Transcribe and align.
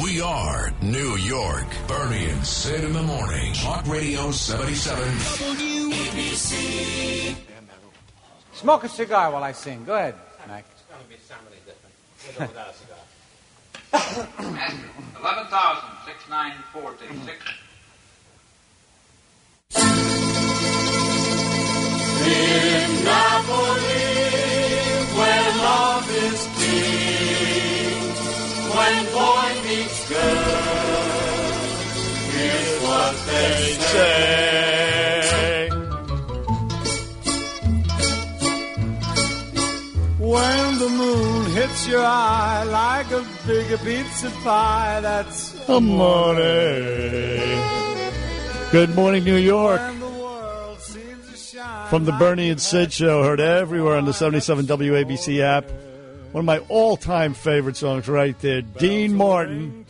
We 0.00 0.22
are 0.22 0.72
New 0.80 1.16
York. 1.16 1.66
Bernie 1.86 2.24
and 2.30 2.46
Sid 2.46 2.82
in 2.84 2.94
the 2.94 3.02
morning. 3.02 3.52
Talk 3.52 3.86
Radio 3.86 4.30
77. 4.30 5.02
WABC. 5.90 7.34
Smoke 8.54 8.84
a 8.84 8.88
cigar 8.88 9.30
while 9.30 9.44
I 9.44 9.52
sing. 9.52 9.84
Go 9.84 9.94
ahead, 9.94 10.14
Mac. 10.48 10.64
It's 10.72 10.82
going 10.88 11.02
to 11.02 11.08
be 11.08 11.16
somebody 11.28 11.56
different. 11.66 11.94
Without 12.48 12.70
a 12.70 12.72
cigar. 12.72 12.96
11,06946. 15.20 17.44
In 22.24 23.04
Napoli, 23.04 24.31
meets 30.12 31.62
here's 32.34 32.82
what 32.82 33.14
they 33.26 33.76
say. 33.92 35.68
When 40.18 40.78
the 40.78 40.88
moon 40.88 41.46
hits 41.52 41.86
your 41.88 42.04
eye 42.04 42.64
like 42.64 43.10
a 43.10 43.26
big 43.46 43.78
pizza 43.80 44.30
pie, 44.42 45.00
that's 45.00 45.68
Amore. 45.68 46.34
Good 48.70 48.94
morning, 48.94 49.24
New 49.24 49.36
York. 49.36 49.80
when 49.80 50.00
the 50.00 50.08
world 50.08 50.80
seems 50.80 51.30
to 51.30 51.36
shine. 51.36 51.88
From 51.90 52.04
the 52.06 52.12
Bernie 52.12 52.48
and 52.48 52.60
Sid 52.60 52.92
show, 52.92 53.22
heard 53.22 53.40
everywhere 53.40 53.96
on 53.96 54.06
the 54.06 54.14
77 54.14 54.64
WABC 54.66 55.40
app. 55.40 55.70
One 56.32 56.40
of 56.40 56.46
my 56.46 56.60
all-time 56.70 57.34
favorite 57.34 57.76
songs 57.76 58.08
right 58.08 58.38
there, 58.38 58.62
Dean 58.62 59.14
Martin. 59.14 59.84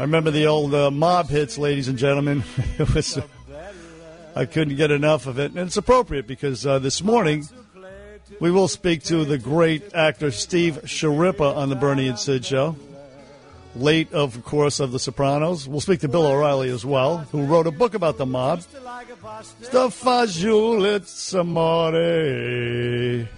I 0.00 0.04
remember 0.04 0.30
the 0.30 0.46
old 0.46 0.74
uh, 0.74 0.90
mob 0.90 1.28
hits, 1.28 1.58
ladies 1.58 1.88
and 1.88 1.98
gentlemen. 1.98 2.42
it 2.78 2.94
was, 2.94 3.18
I 4.34 4.46
couldn't 4.46 4.76
get 4.76 4.90
enough 4.90 5.26
of 5.26 5.38
it, 5.38 5.50
and 5.50 5.58
it's 5.58 5.76
appropriate 5.76 6.26
because 6.26 6.66
uh, 6.66 6.78
this 6.78 7.04
morning 7.04 7.46
we 8.40 8.50
will 8.50 8.66
speak 8.66 9.02
to 9.04 9.26
the 9.26 9.36
great 9.36 9.92
actor 9.92 10.30
Steve 10.30 10.80
Schirripa 10.84 11.54
on 11.54 11.68
the 11.68 11.76
Bernie 11.76 12.08
and 12.08 12.18
Sid 12.18 12.46
show. 12.46 12.76
Late, 13.76 14.10
of 14.14 14.42
course, 14.42 14.80
of 14.80 14.90
The 14.90 14.98
Sopranos. 14.98 15.68
We'll 15.68 15.82
speak 15.82 16.00
to 16.00 16.08
Bill 16.08 16.26
O'Reilly 16.26 16.70
as 16.70 16.86
well, 16.86 17.18
who 17.18 17.44
wrote 17.44 17.66
a 17.66 17.70
book 17.70 17.92
about 17.92 18.16
the 18.16 18.24
mob. 18.24 18.62
Amore. 21.34 23.28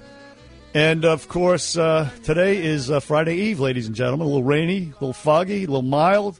And 0.75 1.05
of 1.05 1.27
course, 1.27 1.77
uh, 1.77 2.09
today 2.23 2.65
is 2.65 2.89
uh, 2.89 3.01
Friday 3.01 3.35
Eve, 3.35 3.59
ladies 3.59 3.89
and 3.89 3.97
gentlemen. 3.97 4.27
A 4.27 4.31
little 4.31 4.45
rainy, 4.45 4.85
a 4.85 4.95
little 5.01 5.13
foggy, 5.13 5.65
a 5.65 5.67
little 5.67 5.83
mild. 5.83 6.39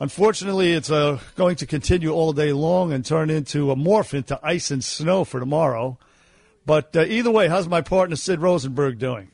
Unfortunately, 0.00 0.72
it's 0.72 0.90
uh, 0.90 1.18
going 1.34 1.56
to 1.56 1.66
continue 1.66 2.10
all 2.12 2.32
day 2.32 2.52
long 2.52 2.92
and 2.92 3.04
turn 3.04 3.30
into 3.30 3.70
a 3.72 3.76
morph 3.76 4.14
into 4.14 4.38
ice 4.42 4.70
and 4.70 4.82
snow 4.84 5.24
for 5.24 5.40
tomorrow. 5.40 5.98
But 6.64 6.94
uh, 6.96 7.00
either 7.04 7.30
way, 7.30 7.48
how's 7.48 7.66
my 7.66 7.80
partner 7.80 8.14
Sid 8.14 8.40
Rosenberg 8.40 8.98
doing? 8.98 9.28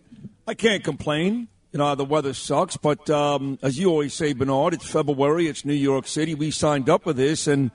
I 0.47 0.55
can't 0.55 0.83
complain. 0.83 1.49
You 1.73 1.79
know, 1.79 1.95
the 1.97 2.05
weather 2.05 2.33
sucks, 2.35 2.77
but 2.77 3.11
um, 3.11 3.59
as 3.61 3.77
you 3.79 3.91
always 3.91 4.15
say, 4.15 4.33
Bernard, 4.33 4.75
it's 4.75 4.87
February, 4.89 5.49
it's 5.49 5.65
New 5.65 5.73
York 5.75 6.07
City. 6.07 6.35
We 6.37 6.53
signed 6.53 6.89
up 6.89 7.03
for 7.03 7.13
this, 7.13 7.49
and 7.49 7.73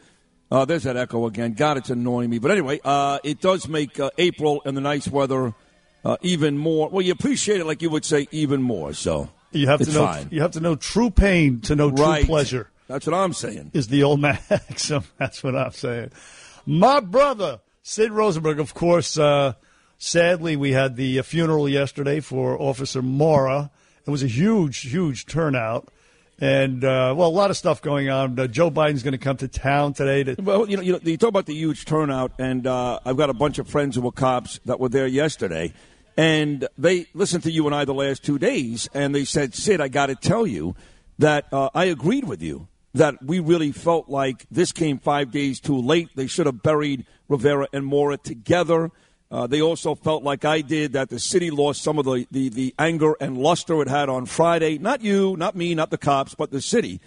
uh, 0.49 0.63
there's 0.63 0.83
that 0.83 0.95
echo 0.95 1.25
again. 1.25 1.53
God, 1.53 1.75
it's 1.77 1.89
annoying 1.89 2.29
me. 2.29 2.39
But 2.39 2.51
anyway, 2.51 2.79
uh, 2.85 3.19
it 3.25 3.41
does 3.41 3.67
make 3.67 3.99
uh, 3.99 4.09
April 4.17 4.61
and 4.65 4.77
the 4.77 4.81
nice 4.81 5.07
weather 5.09 5.53
uh, 6.05 6.15
even 6.21 6.57
more. 6.57 6.87
Well, 6.89 7.01
you 7.01 7.11
appreciate 7.11 7.59
it, 7.59 7.65
like 7.65 7.81
you 7.81 7.89
would 7.89 8.05
say, 8.05 8.29
even 8.31 8.61
more. 8.61 8.93
So 8.93 9.29
You 9.51 9.67
have 9.67 9.81
it's 9.81 9.89
to 9.91 9.97
know. 9.97 10.05
fine. 10.05 10.29
You 10.31 10.41
have 10.43 10.51
to 10.51 10.61
know 10.61 10.77
true 10.77 11.09
pain 11.11 11.59
to 11.61 11.75
know 11.75 11.89
Right. 11.89 12.19
true 12.21 12.27
pleasure. 12.27 12.69
That's 12.89 13.05
what 13.05 13.13
I'm 13.13 13.33
saying. 13.33 13.69
Is 13.75 13.87
the 13.87 14.01
old 14.01 14.19
maxim? 14.19 15.03
That's 15.19 15.43
what 15.43 15.55
I'm 15.55 15.71
saying. 15.71 16.09
My 16.65 16.99
brother 16.99 17.59
Sid 17.83 18.11
Rosenberg, 18.11 18.59
of 18.59 18.73
course. 18.73 19.17
Uh, 19.17 19.53
sadly, 19.99 20.55
we 20.55 20.71
had 20.71 20.95
the 20.95 21.19
uh, 21.19 21.23
funeral 21.23 21.69
yesterday 21.69 22.19
for 22.19 22.59
Officer 22.59 23.03
Mora. 23.03 23.69
It 24.07 24.09
was 24.09 24.23
a 24.23 24.27
huge, 24.27 24.81
huge 24.81 25.27
turnout, 25.27 25.89
and 26.39 26.83
uh, 26.83 27.13
well, 27.15 27.27
a 27.27 27.29
lot 27.29 27.51
of 27.51 27.57
stuff 27.57 27.79
going 27.79 28.09
on. 28.09 28.39
Uh, 28.39 28.47
Joe 28.47 28.71
Biden's 28.71 29.03
going 29.03 29.11
to 29.11 29.19
come 29.19 29.37
to 29.37 29.47
town 29.47 29.93
today 29.93 30.23
to 30.23 30.41
Well, 30.41 30.67
you 30.67 30.77
know, 30.77 30.83
you 30.83 30.93
know, 30.93 30.99
you 31.03 31.15
talk 31.17 31.29
about 31.29 31.45
the 31.45 31.53
huge 31.53 31.85
turnout, 31.85 32.31
and 32.39 32.65
uh, 32.65 32.99
I've 33.05 33.17
got 33.17 33.29
a 33.29 33.35
bunch 33.35 33.59
of 33.59 33.67
friends 33.67 33.95
who 33.95 34.01
were 34.01 34.11
cops 34.11 34.59
that 34.65 34.79
were 34.79 34.89
there 34.89 35.05
yesterday, 35.05 35.73
and 36.17 36.67
they 36.75 37.05
listened 37.13 37.43
to 37.43 37.51
you 37.51 37.67
and 37.67 37.75
I 37.75 37.85
the 37.85 37.93
last 37.93 38.23
two 38.23 38.39
days, 38.39 38.89
and 38.95 39.13
they 39.13 39.25
said, 39.25 39.53
"Sid, 39.53 39.79
I 39.79 39.89
got 39.89 40.07
to 40.07 40.15
tell 40.15 40.47
you 40.47 40.75
that 41.19 41.45
uh, 41.51 41.69
I 41.75 41.85
agreed 41.85 42.23
with 42.23 42.41
you 42.41 42.67
that 42.93 43.23
we 43.23 43.39
really 43.39 43.71
felt 43.71 44.09
like 44.09 44.45
this 44.49 44.71
came 44.71 44.97
five 44.97 45.31
days 45.31 45.59
too 45.59 45.77
late. 45.77 46.09
They 46.15 46.27
should 46.27 46.45
have 46.45 46.63
buried 46.63 47.05
Rivera 47.27 47.67
and 47.73 47.85
Mora 47.85 48.17
together." 48.17 48.91
Uh, 49.31 49.45
they 49.45 49.61
also 49.61 49.93
felt 49.93 50.23
like 50.23 50.43
I 50.43 50.61
did 50.61 50.93
that 50.93 51.09
the 51.09 51.19
city 51.19 51.51
lost 51.51 51.83
some 51.83 51.99
of 51.99 52.05
the, 52.05 52.25
the, 52.31 52.49
the 52.49 52.73
anger 52.79 53.15
and 53.21 53.37
luster 53.37 53.79
it 53.81 53.87
had 53.87 54.09
on 54.09 54.25
Friday. 54.25 54.79
Not 54.79 55.03
you, 55.03 55.37
not 55.37 55.55
me, 55.55 55.75
not 55.75 55.91
the 55.91 55.99
cops, 55.99 56.33
but 56.33 56.49
the 56.49 56.61
city. 56.61 56.99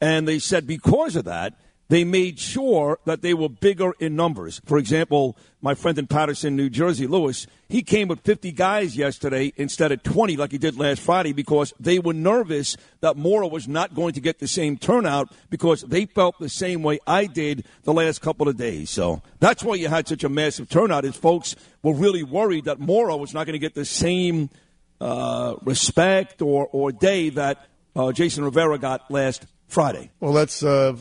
And 0.00 0.26
they 0.26 0.38
said 0.38 0.66
because 0.66 1.14
of 1.14 1.26
that, 1.26 1.54
they 1.88 2.04
made 2.04 2.38
sure 2.38 2.98
that 3.06 3.22
they 3.22 3.32
were 3.32 3.48
bigger 3.48 3.92
in 3.98 4.14
numbers. 4.14 4.60
For 4.66 4.76
example, 4.76 5.36
my 5.62 5.74
friend 5.74 5.98
in 5.98 6.06
Patterson, 6.06 6.54
New 6.54 6.68
Jersey, 6.68 7.06
Lewis, 7.06 7.46
he 7.68 7.82
came 7.82 8.08
with 8.08 8.20
50 8.20 8.52
guys 8.52 8.96
yesterday 8.96 9.52
instead 9.56 9.90
of 9.90 10.02
20 10.02 10.36
like 10.36 10.52
he 10.52 10.58
did 10.58 10.78
last 10.78 11.00
Friday 11.00 11.32
because 11.32 11.72
they 11.80 11.98
were 11.98 12.12
nervous 12.12 12.76
that 13.00 13.16
Mora 13.16 13.48
was 13.48 13.66
not 13.66 13.94
going 13.94 14.12
to 14.14 14.20
get 14.20 14.38
the 14.38 14.46
same 14.46 14.76
turnout 14.76 15.32
because 15.48 15.80
they 15.82 16.04
felt 16.04 16.38
the 16.38 16.48
same 16.48 16.82
way 16.82 16.98
I 17.06 17.24
did 17.26 17.64
the 17.84 17.94
last 17.94 18.20
couple 18.20 18.48
of 18.48 18.56
days. 18.56 18.90
So 18.90 19.22
that's 19.40 19.64
why 19.64 19.76
you 19.76 19.88
had 19.88 20.06
such 20.06 20.24
a 20.24 20.28
massive 20.28 20.68
turnout 20.68 21.06
is 21.06 21.16
folks 21.16 21.56
were 21.82 21.94
really 21.94 22.22
worried 22.22 22.66
that 22.66 22.78
Mora 22.78 23.16
was 23.16 23.32
not 23.32 23.46
going 23.46 23.54
to 23.54 23.58
get 23.58 23.74
the 23.74 23.86
same 23.86 24.50
uh, 25.00 25.54
respect 25.62 26.42
or, 26.42 26.68
or 26.70 26.92
day 26.92 27.30
that 27.30 27.66
uh, 27.96 28.12
Jason 28.12 28.44
Rivera 28.44 28.78
got 28.78 29.10
last 29.10 29.46
Friday. 29.68 30.10
Well, 30.18 30.32
that's 30.32 30.62
uh, 30.62 30.96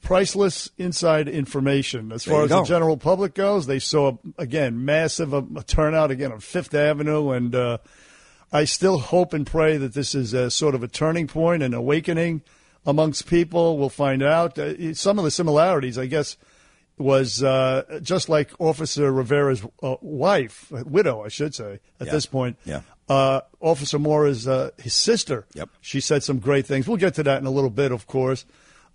priceless 0.00 0.70
inside 0.78 1.28
information. 1.28 2.12
As 2.12 2.24
There 2.24 2.34
far 2.34 2.44
as 2.44 2.48
go. 2.48 2.60
the 2.60 2.66
general 2.66 2.96
public 2.96 3.34
goes, 3.34 3.66
they 3.66 3.78
saw, 3.78 4.16
again, 4.38 4.84
massive 4.86 5.34
uh, 5.34 5.42
turnout 5.66 6.10
again 6.10 6.32
on 6.32 6.40
Fifth 6.40 6.74
Avenue. 6.74 7.30
And 7.30 7.54
uh, 7.54 7.78
I 8.50 8.64
still 8.64 8.98
hope 8.98 9.34
and 9.34 9.46
pray 9.46 9.76
that 9.76 9.92
this 9.92 10.14
is 10.14 10.32
a 10.32 10.50
sort 10.50 10.74
of 10.74 10.82
a 10.82 10.88
turning 10.88 11.26
point, 11.26 11.62
an 11.62 11.74
awakening 11.74 12.40
amongst 12.86 13.26
people. 13.26 13.76
We'll 13.76 13.90
find 13.90 14.22
out. 14.22 14.58
Uh, 14.58 14.94
some 14.94 15.18
of 15.18 15.24
the 15.26 15.30
similarities, 15.30 15.98
I 15.98 16.06
guess, 16.06 16.38
was 16.98 17.42
uh, 17.42 18.00
just 18.02 18.28
like 18.28 18.50
Officer 18.58 19.10
Rivera's 19.12 19.62
uh, 19.82 19.96
wife, 20.00 20.70
widow, 20.70 21.24
I 21.24 21.28
should 21.28 21.54
say, 21.54 21.80
at 22.00 22.06
Yeah. 22.06 22.12
this 22.12 22.26
point. 22.26 22.56
Yeah. 22.64 22.80
Uh, 23.08 23.40
Officer 23.60 23.98
Mora's 23.98 24.46
uh, 24.46 24.70
his 24.78 24.94
sister. 24.94 25.46
Yep. 25.54 25.70
She 25.80 26.00
said 26.00 26.22
some 26.22 26.38
great 26.38 26.66
things. 26.66 26.86
We'll 26.86 26.96
get 26.98 27.14
to 27.14 27.22
that 27.22 27.40
in 27.40 27.46
a 27.46 27.50
little 27.50 27.70
bit, 27.70 27.92
of 27.92 28.06
course. 28.06 28.44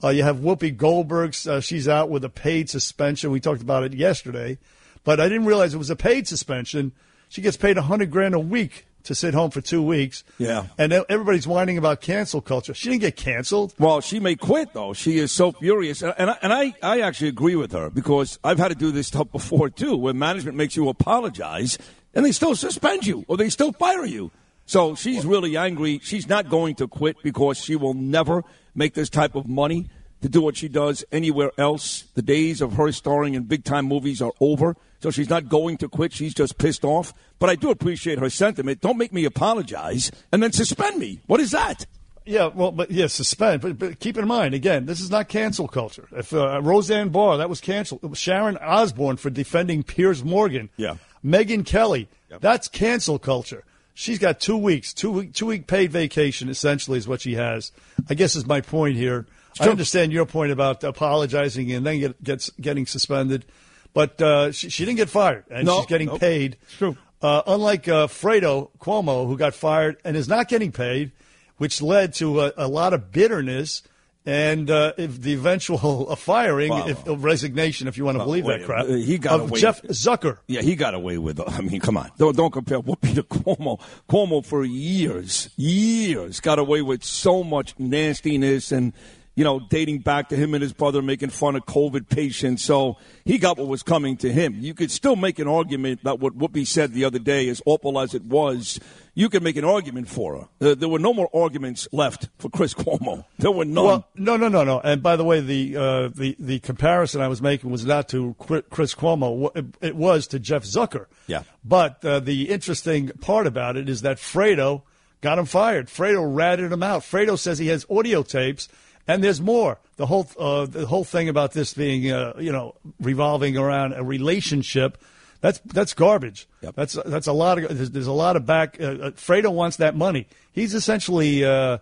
Uh, 0.03 0.09
you 0.09 0.23
have 0.23 0.37
Whoopi 0.37 0.75
Goldberg. 0.75 1.35
Uh, 1.47 1.59
she's 1.61 1.87
out 1.87 2.09
with 2.09 2.23
a 2.23 2.29
paid 2.29 2.69
suspension. 2.69 3.31
We 3.31 3.39
talked 3.39 3.61
about 3.61 3.83
it 3.83 3.93
yesterday, 3.93 4.57
but 5.03 5.19
I 5.19 5.29
didn't 5.29 5.45
realize 5.45 5.73
it 5.73 5.77
was 5.77 5.89
a 5.89 5.95
paid 5.95 6.27
suspension. 6.27 6.91
She 7.29 7.41
gets 7.41 7.57
paid 7.57 7.77
a 7.77 7.83
hundred 7.83 8.11
grand 8.11 8.35
a 8.35 8.39
week 8.39 8.85
to 9.03 9.15
sit 9.15 9.33
home 9.33 9.51
for 9.51 9.61
two 9.61 9.81
weeks. 9.81 10.23
Yeah. 10.37 10.67
And 10.77 10.93
everybody's 10.93 11.47
whining 11.47 11.77
about 11.77 12.01
cancel 12.01 12.41
culture. 12.41 12.73
She 12.73 12.89
didn't 12.89 13.01
get 13.01 13.15
canceled. 13.15 13.73
Well, 13.77 14.01
she 14.01 14.19
may 14.19 14.35
quit 14.35 14.73
though. 14.73 14.93
She 14.93 15.17
is 15.17 15.31
so 15.31 15.51
furious, 15.51 16.01
and 16.01 16.13
and 16.17 16.29
I, 16.29 16.37
and 16.41 16.53
I, 16.53 16.73
I 16.81 17.01
actually 17.01 17.29
agree 17.29 17.55
with 17.55 17.71
her 17.73 17.89
because 17.89 18.39
I've 18.43 18.59
had 18.59 18.69
to 18.69 18.75
do 18.75 18.91
this 18.91 19.07
stuff 19.07 19.31
before 19.31 19.69
too, 19.69 19.95
where 19.95 20.13
management 20.13 20.57
makes 20.57 20.75
you 20.75 20.89
apologize 20.89 21.77
and 22.13 22.25
they 22.25 22.31
still 22.31 22.55
suspend 22.55 23.05
you 23.05 23.25
or 23.27 23.37
they 23.37 23.49
still 23.49 23.71
fire 23.73 24.05
you. 24.05 24.31
So 24.65 24.95
she's 24.95 25.25
really 25.25 25.57
angry. 25.57 25.99
She's 26.03 26.29
not 26.29 26.49
going 26.49 26.75
to 26.75 26.87
quit 26.87 27.17
because 27.21 27.57
she 27.57 27.75
will 27.75 27.93
never 27.93 28.43
make 28.73 28.93
this 28.93 29.09
type 29.09 29.35
of 29.35 29.47
money 29.47 29.89
to 30.21 30.29
do 30.29 30.41
what 30.41 30.55
she 30.55 30.69
does 30.69 31.03
anywhere 31.11 31.51
else. 31.57 32.05
The 32.13 32.21
days 32.21 32.61
of 32.61 32.73
her 32.73 32.91
starring 32.91 33.33
in 33.33 33.43
big 33.43 33.65
time 33.65 33.85
movies 33.85 34.21
are 34.21 34.31
over. 34.39 34.75
So 35.03 35.11
she's 35.11 35.29
not 35.29 35.49
going 35.49 35.75
to 35.79 35.89
quit. 35.89 36.13
She's 36.13 36.33
just 36.33 36.57
pissed 36.57 36.85
off. 36.85 37.13
But 37.37 37.49
I 37.49 37.55
do 37.55 37.71
appreciate 37.71 38.19
her 38.19 38.29
sentiment. 38.29 38.79
Don't 38.79 38.97
make 38.97 39.11
me 39.11 39.25
apologize 39.25 40.09
and 40.31 40.41
then 40.41 40.53
suspend 40.53 40.97
me. 40.97 41.19
What 41.27 41.41
is 41.41 41.51
that? 41.51 41.85
Yeah, 42.25 42.47
well, 42.47 42.71
but 42.71 42.89
yeah, 42.89 43.07
suspend. 43.07 43.61
But, 43.61 43.77
but 43.77 43.99
keep 43.99 44.17
in 44.17 44.25
mind, 44.25 44.53
again, 44.53 44.85
this 44.85 45.01
is 45.01 45.11
not 45.11 45.27
cancel 45.27 45.67
culture. 45.67 46.07
If 46.13 46.33
uh, 46.33 46.61
Roseanne 46.61 47.09
Barr, 47.09 47.35
that 47.35 47.49
was 47.49 47.59
canceled. 47.59 48.17
Sharon 48.17 48.55
Osbourne 48.55 49.17
for 49.17 49.29
defending 49.29 49.83
Piers 49.83 50.23
Morgan. 50.23 50.69
Yeah. 50.77 50.95
Megyn 51.23 51.65
Kelly, 51.65 52.07
that's 52.39 52.69
cancel 52.69 53.19
culture. 53.19 53.65
She's 53.93 54.19
got 54.19 54.39
two 54.39 54.57
weeks, 54.57 54.93
two 54.93 55.11
week, 55.11 55.33
two 55.33 55.47
week 55.47 55.67
paid 55.67 55.91
vacation. 55.91 56.47
Essentially, 56.47 56.97
is 56.97 57.09
what 57.09 57.19
she 57.19 57.35
has. 57.35 57.73
I 58.09 58.13
guess 58.13 58.37
is 58.37 58.45
my 58.45 58.61
point 58.61 58.95
here. 58.95 59.25
I 59.59 59.67
understand 59.67 60.11
your 60.11 60.25
point 60.25 60.51
about 60.51 60.83
apologizing 60.83 61.71
and 61.73 61.85
then 61.85 61.99
get, 61.99 62.23
gets 62.23 62.49
getting 62.59 62.85
suspended, 62.85 63.45
but 63.93 64.21
uh, 64.21 64.51
she, 64.51 64.69
she 64.69 64.85
didn't 64.85 64.97
get 64.97 65.09
fired 65.09 65.45
and 65.49 65.65
No, 65.65 65.77
she's 65.77 65.85
getting 65.87 66.07
nope. 66.07 66.19
paid. 66.19 66.57
It's 66.63 66.77
true. 66.77 66.97
Uh, 67.21 67.41
unlike 67.47 67.87
uh, 67.87 68.07
Fredo 68.07 68.69
Cuomo, 68.79 69.27
who 69.27 69.37
got 69.37 69.53
fired 69.53 69.97
and 70.03 70.17
is 70.17 70.27
not 70.27 70.47
getting 70.49 70.71
paid. 70.71 71.11
which 71.57 71.81
led 71.81 72.13
to 72.15 72.41
a, 72.41 72.51
a 72.57 72.67
lot 72.67 72.93
of 72.93 73.11
bitterness 73.11 73.83
and 74.25 74.71
uh, 74.71 74.93
if 74.97 75.21
the 75.21 75.33
eventual 75.33 76.13
firing, 76.15 76.69
Wow. 76.69 76.87
if, 76.87 76.97
resignation, 77.05 77.87
if 77.89 77.97
you 77.97 78.05
want 78.05 78.17
to 78.17 78.23
believe 78.23 78.45
wait, 78.45 78.59
that 78.59 78.65
crap, 78.65 78.87
he 78.87 79.17
got 79.17 79.39
of 79.41 79.49
away 79.49 79.59
Jeff 79.59 79.81
Zucker. 79.83 80.37
Yeah, 80.47 80.61
he 80.61 80.75
got 80.75 80.93
away 80.93 81.17
with. 81.17 81.39
I 81.47 81.59
mean, 81.61 81.79
come 81.81 81.97
on, 81.97 82.09
don't, 82.17 82.35
don't 82.35 82.51
compare 82.51 82.79
Whoopi 82.81 83.15
to 83.15 83.23
Cuomo. 83.23 83.79
Cuomo 84.09 84.43
for 84.45 84.63
years, 84.65 85.49
years 85.57 86.39
got 86.39 86.57
away 86.57 86.81
with 86.81 87.03
so 87.03 87.43
much 87.43 87.75
nastiness 87.77 88.71
and 88.71 88.93
you 89.35 89.43
know 89.43 89.59
dating 89.59 89.99
back 89.99 90.29
to 90.29 90.35
him 90.35 90.53
and 90.53 90.61
his 90.61 90.73
brother 90.73 91.01
making 91.01 91.29
fun 91.29 91.55
of 91.55 91.65
COVID 91.65 92.09
patients. 92.09 92.63
So 92.63 92.97
he 93.25 93.37
got 93.37 93.57
what 93.57 93.67
was 93.67 93.83
coming 93.83 94.17
to 94.17 94.31
him. 94.31 94.57
You 94.59 94.73
could 94.73 94.91
still 94.91 95.15
make 95.15 95.39
an 95.39 95.47
argument 95.47 96.03
that 96.03 96.19
what 96.19 96.37
Whoopi 96.37 96.67
said 96.67 96.93
the 96.93 97.05
other 97.05 97.19
day, 97.19 97.49
as 97.49 97.61
awful 97.65 97.99
as 97.99 98.13
it 98.13 98.23
was, 98.23 98.79
you 99.15 99.29
could 99.29 99.43
make 99.43 99.57
an 99.57 99.65
argument 99.65 100.07
for 100.07 100.47
her. 100.59 100.69
Uh, 100.71 100.75
there 100.75 100.89
were 100.89 100.99
no 100.99 101.13
more 101.13 101.29
arguments 101.33 101.87
left 101.91 102.29
for 102.37 102.49
Chris 102.49 102.73
Cuomo. 102.75 103.25
There 103.39 103.51
were 103.51 103.65
none. 103.65 103.85
Well, 103.85 104.07
no, 104.15 104.37
no, 104.37 104.47
no, 104.47 104.63
no. 104.63 104.79
And 104.79 105.01
by 105.01 105.15
the 105.15 105.23
way, 105.23 105.39
the 105.39 105.77
uh, 105.77 106.07
the 106.09 106.35
the 106.39 106.59
comparison 106.59 107.21
I 107.21 107.27
was 107.27 107.41
making 107.41 107.69
was 107.69 107.85
not 107.85 108.09
to 108.09 108.35
Chris 108.69 108.95
Cuomo. 108.95 109.55
It, 109.55 109.65
it 109.81 109.95
was 109.95 110.27
to 110.27 110.39
Jeff 110.39 110.63
Zucker. 110.63 111.07
Yeah. 111.27 111.43
But 111.63 112.03
uh, 112.03 112.19
the 112.19 112.49
interesting 112.49 113.09
part 113.09 113.47
about 113.47 113.77
it 113.77 113.89
is 113.89 114.01
that 114.01 114.17
Fredo 114.17 114.83
got 115.21 115.39
him 115.39 115.45
fired. 115.45 115.87
Fredo 115.87 116.23
ratted 116.35 116.71
him 116.71 116.83
out. 116.83 117.01
Fredo 117.01 117.39
says 117.39 117.57
he 117.57 117.67
has 117.67 117.85
audio 117.89 118.23
tapes, 118.23 118.67
and 119.07 119.23
there's 119.23 119.41
more. 119.41 119.79
The 119.97 120.05
whole 120.05 120.27
uh, 120.39 120.65
the 120.65 120.85
whole 120.85 121.03
thing 121.03 121.29
about 121.29 121.53
this 121.53 121.73
being 121.73 122.11
uh, 122.11 122.33
you 122.39 122.51
know 122.51 122.75
revolving 122.99 123.57
around 123.57 123.93
a 123.93 124.03
relationship. 124.03 124.97
That's 125.41 125.59
that's 125.65 125.93
garbage. 125.93 126.47
Yep. 126.61 126.75
That's 126.75 126.97
that's 127.05 127.27
a 127.27 127.33
lot 127.33 127.57
of 127.57 127.75
there's, 127.75 127.91
there's 127.91 128.07
a 128.07 128.13
lot 128.13 128.35
of 128.35 128.45
back. 128.45 128.79
Uh, 128.79 128.85
uh, 128.85 129.11
Fredo 129.11 129.51
wants 129.51 129.77
that 129.77 129.95
money. 129.95 130.27
He's 130.51 130.73
essentially 130.73 131.43
uh, 131.43 131.79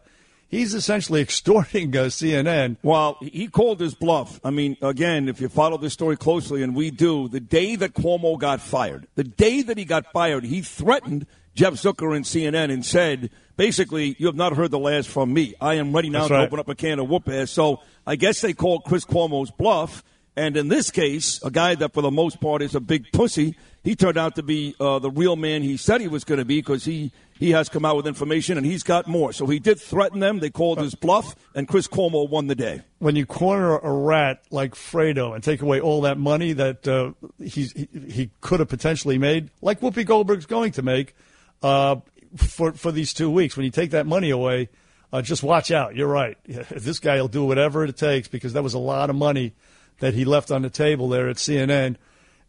he's 0.50 0.74
essentially 0.74 1.22
extorting 1.28 1.96
uh, 1.96 2.06
CNN. 2.06 2.78
Well, 2.82 3.18
he 3.22 3.48
called 3.48 3.80
his 3.80 3.94
bluff. 3.94 4.40
I 4.44 4.50
mean, 4.50 4.78
again, 4.82 5.30
if 5.30 5.40
you 5.40 5.48
follow 5.48 5.78
this 5.78 5.94
story 5.94 6.18
closely, 6.18 6.64
and 6.64 6.76
we 6.76 6.90
do, 6.90 7.28
the 7.28 7.40
day 7.40 7.76
that 7.76 7.94
Cuomo 7.94 8.38
got 8.38 8.62
fired, 8.62 9.08
the 9.16 9.24
day 9.24 9.62
that 9.62 9.78
he 9.78 9.86
got 9.86 10.12
fired, 10.12 10.44
he 10.44 10.62
threatened 10.62 11.28
Jeff 11.54 11.74
Zucker 11.74 12.16
in 12.16 12.24
CNN 12.24 12.72
and 12.72 12.86
said, 12.86 13.30
basically, 13.58 14.16
you 14.20 14.28
have 14.28 14.36
not 14.36 14.56
heard 14.56 14.72
the 14.72 14.80
last 14.80 15.10
from 15.10 15.34
me. 15.34 15.54
I 15.60 15.76
am 15.76 15.94
ready 15.94 16.10
now 16.10 16.20
That's 16.20 16.30
to 16.30 16.34
right. 16.36 16.48
open 16.48 16.60
up 16.60 16.70
a 16.70 16.76
can 16.76 17.00
of 17.00 17.10
whoop 17.10 17.28
ass. 17.30 17.52
So 17.52 17.82
I 18.08 18.16
guess 18.16 18.42
they 18.42 18.54
called 18.54 18.84
Chris 18.86 19.06
Cuomo's 19.06 19.52
bluff. 19.52 20.04
And 20.36 20.56
in 20.56 20.70
this 20.70 20.92
case, 20.92 21.44
a 21.44 21.52
guy 21.52 21.76
that 21.76 21.94
for 21.94 22.02
the 22.02 22.10
most 22.12 22.40
part 22.40 22.62
is 22.62 22.74
a 22.74 22.80
big 22.80 23.12
pussy, 23.12 23.56
he 23.84 23.96
turned 23.96 24.18
out 24.18 24.36
to 24.36 24.44
be 24.44 24.76
uh, 24.80 25.00
the 25.00 25.12
real 25.12 25.36
man 25.36 25.62
he 25.62 25.76
said 25.76 26.00
he 26.00 26.08
was 26.08 26.24
going 26.24 26.40
to 26.40 26.46
be 26.46 26.60
because 26.60 26.86
he, 26.86 27.12
he 27.38 27.52
has 27.52 27.68
come 27.68 27.84
out 27.84 27.98
with 27.98 28.08
information 28.08 28.58
and 28.58 28.66
he's 28.66 28.82
got 28.82 29.08
more. 29.08 29.34
So 29.34 29.46
he 29.46 29.60
did 29.60 29.78
threaten 29.78 30.22
them. 30.22 30.40
They 30.40 30.50
called 30.50 30.80
his 30.80 30.96
bluff, 30.96 31.36
and 31.54 31.68
Chris 31.68 31.86
Cuomo 31.88 32.30
won 32.30 32.48
the 32.48 32.56
day. 32.56 32.82
when 33.00 33.18
you 33.18 33.26
corner 33.26 33.78
a 33.78 33.92
rat 33.92 34.42
like 34.52 34.74
Fredo 34.76 35.36
and 35.36 35.44
take 35.44 35.62
away 35.62 35.82
all 35.82 36.00
that 36.02 36.18
money 36.18 36.54
that 36.54 36.88
uh, 36.88 37.12
he's, 37.44 37.74
he, 37.74 37.90
he 38.08 38.30
could 38.40 38.62
have 38.62 38.70
potentially 38.70 39.18
made, 39.18 39.50
like 39.62 39.82
Whoopi 39.82 40.06
Goldberg's 40.06 40.46
going 40.46 40.72
to 40.74 40.82
make 40.82 41.14
uh, 41.62 41.98
for 42.38 42.74
for 42.74 42.92
these 42.92 43.14
two 43.14 43.30
weeks, 43.30 43.56
when 43.58 43.66
you 43.66 43.72
take 43.72 43.92
that 43.92 44.06
money 44.06 44.30
away, 44.30 44.70
uh, 45.14 45.22
just 45.22 45.44
watch 45.44 45.72
out. 45.72 45.96
You're 45.96 46.08
right. 46.08 46.38
This 46.70 47.00
guy 47.00 47.20
will 47.22 47.28
do 47.28 47.46
whatever 47.46 47.84
it 47.84 47.98
takes 47.98 48.28
because 48.28 48.54
that 48.54 48.64
was 48.64 48.74
a 48.74 48.80
lot 48.80 49.10
of 49.10 49.16
money 49.16 49.54
that 50.00 50.14
he 50.14 50.26
left 50.26 50.52
on 50.52 50.62
the 50.62 50.70
table 50.70 51.10
there 51.10 51.30
at 51.30 51.36
CNN. 51.38 51.98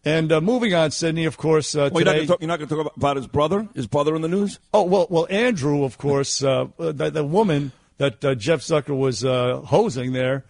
And 0.05 0.33
uh, 0.33 0.41
moving 0.41 0.75
on, 0.75 0.91
Sydney, 0.91 1.27
of 1.27 1.37
course, 1.37 1.77
uh, 1.77 1.91
Well, 1.93 2.03
you're 2.03 2.13
not 2.13 2.21
today. 2.21 2.37
you're 2.41 2.49
not 2.49 2.59
going 2.59 2.69
to 2.69 2.75
talk 2.75 2.81
about, 2.81 2.97
about 2.97 3.17
his 3.17 3.27
brother? 3.29 3.69
His 3.75 3.87
brother 3.87 4.17
in 4.17 4.23
the 4.23 4.29
news? 4.29 4.59
Oh 4.75 4.83
well, 4.83 5.07
well, 5.11 5.27
Andrew, 5.31 5.85
of 5.85 5.97
course, 5.99 6.43
uh, 6.43 6.67
the, 6.79 7.11
the 7.11 7.25
woman 7.25 7.71
that 7.99 8.25
uh, 8.25 8.35
Jeff 8.35 8.61
Zucker 8.61 8.97
was 8.99 9.25
uh, 9.25 9.61
hosing 9.65 10.13
there, 10.13 10.45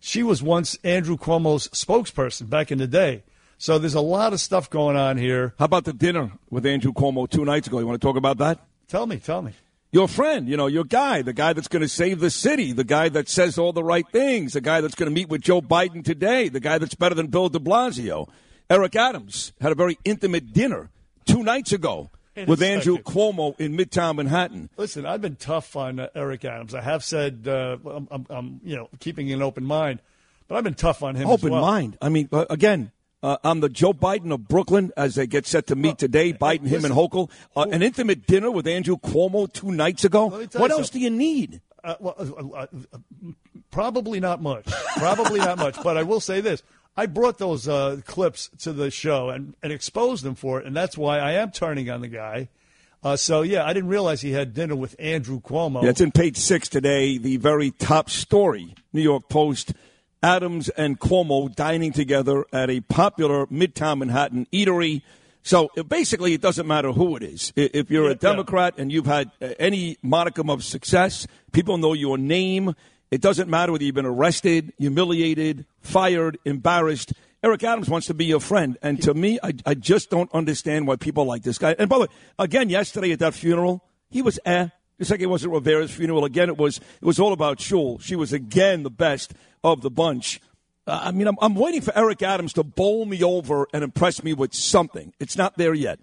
she 0.00 0.22
was 0.24 0.42
once 0.42 0.76
Andrew 0.82 1.16
Cuomo's 1.16 1.68
spokesperson 1.68 2.50
back 2.50 2.72
in 2.72 2.78
the 2.78 2.88
day. 2.88 3.22
So 3.58 3.78
there's 3.78 3.94
a 3.94 4.00
lot 4.00 4.32
of 4.32 4.40
stuff 4.40 4.68
going 4.68 4.96
on 4.96 5.16
here. 5.16 5.54
How 5.58 5.64
about 5.64 5.84
the 5.84 5.92
dinner 5.92 6.32
with 6.50 6.66
Andrew 6.66 6.92
Cuomo 6.92 7.28
two 7.28 7.44
nights 7.44 7.66
ago? 7.66 7.78
You 7.78 7.86
want 7.86 8.00
to 8.00 8.06
talk 8.06 8.16
about 8.16 8.38
that? 8.38 8.60
Tell 8.88 9.06
me, 9.06 9.16
tell 9.18 9.42
me. 9.42 9.52
Your 9.92 10.08
friend, 10.08 10.48
you 10.48 10.56
know, 10.56 10.66
your 10.66 10.84
guy, 10.84 11.22
the 11.22 11.32
guy 11.32 11.52
that's 11.54 11.68
going 11.68 11.80
to 11.82 11.88
save 11.88 12.20
the 12.20 12.30
city, 12.30 12.72
the 12.72 12.84
guy 12.84 13.08
that 13.08 13.28
says 13.28 13.56
all 13.56 13.72
the 13.72 13.84
right 13.84 14.06
things, 14.08 14.52
the 14.52 14.60
guy 14.60 14.80
that's 14.82 14.94
going 14.94 15.08
to 15.08 15.14
meet 15.14 15.28
with 15.28 15.40
Joe 15.40 15.62
Biden 15.62 16.04
today, 16.04 16.48
the 16.48 16.60
guy 16.60 16.76
that's 16.78 16.94
better 16.94 17.14
than 17.14 17.28
Bill 17.28 17.48
de 17.48 17.58
Blasio. 17.58 18.28
Eric 18.68 18.94
Adams 18.96 19.52
had 19.60 19.72
a 19.72 19.74
very 19.74 19.96
intimate 20.04 20.52
dinner 20.52 20.90
two 21.24 21.42
nights 21.42 21.72
ago 21.72 22.10
with 22.46 22.60
Andrew. 22.62 22.98
Cuomo 22.98 23.58
in 23.58 23.74
Midtown 23.76 24.16
Manhattan. 24.16 24.68
Listen, 24.76 25.06
I've 25.06 25.22
been 25.22 25.36
tough 25.36 25.76
on 25.76 25.98
uh, 26.00 26.08
Eric 26.14 26.44
Adams. 26.44 26.74
I 26.74 26.82
have 26.82 27.02
said 27.02 27.46
uh, 27.48 27.78
I'm, 27.88 28.08
I'm, 28.10 28.26
I'm, 28.28 28.60
you 28.64 28.76
know, 28.76 28.90
keeping 29.00 29.32
an 29.32 29.40
open 29.40 29.64
mind, 29.64 30.02
but 30.46 30.56
I've 30.56 30.64
been 30.64 30.74
tough 30.74 31.02
on 31.02 31.14
him. 31.14 31.22
as 31.28 31.32
Open 31.32 31.52
well. 31.52 31.62
mind. 31.62 31.96
I 32.02 32.10
mean, 32.10 32.28
uh, 32.32 32.44
again, 32.50 32.90
uh, 33.22 33.36
I'm 33.42 33.60
the 33.60 33.68
Joe 33.68 33.92
Biden 33.92 34.32
of 34.32 34.46
Brooklyn 34.46 34.92
as 34.96 35.14
they 35.14 35.26
get 35.26 35.46
set 35.46 35.66
to 35.68 35.76
meet 35.76 35.98
today. 35.98 36.32
Biden, 36.32 36.66
him, 36.66 36.84
and 36.84 36.94
Hochul. 36.94 37.30
Uh, 37.56 37.66
an 37.70 37.82
intimate 37.82 38.26
dinner 38.26 38.50
with 38.50 38.66
Andrew 38.66 38.96
Cuomo 38.96 39.52
two 39.52 39.72
nights 39.72 40.04
ago. 40.04 40.26
Let 40.26 40.40
me 40.40 40.46
tell 40.46 40.60
What 40.60 40.70
you 40.70 40.78
else 40.78 40.90
do 40.90 41.00
you 41.00 41.10
need? 41.10 41.60
Uh, 41.82 41.94
well, 42.00 42.14
uh, 42.18 42.56
uh, 42.56 42.66
uh, 42.92 42.96
probably 43.70 44.20
not 44.20 44.42
much. 44.42 44.66
Probably 44.96 45.38
not 45.38 45.58
much. 45.58 45.76
But 45.82 45.96
I 45.96 46.02
will 46.02 46.20
say 46.20 46.40
this: 46.40 46.62
I 46.96 47.06
brought 47.06 47.38
those 47.38 47.68
uh, 47.68 48.00
clips 48.04 48.50
to 48.60 48.72
the 48.72 48.90
show 48.90 49.30
and, 49.30 49.54
and 49.62 49.72
exposed 49.72 50.24
them 50.24 50.34
for 50.34 50.60
it, 50.60 50.66
and 50.66 50.76
that's 50.76 50.98
why 50.98 51.18
I 51.18 51.32
am 51.32 51.52
turning 51.52 51.90
on 51.90 52.00
the 52.00 52.08
guy. 52.08 52.48
Uh, 53.02 53.16
so 53.16 53.42
yeah, 53.42 53.64
I 53.64 53.72
didn't 53.72 53.88
realize 53.88 54.20
he 54.20 54.32
had 54.32 54.52
dinner 54.52 54.74
with 54.74 54.96
Andrew 54.98 55.40
Cuomo. 55.40 55.82
Yeah, 55.82 55.92
in 56.04 56.10
page 56.10 56.36
six 56.36 56.68
today. 56.68 57.18
The 57.18 57.36
very 57.36 57.70
top 57.70 58.10
story, 58.10 58.74
New 58.92 59.02
York 59.02 59.28
Post. 59.28 59.72
Adams 60.22 60.68
and 60.70 60.98
Cuomo 60.98 61.54
dining 61.54 61.92
together 61.92 62.44
at 62.52 62.70
a 62.70 62.80
popular 62.80 63.46
Midtown 63.46 63.98
Manhattan 63.98 64.46
eatery. 64.52 65.02
So 65.42 65.68
basically, 65.88 66.32
it 66.32 66.40
doesn't 66.40 66.66
matter 66.66 66.92
who 66.92 67.16
it 67.16 67.22
is. 67.22 67.52
If 67.54 67.90
you're 67.90 68.10
a 68.10 68.16
Democrat 68.16 68.74
and 68.78 68.90
you've 68.90 69.06
had 69.06 69.30
uh, 69.40 69.50
any 69.58 69.96
modicum 70.02 70.50
of 70.50 70.64
success, 70.64 71.26
people 71.52 71.78
know 71.78 71.92
your 71.92 72.18
name. 72.18 72.74
It 73.10 73.20
doesn't 73.20 73.48
matter 73.48 73.70
whether 73.70 73.84
you've 73.84 73.94
been 73.94 74.06
arrested, 74.06 74.72
humiliated, 74.78 75.64
fired, 75.80 76.38
embarrassed. 76.44 77.12
Eric 77.44 77.62
Adams 77.62 77.88
wants 77.88 78.08
to 78.08 78.14
be 78.14 78.24
your 78.24 78.40
friend. 78.40 78.76
And 78.82 79.00
to 79.02 79.14
me, 79.14 79.38
I, 79.40 79.52
I 79.64 79.74
just 79.74 80.10
don't 80.10 80.32
understand 80.34 80.88
why 80.88 80.96
people 80.96 81.24
like 81.24 81.44
this 81.44 81.58
guy. 81.58 81.76
And 81.78 81.88
by 81.88 81.96
the 81.96 82.00
way, 82.02 82.08
again, 82.40 82.68
yesterday 82.68 83.12
at 83.12 83.20
that 83.20 83.34
funeral, 83.34 83.84
he 84.10 84.22
was 84.22 84.40
eh. 84.44 84.68
Just 84.98 85.10
like 85.10 85.20
it 85.20 85.26
wasn't 85.26 85.52
Rivera's 85.52 85.90
funeral. 85.90 86.24
Again, 86.24 86.48
it 86.48 86.56
was 86.56 86.78
it 86.78 87.04
was 87.04 87.20
all 87.20 87.32
about 87.32 87.60
Sewell. 87.60 87.98
She 87.98 88.16
was 88.16 88.32
again 88.32 88.82
the 88.82 88.90
best 88.90 89.34
of 89.72 89.82
the 89.82 89.90
bunch. 89.90 90.40
Uh, 90.86 91.00
I 91.02 91.10
mean, 91.10 91.26
I'm, 91.26 91.36
I'm 91.40 91.54
waiting 91.56 91.80
for 91.80 91.96
Eric 91.98 92.22
Adams 92.22 92.52
to 92.54 92.62
bowl 92.62 93.04
me 93.04 93.22
over 93.22 93.66
and 93.72 93.82
impress 93.82 94.22
me 94.22 94.32
with 94.32 94.54
something. 94.54 95.12
It's 95.18 95.36
not 95.36 95.58
there 95.58 95.74
yet. 95.74 95.98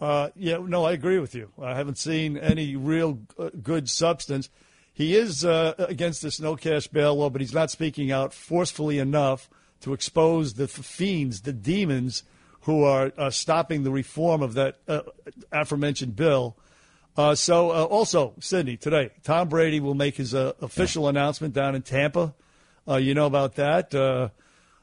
Uh, 0.00 0.30
yeah, 0.36 0.58
no, 0.64 0.84
I 0.84 0.92
agree 0.92 1.18
with 1.18 1.34
you. 1.34 1.50
I 1.60 1.74
haven't 1.74 1.98
seen 1.98 2.38
any 2.38 2.76
real 2.76 3.18
uh, 3.38 3.50
good 3.62 3.90
substance. 3.90 4.48
He 4.92 5.16
is 5.16 5.44
uh, 5.44 5.74
against 5.78 6.22
this 6.22 6.40
no 6.40 6.56
cash 6.56 6.86
bail 6.86 7.16
law, 7.16 7.28
but 7.28 7.40
he's 7.40 7.52
not 7.52 7.70
speaking 7.70 8.12
out 8.12 8.32
forcefully 8.32 8.98
enough 8.98 9.50
to 9.80 9.92
expose 9.92 10.54
the 10.54 10.68
fiends, 10.68 11.42
the 11.42 11.52
demons 11.52 12.22
who 12.62 12.84
are 12.84 13.12
uh, 13.18 13.30
stopping 13.30 13.82
the 13.82 13.90
reform 13.90 14.42
of 14.42 14.54
that 14.54 14.78
uh, 14.86 15.00
aforementioned 15.50 16.14
bill. 16.14 16.56
Uh, 17.16 17.34
so, 17.34 17.70
uh, 17.70 17.84
also, 17.84 18.34
Sydney, 18.40 18.76
today, 18.76 19.10
Tom 19.24 19.48
Brady 19.48 19.80
will 19.80 19.94
make 19.94 20.16
his 20.16 20.34
uh, 20.34 20.52
official 20.60 21.08
announcement 21.08 21.52
down 21.54 21.74
in 21.74 21.82
Tampa. 21.82 22.34
Uh, 22.88 22.96
you 22.96 23.14
know 23.14 23.26
about 23.26 23.56
that. 23.56 23.94
Uh, 23.94 24.28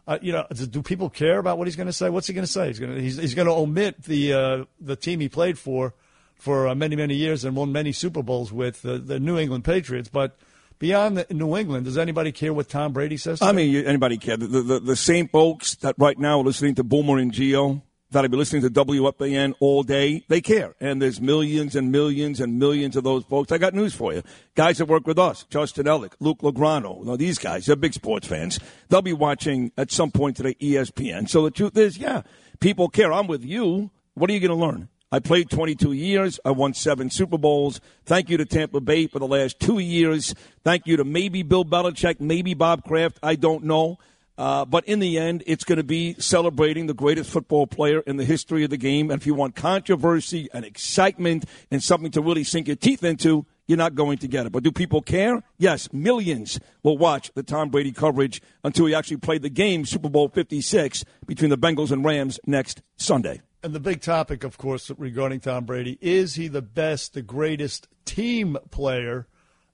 uh, 0.08 0.18
you 0.22 0.32
know, 0.32 0.46
do 0.50 0.82
people 0.82 1.10
care 1.10 1.38
about 1.38 1.58
what 1.58 1.68
he's 1.68 1.75
going 1.75 1.88
to 1.88 1.94
say? 1.94 2.10
What's 2.10 2.27
he 2.27 2.34
going 2.34 2.46
to 2.46 2.51
say? 2.51 2.68
He's 2.68 2.80
going 2.80 2.96
to 2.96 3.01
he's, 3.01 3.18
he's 3.18 3.36
going 3.36 3.48
to 3.48 3.54
omit 3.54 4.04
the 4.04 4.34
uh, 4.34 4.66
the 4.80 4.96
team 4.96 5.20
he 5.20 5.27
played 5.27 5.60
for 5.60 5.94
for 6.36 6.68
uh, 6.68 6.75
many 6.75 6.96
many 6.96 7.16
years 7.16 7.44
and 7.44 7.56
won 7.56 7.72
many 7.72 7.92
Super 7.92 8.24
Bowls 8.24 8.54
with 8.54 8.84
the 8.84 9.20
New 9.20 9.38
England 9.38 9.66
Patriots. 9.66 10.08
But 10.08 10.38
beyond 10.80 11.25
New 11.30 11.58
England, 11.58 11.86
does 11.86 11.98
anybody 11.98 12.32
care 12.32 12.54
what 12.54 12.70
Tom 12.70 12.94
Brady 12.94 13.18
says? 13.18 13.42
I 13.42 13.51
mean, 13.51 13.86
anybody 13.86 14.18
care? 14.18 14.38
The, 14.38 14.48
the, 14.48 14.80
the 14.80 14.96
same 14.96 15.27
folks 15.27 15.75
that 15.75 15.96
right 15.98 16.18
now 16.18 16.39
are 16.39 16.44
listening 16.44 16.75
to 16.75 16.84
Boomer 16.84 17.18
and 17.18 17.34
Gio, 17.34 17.82
that'll 18.12 18.30
be 18.30 18.38
listening 18.38 18.62
to 18.62 18.70
WFAN 18.70 19.54
all 19.60 19.84
day, 19.84 20.24
they 20.28 20.42
care. 20.42 20.76
And 20.80 21.02
there's 21.02 21.20
millions 21.20 21.76
and 21.76 21.92
millions 21.92 22.40
and 22.40 22.60
millions 22.60 22.96
of 22.96 23.04
those 23.04 23.24
folks. 23.26 23.52
I 23.52 23.58
got 23.58 23.74
news 23.74 23.94
for 23.94 24.14
you. 24.14 24.24
Guys 24.56 24.78
that 24.78 24.86
work 24.86 25.08
with 25.08 25.20
us, 25.20 25.46
Justin 25.50 25.86
Ellick, 25.86 26.14
Luke 26.20 26.40
Lograno, 26.40 27.00
you 27.00 27.06
know, 27.06 27.18
these 27.18 27.38
guys, 27.38 27.66
they're 27.66 27.76
big 27.76 27.94
sports 27.94 28.28
fans. 28.28 28.60
They'll 28.90 29.02
be 29.02 29.14
watching 29.14 29.72
at 29.78 29.92
some 29.92 30.12
point 30.12 30.38
today 30.38 30.56
ESPN. 30.62 31.30
So 31.30 31.44
the 31.44 31.52
truth 31.52 31.78
is, 31.78 31.98
yeah, 31.98 32.24
people 32.60 32.88
care. 32.90 33.12
I'm 33.12 33.28
with 33.28 33.44
you. 33.44 33.92
What 34.14 34.30
are 34.30 34.34
you 34.34 34.40
going 34.40 34.58
to 34.58 34.66
learn? 34.66 34.90
I 35.10 35.20
played 35.20 35.50
22 35.50 35.94
years. 35.94 36.38
I 36.44 36.52
won 36.52 36.74
seven 36.74 37.10
Super 37.10 37.38
Bowls. 37.38 37.80
Thank 38.06 38.30
you 38.30 38.36
to 38.38 38.46
Tampa 38.46 38.82
Bay 38.82 39.08
for 39.08 39.20
the 39.20 39.28
last 39.28 39.58
two 39.58 39.80
years. 39.80 40.36
Thank 40.66 40.86
you 40.86 40.98
to 40.98 41.06
maybe 41.06 41.44
Bill 41.44 41.64
Belichick, 41.64 42.20
maybe 42.20 42.54
Bob 42.54 42.84
Kraft. 42.84 43.18
I 43.24 43.36
don't 43.36 43.64
know. 43.64 44.00
Uh, 44.38 44.65
but 44.65 44.86
in 44.86 45.00
the 45.00 45.17
end, 45.17 45.44
it's 45.48 45.63
going 45.63 45.77
to 45.77 45.84
be 45.84 46.15
celebrating 46.20 46.86
the 46.86 46.94
greatest 46.94 47.29
football 47.29 47.65
player 47.65 48.01
in 48.01 48.17
the 48.17 48.25
history 48.25 48.63
of 48.63 48.70
the 48.70 48.77
game. 48.77 49.10
And 49.10 49.20
if 49.20 49.25
you 49.25 49.34
want 49.34 49.56
controversy 49.56 50.48
and 50.53 50.63
excitement 50.63 51.46
and 51.72 51.84
something 51.84 52.12
to 52.12 52.22
really 52.22 52.44
sink 52.44 52.67
your 52.67 52.75
teeth 52.75 53.03
into, 53.03 53.46
you're 53.67 53.77
not 53.77 53.96
going 53.96 54.20
to 54.20 54.27
get 54.27 54.46
it. 54.46 54.51
But 54.51 54.63
do 54.63 54.72
people 54.72 55.01
care? 55.01 55.44
Yes, 55.58 55.91
millions 55.91 56.60
will 56.84 56.98
watch 56.98 57.32
the 57.34 57.44
Tom 57.44 57.70
Brady 57.70 57.91
coverage 57.91 58.41
until 58.63 58.86
he 58.86 58.96
actually 58.96 59.17
played 59.17 59.41
the 59.41 59.50
game, 59.50 59.86
Super 59.86 60.10
Bowl 60.10 60.29
56, 60.29 61.03
between 61.25 61.50
the 61.50 61.58
Bengals 61.58 61.91
and 61.91 62.06
Rams 62.06 62.39
next 62.46 62.82
Sunday. 62.96 63.41
And 63.63 63.74
the 63.74 63.79
big 63.79 64.01
topic, 64.01 64.44
of 64.44 64.58
course, 64.58 64.91
regarding 64.98 65.39
Tom 65.39 65.65
Brady 65.65 65.98
is 66.00 66.36
he 66.36 66.48
the 66.48 66.62
best, 66.62 67.13
the 67.13 67.24
greatest 67.24 67.88
team 68.06 68.58
player 68.70 69.27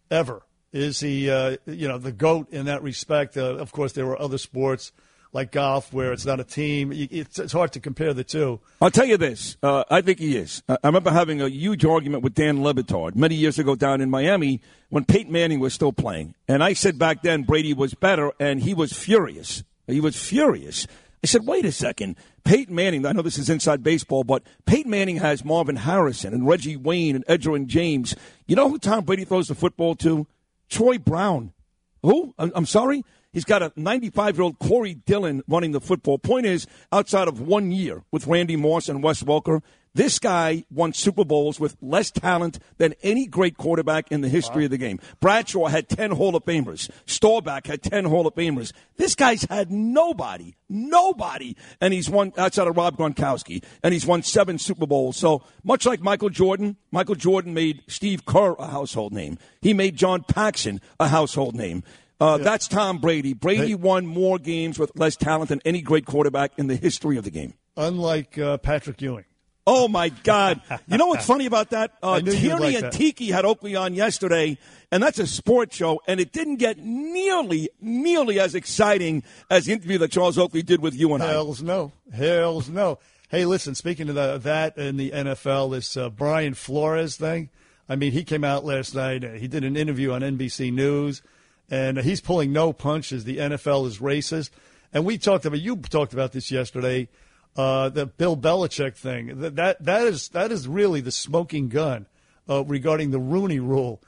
ever? 0.10 0.44
Is 0.74 1.00
he, 1.00 1.30
uh, 1.30 1.58
you 1.66 1.88
know, 1.88 1.98
the 1.98 2.12
GOAT 2.12 2.50
in 2.52 2.66
that 2.66 2.84
respect? 2.84 3.38
Uh, 3.38 3.56
of 3.56 3.72
course, 3.72 3.94
there 3.94 4.06
were 4.06 4.20
other 4.20 4.40
sports 4.40 4.92
like 5.32 5.52
golf 5.52 5.92
where 5.92 6.14
it's 6.14 6.26
not 6.26 6.40
a 6.40 6.44
team. 6.44 6.92
It's, 6.94 7.40
it's 7.40 7.54
hard 7.54 7.72
to 7.74 7.80
compare 7.80 8.14
the 8.14 8.24
two. 8.24 8.60
I'll 8.82 8.92
tell 8.92 9.06
you 9.06 9.18
this. 9.18 9.58
Uh, 9.64 9.84
I 9.90 10.02
think 10.02 10.20
he 10.20 10.38
is. 10.38 10.62
I 10.70 10.78
remember 10.84 11.12
having 11.12 11.42
a 11.42 11.48
huge 11.48 11.86
argument 11.86 12.24
with 12.24 12.36
Dan 12.36 12.64
Le 12.64 12.74
Batard 12.74 13.16
many 13.16 13.36
years 13.36 13.58
ago 13.58 13.76
down 13.76 14.02
in 14.02 14.10
Miami 14.10 14.62
when 14.90 15.06
Peyton 15.06 15.32
Manning 15.32 15.60
was 15.60 15.74
still 15.74 15.94
playing. 15.94 16.36
And 16.48 16.64
I 16.64 16.74
said 16.74 17.00
back 17.00 17.24
then 17.24 17.44
Brady 17.44 17.74
was 17.74 17.94
better, 17.96 18.32
and 18.40 18.62
he 18.62 18.74
was 18.74 18.94
furious. 18.94 19.64
He 19.88 20.00
was 20.00 20.16
furious. 20.16 20.88
I 21.24 21.28
said, 21.28 21.48
wait 21.48 21.66
a 21.66 21.72
second. 21.72 22.18
Peyton 22.44 22.76
Manning, 22.76 23.06
I 23.06 23.14
know 23.14 23.22
this 23.22 23.38
is 23.38 23.50
inside 23.50 23.82
baseball, 23.82 24.24
but 24.24 24.44
Peyton 24.66 24.92
Manning 24.92 25.18
has 25.18 25.46
Marvin 25.46 25.78
Harrison 25.78 26.34
and 26.34 26.46
Reggie 26.46 26.76
Wayne 26.76 27.16
and 27.16 27.26
Edgerrin 27.28 27.68
James. 27.68 28.16
You 28.46 28.56
know 28.56 28.70
who 28.70 28.78
Tom 28.78 29.06
Brady 29.06 29.24
throws 29.24 29.48
the 29.48 29.56
football 29.56 29.96
to? 29.96 30.28
Troy 30.70 30.98
Brown. 30.98 31.54
Who? 32.02 32.34
I'm 32.38 32.66
sorry? 32.66 33.04
He's 33.32 33.46
got 33.46 33.64
a 33.64 33.72
95 33.76 34.36
year 34.36 34.44
old 34.44 34.60
Corey 34.60 34.94
Dillon 34.94 35.42
running 35.48 35.72
the 35.72 35.82
football. 35.82 36.20
Point 36.20 36.46
is, 36.46 36.68
outside 36.92 37.28
of 37.28 37.42
one 37.42 37.72
year 37.72 38.04
with 38.12 38.28
Randy 38.28 38.56
Moss 38.56 38.90
and 38.90 39.02
Wes 39.02 39.24
Welker, 39.24 39.62
this 39.96 40.20
guy 40.20 40.66
won 40.72 40.94
Super 40.94 41.24
Bowls 41.24 41.60
with 41.60 41.78
less 41.82 42.10
talent 42.12 42.60
than 42.78 42.96
any 43.04 43.28
great 43.28 43.58
quarterback 43.58 44.12
in 44.12 44.22
the 44.22 44.30
history 44.30 44.64
wow. 44.64 44.66
of 44.66 44.72
the 44.72 44.78
game. 44.78 45.00
Bradshaw 45.20 45.68
had 45.68 45.88
10 45.90 46.12
Hall 46.12 46.36
of 46.36 46.44
Famers. 46.46 46.90
Staubach 47.06 47.68
had 47.68 47.84
10 47.84 48.06
Hall 48.06 48.26
of 48.26 48.34
Famers. 48.36 48.74
This 48.98 49.16
guy's 49.16 49.44
had 49.44 49.72
nobody, 49.72 50.56
nobody, 50.68 51.56
and 51.80 51.94
he's 51.94 52.10
won 52.10 52.34
outside 52.38 52.68
of 52.68 52.76
Rob 52.76 52.98
Gronkowski, 52.98 53.64
and 53.84 53.94
he's 53.94 54.06
won 54.06 54.24
seven 54.24 54.58
Super 54.58 54.88
Bowls. 54.88 55.18
So 55.18 55.44
much 55.64 55.86
like 55.86 56.02
Michael 56.02 56.30
Jordan, 56.30 56.78
Michael 56.92 57.16
Jordan 57.16 57.54
made 57.54 57.84
Steve 57.88 58.26
Kerr 58.26 58.54
a 58.58 58.68
household 58.68 59.14
name. 59.14 59.38
He 59.62 59.74
made 59.74 59.96
John 59.96 60.24
Paxson 60.24 60.82
a 61.00 61.08
household 61.08 61.56
name. 61.56 61.84
Uh, 62.20 62.38
yeah. 62.38 62.44
That's 62.44 62.68
Tom 62.68 63.00
Brady. 63.00 63.34
Brady 63.34 63.70
hey. 63.70 63.76
won 63.76 64.06
more 64.06 64.40
games 64.40 64.80
with 64.80 64.92
less 64.96 65.16
talent 65.16 65.50
than 65.50 65.62
any 65.66 65.82
great 65.82 66.06
quarterback 66.06 66.52
in 66.58 66.68
the 66.68 66.76
history 66.76 67.18
of 67.18 67.24
the 67.24 67.32
game. 67.32 67.54
Unlike 67.76 68.38
uh, 68.38 68.58
Patrick 68.58 69.02
Ewing. 69.02 69.26
Oh 69.66 69.88
my 69.88 70.10
God! 70.10 70.62
You 70.88 70.98
know 70.98 71.08
what's 71.08 71.26
funny 71.26 71.46
about 71.46 71.70
that? 71.70 71.92
Uh, 72.04 72.20
Tierney 72.20 72.60
like 72.60 72.76
and 72.76 72.84
that. 72.86 72.92
Tiki 72.92 73.32
had 73.32 73.46
Oakley 73.46 73.78
on 73.78 73.94
yesterday, 73.94 74.58
and 74.92 75.02
that's 75.02 75.20
a 75.20 75.26
sports 75.26 75.76
show, 75.76 76.02
and 76.06 76.20
it 76.20 76.34
didn't 76.34 76.58
get 76.58 76.78
nearly, 76.80 77.70
nearly 77.80 78.42
as 78.42 78.56
exciting 78.56 79.24
as 79.50 79.66
the 79.66 79.72
interview 79.72 79.98
that 80.00 80.12
Charles 80.12 80.38
Oakley 80.38 80.64
did 80.64 80.82
with 80.82 80.94
you 80.94 81.14
and 81.14 81.24
Hells 81.24 81.64
I. 81.64 81.66
no, 81.66 81.92
hells 82.12 82.68
no. 82.68 83.00
Hey, 83.30 83.46
listen. 83.46 83.74
Speaking 83.74 84.10
of 84.10 84.16
the, 84.16 84.38
that 84.40 84.78
in 84.78 84.98
the 84.98 85.12
NFL, 85.12 85.72
this 85.72 85.96
uh, 85.96 86.10
Brian 86.10 86.56
Flores 86.56 87.16
thing. 87.16 87.50
I 87.88 87.96
mean, 87.96 88.12
he 88.12 88.26
came 88.26 88.44
out 88.44 88.66
last 88.66 88.94
night. 88.94 89.24
He 89.24 89.48
did 89.48 89.64
an 89.64 89.78
interview 89.78 90.12
on 90.12 90.22
NBC 90.22 90.74
News 90.74 91.22
and 91.70 91.98
he's 92.00 92.22
pulling 92.22 92.52
no 92.52 92.74
punches. 92.74 93.24
The 93.24 93.38
NFL 93.38 93.88
is 93.88 94.00
racist, 94.00 94.52
and 94.94 95.06
we 95.06 95.18
talked 95.18 95.46
about 95.46 95.60
you 95.60 95.76
talked 95.78 96.14
about 96.14 96.32
this 96.32 96.52
yesterday. 96.52 97.08
Uh, 97.56 97.90
the 97.90 98.08
Bill 98.08 98.36
Belichick 98.36 98.96
thing 98.96 99.40
that, 99.40 99.56
that 99.58 99.84
that 99.84 100.08
is 100.08 100.30
that 100.30 100.52
is 100.52 100.68
really 100.68 101.02
the 101.02 101.12
smoking 101.12 101.70
gun 101.70 102.08
uh, 102.50 102.64
regarding 102.64 103.12
the 103.12 103.20
Rooney 103.20 103.60
Rule. 103.60 104.02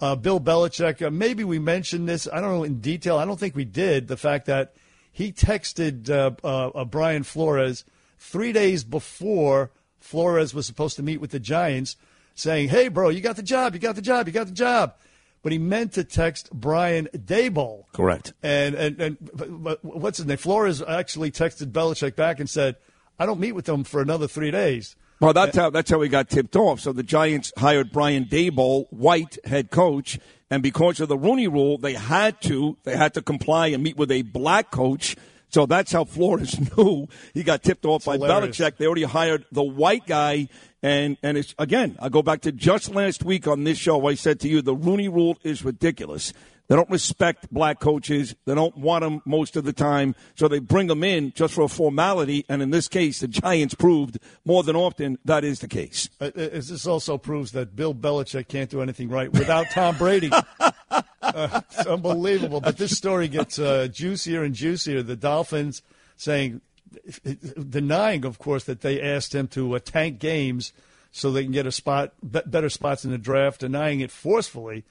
Uh, 0.00 0.14
Bill 0.14 0.40
Belichick, 0.40 1.04
uh, 1.04 1.10
maybe 1.10 1.42
we 1.42 1.58
mentioned 1.58 2.08
this. 2.08 2.28
I 2.32 2.40
don't 2.40 2.50
know 2.50 2.64
in 2.64 2.80
detail. 2.80 3.18
I 3.18 3.24
don't 3.24 3.38
think 3.38 3.56
we 3.56 3.64
did. 3.64 4.06
The 4.08 4.16
fact 4.16 4.46
that 4.46 4.74
he 5.10 5.32
texted 5.32 6.10
uh, 6.10 6.30
uh, 6.44 6.84
Brian 6.84 7.24
Flores 7.24 7.84
three 8.18 8.52
days 8.52 8.84
before 8.84 9.70
Flores 9.98 10.54
was 10.54 10.66
supposed 10.66 10.96
to 10.96 11.02
meet 11.02 11.20
with 11.20 11.32
the 11.32 11.40
Giants, 11.40 11.96
saying, 12.36 12.68
"Hey, 12.68 12.86
bro, 12.86 13.08
you 13.08 13.20
got 13.20 13.36
the 13.36 13.42
job. 13.42 13.74
You 13.74 13.80
got 13.80 13.96
the 13.96 14.02
job. 14.02 14.28
You 14.28 14.32
got 14.32 14.46
the 14.46 14.52
job." 14.52 14.94
but 15.42 15.50
he 15.52 15.58
meant 15.58 15.92
to 15.92 16.04
text 16.04 16.50
Brian 16.52 17.08
Daboll. 17.16 17.84
Correct. 17.92 18.32
And 18.42 18.74
and 18.74 19.00
and 19.00 19.16
what's 19.82 20.18
his 20.18 20.26
name? 20.26 20.36
Flores 20.36 20.80
actually 20.80 21.30
texted 21.30 21.72
Belichick 21.72 22.16
back 22.16 22.40
and 22.40 22.48
said, 22.48 22.76
"I 23.18 23.26
don't 23.26 23.40
meet 23.40 23.52
with 23.52 23.66
them 23.66 23.84
for 23.84 24.00
another 24.00 24.28
three 24.28 24.50
days." 24.50 24.96
Well, 25.20 25.32
that's 25.32 25.56
how 25.56 25.70
that's 25.70 25.90
how 25.90 25.98
we 25.98 26.08
got 26.08 26.28
tipped 26.28 26.56
off. 26.56 26.80
So 26.80 26.92
the 26.92 27.04
Giants 27.04 27.52
hired 27.56 27.92
Brian 27.92 28.24
Daboll, 28.24 28.86
white 28.90 29.38
head 29.44 29.70
coach, 29.70 30.18
and 30.50 30.62
because 30.62 30.98
of 30.98 31.08
the 31.08 31.16
Rooney 31.16 31.46
Rule, 31.46 31.78
they 31.78 31.94
had 31.94 32.40
to 32.42 32.76
they 32.82 32.96
had 32.96 33.14
to 33.14 33.22
comply 33.22 33.68
and 33.68 33.82
meet 33.82 33.96
with 33.96 34.10
a 34.10 34.22
black 34.22 34.70
coach. 34.70 35.16
So 35.48 35.66
that's 35.66 35.92
how 35.92 36.04
Flores 36.04 36.58
knew 36.76 37.06
he 37.34 37.42
got 37.42 37.62
tipped 37.62 37.84
off 37.84 38.00
it's 38.00 38.06
by 38.06 38.14
hilarious. 38.14 38.56
Belichick. 38.56 38.78
They 38.78 38.86
already 38.86 39.04
hired 39.04 39.44
the 39.52 39.62
white 39.62 40.06
guy 40.06 40.48
and 40.82 41.16
and 41.22 41.38
it's 41.38 41.54
again, 41.58 41.96
I 42.00 42.08
go 42.08 42.22
back 42.22 42.40
to 42.42 42.52
just 42.52 42.92
last 42.92 43.24
week 43.24 43.46
on 43.46 43.64
this 43.64 43.78
show. 43.78 44.06
I 44.08 44.14
said 44.14 44.40
to 44.40 44.48
you, 44.48 44.60
the 44.60 44.74
Rooney 44.74 45.08
Rule 45.08 45.38
is 45.44 45.64
ridiculous. 45.64 46.32
They 46.72 46.76
don't 46.76 46.88
respect 46.88 47.52
black 47.52 47.80
coaches. 47.80 48.34
They 48.46 48.54
don't 48.54 48.74
want 48.78 49.02
them 49.02 49.20
most 49.26 49.56
of 49.56 49.64
the 49.64 49.74
time, 49.74 50.14
so 50.36 50.48
they 50.48 50.58
bring 50.58 50.86
them 50.86 51.04
in 51.04 51.34
just 51.34 51.52
for 51.52 51.64
a 51.64 51.68
formality. 51.68 52.46
And 52.48 52.62
in 52.62 52.70
this 52.70 52.88
case, 52.88 53.20
the 53.20 53.28
Giants 53.28 53.74
proved 53.74 54.18
more 54.46 54.62
than 54.62 54.74
often 54.74 55.18
that 55.26 55.44
is 55.44 55.58
the 55.58 55.68
case. 55.68 56.08
Uh, 56.18 56.28
uh 56.28 56.30
this 56.34 56.86
also 56.86 57.18
proves 57.18 57.52
that 57.52 57.76
Bill 57.76 57.94
Belichick 57.94 58.48
can't 58.48 58.70
do 58.70 58.80
anything 58.80 59.10
right 59.10 59.30
without 59.30 59.66
Tom 59.70 59.98
Brady. 59.98 60.30
uh, 60.60 61.60
it's 61.70 61.86
unbelievable. 61.86 62.62
But 62.62 62.78
this 62.78 62.96
story 62.96 63.28
gets 63.28 63.58
uh, 63.58 63.88
juicier 63.92 64.42
and 64.42 64.54
juicier. 64.54 65.02
The 65.02 65.14
Dolphins 65.14 65.82
saying 66.16 66.62
denying, 67.68 68.24
of 68.24 68.38
course, 68.38 68.64
that 68.64 68.80
they 68.80 68.98
asked 68.98 69.34
him 69.34 69.46
to 69.48 69.76
uh, 69.76 69.78
tank 69.78 70.18
games 70.18 70.72
so 71.10 71.30
they 71.30 71.42
can 71.42 71.52
get 71.52 71.66
a 71.66 71.70
spot, 71.70 72.14
better 72.22 72.70
spots 72.70 73.04
in 73.04 73.10
the 73.10 73.18
draft, 73.18 73.60
denying 73.60 74.00
it 74.00 74.10
forcefully. 74.10 74.84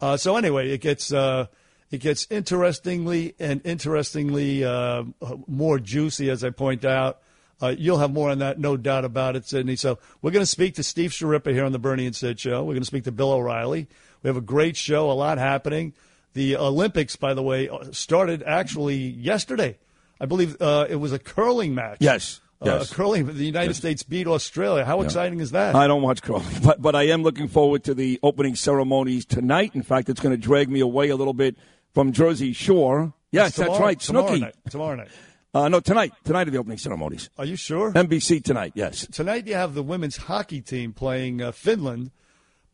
Uh, 0.00 0.16
so 0.16 0.36
anyway, 0.36 0.70
it 0.70 0.80
gets 0.80 1.12
uh, 1.12 1.46
it 1.90 1.98
gets 1.98 2.26
interestingly 2.30 3.34
and 3.38 3.60
interestingly 3.64 4.64
uh, 4.64 5.04
more 5.46 5.78
juicy, 5.78 6.30
as 6.30 6.44
I 6.44 6.50
point 6.50 6.84
out. 6.84 7.20
Uh, 7.60 7.74
you'll 7.76 7.98
have 7.98 8.12
more 8.12 8.30
on 8.30 8.38
that, 8.38 8.60
no 8.60 8.76
doubt 8.76 9.04
about 9.04 9.34
it, 9.34 9.44
Sydney. 9.44 9.74
So 9.74 9.98
we're 10.22 10.30
going 10.30 10.42
to 10.42 10.46
speak 10.46 10.76
to 10.76 10.84
Steve 10.84 11.10
Schirripa 11.10 11.52
here 11.52 11.64
on 11.64 11.72
the 11.72 11.78
Bernie 11.80 12.06
and 12.06 12.14
Sid 12.14 12.38
show. 12.38 12.60
We're 12.60 12.74
going 12.74 12.82
to 12.82 12.86
speak 12.86 13.04
to 13.04 13.12
Bill 13.12 13.32
O'Reilly. 13.32 13.88
We 14.22 14.28
have 14.28 14.36
a 14.36 14.42
great 14.42 14.76
show, 14.76 15.10
a 15.10 15.12
lot 15.12 15.38
happening. 15.38 15.92
The 16.34 16.56
Olympics, 16.56 17.16
by 17.16 17.34
the 17.34 17.42
way, 17.42 17.68
started 17.90 18.44
actually 18.44 18.98
yesterday. 18.98 19.76
I 20.20 20.26
believe 20.26 20.60
uh, 20.60 20.86
it 20.88 20.96
was 20.96 21.12
a 21.12 21.18
curling 21.18 21.74
match. 21.74 21.98
Yes. 22.00 22.40
Uh, 22.60 22.78
yes. 22.78 22.92
curling, 22.92 23.24
the 23.26 23.44
United 23.44 23.68
yes. 23.68 23.76
States 23.76 24.02
beat 24.02 24.26
Australia. 24.26 24.84
How 24.84 24.98
yeah. 24.98 25.04
exciting 25.04 25.38
is 25.38 25.52
that? 25.52 25.76
I 25.76 25.86
don't 25.86 26.02
watch 26.02 26.22
curling, 26.22 26.44
but 26.64 26.82
but 26.82 26.96
I 26.96 27.04
am 27.04 27.22
looking 27.22 27.46
forward 27.46 27.84
to 27.84 27.94
the 27.94 28.18
opening 28.22 28.56
ceremonies 28.56 29.24
tonight. 29.24 29.72
In 29.74 29.82
fact, 29.82 30.08
it's 30.08 30.20
going 30.20 30.34
to 30.34 30.40
drag 30.40 30.68
me 30.68 30.80
away 30.80 31.08
a 31.10 31.16
little 31.16 31.34
bit 31.34 31.56
from 31.94 32.12
Jersey 32.12 32.52
Shore. 32.52 33.12
Yes, 33.30 33.54
tomorrow, 33.54 33.72
that's 33.72 33.80
right. 33.80 34.00
Tomorrow 34.00 34.28
Snooki. 34.28 34.40
Night. 34.40 34.54
Tomorrow 34.70 34.96
night. 34.96 35.08
Uh, 35.54 35.68
no, 35.68 35.80
tonight. 35.80 36.12
Tonight 36.24 36.48
are 36.48 36.50
the 36.50 36.58
opening 36.58 36.78
ceremonies. 36.78 37.30
Are 37.38 37.44
you 37.44 37.56
sure? 37.56 37.92
NBC 37.92 38.42
tonight, 38.42 38.72
yes. 38.74 39.06
Tonight 39.06 39.46
you 39.46 39.54
have 39.54 39.74
the 39.74 39.82
women's 39.82 40.16
hockey 40.16 40.60
team 40.60 40.92
playing 40.92 41.40
uh, 41.40 41.52
Finland, 41.52 42.10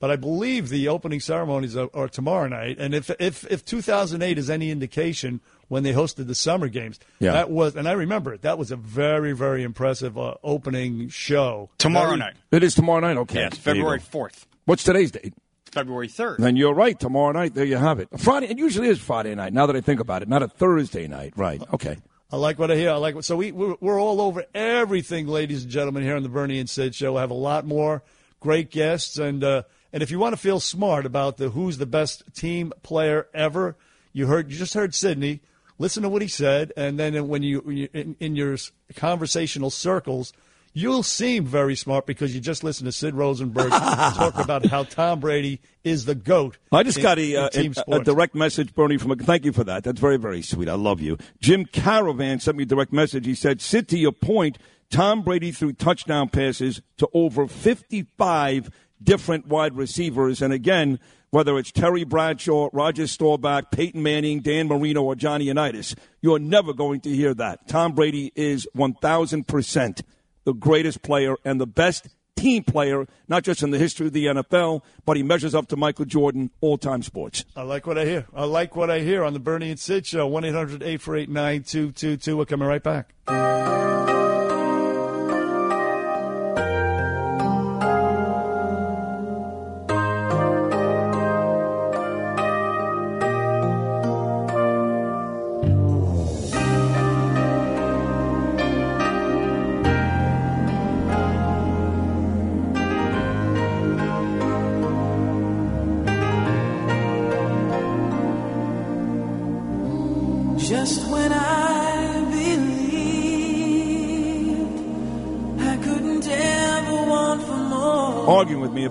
but 0.01 0.11
I 0.11 0.17
believe 0.17 0.71
the 0.71 0.89
opening 0.89 1.21
ceremonies 1.21 1.77
are, 1.77 1.91
are 1.93 2.09
tomorrow 2.09 2.49
night. 2.49 2.79
And 2.79 2.95
if, 2.95 3.11
if, 3.21 3.51
if 3.51 3.65
2008 3.67 4.39
is 4.39 4.49
any 4.49 4.71
indication– 4.71 5.43
when 5.69 5.83
they 5.83 5.93
hosted 5.93 6.27
the 6.27 6.35
summer 6.35 6.69
games. 6.69 6.99
Yeah. 7.19 7.33
That 7.33 7.51
was, 7.51 7.77
and 7.77 7.89
I 7.89 7.93
remember 7.93 8.35
it. 8.35 8.43
That 8.43 8.59
was 8.59 8.71
a 8.71 8.77
very, 8.77 9.33
very 9.33 9.63
impressive 9.63 10.19
uh, 10.19 10.35
opening 10.43 11.09
show. 11.09 11.71
Tomorrow 11.79 12.09
very, 12.09 12.19
night. 12.19 12.35
It 12.51 12.63
is 12.63 12.75
tomorrow 12.75 13.01
night. 13.01 13.17
Okay. 13.19 13.41
Yes, 13.41 13.59
February 13.59 14.01
fourth. 14.01 14.47
What's 14.65 14.85
today's 14.85 15.11
date? 15.11 15.35
February 15.75 16.09
3rd. 16.09 16.39
Then 16.39 16.57
you're 16.57 16.73
right. 16.73 16.99
Tomorrow 16.99 17.33
night, 17.33 17.55
there 17.55 17.65
you 17.65 17.77
have 17.77 17.99
it. 17.99 18.09
Friday, 18.17 18.47
it 18.47 18.59
usually 18.59 18.89
is 18.89 18.99
Friday 19.01 19.35
night, 19.35 19.53
now 19.53 19.67
that 19.67 19.77
I 19.77 19.81
think 19.81 20.01
about 20.01 20.23
it, 20.23 20.29
not 20.29 20.43
a 20.43 20.49
Thursday 20.49 21.09
night. 21.09 21.35
Right. 21.37 21.61
Okay. 21.75 21.99
I 22.31 22.37
like 22.37 22.59
what 22.59 22.71
I 22.71 22.77
hear. 22.77 22.91
I 22.91 22.97
like 22.97 23.15
what. 23.15 23.25
So 23.25 23.37
we, 23.37 23.53
we're, 23.53 23.75
we're 23.81 24.01
all 24.01 24.21
over 24.21 24.45
everything, 24.55 25.27
ladies 25.27 25.65
and 25.65 25.73
gentlemen, 25.73 26.03
here 26.03 26.17
on 26.17 26.23
the 26.23 26.29
Bernie 26.29 26.59
and 26.59 26.71
Sid 26.71 26.95
show. 26.95 27.17
I 27.17 27.21
have 27.21 27.31
a 27.31 27.35
lot 27.35 27.67
more 27.67 28.03
great 28.41 28.71
guests. 28.71 29.19
And, 29.19 29.43
uh, 29.43 29.63
and 29.93 30.03
if 30.03 30.11
you 30.11 30.19
want 30.19 30.33
to 30.33 30.41
feel 30.41 30.61
smart 30.61 31.07
about 31.07 31.37
the 31.37 31.51
who's 31.51 31.79
the 31.79 31.87
best 31.87 32.23
team 32.35 32.73
player 32.83 33.27
ever, 33.35 33.77
you 34.13 34.27
heard, 34.27 34.51
you 34.51 34.57
just 34.57 34.75
heard 34.75 34.95
Sydney 34.95 35.41
listen 35.79 36.03
to 36.03 36.09
what 36.09 36.23
he 36.23 36.29
said, 36.29 36.73
and 36.77 36.99
then 36.99 37.29
when 37.29 37.43
you 37.43 37.61
in, 37.93 38.17
in 38.21 38.37
your 38.37 38.57
conversational 38.97 39.71
circles, 39.71 40.33
you'll 40.75 41.03
seem 41.03 41.47
very 41.47 41.77
smart 41.77 42.05
because 42.05 42.35
you 42.35 42.41
just 42.41 42.63
listen 42.65 42.85
to 42.85 42.93
Sid 42.93 43.15
Rosenberg 43.15 43.71
talk 43.71 44.37
about 44.37 44.67
how 44.67 44.83
Tom 44.83 45.21
Brady 45.21 45.61
is 45.85 46.05
the 46.05 46.15
goat. 46.15 46.59
I 46.73 46.83
just 46.83 46.99
in, 46.99 47.03
got 47.03 47.19
a, 47.19 47.37
uh, 47.37 47.49
a, 47.55 47.93
a, 47.97 48.05
direct 48.05 48.35
message, 48.35 48.75
Bernie, 48.75 48.99
from 48.99 49.13
a, 49.13 49.17
thank 49.17 49.45
you 49.45 49.53
for 49.53 49.65
that. 49.65 49.85
That's 49.85 50.01
very, 50.01 50.19
very 50.19 50.43
sweet. 50.43 50.69
I 50.69 50.75
love 50.75 51.01
you. 51.01 51.17
Jim 51.41 51.65
Caravan 51.65 52.41
sent 52.41 52.57
me 52.57 52.65
a 52.65 52.67
direct 52.67 52.93
message. 52.93 53.25
He 53.25 53.35
said, 53.35 53.61
Sid, 53.61 53.89
to 53.89 53.99
your 53.99 54.13
point, 54.13 54.59
Tom 54.91 55.23
Brady 55.23 55.53
threw 55.53 55.73
touchdown 55.73 56.29
passes 56.29 56.83
to 56.99 57.09
over 57.15 57.47
55 57.47 58.71
different 59.05 59.47
wide 59.47 59.77
receivers. 59.77 60.43
And 60.43 60.53
again, 60.53 60.99
whether 61.31 61.59
it's 61.59 61.73
Terry 61.73 62.05
Bradshaw, 62.05 62.69
Roger 62.73 63.07
Staubach, 63.07 63.71
Peyton 63.71 64.03
Manning, 64.03 64.41
Dan 64.41 64.69
Marino, 64.69 65.03
or 65.03 65.15
Johnny 65.15 65.47
Unitas, 65.47 65.95
you're 66.23 66.39
never 66.39 66.73
going 66.73 67.01
to 67.03 67.11
hear 67.11 67.35
that. 67.35 67.69
Tom 67.69 67.93
Brady 67.93 68.33
is 68.35 68.69
1,000% 68.77 70.03
the 70.45 70.53
greatest 70.53 71.03
player 71.03 71.37
and 71.45 71.61
the 71.61 71.67
best 71.67 72.09
team 72.37 72.63
player, 72.63 73.07
not 73.29 73.43
just 73.43 73.63
in 73.63 73.71
the 73.71 73.79
history 73.79 74.07
of 74.07 74.13
the 74.13 74.27
NFL, 74.27 74.83
but 75.05 75.17
he 75.17 75.23
measures 75.23 75.55
up 75.55 75.69
to 75.69 75.77
Michael 75.77 76.05
Jordan, 76.05 76.51
all 76.61 76.79
time 76.79 77.03
sports. 77.03 77.45
I 77.57 77.63
like 77.63 77.87
what 77.87 77.99
I 77.99 78.05
hear. 78.05 78.27
I 78.35 78.45
like 78.45 78.77
what 78.77 78.91
I 78.91 79.01
hear 79.01 79.25
on 79.25 79.33
the 79.33 79.41
Bernie 79.41 79.71
and 79.71 79.81
Sid 79.81 80.07
show. 80.07 80.27
1 80.27 80.45
800 80.45 80.83
848 80.83 81.29
9222. 81.31 82.37
We're 82.37 82.45
coming 82.45 82.69
right 82.69 82.83
back. 82.83 83.15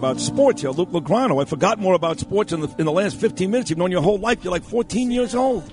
About 0.03 0.19
sports 0.19 0.60
here, 0.60 0.72
Luke 0.72 0.89
Lograno. 0.89 1.41
I 1.41 1.45
forgot 1.45 1.79
more 1.79 1.93
about 1.93 2.19
sports 2.19 2.51
in 2.51 2.60
the, 2.60 2.75
in 2.77 2.83
the 2.83 2.91
last 2.91 3.15
15 3.15 3.50
minutes. 3.50 3.69
You've 3.69 3.79
known 3.79 3.89
your 3.89 4.01
whole 4.01 4.17
life. 4.17 4.43
You're 4.43 4.51
like 4.51 4.65
14 4.65 5.12
years 5.12 5.33
old. 5.33 5.63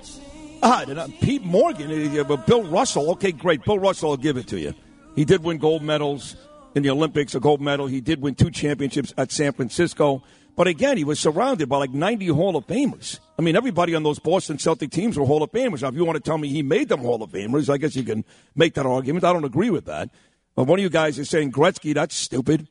Ah, 0.63 0.85
uh, 0.85 1.07
Pete 1.19 1.43
Morgan, 1.43 1.91
uh, 1.91 2.23
uh, 2.23 2.37
Bill 2.37 2.63
Russell. 2.63 3.11
Okay, 3.11 3.33
great. 3.33 3.61
Bill 3.65 3.77
Russell, 3.77 4.11
I'll 4.11 4.15
give 4.15 4.37
it 4.37 4.47
to 4.47 4.57
you. 4.57 4.73
He 5.17 5.25
did 5.25 5.43
win 5.43 5.57
gold 5.57 5.83
medals 5.83 6.37
in 6.75 6.83
the 6.83 6.91
Olympics, 6.91 7.35
a 7.35 7.41
gold 7.41 7.59
medal. 7.59 7.87
He 7.87 7.99
did 7.99 8.21
win 8.21 8.35
two 8.35 8.49
championships 8.49 9.13
at 9.17 9.33
San 9.33 9.51
Francisco. 9.51 10.23
But 10.55 10.67
again, 10.67 10.95
he 10.95 11.03
was 11.03 11.19
surrounded 11.19 11.67
by 11.67 11.79
like 11.79 11.91
90 11.91 12.27
Hall 12.27 12.55
of 12.55 12.65
Famers. 12.67 13.19
I 13.37 13.41
mean, 13.41 13.57
everybody 13.57 13.95
on 13.95 14.03
those 14.03 14.19
Boston 14.19 14.57
Celtic 14.57 14.91
teams 14.91 15.19
were 15.19 15.25
Hall 15.25 15.43
of 15.43 15.51
Famers. 15.51 15.81
Now, 15.81 15.89
if 15.89 15.95
you 15.95 16.05
want 16.05 16.15
to 16.15 16.23
tell 16.23 16.37
me 16.37 16.47
he 16.47 16.63
made 16.63 16.87
them 16.87 17.01
Hall 17.01 17.21
of 17.21 17.31
Famers, 17.31 17.69
I 17.69 17.75
guess 17.75 17.97
you 17.97 18.03
can 18.03 18.23
make 18.55 18.75
that 18.75 18.85
argument. 18.85 19.25
I 19.25 19.33
don't 19.33 19.43
agree 19.43 19.71
with 19.71 19.87
that. 19.87 20.09
But 20.55 20.67
one 20.67 20.79
of 20.79 20.83
you 20.83 20.89
guys 20.89 21.19
is 21.19 21.29
saying 21.29 21.51
Gretzky, 21.51 21.93
that's 21.93 22.15
stupid. 22.15 22.69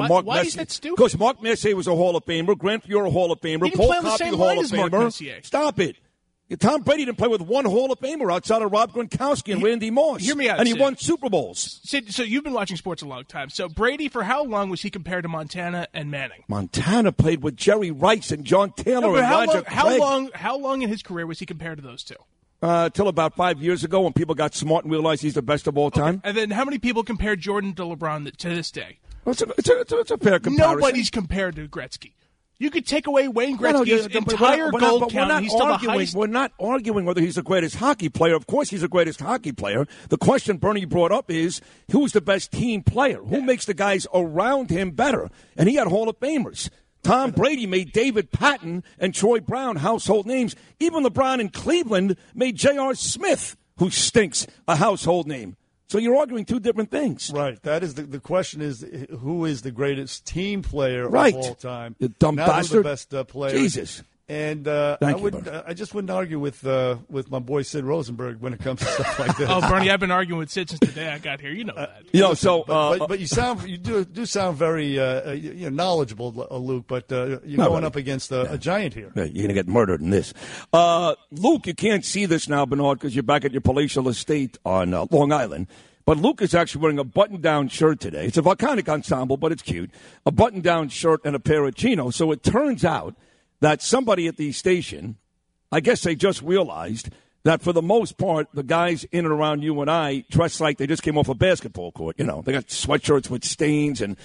Why- 0.00 0.08
Mark 0.08 0.26
why 0.26 0.40
is 0.40 0.44
Messier- 0.46 0.58
that 0.64 0.70
stupid? 0.70 0.96
Because 0.96 1.18
Mark 1.18 1.42
Messier 1.42 1.76
was 1.76 1.86
a 1.86 1.94
Hall 1.94 2.16
of 2.16 2.24
Famer, 2.24 2.56
Grant 2.58 2.86
Fuhr, 2.88 3.10
Hall 3.12 3.30
of 3.32 3.40
Famer, 3.40 3.64
He 3.64 3.70
didn't 3.70 3.76
Paul 3.76 3.86
play 3.88 3.96
on 3.98 4.04
the 4.04 4.10
Coffey, 4.10 4.24
same 4.24 4.34
Hall 4.36 4.46
line 4.46 4.58
of 4.58 4.64
as 4.64 4.72
Mark 4.72 4.92
Famer. 4.92 5.04
Messier. 5.04 5.40
Stop 5.42 5.80
it. 5.80 5.96
Tom 6.58 6.82
Brady 6.82 7.06
didn't 7.06 7.16
play 7.16 7.28
with 7.28 7.40
one 7.40 7.64
Hall 7.64 7.90
of 7.90 7.98
Famer 7.98 8.30
outside 8.30 8.60
of 8.60 8.70
Rob 8.70 8.92
Gronkowski 8.92 9.54
and 9.54 9.62
Randy 9.62 9.90
Moss. 9.90 10.20
hear 10.20 10.36
me 10.36 10.50
out, 10.50 10.58
And 10.58 10.68
he 10.68 10.72
Sid. 10.72 10.80
won 10.82 10.96
Super 10.98 11.30
Bowls. 11.30 11.80
Sid, 11.82 12.12
so 12.12 12.22
you've 12.22 12.44
been 12.44 12.52
watching 12.52 12.76
sports 12.76 13.00
a 13.00 13.06
long 13.06 13.24
time. 13.24 13.48
So 13.48 13.70
Brady, 13.70 14.08
for 14.08 14.22
how 14.24 14.44
long 14.44 14.68
was 14.68 14.82
he 14.82 14.90
compared 14.90 15.22
to 15.22 15.28
Montana 15.30 15.88
and 15.94 16.10
Manning? 16.10 16.44
Montana 16.48 17.10
played 17.10 17.42
with 17.42 17.56
Jerry 17.56 17.90
Rice 17.90 18.30
and 18.32 18.44
John 18.44 18.72
Taylor 18.72 19.00
No, 19.00 19.14
and 19.16 19.24
how, 19.24 19.38
Roger 19.40 19.52
long, 19.54 19.64
how 19.66 19.96
long? 19.98 20.30
How 20.34 20.58
long 20.58 20.82
in 20.82 20.90
his 20.90 21.02
career 21.02 21.26
was 21.26 21.38
he 21.38 21.46
compared 21.46 21.78
to 21.78 21.82
those 21.82 22.02
two? 22.04 22.16
Uh, 22.60 22.90
till 22.90 23.08
about 23.08 23.34
five 23.34 23.62
years 23.62 23.82
ago 23.82 24.02
when 24.02 24.12
people 24.12 24.34
got 24.34 24.54
smart 24.54 24.84
and 24.84 24.92
realized 24.92 25.22
he's 25.22 25.34
the 25.34 25.42
best 25.42 25.66
of 25.66 25.78
all 25.78 25.90
time. 25.90 26.20
And 26.22 26.36
then 26.36 26.50
how 26.50 26.64
many 26.66 26.78
people 26.78 27.02
compared 27.02 27.40
Jordan 27.40 27.72
to 27.76 27.82
LeBron 27.82 28.36
to 28.36 28.48
this 28.50 28.70
day? 28.70 28.98
It's, 29.26 29.42
a, 29.42 29.46
it's, 29.56 29.68
a, 29.68 29.80
it's, 29.80 29.92
a, 29.92 29.98
it's 30.00 30.10
a 30.10 30.18
fair 30.18 30.38
comparison. 30.40 30.76
Nobody's 30.80 31.10
compared 31.10 31.56
to 31.56 31.68
Gretzky. 31.68 32.12
You 32.58 32.70
could 32.70 32.86
take 32.86 33.08
away 33.08 33.26
Wayne 33.26 33.56
No, 33.56 33.70
no, 33.72 33.82
Gretzky's 33.82 34.08
yeah, 34.14 34.20
but 34.20 34.26
we're 34.26 34.32
entire 34.34 34.64
not- 34.66 34.72
we're 34.74 34.80
not- 34.80 34.88
gold 34.90 35.02
we're 35.02 35.08
count. 35.08 35.28
not 35.28 35.42
He's 35.42 35.50
still 35.52 35.66
the 35.66 35.72
arguing. 35.72 36.08
We're 36.14 36.26
not 36.28 36.52
arguing 36.60 37.04
whether 37.04 37.20
he's 37.20 37.34
the 37.34 37.42
greatest 37.42 37.76
hockey 37.76 38.08
player. 38.08 38.34
Of 38.36 38.46
course, 38.46 38.70
he's 38.70 38.82
the 38.82 38.88
greatest 38.88 39.20
hockey 39.20 39.50
player. 39.52 39.86
The 40.10 40.16
question 40.18 40.58
Bernie 40.58 40.84
brought 40.84 41.10
up 41.10 41.28
is 41.30 41.60
who's 41.90 42.12
the 42.12 42.20
best 42.20 42.52
team 42.52 42.82
player? 42.84 43.18
Who 43.22 43.42
makes 43.42 43.64
the 43.64 43.74
guys 43.74 44.06
around 44.14 44.70
him 44.70 44.92
better? 44.92 45.28
And 45.56 45.68
he 45.68 45.74
had 45.74 45.88
Hall 45.88 46.08
of 46.08 46.20
Famers. 46.20 46.68
Tom 47.02 47.32
Brady 47.32 47.66
made 47.66 47.92
David 47.92 48.30
Patten 48.30 48.84
and 48.96 49.12
Troy 49.12 49.40
Brown 49.40 49.74
household 49.76 50.24
names. 50.26 50.54
Even 50.78 51.02
LeBron 51.02 51.40
in 51.40 51.48
Cleveland 51.48 52.16
made 52.32 52.54
J.R. 52.56 52.94
Smith, 52.94 53.56
who 53.78 53.90
stinks, 53.90 54.46
a 54.68 54.76
household 54.76 55.26
name. 55.26 55.56
So 55.92 55.98
you're 55.98 56.16
arguing 56.16 56.46
two 56.46 56.58
different 56.58 56.90
things. 56.90 57.30
Right. 57.34 57.62
That 57.64 57.82
is 57.82 57.92
the, 57.92 58.04
the 58.04 58.18
question 58.18 58.62
is 58.62 58.82
who 59.20 59.44
is 59.44 59.60
the 59.60 59.70
greatest 59.70 60.24
team 60.24 60.62
player 60.62 61.06
Right. 61.06 61.34
of 61.34 61.40
all 61.40 61.54
time? 61.54 61.96
You 61.98 62.08
dumb 62.08 62.36
Not 62.36 62.46
bastard. 62.46 62.78
the 62.78 62.82
best 62.88 63.12
uh, 63.12 63.24
player. 63.24 63.50
Jesus. 63.54 64.02
And 64.28 64.66
uh, 64.68 64.96
Thank 64.98 65.18
I 65.18 65.20
would 65.20 65.32
Bernie. 65.44 65.50
uh, 65.50 65.62
I 65.66 65.74
just 65.74 65.94
wouldn't 65.94 66.10
argue 66.10 66.38
with 66.38 66.64
uh, 66.66 66.96
with 67.10 67.28
my 67.30 67.40
boy 67.40 67.62
Sid 67.62 67.84
Rosenberg 67.84 68.40
when 68.40 68.52
it 68.54 68.60
comes 68.60 68.78
to 68.80 68.86
stuff 68.86 69.18
like 69.18 69.36
this. 69.36 69.48
oh, 69.50 69.60
Bernie, 69.68 69.90
I've 69.90 69.98
been 70.00 70.12
arguing 70.12 70.38
with 70.38 70.50
Sid 70.50 70.70
since 70.70 70.78
the 70.80 70.86
day 70.86 71.08
I 71.10 71.18
got 71.18 71.40
here. 71.40 71.50
You 71.50 71.64
know 71.64 71.74
that. 71.74 72.02
You 72.12 72.20
know, 72.20 72.34
so 72.34 72.64
but, 72.66 72.72
uh, 72.72 72.98
but, 73.00 73.08
but 73.08 73.20
you 73.20 73.26
sound 73.26 73.68
you 73.68 73.76
do 73.76 74.04
do 74.04 74.24
sound 74.24 74.56
very 74.56 74.98
uh, 74.98 75.30
uh, 75.30 75.32
you 75.32 75.68
know, 75.68 75.76
knowledgeable, 75.84 76.46
uh, 76.50 76.56
Luke. 76.56 76.84
But 76.86 77.10
uh, 77.12 77.40
you're 77.44 77.58
No, 77.58 77.68
going 77.68 77.82
but- 77.82 77.88
up 77.88 77.96
against 77.96 78.30
a, 78.30 78.52
a 78.52 78.56
giant 78.58 78.94
here. 78.94 79.12
Yeah, 79.16 79.24
you're 79.24 79.32
going 79.34 79.48
to 79.48 79.54
get 79.54 79.66
murdered 79.68 80.00
in 80.00 80.10
this. 80.10 80.32
Uh, 80.72 81.14
Luke, 81.32 81.66
you 81.66 81.74
can't 81.74 82.04
see 82.04 82.24
this 82.24 82.48
now, 82.48 82.64
Bernard, 82.64 83.00
because 83.00 83.14
you're 83.16 83.24
back 83.24 83.44
at 83.44 83.50
your 83.52 83.60
palatial 83.60 84.08
estate 84.08 84.56
on 84.64 84.94
uh, 84.94 85.04
Long 85.10 85.32
Island. 85.32 85.66
But 86.04 86.16
Luke 86.18 86.40
is 86.42 86.54
actually 86.54 86.80
wearing 86.82 86.98
a 86.98 87.04
button-down 87.04 87.68
shirt 87.68 88.00
today. 88.00 88.26
It's 88.26 88.36
a 88.36 88.42
volcanic 88.42 88.88
ensemble, 88.88 89.36
but 89.36 89.52
it's 89.52 89.62
cute. 89.62 89.90
A 90.26 90.30
button-down 90.32 90.88
shirt 90.88 91.20
and 91.24 91.36
a 91.36 91.40
pair 91.40 91.64
of 91.64 91.74
chinos. 91.74 92.16
So 92.16 92.32
it 92.32 92.42
turns 92.42 92.84
out 92.84 93.14
that 93.62 93.80
somebody 93.80 94.26
at 94.26 94.36
the 94.36 94.52
station, 94.52 95.16
I 95.70 95.80
guess 95.80 96.02
they 96.02 96.14
just 96.16 96.42
realized 96.42 97.10
that 97.44 97.62
for 97.62 97.72
the 97.72 97.80
most 97.82 98.18
part, 98.18 98.48
the 98.52 98.64
guys 98.64 99.04
in 99.04 99.24
and 99.24 99.32
around 99.32 99.62
you 99.62 99.80
and 99.80 99.90
I 99.90 100.24
dress 100.30 100.60
like 100.60 100.78
they 100.78 100.86
just 100.86 101.02
came 101.02 101.16
off 101.16 101.28
a 101.28 101.34
basketball 101.34 101.92
court. 101.92 102.16
You 102.18 102.24
know, 102.24 102.42
they 102.42 102.52
got 102.52 102.66
sweatshirts 102.66 103.30
with 103.30 103.44
stains, 103.44 104.00
and 104.00 104.16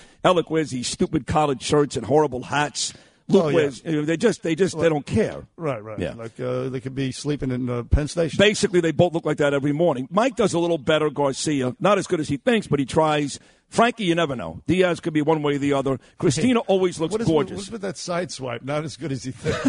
wears 0.50 0.72
these 0.72 0.88
stupid 0.88 1.28
college 1.28 1.62
shirts 1.62 1.96
and 1.96 2.06
horrible 2.06 2.44
hats. 2.44 2.94
Luke 3.30 3.44
Oh, 3.46 3.48
yeah. 3.50 3.70
you 3.86 3.92
know, 3.92 4.06
they 4.06 4.18
just, 4.18 4.42
they 4.42 4.56
just, 4.56 4.80
they 4.80 4.88
don't 4.90 5.06
care. 5.06 5.46
Right, 5.58 5.84
right. 5.84 6.00
Yeah. 6.00 6.14
Like 6.14 6.40
uh, 6.40 6.70
they 6.70 6.80
could 6.80 6.96
be 6.96 7.12
sleeping 7.12 7.52
in 7.52 7.70
uh, 7.70 7.84
Penn 7.84 8.08
Station. 8.08 8.38
Basically, 8.38 8.80
they 8.80 8.92
both 8.92 9.14
look 9.14 9.26
like 9.26 9.38
that 9.38 9.54
every 9.54 9.74
morning. 9.74 10.08
Mike 10.10 10.36
does 10.36 10.54
a 10.54 10.60
little 10.60 10.78
better. 10.78 11.10
Garcia, 11.10 11.76
not 11.80 11.98
as 11.98 12.08
good 12.08 12.20
as 12.22 12.30
he 12.30 12.38
thinks, 12.38 12.68
but 12.68 12.80
he 12.80 12.86
tries. 12.86 13.40
Frankie, 13.70 14.06
you 14.06 14.16
never 14.16 14.36
know. 14.36 14.62
Diaz 14.66 15.00
could 15.00 15.14
be 15.14 15.22
one 15.22 15.42
way 15.44 15.56
or 15.56 15.58
the 15.58 15.74
other. 15.74 16.00
Christina 16.18 16.60
always 16.62 17.00
looks 17.00 17.12
What 17.12 17.22
is 17.22 17.28
gorgeous. 17.28 17.58
what's 17.58 17.72
with 17.72 17.82
that 17.82 17.98
side 17.98 18.32
swipe? 18.32 18.64
Not 18.64 18.84
as 18.86 18.96
good 18.98 19.12
as 19.12 19.24
he 19.24 19.32
thinks. 19.32 19.60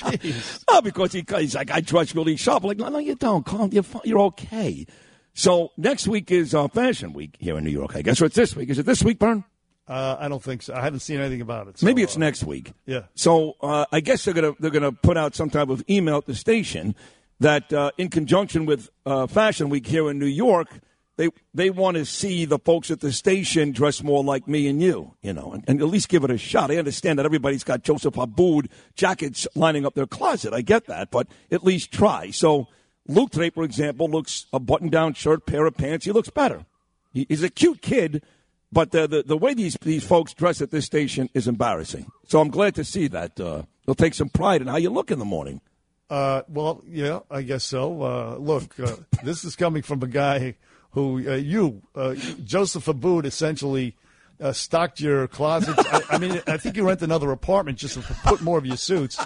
Jeez. 0.00 0.64
Oh, 0.68 0.80
because 0.80 1.12
he, 1.12 1.24
he's 1.36 1.54
like, 1.54 1.70
I 1.70 1.80
dress 1.80 2.14
really 2.14 2.36
sharp. 2.36 2.64
Like, 2.64 2.78
no, 2.78 2.88
no, 2.88 2.98
you 2.98 3.14
don't. 3.14 3.44
Calm, 3.44 3.70
you're, 3.72 3.84
you're 4.04 4.18
okay. 4.20 4.86
So 5.34 5.70
next 5.76 6.08
week 6.08 6.30
is 6.30 6.54
uh, 6.54 6.68
Fashion 6.68 7.12
Week 7.12 7.36
here 7.38 7.56
in 7.58 7.64
New 7.64 7.70
York. 7.70 7.94
I 7.96 8.02
guess 8.02 8.20
or 8.20 8.24
it's 8.26 8.34
this 8.36 8.56
week. 8.56 8.70
Is 8.70 8.78
it 8.78 8.86
this 8.86 9.02
week, 9.04 9.18
Bern? 9.18 9.44
Uh, 9.86 10.16
I 10.18 10.28
don't 10.28 10.42
think 10.42 10.62
so. 10.62 10.74
I 10.74 10.80
haven't 10.82 11.00
seen 11.00 11.20
anything 11.20 11.40
about 11.40 11.68
it. 11.68 11.78
so, 11.78 11.86
Maybe 11.86 12.02
it's 12.02 12.16
uh, 12.16 12.20
next 12.20 12.44
week. 12.44 12.72
yeah. 12.86 13.02
So 13.14 13.54
uh, 13.62 13.86
I 13.92 14.00
guess 14.00 14.24
they're 14.24 14.34
gonna 14.34 14.52
they're 14.58 14.70
gonna 14.70 14.92
put 14.92 15.16
out 15.16 15.34
some 15.34 15.48
type 15.48 15.68
of 15.70 15.82
email 15.88 16.16
at 16.18 16.26
the 16.26 16.34
station 16.34 16.94
that 17.40 17.72
uh, 17.72 17.90
in 17.96 18.08
conjunction 18.10 18.66
with 18.66 18.90
uh, 19.06 19.26
Fashion 19.26 19.68
Week 19.70 19.86
here 19.86 20.10
in 20.10 20.18
New 20.18 20.26
York, 20.26 20.80
they 21.18 21.28
they 21.52 21.68
want 21.68 21.96
to 21.96 22.06
see 22.06 22.46
the 22.46 22.58
folks 22.58 22.90
at 22.90 23.00
the 23.00 23.12
station 23.12 23.72
dress 23.72 24.02
more 24.02 24.24
like 24.24 24.48
me 24.48 24.68
and 24.68 24.80
you, 24.80 25.14
you 25.20 25.32
know, 25.32 25.52
and, 25.52 25.64
and 25.68 25.82
at 25.82 25.88
least 25.88 26.08
give 26.08 26.24
it 26.24 26.30
a 26.30 26.38
shot. 26.38 26.70
I 26.70 26.76
understand 26.76 27.18
that 27.18 27.26
everybody's 27.26 27.64
got 27.64 27.82
Joseph 27.82 28.14
Abboud 28.14 28.68
jackets 28.94 29.46
lining 29.54 29.84
up 29.84 29.94
their 29.94 30.06
closet. 30.06 30.54
I 30.54 30.62
get 30.62 30.86
that, 30.86 31.10
but 31.10 31.26
at 31.50 31.64
least 31.64 31.92
try. 31.92 32.30
So 32.30 32.68
Luke 33.08 33.30
today, 33.30 33.50
for 33.50 33.64
example, 33.64 34.08
looks 34.08 34.46
a 34.52 34.60
button-down 34.60 35.14
shirt, 35.14 35.44
pair 35.44 35.66
of 35.66 35.76
pants. 35.76 36.06
He 36.06 36.12
looks 36.12 36.30
better. 36.30 36.64
He, 37.12 37.26
he's 37.28 37.42
a 37.42 37.50
cute 37.50 37.82
kid, 37.82 38.22
but 38.70 38.92
the, 38.92 39.08
the 39.08 39.22
the 39.24 39.36
way 39.36 39.54
these 39.54 39.76
these 39.82 40.04
folks 40.06 40.32
dress 40.32 40.62
at 40.62 40.70
this 40.70 40.86
station 40.86 41.28
is 41.34 41.48
embarrassing. 41.48 42.06
So 42.26 42.40
I'm 42.40 42.50
glad 42.50 42.76
to 42.76 42.84
see 42.84 43.08
that. 43.08 43.40
Uh, 43.40 43.62
they'll 43.84 43.96
take 43.96 44.14
some 44.14 44.28
pride 44.28 44.62
in 44.62 44.68
how 44.68 44.76
you 44.76 44.90
look 44.90 45.10
in 45.10 45.18
the 45.18 45.24
morning. 45.24 45.60
Uh, 46.08 46.42
well, 46.48 46.82
yeah, 46.86 47.20
I 47.30 47.42
guess 47.42 47.64
so. 47.64 48.02
Uh, 48.02 48.36
look, 48.38 48.78
uh, 48.80 48.96
this 49.24 49.44
is 49.44 49.56
coming 49.56 49.82
from 49.82 50.02
a 50.02 50.06
guy 50.06 50.54
who 50.90 51.28
uh, 51.28 51.34
you, 51.34 51.82
uh, 51.94 52.14
Joseph 52.44 52.86
Abboud, 52.86 53.26
essentially 53.26 53.94
uh, 54.40 54.52
stocked 54.52 55.00
your 55.00 55.28
closet. 55.28 55.74
I, 55.78 56.02
I 56.10 56.18
mean, 56.18 56.40
I 56.46 56.56
think 56.56 56.76
you 56.76 56.86
rent 56.86 57.02
another 57.02 57.30
apartment 57.32 57.78
just 57.78 57.94
to 57.94 58.14
put 58.24 58.40
more 58.40 58.58
of 58.58 58.66
your 58.66 58.76
suits. 58.76 59.18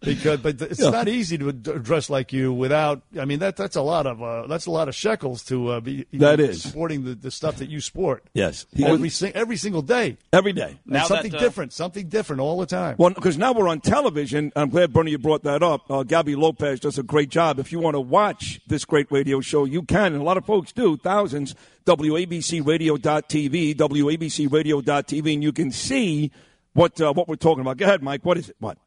Because, 0.00 0.40
but 0.40 0.60
it's 0.60 0.80
Yeah. 0.82 0.90
not 0.90 1.08
easy 1.08 1.38
to 1.38 1.50
dress 1.50 2.10
like 2.10 2.30
you 2.32 2.52
without. 2.52 3.02
I 3.18 3.24
mean, 3.24 3.38
that 3.38 3.56
that's 3.56 3.74
a 3.74 3.80
lot 3.80 4.06
of 4.06 4.22
uh, 4.22 4.46
that's 4.46 4.66
a 4.66 4.70
lot 4.70 4.86
of 4.88 4.94
shekels 4.94 5.42
to 5.44 5.68
uh, 5.70 5.80
be 5.80 6.04
That 6.12 6.40
is. 6.40 6.62
sporting 6.62 7.04
the, 7.04 7.14
the 7.14 7.30
stuff 7.30 7.56
that 7.56 7.70
you 7.70 7.80
sport. 7.80 8.22
Yes, 8.34 8.66
every 8.78 9.08
sing, 9.08 9.32
every 9.34 9.56
single 9.56 9.80
day, 9.80 10.18
every 10.32 10.52
day. 10.52 10.78
And 10.90 11.06
something 11.06 11.30
different, 11.32 11.72
something 11.72 12.08
different 12.08 12.40
all 12.40 12.58
the 12.60 12.66
time. 12.66 12.96
Well, 12.98 13.10
because 13.10 13.38
now 13.38 13.52
we're 13.52 13.66
on 13.68 13.80
television. 13.80 14.52
I'm 14.54 14.68
glad, 14.68 14.92
Bernie, 14.92 15.12
you 15.12 15.18
brought 15.18 15.42
that 15.44 15.62
up. 15.62 15.90
Uh, 15.90 16.02
Gabby 16.02 16.36
Lopez 16.36 16.80
does 16.80 16.98
a 16.98 17.02
great 17.02 17.30
job. 17.30 17.58
If 17.58 17.72
you 17.72 17.78
want 17.80 17.94
to 17.94 18.00
watch 18.00 18.60
this 18.66 18.84
great 18.84 19.10
radio 19.10 19.40
show, 19.40 19.64
you 19.64 19.82
can, 19.82 20.12
and 20.12 20.16
a 20.20 20.24
lot 20.24 20.36
of 20.36 20.44
folks 20.44 20.70
do. 20.72 20.96
Thousands. 20.98 21.54
WABCRadio.tv, 21.86 23.74
WABCRadio.tv, 23.76 25.34
and 25.34 25.42
you 25.42 25.52
can 25.52 25.70
see 25.70 26.30
what 26.72 27.00
uh, 27.00 27.12
what 27.12 27.28
we're 27.28 27.36
talking 27.36 27.60
about. 27.60 27.76
Go 27.76 27.84
ahead, 27.86 28.02
Mike. 28.02 28.24
What 28.24 28.36
is 28.38 28.48
it? 28.50 28.56
What? 28.58 28.78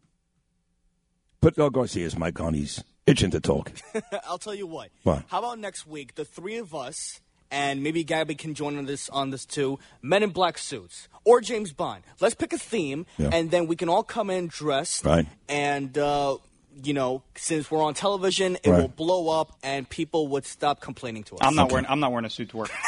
Put 1.41 1.57
uh, 1.59 1.69
Garcia's 1.69 2.17
mic 2.17 2.39
on. 2.39 2.53
He's 2.53 2.83
itching 3.05 3.31
to 3.31 3.39
talk. 3.39 3.71
I'll 4.27 4.37
tell 4.39 4.55
you 4.55 4.67
what. 4.67 4.89
What? 5.03 5.23
How 5.27 5.39
about 5.39 5.59
next 5.59 5.85
week, 5.87 6.15
the 6.15 6.25
three 6.25 6.57
of 6.57 6.73
us, 6.73 7.21
and 7.51 7.83
maybe 7.83 8.03
Gabby 8.03 8.35
can 8.35 8.53
join 8.53 8.77
on 8.77 8.85
this 8.85 9.09
on 9.09 9.29
this 9.29 9.45
too. 9.45 9.79
Men 10.01 10.23
in 10.23 10.31
black 10.31 10.57
suits 10.57 11.07
or 11.23 11.39
James 11.41 11.71
Bond. 11.73 12.03
Let's 12.19 12.35
pick 12.35 12.53
a 12.53 12.57
theme, 12.57 13.05
Yeah. 13.17 13.29
and 13.31 13.51
then 13.51 13.67
we 13.67 13.75
can 13.75 13.87
all 13.89 14.03
come 14.03 14.29
in 14.29 14.47
dressed. 14.47 15.05
Right. 15.05 15.27
And 15.47 15.95
uh, 15.97 16.37
you 16.83 16.93
know, 16.93 17.21
since 17.35 17.69
we're 17.71 17.83
on 17.83 17.93
television, 17.93 18.57
it 18.63 18.69
Right. 18.69 18.81
will 18.81 18.87
blow 18.87 19.29
up, 19.39 19.57
and 19.63 19.87
people 19.87 20.27
would 20.29 20.45
stop 20.45 20.81
complaining 20.81 21.23
to 21.25 21.35
us. 21.35 21.41
I'm 21.43 21.55
not 21.55 21.71
wearing. 21.71 21.85
I'm 21.87 21.99
not 21.99 22.11
wearing 22.11 22.25
a 22.25 22.29
suit 22.29 22.49
to 22.49 22.57
work. 22.57 22.71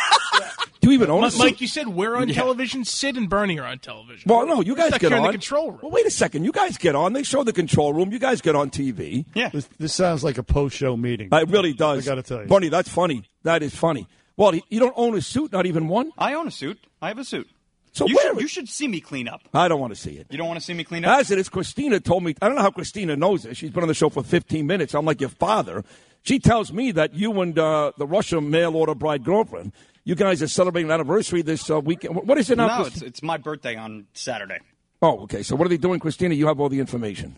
Do 0.81 0.87
you 0.87 0.93
even 0.93 1.09
own 1.09 1.19
a 1.19 1.21
Mike, 1.23 1.31
suit? 1.33 1.39
Mike, 1.39 1.61
you 1.61 1.67
said 1.67 1.87
we're 1.89 2.15
on 2.15 2.29
Yeah. 2.29 2.35
television. 2.35 2.85
Sid 2.85 3.17
and 3.17 3.29
Bernie 3.29 3.59
are 3.59 3.65
on 3.65 3.79
television. 3.79 4.23
Well, 4.29 4.45
no, 4.47 4.61
you 4.61 4.75
guys 4.75 4.89
Stuck 4.89 5.01
get 5.01 5.09
here 5.11 5.17
in 5.17 5.23
on 5.23 5.27
the 5.27 5.33
control 5.33 5.71
room. 5.71 5.79
Well, 5.81 5.91
wait 5.91 6.05
a 6.05 6.11
second. 6.11 6.45
You 6.45 6.51
guys 6.53 6.77
get 6.77 6.95
on. 6.95 7.13
They 7.13 7.23
show 7.23 7.43
the 7.43 7.51
control 7.53 7.93
room. 7.93 8.11
You 8.11 8.19
guys 8.19 8.39
get 8.41 8.55
on 8.55 8.69
TV. 8.69 9.25
Yeah. 9.33 9.49
This, 9.49 9.67
this 9.77 9.93
sounds 9.93 10.23
like 10.23 10.37
a 10.37 10.43
post-show 10.43 10.95
meeting. 10.95 11.29
It 11.31 11.49
really 11.49 11.73
does. 11.73 12.07
I 12.07 12.11
gotta 12.11 12.23
tell 12.23 12.41
you. 12.41 12.47
Bunny, 12.47 12.69
that's 12.69 12.87
funny. 12.89 13.23
That 13.43 13.61
is 13.61 13.75
funny. 13.75 14.07
Well, 14.37 14.55
you 14.69 14.79
don't 14.79 14.93
own 14.95 15.15
a 15.17 15.21
suit, 15.21 15.51
not 15.51 15.65
even 15.65 15.89
one. 15.89 16.11
I 16.17 16.33
own 16.33 16.47
a 16.47 16.51
suit. 16.51 16.79
I 17.01 17.09
have 17.09 17.17
a 17.19 17.25
suit. 17.25 17.49
So 17.91 18.07
you 18.07 18.15
wear 18.15 18.33
should, 18.33 18.41
you 18.41 18.47
should 18.47 18.69
see 18.69 18.87
me 18.87 19.01
clean 19.01 19.27
up. 19.27 19.41
I 19.53 19.67
don't 19.67 19.81
want 19.81 19.93
to 19.93 19.99
see 19.99 20.11
it. 20.11 20.27
You 20.29 20.37
don't 20.37 20.47
want 20.47 20.59
to 20.59 20.65
see 20.65 20.73
me 20.73 20.83
clean 20.85 21.03
up. 21.03 21.19
As 21.19 21.31
it 21.31 21.39
is, 21.39 21.49
Christina 21.49 21.99
told 21.99 22.23
me. 22.23 22.35
I 22.41 22.47
don't 22.47 22.55
know 22.55 22.61
how 22.61 22.71
Christina 22.71 23.17
knows 23.17 23.43
this. 23.43 23.57
She's 23.57 23.71
been 23.71 23.81
on 23.83 23.89
the 23.89 23.93
show 23.93 24.09
for 24.09 24.23
15 24.23 24.65
minutes. 24.65 24.93
I'm 24.93 25.03
like 25.05 25.19
your 25.19 25.31
father. 25.31 25.83
She 26.21 26.39
tells 26.39 26.71
me 26.71 26.91
that 26.91 27.13
you 27.13 27.41
and 27.41 27.57
uh, 27.57 27.91
the 27.97 28.05
Russian 28.05 28.49
mail 28.49 28.75
order 28.75 28.93
bride 28.93 29.23
girlfriend, 29.23 29.71
you 30.10 30.15
guys 30.15 30.41
are 30.41 30.48
celebrating 30.48 30.89
an 30.89 30.95
anniversary 30.95 31.43
this 31.43 31.69
uh, 31.69 31.80
weekend. 31.80 32.15
What 32.15 32.39
is 32.39 32.50
it 32.50 32.58
now? 32.58 32.80
no, 32.80 32.86
it's, 32.86 33.04
it's 33.04 33.22
my 33.22 33.38
birthday 33.38 33.76
on 33.76 34.08
Saturday. 34.13 34.58
oh, 35.04 35.19
okay. 35.19 35.43
So 35.43 35.56
what 35.56 35.67
are 35.67 35.69
they 35.69 35.78
doing, 35.78 36.00
Christina? 36.00 36.34
You 36.34 36.48
have 36.48 36.60
all 36.60 36.67
the 36.67 36.80
information. 36.80 37.38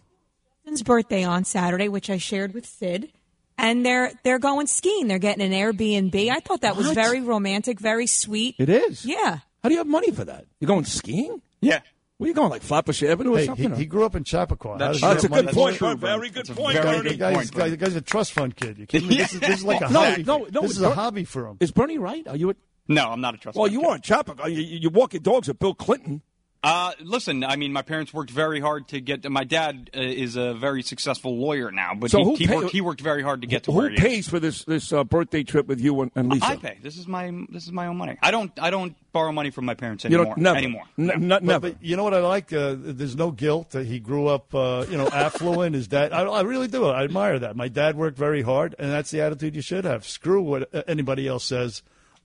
It's 0.64 0.72
his 0.80 0.84
birthday 0.84 1.26
on 1.26 1.44
Saturday, 1.44 1.90
which 1.90 2.10
I 2.10 2.16
shared 2.16 2.54
with 2.54 2.66
Sid. 2.66 3.12
And 3.58 3.86
they're 3.86 4.14
they're 4.24 4.40
going 4.40 4.68
skiing. 4.68 5.10
They're 5.10 5.20
getting 5.20 5.44
an 5.46 5.52
Airbnb. 5.52 6.30
I 6.30 6.40
thought 6.40 6.62
that 6.62 6.78
was 6.78 6.88
What? 6.88 6.96
very 6.96 7.20
romantic, 7.20 7.78
very 7.78 8.08
sweet. 8.08 8.56
It 8.58 8.70
is. 8.70 9.06
Yeah. 9.06 9.40
How 9.62 9.70
do 9.70 9.74
you 9.74 9.80
have 9.80 9.88
money 9.88 10.12
for 10.12 10.24
that? 10.24 10.46
You're 10.62 10.68
going 10.70 10.86
skiing? 10.86 11.42
Yeah. 11.60 11.82
Where 12.22 12.28
you 12.28 12.36
going, 12.36 12.52
like 12.52 12.62
Flatbush 12.62 13.02
Avenue 13.02 13.34
or 13.34 13.38
Hey, 13.40 13.46
something? 13.48 13.72
he, 13.72 13.78
he 13.80 13.86
grew 13.88 14.06
up 14.06 14.16
in 14.16 14.24
Chappaqua. 14.24 14.78
That's 14.78 15.00
true. 15.00 15.08
That's 15.10 15.24
a 15.24 15.28
good 15.28 15.48
for 15.50 15.54
point. 15.54 15.76
true, 15.78 15.88
Bert. 15.88 16.00
Bert. 16.02 16.10
Very 16.20 16.30
good 16.30 16.46
That's 16.46 16.60
point, 16.60 16.74
very 16.78 16.98
Bernie. 16.98 17.10
The 17.10 17.16
guy's, 17.16 17.36
point, 17.36 17.52
guy, 17.56 17.70
the 17.70 17.78
guy's 17.78 17.96
a 17.96 18.02
trust 18.02 18.34
fund 18.34 18.56
kid. 18.56 18.78
You 18.78 18.86
kidding 18.88 19.08
me? 19.08 19.18
This, 19.18 19.34
is, 19.34 19.40
this 19.40 19.50
is 19.58 19.64
like 19.66 19.82
a 19.82 19.90
No, 19.90 20.02
hobby. 20.04 20.24
no, 20.24 20.38
no, 20.38 20.62
This 20.62 20.64
it's 20.64 20.72
is 20.74 20.82
a 20.84 20.90
Ber- 20.90 20.94
hobby 20.94 21.24
for 21.26 21.48
him. 21.48 21.58
Is 21.60 21.72
Bernie 21.72 21.98
right? 21.98 22.28
Are 22.28 22.36
you? 22.38 22.52
At, 22.52 22.58
No, 22.88 23.08
I'm 23.10 23.22
not 23.22 23.34
a 23.34 23.38
trust. 23.40 23.56
Fund. 23.56 23.62
Well, 23.64 23.72
you 23.72 23.80
kid. 23.82 23.88
are 23.90 23.96
in 23.96 24.02
Chappaqua. 24.04 24.50
You, 24.50 24.62
you 24.62 24.90
walk 24.92 25.14
your 25.14 25.22
dogs 25.22 25.48
with 25.48 25.58
Bill 25.58 25.74
Clinton. 25.74 26.22
Uh, 26.64 26.92
listen, 27.02 27.44
I 27.44 27.56
mean, 27.56 27.74
my 27.74 27.82
parents 27.82 28.14
worked 28.14 28.30
very 28.30 28.60
hard 28.60 28.88
to 28.90 29.02
get. 29.02 29.28
My 29.28 29.44
dad 29.44 29.90
uh, 29.96 30.00
is 30.00 30.36
a 30.36 30.54
very 30.54 30.84
successful 30.84 31.36
lawyer 31.40 31.72
now, 31.72 31.96
but 31.96 32.12
So 32.12 32.36
he, 32.36 32.36
he 32.36 32.48
pay- 32.48 32.56
worked. 32.56 32.72
He 32.72 32.82
worked 32.82 33.02
very 33.02 33.24
hard 33.24 33.42
to 33.42 33.48
get 33.48 33.64
to 33.64 33.72
Who 33.72 33.78
where 33.80 33.90
he 33.90 33.96
is. 33.96 34.00
pays 34.02 34.30
for 34.30 34.40
this 34.40 34.64
this 34.66 34.94
uh, 34.94 35.04
birthday 35.04 35.42
trip 35.42 35.66
with 35.66 35.82
you 35.82 36.00
and, 36.02 36.12
and 36.14 36.30
Lisa? 36.32 36.46
I 36.46 36.56
pay. 36.58 36.78
This 36.84 36.98
is 36.98 37.08
my 37.08 37.32
this 37.50 37.64
is 37.66 37.72
my 37.72 37.88
own 37.88 37.98
money. 37.98 38.16
I 38.22 38.30
don't 38.30 38.52
I 38.60 38.70
don't 38.70 38.96
borrow 39.12 39.32
money 39.32 39.50
from 39.50 39.66
my 39.66 39.74
parents 39.74 40.06
anymore. 40.06 40.26
You 40.26 40.32
anymore. 40.34 40.36
don't 40.36 40.44
never 40.44 40.58
anymore. 40.60 40.84
N- 41.00 41.06
No. 41.08 41.14
n- 41.14 41.30
But, 41.30 41.44
never. 41.44 41.60
but 41.72 41.84
you 41.84 41.98
know 41.98 42.04
what 42.04 42.14
I 42.14 42.20
like? 42.20 42.54
Uh, 42.54 42.76
there's 42.78 43.16
no 43.16 43.32
guilt. 43.32 43.76
Uh, 43.76 43.80
he 43.80 44.00
grew 44.00 44.28
up, 44.28 44.54
uh, 44.54 44.86
you 44.88 44.98
know, 44.98 45.08
affluent. 45.08 45.74
His 45.74 45.88
dad. 45.88 46.14
I, 46.14 46.22
I 46.26 46.42
really 46.42 46.68
do. 46.68 46.86
I 46.86 47.04
admire 47.06 47.40
that. 47.40 47.56
My 47.56 47.70
dad 47.70 47.96
worked 47.98 48.20
very 48.20 48.44
hard, 48.44 48.76
and 48.78 48.92
that's 48.92 49.10
the 49.10 49.22
attitude 49.22 49.56
you 49.56 49.64
should 49.64 49.86
have. 49.86 50.06
Screw 50.06 50.44
what 50.44 50.74
uh, 50.76 50.84
anybody 50.88 51.28
else 51.28 51.44
says 51.44 51.82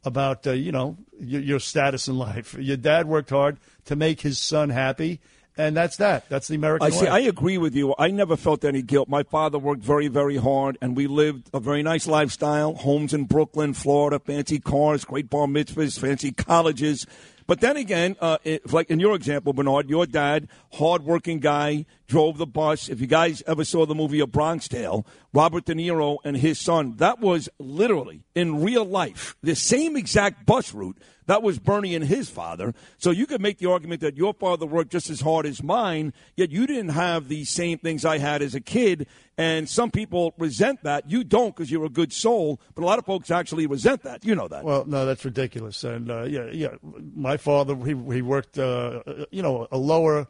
about, 0.06 0.46
uh, 0.46 0.52
you 0.52 0.72
know, 0.72 0.96
your, 1.20 1.42
your 1.42 1.60
status 1.60 2.08
in 2.08 2.16
life. 2.16 2.54
Your 2.54 2.76
dad 2.78 3.06
worked 3.06 3.30
hard 3.30 3.58
to 3.86 3.96
make 3.96 4.20
his 4.20 4.38
son 4.38 4.70
happy, 4.70 5.20
and 5.58 5.76
that's 5.76 5.96
that. 5.96 6.28
That's 6.28 6.48
the 6.48 6.54
American 6.54 6.86
I 6.86 6.90
see. 6.90 7.04
way. 7.04 7.10
I 7.10 7.18
agree 7.20 7.58
with 7.58 7.74
you. 7.74 7.94
I 7.98 8.08
never 8.08 8.36
felt 8.36 8.64
any 8.64 8.82
guilt. 8.82 9.08
My 9.08 9.24
father 9.24 9.58
worked 9.58 9.82
very, 9.82 10.08
very 10.08 10.36
hard, 10.36 10.78
and 10.80 10.96
we 10.96 11.06
lived 11.08 11.50
a 11.52 11.60
very 11.60 11.82
nice 11.82 12.06
lifestyle. 12.06 12.74
Homes 12.74 13.12
in 13.12 13.24
Brooklyn, 13.24 13.74
Florida, 13.74 14.18
fancy 14.20 14.60
cars, 14.60 15.04
great 15.04 15.28
bar 15.28 15.46
mitzvahs, 15.46 15.98
fancy 15.98 16.30
colleges. 16.30 17.06
But 17.46 17.60
then 17.60 17.76
again, 17.76 18.16
uh, 18.20 18.38
it, 18.44 18.72
like 18.72 18.90
in 18.90 18.98
your 18.98 19.14
example, 19.14 19.52
Bernard, 19.52 19.88
your 19.88 20.06
dad, 20.06 20.48
hardworking 20.74 21.38
guy, 21.38 21.86
drove 22.08 22.38
the 22.38 22.46
bus. 22.46 22.88
If 22.88 23.00
you 23.00 23.06
guys 23.06 23.42
ever 23.46 23.64
saw 23.64 23.86
the 23.86 23.94
movie 23.94 24.20
A 24.20 24.26
Bronx 24.26 24.68
Tale, 24.68 25.06
Robert 25.32 25.64
De 25.64 25.74
Niro 25.74 26.18
and 26.24 26.36
his 26.36 26.58
son, 26.58 26.96
that 26.96 27.20
was 27.20 27.48
literally 27.58 28.24
in 28.34 28.62
real 28.62 28.84
life 28.84 29.36
the 29.42 29.54
same 29.54 29.96
exact 29.96 30.44
bus 30.46 30.74
route. 30.74 30.98
That 31.26 31.42
was 31.42 31.58
Bernie 31.58 31.94
and 31.94 32.04
his 32.04 32.30
father. 32.30 32.74
So 32.98 33.10
you 33.10 33.26
could 33.26 33.40
make 33.40 33.58
the 33.58 33.68
argument 33.68 34.00
that 34.00 34.16
your 34.16 34.32
father 34.32 34.66
worked 34.66 34.92
just 34.92 35.10
as 35.10 35.20
hard 35.20 35.44
as 35.46 35.62
mine, 35.62 36.12
yet 36.36 36.50
you 36.50 36.66
didn't 36.66 36.90
have 36.90 37.28
the 37.28 37.44
same 37.44 37.78
things 37.78 38.04
I 38.04 38.18
had 38.18 38.42
as 38.42 38.54
a 38.54 38.60
kid. 38.60 39.06
And 39.36 39.68
some 39.68 39.90
people 39.90 40.34
resent 40.38 40.82
that. 40.84 41.10
You 41.10 41.24
don't 41.24 41.54
because 41.54 41.70
you're 41.70 41.84
a 41.84 41.90
good 41.90 42.12
soul, 42.12 42.60
but 42.74 42.82
a 42.82 42.86
lot 42.86 42.98
of 42.98 43.04
folks 43.04 43.30
actually 43.30 43.66
resent 43.66 44.02
that. 44.04 44.24
You 44.24 44.34
know 44.34 44.48
that. 44.48 44.64
Well, 44.64 44.84
no, 44.86 45.04
that's 45.04 45.24
ridiculous. 45.24 45.84
And 45.84 46.10
uh, 46.10 46.22
yeah, 46.22 46.46
yeah, 46.52 46.76
my 47.14 47.36
father 47.36 47.76
he 47.76 47.94
he 48.12 48.22
worked, 48.22 48.58
uh, 48.58 49.02
you 49.30 49.42
know, 49.42 49.66
a 49.70 49.76
lower 49.76 50.28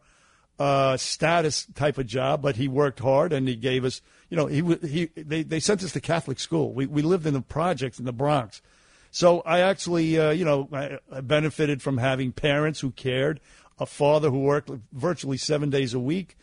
uh, 0.58 0.96
status 0.96 1.66
type 1.74 1.98
of 1.98 2.06
job, 2.06 2.42
but 2.42 2.56
he 2.56 2.68
worked 2.68 3.00
hard 3.00 3.32
and 3.32 3.46
he 3.46 3.54
gave 3.54 3.84
us, 3.84 4.00
you 4.30 4.36
know, 4.36 4.46
he 4.46 4.62
he 4.86 5.06
they 5.14 5.42
they 5.42 5.60
sent 5.60 5.82
us 5.82 5.92
to 5.92 6.00
Catholic 6.00 6.40
school. 6.40 6.72
We 6.72 6.86
we 6.86 7.02
lived 7.02 7.26
in 7.26 7.34
the 7.34 7.42
projects 7.42 7.98
in 7.98 8.06
the 8.06 8.12
Bronx, 8.12 8.62
so 9.16 9.40
I 9.46 9.60
actually, 9.60 10.18
uh, 10.18 10.30
you 10.30 10.44
know, 10.44 10.68
I, 10.72 10.98
I 11.10 11.20
benefited 11.22 11.80
from 11.80 11.96
having 11.96 12.32
parents 12.32 12.80
who 12.80 12.90
cared, 12.90 13.40
a 13.78 13.86
father 13.86 14.28
who 14.30 14.40
worked 14.40 14.70
virtually 14.92 15.38
seven 15.38 15.70
days 15.70 15.94
a 15.94 15.98
week. 15.98 16.36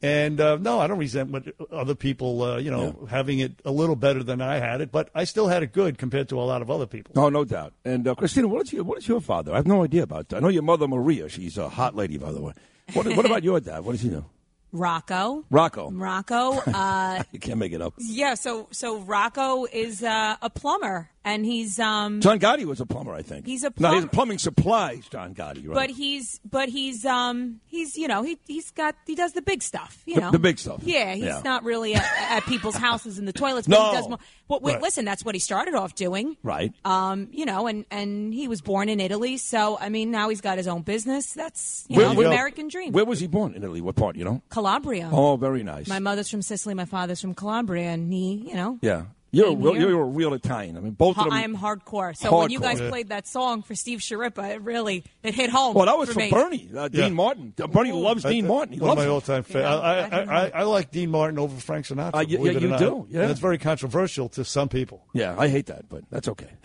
And 0.00 0.40
uh, 0.40 0.56
no, 0.56 0.80
I 0.80 0.86
don't 0.86 0.98
resent 0.98 1.30
what 1.30 1.44
other 1.70 1.94
people, 1.94 2.42
uh, 2.42 2.56
you 2.58 2.70
know, 2.70 3.06
having 3.10 3.40
it 3.40 3.52
a 3.66 3.70
little 3.70 3.94
better 3.96 4.22
than 4.22 4.40
I 4.40 4.56
had 4.58 4.80
it, 4.80 4.90
but 4.90 5.10
I 5.14 5.24
still 5.24 5.48
had 5.48 5.62
it 5.62 5.72
good 5.72 5.98
compared 5.98 6.30
to 6.30 6.40
a 6.40 6.44
lot 6.52 6.62
of 6.62 6.70
other 6.70 6.86
people. 6.86 7.12
No, 7.14 7.28
no 7.28 7.44
doubt. 7.44 7.74
And 7.84 8.08
uh, 8.08 8.14
Christina, 8.14 8.48
what 8.48 8.62
is 8.66 8.72
your 8.72 8.84
what 8.84 8.98
is 8.98 9.08
your 9.08 9.20
father? 9.20 9.52
I 9.52 9.56
have 9.56 9.66
no 9.66 9.84
idea 9.84 10.02
about 10.02 10.28
that. 10.30 10.36
I 10.38 10.40
know 10.40 10.48
your 10.48 10.62
mother 10.62 10.88
Maria. 10.88 11.28
She's 11.28 11.58
a 11.58 11.68
hot 11.68 11.94
lady, 11.94 12.16
by 12.18 12.32
the 12.32 12.40
way. 12.40 12.52
What, 12.94 13.06
what 13.16 13.24
about 13.26 13.44
your 13.44 13.60
dad? 13.60 13.84
What 13.84 13.92
does 13.92 14.00
he 14.02 14.08
do? 14.10 14.24
Rocco. 14.72 15.44
Rocco. 15.50 15.90
Rocco. 15.90 16.60
Uh, 16.74 17.22
You 17.32 17.38
can't 17.38 17.58
make 17.58 17.72
it 17.72 17.80
up. 17.80 17.94
yeah. 17.98 18.34
So 18.34 18.68
so 18.72 18.98
Rocco 19.00 19.64
is 19.66 20.02
uh, 20.02 20.36
a 20.42 20.50
plumber, 20.50 21.08
and 21.24 21.44
he's 21.44 21.78
um. 21.80 22.20
John 22.20 22.38
Gotti 22.38 22.64
was 22.64 22.80
a 22.80 22.86
plumber, 22.86 23.14
I 23.14 23.22
think. 23.22 23.46
He's 23.46 23.64
a 23.64 23.72
no, 23.78 23.90
he's 23.90 24.00
plumber. 24.00 24.06
plumbing 24.08 24.38
supplies. 24.38 25.06
John 25.10 25.34
Gotti, 25.34 25.66
right? 25.66 25.74
But 25.74 25.90
he's 25.90 26.40
but 26.48 26.68
he's 26.68 27.04
um 27.06 27.60
he's 27.66 27.96
you 27.96 28.08
know 28.08 28.22
he 28.22 28.38
he's 28.46 28.70
got 28.70 28.94
he 29.06 29.14
does 29.14 29.32
the 29.32 29.42
big 29.42 29.62
stuff 29.62 30.02
you 30.06 30.16
The- 30.16 30.20
know 30.22 30.30
the 30.30 30.38
big 30.38 30.58
stuff. 30.58 30.80
yeah 30.84 31.14
he's 31.14 31.24
Yeah. 31.24 31.40
not 31.44 31.64
really 31.64 31.94
at, 31.94 32.04
at 32.18 32.44
people's 32.44 32.76
houses 32.76 33.18
in 33.18 33.24
the 33.24 33.32
toilets 33.32 33.66
but 33.66 33.78
No. 33.78 33.90
he 33.90 33.96
does 33.96 34.08
more 34.08 34.18
well 34.48 34.60
wait, 34.60 34.74
Right. 34.74 34.82
listen 34.82 35.04
that's 35.04 35.24
what 35.24 35.34
he 35.34 35.38
started 35.38 35.74
off 35.74 35.94
doing 35.94 36.36
right. 36.42 36.72
um 36.84 37.28
you 37.32 37.44
know 37.46 37.66
and 37.66 37.84
and 37.90 38.32
he 38.34 38.46
was 38.48 38.60
born 38.60 38.88
in 38.88 39.00
Italy 39.00 39.36
so 39.36 39.78
I 39.78 39.88
mean 39.88 40.10
now 40.10 40.28
he's 40.28 40.40
got 40.40 40.58
his 40.58 40.68
own 40.68 40.82
business 40.82 41.32
that's 41.32 41.84
you 41.88 41.96
Where- 41.98 42.08
know 42.08 42.14
where- 42.14 42.26
American 42.28 42.68
dream 42.68 42.92
Where 42.92 43.04
was 43.04 43.20
he 43.20 43.26
born 43.26 43.54
in 43.54 43.62
Italy? 43.62 43.80
What 43.80 43.96
part? 43.96 44.16
You 44.16 44.24
know? 44.24 44.42
Calabria 44.50 45.08
Oh, 45.12 45.36
very 45.36 45.62
nice. 45.62 45.88
my 45.88 45.98
mother's 45.98 46.28
from 46.28 46.42
Sicily 46.42 46.74
my 46.74 46.84
father's 46.84 47.20
from 47.20 47.34
Calabria 47.34 47.88
and 47.90 48.12
he 48.12 48.44
you 48.48 48.54
know 48.54 48.78
yeah, 48.82 49.04
you're 49.34 49.46
a 49.46 49.50
Came 49.50 49.62
real, 49.62 49.74
here. 49.74 49.88
you're 49.90 50.00
a 50.02 50.04
real 50.04 50.34
Italian. 50.34 50.76
I 50.76 50.80
mean, 50.80 50.92
both 50.92 51.18
of 51.18 51.24
them. 51.24 51.32
I 51.32 51.42
am 51.42 51.56
hardcore. 51.56 52.16
So 52.16 52.38
when 52.38 52.50
you 52.50 52.60
guys 52.60 52.80
Yeah. 52.80 52.88
played 52.88 53.08
that 53.08 53.26
song 53.26 53.62
for 53.62 53.74
Steve 53.74 53.98
Schirripa, 54.00 54.54
it 54.54 54.62
really 54.62 55.04
it 55.22 55.34
hit 55.34 55.50
home. 55.50 55.74
Well, 55.74 55.86
that 55.86 55.98
was 55.98 56.08
for 56.10 56.20
for. 56.20 56.30
Bernie, 56.30 56.68
uh, 56.76 56.88
Yeah. 56.92 57.04
Dean 57.06 57.14
Martin. 57.14 57.52
Uh, 57.60 57.66
Bernie 57.66 57.92
loves 57.92 58.24
I- 58.24 58.30
Dean 58.30 58.44
I- 58.44 58.48
Martin. 58.48 58.74
He 58.74 58.80
one 58.80 58.90
of 58.92 58.96
my 58.98 59.06
all-time 59.06 59.42
favorites. 59.42 59.66
I, 59.82 59.98
I, 60.00 60.22
I, 60.46 60.50
I 60.54 60.62
like 60.62 60.90
Dean 60.90 61.10
Martin 61.10 61.38
over 61.38 61.58
Frank 61.60 61.86
Sinatra. 61.86 62.14
Uh, 62.14 62.24
yeah, 62.26 62.36
believe 62.38 62.44
yeah, 62.44 62.50
it 62.50 62.56
or 62.56 62.60
you 62.60 62.68
not. 62.68 62.78
do, 62.78 63.06
yeah. 63.10 63.22
And 63.22 63.30
it's 63.30 63.40
very 63.40 63.58
controversial 63.58 64.28
to 64.30 64.44
some 64.44 64.68
people. 64.68 65.04
Yeah, 65.12 65.34
I 65.38 65.48
hate 65.48 65.66
that, 65.66 65.88
but 65.88 66.04
that's 66.10 66.28
okay. 66.28 66.48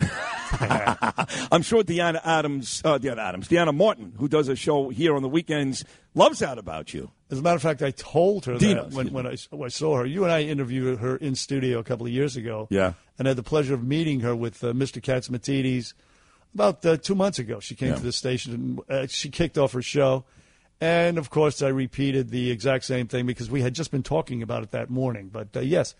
I'm 1.52 1.62
sure 1.62 1.82
Deanna 1.82 2.20
Adams, 2.24 2.82
uh, 2.84 2.98
Deanna 2.98 3.18
Adams, 3.18 3.48
Deanna 3.48 3.74
Martin, 3.74 4.12
who 4.18 4.28
does 4.28 4.48
a 4.48 4.56
show 4.56 4.88
here 4.90 5.14
on 5.14 5.22
the 5.22 5.28
weekends, 5.28 5.84
loves 6.14 6.40
that 6.40 6.58
about 6.58 6.92
you. 6.94 7.10
As 7.30 7.38
a 7.38 7.42
matter 7.42 7.56
of 7.56 7.62
fact, 7.62 7.80
I 7.82 7.90
told 7.92 8.44
her 8.46 8.58
Dino, 8.58 8.84
that 8.84 8.92
when, 8.94 9.12
when 9.12 9.26
I, 9.26 9.36
when 9.50 9.66
I 9.66 9.68
saw 9.68 9.96
her. 9.98 10.06
You 10.06 10.24
and 10.24 10.32
I 10.32 10.42
interviewed 10.42 10.98
her 10.98 11.16
in 11.16 11.34
studio 11.36 11.78
a 11.78 11.84
couple 11.84 12.06
of 12.06 12.12
years 12.12 12.36
ago. 12.36 12.66
Yeah. 12.70 12.94
And 13.18 13.28
I 13.28 13.30
had 13.30 13.36
the 13.36 13.42
pleasure 13.42 13.74
of 13.74 13.84
meeting 13.84 14.20
her 14.20 14.34
with 14.34 14.62
uh, 14.64 14.72
Mr. 14.72 15.00
Catsimatidis 15.00 15.92
about 16.54 16.84
uh, 16.84 16.96
two 16.96 17.14
months 17.14 17.38
ago. 17.38 17.60
She 17.60 17.74
came 17.74 17.90
Yeah. 17.90 17.96
to 17.96 18.02
the 18.02 18.12
station 18.12 18.54
and 18.54 18.80
uh, 18.90 19.06
she 19.06 19.28
kicked 19.28 19.56
off 19.58 19.72
her 19.72 19.82
show. 19.82 20.24
And 20.80 21.18
of 21.18 21.30
course, 21.30 21.60
I 21.62 21.68
repeated 21.68 22.30
the 22.30 22.50
exact 22.50 22.84
same 22.84 23.06
thing 23.06 23.26
because 23.26 23.50
we 23.50 23.60
had 23.62 23.74
just 23.74 23.90
been 23.90 24.02
talking 24.02 24.42
about 24.42 24.62
it 24.62 24.70
that 24.72 24.88
morning. 24.90 25.28
But 25.32 25.48
uh, 25.54 25.60
yes, 25.60 25.94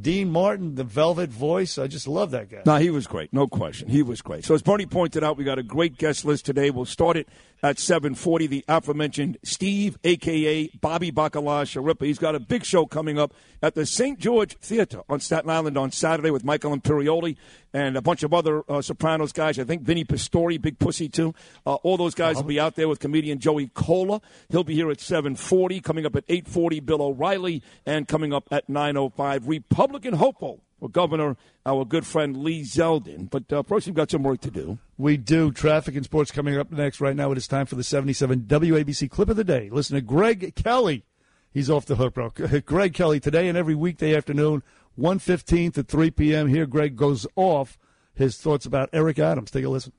Dean 0.00 0.28
Martin, 0.28 0.74
the 0.74 0.82
velvet 0.82 1.30
voice, 1.30 1.78
I 1.78 1.86
just 1.86 2.08
love 2.08 2.32
that 2.32 2.50
guy. 2.50 2.62
No, 2.66 2.76
he 2.76 2.90
was 2.90 3.06
great. 3.06 3.32
No 3.32 3.46
question. 3.46 3.88
He 3.88 4.02
was 4.02 4.20
great. 4.22 4.44
So 4.44 4.52
as 4.54 4.60
Bernie 4.60 4.86
pointed 4.86 5.22
out, 5.22 5.36
we 5.36 5.44
got 5.44 5.60
a 5.60 5.62
great 5.62 5.96
guest 5.98 6.24
list 6.24 6.44
today. 6.44 6.70
We'll 6.70 6.84
start 6.84 7.16
it 7.16 7.28
at 7.64 7.78
740. 7.78 8.46
The 8.46 8.64
aforementioned 8.68 9.38
Steve, 9.42 9.98
a.k.a. 10.04 10.68
Bobby 10.76 11.10
Bacala 11.10 11.64
Schirripa. 11.64 12.04
He's 12.04 12.18
got 12.18 12.34
a 12.34 12.40
big 12.40 12.62
show 12.64 12.84
coming 12.84 13.18
up 13.18 13.32
at 13.62 13.74
the 13.74 13.86
St. 13.86 14.18
George 14.18 14.56
Theater 14.58 15.00
on 15.08 15.18
Staten 15.18 15.48
Island 15.48 15.78
on 15.78 15.90
Saturday 15.90 16.30
with 16.30 16.44
Michael 16.44 16.76
Imperioli. 16.76 17.36
and 17.72 17.96
a 17.96 18.02
bunch 18.02 18.22
of 18.22 18.34
other 18.34 18.62
uh, 18.70 18.82
Sopranos 18.82 19.32
guys. 19.32 19.58
I 19.58 19.64
think 19.64 19.82
Vinny 19.82 20.04
Pastore, 20.04 20.58
Big 20.58 20.78
Pussy 20.78 21.08
too. 21.08 21.34
Uh, 21.66 21.74
all 21.76 21.96
those 21.96 22.14
guys 22.14 22.36
will 22.36 22.44
be 22.44 22.60
out 22.60 22.76
there 22.76 22.86
with 22.86 23.00
comedian 23.00 23.38
Joey 23.38 23.70
Kola. 23.72 24.20
He'll 24.50 24.62
be 24.62 24.74
here 24.74 24.90
at 24.90 24.98
7:40. 24.98 25.82
Coming 25.82 26.04
up 26.04 26.14
at 26.14 26.26
8:40, 26.28 26.84
Bill 26.84 27.00
O'Reilly, 27.00 27.62
and 27.86 28.06
coming 28.06 28.34
up 28.34 28.46
at 28.50 28.68
9:05, 28.68 29.48
Republican 29.48 30.14
hopeful 30.14 30.60
for 30.78 30.88
governor, 30.88 31.36
our 31.64 31.84
good 31.84 32.06
friend 32.06 32.36
Lee 32.36 32.62
Zeldin. 32.62 33.30
But 33.30 33.52
uh, 33.52 33.62
first, 33.62 33.86
we've 33.86 33.94
got 33.94 34.10
some 34.10 34.22
work 34.22 34.40
to 34.42 34.50
do. 34.50 34.78
We 34.98 35.16
do. 35.16 35.52
Traffic 35.52 35.96
and 35.96 36.04
sports 36.04 36.30
coming 36.30 36.58
up 36.58 36.70
next. 36.70 37.00
Right 37.00 37.16
now, 37.16 37.32
it 37.32 37.38
is 37.38 37.48
time 37.48 37.66
for 37.66 37.74
the 37.74 37.84
77 37.84 38.42
WABC 38.42 39.10
clip 39.10 39.28
of 39.28 39.36
the 39.36 39.44
day. 39.44 39.70
Listen 39.70 39.94
to 39.94 40.00
Greg 40.00 40.54
Kelly. 40.54 41.04
He's 41.52 41.70
off 41.70 41.86
the 41.86 41.96
hook, 41.96 42.14
bro. 42.14 42.30
Greg 42.66 42.94
Kelly 42.94 43.20
today 43.20 43.48
and 43.48 43.56
every 43.56 43.74
weekday 43.74 44.16
afternoon, 44.16 44.62
1.15 44.98 45.74
to 45.74 45.82
3 45.82 46.10
p.m. 46.10 46.48
Here, 46.48 46.66
Greg 46.66 46.96
goes 46.96 47.26
off 47.36 47.78
his 48.14 48.36
thoughts 48.36 48.66
about 48.66 48.90
Eric 48.92 49.18
Adams. 49.18 49.50
Take 49.50 49.64
a 49.64 49.68
listen. 49.68 49.92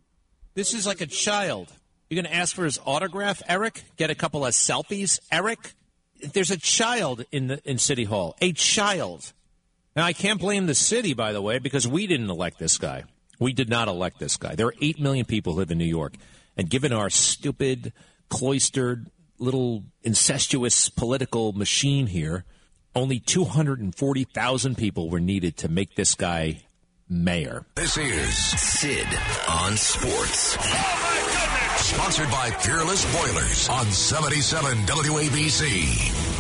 This 0.54 0.74
is 0.74 0.86
like 0.86 1.02
a 1.02 1.06
child. 1.06 1.72
You're 2.10 2.22
going 2.22 2.32
to 2.32 2.38
ask 2.38 2.56
for 2.56 2.66
his 2.66 2.80
autograph, 2.86 3.42
Eric? 3.48 3.84
Get 3.98 4.10
a 4.10 4.16
couple 4.16 4.46
of 4.46 4.54
selfies, 4.54 5.20
Eric? 5.32 5.74
There's 6.34 6.52
a 6.52 6.58
child 6.58 7.26
in 7.32 7.48
the 7.48 7.62
in 7.66 7.78
City 7.78 8.04
Hall. 8.04 8.36
A 8.42 8.54
child. 8.54 9.34
Now 9.96 10.04
I 10.04 10.14
can't 10.14 10.40
blame 10.40 10.66
the 10.66 10.76
city, 10.76 11.14
by 11.14 11.32
the 11.32 11.42
way, 11.42 11.60
because 11.60 11.88
we 11.88 12.06
didn't 12.06 12.30
elect 12.30 12.60
this 12.60 12.78
guy. 12.78 13.06
We 13.40 13.54
did 13.54 13.70
not 13.70 13.88
elect 13.88 14.20
this 14.20 14.38
guy. 14.38 14.56
There 14.56 14.68
are 14.68 14.74
eight 14.82 15.00
million 15.00 15.26
people 15.26 15.54
who 15.54 15.60
live 15.60 15.72
in 15.72 15.78
New 15.78 15.86
York, 15.86 16.16
and 16.58 16.70
given 16.70 16.92
our 16.92 17.10
stupid, 17.10 17.94
cloistered, 18.30 19.08
little 19.40 19.84
incestuous 20.04 20.90
political 20.90 21.54
machine 21.54 22.08
here, 22.08 22.46
only 22.94 23.20
240,000 23.20 24.78
people 24.78 25.10
were 25.10 25.20
needed 25.20 25.58
to 25.58 25.70
make 25.70 25.96
this 25.96 26.16
guy 26.16 26.62
mayor. 27.10 27.66
This 27.76 27.98
is 27.98 28.36
Sid 28.60 29.08
on 29.50 29.76
Sports. 29.76 30.58
Oh, 30.60 31.76
Sponsored 31.78 32.32
by 32.32 32.52
Peerless 32.52 33.06
Boilers 33.14 33.70
on 33.70 33.86
77 33.92 34.78
WABC. 34.86 36.35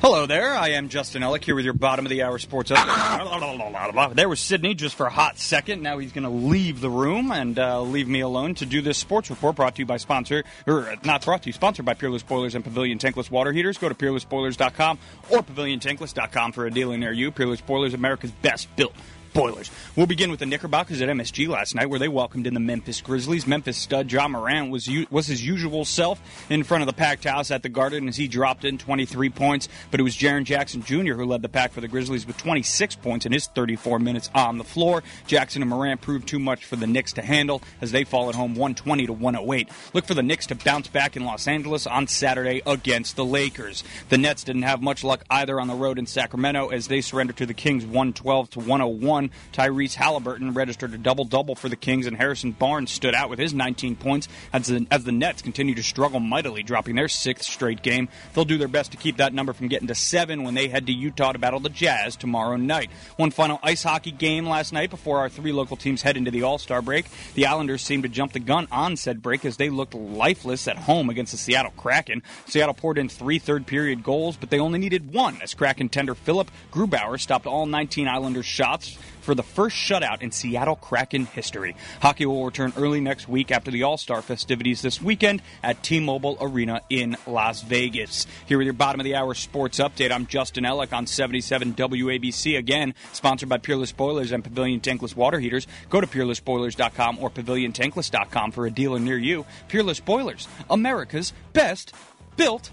Hello 0.00 0.26
there. 0.26 0.54
I 0.54 0.68
am 0.70 0.88
Justin 0.90 1.22
Ellick 1.22 1.42
here 1.42 1.56
with 1.56 1.64
your 1.64 1.74
bottom 1.74 2.06
of 2.06 2.10
the 2.10 2.22
hour 2.22 2.38
sports 2.38 2.70
update. 2.70 4.14
There 4.14 4.28
was 4.28 4.38
Sydney 4.38 4.74
just 4.74 4.94
for 4.94 5.06
a 5.06 5.10
hot 5.10 5.38
second. 5.38 5.82
Now 5.82 5.98
he's 5.98 6.12
going 6.12 6.22
to 6.22 6.30
leave 6.30 6.80
the 6.80 6.88
room 6.88 7.32
and 7.32 7.58
uh, 7.58 7.82
leave 7.82 8.06
me 8.06 8.20
alone 8.20 8.54
to 8.56 8.66
do 8.66 8.80
this 8.80 8.96
sports 8.96 9.28
report 9.28 9.56
brought 9.56 9.74
to 9.74 9.82
you 9.82 9.86
by 9.86 9.96
sponsor, 9.96 10.44
or 10.68 10.94
not 11.02 11.24
brought 11.24 11.42
to 11.42 11.48
you, 11.48 11.52
sponsored 11.52 11.84
by 11.84 11.94
Peerless 11.94 12.22
Boilers 12.22 12.54
and 12.54 12.62
Pavilion 12.62 12.98
Tankless 12.98 13.28
Water 13.28 13.52
Heaters. 13.52 13.76
Go 13.76 13.88
to 13.88 13.94
peerlessboilers.com 13.94 14.98
or 15.30 15.42
paviliontankless.com 15.42 16.52
for 16.52 16.66
a 16.66 16.70
dealer 16.70 16.96
near 16.96 17.12
you. 17.12 17.32
Peerless 17.32 17.60
Boilers, 17.60 17.92
America's 17.92 18.30
best 18.30 18.74
built 18.76 18.94
Boilers. 19.32 19.70
We'll 19.96 20.06
begin 20.06 20.30
with 20.30 20.40
the 20.40 20.46
Knickerbockers 20.46 21.00
at 21.00 21.08
MSG 21.08 21.48
last 21.48 21.74
night, 21.74 21.90
where 21.90 21.98
they 21.98 22.08
welcomed 22.08 22.46
in 22.46 22.54
the 22.54 22.60
Memphis 22.60 23.00
Grizzlies. 23.00 23.46
Memphis 23.46 23.76
stud 23.76 24.10
Ja 24.10 24.28
Morant 24.28 24.70
was 24.70 24.88
was 25.10 25.26
his 25.26 25.44
usual 25.44 25.84
self 25.84 26.20
in 26.50 26.64
front 26.64 26.82
of 26.82 26.86
the 26.86 26.92
packed 26.92 27.24
house 27.24 27.50
at 27.50 27.62
the 27.62 27.68
Garden 27.68 28.08
as 28.08 28.16
he 28.16 28.28
dropped 28.28 28.64
in 28.64 28.78
23 28.78 29.30
points. 29.30 29.68
But 29.90 30.00
it 30.00 30.02
was 30.02 30.16
Jaren 30.16 30.44
Jackson 30.44 30.82
Jr. 30.82 31.14
who 31.14 31.24
led 31.24 31.42
the 31.42 31.48
pack 31.48 31.72
for 31.72 31.80
the 31.80 31.88
Grizzlies 31.88 32.26
with 32.26 32.36
26 32.36 32.96
points 32.96 33.26
in 33.26 33.32
his 33.32 33.46
34 33.46 33.98
minutes 33.98 34.30
on 34.34 34.58
the 34.58 34.64
floor. 34.64 35.02
Jackson 35.26 35.62
and 35.62 35.70
Morant 35.70 36.00
proved 36.00 36.28
too 36.28 36.38
much 36.38 36.64
for 36.64 36.76
the 36.76 36.86
Knicks 36.86 37.12
to 37.14 37.22
handle 37.22 37.62
as 37.80 37.92
they 37.92 38.04
fall 38.04 38.28
at 38.28 38.34
home 38.34 38.54
120 38.54 39.06
to 39.06 39.12
108. 39.12 39.68
Look 39.92 40.06
for 40.06 40.14
the 40.14 40.22
Knicks 40.22 40.46
to 40.46 40.54
bounce 40.54 40.88
back 40.88 41.16
in 41.16 41.24
Los 41.24 41.48
Angeles 41.48 41.86
on 41.86 42.06
Saturday 42.06 42.62
against 42.66 43.16
the 43.16 43.24
Lakers. 43.24 43.84
The 44.08 44.18
Nets 44.18 44.44
didn't 44.44 44.62
have 44.62 44.82
much 44.82 45.04
luck 45.04 45.24
either 45.30 45.60
on 45.60 45.68
the 45.68 45.74
road 45.74 45.98
in 45.98 46.06
Sacramento 46.06 46.68
as 46.68 46.88
they 46.88 47.00
surrendered 47.00 47.36
to 47.38 47.46
the 47.46 47.54
Kings 47.54 47.84
112 47.84 48.50
to 48.50 48.58
101 48.60 49.17
one. 49.18 49.30
Tyrese 49.52 49.94
Halliburton 49.94 50.54
registered 50.54 50.94
a 50.94 50.98
double 50.98 51.24
double 51.24 51.56
for 51.56 51.68
the 51.68 51.76
Kings, 51.76 52.06
and 52.06 52.16
Harrison 52.16 52.52
Barnes 52.52 52.92
stood 52.92 53.14
out 53.14 53.28
with 53.28 53.40
his 53.40 53.52
19 53.52 53.96
points 53.96 54.28
as 54.52 54.68
the, 54.68 54.86
as 54.92 55.02
the 55.02 55.12
Nets 55.12 55.42
continue 55.42 55.74
to 55.74 55.82
struggle 55.82 56.20
mightily, 56.20 56.62
dropping 56.62 56.94
their 56.94 57.08
sixth 57.08 57.50
straight 57.50 57.82
game. 57.82 58.08
They'll 58.32 58.44
do 58.44 58.58
their 58.58 58.68
best 58.68 58.92
to 58.92 58.96
keep 58.96 59.16
that 59.16 59.34
number 59.34 59.52
from 59.52 59.66
getting 59.66 59.88
to 59.88 59.94
seven 59.94 60.44
when 60.44 60.54
they 60.54 60.68
head 60.68 60.86
to 60.86 60.92
Utah 60.92 61.32
to 61.32 61.38
battle 61.38 61.58
the 61.58 61.68
Jazz 61.68 62.14
tomorrow 62.14 62.56
night. 62.56 62.90
One 63.16 63.32
final 63.32 63.58
ice 63.62 63.82
hockey 63.82 64.12
game 64.12 64.48
last 64.48 64.72
night 64.72 64.90
before 64.90 65.18
our 65.18 65.28
three 65.28 65.52
local 65.52 65.76
teams 65.76 66.02
head 66.02 66.16
into 66.16 66.30
the 66.30 66.44
All 66.44 66.58
Star 66.58 66.80
break. 66.80 67.06
The 67.34 67.46
Islanders 67.46 67.82
seemed 67.82 68.04
to 68.04 68.08
jump 68.08 68.32
the 68.32 68.40
gun 68.40 68.68
on 68.70 68.96
said 68.96 69.20
break 69.20 69.44
as 69.44 69.56
they 69.56 69.70
looked 69.70 69.94
lifeless 69.94 70.68
at 70.68 70.76
home 70.76 71.10
against 71.10 71.32
the 71.32 71.38
Seattle 71.38 71.72
Kraken. 71.76 72.22
Seattle 72.46 72.74
poured 72.74 72.98
in 72.98 73.08
three 73.08 73.40
third 73.40 73.66
period 73.66 74.04
goals, 74.04 74.36
but 74.36 74.50
they 74.50 74.60
only 74.60 74.78
needed 74.78 75.12
one 75.12 75.40
as 75.42 75.54
Kraken 75.54 75.88
tender 75.88 76.14
Philip 76.14 76.50
Grubauer 76.70 77.18
stopped 77.18 77.46
all 77.46 77.66
19 77.66 78.06
Islanders 78.06 78.46
shots 78.46 78.96
for 79.28 79.34
the 79.34 79.42
first 79.42 79.76
shutout 79.76 80.22
in 80.22 80.30
Seattle 80.30 80.74
Kraken 80.74 81.26
history. 81.26 81.76
Hockey 82.00 82.24
will 82.24 82.46
return 82.46 82.72
early 82.78 82.98
next 82.98 83.28
week 83.28 83.50
after 83.50 83.70
the 83.70 83.82
All 83.82 83.98
Star 83.98 84.22
festivities 84.22 84.80
this 84.80 85.02
weekend 85.02 85.42
at 85.62 85.82
T 85.82 86.00
Mobile 86.00 86.38
Arena 86.40 86.80
in 86.88 87.14
Las 87.26 87.60
Vegas. 87.60 88.26
Here 88.46 88.56
with 88.56 88.64
your 88.64 88.72
bottom 88.72 89.02
of 89.02 89.04
the 89.04 89.16
hour 89.16 89.34
sports 89.34 89.80
update, 89.80 90.10
I'm 90.12 90.26
Justin 90.26 90.64
Ellick 90.64 90.94
on 90.94 91.06
77 91.06 91.74
WABC, 91.74 92.56
again, 92.56 92.94
sponsored 93.12 93.50
by 93.50 93.58
Peerless 93.58 93.92
Boilers 93.92 94.32
and 94.32 94.42
Pavilion 94.42 94.80
Tankless 94.80 95.14
Water 95.14 95.38
Heaters. 95.38 95.66
Go 95.90 96.00
to 96.00 96.06
peerlessboilers.com 96.06 97.18
or 97.18 97.28
paviliontankless.com 97.28 98.52
for 98.52 98.64
a 98.64 98.70
dealer 98.70 98.98
near 98.98 99.18
you. 99.18 99.44
Peerless 99.68 100.00
Boilers, 100.00 100.48
America's 100.70 101.34
best 101.52 101.94
built 102.38 102.70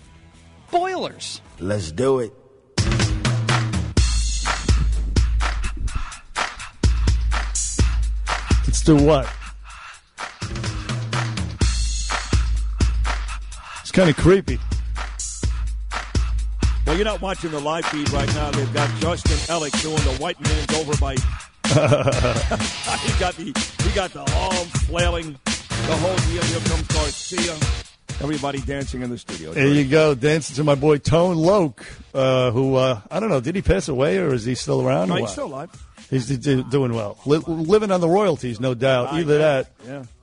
boilers. 0.72 1.42
Let's 1.60 1.92
do 1.92 2.20
it. 2.20 2.45
Let's 8.76 8.84
do 8.84 8.98
what? 8.98 9.26
It's 13.80 13.92
kind 13.92 14.10
of 14.10 14.18
creepy. 14.18 14.60
Well, 16.86 16.98
you're 16.98 17.06
not 17.06 17.22
watching 17.22 17.52
the 17.52 17.62
live 17.62 17.86
feed 17.86 18.10
right 18.10 18.28
now. 18.36 18.52
They've 18.52 18.74
got 18.74 18.90
Justin 19.00 19.38
Ellick 19.48 19.82
doing 19.82 19.96
the 19.96 20.22
white 20.22 20.38
man's 20.42 20.68
overbite. 20.68 21.22
he 23.00 23.18
got 23.18 23.36
the 23.36 23.46
he 23.82 23.96
got 23.96 24.12
the 24.12 24.20
arm 24.20 24.68
flailing, 24.84 25.40
the 25.46 25.96
whole 25.96 26.18
deal. 26.18 26.44
Here 26.44 26.60
comes 26.68 26.88
Garcia. 26.88 27.54
Everybody 28.22 28.60
dancing 28.60 29.04
in 29.04 29.10
the 29.10 29.18
studio. 29.18 29.54
There 29.54 29.68
you 29.68 29.86
go, 29.86 30.16
dancing 30.16 30.58
to 30.58 30.66
my 30.66 30.76
boy 30.76 30.98
Tone 30.98 31.38
Loc, 31.38 31.86
uh, 32.14 32.52
who 32.52 32.76
uh, 32.76 33.00
I 33.10 33.22
don't 33.22 33.30
know, 33.30 33.40
did 33.40 33.56
he 33.56 33.62
pass 33.62 33.88
away 33.88 34.18
or 34.18 34.34
is 34.34 34.44
he 34.44 34.54
still 34.54 34.86
around? 34.86 35.08
No, 35.08 35.16
he's 35.16 35.32
still 35.32 35.46
alive. 35.46 35.70
He's 36.10 36.28
d- 36.28 36.64
doing 36.64 36.94
well, 36.94 37.18
Li- 37.26 37.38
living 37.48 37.92
on 37.92 38.00
the 38.02 38.08
royalties, 38.10 38.60
no 38.60 38.74
doubt. 38.74 39.14
Either 39.14 39.38
that, 39.40 39.72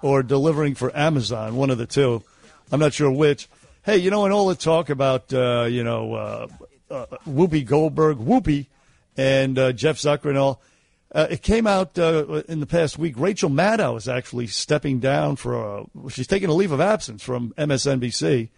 or 0.00 0.22
delivering 0.22 0.74
for 0.74 0.96
Amazon, 0.96 1.56
one 1.56 1.70
of 1.70 1.78
the 1.78 1.86
two. 1.86 2.22
I'm 2.70 2.80
not 2.80 2.92
sure 2.94 3.10
which. 3.10 3.48
Hey, 3.84 3.96
you 3.98 4.10
know, 4.10 4.24
in 4.26 4.32
all 4.32 4.46
the 4.46 4.54
talk 4.54 4.90
about 4.90 5.32
uh, 5.34 5.64
you 5.68 5.82
know 5.82 6.14
uh, 6.14 6.46
uh, 6.90 7.06
Whoopi 7.26 7.66
Goldberg, 7.66 8.18
Whoopi, 8.18 8.66
and 9.16 9.58
uh, 9.58 9.72
Jeff 9.72 9.96
Zucker 9.96 10.26
and 10.26 10.38
all, 10.38 10.62
uh, 11.14 11.26
it 11.30 11.42
came 11.42 11.66
out 11.66 11.98
uh, 11.98 12.42
in 12.48 12.60
the 12.60 12.66
past 12.66 12.96
week. 12.98 13.14
Rachel 13.18 13.50
Maddow 13.50 13.96
is 13.96 14.08
actually 14.08 14.46
stepping 14.46 15.00
down 15.00 15.36
for 15.36 15.54
a, 15.80 16.10
she's 16.10 16.26
taking 16.26 16.48
a 16.48 16.54
leave 16.54 16.72
of 16.72 16.80
absence 16.80 17.22
from 17.22 17.52
MSNBC. 17.58 18.48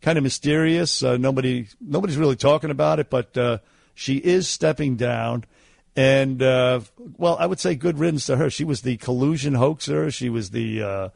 Kind 0.00 0.16
of 0.16 0.22
mysterious. 0.22 1.02
Uh, 1.02 1.16
nobody 1.16 1.66
nobody's 1.80 2.16
really 2.16 2.36
talking 2.36 2.70
about 2.70 3.00
it, 3.00 3.10
but 3.10 3.36
uh, 3.36 3.58
she 3.94 4.16
is 4.18 4.48
stepping 4.48 4.94
down. 4.96 5.44
And 5.98 6.40
uh, 6.44 6.80
well, 7.16 7.36
I 7.40 7.46
would 7.46 7.58
say 7.58 7.74
good 7.74 7.98
riddance 7.98 8.26
to 8.26 8.36
her. 8.36 8.50
She 8.50 8.62
was 8.62 8.82
the 8.82 8.96
collusion 8.98 9.54
hoaxer. 9.54 10.12
She 10.12 10.28
was 10.30 10.50
the, 10.50 10.80
uh, 10.80 11.08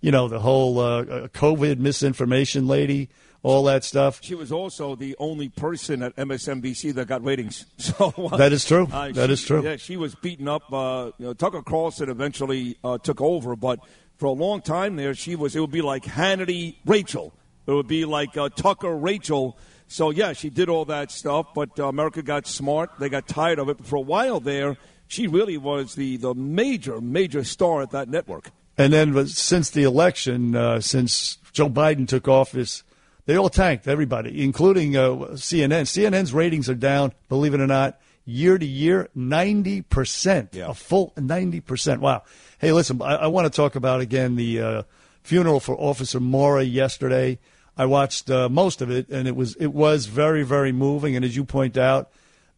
you 0.00 0.10
know, 0.10 0.28
the 0.28 0.40
whole 0.40 0.78
uh, 0.78 1.02
uh, 1.02 1.28
COVID 1.28 1.78
misinformation 1.78 2.66
lady, 2.66 3.10
all 3.42 3.64
that 3.64 3.84
stuff. 3.84 4.20
She 4.22 4.34
was 4.34 4.50
also 4.50 4.96
the 4.96 5.14
only 5.18 5.50
person 5.50 6.02
at 6.02 6.16
MSNBC 6.16 6.94
that 6.94 7.06
got 7.06 7.22
ratings. 7.22 7.66
So 7.76 8.14
uh, 8.16 8.38
That 8.38 8.52
is 8.54 8.64
true. 8.64 8.88
uh, 8.90 9.12
That 9.12 9.26
she- 9.26 9.32
is 9.34 9.42
true. 9.44 9.62
Yeah, 9.62 9.76
she 9.76 9.98
was 9.98 10.14
beaten 10.14 10.48
up. 10.48 10.72
Uh, 10.72 11.10
you 11.18 11.26
know, 11.26 11.34
Tucker 11.34 11.60
Carlson 11.60 12.08
eventually 12.08 12.78
uh, 12.82 12.96
took 12.96 13.20
over, 13.20 13.56
but 13.56 13.80
for 14.16 14.24
a 14.24 14.32
long 14.32 14.62
time 14.62 14.96
there, 14.96 15.12
she 15.12 15.36
was. 15.36 15.54
It 15.54 15.60
would 15.60 15.70
be 15.70 15.82
like 15.82 16.04
Hannity 16.04 16.76
Rachel. 16.86 17.34
It 17.66 17.72
would 17.72 17.88
be 17.88 18.06
like 18.06 18.38
uh, 18.38 18.48
Tucker 18.48 18.96
Rachel. 18.96 19.58
So 19.90 20.10
yeah, 20.10 20.34
she 20.34 20.50
did 20.50 20.68
all 20.68 20.84
that 20.84 21.10
stuff, 21.10 21.48
but 21.52 21.78
uh, 21.78 21.88
America 21.88 22.22
got 22.22 22.46
smart. 22.46 22.90
They 23.00 23.08
got 23.08 23.26
tired 23.26 23.58
of 23.58 23.68
it. 23.68 23.78
But 23.78 23.86
for 23.86 23.96
a 23.96 24.00
while 24.00 24.38
there, 24.38 24.76
she 25.08 25.26
really 25.26 25.58
was 25.58 25.96
the 25.96 26.16
the 26.16 26.32
major 26.32 27.00
major 27.00 27.42
star 27.42 27.82
at 27.82 27.90
that 27.90 28.08
network. 28.08 28.50
And 28.78 28.92
then 28.92 29.26
since 29.26 29.70
the 29.70 29.82
election, 29.82 30.54
uh, 30.54 30.80
since 30.80 31.38
Joe 31.52 31.68
Biden 31.68 32.06
took 32.06 32.28
office, 32.28 32.84
they 33.26 33.36
all 33.36 33.50
tanked, 33.50 33.88
everybody, 33.88 34.42
including 34.44 34.96
uh, 34.96 35.08
CNN. 35.34 35.82
CNN's 35.82 36.32
ratings 36.32 36.70
are 36.70 36.74
down, 36.74 37.12
believe 37.28 37.52
it 37.52 37.60
or 37.60 37.66
not, 37.66 38.00
year 38.24 38.58
to 38.58 38.64
year, 38.64 39.08
90%. 39.16 40.54
Yeah. 40.54 40.70
A 40.70 40.74
full 40.74 41.12
90%. 41.16 41.98
Wow. 41.98 42.22
Hey, 42.58 42.70
listen, 42.70 43.02
I, 43.02 43.16
I 43.16 43.26
want 43.26 43.52
to 43.52 43.54
talk 43.54 43.74
about 43.74 44.00
again 44.00 44.36
the 44.36 44.60
uh, 44.60 44.82
funeral 45.24 45.58
for 45.58 45.74
Officer 45.76 46.20
Mora 46.20 46.62
yesterday. 46.62 47.40
I 47.76 47.86
watched 47.86 48.30
uh, 48.30 48.48
most 48.48 48.82
of 48.82 48.90
it, 48.90 49.08
and 49.08 49.26
it 49.26 49.36
was 49.36 49.54
it 49.56 49.68
was 49.68 50.06
very 50.06 50.42
very 50.42 50.72
moving. 50.72 51.16
And 51.16 51.24
as 51.24 51.36
you 51.36 51.44
point 51.44 51.78
out, 51.78 52.10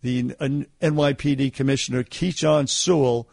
the 0.03 0.35
N- 0.41 0.67
NYPD 0.81 1.53
Commissioner 1.55 2.03
Keechant 2.03 2.69
Sewell. 2.69 3.29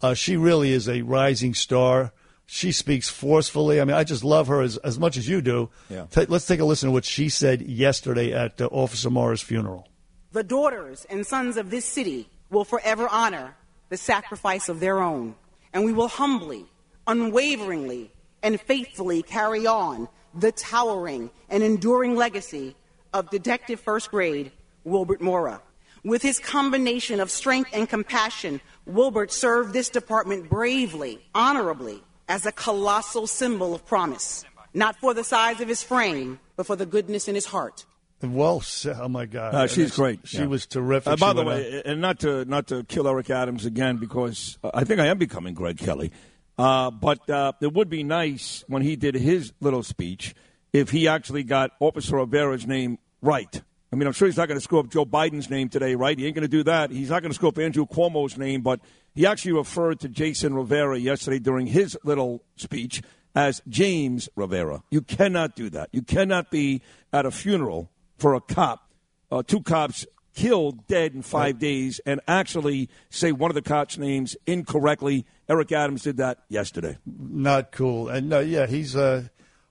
Uh, 0.00 0.14
she 0.14 0.36
really 0.36 0.72
is 0.72 0.88
a 0.88 1.02
rising 1.02 1.54
star. 1.54 2.12
She 2.46 2.72
speaks 2.72 3.08
forcefully. 3.08 3.80
I 3.80 3.84
mean, 3.84 3.96
I 3.96 4.04
just 4.04 4.24
love 4.24 4.48
her 4.48 4.60
as, 4.60 4.76
as 4.78 4.98
much 4.98 5.16
as 5.16 5.28
you 5.28 5.40
do. 5.40 5.70
Yeah. 5.88 6.06
Ta- 6.10 6.26
let's 6.28 6.46
take 6.46 6.60
a 6.60 6.64
listen 6.64 6.88
to 6.88 6.92
what 6.92 7.04
she 7.04 7.28
said 7.28 7.62
yesterday 7.62 8.32
at 8.32 8.60
uh, 8.60 8.66
Officer 8.66 9.10
Morris' 9.10 9.42
funeral. 9.42 9.88
The 10.32 10.42
daughters 10.42 11.06
and 11.10 11.26
sons 11.26 11.56
of 11.56 11.70
this 11.70 11.84
city 11.84 12.28
will 12.50 12.64
forever 12.64 13.08
honor 13.08 13.56
the 13.90 13.96
sacrifice 13.96 14.68
of 14.68 14.80
their 14.80 15.00
own, 15.00 15.34
and 15.72 15.84
we 15.84 15.92
will 15.92 16.08
humbly, 16.08 16.66
unwaveringly, 17.06 18.10
and 18.42 18.60
faithfully 18.60 19.22
carry 19.22 19.66
on 19.66 20.08
the 20.34 20.52
towering 20.52 21.30
and 21.48 21.62
enduring 21.62 22.16
legacy 22.16 22.74
of 23.12 23.30
Detective 23.30 23.80
First 23.80 24.10
Grade 24.10 24.52
Wilbert 24.84 25.20
Mora. 25.20 25.60
With 26.04 26.22
his 26.22 26.38
combination 26.40 27.20
of 27.20 27.30
strength 27.30 27.70
and 27.72 27.88
compassion, 27.88 28.60
Wilbert 28.86 29.30
served 29.30 29.72
this 29.72 29.88
department 29.88 30.48
bravely, 30.50 31.20
honorably, 31.34 32.02
as 32.28 32.44
a 32.46 32.52
colossal 32.52 33.26
symbol 33.26 33.74
of 33.74 33.86
promise, 33.86 34.44
not 34.74 34.96
for 34.96 35.14
the 35.14 35.22
size 35.22 35.60
of 35.60 35.68
his 35.68 35.82
frame, 35.82 36.40
but 36.56 36.66
for 36.66 36.74
the 36.74 36.86
goodness 36.86 37.28
in 37.28 37.34
his 37.34 37.46
heart. 37.46 37.84
Well, 38.20 38.58
s- 38.58 38.86
oh 38.86 39.08
my 39.08 39.26
God, 39.26 39.54
Uh, 39.54 39.66
she's 39.66 39.94
great. 39.96 40.20
She 40.24 40.38
Yeah. 40.38 40.46
was 40.46 40.66
terrific. 40.66 41.12
Uh, 41.12 41.16
by 41.16 41.30
She 41.30 41.34
the 41.36 41.44
went 41.44 41.60
way, 41.60 41.82
and 41.84 42.00
not 42.00 42.20
to 42.20 42.44
not 42.44 42.68
to 42.68 42.84
kill 42.84 43.06
Eric 43.08 43.30
Adams 43.30 43.66
again 43.66 43.96
because 43.98 44.58
uh, 44.62 44.70
I 44.74 44.84
think 44.84 45.00
I 45.00 45.06
am 45.06 45.18
becoming 45.18 45.54
Greg 45.54 45.76
Kelly. 45.76 46.12
Uh, 46.58 46.90
but 46.90 47.28
uh, 47.30 47.52
it 47.60 47.72
would 47.72 47.88
be 47.88 48.02
nice 48.02 48.64
when 48.68 48.82
he 48.82 48.96
did 48.96 49.14
his 49.14 49.52
little 49.60 49.82
speech 49.82 50.34
if 50.72 50.90
he 50.90 51.08
actually 51.08 51.42
got 51.42 51.72
Officer 51.80 52.16
Rivera's 52.16 52.66
name 52.66 52.98
right. 53.20 53.62
I 53.92 53.96
mean, 53.96 54.06
I'm 54.06 54.12
sure 54.14 54.26
he's 54.26 54.38
not 54.38 54.48
going 54.48 54.58
to 54.58 54.62
screw 54.62 54.80
up 54.80 54.88
Joe 54.88 55.04
Biden's 55.04 55.50
name 55.50 55.68
today, 55.68 55.94
right? 55.94 56.18
He 56.18 56.26
ain't 56.26 56.34
going 56.34 56.42
to 56.42 56.48
do 56.48 56.62
that. 56.64 56.90
He's 56.90 57.10
not 57.10 57.20
going 57.20 57.30
to 57.30 57.34
screw 57.34 57.50
up 57.50 57.58
Andrew 57.58 57.86
Cuomo's 57.86 58.38
name, 58.38 58.62
but 58.62 58.80
he 59.14 59.26
actually 59.26 59.52
referred 59.52 60.00
to 60.00 60.08
Jason 60.08 60.54
Rivera 60.54 60.98
yesterday 60.98 61.38
during 61.38 61.66
his 61.66 61.98
little 62.02 62.42
speech 62.56 63.02
as 63.34 63.60
James 63.68 64.30
Rivera. 64.34 64.82
You 64.90 65.02
cannot 65.02 65.56
do 65.56 65.68
that. 65.70 65.90
You 65.92 66.02
cannot 66.02 66.50
be 66.50 66.80
at 67.12 67.26
a 67.26 67.30
funeral 67.30 67.90
for 68.16 68.34
a 68.34 68.40
cop, 68.40 68.90
uh, 69.30 69.42
two 69.42 69.60
cops 69.60 70.06
killed, 70.34 70.86
dead 70.86 71.14
in 71.14 71.22
five 71.22 71.58
days, 71.58 72.00
and 72.06 72.20
actually 72.26 72.88
say 73.10 73.32
one 73.32 73.50
of 73.50 73.54
the 73.54 73.62
cops' 73.62 73.98
names 73.98 74.36
incorrectly. 74.46 75.26
Eric 75.48 75.72
Adams 75.72 76.02
did 76.02 76.16
that 76.18 76.38
yesterday. 76.48 76.98
not 77.06 77.72
cool. 77.72 78.08
And 78.08 78.28
no, 78.28 78.40
yeah, 78.40 78.66
he's 78.66 78.96
uh, 78.96 79.24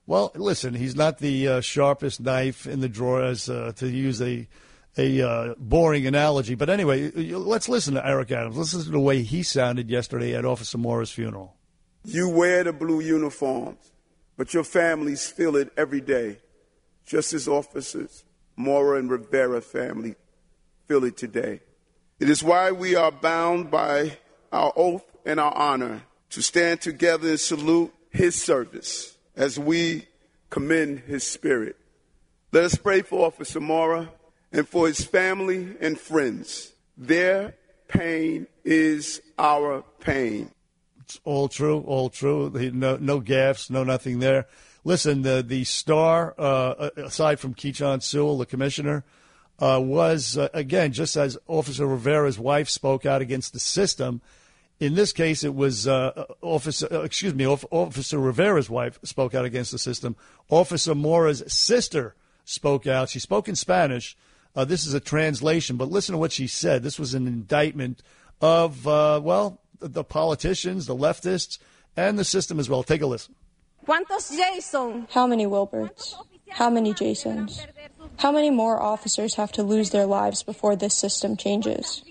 well. 0.06 0.30
Listen, 0.34 0.74
he's 0.74 0.94
not 0.96 1.18
the 1.18 1.48
uh, 1.48 1.60
sharpest 1.60 2.20
knife 2.20 2.66
in 2.66 2.80
the 2.80 2.88
drawer, 2.88 3.22
as 3.22 3.48
uh, 3.48 3.72
to 3.76 3.88
use 3.88 4.20
a 4.22 4.46
a 4.98 5.22
uh, 5.22 5.54
boring 5.58 6.06
analogy. 6.06 6.54
But 6.54 6.68
anyway, 6.68 7.04
y- 7.10 7.12
y- 7.32 7.36
let's 7.36 7.68
listen 7.68 7.94
to 7.94 8.06
Eric 8.06 8.30
Adams. 8.30 8.56
Let's 8.58 8.74
listen 8.74 8.92
to 8.92 8.98
the 8.98 9.00
way 9.00 9.22
he 9.22 9.42
sounded 9.42 9.88
yesterday 9.88 10.34
at 10.34 10.44
Officer 10.44 10.76
Moore's 10.78 11.10
funeral. 11.10 11.56
You 12.04 12.28
wear 12.28 12.62
the 12.64 12.72
blue 12.72 13.00
uniforms, 13.00 13.92
but 14.36 14.52
your 14.52 14.64
families 14.64 15.26
feel 15.30 15.56
it 15.56 15.72
every 15.76 16.00
day, 16.02 16.38
just 17.06 17.32
as 17.32 17.48
officers 17.48 18.24
Mora 18.56 18.98
and 18.98 19.10
Rivera 19.10 19.62
family 19.62 20.14
it 20.98 21.16
today. 21.16 21.60
It 22.20 22.28
is 22.30 22.42
why 22.42 22.70
we 22.70 22.94
are 22.94 23.10
bound 23.10 23.70
by 23.70 24.18
our 24.52 24.72
oath 24.76 25.04
and 25.24 25.40
our 25.40 25.54
honor 25.54 26.02
to 26.30 26.42
stand 26.42 26.80
together 26.80 27.30
and 27.30 27.40
salute 27.40 27.92
his 28.10 28.40
service 28.40 29.16
as 29.34 29.58
we 29.58 30.06
commend 30.50 31.00
his 31.00 31.24
spirit. 31.24 31.76
Let 32.52 32.64
us 32.64 32.74
pray 32.76 33.02
for 33.02 33.26
Officer 33.26 33.60
Mora 33.60 34.10
and 34.52 34.68
for 34.68 34.86
his 34.86 35.04
family 35.04 35.76
and 35.80 35.98
friends. 35.98 36.72
Their 36.96 37.54
pain 37.88 38.46
is 38.64 39.20
our 39.38 39.82
pain. 40.00 40.50
It's 41.00 41.18
all 41.24 41.48
true, 41.48 41.80
all 41.80 42.10
true. 42.10 42.50
No, 42.72 42.96
no 42.96 43.20
gaffes, 43.20 43.70
no 43.70 43.84
nothing 43.84 44.18
there. 44.18 44.46
Listen, 44.84 45.22
the 45.22 45.42
the 45.46 45.64
star, 45.64 46.34
uh, 46.38 46.90
aside 46.96 47.38
from 47.38 47.54
Keechant 47.54 48.02
Sewell, 48.02 48.38
the 48.38 48.46
commissioner, 48.46 49.04
uh, 49.62 49.78
was 49.80 50.36
uh, 50.36 50.48
again 50.52 50.92
just 50.92 51.16
as 51.16 51.38
Officer 51.46 51.86
Rivera's 51.86 52.38
wife 52.38 52.68
spoke 52.68 53.06
out 53.06 53.22
against 53.22 53.52
the 53.52 53.60
system. 53.60 54.20
In 54.80 54.96
this 54.96 55.12
case, 55.12 55.44
it 55.44 55.54
was 55.54 55.86
uh, 55.86 56.24
Officer, 56.42 56.88
uh, 56.90 57.02
excuse 57.02 57.32
me, 57.32 57.46
Off- 57.46 57.64
Officer 57.70 58.18
Rivera's 58.18 58.68
wife 58.68 58.98
spoke 59.04 59.32
out 59.32 59.44
against 59.44 59.70
the 59.70 59.78
system. 59.78 60.16
Officer 60.50 60.96
Mora's 60.96 61.44
sister 61.46 62.16
spoke 62.44 62.88
out. 62.88 63.08
She 63.08 63.20
spoke 63.20 63.48
in 63.48 63.54
Spanish. 63.54 64.16
Uh, 64.56 64.64
this 64.64 64.84
is 64.84 64.94
a 64.94 65.00
translation, 65.00 65.76
but 65.76 65.88
listen 65.88 66.14
to 66.14 66.18
what 66.18 66.32
she 66.32 66.48
said. 66.48 66.82
This 66.82 66.98
was 66.98 67.14
an 67.14 67.28
indictment 67.28 68.02
of, 68.40 68.88
uh, 68.88 69.20
well, 69.22 69.60
the 69.78 70.02
politicians, 70.02 70.86
the 70.86 70.96
leftists, 70.96 71.58
and 71.96 72.18
the 72.18 72.24
system 72.24 72.58
as 72.58 72.68
well. 72.68 72.82
Take 72.82 73.02
a 73.02 73.06
listen. 73.06 73.36
How 75.10 75.26
many 75.28 75.46
Wilberts? 75.46 76.16
How 76.54 76.70
many 76.70 76.94
Jasons? 76.94 77.66
How 78.18 78.30
many 78.30 78.50
more 78.50 78.80
officers 78.80 79.34
have 79.34 79.52
to 79.52 79.62
lose 79.62 79.90
their 79.90 80.06
lives 80.06 80.42
before 80.42 80.76
this 80.76 80.94
system 80.94 81.36
changes? 81.36 82.02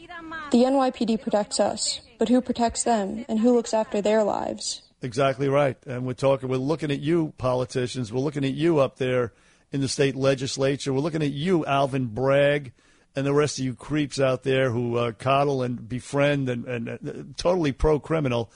The 0.51 0.63
NYPD 0.63 1.21
protects 1.21 1.60
us, 1.60 2.01
but 2.17 2.30
who 2.30 2.41
protects 2.41 2.84
them 2.84 3.25
and 3.30 3.39
who 3.39 3.54
looks 3.54 3.73
after 3.73 4.01
their 4.01 4.23
lives? 4.23 4.82
Exactly 5.01 5.47
right. 5.47 5.77
And 5.86 6.06
we're 6.06 6.13
talking, 6.13 6.49
we're 6.49 6.58
looking 6.58 6.91
at 6.91 6.99
you, 6.99 7.34
politicians. 7.38 8.12
We're 8.12 8.19
looking 8.19 8.45
at 8.45 8.54
you 8.54 8.80
up 8.80 8.97
there 8.97 9.34
in 9.71 9.82
the 9.82 9.88
state 9.88 10.15
legislature. 10.15 10.93
We're 10.93 10.99
looking 10.99 11.23
at 11.23 11.32
you, 11.32 11.65
Alvin 11.65 12.08
Bragg, 12.08 12.73
and 13.15 13.25
the 13.25 13.34
rest 13.34 13.60
of 13.60 13.65
you 13.65 13.73
creeps 13.73 14.19
out 14.19 14.43
there 14.43 14.71
who 14.71 14.97
uh, 14.97 15.12
coddle 15.13 15.63
and 15.63 15.88
befriend 15.88 16.49
and, 16.49 16.65
and 16.65 16.89
uh, 16.89 17.23
totally 17.38 17.71
pro 17.71 17.99
criminal. 17.99 18.51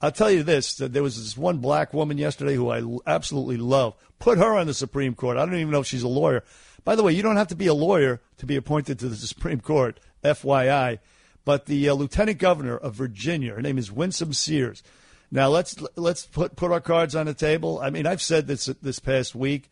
I'll 0.00 0.12
tell 0.12 0.30
you 0.30 0.42
this 0.42 0.74
that 0.76 0.92
there 0.92 1.02
was 1.02 1.16
this 1.16 1.36
one 1.36 1.58
black 1.58 1.94
woman 1.94 2.18
yesterday 2.18 2.54
who 2.54 2.70
I 2.70 2.82
absolutely 3.06 3.56
love. 3.56 3.94
Put 4.18 4.38
her 4.38 4.56
on 4.56 4.66
the 4.66 4.74
Supreme 4.74 5.14
Court. 5.14 5.36
I 5.36 5.44
don't 5.44 5.54
even 5.54 5.70
know 5.70 5.80
if 5.80 5.86
she's 5.86 6.02
a 6.02 6.08
lawyer. 6.08 6.44
By 6.84 6.94
the 6.96 7.02
way, 7.02 7.12
you 7.12 7.22
don't 7.22 7.36
have 7.36 7.48
to 7.48 7.56
be 7.56 7.66
a 7.66 7.74
lawyer 7.74 8.20
to 8.38 8.46
be 8.46 8.56
appointed 8.56 8.98
to 8.98 9.08
the 9.08 9.16
Supreme 9.26 9.60
Court, 9.60 9.98
FYI. 10.22 10.98
But 11.44 11.66
the 11.66 11.88
uh, 11.88 11.94
Lieutenant 11.94 12.38
Governor 12.38 12.76
of 12.76 12.94
Virginia, 12.94 13.54
her 13.54 13.62
name 13.62 13.78
is 13.78 13.90
Winsome 13.92 14.32
Sears. 14.32 14.82
Now 15.30 15.48
let's 15.48 15.76
let's 15.96 16.26
put 16.26 16.56
put 16.56 16.70
our 16.70 16.80
cards 16.80 17.16
on 17.16 17.26
the 17.26 17.34
table. 17.34 17.80
I 17.80 17.90
mean, 17.90 18.06
I've 18.06 18.22
said 18.22 18.46
this 18.46 18.66
this 18.82 18.98
past 18.98 19.34
week. 19.34 19.70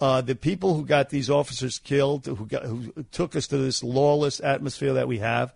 Uh, 0.00 0.22
the 0.22 0.34
people 0.34 0.74
who 0.74 0.84
got 0.84 1.10
these 1.10 1.28
officers 1.28 1.78
killed, 1.78 2.26
who 2.26 2.46
got 2.46 2.64
who 2.64 2.92
took 3.12 3.36
us 3.36 3.46
to 3.48 3.58
this 3.58 3.82
lawless 3.82 4.40
atmosphere 4.40 4.94
that 4.94 5.08
we 5.08 5.18
have, 5.18 5.54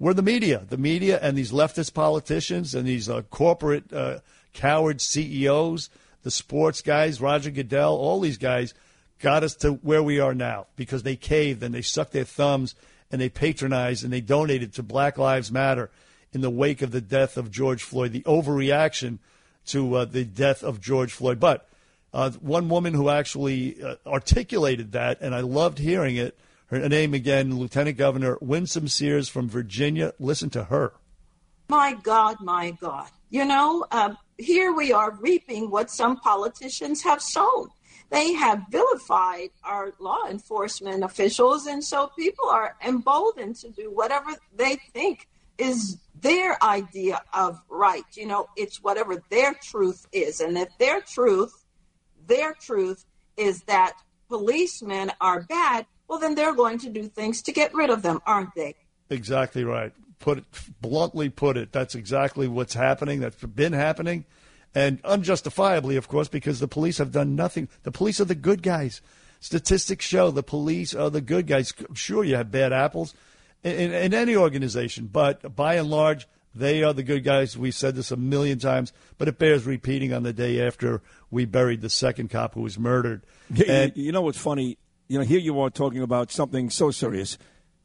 were 0.00 0.14
the 0.14 0.22
media. 0.22 0.64
The 0.68 0.78
media 0.78 1.20
and 1.22 1.38
these 1.38 1.52
leftist 1.52 1.94
politicians 1.94 2.74
and 2.74 2.88
these 2.88 3.08
uh, 3.08 3.22
corporate 3.30 3.92
uh, 3.92 4.18
coward 4.52 5.00
CEOs, 5.00 5.90
the 6.24 6.30
sports 6.32 6.82
guys, 6.82 7.20
Roger 7.20 7.50
Goodell, 7.50 7.94
all 7.94 8.18
these 8.18 8.38
guys 8.38 8.74
got 9.20 9.44
us 9.44 9.54
to 9.56 9.72
where 9.74 10.02
we 10.02 10.18
are 10.18 10.34
now 10.34 10.66
because 10.74 11.04
they 11.04 11.14
caved 11.14 11.62
and 11.62 11.74
they 11.74 11.82
sucked 11.82 12.12
their 12.12 12.24
thumbs 12.24 12.74
and 13.12 13.20
they 13.20 13.28
patronized 13.28 14.02
and 14.02 14.12
they 14.12 14.20
donated 14.20 14.72
to 14.72 14.82
Black 14.82 15.18
Lives 15.18 15.52
Matter 15.52 15.90
in 16.32 16.40
the 16.40 16.50
wake 16.50 16.80
of 16.80 16.90
the 16.90 17.00
death 17.00 17.36
of 17.36 17.50
George 17.50 17.82
Floyd, 17.82 18.12
the 18.12 18.22
overreaction 18.22 19.18
to 19.66 19.96
uh, 19.96 20.04
the 20.06 20.24
death 20.24 20.62
of 20.62 20.80
George 20.80 21.12
Floyd. 21.12 21.38
But 21.38 21.68
uh, 22.14 22.30
one 22.40 22.68
woman 22.68 22.94
who 22.94 23.08
actually 23.08 23.82
uh, 23.82 23.96
articulated 24.06 24.92
that, 24.92 25.20
and 25.20 25.34
I 25.34 25.40
loved 25.40 25.78
hearing 25.78 26.16
it. 26.16 26.38
Her 26.70 26.88
name 26.88 27.14
again, 27.14 27.58
Lieutenant 27.58 27.96
Governor 27.96 28.38
Winsome 28.40 28.86
Sears 28.86 29.28
from 29.28 29.48
Virginia. 29.48 30.12
Listen 30.20 30.50
to 30.50 30.64
her. 30.64 30.92
My 31.68 31.94
God, 32.00 32.36
my 32.40 32.70
God. 32.70 33.08
You 33.28 33.44
know, 33.44 33.86
uh, 33.90 34.14
here 34.38 34.72
we 34.72 34.92
are 34.92 35.10
reaping 35.20 35.72
what 35.72 35.90
some 35.90 36.16
politicians 36.18 37.02
have 37.02 37.20
sown. 37.20 37.70
They 38.10 38.34
have 38.34 38.66
vilified 38.70 39.50
our 39.64 39.92
law 39.98 40.26
enforcement 40.28 41.02
officials, 41.02 41.66
and 41.66 41.82
so 41.82 42.12
people 42.16 42.48
are 42.48 42.76
emboldened 42.86 43.56
to 43.56 43.70
do 43.70 43.90
whatever 43.90 44.36
they 44.56 44.76
think 44.92 45.28
is 45.58 45.98
their 46.20 46.62
idea 46.62 47.20
of 47.32 47.60
right. 47.68 48.04
You 48.12 48.26
know, 48.26 48.48
it's 48.56 48.80
whatever 48.80 49.22
their 49.28 49.54
truth 49.54 50.06
is. 50.12 50.40
And 50.40 50.56
if 50.56 50.68
their 50.78 51.00
truth, 51.00 51.64
their 52.28 52.54
truth 52.54 53.04
is 53.36 53.62
that 53.62 53.94
policemen 54.28 55.10
are 55.20 55.42
bad, 55.42 55.86
well, 56.10 56.18
then 56.18 56.34
they're 56.34 56.56
going 56.56 56.76
to 56.80 56.90
do 56.90 57.04
things 57.06 57.40
to 57.42 57.52
get 57.52 57.72
rid 57.72 57.88
of 57.88 58.02
them, 58.02 58.20
aren't 58.26 58.52
they? 58.56 58.74
Exactly 59.10 59.62
right. 59.62 59.92
Put 60.18 60.38
it 60.38 60.44
bluntly. 60.80 61.28
Put 61.28 61.56
it. 61.56 61.70
That's 61.70 61.94
exactly 61.94 62.48
what's 62.48 62.74
happening. 62.74 63.20
That's 63.20 63.36
been 63.36 63.72
happening, 63.72 64.24
and 64.74 64.98
unjustifiably, 65.04 65.94
of 65.94 66.08
course, 66.08 66.26
because 66.26 66.58
the 66.58 66.66
police 66.66 66.98
have 66.98 67.12
done 67.12 67.36
nothing. 67.36 67.68
The 67.84 67.92
police 67.92 68.20
are 68.20 68.24
the 68.24 68.34
good 68.34 68.60
guys. 68.62 69.00
Statistics 69.38 70.04
show 70.04 70.32
the 70.32 70.42
police 70.42 70.94
are 70.96 71.10
the 71.10 71.20
good 71.20 71.46
guys. 71.46 71.72
Sure, 71.94 72.24
you 72.24 72.34
have 72.34 72.50
bad 72.50 72.72
apples 72.72 73.14
in, 73.62 73.76
in, 73.76 73.92
in 73.92 74.12
any 74.12 74.34
organization, 74.34 75.06
but 75.06 75.54
by 75.54 75.76
and 75.76 75.88
large, 75.88 76.26
they 76.52 76.82
are 76.82 76.92
the 76.92 77.04
good 77.04 77.22
guys. 77.22 77.56
We 77.56 77.70
said 77.70 77.94
this 77.94 78.10
a 78.10 78.16
million 78.16 78.58
times, 78.58 78.92
but 79.16 79.28
it 79.28 79.38
bears 79.38 79.64
repeating 79.64 80.12
on 80.12 80.24
the 80.24 80.32
day 80.32 80.60
after 80.60 81.02
we 81.30 81.44
buried 81.44 81.82
the 81.82 81.88
second 81.88 82.30
cop 82.30 82.54
who 82.54 82.62
was 82.62 82.80
murdered. 82.80 83.22
And 83.68 83.92
you, 83.94 84.06
you 84.06 84.12
know 84.12 84.22
what's 84.22 84.38
funny? 84.38 84.76
You 85.10 85.18
know, 85.18 85.24
here 85.24 85.40
you 85.40 85.58
are 85.58 85.70
talking 85.70 86.02
about 86.02 86.30
something 86.30 86.70
so 86.70 86.92
serious, 86.92 87.36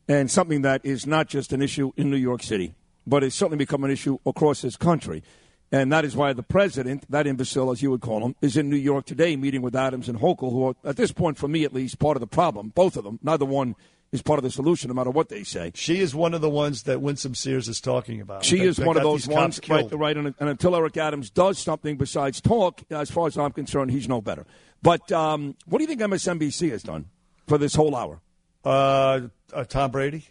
and 0.07 0.29
something 0.29 0.61
that 0.61 0.81
is 0.85 1.07
not 1.07 1.27
just 1.27 1.53
an 1.53 1.61
issue 1.63 1.91
in 1.97 2.11
New 2.11 2.17
York 2.17 2.43
City, 2.43 2.75
but 3.07 3.23
it's 3.23 3.35
certainly 3.35 3.57
become 3.57 3.83
an 3.83 3.89
issue 3.89 4.19
across 4.27 4.61
this 4.61 4.75
country. 4.77 5.23
And 5.71 5.91
that 5.91 6.05
is 6.05 6.15
why 6.15 6.33
the 6.33 6.43
president, 6.43 7.09
that 7.09 7.25
imbecile, 7.25 7.71
as 7.71 7.81
you 7.81 7.89
would 7.89 8.01
call 8.01 8.23
him, 8.23 8.35
is 8.41 8.55
in 8.55 8.69
New 8.69 8.75
York 8.75 9.07
today 9.07 9.35
meeting 9.37 9.63
with 9.63 9.75
Adams 9.75 10.07
and 10.07 10.19
Hochul, 10.19 10.51
who 10.51 10.67
are, 10.67 10.75
at 10.83 10.97
this 10.97 11.11
point, 11.11 11.39
for 11.39 11.47
me 11.47 11.63
at 11.63 11.73
least, 11.73 11.97
part 11.97 12.15
of 12.15 12.21
the 12.21 12.27
problem. 12.27 12.69
Both 12.75 12.95
of 12.95 13.03
them. 13.03 13.17
Neither 13.23 13.43
one 13.43 13.73
is 14.11 14.21
part 14.21 14.37
of 14.37 14.43
the 14.43 14.51
solution, 14.51 14.89
no 14.89 14.93
matter 14.93 15.09
what 15.09 15.29
they 15.29 15.41
say. 15.41 15.71
She 15.73 16.01
is 16.01 16.13
one 16.13 16.35
of 16.35 16.41
the 16.41 16.49
ones 16.49 16.83
that 16.83 17.01
Winsome 17.01 17.33
Sears 17.33 17.67
is 17.67 17.81
talking 17.81 18.21
about. 18.21 18.45
She 18.45 18.59
that- 18.59 18.65
is 18.65 18.77
that 18.77 18.85
one 18.85 18.97
of 18.97 19.03
those 19.03 19.27
ones, 19.27 19.59
right? 19.67 19.91
right 19.91 20.15
and, 20.15 20.35
and 20.39 20.47
until 20.47 20.75
Eric 20.75 20.95
Adams 20.97 21.31
does 21.31 21.57
something 21.57 21.97
besides 21.97 22.39
talk, 22.39 22.83
as 22.91 23.09
far 23.09 23.25
as 23.25 23.35
I'm 23.35 23.51
concerned, 23.51 23.89
he's 23.89 24.07
no 24.07 24.21
better. 24.21 24.45
But 24.83 25.11
um, 25.11 25.55
what 25.65 25.79
do 25.79 25.83
you 25.83 25.87
think 25.87 26.01
MSNBC 26.01 26.69
has 26.69 26.83
done 26.83 27.07
for 27.47 27.57
this 27.57 27.75
whole 27.75 27.95
hour? 27.95 28.21
Uh, 28.63 29.21
uh, 29.53 29.63
Tom 29.65 29.91
Brady? 29.91 30.27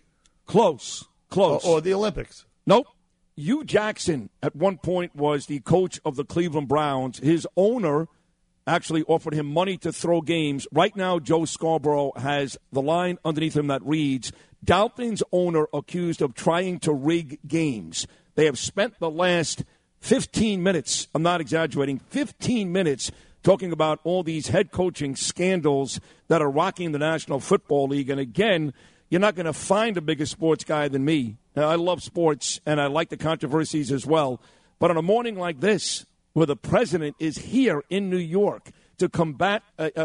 Close. 0.47 1.05
Close. 1.31 1.65
Or, 1.65 1.79
or 1.79 1.81
the 1.81 1.95
Olympics? 1.95 2.47
Nope. 2.67 2.87
Hue 3.37 3.65
Jackson 3.65 4.31
at 4.43 4.55
one 4.55 4.79
point 4.79 5.17
was 5.17 5.47
the 5.47 5.61
coach 5.61 6.01
of 6.05 6.17
the 6.17 6.25
Cleveland 6.25 6.69
Browns. 6.69 7.19
His 7.19 7.47
owner 7.57 8.07
actually 8.67 9.03
offered 9.05 9.35
him 9.35 9.47
money 9.47 9.77
to 9.79 9.93
throw 9.93 10.21
games. 10.21 10.67
Right 10.73 10.95
now, 10.97 11.19
Joe 11.19 11.45
Scarborough 11.45 12.13
has 12.17 12.57
the 12.73 12.81
line 12.81 13.19
underneath 13.25 13.57
him 13.57 13.67
that 13.67 13.85
reads 13.85 14.33
Dolphins 14.63 15.23
owner 15.33 15.67
accused 15.73 16.23
of 16.23 16.35
trying 16.35 16.79
to 16.81 16.93
rig 16.93 17.39
games. 17.47 18.07
They 18.37 18.47
have 18.47 18.59
spent 18.59 18.99
the 18.99 19.11
last 19.11 19.65
15 20.01 20.63
minutes, 20.63 21.09
I'm 21.15 21.23
not 21.23 21.41
exaggerating, 21.41 21.99
15 21.99 22.71
minutes 22.73 23.11
talking 23.45 23.71
about 23.71 24.01
all 24.03 24.25
these 24.25 24.49
head 24.49 24.73
coaching 24.73 25.15
scandals 25.15 26.01
that 26.29 26.43
are 26.43 26.51
rocking 26.51 26.91
the 26.91 26.99
National 26.99 27.39
Football 27.39 27.89
League. 27.89 28.11
And 28.11 28.19
again, 28.19 28.73
you're 29.11 29.21
not 29.21 29.37
going 29.37 29.47
to 29.47 29.53
find 29.53 29.97
a 29.97 30.01
bigger 30.01 30.27
sports 30.27 30.65
guy 30.65 30.89
than 30.89 31.05
me. 31.05 31.37
Now, 31.55 31.69
I 31.69 31.77
love 31.77 32.03
sports 32.03 32.61
and 32.67 32.81
I 32.81 32.87
like 32.87 33.11
the 33.11 33.17
controversies 33.17 33.93
as 33.93 34.07
well. 34.07 34.41
But 34.81 34.91
on 34.91 34.97
a 34.97 35.03
morning 35.03 35.37
like 35.37 35.61
this, 35.61 36.07
where 36.33 36.47
the 36.47 36.57
president 36.57 37.15
is 37.21 37.39
here 37.39 37.85
in 37.91 38.11
New 38.11 38.17
York 38.17 38.73
to 38.99 39.09
combat 39.09 39.63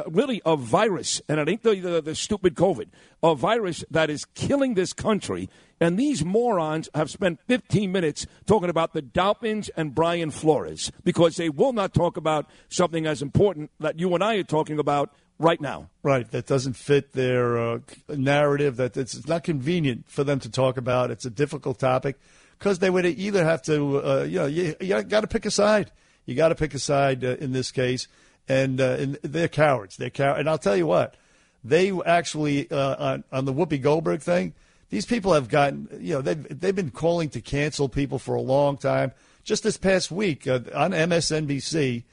really 0.07 0.41
a 0.45 0.55
virus, 0.55 1.21
and 1.27 1.39
it 1.39 1.49
ain't 1.49 1.63
the, 1.63 1.79
the, 1.79 2.01
the 2.01 2.15
stupid 2.15 2.55
COVID, 2.55 2.87
a 3.23 3.35
virus 3.35 3.83
that 3.91 4.09
is 4.09 4.25
killing 4.25 4.73
this 4.73 4.93
country. 4.93 5.49
And 5.81 5.97
these 5.97 6.25
morons 6.25 6.89
have 6.93 7.09
spent 7.09 7.39
15 7.47 7.91
minutes 7.91 8.25
talking 8.45 8.69
about 8.69 8.93
the 8.93 9.01
Dolphins 9.01 9.69
and 9.77 9.95
Brian 9.95 10.29
Flores 10.29 10.91
because 11.03 11.37
they 11.37 11.49
will 11.49 11.71
not 11.71 11.93
talk 11.93 12.17
about 12.17 12.47
something 12.67 13.05
as 13.05 13.21
important 13.21 13.71
that 13.79 13.97
you 13.97 14.13
and 14.13 14.23
I 14.23 14.35
are 14.35 14.43
talking 14.43 14.77
about 14.77 15.13
right 15.39 15.59
now. 15.59 15.89
Right, 16.03 16.29
that 16.31 16.45
doesn't 16.45 16.73
fit 16.73 17.13
their 17.13 17.57
uh, 17.57 17.79
narrative. 18.09 18.75
That 18.75 18.97
it's 18.97 19.15
it's 19.15 19.27
not 19.27 19.43
convenient 19.43 20.09
for 20.09 20.23
them 20.23 20.39
to 20.41 20.49
talk 20.49 20.77
about. 20.77 21.11
It's 21.11 21.25
a 21.25 21.29
difficult 21.29 21.79
topic 21.79 22.19
because 22.57 22.79
they 22.79 22.89
would 22.89 23.05
either 23.05 23.45
have 23.45 23.61
to, 23.63 24.05
uh, 24.05 24.23
you 24.23 24.39
know, 24.39 24.45
you, 24.45 24.75
you 24.81 25.01
got 25.03 25.21
to 25.21 25.27
pick 25.27 25.45
a 25.45 25.51
side. 25.51 25.91
You 26.25 26.35
got 26.35 26.49
to 26.49 26.55
pick 26.55 26.73
a 26.73 26.79
side 26.79 27.23
uh, 27.23 27.37
in 27.39 27.53
this 27.53 27.71
case, 27.71 28.07
and, 28.49 28.81
uh, 28.81 28.97
and 28.99 29.19
they're 29.21 29.47
cowards. 29.47 29.95
They're 29.97 30.09
cow- 30.09 30.35
And 30.35 30.49
I'll 30.49 30.57
tell 30.57 30.75
you 30.75 30.87
what, 30.87 31.15
they 31.63 31.91
actually 32.05 32.69
uh, 32.71 32.95
on 32.97 33.23
on 33.31 33.45
the 33.45 33.53
Whoopi 33.53 33.81
Goldberg 33.81 34.21
thing. 34.21 34.53
These 34.89 35.05
people 35.05 35.33
have 35.33 35.49
gotten, 35.49 35.87
you 36.01 36.15
know, 36.15 36.21
they've 36.21 36.59
they've 36.59 36.75
been 36.75 36.91
calling 36.91 37.29
to 37.29 37.41
cancel 37.41 37.89
people 37.89 38.17
for 38.19 38.35
a 38.35 38.41
long 38.41 38.77
time. 38.77 39.11
Just 39.43 39.63
this 39.63 39.77
past 39.77 40.11
week 40.11 40.47
uh, 40.47 40.59
on 40.73 40.91
MSNBC, 40.91 42.03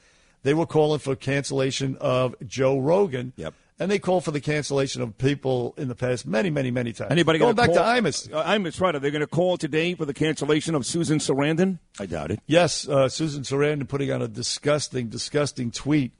they 0.43 0.53
were 0.53 0.65
calling 0.65 0.99
for 0.99 1.15
cancellation 1.15 1.97
of 1.99 2.35
Joe 2.45 2.77
Rogan. 2.77 3.33
Yep. 3.35 3.53
And 3.79 3.91
they 3.91 3.99
called 3.99 4.25
for 4.25 4.31
the 4.31 4.41
cancellation 4.41 5.03
of 5.03 5.15
people 5.19 5.75
in 5.77 5.87
the 5.87 5.93
past 5.93 6.25
many, 6.25 6.49
many, 6.49 6.71
many 6.71 6.93
times. 6.93 7.11
Anybody 7.11 7.37
going 7.37 7.53
back 7.53 7.67
call, 7.67 7.75
to 7.75 7.81
Imus? 7.81 8.33
Uh, 8.33 8.43
Imus, 8.43 8.81
right? 8.81 8.95
Are 8.95 8.99
they 8.99 9.11
going 9.11 9.21
to 9.21 9.27
call 9.27 9.55
today 9.55 9.93
for 9.93 10.05
the 10.05 10.15
cancellation 10.15 10.73
of 10.73 10.83
Susan 10.83 11.19
Sarandon? 11.19 11.77
I 11.99 12.07
doubt 12.07 12.31
it. 12.31 12.39
Yes, 12.47 12.87
uh, 12.87 13.07
Susan 13.07 13.43
Sarandon 13.43 13.87
putting 13.87 14.09
out 14.09 14.23
a 14.23 14.27
disgusting, 14.27 15.09
disgusting 15.09 15.69
tweet 15.69 16.11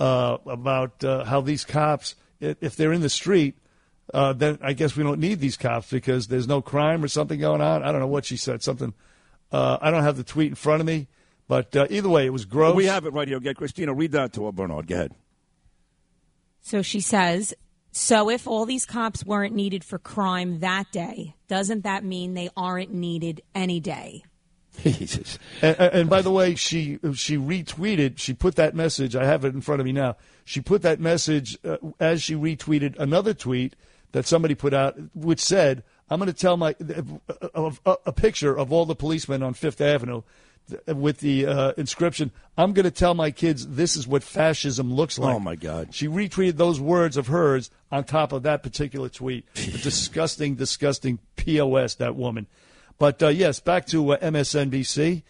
uh, 0.00 0.38
about 0.46 1.04
uh, 1.04 1.24
how 1.24 1.40
these 1.42 1.64
cops, 1.64 2.16
if 2.40 2.74
they're 2.74 2.92
in 2.92 3.02
the 3.02 3.10
street, 3.10 3.58
uh, 4.12 4.32
then 4.32 4.58
I 4.62 4.72
guess 4.72 4.96
we 4.96 5.04
don't 5.04 5.20
need 5.20 5.38
these 5.38 5.56
cops 5.56 5.90
because 5.90 6.26
there's 6.26 6.48
no 6.48 6.62
crime 6.62 7.04
or 7.04 7.08
something 7.08 7.38
going 7.38 7.60
on. 7.60 7.84
I 7.84 7.92
don't 7.92 8.00
know 8.00 8.08
what 8.08 8.24
she 8.24 8.36
said. 8.36 8.62
Something. 8.62 8.94
Uh, 9.52 9.78
I 9.80 9.90
don't 9.90 10.02
have 10.02 10.16
the 10.16 10.24
tweet 10.24 10.48
in 10.48 10.54
front 10.54 10.80
of 10.80 10.86
me, 10.86 11.06
but 11.46 11.76
uh, 11.76 11.86
either 11.90 12.08
way, 12.08 12.26
it 12.26 12.32
was 12.32 12.44
gross. 12.44 12.74
We 12.74 12.86
have 12.86 13.04
it 13.04 13.12
right 13.12 13.28
here. 13.28 13.38
Get 13.38 13.56
Christina. 13.56 13.94
Read 13.94 14.12
that 14.12 14.32
to 14.32 14.46
her, 14.46 14.52
Bernard. 14.52 14.86
Go 14.86 14.94
ahead. 14.94 15.12
So 16.62 16.82
she 16.82 17.00
says, 17.00 17.54
so 17.92 18.30
if 18.30 18.46
all 18.46 18.66
these 18.66 18.86
cops 18.86 19.24
weren't 19.24 19.54
needed 19.54 19.84
for 19.84 19.98
crime 19.98 20.60
that 20.60 20.90
day, 20.92 21.34
doesn't 21.48 21.84
that 21.84 22.04
mean 22.04 22.34
they 22.34 22.50
aren't 22.56 22.92
needed 22.92 23.42
any 23.54 23.80
day? 23.80 24.24
Jesus. 24.82 25.38
And, 25.62 25.76
and 25.78 26.10
by 26.10 26.22
the 26.22 26.30
way, 26.30 26.54
she 26.54 26.98
she 27.14 27.36
retweeted. 27.36 28.18
She 28.18 28.32
put 28.32 28.56
that 28.56 28.74
message. 28.74 29.16
I 29.16 29.24
have 29.24 29.44
it 29.44 29.54
in 29.54 29.60
front 29.60 29.80
of 29.80 29.84
me 29.84 29.92
now. 29.92 30.16
She 30.44 30.60
put 30.60 30.82
that 30.82 31.00
message 31.00 31.58
uh, 31.64 31.76
as 31.98 32.22
she 32.22 32.34
retweeted 32.34 32.98
another 32.98 33.34
tweet 33.34 33.76
that 34.12 34.26
somebody 34.26 34.54
put 34.54 34.72
out, 34.72 34.96
which 35.14 35.40
said, 35.40 35.82
"I'm 36.08 36.18
going 36.18 36.32
to 36.32 36.38
tell 36.38 36.56
my 36.56 36.74
of 37.54 37.80
a, 37.84 37.96
a 38.06 38.12
picture 38.12 38.56
of 38.56 38.72
all 38.72 38.86
the 38.86 38.94
policemen 38.94 39.42
on 39.42 39.54
Fifth 39.54 39.80
Avenue." 39.80 40.22
With 40.86 41.18
the 41.18 41.46
uh, 41.46 41.72
inscription, 41.76 42.30
I'm 42.56 42.74
going 42.74 42.84
to 42.84 42.92
tell 42.92 43.12
my 43.12 43.32
kids 43.32 43.66
this 43.66 43.96
is 43.96 44.06
what 44.06 44.22
fascism 44.22 44.94
looks 44.94 45.18
like. 45.18 45.34
Oh, 45.34 45.40
my 45.40 45.56
God. 45.56 45.92
She 45.92 46.06
retweeted 46.06 46.58
those 46.58 46.78
words 46.78 47.16
of 47.16 47.26
hers 47.26 47.72
on 47.90 48.04
top 48.04 48.30
of 48.30 48.44
that 48.44 48.62
particular 48.62 49.08
tweet. 49.08 49.46
Disgusting, 49.54 50.54
disgusting 50.54 51.18
POS, 51.34 51.96
that 51.96 52.14
woman. 52.14 52.46
But 53.00 53.22
uh, 53.22 53.28
yes, 53.28 53.60
back 53.60 53.86
to 53.86 54.12
uh, 54.12 54.18
MSNBC. 54.18 55.22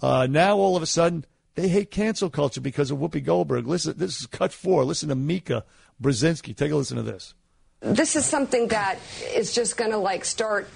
Uh, 0.00 0.26
now 0.28 0.56
all 0.56 0.76
of 0.76 0.82
a 0.82 0.86
sudden 0.86 1.26
they 1.56 1.68
hate 1.68 1.90
cancel 1.90 2.30
culture 2.30 2.62
because 2.62 2.90
of 2.90 2.98
Whoopi 2.98 3.22
Goldberg. 3.22 3.66
Listen, 3.66 3.94
this 3.98 4.18
is 4.18 4.26
cut 4.26 4.50
four. 4.50 4.82
Listen 4.84 5.10
to 5.10 5.14
Mika 5.14 5.64
Brzezinski. 6.02 6.56
Take 6.56 6.72
a 6.72 6.76
listen 6.76 6.96
to 6.96 7.02
this. 7.02 7.34
This 7.80 8.16
is 8.16 8.24
something 8.24 8.68
that 8.68 8.98
is 9.34 9.54
just 9.54 9.76
going 9.76 9.90
to 9.90 9.98
like 9.98 10.24
start 10.24 10.68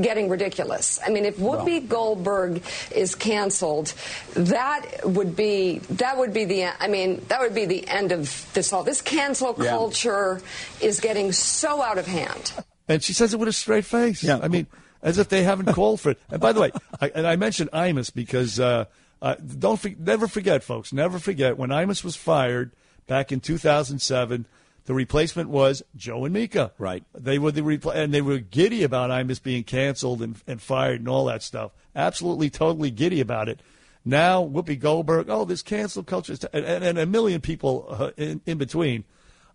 getting 0.00 0.28
ridiculous. 0.28 1.00
I 1.04 1.10
mean, 1.10 1.24
if 1.24 1.38
Whoopi 1.38 1.86
Goldberg 1.88 2.62
is 2.94 3.16
canceled, 3.16 3.92
that 4.34 4.86
would 5.02 5.34
be 5.34 5.80
that 5.90 6.16
would 6.16 6.32
be 6.32 6.44
the 6.44 6.66
I 6.80 6.86
mean 6.86 7.20
that 7.28 7.40
would 7.40 7.54
be 7.54 7.66
the 7.66 7.86
end 7.88 8.12
of 8.12 8.48
this 8.54 8.72
all. 8.72 8.84
This 8.84 9.02
cancel 9.02 9.56
Yeah. 9.58 9.70
culture 9.70 10.40
is 10.80 11.00
getting 11.00 11.32
so 11.32 11.82
out 11.82 11.98
of 11.98 12.06
hand. 12.06 12.52
And 12.88 13.02
she 13.02 13.12
says 13.12 13.34
it 13.34 13.40
with 13.40 13.48
a 13.48 13.52
straight 13.52 13.84
face. 13.84 14.22
Yeah. 14.22 14.38
I 14.40 14.46
mean, 14.46 14.68
as 15.06 15.18
if 15.18 15.28
they 15.28 15.44
haven't 15.44 15.72
called 15.72 16.00
for 16.00 16.10
it. 16.10 16.20
And 16.28 16.40
by 16.40 16.52
the 16.52 16.60
way, 16.60 16.72
I, 17.00 17.10
and 17.14 17.26
I 17.26 17.36
mentioned 17.36 17.70
Imus 17.70 18.12
because 18.12 18.58
uh, 18.58 18.86
uh, 19.22 19.36
don't 19.36 19.78
for, 19.78 19.88
never 19.98 20.26
forget, 20.26 20.64
folks, 20.64 20.92
never 20.92 21.20
forget 21.20 21.56
when 21.56 21.70
Imus 21.70 22.02
was 22.02 22.16
fired 22.16 22.72
back 23.06 23.30
in 23.30 23.38
2007. 23.40 24.46
The 24.84 24.94
replacement 24.94 25.48
was 25.48 25.82
Joe 25.94 26.24
and 26.24 26.34
Mika. 26.34 26.72
Right. 26.76 27.04
They 27.14 27.38
were 27.38 27.52
the 27.52 27.60
repl- 27.60 27.94
and 27.94 28.12
they 28.12 28.20
were 28.20 28.38
giddy 28.38 28.82
about 28.82 29.10
Imus 29.10 29.40
being 29.40 29.62
canceled 29.62 30.22
and, 30.22 30.36
and 30.46 30.60
fired 30.60 30.98
and 30.98 31.08
all 31.08 31.26
that 31.26 31.42
stuff. 31.42 31.70
Absolutely, 31.94 32.50
totally 32.50 32.90
giddy 32.90 33.20
about 33.20 33.48
it. 33.48 33.60
Now 34.04 34.44
Whoopi 34.44 34.78
Goldberg, 34.78 35.30
oh, 35.30 35.44
this 35.44 35.62
cancel 35.62 36.02
culture, 36.02 36.36
and, 36.52 36.64
and, 36.64 36.84
and 36.84 36.98
a 36.98 37.06
million 37.06 37.40
people 37.40 37.86
uh, 37.88 38.10
in, 38.16 38.40
in 38.44 38.58
between. 38.58 39.04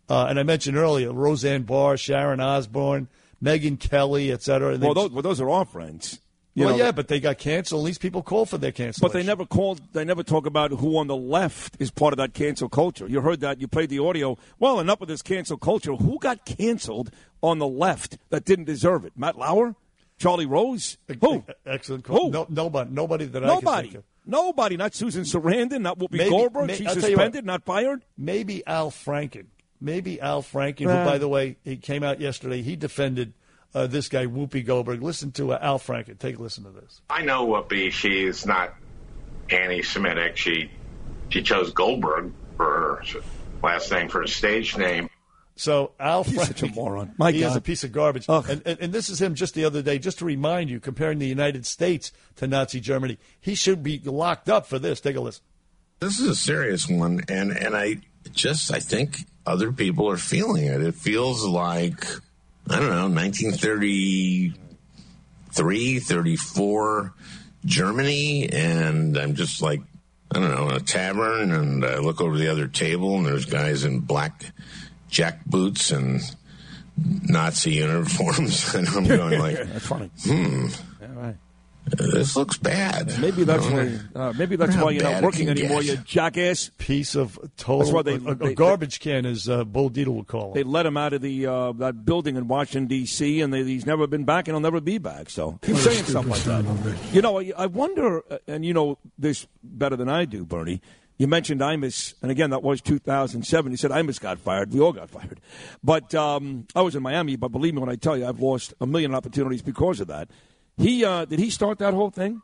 Uh, 0.10 0.28
and 0.30 0.40
I 0.40 0.44
mentioned 0.44 0.78
earlier 0.78 1.12
Roseanne 1.12 1.64
Barr, 1.64 1.98
Sharon 1.98 2.40
Osbourne, 2.40 3.10
Megyn 3.44 3.80
Kelly, 3.80 4.32
et 4.32 4.42
cetera. 4.44 4.78
Well, 4.78 4.94
those, 4.94 5.12
well, 5.12 5.22
those 5.22 5.42
are 5.42 5.50
our 5.50 5.66
friends. 5.66 6.20
You 6.54 6.66
well, 6.66 6.78
know, 6.78 6.84
yeah, 6.84 6.92
but 6.92 7.08
they 7.08 7.22
got 7.22 7.38
canceled. 7.38 7.86
These 7.88 7.98
people 7.98 8.22
call 8.22 8.46
for 8.46 8.58
their 8.58 8.74
cancellation. 8.74 9.00
But 9.08 9.14
they 9.14 9.24
never 9.26 9.46
called. 9.46 9.80
They 9.94 10.04
never 10.04 10.22
talk 10.22 10.46
about 10.46 10.72
who 10.72 10.98
on 10.98 11.08
the 11.08 11.16
left 11.16 11.78
is 11.80 11.92
part 11.92 12.12
of 12.14 12.18
that 12.18 12.34
cancel 12.34 12.68
culture. 12.68 13.08
You 13.08 13.22
heard 13.22 13.40
that. 13.40 13.62
You 13.62 13.70
played 13.70 13.90
the 13.90 14.00
audio. 14.00 14.38
Well, 14.60 14.82
enough 14.82 15.00
of 15.00 15.08
this 15.08 15.22
cancel 15.22 15.56
culture. 15.58 15.94
Who 15.96 16.20
got 16.20 16.46
canceled 16.46 17.10
on 17.42 17.60
the 17.60 17.68
left 17.68 18.18
that 18.32 18.44
didn't 18.44 18.66
deserve 18.66 19.06
it? 19.06 19.14
Matt 19.16 19.38
Lauer, 19.38 19.76
Charlie 20.18 20.46
Rose. 20.46 20.98
Who? 21.22 21.46
Excellent 21.66 22.04
call. 22.04 22.26
Who? 22.26 22.32
No, 22.32 22.46
nobody. 22.50 22.92
Nobody 22.92 23.26
that 23.28 23.46
I 23.46 23.48
can 23.48 23.56
Nobody. 23.56 23.88
think 23.88 23.98
of. 24.00 24.04
Nobody. 24.26 24.76
Not 24.76 24.94
Susan 24.94 25.24
Sarandon. 25.24 25.80
Not 25.82 26.00
Whoopi 26.00 26.18
Maybe- 26.18 26.30
Goldberg. 26.32 26.68
may- 26.68 26.76
She's 26.76 26.88
I'll 26.88 26.96
tell 26.96 27.10
you 27.10 27.16
what. 27.16 27.22
suspended, 27.28 27.46
not 27.46 27.64
fired. 27.64 28.04
Maybe 28.18 28.62
Al 28.68 28.92
Franken. 28.92 29.46
Maybe 29.82 30.22
Al 30.22 30.44
Franken, 30.44 30.88
Uh. 30.88 31.04
who, 31.04 31.10
by 31.10 31.18
the 31.18 31.28
way, 31.28 31.58
he 31.64 31.76
came 31.78 32.04
out 32.04 32.22
yesterday. 32.22 32.62
He 32.62 32.76
defended 32.76 33.34
uh, 33.74 33.88
this 33.88 34.08
guy 34.08 34.26
Whoopi 34.28 34.66
Goldberg. 34.66 35.02
Listen 35.02 35.32
to 35.34 35.54
uh, 35.54 35.60
Al 35.62 35.80
Franken. 35.80 36.20
Take 36.20 36.38
a 36.38 36.42
listen 36.42 36.64
to 36.66 36.70
this. 36.72 37.02
I 37.10 37.24
know 37.24 37.48
Whoopi. 37.48 37.92
She's 37.92 38.46
not 38.46 38.76
anti-Semitic. 39.50 40.38
She 40.38 40.70
she 41.30 41.42
chose 41.42 41.72
Goldberg 41.72 42.32
for 42.58 42.66
her 42.66 43.22
last 43.64 43.92
name 43.92 44.10
for 44.10 44.22
a 44.22 44.28
stage 44.28 44.78
name. 44.78 45.10
So 45.56 45.92
Al 46.00 46.24
He's 46.24 46.38
Franken, 46.38 46.48
such 46.48 46.64
a 46.64 46.68
moron. 46.68 47.14
My 47.18 47.32
he 47.32 47.44
is 47.44 47.56
a 47.56 47.62
piece 47.62 47.84
of 47.84 47.92
garbage. 47.92 48.26
And, 48.28 48.62
and, 48.66 48.80
and 48.80 48.94
this 48.94 49.10
is 49.10 49.22
him 49.22 49.36
just 49.36 49.54
the 49.54 49.66
other 49.66 49.82
day, 49.82 50.00
just 50.00 50.20
to 50.20 50.26
remind 50.26 50.70
you, 50.70 50.80
comparing 50.80 51.20
the 51.20 51.28
United 51.28 51.66
States 51.66 52.12
to 52.38 52.48
Nazi 52.48 52.80
Germany. 52.80 53.18
He 53.40 53.56
should 53.56 53.84
be 53.84 54.00
locked 54.04 54.50
up 54.50 54.66
for 54.66 54.80
this. 54.80 55.02
Take 55.02 55.16
a 55.18 55.22
listen. 55.22 55.44
This 56.00 56.20
is 56.20 56.28
a 56.28 56.36
serious 56.36 56.88
one, 56.88 57.22
and 57.30 57.52
and 57.52 57.76
I 57.76 57.98
just 58.32 58.74
I 58.74 58.80
think 58.80 59.28
other 59.46 59.72
people 59.72 60.10
are 60.10 60.18
feeling 60.18 60.66
it. 60.66 60.82
It 60.82 60.96
feels 60.96 61.46
like 61.46 62.04
I 62.70 62.80
don't 62.80 62.90
know, 62.90 63.08
1933, 63.10 66.00
34 66.00 67.14
Germany, 67.66 68.50
and 68.50 69.18
I'm 69.18 69.36
just 69.36 69.62
like, 69.62 69.82
I 70.34 70.40
don't 70.40 70.52
know, 70.52 70.70
in 70.70 70.76
a 70.76 70.80
tavern, 70.80 71.52
and 71.52 71.84
I 71.84 71.98
look 71.98 72.22
over 72.22 72.38
the 72.38 72.48
other 72.50 72.68
table, 72.68 73.18
and 73.18 73.26
there's 73.26 73.46
guys 73.46 73.84
in 73.84 74.00
black 74.00 74.54
jack 75.10 75.44
boots 75.46 75.92
and 75.92 76.22
Nazi 76.98 77.72
uniforms, 77.74 78.74
and 78.76 78.88
I'm 78.88 79.06
going 79.08 79.40
like, 79.40 79.58
That's 79.66 79.88
funny. 79.88 80.10
hmm. 80.24 80.68
This 81.86 82.36
looks 82.36 82.58
bad. 82.58 83.20
Maybe 83.20 83.44
that's 83.44 83.66
I 83.66 83.74
why. 83.74 84.00
Uh, 84.16 84.34
maybe 84.38 84.56
that's 84.56 84.76
why 84.78 84.92
you're 84.92 85.04
not 85.04 85.24
working 85.24 85.50
anymore. 85.50 85.82
get. 85.82 85.98
You 85.98 86.04
jackass. 86.06 86.72
Piece 86.78 87.16
of 87.16 87.38
total 87.58 87.80
That's 87.80 87.92
why 87.92 88.02
they- 88.04 88.14
a, 88.14 88.32
a 88.32 88.36
they- 88.36 88.54
garbage 88.54 89.00
can, 89.00 89.26
as 89.26 89.50
uh, 89.50 89.64
Bo 89.64 89.90
Dietl 89.90 90.14
would 90.16 90.28
call 90.28 90.54
They 90.54 90.64
let 90.64 90.86
him 90.86 90.96
out 90.96 91.14
of 91.14 91.22
the 91.22 91.48
uh, 91.48 91.72
that 91.74 92.06
building 92.06 92.36
in 92.38 92.48
Washington 92.48 92.88
D.C. 92.88 93.42
and 93.42 93.54
they, 93.54 93.64
he's 93.64 93.86
never 93.86 94.08
been 94.08 94.24
back 94.26 94.48
and 94.48 94.56
he'll 94.56 94.62
never 94.62 94.80
be 94.80 95.00
back. 95.00 95.30
So 95.30 95.60
keep 95.62 95.76
saying 95.78 96.06
stuff 96.06 96.26
like 96.28 96.44
that. 96.44 96.64
You 97.14 97.22
know, 97.22 97.40
I, 97.40 97.52
I 97.58 97.66
wonder, 97.66 98.22
uh, 98.32 98.38
and 98.48 98.64
you 98.64 98.74
know 98.74 98.98
this 99.18 99.48
better 99.64 99.96
than 99.96 100.08
I 100.08 100.26
do, 100.26 100.46
Bernie. 100.46 100.82
You 101.18 101.28
mentioned 101.28 101.62
Imus, 101.62 102.16
and 102.24 102.32
again, 102.32 102.50
that 102.52 102.64
was 102.64 102.82
2007. 102.82 103.70
You 103.72 103.78
said 103.78 103.92
Imus 103.92 104.20
got 104.20 104.40
fired. 104.40 104.74
We 104.74 104.80
all 104.80 104.92
got 104.94 105.10
fired. 105.10 105.40
But 105.84 106.16
um, 106.16 106.66
I 106.76 106.82
was 106.82 106.96
in 106.96 107.04
Miami. 107.04 107.36
But 107.36 107.50
believe 107.50 107.74
me 107.76 107.80
when 107.80 107.90
I 107.90 107.96
tell 107.96 108.18
you, 108.18 108.26
I've 108.28 108.40
lost 108.40 108.74
a 108.82 108.88
million 108.88 109.14
opportunities 109.14 109.62
because 109.62 110.00
of 110.00 110.08
that. 110.08 110.30
He 110.82 111.06
uh, 111.06 111.26
did 111.26 111.40
he 111.40 111.50
start 111.50 111.80
that 111.80 111.94
whole 111.94 112.10
thing? 112.10 112.42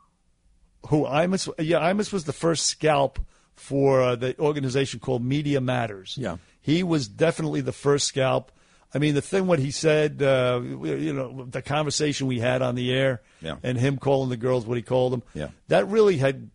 Who 0.90 1.04
Imus? 1.06 1.50
Yeah, 1.60 1.80
Imus 1.80 2.14
was 2.14 2.24
the 2.26 2.34
first 2.34 2.68
scalp 2.68 3.20
for 3.56 4.02
uh, 4.02 4.16
the 4.16 4.38
organization 4.40 5.00
called 5.00 5.24
Media 5.26 5.60
Matters. 5.60 6.16
Yeah. 6.20 6.38
he 6.62 6.84
was 6.84 7.08
definitely 7.08 7.62
the 7.62 7.72
first 7.72 8.08
scalp. 8.08 8.52
I 8.94 9.00
mean, 9.00 9.16
the 9.16 9.22
thing 9.22 9.48
what 9.48 9.60
he 9.60 9.72
said, 9.72 10.22
uh, 10.22 10.62
you 10.64 11.12
know, 11.14 11.46
the 11.50 11.62
conversation 11.62 12.28
we 12.28 12.40
had 12.40 12.62
on 12.62 12.76
the 12.76 12.94
air, 12.94 13.22
Yeah. 13.42 13.58
and 13.64 13.78
him 13.78 13.98
calling 13.98 14.30
the 14.30 14.38
girls 14.38 14.66
what 14.66 14.78
he 14.78 14.82
called 14.84 15.12
them, 15.14 15.24
Yeah. 15.34 15.50
that 15.68 15.88
really 15.88 16.18
had 16.18 16.50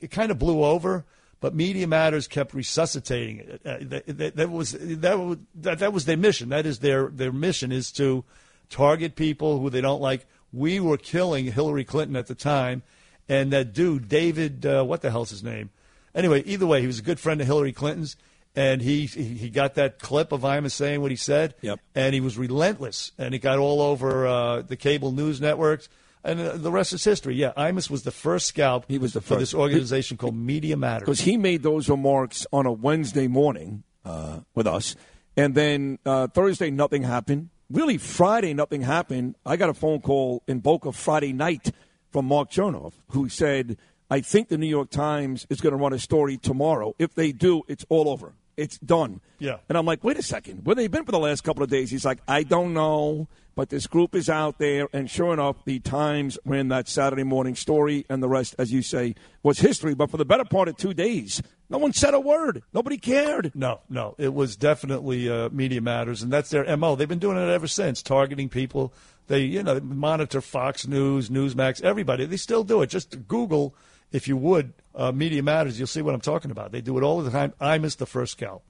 it 0.00 0.10
kind 0.10 0.30
of 0.30 0.38
blew 0.38 0.62
over. 0.62 1.04
But 1.40 1.56
Media 1.56 1.88
Matters 1.88 2.28
kept 2.28 2.54
resuscitating 2.54 3.38
it. 3.40 3.60
Uh, 3.66 3.78
that, 3.80 4.04
that, 4.18 4.36
that 4.36 4.50
was 4.50 4.76
that, 4.78 5.18
was 5.18 5.38
that 5.56 5.80
that 5.80 5.92
was 5.92 6.04
their 6.04 6.16
mission. 6.16 6.50
That 6.50 6.66
is 6.66 6.78
their 6.78 7.08
their 7.08 7.32
mission 7.32 7.72
is 7.72 7.90
to 7.92 8.24
target 8.70 9.16
people 9.16 9.58
who 9.58 9.68
they 9.68 9.80
don't 9.80 10.00
like. 10.00 10.24
We 10.52 10.80
were 10.80 10.98
killing 10.98 11.46
Hillary 11.46 11.84
Clinton 11.84 12.16
at 12.16 12.26
the 12.26 12.34
time, 12.34 12.82
and 13.28 13.52
that 13.52 13.72
dude 13.72 14.08
David, 14.08 14.66
uh, 14.66 14.84
what 14.84 15.02
the 15.02 15.10
hell's 15.10 15.30
his 15.30 15.42
name? 15.42 15.70
Anyway, 16.14 16.42
either 16.44 16.66
way, 16.66 16.80
he 16.80 16.86
was 16.86 16.98
a 16.98 17.02
good 17.02 17.18
friend 17.18 17.40
of 17.40 17.46
Hillary 17.46 17.72
Clinton's, 17.72 18.16
and 18.54 18.82
he 18.82 19.06
he 19.06 19.48
got 19.48 19.74
that 19.76 19.98
clip 19.98 20.30
of 20.30 20.42
Imus 20.42 20.72
saying 20.72 21.00
what 21.00 21.10
he 21.10 21.16
said. 21.16 21.54
Yep. 21.62 21.80
And 21.94 22.14
he 22.14 22.20
was 22.20 22.36
relentless, 22.36 23.12
and 23.16 23.34
it 23.34 23.38
got 23.38 23.58
all 23.58 23.80
over 23.80 24.26
uh, 24.26 24.62
the 24.62 24.76
cable 24.76 25.12
news 25.12 25.40
networks. 25.40 25.88
And 26.24 26.38
uh, 26.38 26.56
the 26.56 26.70
rest 26.70 26.92
is 26.92 27.02
history. 27.02 27.34
Yeah, 27.34 27.52
Imus 27.56 27.90
was 27.90 28.02
the 28.02 28.12
first 28.12 28.46
scalp. 28.46 28.84
He 28.88 28.98
was 28.98 29.12
the 29.12 29.20
for 29.20 29.28
first. 29.34 29.40
this 29.40 29.54
organization 29.54 30.16
called 30.16 30.36
Media 30.36 30.76
Matters. 30.76 31.06
because 31.06 31.22
he 31.22 31.36
made 31.36 31.62
those 31.62 31.88
remarks 31.88 32.46
on 32.52 32.66
a 32.66 32.72
Wednesday 32.72 33.26
morning 33.26 33.82
uh, 34.04 34.40
with 34.54 34.66
us, 34.66 34.94
and 35.36 35.54
then 35.54 35.98
uh, 36.04 36.26
Thursday 36.28 36.70
nothing 36.70 37.02
happened. 37.02 37.48
Really, 37.72 37.96
Friday 37.96 38.52
nothing 38.52 38.82
happened. 38.82 39.34
I 39.46 39.56
got 39.56 39.70
a 39.70 39.74
phone 39.74 40.02
call 40.02 40.42
in 40.46 40.58
Boca 40.58 40.92
Friday 40.92 41.32
night 41.32 41.72
from 42.10 42.26
Mark 42.26 42.50
Chernoff, 42.50 42.92
who 43.12 43.30
said, 43.30 43.78
"I 44.10 44.20
think 44.20 44.48
the 44.48 44.58
New 44.58 44.66
York 44.66 44.90
Times 44.90 45.46
is 45.48 45.62
going 45.62 45.70
to 45.72 45.78
run 45.78 45.94
a 45.94 45.98
story 45.98 46.36
tomorrow. 46.36 46.94
If 46.98 47.14
they 47.14 47.32
do, 47.32 47.62
it's 47.68 47.86
all 47.88 48.10
over. 48.10 48.34
It's 48.58 48.76
done." 48.78 49.22
Yeah. 49.38 49.56
And 49.70 49.78
I'm 49.78 49.86
like, 49.86 50.04
"Wait 50.04 50.18
a 50.18 50.22
second. 50.22 50.66
Where 50.66 50.76
they 50.76 50.86
been 50.86 51.06
for 51.06 51.12
the 51.12 51.18
last 51.18 51.44
couple 51.44 51.62
of 51.62 51.70
days?" 51.70 51.90
He's 51.90 52.04
like, 52.04 52.18
"I 52.28 52.42
don't 52.42 52.74
know." 52.74 53.28
But 53.54 53.70
this 53.70 53.86
group 53.86 54.14
is 54.14 54.28
out 54.28 54.58
there, 54.58 54.88
and 54.92 55.10
sure 55.10 55.32
enough, 55.32 55.64
the 55.64 55.78
Times 55.78 56.38
ran 56.44 56.68
that 56.68 56.88
Saturday 56.88 57.24
morning 57.24 57.54
story, 57.54 58.04
and 58.10 58.22
the 58.22 58.28
rest, 58.28 58.54
as 58.58 58.70
you 58.70 58.82
say, 58.82 59.14
was 59.42 59.60
history. 59.60 59.94
But 59.94 60.10
for 60.10 60.18
the 60.18 60.26
better 60.26 60.44
part 60.44 60.68
of 60.68 60.76
two 60.76 60.92
days, 60.92 61.42
no 61.72 61.78
one 61.78 61.94
said 61.94 62.12
a 62.12 62.20
word. 62.20 62.62
Nobody 62.74 62.98
cared. 62.98 63.50
No, 63.54 63.80
no, 63.88 64.14
it 64.18 64.34
was 64.34 64.56
definitely 64.56 65.28
uh, 65.30 65.48
Media 65.48 65.80
Matters, 65.80 66.22
and 66.22 66.30
that's 66.30 66.50
their 66.50 66.76
mo. 66.76 66.96
They've 66.96 67.08
been 67.08 67.18
doing 67.18 67.38
it 67.38 67.48
ever 67.48 67.66
since, 67.66 68.02
targeting 68.02 68.50
people. 68.50 68.92
They, 69.28 69.40
you 69.40 69.62
know, 69.62 69.80
monitor 69.80 70.42
Fox 70.42 70.86
News, 70.86 71.30
Newsmax, 71.30 71.80
everybody. 71.80 72.26
They 72.26 72.36
still 72.36 72.62
do 72.62 72.82
it. 72.82 72.90
Just 72.90 73.26
Google, 73.26 73.74
if 74.12 74.28
you 74.28 74.36
would, 74.36 74.74
uh, 74.94 75.12
Media 75.12 75.42
Matters. 75.42 75.78
You'll 75.78 75.86
see 75.86 76.02
what 76.02 76.14
I'm 76.14 76.20
talking 76.20 76.50
about. 76.50 76.72
They 76.72 76.82
do 76.82 76.98
it 76.98 77.02
all 77.02 77.22
the 77.22 77.30
time. 77.30 77.54
Imus 77.58 77.96
the 77.96 78.04
first 78.04 78.32
scalp 78.32 78.62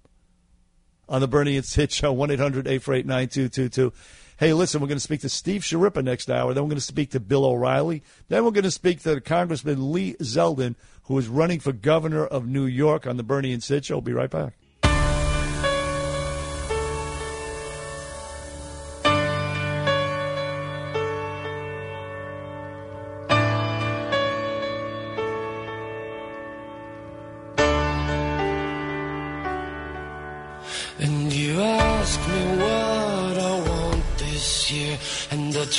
on 1.08 1.20
the 1.20 1.26
Bernie 1.26 1.56
and 1.56 1.66
Sid 1.66 1.90
Show, 1.90 2.12
1 2.12 2.30
800 2.30 2.68
848 2.68 3.04
9222. 3.04 3.92
Hey, 4.38 4.52
listen, 4.52 4.80
we're 4.80 4.88
going 4.88 4.96
to 4.96 5.00
speak 5.00 5.20
to 5.20 5.28
Steve 5.28 5.62
Schirripa 5.62 6.02
next 6.02 6.30
hour. 6.30 6.54
Then 6.54 6.64
we're 6.64 6.70
going 6.70 6.76
to 6.76 6.80
speak 6.80 7.10
to 7.10 7.20
Bill 7.20 7.44
O'Reilly. 7.44 8.02
Then 8.28 8.44
we're 8.44 8.50
going 8.50 8.64
to 8.64 8.70
speak 8.70 9.02
to 9.02 9.20
Congressman 9.20 9.92
Lee 9.92 10.14
Zeldin, 10.14 10.74
who 11.04 11.18
is 11.18 11.28
running 11.28 11.60
for 11.60 11.72
governor 11.72 12.26
of 12.26 12.46
New 12.46 12.66
York 12.66 13.06
on 13.06 13.16
the 13.16 13.22
Bernie 13.22 13.52
and 13.52 13.62
Sid 13.62 13.84
Show. 13.84 13.96
We'll 13.96 14.02
be 14.02 14.12
right 14.12 14.30
back. 14.30 14.54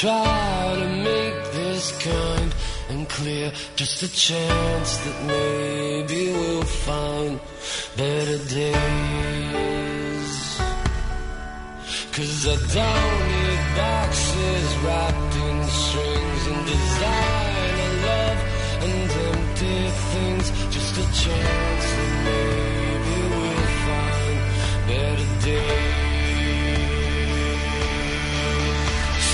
Try 0.04 0.76
to 0.82 0.88
make 1.10 1.40
this 1.54 1.86
kind 2.04 2.54
and 2.90 3.08
clear. 3.08 3.54
Just 3.78 4.04
a 4.04 4.12
chance 4.12 4.98
that 5.04 5.18
maybe 5.34 6.22
we'll 6.34 6.70
find 6.88 7.40
better 7.96 8.40
days. 8.60 8.72
Cause 12.16 12.40
I 12.54 12.58
don't 12.78 13.20
need 13.32 13.64
boxes 13.80 14.68
wrapped 14.84 15.36
in 15.48 15.58
strings 15.84 16.44
and 16.52 16.62
designer 16.74 17.92
love 18.08 18.40
and 18.88 19.10
empty 19.32 19.80
things. 20.12 20.46
Just 20.76 20.94
a 21.04 21.08
chance 21.24 21.86
that 21.98 22.14
maybe 22.30 23.16
we'll 23.32 23.72
find 23.88 24.40
better 24.90 25.30
days. 25.46 26.03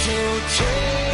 So 0.09 0.39
take 0.57 1.08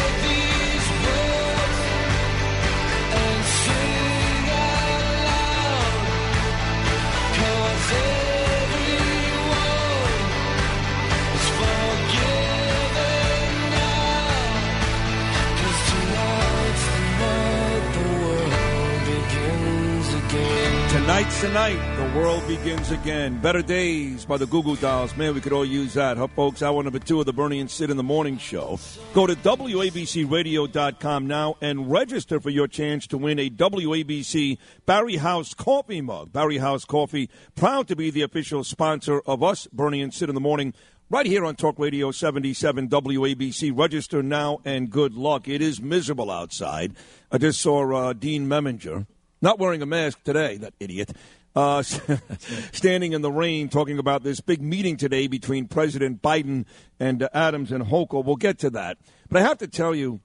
Tonight's 21.06 21.40
the 21.40 21.50
night. 21.50 21.98
The 21.98 22.18
world 22.18 22.48
begins 22.48 22.90
again. 22.90 23.40
Better 23.40 23.62
Days 23.62 24.26
by 24.26 24.38
the 24.38 24.48
Goo 24.48 24.64
Goo 24.64 24.76
Dolls. 24.76 25.16
Man, 25.16 25.36
we 25.36 25.40
could 25.40 25.54
all 25.54 25.64
use 25.64 25.94
that. 25.94 26.18
Huh, 26.18 26.26
folks? 26.26 26.64
Hour 26.64 26.82
number 26.82 26.98
two 26.98 27.20
of 27.20 27.28
the 27.28 27.32
Bernie 27.32 27.60
and 27.60 27.70
Sid 27.70 27.92
in 27.92 27.98
the 27.98 28.02
Morning 28.02 28.40
Show. 28.40 28.80
Go 29.14 29.28
to 29.28 29.36
WABCRadio.com 29.36 31.28
now 31.28 31.58
and 31.62 31.92
register 31.92 32.40
for 32.40 32.50
your 32.50 32.68
chance 32.68 33.06
to 33.06 33.20
win 33.20 33.38
a 33.38 33.52
WABC 33.52 34.58
Barrie 34.88 35.18
House 35.18 35.54
coffee 35.54 36.02
mug. 36.02 36.34
Barrie 36.34 36.58
House 36.58 36.86
Coffee, 36.86 37.30
proud 37.54 37.88
to 37.88 37.96
be 37.96 38.10
the 38.10 38.24
official 38.24 38.64
sponsor 38.64 39.22
of 39.28 39.44
us, 39.44 39.68
Bernie 39.72 40.02
and 40.02 40.12
Sid 40.12 40.30
in 40.30 40.34
the 40.34 40.42
Morning. 40.42 40.74
Right 41.12 41.28
here 41.28 41.46
on 41.46 41.56
Talk 41.56 41.78
Radio 41.78 42.10
77 42.10 42.90
WABC. 42.90 43.78
Register 43.78 44.24
now 44.24 44.58
and 44.66 44.90
good 44.90 45.14
luck. 45.14 45.48
It 45.48 45.62
is 45.62 45.80
miserable 45.80 46.32
outside. 46.32 46.96
I 47.32 47.38
just 47.38 47.62
saw 47.62 47.94
uh, 47.96 48.14
Dean 48.14 48.48
Meminger 48.48 49.06
not 49.42 49.60
wearing 49.60 49.82
a 49.82 49.86
mask 49.86 50.24
today, 50.24 50.58
that 50.58 50.74
idiot, 50.80 51.12
uh, 51.56 51.82
standing 52.72 53.14
in 53.14 53.22
the 53.22 53.32
rain 53.32 53.70
talking 53.70 53.98
about 53.98 54.24
this 54.24 54.42
big 54.42 54.62
meeting 54.62 54.98
today 54.98 55.28
between 55.28 55.68
President 55.68 56.22
Biden 56.22 56.66
and 57.00 57.24
uh, 57.24 57.30
Adams 57.34 57.72
and 57.72 57.86
Hochul. 57.86 58.26
We'll 58.26 58.36
get 58.36 58.60
to 58.60 58.70
that. 58.72 58.98
But 59.30 59.42
I 59.42 59.44
have 59.44 59.58
to 59.60 59.68
tell 59.68 59.96
you, 59.96 60.20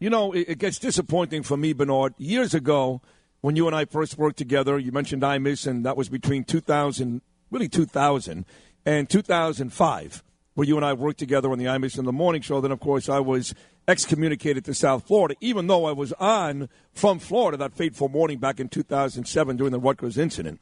you 0.00 0.10
know, 0.10 0.32
it, 0.32 0.46
it 0.48 0.58
gets 0.58 0.78
disappointing 0.78 1.42
for 1.42 1.56
me, 1.56 1.72
Bernard. 1.72 2.14
Years 2.18 2.54
ago, 2.54 3.00
when 3.40 3.56
you 3.56 3.66
and 3.66 3.76
I 3.76 3.84
first 3.84 4.18
worked 4.18 4.38
together, 4.38 4.78
you 4.78 4.90
mentioned 4.90 5.22
Imus, 5.22 5.66
and 5.66 5.84
that 5.84 5.96
was 5.96 6.08
between 6.08 6.44
2000, 6.44 7.22
really 7.50 7.68
2000, 7.68 8.44
and 8.86 9.08
2005, 9.08 10.24
where 10.54 10.66
you 10.66 10.76
and 10.76 10.84
I 10.84 10.92
worked 10.92 11.18
together 11.18 11.50
on 11.50 11.58
the 11.58 11.64
Imus 11.66 11.98
in 11.98 12.04
the 12.04 12.12
morning 12.12 12.42
show. 12.42 12.60
Then, 12.60 12.72
of 12.72 12.80
course, 12.80 13.08
I 13.08 13.18
was 13.18 13.54
excommunicated 13.86 14.64
to 14.64 14.74
South 14.74 15.06
Florida, 15.06 15.34
even 15.40 15.66
though 15.66 15.84
I 15.84 15.92
was 15.92 16.12
on 16.14 16.68
from 16.92 17.18
Florida 17.18 17.56
that 17.58 17.74
fateful 17.74 18.08
morning 18.08 18.38
back 18.38 18.60
in 18.60 18.68
2007 18.68 19.56
during 19.56 19.72
the 19.72 19.80
Rutgers 19.80 20.16
incident. 20.16 20.60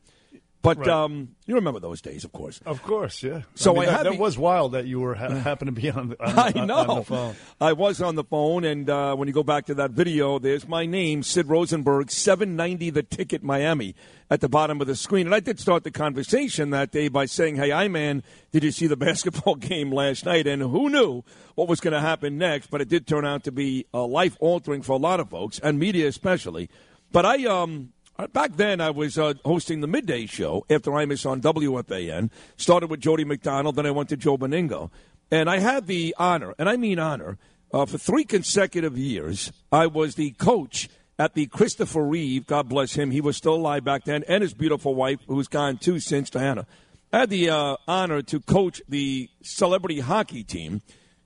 But 0.62 0.78
Right. 0.78 0.88
um, 0.88 1.30
you 1.46 1.56
remember 1.56 1.80
those 1.80 2.00
days, 2.00 2.22
of 2.22 2.30
course. 2.30 2.60
Of 2.64 2.84
course, 2.84 3.20
yeah. 3.24 3.42
So 3.56 3.76
I, 3.76 3.80
mean, 3.80 3.88
I 3.88 3.92
that, 3.94 4.02
that 4.04 4.18
was 4.18 4.38
wild 4.38 4.72
that 4.72 4.86
you 4.86 5.00
were 5.00 5.16
ha- 5.16 5.28
happened 5.50 5.74
to 5.74 5.80
be 5.80 5.90
on 5.90 6.10
the, 6.10 6.24
on, 6.24 6.38
I 6.38 6.52
on- 6.60 6.66
know. 6.68 6.76
on 6.76 6.96
the 6.98 7.04
phone. 7.04 7.34
I 7.60 7.72
was 7.72 8.00
on 8.00 8.14
the 8.14 8.22
phone, 8.22 8.62
and 8.64 8.88
uh, 8.88 9.16
when 9.16 9.26
you 9.26 9.34
go 9.34 9.42
back 9.42 9.66
to 9.66 9.74
that 9.74 9.90
video, 9.90 10.38
there's 10.38 10.68
my 10.68 10.86
name, 10.86 11.24
Sid 11.24 11.48
Rosenberg, 11.48 12.12
790 12.12 12.90
the 12.90 13.02
ticket 13.02 13.42
Miami 13.42 13.96
at 14.30 14.40
the 14.40 14.48
bottom 14.48 14.80
of 14.80 14.86
the 14.86 14.94
screen. 14.94 15.26
And 15.26 15.34
I 15.34 15.40
did 15.40 15.58
start 15.58 15.82
the 15.82 15.90
conversation 15.90 16.70
that 16.70 16.92
day 16.92 17.08
by 17.08 17.26
saying, 17.26 17.56
Hey, 17.56 17.72
I 17.72 17.88
man, 17.88 18.22
did 18.52 18.62
you 18.62 18.70
see 18.70 18.86
the 18.86 18.96
basketball 19.08 19.56
game 19.56 19.90
last 19.90 20.24
night? 20.24 20.46
And 20.46 20.62
who 20.62 20.88
knew 20.88 21.24
what 21.56 21.66
was 21.66 21.80
going 21.80 21.92
to 21.92 22.00
happen 22.00 22.38
next? 22.38 22.70
But 22.70 22.80
it 22.80 22.88
did 22.88 23.08
turn 23.08 23.24
out 23.26 23.42
to 23.44 23.50
be 23.52 23.86
uh, 23.92 24.06
life 24.06 24.36
altering 24.38 24.82
for 24.82 24.92
a 24.92 24.96
lot 24.96 25.18
of 25.18 25.28
folks, 25.28 25.58
and 25.58 25.76
media 25.78 26.06
especially. 26.06 26.70
But 27.10 27.26
I, 27.26 27.44
um, 27.46 27.92
Back 28.32 28.56
then, 28.56 28.80
I 28.80 28.90
was 28.90 29.18
uh, 29.18 29.34
hosting 29.44 29.80
the 29.80 29.86
midday 29.86 30.26
show 30.26 30.64
after 30.68 30.94
I 30.94 31.06
Imus 31.06 31.28
on 31.28 31.40
WFAN. 31.40 32.30
Started 32.56 32.90
with 32.90 33.00
Jody 33.00 33.24
McDonald, 33.24 33.76
then 33.76 33.86
I 33.86 33.90
went 33.90 34.08
to 34.10 34.16
Joe 34.16 34.36
Benigno. 34.36 34.90
And 35.30 35.48
I 35.48 35.58
had 35.58 35.86
the 35.86 36.14
honor, 36.18 36.54
and 36.58 36.68
I 36.68 36.76
mean 36.76 36.98
honor, 36.98 37.38
uh, 37.72 37.86
for 37.86 37.96
three 37.96 38.24
consecutive 38.24 38.98
years, 38.98 39.50
I 39.72 39.86
was 39.86 40.14
the 40.14 40.32
coach 40.32 40.90
at 41.18 41.34
the 41.34 41.46
Christopher 41.46 42.04
Reeve, 42.04 42.46
God 42.46 42.68
bless 42.68 42.94
him. 42.94 43.10
He 43.10 43.20
was 43.20 43.36
still 43.36 43.54
alive 43.54 43.84
back 43.84 44.04
then, 44.04 44.24
and 44.28 44.42
his 44.42 44.54
beautiful 44.54 44.94
wife, 44.94 45.20
who's 45.26 45.48
gone 45.48 45.78
too 45.78 45.98
since, 45.98 46.28
Diana. 46.30 46.66
I 47.12 47.20
had 47.20 47.30
the 47.30 47.50
uh, 47.50 47.76
honor 47.86 48.22
to 48.22 48.40
coach 48.40 48.82
the 48.88 49.30
celebrity 49.42 50.00
hockey 50.00 50.44
team. 50.44 50.82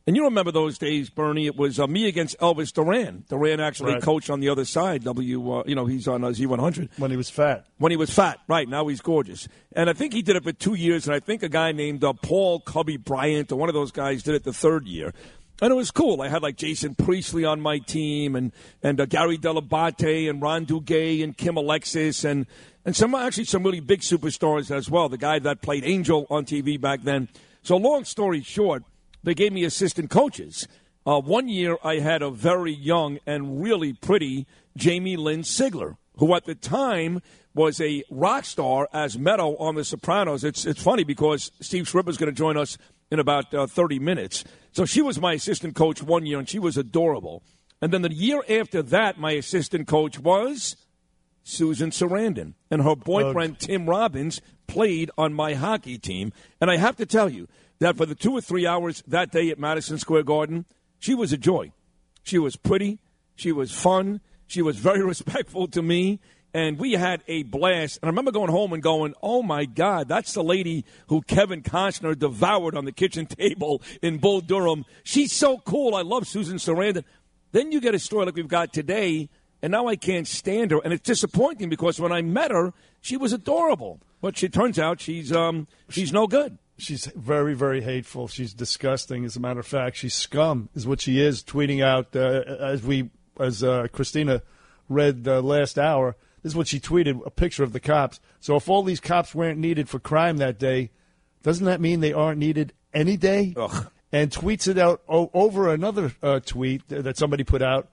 And 0.07 0.15
you 0.15 0.23
remember 0.25 0.53
those 0.53 0.79
days, 0.79 1.11
Bernie? 1.11 1.47
It 1.47 1.57
was 1.57 1.81
uh, 1.81 1.87
me 1.89 2.07
against 2.07 2.39
Elvis 2.39 2.73
Duran. 2.73 3.25
Duran 3.29 3.59
actually 3.59 3.95
Right. 3.95 4.03
coached 4.03 4.31
on 4.31 4.39
the 4.39 4.49
other 4.49 4.65
side. 4.65 5.03
W, 5.03 5.53
uh, 5.53 5.65
you 5.67 5.75
know, 5.75 5.87
he's 5.87 6.07
on 6.07 6.23
uh, 6.23 6.29
Z100 6.29 6.91
when 6.99 7.11
he 7.11 7.17
was 7.17 7.29
fat. 7.29 7.67
when 7.79 7.91
he 7.91 7.97
was 7.97 8.11
fat. 8.11 8.39
Right 8.47 8.69
now 8.69 8.87
he's 8.87 9.01
gorgeous, 9.01 9.49
and 9.73 9.91
I 9.91 9.95
think 9.95 10.13
he 10.13 10.23
did 10.23 10.37
it 10.37 10.45
for 10.45 10.53
two 10.53 10.75
years. 10.75 11.09
And 11.09 11.15
I 11.17 11.19
think 11.19 11.43
a 11.43 11.49
guy 11.49 11.73
named 11.73 12.05
uh, 12.05 12.13
Paul 12.13 12.61
Cubby 12.61 12.97
Bryant 12.97 13.51
or 13.51 13.57
one 13.57 13.69
of 13.69 13.75
those 13.75 13.91
guys 13.91 14.23
did 14.23 14.35
it 14.37 14.45
the 14.45 14.53
third 14.53 14.87
year. 14.87 15.13
And 15.61 15.73
it 15.73 15.75
was 15.75 15.91
cool. 15.91 16.21
I 16.21 16.29
had 16.29 16.43
like 16.43 16.57
Jason 16.57 16.95
Priestley 16.95 17.45
on 17.45 17.61
my 17.61 17.79
team, 17.79 18.37
and 18.37 18.53
and 18.85 19.01
uh, 19.01 19.07
Gary 19.07 19.39
Dell'Abate, 19.39 20.31
and 20.31 20.41
Ron 20.41 20.67
Duguay, 20.67 21.25
and 21.25 21.37
Kim 21.37 21.57
Alexis, 21.57 22.25
and 22.25 22.47
and 22.85 22.95
some 22.95 23.13
actually 23.17 23.45
some 23.47 23.65
really 23.65 23.81
big 23.81 24.03
superstars 24.03 24.71
as 24.71 24.89
well. 24.89 25.09
The 25.09 25.19
guy 25.19 25.41
that 25.41 25.63
played 25.63 25.83
Angel 25.85 26.27
on 26.31 26.45
TV 26.45 26.81
back 26.81 27.03
then. 27.03 27.29
So 27.63 27.77
long 27.77 28.05
story 28.05 28.43
short, 28.43 28.85
they 29.27 29.35
gave 29.35 29.53
me 29.53 29.65
assistant 29.65 30.09
coaches. 30.09 30.69
Uh, 31.05 31.21
one 31.21 31.49
year, 31.49 31.77
I 31.83 31.97
had 31.97 32.23
a 32.23 32.31
very 32.31 32.73
young 32.73 33.19
and 33.27 33.61
really 33.61 33.93
pretty 33.93 34.47
Jamie 34.77 35.17
Lynn 35.17 35.43
Sigler, 35.43 35.97
who 36.19 36.33
at 36.37 36.45
the 36.45 36.55
time 36.55 37.21
was 37.53 37.81
a 37.81 38.05
rock 38.09 38.45
star 38.45 38.89
as 38.93 39.19
Meadow 39.19 39.57
on 39.57 39.75
The 39.75 39.85
Sopranos. 39.85 40.45
It's 40.45 40.65
it's 40.65 40.81
funny 40.81 41.03
because 41.03 41.51
Steve 41.61 41.87
Schirripa 41.87 42.11
is 42.11 42.19
going 42.19 42.33
to 42.33 42.39
join 42.39 42.57
us 42.57 42.79
in 43.11 43.19
about 43.19 43.53
uh, 43.53 43.67
30 43.67 43.99
minutes. 43.99 44.45
So 44.71 44.85
she 44.85 45.03
was 45.03 45.21
my 45.21 45.33
assistant 45.33 45.75
coach 45.75 46.05
one 46.05 46.25
year, 46.25 46.39
and 46.39 46.49
she 46.49 46.61
was 46.61 46.77
adorable. 46.77 47.43
And 47.83 47.93
then 47.93 48.03
the 48.03 48.15
year 48.15 48.43
after 48.49 48.81
that, 48.81 49.19
my 49.19 49.33
assistant 49.33 49.89
coach 49.89 50.21
was 50.21 50.77
Susan 51.43 51.91
Sarandon, 51.91 52.55
and 52.71 52.83
her 52.83 52.95
boyfriend 52.95 53.59
Tim 53.59 53.89
Robbins 53.89 54.41
played 54.69 55.11
on 55.19 55.35
my 55.35 55.55
hockey 55.55 55.99
team. 55.99 56.33
And 56.61 56.71
I 56.71 56.77
have 56.77 56.95
to 56.97 57.07
tell 57.07 57.29
you 57.29 57.49
that 57.79 57.97
for 57.97 58.07
the 58.07 58.15
two 58.15 58.33
or 58.33 58.41
three 58.41 58.67
hours 58.67 59.03
that 59.07 59.31
day 59.31 59.51
at 59.51 59.59
Madison 59.59 59.99
Square 59.99 60.25
Garden, 60.25 60.65
she 60.99 61.15
was 61.15 61.33
a 61.33 61.37
joy. 61.37 61.73
She 62.23 62.39
was 62.39 62.57
pretty, 62.57 62.99
she 63.35 63.53
was 63.53 63.71
fun, 63.73 64.21
she 64.47 64.63
was 64.63 64.77
very 64.77 65.03
respectful 65.05 65.69
to 65.69 65.83
me, 65.83 66.21
and 66.55 66.79
we 66.79 66.93
had 66.93 67.23
a 67.29 67.43
blast. 67.43 67.99
And 68.01 68.09
I 68.09 68.11
remember 68.11 68.33
going 68.33 68.51
home 68.51 68.73
and 68.73 68.83
going, 68.83 69.15
"Oh 69.23 69.43
my 69.43 69.67
God, 69.67 70.09
that's 70.09 70.33
the 70.33 70.43
lady 70.43 70.85
who 71.09 71.21
Kevin 71.23 71.63
Costner 71.63 72.19
devoured 72.19 72.75
on 72.75 72.85
the 72.85 72.93
kitchen 72.93 73.27
table 73.27 73.83
in 74.03 74.19
Bull 74.19 74.41
Durham. 74.41 74.85
She's 75.05 75.33
so 75.33 75.59
cool. 75.59 75.95
I 75.95 76.03
love 76.03 76.27
Susan 76.27 76.57
Sarandon." 76.57 77.05
Then 77.53 77.73
you 77.73 77.81
get 77.81 77.95
a 77.95 77.99
story 77.99 78.27
like 78.27 78.35
we've 78.35 78.49
got 78.49 78.73
today, 78.73 79.29
and 79.63 79.71
now 79.71 79.87
I 79.87 79.97
can't 79.97 80.27
stand 80.27 80.71
her, 80.71 80.81
and 80.83 80.93
it's 80.93 81.07
disappointing 81.07 81.69
because 81.69 82.01
when 82.01 82.13
I 82.13 82.23
met 82.23 82.51
her, 82.51 82.73
she 83.01 83.17
was 83.17 83.33
adorable, 83.33 84.01
but 84.21 84.37
she 84.37 84.49
turns 84.49 84.79
out 84.79 85.01
she's 85.01 85.33
um 85.33 85.69
she's 85.89 86.13
no 86.13 86.27
good. 86.27 86.59
She's 86.79 87.07
very, 87.07 87.55
very 87.55 87.81
hateful. 87.81 88.29
She's 88.29 88.53
disgusting. 88.53 89.25
As 89.25 89.37
a 89.37 89.41
matter 89.41 89.61
of 89.61 89.67
fact, 89.67 89.97
she's 89.97 90.15
scum, 90.15 90.69
is 90.75 90.87
what 90.87 91.01
she 91.01 91.21
is. 91.21 91.43
Tweeting 91.43 91.83
out 91.83 92.15
uh, 92.15 92.43
as 92.61 92.83
we, 92.83 93.11
as 93.41 93.65
uh, 93.65 93.87
Christina 93.93 94.43
read 94.89 95.27
uh, 95.27 95.41
last 95.41 95.79
hour. 95.79 96.17
This 96.43 96.53
is 96.53 96.57
what 96.57 96.69
she 96.69 96.79
tweeted: 96.79 97.25
a 97.27 97.31
picture 97.31 97.65
of 97.65 97.73
the 97.73 97.81
cops. 97.81 98.21
So 98.41 98.57
if 98.57 98.69
all 98.69 98.83
these 98.83 99.01
cops 99.01 99.35
weren't 99.35 99.59
needed 99.59 99.89
for 99.89 99.99
crime 99.99 100.37
that 100.37 100.59
day, 100.59 100.91
doesn't 101.43 101.65
that 101.65 101.81
mean 101.81 102.01
they 102.01 102.13
aren't 102.13 102.39
needed 102.39 102.73
any 102.93 103.17
day? 103.17 103.55
Ugh. 103.57 103.87
And 104.13 104.31
tweets 104.31 104.69
it 104.69 104.79
out 104.79 105.03
o- 105.09 105.31
over 105.35 105.73
another 105.73 106.13
uh, 106.23 106.41
tweet 106.41 106.89
that 106.89 107.17
somebody 107.17 107.43
put 107.43 107.63
out 107.63 107.89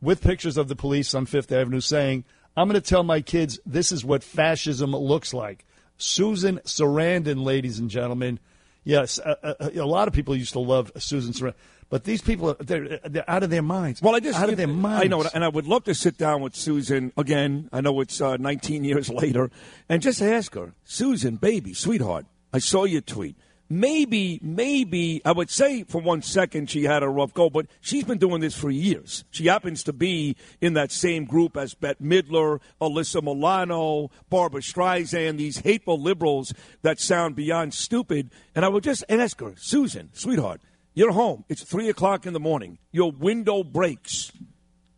with 0.00 0.22
pictures 0.22 0.56
of 0.56 0.68
the 0.68 0.74
police 0.74 1.14
on 1.14 1.26
Fifth 1.26 1.52
Avenue 1.52 1.80
saying, 1.80 2.24
"I'm 2.56 2.68
going 2.68 2.80
to 2.80 2.86
tell 2.86 3.02
my 3.04 3.20
kids 3.20 3.60
this 3.66 3.92
is 3.92 4.04
what 4.04 4.24
fascism 4.24 4.92
looks 4.96 5.34
like." 5.34 5.64
Susan 6.02 6.58
Sarandon, 6.64 7.44
ladies 7.44 7.78
and 7.78 7.88
gentlemen. 7.88 8.38
Yes, 8.84 9.18
a, 9.18 9.56
a, 9.60 9.80
a 9.80 9.86
lot 9.86 10.08
of 10.08 10.14
people 10.14 10.34
used 10.34 10.52
to 10.54 10.58
love 10.58 10.90
Susan 10.98 11.32
Sarandon, 11.32 11.54
but 11.88 12.04
these 12.04 12.20
people 12.20 12.56
they're, 12.58 12.98
they're 13.04 13.30
out 13.30 13.42
of 13.42 13.50
their 13.50 13.62
minds. 13.62 14.02
Well, 14.02 14.14
I 14.16 14.20
just 14.20 14.38
out 14.38 14.50
of 14.50 14.56
their 14.56 14.66
minds. 14.66 15.04
I 15.04 15.08
know, 15.08 15.24
and 15.32 15.44
I 15.44 15.48
would 15.48 15.66
love 15.66 15.84
to 15.84 15.94
sit 15.94 16.18
down 16.18 16.42
with 16.42 16.56
Susan 16.56 17.12
again. 17.16 17.68
I 17.72 17.80
know 17.80 18.00
it's 18.00 18.20
uh, 18.20 18.36
19 18.36 18.82
years 18.82 19.08
later, 19.22 19.50
and 19.88 20.02
just 20.02 20.20
ask 20.20 20.54
her, 20.54 20.74
Susan, 20.84 21.36
baby, 21.36 21.74
sweetheart, 21.74 22.26
I 22.52 22.58
saw 22.58 22.84
your 22.84 23.02
tweet. 23.02 23.36
Maybe, 23.74 24.38
maybe 24.42 25.22
I 25.24 25.32
would 25.32 25.48
say 25.48 25.84
for 25.84 25.98
one 25.98 26.20
second 26.20 26.68
she 26.68 26.84
had 26.84 27.02
a 27.02 27.08
rough 27.08 27.32
go, 27.32 27.48
but 27.48 27.68
she's 27.80 28.04
been 28.04 28.18
doing 28.18 28.42
this 28.42 28.54
for 28.54 28.70
years. 28.70 29.24
She 29.30 29.46
happens 29.46 29.82
to 29.84 29.94
be 29.94 30.36
in 30.60 30.74
that 30.74 30.92
same 30.92 31.24
group 31.24 31.56
as 31.56 31.72
Bette 31.72 32.04
Midler, 32.04 32.60
Alyssa 32.82 33.22
Milano, 33.22 34.10
Barbra 34.28 34.60
Streisand, 34.60 35.38
these 35.38 35.60
hateful 35.60 35.98
liberals 35.98 36.52
that 36.82 37.00
sound 37.00 37.34
beyond 37.34 37.72
stupid. 37.72 38.30
And 38.54 38.66
I 38.66 38.68
would 38.68 38.84
just 38.84 39.04
ask 39.08 39.40
her, 39.40 39.54
Susan, 39.56 40.10
sweetheart, 40.12 40.60
you're 40.92 41.12
home. 41.12 41.46
It's 41.48 41.62
three 41.62 41.88
o'clock 41.88 42.26
in 42.26 42.34
the 42.34 42.40
morning. 42.40 42.76
Your 42.90 43.10
window 43.10 43.64
breaks. 43.64 44.32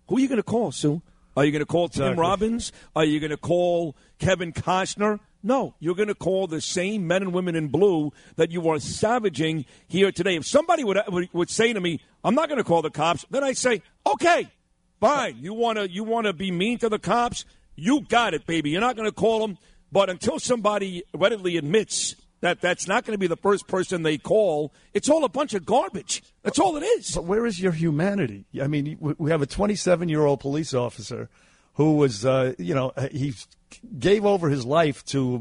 Who 0.09 0.17
are 0.17 0.21
you 0.21 0.27
going 0.27 0.39
to 0.39 0.43
call, 0.43 0.73
Sue? 0.73 1.01
Are 1.37 1.45
you 1.45 1.53
going 1.53 1.61
to 1.61 1.67
call 1.67 1.89
Tim 1.89 2.03
Exactly. 2.07 2.21
Robbins? 2.21 2.73
Are 2.97 3.05
you 3.05 3.21
going 3.21 3.31
to 3.31 3.37
call 3.37 3.95
Kevin 4.19 4.53
Costner? 4.53 5.21
No, 5.47 5.75
you're 5.79 5.95
going 5.95 6.09
to 6.09 6.15
call 6.15 6.47
the 6.47 6.63
same 6.63 7.07
men 7.07 7.21
and 7.21 7.35
women 7.35 7.55
in 7.55 7.69
blue 7.69 8.13
that 8.37 8.51
you 8.51 8.67
are 8.71 8.79
savaging 8.81 9.67
here 9.87 10.11
today. 10.11 10.37
If 10.37 10.47
somebody 10.47 10.85
would 10.85 10.99
would, 11.09 11.29
would 11.35 11.51
say 11.51 11.75
to 11.75 11.81
me, 11.81 12.01
"I'm 12.25 12.35
not 12.35 12.49
going 12.49 12.57
to 12.57 12.65
call 12.65 12.81
the 12.81 12.91
cops," 12.91 13.27
then 13.31 13.45
I 13.45 13.53
say, 13.53 13.83
"Okay, 14.07 14.49
fine. 15.01 15.37
You 15.39 15.53
want 15.53 15.77
to 15.77 15.89
you 15.89 16.03
want 16.03 16.27
to 16.27 16.33
be 16.33 16.51
mean 16.51 16.79
to 16.79 16.89
the 16.89 16.99
cops? 16.99 17.45
You 17.77 18.01
got 18.01 18.33
it, 18.33 18.47
baby. 18.47 18.71
You're 18.71 18.81
not 18.81 18.97
going 18.97 19.09
to 19.09 19.15
call 19.15 19.41
them." 19.41 19.59
But 19.93 20.09
until 20.09 20.39
somebody 20.39 21.05
readily 21.15 21.59
admits 21.59 22.17
that 22.41 22.63
that's 22.63 22.89
not 22.89 23.05
going 23.05 23.13
to 23.13 23.19
be 23.19 23.27
the 23.27 23.37
first 23.37 23.69
person 23.69 24.03
they 24.03 24.17
call, 24.17 24.73
it's 24.95 25.11
all 25.11 25.25
a 25.25 25.29
bunch 25.29 25.53
of 25.53 25.67
garbage. 25.67 26.23
That's 26.43 26.59
all 26.59 26.77
it 26.79 26.83
is. 26.83 27.15
But 27.15 27.27
where 27.27 27.45
is 27.45 27.61
your 27.61 27.73
humanity? 27.73 28.47
I 28.63 28.67
mean, 28.67 28.97
we 28.99 29.15
we 29.19 29.31
have 29.31 29.43
a 29.43 29.47
27 29.47 30.09
year 30.09 30.25
old 30.25 30.41
police 30.41 30.73
officer 30.73 31.29
who 31.75 31.95
was, 31.97 32.25
uh, 32.25 32.55
you 32.59 32.75
know, 32.75 32.93
he 33.11 33.35
gave 33.99 34.25
over 34.25 34.49
his 34.49 34.65
life 34.65 35.05
to 35.07 35.39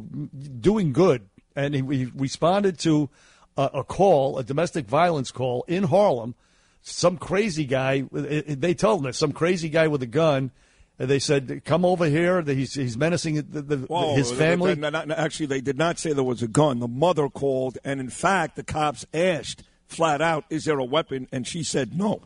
doing 0.59 0.91
good, 0.93 1.27
and 1.55 1.73
he, 1.75 1.81
he 1.97 2.05
responded 2.15 2.79
to 2.79 3.09
a, 3.57 3.69
a 3.75 3.83
call, 3.83 4.37
a 4.39 4.43
domestic 4.43 4.87
violence 4.87 5.31
call 5.31 5.63
in 5.67 5.83
Harlem. 5.83 6.35
Some 6.81 7.17
crazy 7.17 7.65
guy, 7.65 8.03
they 8.11 8.73
told 8.73 9.05
him 9.05 9.13
some 9.13 9.31
crazy 9.31 9.69
guy 9.69 9.87
with 9.87 10.01
a 10.03 10.07
gun. 10.07 10.51
and 10.99 11.09
They 11.09 11.19
said, 11.19 11.61
"Come 11.63 11.85
over 11.85 12.05
here." 12.07 12.41
that 12.41 12.55
He's 12.57 12.73
he's 12.73 12.97
menacing 12.97 13.35
the, 13.35 13.61
the, 13.61 13.77
Whoa, 13.77 14.15
his 14.15 14.31
they- 14.31 14.35
family. 14.37 14.73
they- 14.73 14.89
not- 14.89 15.09
actually, 15.11 15.45
they 15.45 15.61
did 15.61 15.77
not 15.77 15.97
say 15.97 16.11
there 16.11 16.23
was 16.25 16.41
a 16.43 16.47
gun. 16.47 16.79
The 16.79 16.87
mother 16.89 17.29
called, 17.29 17.77
and 17.85 18.01
in 18.01 18.09
fact, 18.09 18.55
the 18.57 18.63
cops 18.63 19.05
asked 19.13 19.63
flat 19.87 20.21
out, 20.21 20.43
"Is 20.49 20.65
there 20.65 20.77
a 20.79 20.83
weapon?" 20.83 21.27
And 21.31 21.47
she 21.47 21.63
said 21.63 21.97
no. 21.97 22.23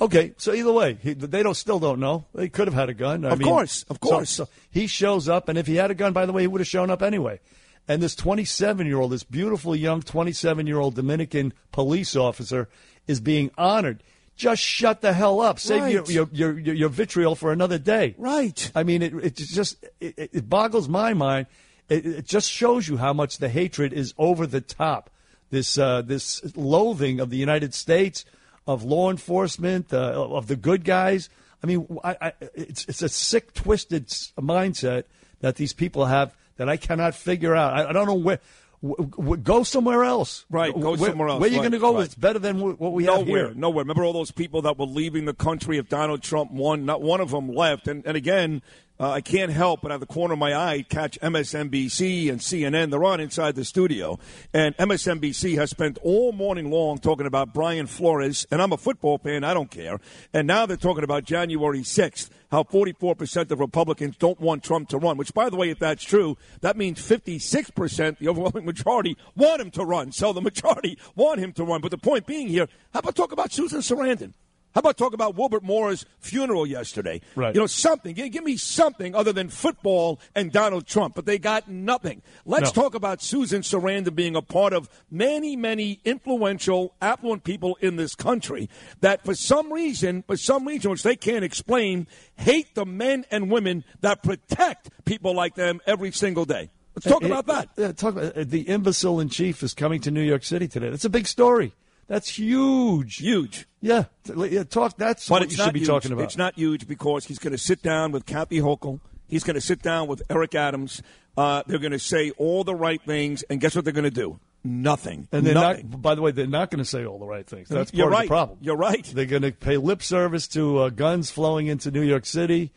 Okay, 0.00 0.32
so 0.36 0.52
either 0.52 0.72
way, 0.72 0.96
he, 1.02 1.12
they 1.14 1.42
don't 1.42 1.54
still 1.56 1.80
don't 1.80 1.98
know. 1.98 2.24
They 2.34 2.48
could 2.48 2.68
have 2.68 2.74
had 2.74 2.88
a 2.88 2.94
gun. 2.94 3.24
I 3.24 3.30
Of 3.30 3.40
mean, 3.40 3.48
course, 3.48 3.84
of 3.90 3.98
course. 4.00 4.30
So, 4.30 4.48
he 4.70 4.86
shows 4.86 5.28
up, 5.28 5.48
and 5.48 5.58
if 5.58 5.66
he 5.66 5.74
had 5.76 5.90
a 5.90 5.94
gun, 5.94 6.12
by 6.12 6.24
the 6.24 6.32
way, 6.32 6.42
he 6.42 6.46
would 6.46 6.60
have 6.60 6.68
shown 6.68 6.88
up 6.90 7.02
anyway. 7.02 7.40
And 7.88 8.00
this 8.02 8.14
27 8.14 8.86
year 8.86 9.00
old, 9.00 9.10
this 9.12 9.24
beautiful 9.24 9.74
young 9.74 10.02
27 10.02 10.66
year 10.66 10.78
old 10.78 10.94
Dominican 10.94 11.52
police 11.72 12.14
officer, 12.14 12.68
is 13.08 13.18
being 13.20 13.50
honored. 13.58 14.02
Just 14.36 14.62
shut 14.62 15.00
the 15.00 15.14
hell 15.14 15.40
up. 15.40 15.58
Save 15.58 15.82
Right. 15.82 15.92
your, 16.10 16.28
your, 16.30 16.58
your 16.60 16.74
your 16.74 16.88
vitriol 16.90 17.34
for 17.34 17.50
another 17.50 17.78
day. 17.78 18.14
Right. 18.18 18.70
I 18.74 18.84
mean, 18.84 19.02
it 19.02 19.12
it 19.14 19.34
just 19.36 19.82
it, 20.00 20.14
it- 20.16 20.30
it 20.34 20.48
boggles 20.48 20.88
my 20.88 21.12
mind. 21.14 21.46
It, 21.88 22.06
it 22.06 22.24
just 22.26 22.48
shows 22.52 22.86
you 22.86 22.98
how 22.98 23.12
much 23.14 23.38
the 23.38 23.48
hatred 23.48 23.92
is 23.94 24.14
over 24.16 24.46
the 24.46 24.60
top. 24.60 25.10
This 25.50 25.76
uh, 25.78 26.02
this 26.02 26.40
loathing 26.54 27.18
of 27.18 27.30
the 27.30 27.38
United 27.38 27.72
States, 27.74 28.24
of 28.68 28.84
law 28.84 29.10
enforcement, 29.10 29.92
uh, 29.92 30.12
of 30.12 30.46
the 30.46 30.54
good 30.54 30.84
guys. 30.84 31.30
I 31.64 31.66
mean, 31.66 31.98
I, 32.04 32.16
I, 32.20 32.32
it's 32.54 32.84
it's 32.84 33.02
a 33.02 33.08
sick, 33.08 33.54
twisted 33.54 34.06
mindset 34.38 35.04
that 35.40 35.56
these 35.56 35.72
people 35.72 36.04
have 36.04 36.34
that 36.58 36.68
I 36.68 36.76
cannot 36.76 37.14
figure 37.14 37.56
out. 37.56 37.72
I, 37.72 37.88
I 37.88 37.92
don't 37.92 38.06
know 38.06 38.14
where. 38.14 38.38
W- 38.82 39.10
w- 39.10 39.36
go 39.36 39.64
somewhere 39.64 40.04
else. 40.04 40.44
Right, 40.50 40.72
go 40.72 40.90
Where- 40.94 41.10
somewhere 41.10 41.28
else. 41.28 41.40
Where 41.40 41.48
you 41.50 41.56
right, 41.56 41.62
going 41.62 41.72
to 41.72 41.78
go? 41.78 41.94
right. 41.96 42.04
It's 42.04 42.14
better 42.14 42.38
than 42.38 42.58
wh- 42.60 42.80
what 42.80 42.92
we 42.92 43.04
nowhere, 43.04 43.18
have 43.18 43.26
here. 43.26 43.52
Nowhere. 43.54 43.82
Remember 43.84 44.04
all 44.04 44.12
those 44.12 44.30
people 44.30 44.62
that 44.62 44.78
were 44.78 44.86
leaving 44.86 45.24
the 45.24 45.34
country 45.34 45.78
if 45.78 45.88
Donald 45.88 46.22
Trump 46.22 46.52
won? 46.52 46.84
Not 46.84 47.02
one 47.02 47.20
of 47.20 47.30
them 47.32 47.48
left. 47.52 47.88
And, 47.88 48.06
and 48.06 48.16
again, 48.16 48.62
uh, 49.00 49.10
I 49.10 49.20
can't 49.20 49.50
help 49.52 49.82
but 49.82 49.90
out 49.90 49.96
of 49.96 50.00
the 50.00 50.06
corner 50.06 50.34
of 50.34 50.38
my 50.40 50.54
eye 50.54 50.84
catch 50.88 51.18
MSNBC 51.20 52.30
and 52.30 52.40
CNN. 52.40 52.90
They're 52.90 53.04
on 53.04 53.20
inside 53.20 53.54
the 53.56 53.64
studio. 53.64 54.18
And 54.52 54.76
MSNBC 54.76 55.56
has 55.56 55.70
spent 55.70 55.98
all 56.02 56.32
morning 56.32 56.70
long 56.70 56.98
talking 56.98 57.26
about 57.26 57.52
Brian 57.54 57.86
Flores. 57.86 58.46
And 58.50 58.60
I'm 58.62 58.72
a 58.72 58.76
football 58.76 59.18
fan. 59.18 59.44
I 59.44 59.54
don't 59.54 59.70
care. 59.70 59.98
And 60.32 60.46
now 60.46 60.66
they're 60.66 60.76
talking 60.76 61.04
about 61.04 61.24
January 61.24 61.80
6th, 61.80 62.30
how 62.50 62.62
44% 62.62 63.50
of 63.50 63.60
Republicans 63.60 64.16
don't 64.16 64.40
want 64.40 64.62
Trump 64.62 64.88
to 64.90 64.98
run, 64.98 65.16
which, 65.16 65.34
by 65.34 65.50
the 65.50 65.56
way, 65.56 65.70
if 65.70 65.78
that's 65.78 66.04
true, 66.04 66.36
that 66.60 66.76
means 66.76 67.00
56%, 67.00 68.18
the 68.18 68.28
overwhelming 68.28 68.64
majority, 68.64 69.16
want 69.36 69.60
him 69.60 69.70
to 69.72 69.84
run. 69.84 70.12
So 70.12 70.32
the 70.32 70.40
majority 70.40 70.98
want 71.14 71.40
him 71.40 71.52
to 71.52 71.64
run. 71.64 71.80
But 71.80 71.90
the 71.90 71.98
point 71.98 72.26
being 72.26 72.48
here, 72.48 72.68
how 72.92 73.00
about 73.00 73.14
talk 73.16 73.32
about 73.32 73.52
Susan 73.52 73.80
Sarandon? 73.80 74.32
How 74.74 74.80
about 74.80 74.96
talk 74.96 75.14
about 75.14 75.34
Wilbert 75.34 75.62
Moore's 75.62 76.04
funeral 76.20 76.66
yesterday? 76.66 77.20
Right. 77.34 77.54
You 77.54 77.60
know, 77.60 77.66
something. 77.66 78.14
Give, 78.14 78.44
me 78.44 78.56
something 78.56 79.14
other 79.14 79.32
than 79.32 79.48
football 79.48 80.20
and 80.34 80.52
Donald 80.52 80.86
Trump, 80.86 81.14
but 81.14 81.26
they 81.26 81.38
got 81.38 81.68
nothing. 81.68 82.22
Let's 82.44 82.74
No. 82.76 82.82
talk 82.82 82.94
about 82.94 83.22
Susan 83.22 83.62
Sarandon 83.62 84.14
being 84.14 84.36
a 84.36 84.42
part 84.42 84.72
of 84.72 84.88
many, 85.10 85.56
many 85.56 86.00
influential, 86.04 86.94
affluent 87.00 87.44
people 87.44 87.76
in 87.80 87.96
this 87.96 88.14
country 88.14 88.68
that 89.00 89.24
for 89.24 89.34
some 89.34 89.72
reason, 89.72 90.22
for 90.26 90.36
some 90.36 90.66
reason 90.68 90.90
which 90.90 91.02
they 91.02 91.16
can't 91.16 91.44
explain, 91.44 92.06
hate 92.36 92.74
the 92.74 92.84
men 92.84 93.24
and 93.30 93.50
women 93.50 93.84
that 94.02 94.22
protect 94.22 94.90
people 95.04 95.34
like 95.34 95.54
them 95.54 95.80
every 95.86 96.12
single 96.12 96.44
day. 96.44 96.70
Let's 96.94 97.06
talk 97.06 97.22
Uh, 97.22 97.26
about 97.26 97.48
uh, 97.48 97.52
that. 97.54 97.68
Yeah, 97.76 97.92
talk 97.92 98.16
about 98.16 98.36
uh, 98.36 98.44
the 98.46 98.62
imbecile 98.62 99.18
in 99.20 99.28
chief 99.28 99.62
is 99.62 99.72
coming 99.74 100.00
to 100.02 100.10
New 100.10 100.22
York 100.22 100.44
City 100.44 100.68
today. 100.68 100.90
That's 100.90 101.04
a 101.04 101.10
big 101.10 101.26
story. 101.26 101.72
That's 102.08 102.28
huge. 102.28 103.16
Huge. 103.16 103.66
Yeah. 103.80 104.04
Yeah, 104.34 104.64
Talk. 104.64 104.96
That's 104.96 105.28
But 105.28 105.42
what 105.42 105.50
you 105.50 105.56
should 105.56 105.72
be 105.74 105.80
huge. 105.80 105.88
talking 105.88 106.10
about. 106.12 106.24
It's 106.24 106.36
not 106.36 106.54
huge 106.56 106.88
because 106.88 107.26
he's 107.26 107.38
going 107.38 107.52
to 107.52 107.58
sit 107.58 107.82
down 107.82 108.12
with 108.12 108.26
Kathy 108.26 108.58
Hochul. 108.60 109.00
He's 109.28 109.44
going 109.44 109.54
to 109.54 109.60
sit 109.60 109.82
down 109.82 110.08
with 110.08 110.22
Eric 110.30 110.54
Adams. 110.54 111.02
Uh, 111.36 111.62
they're 111.66 111.78
going 111.78 111.92
to 111.92 111.98
say 111.98 112.30
all 112.32 112.64
the 112.64 112.74
right 112.74 113.00
things, 113.02 113.42
and 113.44 113.60
guess 113.60 113.76
what 113.76 113.84
they're 113.84 113.92
going 113.92 114.04
to 114.04 114.10
do? 114.10 114.40
Nothing. 114.64 115.28
And 115.30 115.46
they're 115.46 115.54
Nothing. 115.54 115.90
not. 115.90 116.02
By 116.02 116.14
the 116.14 116.22
way, 116.22 116.30
they're 116.32 116.46
not 116.46 116.70
going 116.70 116.78
to 116.80 116.84
say 116.84 117.04
all 117.04 117.18
the 117.18 117.26
right 117.26 117.46
things. 117.46 117.68
That's 117.68 117.92
You're 117.92 118.06
part 118.06 118.12
right. 118.12 118.20
of 118.22 118.24
the 118.24 118.28
problem. 118.34 118.58
You're 118.62 118.76
right. 118.76 119.04
They're 119.04 119.26
going 119.26 119.42
to 119.42 119.52
pay 119.52 119.76
lip 119.76 120.02
service 120.02 120.48
to 120.48 120.78
uh, 120.78 120.88
guns 120.88 121.30
flowing 121.30 121.66
into 121.68 121.90
New 121.90 122.02
York 122.02 122.26
City, 122.26 122.72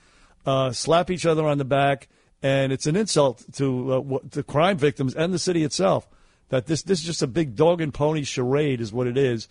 uh, 0.46 0.72
slap 0.74 1.10
each 1.10 1.26
other 1.26 1.48
on 1.48 1.58
the 1.58 1.66
back, 1.66 2.08
and 2.44 2.72
it's 2.72 2.86
an 2.86 2.96
insult 2.96 3.44
to 3.54 3.94
uh, 3.94 4.00
what, 4.00 4.32
to 4.34 4.44
crime 4.44 4.78
victims 4.78 5.16
and 5.16 5.34
the 5.34 5.40
city 5.40 5.64
itself. 5.64 6.08
That 6.52 6.68
this 6.68 6.84
this 6.84 7.00
is 7.00 7.06
just 7.06 7.22
a 7.22 7.28
big 7.28 7.56
dog 7.56 7.82
and 7.82 7.94
pony 7.94 8.24
charade, 8.24 8.80
is 8.80 8.94
what 8.94 9.08
it 9.08 9.18
is. 9.18 9.48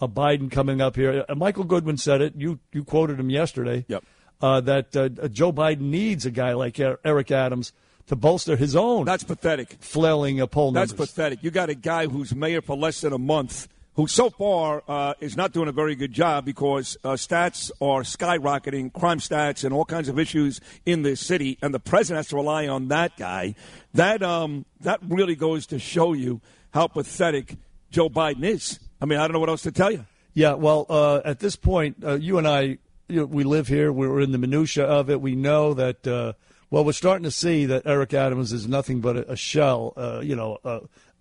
A 0.00 0.08
Biden 0.08 0.50
coming 0.50 0.80
up 0.80 0.96
here. 0.96 1.24
Uh, 1.28 1.34
Michael 1.34 1.64
Goodwin 1.64 1.96
said 1.98 2.20
it. 2.20 2.34
You 2.36 2.58
you 2.72 2.82
quoted 2.84 3.20
him 3.20 3.28
yesterday. 3.28 3.84
Yep. 3.88 4.04
Uh, 4.40 4.60
that 4.60 4.96
uh, 4.96 5.08
Joe 5.28 5.52
Biden 5.52 5.82
needs 5.82 6.26
a 6.26 6.30
guy 6.30 6.52
like 6.54 6.78
Er- 6.80 6.98
Eric 7.04 7.30
Adams 7.30 7.72
to 8.06 8.16
bolster 8.16 8.56
his 8.56 8.76
own. 8.76 9.04
That's 9.04 9.24
pathetic. 9.24 9.76
Flailing 9.80 10.40
a 10.40 10.46
poll 10.46 10.72
That's 10.72 10.92
numbers. 10.92 11.10
pathetic. 11.10 11.42
You 11.42 11.50
got 11.50 11.70
a 11.70 11.74
guy 11.74 12.06
who's 12.06 12.34
mayor 12.34 12.60
for 12.60 12.76
less 12.76 13.00
than 13.00 13.12
a 13.12 13.18
month, 13.18 13.68
who 13.94 14.08
so 14.08 14.28
far 14.28 14.82
uh, 14.88 15.14
is 15.20 15.36
not 15.36 15.52
doing 15.52 15.68
a 15.68 15.72
very 15.72 15.94
good 15.94 16.12
job 16.12 16.44
because 16.44 16.96
uh, 17.04 17.10
stats 17.10 17.70
are 17.80 18.02
skyrocketing, 18.02 18.92
crime 18.92 19.18
stats, 19.18 19.64
and 19.64 19.72
all 19.72 19.84
kinds 19.84 20.08
of 20.08 20.18
issues 20.18 20.60
in 20.84 21.02
this 21.02 21.20
city, 21.20 21.58
and 21.62 21.72
the 21.72 21.80
president 21.80 22.18
has 22.18 22.28
to 22.28 22.36
rely 22.36 22.66
on 22.66 22.88
that 22.88 23.16
guy. 23.16 23.54
That 23.94 24.22
um, 24.22 24.66
that 24.80 25.00
really 25.06 25.36
goes 25.36 25.66
to 25.66 25.78
show 25.78 26.12
you 26.12 26.40
how 26.72 26.88
pathetic 26.88 27.56
Joe 27.90 28.08
Biden 28.08 28.44
is. 28.44 28.80
I 29.00 29.06
mean, 29.06 29.18
I 29.18 29.22
don't 29.22 29.32
know 29.32 29.40
what 29.40 29.48
else 29.48 29.62
to 29.62 29.72
tell 29.72 29.92
you. 29.92 30.04
Yeah, 30.32 30.54
well, 30.54 30.86
uh, 30.88 31.20
at 31.24 31.38
this 31.38 31.54
point, 31.54 31.98
uh, 32.04 32.14
you 32.14 32.38
and 32.38 32.48
I, 32.48 32.78
you 33.08 33.20
know, 33.20 33.26
we 33.26 33.44
live 33.44 33.68
here. 33.68 33.92
We're 33.92 34.20
in 34.20 34.32
the 34.32 34.38
minutia 34.38 34.84
of 34.84 35.08
it. 35.08 35.20
We 35.20 35.36
know 35.36 35.74
that. 35.74 36.06
Uh, 36.06 36.32
well, 36.70 36.84
we're 36.84 36.92
starting 36.92 37.22
to 37.22 37.30
see 37.30 37.66
that 37.66 37.82
Eric 37.86 38.14
Adams 38.14 38.52
is 38.52 38.66
nothing 38.66 39.00
but 39.00 39.16
a, 39.16 39.32
a 39.32 39.36
shell. 39.36 39.92
Uh, 39.96 40.20
you 40.24 40.34
know, 40.34 40.58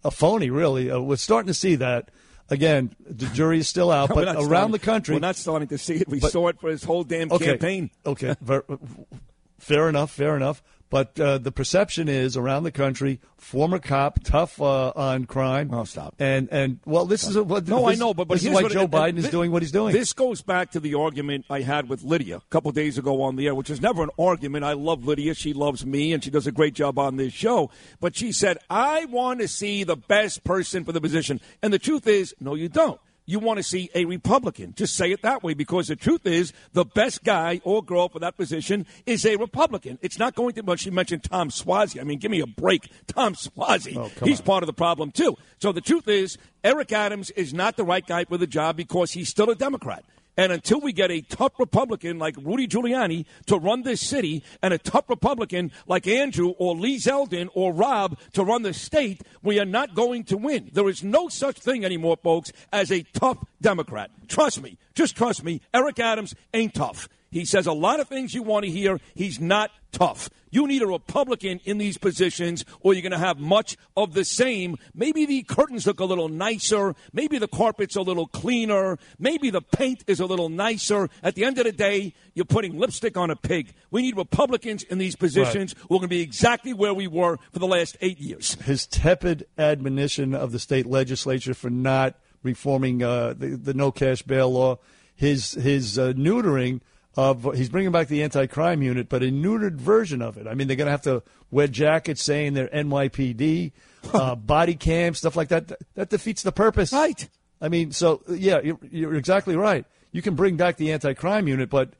a 0.03 0.09
phony. 0.09 0.49
Really, 0.49 0.91
we're 0.99 1.17
starting 1.17 1.47
to 1.47 1.53
see 1.53 1.75
that. 1.75 2.09
Again, 2.49 2.95
the 3.09 3.25
jury 3.27 3.59
is 3.59 3.67
still 3.67 3.89
out, 3.89 4.09
We're 4.09 4.25
but 4.25 4.35
around 4.35 4.43
starting- 4.45 4.71
the 4.73 4.79
country, 4.79 5.15
we're 5.15 5.19
not 5.19 5.35
starting 5.37 5.67
to 5.69 5.77
see 5.77 5.95
it. 5.95 6.07
We 6.09 6.19
But- 6.19 6.31
saw 6.31 6.49
it 6.49 6.59
for 6.59 6.69
his 6.69 6.83
whole 6.83 7.03
damn 7.03 7.31
okay, 7.31 7.45
campaign. 7.45 7.89
Okay, 8.05 8.35
fair 9.59 9.89
enough, 9.89 10.11
fair 10.11 10.35
enough. 10.35 10.61
But 10.93 11.19
uh, 11.19 11.39
the 11.39 11.51
perception 11.51 12.07
is 12.07 12.37
around 12.37 12.65
the 12.65 12.71
country, 12.71 13.19
former 13.35 13.79
cop, 13.79 14.19
tough 14.23 14.61
uh, 14.61 14.93
on 14.95 15.25
crime. 15.25 15.73
Oh, 15.73 15.85
stop. 15.85 16.13
And 16.19 16.47
and 16.51 16.81
well, 16.85 17.05
this 17.05 17.27
is 17.27 17.35
a, 17.35 17.43
what. 17.43 17.67
No, 17.67 17.87
this, 17.89 17.97
I 17.97 17.99
know, 17.99 18.13
but, 18.13 18.27
but 18.27 18.35
this 18.35 18.43
is 18.43 18.49
here's 18.49 18.55
why 18.57 18.61
what- 18.61 18.71
Joe 18.73 18.81
and- 18.83 18.91
Biden 18.91 19.09
and 19.09 19.17
is 19.17 19.25
thi- 19.25 19.31
doing 19.31 19.51
what 19.51 19.63
he's 19.63 19.71
doing. 19.71 19.91
This 19.91 20.13
goes 20.13 20.43
back 20.43 20.69
to 20.73 20.79
the 20.79 20.93
argument 20.93 21.45
I 21.49 21.61
had 21.61 21.89
with 21.89 22.03
Lydia 22.03 22.37
a 22.37 22.41
couple 22.51 22.71
days 22.71 22.99
ago 22.99 23.23
on 23.23 23.37
the 23.37 23.47
air, 23.47 23.55
which 23.55 23.71
is 23.71 23.81
never 23.81 24.03
an 24.03 24.11
argument. 24.19 24.65
I 24.65 24.73
love 24.73 25.03
Lydia; 25.03 25.33
she 25.33 25.51
loves 25.51 25.83
me, 25.83 26.13
and 26.13 26.23
she 26.23 26.29
does 26.29 26.45
a 26.45 26.51
great 26.51 26.75
job 26.75 26.99
on 26.99 27.17
this 27.17 27.33
show. 27.33 27.71
But 27.99 28.15
she 28.15 28.31
said, 28.31 28.59
"I 28.69 29.05
want 29.05 29.39
to 29.39 29.47
see 29.47 29.83
the 29.83 29.97
best 29.97 30.43
person 30.43 30.85
for 30.85 30.91
the 30.91 31.01
position," 31.01 31.41
and 31.63 31.73
the 31.73 31.79
truth 31.79 32.05
is, 32.05 32.35
no, 32.39 32.53
you 32.53 32.69
don't. 32.69 33.01
You 33.25 33.39
want 33.39 33.57
to 33.57 33.63
see 33.63 33.89
a 33.95 34.03
Republican. 34.05 34.73
Just 34.75 34.95
say 34.95 35.11
it 35.11 35.21
that 35.21 35.43
way 35.43 35.53
because 35.53 35.87
the 35.87 35.95
truth 35.95 36.25
is 36.25 36.51
the 36.73 36.83
best 36.83 37.23
guy 37.23 37.61
or 37.63 37.81
girl 37.81 38.09
for 38.09 38.19
that 38.19 38.35
position 38.35 38.85
is 39.05 39.25
a 39.25 39.37
Republican. 39.37 39.97
It's 40.01 40.19
not 40.19 40.35
going 40.35 40.53
to, 40.55 40.61
well, 40.61 40.75
she 40.75 40.89
mentioned 40.91 41.23
Tom 41.23 41.49
Suozzi. 41.49 42.01
I 42.01 42.03
mean, 42.03 42.19
give 42.19 42.31
me 42.31 42.41
a 42.41 42.47
break. 42.47 42.89
Tom 43.07 43.33
Suozzi. 43.35 43.95
Oh, 43.95 44.11
He's 44.25 44.39
on. 44.41 44.45
part 44.45 44.63
of 44.63 44.67
the 44.67 44.73
problem, 44.73 45.11
too. 45.11 45.37
So 45.59 45.71
the 45.71 45.79
truth 45.81 46.07
is, 46.07 46.37
Eric 46.63 46.91
Adams 46.91 47.29
is 47.31 47.53
not 47.53 47.77
the 47.77 47.85
right 47.85 48.05
guy 48.05 48.25
for 48.25 48.37
the 48.37 48.47
job 48.47 48.75
because 48.75 49.11
he's 49.11 49.29
still 49.29 49.49
a 49.49 49.55
Democrat. 49.55 50.03
And 50.35 50.51
until 50.51 50.81
we 50.81 50.93
get 50.93 51.11
a 51.11 51.21
tough 51.21 51.53
Republican 51.59 52.17
like 52.17 52.35
Rudy 52.37 52.67
Giuliani 52.67 53.25
to 53.45 53.57
run 53.57 53.83
this 53.83 54.01
city 54.01 54.43
and 54.61 54.73
a 54.73 54.77
tough 54.77 55.09
Republican 55.09 55.71
like 55.87 56.07
Andrew 56.07 56.49
or 56.57 56.75
Lee 56.75 56.97
Zeldin 56.97 57.49
or 57.53 57.71
Rob 57.71 58.17
to 58.33 58.43
run 58.43 58.63
the 58.63 58.73
state, 58.73 59.21
we 59.43 59.59
are 59.59 59.65
not 59.65 59.93
going 59.93 60.23
to 60.25 60.37
win. 60.37 60.69
There 60.73 60.89
is 60.89 61.03
no 61.03 61.27
such 61.27 61.59
thing 61.59 61.85
anymore, 61.85 62.17
folks, 62.21 62.51
as 62.71 62.91
a 62.91 63.03
tough 63.13 63.37
Democrat. 63.61 64.09
Trust 64.27 64.61
me. 64.61 64.77
Just 64.95 65.15
trust 65.15 65.43
me. 65.43 65.61
Eric 65.73 65.99
Adams 65.99 66.33
ain't 66.53 66.73
tough. 66.73 67.07
He 67.33 67.45
says 67.45 67.65
a 67.65 67.73
lot 67.73 67.99
of 67.99 68.07
things 68.07 68.33
you 68.33 68.43
want 68.43 68.63
to 68.65 68.71
hear. 68.71 68.99
He's 69.15 69.39
not 69.39 69.71
tough. 69.91 70.29
You 70.51 70.67
need 70.67 70.83
a 70.83 70.87
Republican 70.87 71.59
in 71.65 71.79
these 71.79 71.97
positions, 71.97 72.63
or 72.81 72.93
you're 72.93 73.01
going 73.01 73.11
to 73.11 73.17
have 73.17 73.39
much 73.39 73.75
of 73.97 74.13
the 74.13 74.23
same. 74.23 74.77
Maybe 74.93 75.25
the 75.25 75.41
curtains 75.41 75.87
look 75.87 75.99
a 75.99 76.05
little 76.05 76.29
nicer. 76.29 76.93
Maybe 77.11 77.39
the 77.39 77.47
carpet's 77.47 77.95
a 77.95 78.01
little 78.01 78.27
cleaner. 78.27 78.99
Maybe 79.17 79.49
the 79.49 79.61
paint 79.61 80.03
is 80.05 80.19
a 80.19 80.27
little 80.27 80.49
nicer. 80.49 81.09
At 81.23 81.33
the 81.33 81.43
end 81.43 81.57
of 81.57 81.65
the 81.65 81.71
day, 81.71 82.13
you're 82.35 82.45
putting 82.45 82.77
lipstick 82.77 83.17
on 83.17 83.31
a 83.31 83.35
pig. 83.35 83.73
We 83.89 84.03
need 84.03 84.15
Republicans 84.15 84.83
in 84.83 84.99
these 84.99 85.15
positions. 85.15 85.73
We're 85.89 85.97
going 85.97 86.01
to 86.01 86.07
be 86.07 86.21
exactly 86.21 86.73
where 86.73 86.93
we 86.93 87.07
were 87.07 87.37
for 87.51 87.57
the 87.59 87.67
last 87.67 87.97
eight 88.01 88.19
years. 88.19 88.53
his 88.61 88.85
tepid 88.85 89.47
admonition 89.57 90.35
of 90.35 90.51
the 90.51 90.59
state 90.59 90.85
legislature 90.85 91.55
for 91.55 91.71
not 91.71 92.15
reforming 92.43 93.01
uh, 93.01 93.33
the, 93.33 93.55
the 93.55 93.73
no 93.73 93.91
cash 93.91 94.21
bail 94.21 94.51
law, 94.51 94.77
his 95.15 95.53
his 95.53 95.97
uh, 95.97 96.13
neutering 96.13 96.81
of 97.15 97.55
he's 97.55 97.69
bringing 97.69 97.91
back 97.91 98.07
the 98.07 98.23
anti 98.23 98.47
crime 98.47 98.81
unit, 98.81 99.09
but 99.09 99.21
a 99.23 99.27
neutered 99.27 99.75
version 99.75 100.21
of 100.21 100.37
it. 100.37 100.47
I 100.47 100.55
mean, 100.55 100.67
they're 100.67 100.77
going 100.77 100.87
to 100.87 100.91
have 100.91 101.03
to 101.03 101.23
wear 101.51 101.67
jackets 101.67 102.23
saying 102.23 102.53
they're 102.53 102.67
NYPD, 102.67 103.71
uh, 104.13 104.35
body 104.35 104.75
cam, 104.75 105.13
stuff 105.13 105.35
like 105.35 105.49
that. 105.49 105.71
That 105.95 106.09
defeats 106.09 106.43
the 106.43 106.51
purpose, 106.51 106.91
right? 106.91 107.27
I 107.61 107.69
mean, 107.69 107.91
so 107.91 108.21
yeah, 108.29 108.59
you're, 108.61 108.79
you're 108.89 109.15
exactly 109.15 109.55
right. 109.55 109.85
You 110.11 110.21
can 110.21 110.35
bring 110.35 110.57
back 110.57 110.77
the 110.77 110.91
anti 110.91 111.13
crime 111.13 111.47
unit, 111.47 111.69
but 111.69 111.93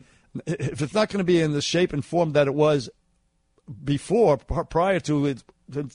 if 0.45 0.81
it's 0.81 0.93
not 0.93 1.09
going 1.09 1.19
to 1.19 1.23
be 1.23 1.39
in 1.39 1.53
the 1.53 1.61
shape 1.61 1.93
and 1.93 2.03
form 2.03 2.33
that 2.33 2.47
it 2.47 2.53
was 2.53 2.89
before 3.83 4.37
prior 4.37 4.99
to 5.01 5.25
its 5.27 5.43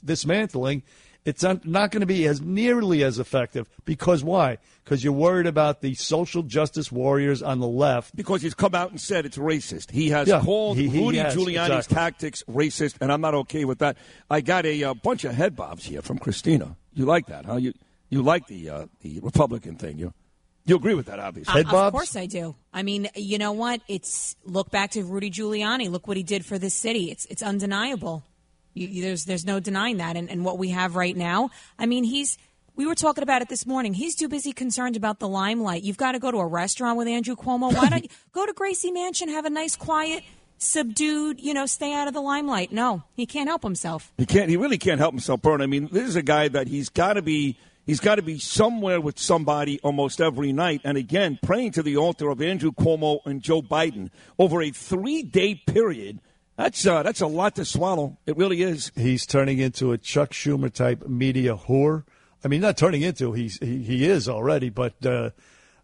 dismantling, 0.04 0.82
it's 1.28 1.42
not, 1.42 1.66
not 1.66 1.90
going 1.90 2.00
to 2.00 2.06
be 2.06 2.26
as 2.26 2.40
nearly 2.40 3.02
as 3.04 3.18
effective. 3.18 3.68
Because 3.84 4.24
why? 4.24 4.58
Because 4.84 5.04
you're 5.04 5.12
worried 5.12 5.46
about 5.46 5.80
the 5.82 5.94
social 5.94 6.42
justice 6.42 6.90
warriors 6.90 7.42
on 7.42 7.60
the 7.60 7.68
left. 7.68 8.16
Because 8.16 8.40
he's 8.42 8.54
come 8.54 8.74
out 8.74 8.90
and 8.90 9.00
said 9.00 9.26
it's 9.26 9.36
racist. 9.36 9.90
He 9.90 10.08
has 10.10 10.28
Yeah, 10.28 10.40
called 10.40 10.76
he- 10.78 10.88
he 10.88 10.98
Rudy 11.04 11.18
has, 11.18 11.34
Giuliani's 11.36 11.86
exactly. 11.86 11.94
tactics 11.94 12.42
racist, 12.48 12.96
and 13.00 13.12
I'm 13.12 13.20
not 13.20 13.34
okay 13.34 13.64
with 13.64 13.78
that. 13.80 13.96
I 14.30 14.40
got 14.40 14.64
a, 14.66 14.84
uh 14.84 14.94
bunch 14.94 15.24
of 15.24 15.34
head 15.34 15.54
bobs 15.54 15.84
here 15.84 16.02
from 16.02 16.18
Christina. 16.18 16.76
You 16.94 17.04
like 17.04 17.26
that, 17.26 17.44
huh? 17.44 17.56
You 17.56 17.72
you 18.10 18.22
like 18.22 18.46
the 18.46 18.70
uh, 18.70 18.86
the 19.02 19.20
Republican 19.20 19.76
thing? 19.76 19.98
You 19.98 20.12
you 20.64 20.76
agree 20.76 20.94
with 20.94 21.06
that, 21.06 21.18
obviously? 21.18 21.64
Uh, 21.64 21.86
of 21.86 21.92
course 21.92 22.16
I 22.16 22.26
do. 22.26 22.54
I 22.72 22.82
mean, 22.82 23.08
you 23.14 23.38
know 23.38 23.52
what? 23.52 23.80
It's 23.88 24.34
look 24.44 24.70
back 24.70 24.90
to 24.92 25.04
Rudy 25.04 25.30
Giuliani. 25.30 25.90
Look 25.90 26.06
what 26.08 26.16
he 26.16 26.22
did 26.22 26.44
for 26.44 26.58
this 26.58 26.74
city. 26.74 27.10
It's 27.10 27.26
it's 27.26 27.42
undeniable. 27.42 28.24
You, 28.78 29.02
there's 29.02 29.24
there's 29.24 29.44
no 29.44 29.60
denying 29.60 29.98
that. 29.98 30.16
And, 30.16 30.30
and 30.30 30.44
what 30.44 30.58
we 30.58 30.70
have 30.70 30.96
right 30.96 31.16
now, 31.16 31.50
I 31.78 31.86
mean, 31.86 32.04
he's. 32.04 32.38
We 32.76 32.86
were 32.86 32.94
talking 32.94 33.24
about 33.24 33.42
it 33.42 33.48
this 33.48 33.66
morning. 33.66 33.92
He's 33.92 34.14
too 34.14 34.28
busy 34.28 34.52
concerned 34.52 34.94
about 34.94 35.18
the 35.18 35.26
limelight. 35.26 35.82
You've 35.82 35.96
got 35.96 36.12
to 36.12 36.20
go 36.20 36.30
to 36.30 36.38
a 36.38 36.46
restaurant 36.46 36.96
with 36.96 37.08
Andrew 37.08 37.34
Cuomo. 37.34 37.74
Why 37.74 37.88
don't 37.88 38.04
you 38.04 38.08
go 38.32 38.46
to 38.46 38.52
Gracie 38.52 38.92
Mansion, 38.92 39.28
have 39.28 39.44
a 39.44 39.50
nice, 39.50 39.74
quiet 39.74 40.22
subdued, 40.58 41.40
you 41.40 41.54
know, 41.54 41.66
stay 41.66 41.94
out 41.94 42.08
of 42.08 42.14
the 42.14 42.20
limelight. 42.20 42.72
No, 42.72 43.02
he 43.14 43.26
can't 43.26 43.48
help 43.48 43.62
himself. 43.62 44.12
He 44.18 44.26
can't. 44.26 44.50
He 44.50 44.56
really 44.56 44.78
can't 44.78 44.98
help 44.98 45.12
himself, 45.12 45.42
Bern. 45.42 45.62
I 45.62 45.66
mean, 45.66 45.88
this 45.90 46.06
is 46.06 46.16
a 46.16 46.22
guy 46.22 46.48
that 46.48 46.68
he's 46.68 46.88
got 46.88 47.14
to 47.14 47.22
be. 47.22 47.56
He's 47.86 48.00
got 48.00 48.16
to 48.16 48.22
be 48.22 48.38
somewhere 48.38 49.00
with 49.00 49.18
somebody 49.18 49.80
almost 49.82 50.20
every 50.20 50.52
night. 50.52 50.82
And 50.84 50.98
again, 50.98 51.38
praying 51.42 51.72
to 51.72 51.82
the 51.82 51.96
altar 51.96 52.28
of 52.28 52.42
Andrew 52.42 52.70
Cuomo 52.70 53.20
and 53.24 53.40
Joe 53.40 53.62
Biden 53.62 54.10
over 54.38 54.60
a 54.60 54.70
three-day 54.70 55.62
period. 55.66 56.20
That's 56.58 56.84
uh, 56.84 57.04
that's 57.04 57.20
a 57.20 57.28
lot 57.28 57.54
to 57.54 57.64
swallow. 57.64 58.18
It 58.26 58.36
really 58.36 58.62
is. 58.62 58.90
He's 58.96 59.24
turning 59.26 59.60
into 59.60 59.92
a 59.92 59.98
Chuck 59.98 60.30
Schumer 60.30 60.72
type 60.72 61.06
media 61.06 61.54
whore. 61.54 62.02
I 62.44 62.48
mean, 62.48 62.60
not 62.60 62.76
turning 62.76 63.02
into. 63.02 63.32
He's 63.32 63.60
he, 63.60 63.84
he 63.84 64.04
is 64.04 64.28
already, 64.28 64.68
but 64.68 64.94
uh, 65.06 65.30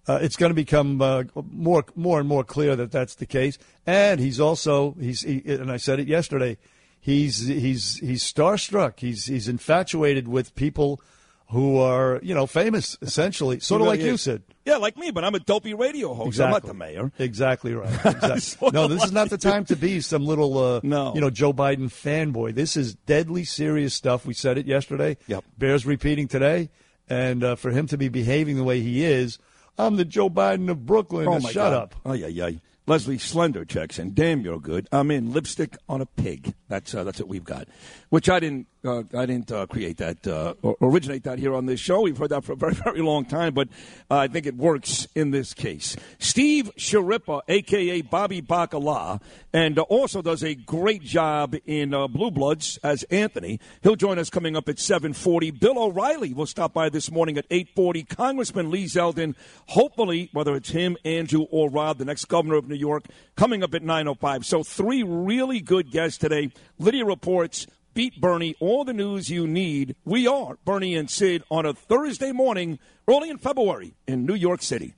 uh, 0.09 0.19
it's 0.21 0.35
going 0.35 0.51
to 0.51 0.55
become 0.55 1.01
uh, 1.01 1.23
more 1.49 1.85
more 1.95 2.19
and 2.19 2.29
more 2.29 2.43
clear 2.43 2.75
that 2.75 2.91
that's 2.91 3.15
the 3.15 3.25
case. 3.25 3.57
And 3.87 4.19
he's 4.19 4.41
also 4.41 4.97
he's 4.99 5.21
he, 5.21 5.43
and 5.47 5.71
I 5.71 5.77
said 5.77 6.01
it 6.01 6.09
yesterday. 6.09 6.59
He's 7.01 7.47
he's 7.47 7.99
he's 7.99 8.25
starstruck. 8.25 8.99
He's 8.99 9.27
he's 9.27 9.47
infatuated 9.47 10.27
with 10.27 10.57
people 10.57 11.01
who 11.49 11.79
are 11.79 12.19
you 12.23 12.35
know 12.35 12.47
famous 12.47 12.97
essentially, 13.03 13.61
sort 13.61 13.81
of 13.81 13.87
like 13.87 14.01
you 14.01 14.17
said. 14.17 14.43
Yeah, 14.65 14.77
like 14.79 14.97
me, 14.97 15.11
but 15.11 15.25
I'm 15.25 15.35
a 15.35 15.41
dopey 15.41 15.75
radio 15.75 16.15
host. 16.15 16.41
I'm 16.41 16.51
not 16.51 16.63
the 16.63 16.73
mayor. 16.75 17.13
Exactly 17.19 17.75
right. 17.75 17.93
Exactly. 18.05 18.71
no, 18.73 18.89
this 18.89 19.05
is 19.05 19.13
not 19.13 19.29
the 19.29 19.37
time 19.37 19.67
to 19.67 19.77
be 19.77 20.01
some 20.01 20.25
little, 20.25 20.57
uh, 20.57 20.81
No. 20.83 21.15
you 21.15 21.21
know, 21.21 21.29
Joe 21.29 21.53
Biden 21.53 21.85
fanboy. 21.91 22.55
This 22.55 22.75
is 22.77 22.95
deadly 22.95 23.45
serious 23.45 23.93
stuff. 23.93 24.25
We 24.25 24.33
said 24.33 24.57
it 24.57 24.67
yesterday. 24.67 25.19
Yep. 25.27 25.45
Bears 25.59 25.85
repeating 25.85 26.29
today, 26.29 26.71
and 27.09 27.45
uh, 27.45 27.57
for 27.57 27.71
him 27.73 27.87
to 27.89 27.99
be 27.99 28.09
behaving 28.09 28.57
the 28.57 28.65
way 28.65 28.81
he 28.81 29.05
is, 29.05 29.39
I'm 29.77 29.97
the 29.97 30.05
Joe 30.07 30.31
Biden 30.31 30.71
of 30.71 30.87
Brooklyn. 30.87 31.29
Oh 31.29 31.41
my 31.41 31.51
shut 31.51 31.71
God. 31.71 31.75
up. 31.75 31.95
Oh 32.07 32.15
yeah, 32.15 32.29
yeah. 32.29 32.51
Leslie 32.87 33.19
Slender 33.19 33.65
checks 33.65 33.99
in. 33.99 34.13
Damn, 34.15 34.41
you're 34.43 34.61
good. 34.61 34.89
I'm 34.93 35.11
in 35.11 35.33
lipstick 35.33 35.77
on 35.89 36.01
a 36.01 36.07
pig. 36.07 36.55
That's 36.69 36.95
uh, 36.95 37.05
that's 37.05 37.19
what 37.19 37.29
we've 37.29 37.45
got. 37.45 37.67
Which 38.11 38.29
I 38.29 38.41
didn't 38.41 38.67
uh, 38.85 39.03
I 39.17 39.27
didn't 39.27 39.51
uh, 39.51 39.67
create 39.67 39.97
that 39.99 40.27
uh, 40.27 40.55
or 40.63 40.77
originate 40.81 41.25
that 41.25 41.39
here 41.39 41.55
on 41.55 41.67
this 41.67 41.81
show. 41.81 42.03
We've 42.03 42.17
heard 42.17 42.31
that 42.31 42.45
for 42.45 42.53
a 42.53 42.57
very 42.57 42.75
very 42.85 43.01
long 43.01 43.25
time, 43.25 43.55
but 43.55 43.69
uh, 44.11 44.19
I 44.19 44.29
think 44.29 44.47
it 44.47 44.57
works 44.57 45.07
in 45.15 45.31
this 45.31 45.55
case. 45.55 45.97
Steve 46.19 46.71
Schirripa, 46.77 47.41
aka 47.49 48.03
Bobby 48.03 48.43
Bacala, 48.43 49.21
and 49.53 49.79
also 49.79 50.23
does 50.23 50.43
a 50.43 50.55
great 50.55 51.03
job 51.03 51.55
in 51.67 51.95
uh, 51.95 52.09
Blue 52.09 52.31
Bloods 52.31 52.79
as 52.83 53.03
Anthony. 53.05 53.61
He'll 53.83 53.97
join 53.97 54.19
us 54.19 54.31
coming 54.31 54.57
up 54.57 54.69
at 54.69 54.77
7:40. 54.77 55.59
Bill 55.59 55.79
O'Reilly 55.79 56.35
will 56.35 56.47
stop 56.47 56.73
by 56.73 56.89
this 56.89 57.11
morning 57.11 57.39
at 57.39 57.49
8:40. 57.49 58.09
Congressman 58.09 58.71
Lee 58.71 58.85
Zeldin, 58.85 59.35
hopefully 59.67 60.31
whether 60.33 60.55
it's 60.55 60.71
him, 60.71 60.97
Andrew, 61.05 61.47
or 61.51 61.71
Rob, 61.71 61.99
the 61.99 62.05
next 62.05 62.27
governor 62.27 62.57
of 62.57 62.69
New 62.69 62.75
York, 62.75 63.05
coming 63.37 63.63
up 63.63 63.75
at 63.75 63.83
9:05. 63.83 64.45
So 64.45 64.63
three 64.63 65.03
really 65.03 65.61
good 65.61 65.91
guests 65.91 66.19
today. 66.19 66.51
Lydia 66.79 67.05
reports. 67.05 67.67
Beat 67.95 68.21
Bernie, 68.21 68.57
all 68.59 68.85
the 68.85 68.93
news 68.93 69.31
you 69.31 69.47
need. 69.47 69.95
We 70.05 70.27
are 70.27 70.59
Bernie 70.65 70.97
and 70.97 71.09
Sid 71.09 71.45
on 71.49 71.65
a 71.65 71.73
Thursday 71.73 72.33
morning, 72.33 72.81
early 73.07 73.31
in 73.31 73.39
February 73.39 73.95
in 74.09 74.27
New 74.27 74.35
York 74.35 74.63
City. 74.63 74.95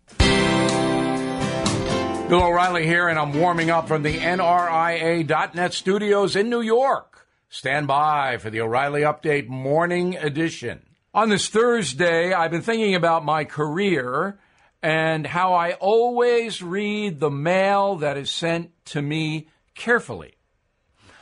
Bill 2.28 2.42
O'Reilly 2.42 2.86
here, 2.86 3.06
and 3.08 3.18
I'm 3.18 3.38
warming 3.38 3.68
up 3.68 3.86
from 3.86 4.02
the 4.02 4.16
NRIA.net 4.16 5.74
studios 5.74 6.36
in 6.36 6.48
New 6.48 6.62
York. 6.62 7.26
Stand 7.50 7.86
by 7.86 8.38
for 8.38 8.48
the 8.48 8.62
O'Reilly 8.62 9.02
Update 9.02 9.46
Morning 9.46 10.16
Edition. 10.16 10.80
On 11.12 11.28
this 11.28 11.50
Thursday, 11.50 12.32
I've 12.32 12.50
been 12.50 12.62
thinking 12.62 12.94
about 12.94 13.26
my 13.26 13.44
career 13.44 14.38
and 14.82 15.26
how 15.26 15.52
I 15.52 15.74
always 15.74 16.62
read 16.62 17.20
the 17.20 17.30
mail 17.30 17.96
that 17.96 18.16
is 18.16 18.30
sent 18.30 18.70
to 18.86 19.02
me 19.02 19.48
carefully. 19.74 20.35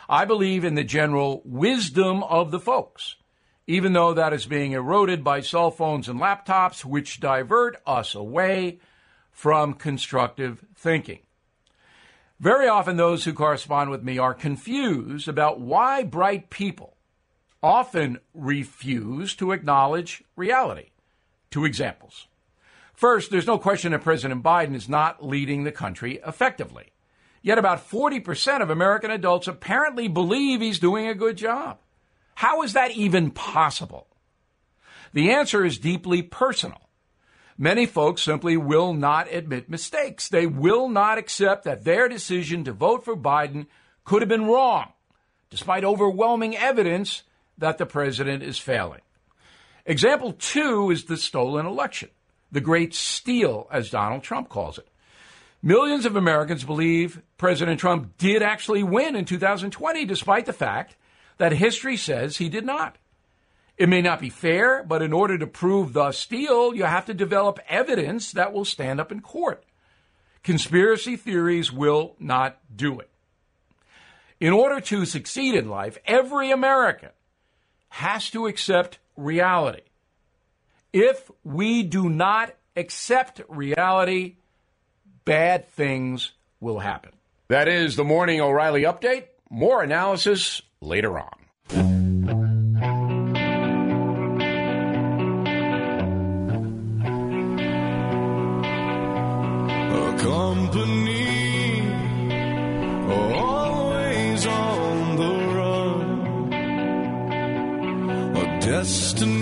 I 0.09 0.24
believe 0.24 0.64
in 0.64 0.74
the 0.74 0.84
general 0.84 1.42
wisdom 1.44 2.22
of 2.22 2.50
the 2.50 2.61
folks, 2.61 3.16
even 3.66 3.92
though 3.92 4.14
that 4.14 4.32
is 4.32 4.46
being 4.46 4.72
eroded 4.72 5.24
by 5.24 5.40
cell 5.40 5.70
phones 5.70 6.09
and 6.09 6.20
laptops, 6.20 6.84
which 6.84 7.20
divert 7.20 7.76
us 7.86 8.14
away 8.14 8.80
from 9.30 9.74
constructive 9.74 10.64
thinking. 10.76 11.20
Very 12.40 12.68
often, 12.68 12.96
those 12.96 13.24
who 13.24 13.32
correspond 13.32 13.90
with 13.90 14.02
me 14.02 14.18
are 14.18 14.34
confused 14.34 15.28
about 15.28 15.61
why 15.61 16.02
bright 16.02 16.50
people 16.50 16.96
often 17.62 18.18
refuse 18.34 19.34
to 19.36 19.52
acknowledge 19.52 20.22
reality. 20.36 20.90
Two 21.50 21.64
examples. 21.64 22.26
First, 22.92 23.30
there's 23.30 23.46
no 23.46 23.59
question 23.59 23.92
that 23.92 24.02
President 24.02 24.42
Biden 24.42 24.74
is 24.74 24.88
not 24.88 25.24
leading 25.24 25.64
the 25.64 25.72
country 25.72 26.20
effectively. 26.26 26.92
Yet 27.45 27.59
about 27.59 27.90
40% 27.90 28.62
of 28.62 28.70
American 28.70 29.11
adults 29.11 29.49
apparently 29.49 30.09
believe 30.09 30.62
he's 30.62 30.78
doing 30.78 31.07
a 31.07 31.14
good 31.14 31.36
job. 31.36 31.76
How 32.36 32.62
is 32.62 32.72
that 32.72 32.92
even 32.92 33.30
possible? 33.30 34.07
The 35.12 35.30
answer 35.30 35.62
is 35.62 35.78
deeply 35.78 36.22
personal. 36.22 36.88
Many 37.59 37.84
folks 37.84 38.22
simply 38.22 38.57
will 38.57 38.95
not 38.95 39.30
admit 39.30 39.68
mistakes. 39.68 40.26
They 40.26 40.47
will 40.47 40.88
not 40.88 41.18
accept 41.18 41.64
that 41.64 41.84
their 41.84 42.09
decision 42.09 42.64
to 42.64 42.72
vote 42.72 43.05
for 43.05 43.14
Biden 43.14 43.66
could 44.05 44.22
have 44.22 44.28
been 44.30 44.47
wrong, 44.47 44.95
despite 45.51 45.84
overwhelming 45.84 46.57
evidence 46.57 47.24
that 47.59 47.76
the 47.76 47.84
president 47.84 48.42
is 48.42 48.59
failing. 48.59 49.03
Example 49.84 50.32
two 50.32 50.90
is 50.90 51.05
the 51.05 51.18
stolen 51.18 51.66
election, 51.66 52.09
the 52.51 52.62
great 52.62 52.95
steal, 52.95 53.68
as 53.70 53.90
Donald 53.90 54.22
Trump 54.22 54.49
calls 54.49 54.78
it. 54.78 54.88
Millions 55.65 56.05
of 56.05 56.15
Americans 56.15 56.62
believe 56.62 57.23
President 57.39 57.81
Trump 57.81 58.19
did 58.19 58.43
actually 58.43 58.83
win 58.83 59.17
in 59.17 59.25
2020, 59.25 60.05
despite 60.05 60.45
the 60.45 60.53
fact 60.53 60.95
that 61.39 61.53
history 61.53 61.97
says 61.97 62.37
he 62.37 62.51
did 62.51 62.67
not. 62.67 62.99
It 63.79 63.89
may 63.89 64.03
not 64.03 64.21
be 64.21 64.29
fair, 64.29 64.83
but 64.83 65.01
in 65.01 65.15
order 65.15 65.39
to 65.39 65.47
prove 65.47 65.95
the 65.95 66.12
steal, 66.12 66.75
you 66.75 66.85
have 66.85 67.07
to 67.07 67.15
develop 67.15 67.59
evidence 67.67 68.33
that 68.33 68.53
will 68.53 68.67
stand 68.67 69.01
up 69.01 69.11
in 69.11 69.23
court. 69.23 69.65
Conspiracy 70.43 71.17
theories 71.17 71.73
will 71.73 72.15
not 72.19 72.59
do 72.77 73.01
it. 73.01 73.09
In 74.41 74.53
order 74.53 74.83
to 74.83 75.07
succeed 75.07 75.55
in 75.55 75.71
life, 75.71 75.97
every 76.05 76.51
American 76.51 77.09
has 77.89 78.29
to 78.33 78.49
accept 78.49 78.99
reality. 79.17 79.81
If 80.93 81.31
we 81.43 81.83
do 81.83 82.11
not 82.11 82.55
accept 82.77 83.41
reality, 83.49 84.37
bad 85.25 85.68
things 85.70 86.33
will 86.61 86.79
happen. 86.81 87.12
That 87.49 87.68
is 87.68 87.97
the 87.97 88.05
Morning 88.05 88.41
O'Reilly 88.41 88.83
Update. 88.83 89.25
More 89.51 89.83
analysis 89.83 90.62
later 90.81 91.18
on. 91.18 91.29
A 99.93 100.18
company 100.18 101.81
always 103.09 104.47
on 104.47 105.16
the 105.16 105.35
run. 105.55 106.53
A 108.37 108.61
destiny. 108.61 109.34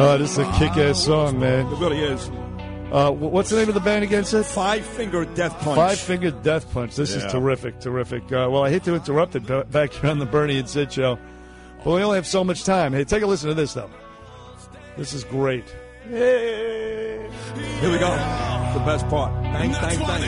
Oh, 0.00 0.16
this 0.16 0.30
is 0.32 0.38
a 0.38 0.44
kick-ass 0.52 1.04
song, 1.04 1.40
man. 1.40 1.66
It 1.66 1.76
really 1.78 1.98
is. 1.98 2.30
Uh, 2.92 3.10
what's 3.10 3.50
the 3.50 3.56
name 3.56 3.66
of 3.68 3.74
the 3.74 3.80
band 3.80 4.04
again, 4.04 4.24
Sid? 4.24 4.46
Five 4.46 4.86
Finger 4.86 5.24
Death 5.24 5.58
Punch. 5.58 5.76
Five 5.76 5.98
Finger 5.98 6.30
Death 6.30 6.72
Punch. 6.72 6.94
This 6.94 7.16
is 7.16 7.24
terrific, 7.32 7.80
terrific. 7.80 8.22
Uh, 8.26 8.48
well, 8.48 8.64
I 8.64 8.70
hate 8.70 8.84
to 8.84 8.94
interrupt 8.94 9.34
it 9.34 9.44
ba- 9.44 9.64
back 9.64 9.92
here 9.92 10.08
on 10.08 10.20
the 10.20 10.24
Bernie 10.24 10.58
and 10.58 10.68
Sid 10.68 10.92
show, 10.92 11.18
but 11.84 11.90
we 11.94 12.02
only 12.02 12.14
have 12.16 12.28
so 12.28 12.44
much 12.44 12.62
time. 12.62 12.92
Hey, 12.92 13.02
take 13.02 13.24
a 13.24 13.26
listen 13.26 13.48
to 13.48 13.54
this, 13.54 13.74
though. 13.74 13.90
This 14.96 15.12
is 15.12 15.24
great. 15.24 15.64
Here 16.08 17.28
we 17.82 17.98
go. 17.98 18.10
The 18.74 18.82
best 18.86 19.08
part. 19.08 19.32
Bang, 19.42 19.72
bang, 19.72 19.98
bang. 19.98 20.18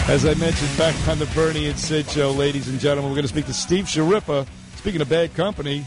As 0.07 0.23
I 0.23 0.35
mentioned 0.35 0.77
back 0.77 0.95
on 1.07 1.17
the 1.17 1.25
Bernie 1.33 1.67
and 1.67 1.79
Sid 1.79 2.07
show, 2.11 2.29
ladies 2.29 2.67
and 2.67 2.79
gentlemen, 2.79 3.09
we're 3.09 3.15
going 3.15 3.23
to 3.23 3.27
speak 3.27 3.47
to 3.47 3.53
Steve 3.53 3.85
Schirripa. 3.85 4.45
Speaking 4.75 5.01
of 5.01 5.09
bad 5.09 5.33
company, 5.33 5.83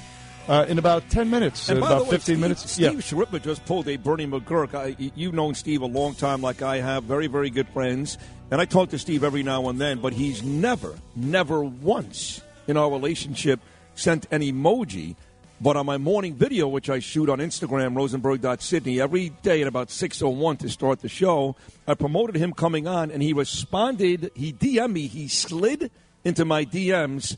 uh, 0.49 0.67
in 0.69 0.81
about 0.81 1.09
ten 1.09 1.31
minutes, 1.31 1.69
And 1.69 1.79
in 1.79 1.83
by 1.83 1.87
about 1.87 2.07
way, 2.07 2.11
fifteen 2.11 2.35
Steve, 2.35 2.41
minutes. 2.41 2.69
Steve 2.69 2.93
yeah. 2.95 2.99
Schirripa 2.99 3.41
just 3.41 3.65
pulled 3.65 3.87
a 3.87 3.95
Bernie 3.97 4.27
McGuirk. 4.27 4.75
I, 4.75 4.97
you've 5.15 5.35
known 5.35 5.55
Steve 5.55 5.83
a 5.83 5.87
long 5.87 6.17
time, 6.17 6.43
like 6.43 6.63
I 6.63 6.79
have. 6.79 7.05
Very, 7.05 7.29
very 7.29 7.49
good 7.49 7.69
friends. 7.69 8.19
And 8.51 8.61
I 8.61 8.65
talk 8.65 8.89
to 8.91 8.99
Steve 8.99 9.23
every 9.23 9.45
now 9.45 9.69
and 9.69 9.81
then, 9.81 10.01
but 10.01 10.13
he's 10.13 10.43
never, 10.43 10.99
never 11.15 11.63
once 11.63 12.43
in 12.67 12.77
our 12.77 12.91
relationship 12.91 13.61
sent 13.95 14.27
an 14.33 14.41
emoji 14.41 15.15
But 15.61 15.77
on 15.77 15.87
my 15.87 15.99
morning 15.99 16.35
video, 16.37 16.69
which 16.69 16.89
I 16.89 17.01
shoot 17.01 17.29
on 17.29 17.39
Instagram, 17.39 17.97
rosenberg.sydney, 17.97 19.01
every 19.01 19.31
day 19.43 19.61
at 19.61 19.67
about 19.67 19.89
6.01 19.89 20.61
to 20.61 20.69
start 20.69 21.01
the 21.01 21.09
show, 21.09 21.57
I 21.87 21.95
promoted 21.95 22.37
him 22.37 22.53
coming 22.53 22.87
on, 22.87 23.11
and 23.11 23.21
he 23.23 23.33
responded. 23.33 24.31
He 24.37 24.53
DM'd 24.53 24.93
me. 24.93 25.09
He 25.09 25.27
slid 25.27 25.91
into 26.25 26.45
my 26.45 26.65
DMs 26.65 27.37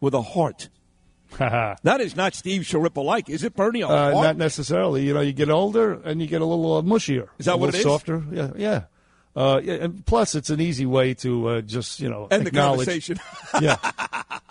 with 0.00 0.14
a 0.14 0.22
heart. 0.22 0.68
that 1.38 2.00
is 2.00 2.16
not 2.16 2.34
Steve 2.34 2.62
Schirripa-like, 2.62 3.30
is 3.30 3.44
it, 3.44 3.54
Bernie? 3.54 3.84
Uh, 3.84 4.10
not 4.20 4.36
necessarily. 4.36 5.06
You 5.06 5.14
know, 5.14 5.20
you 5.20 5.32
get 5.32 5.48
older 5.48 5.92
and 5.92 6.20
you 6.20 6.26
get 6.26 6.40
a 6.40 6.44
little 6.44 6.78
uh, 6.78 6.82
mushier. 6.82 7.28
Is 7.38 7.46
that 7.46 7.60
what 7.60 7.68
it 7.68 7.76
is? 7.76 7.82
Softer. 7.82 8.24
Yeah, 8.32 8.50
yeah. 8.56 8.82
Uh. 9.34 9.58
And 9.58 10.04
plus, 10.04 10.34
it's 10.34 10.50
an 10.50 10.60
easy 10.60 10.86
way 10.86 11.14
to 11.14 11.48
uh, 11.48 11.60
just 11.60 12.00
you 12.00 12.08
know 12.08 12.26
End 12.30 12.46
the 12.46 12.50
conversation. 12.50 13.18
yeah. 13.60 13.76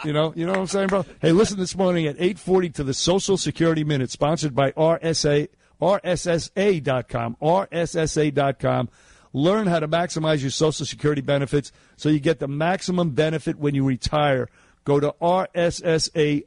You 0.06 0.14
know, 0.14 0.34
you 0.36 0.46
know 0.46 0.54
what 0.54 0.62
I'm 0.62 0.68
saying, 0.68 0.88
bro. 0.88 1.06
Hey, 1.22 1.34
listen 1.34 1.60
this 1.60 1.76
morning 1.76 2.08
at 2.08 2.18
8:40 2.18 2.74
to 2.76 2.84
the 2.84 2.94
Social 2.94 3.38
Security 3.38 3.84
Minute, 3.84 4.12
sponsored 4.12 4.56
by 4.56 4.72
RSA 4.72 5.50
RSSA.com. 5.82 7.38
RSSA.com. 7.42 8.90
Learn 9.32 9.68
how 9.68 9.80
to 9.80 9.88
maximize 9.88 10.42
your 10.42 10.50
Social 10.52 10.86
Security 10.86 11.22
benefits 11.22 11.72
so 11.98 12.10
you 12.10 12.20
get 12.20 12.40
the 12.40 12.48
maximum 12.48 13.12
benefit 13.12 13.58
when 13.60 13.76
you 13.76 13.86
retire. 13.86 14.50
Go 14.84 15.00
to 15.00 15.14
RSSA.com. 15.22 16.44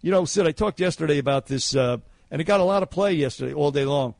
You 0.00 0.12
know, 0.12 0.24
Sid, 0.24 0.46
I 0.46 0.52
talked 0.52 0.78
yesterday 0.78 1.18
about 1.18 1.46
this, 1.46 1.74
uh, 1.74 1.96
and 2.30 2.40
it 2.40 2.44
got 2.44 2.60
a 2.60 2.64
lot 2.64 2.84
of 2.84 2.90
play 2.90 3.12
yesterday, 3.14 3.52
all 3.52 3.72
day 3.72 3.84
long. 3.84 4.14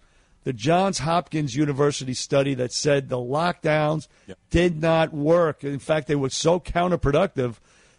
The 0.48 0.54
Johns 0.54 1.00
Hopkins 1.00 1.54
University 1.54 2.14
study 2.14 2.54
that 2.54 2.72
said 2.72 3.10
the 3.10 3.18
lockdowns 3.18 4.08
did 4.48 4.80
not 4.80 5.12
work. 5.12 5.62
In 5.62 5.78
fact, 5.78 6.08
they 6.08 6.14
were 6.14 6.30
so 6.30 6.58
counterproductive, 6.58 7.56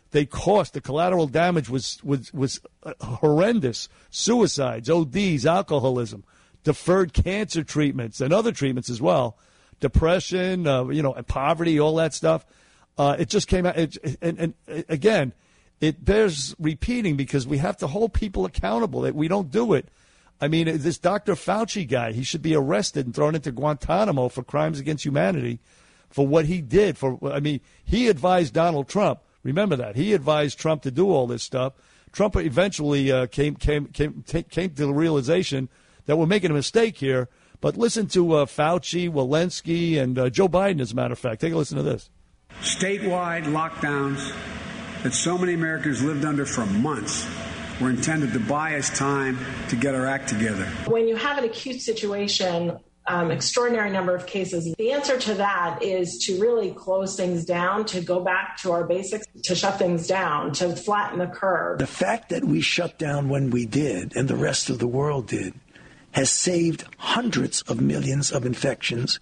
they 0.10 0.26
cost 0.26 0.74
the 0.74 0.82
collateral 0.82 1.28
damage 1.28 1.70
was 1.70 2.04
was 2.04 2.34
was 2.34 2.60
uh, 2.82 2.93
horrendous. 3.02 3.88
Suicides, 4.10 4.89
ODs, 4.89 5.45
alcoholism, 5.45 6.24
deferred 6.64 7.14
cancer 7.14 7.64
treatments, 7.64 8.20
and 8.20 8.34
other 8.34 8.52
treatments 8.52 8.89
as 8.89 9.00
well. 9.00 9.38
Depression, 9.80 10.66
uh, 10.66 10.86
you 10.86 11.04
know, 11.04 11.14
and 11.14 11.28
poverty, 11.28 11.80
all 11.80 11.97
that 11.97 12.16
stuff. 12.16 12.47
Uh, 12.97 13.16
it 13.20 13.30
just 13.30 13.47
came 13.47 13.68
out, 13.68 13.78
it, 13.78 13.95
and, 14.24 14.39
and 14.39 14.54
uh, 14.68 14.82
again, 14.89 15.34
it 15.82 16.04
bears 16.04 16.56
repeating 16.58 17.16
because 17.16 17.45
we 17.45 17.60
have 17.60 17.78
to 17.78 17.86
hold 17.86 18.12
people 18.12 18.45
accountable. 18.45 19.02
That 19.02 19.14
we 19.14 19.28
don't 19.28 19.52
do 19.52 19.74
it. 19.74 19.88
I 20.42 20.48
mean, 20.48 20.78
this 20.78 20.98
Dr. 20.98 21.34
Fauci 21.34 21.88
guy, 21.88 22.14
he 22.14 22.24
should 22.24 22.42
be 22.42 22.56
arrested 22.56 23.06
and 23.06 23.16
thrown 23.16 23.36
into 23.36 23.52
Guantanamo 23.52 24.30
for 24.30 24.44
crimes 24.44 24.80
against 24.80 25.06
humanity 25.06 25.60
for 26.10 26.26
what 26.26 26.46
he 26.46 26.62
did. 26.62 26.98
For 26.98 27.20
I 27.32 27.40
mean, 27.40 27.60
he 27.84 28.08
advised 28.08 28.54
Donald 28.54 28.88
Trump. 28.88 29.20
Remember 29.44 29.76
that 29.76 29.96
he 29.96 30.14
advised 30.14 30.58
Trump 30.58 30.82
to 30.84 30.92
do 30.92 31.12
all 31.12 31.28
this 31.28 31.44
stuff. 31.44 31.74
Trump 32.12 32.36
eventually 32.36 33.12
uh, 33.12 33.28
came 33.28 33.56
came 33.56 33.88
came 33.88 34.24
ta- 34.26 34.44
came 34.50 34.72
to 34.72 34.86
the 34.86 34.94
realization 34.94 35.70
that 36.06 36.18
we're 36.18 36.26
making 36.26 36.52
a 36.52 36.56
mistake 36.56 36.98
here. 36.98 37.28
But 37.62 37.76
listen 37.76 38.08
to 38.08 38.34
uh, 38.34 38.46
Fauci, 38.46 39.12
Walensky, 39.12 40.02
and 40.02 40.18
uh, 40.18 40.30
Joe 40.30 40.48
Biden. 40.48 40.80
As 40.80 40.94
a 40.94 40.96
matter 40.96 41.12
of 41.12 41.20
fact, 41.20 41.42
take 41.42 41.52
a 41.52 41.58
listen 41.58 41.76
to 41.76 41.84
this. 41.84 42.10
Statewide 42.62 43.44
lockdowns 43.46 44.34
that 45.04 45.14
so 45.14 45.38
many 45.38 45.54
Americans 45.54 46.02
lived 46.02 46.24
under 46.24 46.46
for 46.46 46.66
months 46.66 47.28
were 47.82 47.90
intended 47.90 48.34
to 48.34 48.40
buy 48.40 48.76
us 48.76 48.90
time 48.98 49.38
to 49.70 49.76
get 49.76 49.96
our 49.96 50.06
act 50.06 50.30
together. 50.30 50.66
When 50.88 51.08
you 51.08 51.16
have 51.16 51.38
an 51.38 51.44
acute 51.46 51.82
situation, 51.82 52.80
um, 53.08 53.32
extraordinary 53.32 53.90
number 53.90 54.16
of 54.16 54.26
cases, 54.28 54.74
the 54.78 54.92
answer 54.92 55.18
to 55.18 55.34
that 55.36 55.82
is 55.82 56.24
to 56.26 56.40
really 56.40 56.72
close 56.72 57.16
things 57.16 57.46
down, 57.46 57.86
to 57.86 58.02
go 58.02 58.20
back 58.20 58.58
to 58.58 58.72
our 58.72 58.84
basics, 58.84 59.26
to 59.44 59.56
shut 59.56 59.80
things 59.80 60.08
down, 60.08 60.52
to 60.54 60.76
flatten 60.76 61.20
the 61.20 61.28
curve. 61.28 61.80
The 61.80 61.88
fact 61.88 62.30
that 62.30 62.46
we 62.46 62.62
shut 62.62 63.00
down 63.00 63.30
when 63.30 63.50
we 63.50 63.66
did 63.66 64.16
and 64.16 64.28
the 64.28 64.36
rest 64.36 64.70
of 64.70 64.80
the 64.80 64.88
world 64.88 65.28
did 65.28 65.54
has 66.12 66.30
saved 66.30 66.86
hundreds 66.98 67.62
of 67.64 67.80
millions 67.80 68.32
of 68.32 68.46
infections 68.46 69.20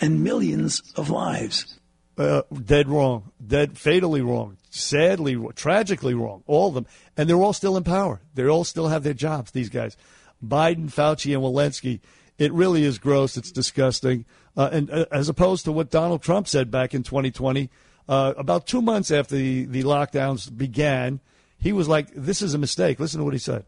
and 0.00 0.22
millions 0.22 0.82
of 0.96 1.10
lives. 1.10 1.78
Uh, 2.16 2.42
dead 2.64 2.88
wrong, 2.88 3.30
dead 3.44 3.78
fatally 3.78 4.20
wrong, 4.20 4.57
sadly, 4.70 5.36
tragically 5.54 6.14
wrong. 6.14 6.42
All 6.46 6.68
of 6.68 6.74
them, 6.74 6.86
and 7.16 7.28
they're 7.28 7.36
all 7.36 7.52
still 7.52 7.76
in 7.76 7.84
power. 7.84 8.20
They 8.34 8.46
all 8.46 8.64
still 8.64 8.88
have 8.88 9.02
their 9.02 9.14
jobs. 9.14 9.50
These 9.50 9.70
guys, 9.70 9.96
Biden, 10.44 10.86
Fauci, 10.86 11.34
and 11.34 11.42
Walensky. 11.42 12.00
It 12.38 12.52
really 12.52 12.84
is 12.84 12.98
gross. 12.98 13.36
It's 13.36 13.50
disgusting. 13.50 14.24
Uh, 14.56 14.68
and 14.72 14.90
uh, 14.90 15.06
as 15.10 15.28
opposed 15.28 15.64
to 15.64 15.72
what 15.72 15.90
Donald 15.90 16.22
Trump 16.22 16.46
said 16.48 16.70
back 16.70 16.94
in 16.94 17.02
2020, 17.02 17.70
uh, 18.08 18.34
about 18.36 18.66
two 18.66 18.80
months 18.80 19.10
after 19.10 19.36
the, 19.36 19.64
the 19.64 19.82
lockdowns 19.82 20.54
began, 20.56 21.20
he 21.58 21.72
was 21.72 21.88
like, 21.88 22.12
"This 22.14 22.42
is 22.42 22.54
a 22.54 22.58
mistake." 22.58 23.00
Listen 23.00 23.18
to 23.18 23.24
what 23.24 23.34
he 23.34 23.38
said. 23.38 23.64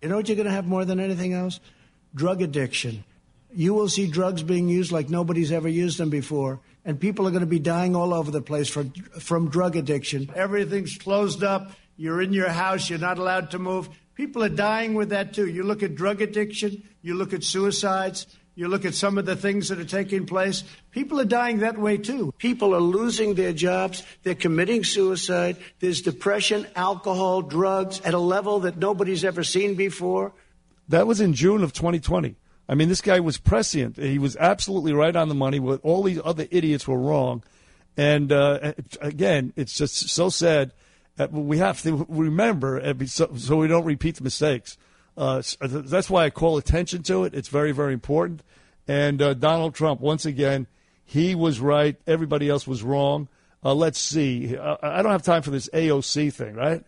You 0.00 0.08
know 0.08 0.16
what 0.16 0.28
you're 0.28 0.36
going 0.36 0.46
to 0.46 0.52
have 0.52 0.66
more 0.66 0.84
than 0.84 0.98
anything 0.98 1.32
else? 1.32 1.60
Drug 2.14 2.42
addiction. 2.42 3.04
You 3.54 3.74
will 3.74 3.88
see 3.88 4.06
drugs 4.06 4.42
being 4.42 4.68
used 4.68 4.90
like 4.90 5.08
nobody's 5.08 5.52
ever 5.52 5.68
used 5.68 5.98
them 5.98 6.10
before, 6.10 6.60
and 6.84 6.98
people 6.98 7.26
are 7.26 7.30
going 7.30 7.40
to 7.40 7.46
be 7.46 7.58
dying 7.58 7.94
all 7.94 8.12
over 8.12 8.30
the 8.30 8.42
place 8.42 8.68
from, 8.68 8.90
from 9.20 9.48
drug 9.48 9.76
addiction. 9.76 10.30
Everything's 10.34 10.96
closed 10.96 11.42
up. 11.42 11.72
You're 11.96 12.20
in 12.20 12.32
your 12.32 12.48
house. 12.48 12.90
You're 12.90 12.98
not 12.98 13.18
allowed 13.18 13.52
to 13.52 13.58
move. 13.58 13.88
People 14.14 14.42
are 14.42 14.48
dying 14.48 14.94
with 14.94 15.10
that 15.10 15.32
too. 15.32 15.46
You 15.46 15.62
look 15.62 15.82
at 15.82 15.94
drug 15.94 16.20
addiction, 16.20 16.82
you 17.00 17.14
look 17.14 17.32
at 17.32 17.44
suicides, 17.44 18.26
you 18.54 18.68
look 18.68 18.84
at 18.84 18.94
some 18.94 19.16
of 19.16 19.24
the 19.24 19.36
things 19.36 19.70
that 19.70 19.78
are 19.78 19.84
taking 19.84 20.26
place. 20.26 20.62
People 20.90 21.18
are 21.20 21.24
dying 21.24 21.60
that 21.60 21.78
way 21.78 21.96
too. 21.96 22.34
People 22.36 22.74
are 22.74 22.80
losing 22.80 23.34
their 23.34 23.54
jobs. 23.54 24.02
They're 24.22 24.34
committing 24.34 24.84
suicide. 24.84 25.56
There's 25.80 26.02
depression, 26.02 26.66
alcohol, 26.76 27.42
drugs 27.42 28.00
at 28.02 28.12
a 28.12 28.18
level 28.18 28.60
that 28.60 28.76
nobody's 28.76 29.24
ever 29.24 29.42
seen 29.42 29.74
before. 29.74 30.32
That 30.88 31.06
was 31.06 31.20
in 31.20 31.32
June 31.32 31.62
of 31.62 31.72
2020. 31.72 32.36
I 32.68 32.74
mean, 32.74 32.88
this 32.88 33.00
guy 33.00 33.20
was 33.20 33.38
prescient. 33.38 33.96
He 33.96 34.18
was 34.18 34.36
absolutely 34.36 34.92
right 34.92 35.14
on 35.14 35.28
the 35.28 35.34
money. 35.34 35.60
With 35.60 35.80
all 35.82 36.02
these 36.02 36.20
other 36.24 36.46
idiots 36.50 36.86
were 36.86 36.98
wrong, 36.98 37.42
and 37.96 38.32
uh, 38.32 38.72
again, 39.00 39.52
it's 39.56 39.74
just 39.74 40.08
so 40.08 40.28
sad. 40.28 40.72
Uh, 41.18 41.28
we 41.30 41.58
have 41.58 41.82
to 41.82 42.06
remember 42.08 42.80
uh, 42.80 42.94
so, 43.06 43.56
we 43.56 43.68
don't 43.68 43.84
repeat 43.84 44.16
the 44.16 44.24
mistakes. 44.24 44.78
Uh, 45.16 45.42
that's 45.60 46.08
why 46.08 46.24
I 46.24 46.30
call 46.30 46.56
attention 46.56 47.02
to 47.04 47.24
it. 47.24 47.34
It's 47.34 47.48
very, 47.48 47.72
very 47.72 47.92
important. 47.92 48.42
And 48.88 49.20
uh, 49.20 49.34
Donald 49.34 49.74
Trump, 49.74 50.00
once 50.00 50.24
again, 50.24 50.66
he 51.04 51.34
was 51.34 51.60
right. 51.60 51.96
Everybody 52.06 52.48
else 52.48 52.66
was 52.66 52.82
wrong. 52.82 53.28
Uh, 53.62 53.74
let's 53.74 53.98
see. 53.98 54.56
Uh, 54.56 54.76
I 54.82 55.02
don't 55.02 55.12
have 55.12 55.22
time 55.22 55.42
for 55.42 55.50
this 55.50 55.68
AOC 55.74 56.32
thing, 56.32 56.54
right? 56.54 56.82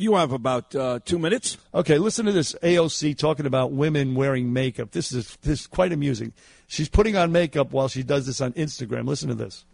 You 0.00 0.14
have 0.14 0.32
about 0.32 0.74
uh, 0.74 1.00
two 1.04 1.18
minutes. 1.18 1.58
Okay, 1.74 1.98
listen 1.98 2.24
to 2.24 2.32
this 2.32 2.54
AOC 2.62 3.18
talking 3.18 3.44
about 3.44 3.72
women 3.72 4.14
wearing 4.14 4.50
makeup. 4.50 4.92
This 4.92 5.12
is 5.12 5.36
this 5.42 5.60
is 5.60 5.66
quite 5.66 5.92
amusing. 5.92 6.32
She's 6.68 6.88
putting 6.88 7.18
on 7.18 7.32
makeup 7.32 7.72
while 7.72 7.86
she 7.86 8.02
does 8.02 8.24
this 8.24 8.40
on 8.40 8.54
Instagram. 8.54 9.06
Listen 9.06 9.28
to 9.28 9.34
this. 9.34 9.66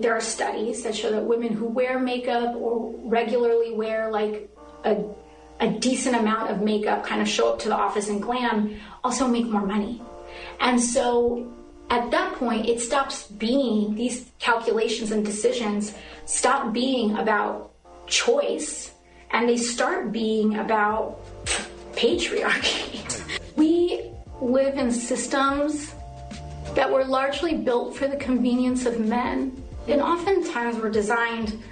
There 0.00 0.14
are 0.14 0.20
studies 0.22 0.82
that 0.84 0.96
show 0.96 1.10
that 1.10 1.24
women 1.24 1.52
who 1.52 1.66
wear 1.66 1.98
makeup 1.98 2.56
or 2.56 2.94
regularly 3.04 3.74
wear 3.74 4.10
like 4.10 4.48
a, 4.84 5.04
a 5.60 5.68
decent 5.68 6.16
amount 6.16 6.50
of 6.50 6.62
makeup, 6.62 7.04
kind 7.04 7.20
of 7.20 7.28
show 7.28 7.52
up 7.52 7.58
to 7.58 7.68
the 7.68 7.76
office 7.76 8.08
and 8.08 8.22
glam, 8.22 8.80
also 9.04 9.28
make 9.28 9.44
more 9.44 9.66
money. 9.66 10.00
And 10.60 10.80
so 10.80 11.52
at 11.90 12.10
that 12.12 12.32
point, 12.36 12.66
it 12.66 12.80
stops 12.80 13.26
being, 13.26 13.94
these 13.94 14.30
calculations 14.38 15.10
and 15.10 15.22
decisions 15.22 15.92
stop 16.24 16.72
being 16.72 17.18
about 17.18 17.72
choice 18.06 18.89
and 19.32 19.48
they 19.48 19.56
start 19.56 20.12
being 20.12 20.58
about 20.58 21.20
patriarchy. 21.94 22.96
We 23.56 24.00
live 24.40 24.78
in 24.78 24.90
systems 24.90 25.92
that 26.74 26.90
were 26.90 27.04
largely 27.04 27.56
built 27.58 27.94
for 27.94 28.06
the 28.08 28.16
convenience 28.16 28.86
of 28.86 28.98
men, 28.98 29.62
and 29.86 30.00
oftentimes 30.00 30.76
were 30.76 30.88
designed 30.88 31.62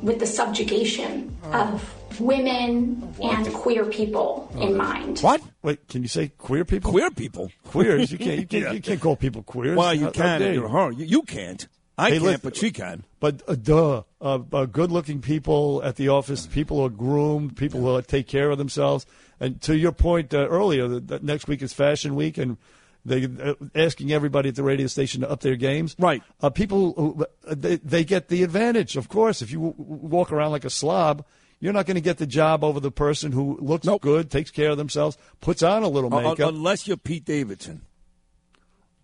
with 0.00 0.18
the 0.18 0.26
subjugation 0.26 1.36
oh. 1.44 1.52
of 1.52 2.20
women 2.20 3.14
and 3.22 3.52
queer 3.54 3.84
people 3.84 4.50
in 4.58 4.76
mind. 4.76 5.20
What? 5.20 5.42
Wait, 5.62 5.86
can 5.88 6.02
you 6.02 6.08
say 6.08 6.32
queer 6.38 6.64
people? 6.64 6.90
Queer 6.90 7.10
people. 7.10 7.52
Queers. 7.64 8.10
You 8.10 8.18
can't. 8.26 8.40
You 8.40 8.46
can't, 8.46 8.74
you 8.74 8.80
can't 8.80 9.00
call 9.00 9.16
people 9.16 9.42
queers. 9.42 9.76
Well, 9.76 9.94
you 9.94 10.06
How- 10.06 10.06
how 10.06 10.12
can. 10.12 10.40
dare 10.40 10.54
You're 10.54 10.68
her. 10.68 10.90
You, 10.92 11.04
you 11.04 11.22
can't. 11.22 11.68
I 12.02 12.18
can't, 12.18 12.42
but 12.42 12.56
she 12.56 12.70
can. 12.70 13.04
But 13.20 13.42
uh, 13.46 13.54
duh, 13.54 14.02
uh, 14.20 14.38
uh, 14.52 14.66
good-looking 14.66 15.20
people 15.20 15.82
at 15.84 15.96
the 15.96 16.08
office, 16.08 16.46
people 16.46 16.78
who 16.78 16.86
are 16.86 16.90
groomed, 16.90 17.56
people 17.56 17.80
who 17.80 18.02
take 18.02 18.26
care 18.26 18.50
of 18.50 18.58
themselves. 18.58 19.06
And 19.40 19.60
to 19.62 19.76
your 19.76 19.92
point 19.92 20.34
uh, 20.34 20.46
earlier, 20.48 20.88
that, 20.88 21.08
that 21.08 21.22
next 21.22 21.48
week 21.48 21.62
is 21.62 21.72
Fashion 21.72 22.14
Week, 22.14 22.38
and 22.38 22.56
they 23.04 23.24
uh, 23.24 23.54
asking 23.74 24.12
everybody 24.12 24.48
at 24.48 24.54
the 24.54 24.62
radio 24.62 24.86
station 24.86 25.22
to 25.22 25.30
up 25.30 25.40
their 25.40 25.56
games. 25.56 25.96
Right. 25.98 26.22
Uh, 26.40 26.50
people 26.50 26.92
who, 26.94 27.26
uh, 27.46 27.54
they, 27.56 27.76
they 27.76 28.04
get 28.04 28.28
the 28.28 28.42
advantage, 28.42 28.96
of 28.96 29.08
course. 29.08 29.42
If 29.42 29.50
you 29.50 29.58
w- 29.58 29.74
walk 29.78 30.32
around 30.32 30.52
like 30.52 30.64
a 30.64 30.70
slob. 30.70 31.24
You're 31.60 31.72
not 31.72 31.86
going 31.86 31.94
to 31.94 32.00
get 32.00 32.18
the 32.18 32.26
job 32.26 32.64
over 32.64 32.80
the 32.80 32.90
person 32.90 33.30
who 33.30 33.56
looks 33.60 33.86
good, 34.00 34.32
takes 34.32 34.50
care 34.50 34.70
of 34.70 34.78
themselves, 34.78 35.16
puts 35.40 35.62
on 35.62 35.84
a 35.84 35.88
little 35.88 36.10
makeup. 36.10 36.48
unless 36.48 36.88
you're 36.88 36.96
Pete 36.96 37.24
Davidson. 37.24 37.82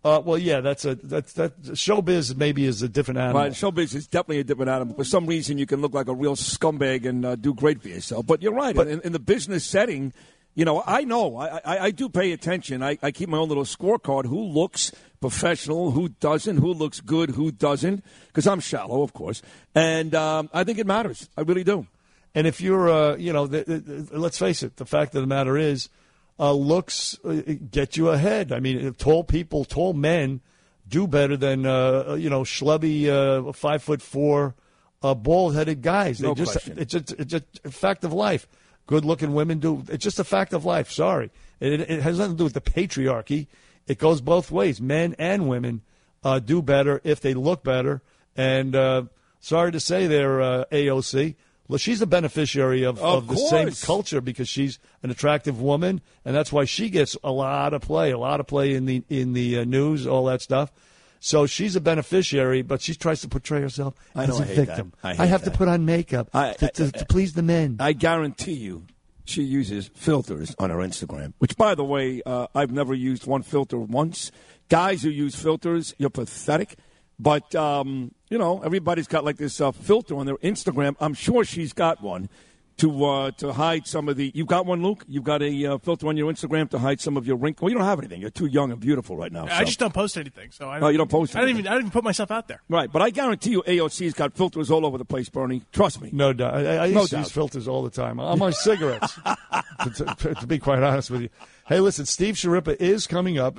Uh, 0.09 0.20
well, 0.20 0.38
yeah, 0.38 0.61
that's 0.61 0.84
a 0.84 0.94
that's 0.94 1.34
that 1.34 1.61
showbiz 1.62 2.34
maybe 2.36 2.64
is 2.64 2.82
a 2.82 2.88
different 2.88 3.18
animal. 3.18 3.42
Right, 3.42 3.52
showbiz 3.52 3.94
is 3.94 4.06
definitely 4.06 4.40
a 4.40 4.44
different 4.44 4.70
animal. 4.70 4.96
For 4.96 5.04
some 5.04 5.26
reason, 5.26 5.59
you 5.59 5.66
can 5.66 5.82
look 5.82 5.92
like 5.92 6.09
a 6.09 6.14
real 6.14 6.34
scumbag 6.34 7.06
and 7.06 7.24
uh, 7.24 7.36
do 7.36 7.52
great 7.52 7.82
for 7.82 7.88
yourself. 7.88 8.26
But 8.26 8.40
you're 8.40 8.54
right. 8.54 8.74
in, 8.76 9.00
in 9.02 9.12
the 9.12 9.18
business 9.18 9.64
setting, 9.64 10.14
you 10.54 10.64
know, 10.64 10.82
I 10.86 11.04
know. 11.04 11.36
I, 11.36 11.61
I, 11.64 11.78
I 11.86 11.90
do 11.90 12.09
pay 12.09 12.32
attention. 12.32 12.82
I, 12.82 12.96
I 13.02 13.11
keep 13.11 13.28
my 13.28 13.38
own 13.38 13.48
little 13.48 13.64
scorecard. 13.64 14.24
Who 14.24 14.42
looks 14.42 14.92
professional? 15.20 15.90
Who 15.90 16.09
doesn't? 16.09 16.56
Who 16.56 16.72
looks 16.72 17.00
good? 17.00 17.30
Who 17.30 17.52
doesn't? 17.52 18.02
Because 18.28 18.46
I'm 18.46 18.61
shallow, 18.61 19.02
of 19.02 19.12
course. 19.12 19.42
And 19.74 20.14
um, 20.14 20.48
I 20.54 20.64
think 20.64 20.78
it 20.78 20.86
matters. 20.86 21.28
I 21.36 21.42
really 21.42 21.64
do. 21.64 21.86
And 22.34 22.46
if 22.46 22.61
you're, 22.61 22.88
uh, 22.88 23.16
you 23.16 23.32
know, 23.32 23.46
the, 23.46 23.64
the, 23.64 24.18
let's 24.18 24.38
face 24.38 24.62
it, 24.62 24.76
the 24.76 24.86
fact 24.86 25.14
of 25.14 25.20
the 25.20 25.26
matter 25.26 25.56
is, 25.56 25.90
uh, 26.39 26.53
looks 26.53 27.18
uh, 27.24 27.43
get 27.70 27.97
you 27.97 28.09
ahead. 28.11 28.53
I 28.53 28.61
mean, 28.61 28.95
tall 28.95 29.24
people, 29.24 29.64
tall 29.64 29.93
men 29.93 30.41
do 30.89 31.07
better 31.07 31.36
than, 31.36 31.66
uh, 31.66 32.14
you 32.18 32.30
know, 32.30 32.43
schlubby, 32.43 33.09
uh, 33.09 33.53
five 33.53 33.82
foot 33.82 34.01
four, 34.01 34.55
uh, 35.03 35.14
bald 35.14 35.55
headed 35.55 35.82
guys. 35.82 36.18
They 36.18 36.26
No 36.26 36.34
just, 36.34 36.53
question. 36.53 36.78
It's 36.78 36.93
just, 36.93 37.12
it's 37.12 37.30
just 37.30 37.45
a 37.64 37.70
fact 37.70 38.05
of 38.05 38.12
life. 38.12 38.49
Good 38.86 39.05
looking 39.05 39.34
women 39.34 39.59
do. 39.59 39.84
It's 39.89 40.03
just 40.03 40.18
a 40.18 40.24
fact 40.24 40.53
of 40.55 40.64
life. 40.64 40.91
Sorry. 40.91 41.30
It, 41.61 41.80
it 41.80 42.03
has 42.03 42.18
nothing 42.18 42.34
to 42.34 42.39
do 42.39 42.45
with 42.45 42.55
the 42.55 42.61
patriarchy. 42.61 43.49
It 43.86 43.99
goes 43.99 44.20
both 44.20 44.51
ways. 44.51 44.80
Men 44.80 45.14
and 45.18 45.49
women 45.49 45.82
uh, 46.24 46.39
do 46.39 46.62
better 46.62 47.01
if 47.05 47.20
they 47.20 47.34
look 47.34 47.62
better. 47.62 48.01
And 48.36 48.74
uh, 48.74 49.05
sorry 49.41 49.72
to 49.72 49.80
say, 49.80 50.07
there, 50.07 50.41
uh, 50.41 50.64
AOC. 50.72 51.34
Well, 51.68 51.78
she's 51.78 52.00
a 52.00 52.06
beneficiary 52.06 52.82
of, 52.84 52.98
Of 52.98 53.28
the 53.28 53.36
same 53.36 53.70
culture 53.72 54.20
because 54.22 54.48
she's 54.48 54.78
an 55.02 55.10
attractive 55.10 55.60
woman, 55.60 56.00
and 56.24 56.34
that's 56.34 56.50
why 56.50 56.64
she 56.64 56.88
gets 56.88 57.14
a 57.22 57.30
lot 57.30 57.74
of 57.74 57.82
play, 57.82 58.10
a 58.10 58.18
lot 58.18 58.40
of 58.40 58.46
play 58.46 58.72
in 58.74 58.86
the 58.86 59.02
in 59.10 59.34
the 59.34 59.58
uh, 59.58 59.64
news, 59.64 60.06
all 60.06 60.24
that 60.26 60.40
stuff. 60.40 60.72
So 61.20 61.46
she's 61.46 61.76
a 61.76 61.80
beneficiary, 61.80 62.62
but 62.62 62.80
she 62.80 62.94
tries 62.94 63.20
to 63.22 63.28
portray 63.28 63.60
herself 63.60 63.94
I 64.14 64.22
as 64.22 64.28
know, 64.30 64.36
a 64.36 64.38
I 64.38 64.44
hate 64.44 64.56
victim. 64.56 64.92
that. 65.02 65.08
I 65.08 65.14
hate 65.14 65.28
have 65.28 65.42
to 65.44 65.50
put 65.50 65.68
on 65.68 65.84
makeup 65.84 66.30
I- 66.32 66.52
to, 66.54 66.68
to, 66.68 66.92
to 66.92 67.04
please 67.06 67.34
the 67.34 67.42
men. 67.42 67.76
I 67.80 67.92
guarantee 67.92 68.52
you, 68.54 68.86
she 69.24 69.42
uses 69.42 69.90
filters 69.94 70.54
on 70.58 70.70
her 70.70 70.76
Instagram. 70.78 71.34
Which, 71.38 71.56
by 71.56 71.74
the 71.74 71.84
way, 71.84 72.22
uh, 72.24 72.46
I've 72.54 72.70
never 72.72 72.94
used 72.94 73.26
one 73.26 73.42
filter 73.42 73.78
once. 73.78 74.30
Guys 74.70 75.02
who 75.02 75.10
use 75.10 75.34
filters, 75.34 75.94
you're 75.98 76.08
pathetic. 76.08 76.76
But 77.20 77.54
um, 77.54 78.12
you 78.30 78.38
know, 78.38 78.60
everybody's 78.62 79.08
got 79.08 79.24
like 79.24 79.36
this 79.36 79.60
uh, 79.60 79.72
filter 79.72 80.16
on 80.16 80.26
their 80.26 80.36
Instagram. 80.36 80.94
I'm 81.00 81.14
sure 81.14 81.44
she's 81.44 81.72
got 81.72 82.00
one 82.02 82.28
to 82.76 83.04
uh, 83.04 83.30
to 83.38 83.52
hide 83.52 83.88
some 83.88 84.08
of 84.08 84.16
the. 84.16 84.30
You've 84.36 84.46
got 84.46 84.66
one, 84.66 84.84
Luke. 84.84 85.04
You've 85.08 85.24
got 85.24 85.42
a 85.42 85.66
uh, 85.66 85.78
filter 85.78 86.06
on 86.06 86.16
your 86.16 86.32
Instagram 86.32 86.70
to 86.70 86.78
hide 86.78 87.00
some 87.00 87.16
of 87.16 87.26
your 87.26 87.34
wrinkles. 87.36 87.62
Well, 87.64 87.70
you 87.72 87.76
don't 87.76 87.84
have 87.88 87.98
anything. 87.98 88.20
You're 88.20 88.30
too 88.30 88.46
young 88.46 88.70
and 88.70 88.78
beautiful 88.80 89.16
right 89.16 89.32
now. 89.32 89.46
I 89.46 89.58
so. 89.60 89.64
just 89.64 89.80
don't 89.80 89.92
post 89.92 90.16
anything. 90.16 90.52
So 90.52 90.68
I 90.68 90.78
Oh, 90.78 90.86
you 90.86 90.96
don't 90.98 91.10
post 91.10 91.34
I 91.34 91.40
don't 91.40 91.48
anything. 91.48 91.60
even. 91.64 91.72
I 91.72 91.74
don't 91.74 91.80
even 91.82 91.90
put 91.90 92.04
myself 92.04 92.30
out 92.30 92.46
there. 92.46 92.62
Right, 92.68 92.88
but 92.92 93.02
I 93.02 93.10
guarantee 93.10 93.50
you, 93.50 93.62
AOC's 93.66 94.14
got 94.14 94.34
filters 94.34 94.70
all 94.70 94.86
over 94.86 94.96
the 94.96 95.04
place, 95.04 95.28
Bernie. 95.28 95.62
Trust 95.72 96.00
me. 96.00 96.10
No 96.12 96.32
doubt. 96.32 96.54
I, 96.54 96.76
I 96.76 96.84
used 96.84 96.94
No 96.94 97.00
use 97.00 97.10
doubt. 97.10 97.30
filters 97.32 97.66
all 97.66 97.82
the 97.82 97.90
time. 97.90 98.20
I'm 98.20 98.28
on 98.28 98.38
my 98.38 98.50
cigarettes, 98.50 99.12
to, 99.96 100.14
to- 100.18 100.34
to 100.36 100.46
be 100.46 100.60
quite 100.60 100.80
honest 100.84 101.10
with 101.10 101.22
you. 101.22 101.30
Hey, 101.66 101.80
listen, 101.80 102.06
Steve 102.06 102.36
Schirripa 102.36 102.76
is 102.76 103.08
coming 103.08 103.38
up. 103.38 103.58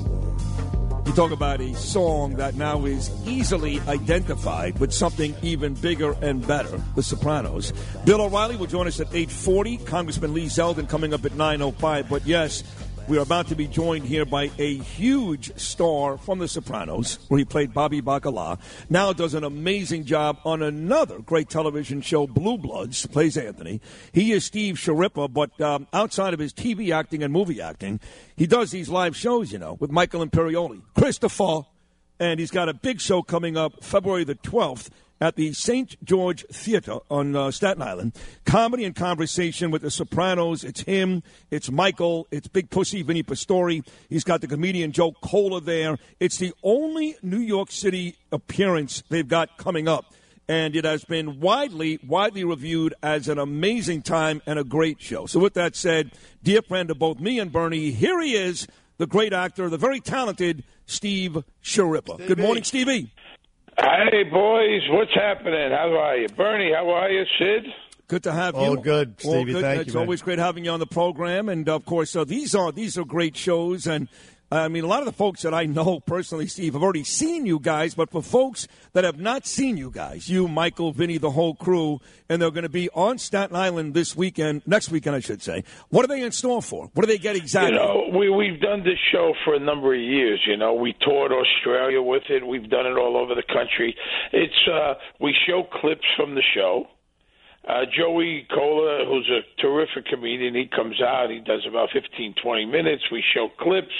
You 1.05 1.13
talk 1.13 1.31
about 1.31 1.59
a 1.59 1.73
song 1.73 2.35
that 2.35 2.55
now 2.55 2.85
is 2.85 3.09
easily 3.27 3.79
identified 3.81 4.79
with 4.79 4.93
something 4.93 5.35
even 5.41 5.73
bigger 5.73 6.15
and 6.21 6.45
better, 6.45 6.81
The 6.95 7.03
Sopranos. 7.03 7.73
Bill 8.05 8.21
O'Reilly 8.21 8.55
will 8.55 8.67
join 8.67 8.87
us 8.87 8.99
at 8.99 9.09
8.40. 9.09 9.85
Congressman 9.85 10.33
Lee 10.33 10.45
Zeldin 10.45 10.87
coming 10.87 11.13
up 11.13 11.25
at 11.25 11.31
9.05. 11.33 12.07
But 12.07 12.25
yes, 12.25 12.63
we 13.11 13.17
are 13.17 13.23
about 13.23 13.45
to 13.45 13.55
be 13.55 13.67
joined 13.67 14.05
here 14.05 14.23
by 14.23 14.49
a 14.57 14.77
huge 14.77 15.53
star 15.59 16.17
from 16.17 16.39
The 16.39 16.47
Sopranos, 16.47 17.19
where 17.27 17.39
he 17.39 17.43
played 17.43 17.73
Bobby 17.73 18.01
Bacala. 18.01 18.57
Now 18.89 19.11
does 19.11 19.33
an 19.33 19.43
amazing 19.43 20.05
job 20.05 20.39
on 20.45 20.61
another 20.61 21.19
great 21.19 21.49
television 21.49 21.99
show, 21.99 22.25
Blue 22.25 22.57
Bloods, 22.57 23.05
plays 23.07 23.35
Anthony. 23.35 23.81
He 24.13 24.31
is 24.31 24.45
Steve 24.45 24.75
Schirripa, 24.75 25.33
but 25.33 25.59
um, 25.59 25.87
outside 25.91 26.33
of 26.33 26.39
his 26.39 26.53
TV 26.53 26.95
acting 26.95 27.21
and 27.21 27.33
movie 27.33 27.61
acting, 27.61 27.99
he 28.37 28.47
does 28.47 28.71
these 28.71 28.87
live 28.87 29.17
shows, 29.17 29.51
you 29.51 29.59
know, 29.59 29.75
with 29.81 29.91
Michael 29.91 30.25
Imperioli, 30.25 30.81
Christopher, 30.97 31.63
and 32.17 32.39
he's 32.39 32.51
got 32.51 32.69
a 32.69 32.73
big 32.73 33.01
show 33.01 33.21
coming 33.21 33.57
up 33.57 33.83
February 33.83 34.23
the 34.23 34.35
12th 34.35 34.87
at 35.21 35.35
the 35.35 35.53
St. 35.53 36.03
George 36.03 36.43
Theater 36.51 36.97
on 37.09 37.35
uh, 37.35 37.51
Staten 37.51 37.83
Island. 37.83 38.17
Comedy 38.43 38.83
and 38.83 38.95
conversation 38.95 39.69
with 39.69 39.83
the 39.83 39.91
Sopranos. 39.91 40.63
It's 40.63 40.81
him, 40.81 41.21
it's 41.51 41.69
Michael, 41.69 42.27
it's 42.31 42.47
Big 42.47 42.71
Pussy 42.71 43.03
Vinny 43.03 43.21
Pastore. 43.21 43.81
He's 44.09 44.23
got 44.23 44.41
the 44.41 44.47
comedian 44.47 44.91
Joe 44.91 45.13
Kola 45.21 45.61
there. 45.61 45.97
It's 46.19 46.37
the 46.37 46.53
only 46.63 47.15
New 47.21 47.39
York 47.39 47.71
City 47.71 48.17
appearance 48.31 49.03
they've 49.09 49.27
got 49.27 49.57
coming 49.57 49.87
up. 49.87 50.05
And 50.47 50.75
it 50.75 50.83
has 50.83 51.05
been 51.05 51.39
widely, 51.39 51.99
widely 52.05 52.43
reviewed 52.43 52.95
as 53.01 53.29
an 53.29 53.37
amazing 53.37 54.01
time 54.01 54.41
and 54.45 54.57
a 54.57 54.65
great 54.65 54.99
show. 54.99 55.25
So, 55.27 55.39
with 55.39 55.53
that 55.53 55.77
said, 55.77 56.11
dear 56.43 56.61
friend 56.61 56.91
of 56.91 56.99
both 56.99 57.19
me 57.19 57.39
and 57.39 57.53
Bernie, 57.53 57.91
here 57.91 58.19
he 58.19 58.35
is, 58.35 58.67
the 58.97 59.07
great 59.07 59.33
actor, 59.33 59.69
the 59.69 59.77
very 59.77 60.01
talented 60.01 60.63
Steve 60.85 61.43
Schirripa. 61.63 62.27
Good 62.27 62.39
morning, 62.39 62.63
Stevie. 62.63 63.11
Hey, 63.81 64.23
boys, 64.23 64.81
what's 64.89 65.13
happening? 65.13 65.71
How 65.71 65.91
are 65.97 66.15
you? 66.17 66.27
Bernie, 66.29 66.71
how 66.73 66.89
are 66.91 67.09
you? 67.09 67.23
Sid? 67.39 67.65
Good 68.07 68.23
to 68.23 68.31
have 68.31 68.53
All 68.55 68.75
you. 68.75 68.81
good, 68.81 69.15
All 69.25 69.31
Stevie. 69.33 69.53
good. 69.53 69.61
Thank 69.61 69.81
it's 69.81 69.87
you, 69.87 69.93
man. 69.95 70.01
always 70.03 70.21
great 70.21 70.37
having 70.37 70.65
you 70.65 70.71
on 70.71 70.79
the 70.79 70.85
program, 70.85 71.49
and 71.49 71.67
of 71.67 71.85
course, 71.85 72.15
uh, 72.15 72.23
these 72.23 72.53
are 72.53 72.71
these 72.71 72.97
are 72.97 73.05
great 73.05 73.35
shows. 73.35 73.87
And 73.87 74.07
I 74.53 74.67
mean, 74.67 74.83
a 74.83 74.87
lot 74.87 74.99
of 74.99 75.05
the 75.05 75.13
folks 75.13 75.43
that 75.43 75.53
I 75.53 75.65
know 75.65 76.01
personally, 76.01 76.45
Steve, 76.47 76.73
have 76.73 76.83
already 76.83 77.05
seen 77.05 77.45
you 77.45 77.57
guys. 77.57 77.95
But 77.95 78.11
for 78.11 78.21
folks 78.21 78.67
that 78.91 79.05
have 79.05 79.17
not 79.17 79.47
seen 79.47 79.77
you 79.77 79.89
guys, 79.89 80.29
you, 80.29 80.49
Michael, 80.49 80.91
Vinny, 80.91 81.17
the 81.17 81.31
whole 81.31 81.55
crew, 81.55 81.99
and 82.27 82.41
they're 82.41 82.51
going 82.51 82.63
to 82.63 82.69
be 82.69 82.89
on 82.89 83.17
Staten 83.17 83.55
Island 83.55 83.93
this 83.93 84.13
weekend, 84.13 84.63
next 84.65 84.91
weekend, 84.91 85.15
I 85.15 85.21
should 85.21 85.41
say. 85.41 85.63
What 85.89 86.03
are 86.03 86.09
they 86.09 86.21
in 86.21 86.33
store 86.33 86.61
for? 86.61 86.89
What 86.93 87.05
do 87.05 87.07
they 87.07 87.17
get 87.17 87.37
exactly? 87.37 87.73
You 87.73 87.79
know, 87.79 88.17
we 88.17 88.29
we've 88.29 88.59
done 88.59 88.83
this 88.83 88.99
show 89.13 89.33
for 89.45 89.55
a 89.55 89.59
number 89.59 89.95
of 89.95 90.01
years. 90.01 90.41
You 90.45 90.57
know, 90.57 90.73
we 90.73 90.95
toured 91.01 91.31
Australia 91.31 92.01
with 92.01 92.23
it. 92.29 92.45
We've 92.45 92.69
done 92.69 92.85
it 92.85 92.97
all 92.97 93.15
over 93.15 93.33
the 93.35 93.43
country. 93.47 93.95
It's 94.33 94.67
uh, 94.69 94.95
we 95.21 95.33
show 95.47 95.63
clips 95.63 96.05
from 96.17 96.35
the 96.35 96.43
show. 96.53 96.87
Uh, 97.67 97.85
Joey 97.95 98.47
Kola, 98.49 99.05
who's 99.05 99.29
a 99.29 99.61
terrific 99.61 100.07
comedian, 100.07 100.55
he 100.55 100.65
comes 100.65 100.99
out. 100.99 101.29
He 101.29 101.39
does 101.39 101.63
about 101.69 101.89
fifteen, 101.93 102.33
twenty 102.41 102.65
minutes. 102.65 103.03
We 103.11 103.23
show 103.35 103.49
clips. 103.59 103.93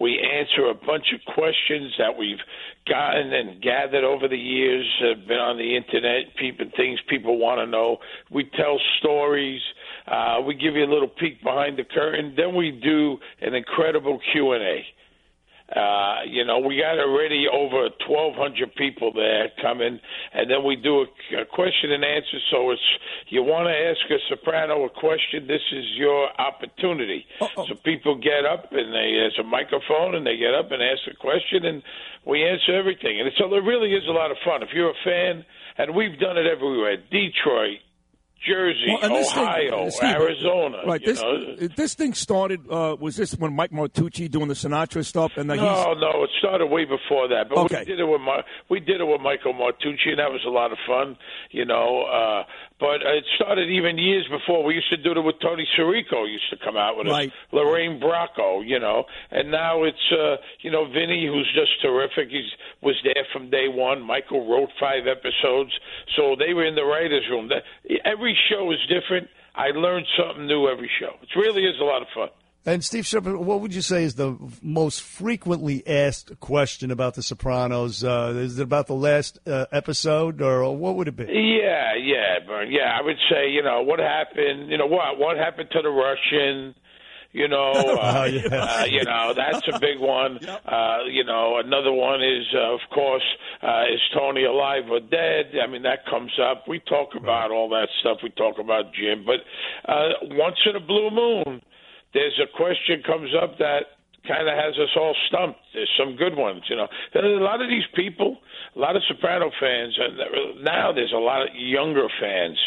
We 0.00 0.18
answer 0.18 0.66
a 0.66 0.74
bunch 0.74 1.06
of 1.14 1.20
questions 1.32 1.94
that 1.98 2.18
we've 2.18 2.42
gotten 2.88 3.32
and 3.32 3.62
gathered 3.62 4.02
over 4.02 4.26
the 4.26 4.36
years, 4.36 4.84
uh, 5.00 5.14
been 5.28 5.38
on 5.38 5.56
the 5.58 5.76
internet, 5.76 6.34
people, 6.36 6.66
things 6.76 6.98
people 7.08 7.38
want 7.38 7.60
to 7.60 7.66
know. 7.66 7.98
We 8.30 8.50
tell 8.56 8.78
stories. 8.98 9.62
Uh, 10.06 10.40
we 10.44 10.54
give 10.54 10.74
you 10.74 10.84
a 10.84 10.92
little 10.92 11.08
peek 11.08 11.42
behind 11.42 11.78
the 11.78 11.84
curtain. 11.84 12.34
Then 12.36 12.56
we 12.56 12.72
do 12.72 13.18
an 13.40 13.54
incredible 13.54 14.18
Q 14.32 14.52
and 14.52 14.62
A. 14.62 14.84
Uh, 15.64 16.20
you 16.28 16.44
know, 16.44 16.58
we 16.58 16.76
got 16.76 16.98
already 16.98 17.46
over 17.50 17.88
1,200 18.06 18.74
people 18.76 19.12
there 19.14 19.50
coming, 19.62 19.98
and 20.34 20.50
then 20.50 20.62
we 20.62 20.76
do 20.76 21.00
a, 21.00 21.40
a 21.40 21.46
question 21.46 21.90
and 21.90 22.04
answer. 22.04 22.36
So 22.50 22.70
it's 22.70 22.82
you 23.28 23.42
want 23.42 23.66
to 23.68 23.72
ask 23.72 24.04
a 24.10 24.20
soprano 24.28 24.84
a 24.84 24.90
question, 24.90 25.46
this 25.48 25.64
is 25.72 25.84
your 25.96 26.28
opportunity. 26.38 27.24
So 27.66 27.74
people 27.82 28.14
get 28.20 28.44
up 28.44 28.72
and 28.72 28.92
they 28.92 29.16
there's 29.16 29.38
a 29.40 29.42
microphone 29.42 30.14
and 30.14 30.26
they 30.26 30.36
get 30.36 30.52
up 30.52 30.70
and 30.70 30.82
ask 30.82 31.00
a 31.10 31.16
question, 31.16 31.64
and 31.64 31.82
we 32.26 32.44
answer 32.44 32.76
everything. 32.76 33.20
And 33.20 33.30
so 33.38 33.52
it 33.54 33.64
really 33.64 33.94
is 33.94 34.04
a 34.06 34.12
lot 34.12 34.30
of 34.30 34.36
fun. 34.44 34.62
If 34.62 34.68
you're 34.74 34.90
a 34.90 35.02
fan, 35.02 35.44
and 35.78 35.94
we've 35.94 36.20
done 36.20 36.36
it 36.36 36.46
everywhere, 36.46 36.96
Detroit. 37.10 37.80
Jersey, 38.46 38.86
Well, 38.88 38.98
and 39.04 39.14
this 39.14 39.32
thing- 39.32 39.42
Ohio, 39.44 39.88
Steve, 39.90 40.10
Arizona. 40.10 40.82
Right. 40.86 41.04
This 41.04 41.20
know? 41.22 41.56
this 41.76 41.94
thing 41.94 42.14
started. 42.14 42.60
Uh, 42.70 42.96
was 42.98 43.16
this 43.16 43.32
when 43.38 43.54
Mike 43.54 43.70
Martucci 43.70 44.30
doing 44.30 44.48
the 44.48 44.54
Sinatra 44.54 45.04
stuff? 45.04 45.32
And 45.36 45.50
he's, 45.50 45.60
No, 45.60 45.94
no, 45.94 46.24
it 46.24 46.30
started 46.38 46.66
way 46.66 46.84
before 46.84 47.28
that. 47.28 47.48
But 47.48 47.58
Okay. 47.58 47.78
we 47.80 47.84
did 47.84 48.00
it 48.00 48.04
with 48.04 48.20
my, 48.20 48.42
we 48.68 48.80
did 48.80 49.00
it 49.00 49.04
with 49.04 49.20
Michael 49.20 49.54
Martucci, 49.54 50.10
and 50.10 50.18
that 50.18 50.30
was 50.30 50.42
a 50.46 50.50
lot 50.50 50.72
of 50.72 50.78
fun, 50.86 51.16
you 51.50 51.64
know. 51.64 52.02
Uh, 52.02 52.44
but 52.84 53.00
it 53.02 53.24
started 53.36 53.70
even 53.70 53.96
years 53.98 54.26
before. 54.28 54.62
We 54.64 54.74
used 54.74 54.90
to 54.90 54.96
do 54.96 55.12
it 55.12 55.20
with 55.24 55.36
Tony 55.40 55.66
Sirico. 55.76 56.30
Used 56.30 56.50
to 56.50 56.58
come 56.62 56.76
out 56.76 56.96
with 56.98 57.06
Right. 57.08 57.28
us, 57.28 57.34
Lorraine 57.52 57.98
Bracco, 57.98 58.60
you 58.66 58.78
know, 58.78 59.04
and 59.30 59.50
now 59.50 59.84
it's 59.84 60.06
uh, 60.12 60.36
you 60.60 60.70
know 60.70 60.84
Vinny, 60.84 61.26
who's 61.26 61.50
just 61.54 61.72
terrific. 61.80 62.28
He's 62.30 62.50
was 62.82 62.96
there 63.04 63.24
from 63.32 63.48
day 63.50 63.68
one. 63.68 64.02
Michael 64.02 64.46
wrote 64.50 64.70
five 64.78 65.06
episodes, 65.06 65.72
so 66.16 66.36
they 66.38 66.52
were 66.52 66.66
in 66.66 66.74
the 66.74 66.84
writers' 66.84 67.24
room. 67.30 67.48
That- 67.48 67.64
Every 68.04 68.36
show 68.50 68.70
is 68.70 68.78
different. 68.88 69.28
I 69.54 69.68
learned 69.70 70.06
something 70.18 70.46
new 70.46 70.68
every 70.68 70.90
show. 71.00 71.14
It 71.22 71.28
really 71.36 71.64
is 71.64 71.76
a 71.80 71.84
lot 71.84 72.02
of 72.02 72.08
fun. 72.14 72.28
And 72.66 72.82
Steve 72.82 73.04
Shepard, 73.04 73.36
what 73.36 73.60
would 73.60 73.74
you 73.74 73.82
say 73.82 74.04
is 74.04 74.14
the 74.14 74.38
most 74.62 75.02
frequently 75.02 75.86
asked 75.86 76.40
question 76.40 76.90
about 76.90 77.14
The 77.14 77.22
Sopranos? 77.22 78.02
Uh, 78.02 78.32
is 78.36 78.58
it 78.58 78.62
about 78.62 78.86
the 78.86 78.94
last 78.94 79.38
uh, 79.46 79.66
episode, 79.70 80.40
or 80.40 80.74
what 80.74 80.96
would 80.96 81.08
it 81.08 81.16
be? 81.16 81.24
Yeah, 81.24 81.92
yeah, 81.94 82.38
Bern. 82.46 82.70
Yeah, 82.72 82.96
I 82.98 83.02
would 83.04 83.18
say, 83.30 83.50
you 83.50 83.62
know, 83.62 83.82
what 83.82 83.98
happened? 83.98 84.70
You 84.70 84.78
know, 84.78 84.86
what 84.86 85.18
what 85.18 85.36
happened 85.36 85.68
to 85.72 85.82
the 85.82 85.90
Russian? 85.90 86.74
You 87.32 87.48
know, 87.48 87.72
uh, 87.74 88.20
Oh, 88.20 88.24
yeah. 88.24 88.46
uh, 88.80 88.84
you 88.86 89.04
know 89.04 89.34
that's 89.36 89.66
a 89.70 89.78
big 89.78 89.98
one. 89.98 90.38
Uh, 90.46 90.98
you 91.10 91.24
know, 91.24 91.58
another 91.62 91.92
one 91.92 92.22
is, 92.22 92.46
uh, 92.54 92.72
of 92.72 92.80
course, 92.94 93.24
uh, 93.62 93.82
is 93.92 94.00
Tony 94.14 94.44
alive 94.44 94.84
or 94.90 95.00
dead? 95.00 95.52
I 95.62 95.66
mean, 95.70 95.82
that 95.82 96.06
comes 96.08 96.32
up. 96.40 96.64
We 96.66 96.78
talk 96.88 97.10
about 97.14 97.50
all 97.50 97.68
that 97.70 97.88
stuff. 98.00 98.18
We 98.22 98.30
talk 98.30 98.58
about 98.58 98.94
Jim, 98.94 99.26
but 99.26 99.40
uh, 99.90 100.08
once 100.30 100.56
in 100.64 100.76
a 100.76 100.80
blue 100.80 101.10
moon, 101.10 101.60
there's 102.14 102.40
a 102.42 102.56
question 102.56 103.02
comes 103.04 103.30
up 103.34 103.58
that 103.58 103.94
kind 104.26 104.48
of 104.48 104.54
has 104.56 104.74
us 104.80 104.88
all 104.96 105.14
stumped. 105.28 105.60
There's 105.74 105.90
some 105.98 106.16
good 106.16 106.36
ones, 106.36 106.62
you 106.68 106.76
know. 106.76 106.88
There's 107.12 107.38
a 107.38 107.42
lot 107.42 107.60
of 107.60 107.68
these 107.68 107.84
people, 107.94 108.38
a 108.74 108.78
lot 108.78 108.96
of 108.96 109.02
Soprano 109.06 109.50
fans, 109.60 109.98
and 109.98 110.64
now 110.64 110.92
there's 110.92 111.12
a 111.12 111.20
lot 111.20 111.42
of 111.42 111.48
younger 111.54 112.08
fans, 112.20 112.58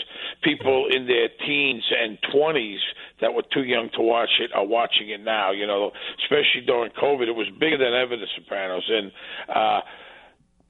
people 0.43 0.87
in 0.91 1.07
their 1.07 1.29
teens 1.45 1.83
and 1.99 2.17
20s 2.33 2.77
that 3.21 3.33
were 3.33 3.43
too 3.51 3.63
young 3.63 3.89
to 3.95 4.01
watch 4.01 4.29
it 4.39 4.51
are 4.53 4.65
watching 4.65 5.09
it 5.09 5.21
now. 5.21 5.51
You 5.51 5.65
know, 5.65 5.91
especially 6.23 6.61
during 6.65 6.91
COVID, 6.91 7.27
it 7.27 7.35
was 7.35 7.47
bigger 7.59 7.77
than 7.77 7.93
ever. 7.93 8.15
The 8.15 8.27
Sopranos, 8.37 8.83
and 8.89 9.11
uh, 9.49 9.81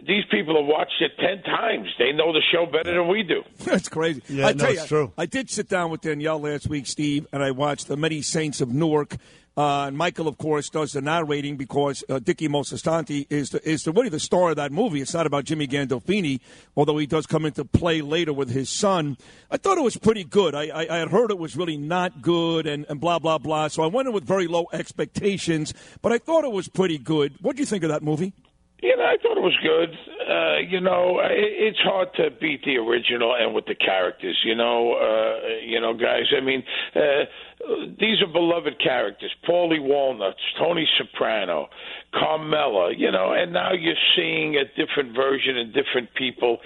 these 0.06 0.24
people 0.30 0.56
have 0.56 0.66
watched 0.66 1.02
it 1.02 1.12
ten 1.20 1.42
times. 1.44 1.88
They 1.98 2.12
know 2.12 2.32
the 2.32 2.42
show 2.52 2.66
better 2.66 2.94
than 2.94 3.08
we 3.08 3.24
do. 3.24 3.44
That's 3.60 3.90
crazy. 3.90 4.22
Yeah, 4.30 4.48
I 4.48 4.54
no, 4.54 4.58
tell 4.60 4.72
it's 4.72 4.82
you, 4.84 4.88
true. 4.88 5.14
I 5.18 5.26
did 5.26 5.50
sit 5.50 5.68
down 5.68 5.90
with 5.90 6.02
Danielle 6.02 6.40
last 6.40 6.68
week, 6.68 6.88
Steve, 6.88 7.26
and 7.34 7.44
I 7.44 7.52
watched 7.52 7.88
the 7.88 7.98
Many 7.98 8.22
Saints 8.22 8.62
of 8.62 8.70
Newark. 8.74 9.18
Uh, 9.58 9.88
and 9.88 9.98
Michael, 9.98 10.28
of 10.28 10.38
course, 10.38 10.70
does 10.70 10.92
the 10.92 11.02
narrating 11.02 11.58
because 11.58 12.04
uh, 12.10 12.20
Dickie 12.20 12.48
Moltisanti 12.48 13.26
is 13.32 13.50
the, 13.50 13.68
is 13.68 13.84
the, 13.84 13.92
really 13.92 14.10
the 14.10 14.20
star 14.20 14.52
of 14.52 14.58
that 14.58 14.72
movie. 14.72 15.02
It's 15.02 15.16
not 15.16 15.26
about 15.26 15.46
Jimmy 15.46 15.66
Gandolfini, 15.68 16.42
although 16.76 17.00
he 17.00 17.08
does 17.08 17.26
come 17.26 17.44
into 17.44 17.66
play 17.66 18.02
later 18.02 18.34
with 18.34 18.52
his 18.52 18.70
son. 18.70 19.18
I 19.50 19.58
thought 19.58 19.80
it 19.80 19.84
was 19.84 19.98
pretty 19.98 20.24
good. 20.24 20.54
I, 20.54 20.68
I, 20.68 20.88
I 20.92 20.98
had 21.00 21.10
heard 21.10 21.32
it 21.32 21.40
was 21.40 21.58
really 21.58 21.76
not 21.76 22.22
good 22.22 22.68
and, 22.68 22.86
and 22.88 23.02
blah, 23.02 23.18
blah, 23.18 23.40
blah. 23.40 23.68
So 23.70 23.82
I 23.82 23.88
went 23.88 24.08
in 24.08 24.14
with 24.14 24.26
very 24.26 24.46
low 24.46 24.68
expectations, 24.74 25.74
but 26.04 26.12
I 26.12 26.20
thought 26.20 26.44
it 26.44 26.52
was 26.52 26.68
pretty 26.68 27.00
good. 27.00 27.34
What 27.42 27.56
do 27.56 27.64
you 27.64 27.66
think 27.66 27.84
of 27.84 27.90
that 27.90 28.04
movie? 28.04 28.34
You 28.82 28.96
know, 28.96 29.04
I 29.04 29.18
thought 29.22 29.38
it 29.38 29.42
was 29.42 29.58
good. 29.64 29.90
Uh, 30.30 30.58
you 30.70 30.80
know, 30.80 31.20
it, 31.20 31.74
it's 31.74 31.80
hard 31.80 32.10
to 32.18 32.30
beat 32.40 32.64
the 32.64 32.78
original 32.78 33.36
and 33.40 33.56
with 33.56 33.66
the 33.66 33.74
characters. 33.74 34.38
You 34.46 34.56
know, 34.56 34.94
uh, 34.94 35.66
you 35.66 35.82
know, 35.82 35.94
guys. 35.94 36.26
I 36.36 36.44
mean, 36.44 36.64
uh, 36.96 37.90
these 38.00 38.22
are 38.22 38.32
beloved 38.32 38.80
characters: 38.82 39.32
Paulie 39.50 39.82
Walnuts, 39.82 40.40
Tony 40.60 40.88
Soprano, 40.98 41.70
Carmela. 42.14 42.94
You 42.96 43.12
know, 43.12 43.34
and 43.34 43.52
now 43.52 43.74
you're 43.74 43.96
seeing 44.16 44.58
a 44.58 44.66
different 44.78 45.16
version 45.16 45.58
and 45.58 45.74
different 45.74 46.14
people. 46.16 46.60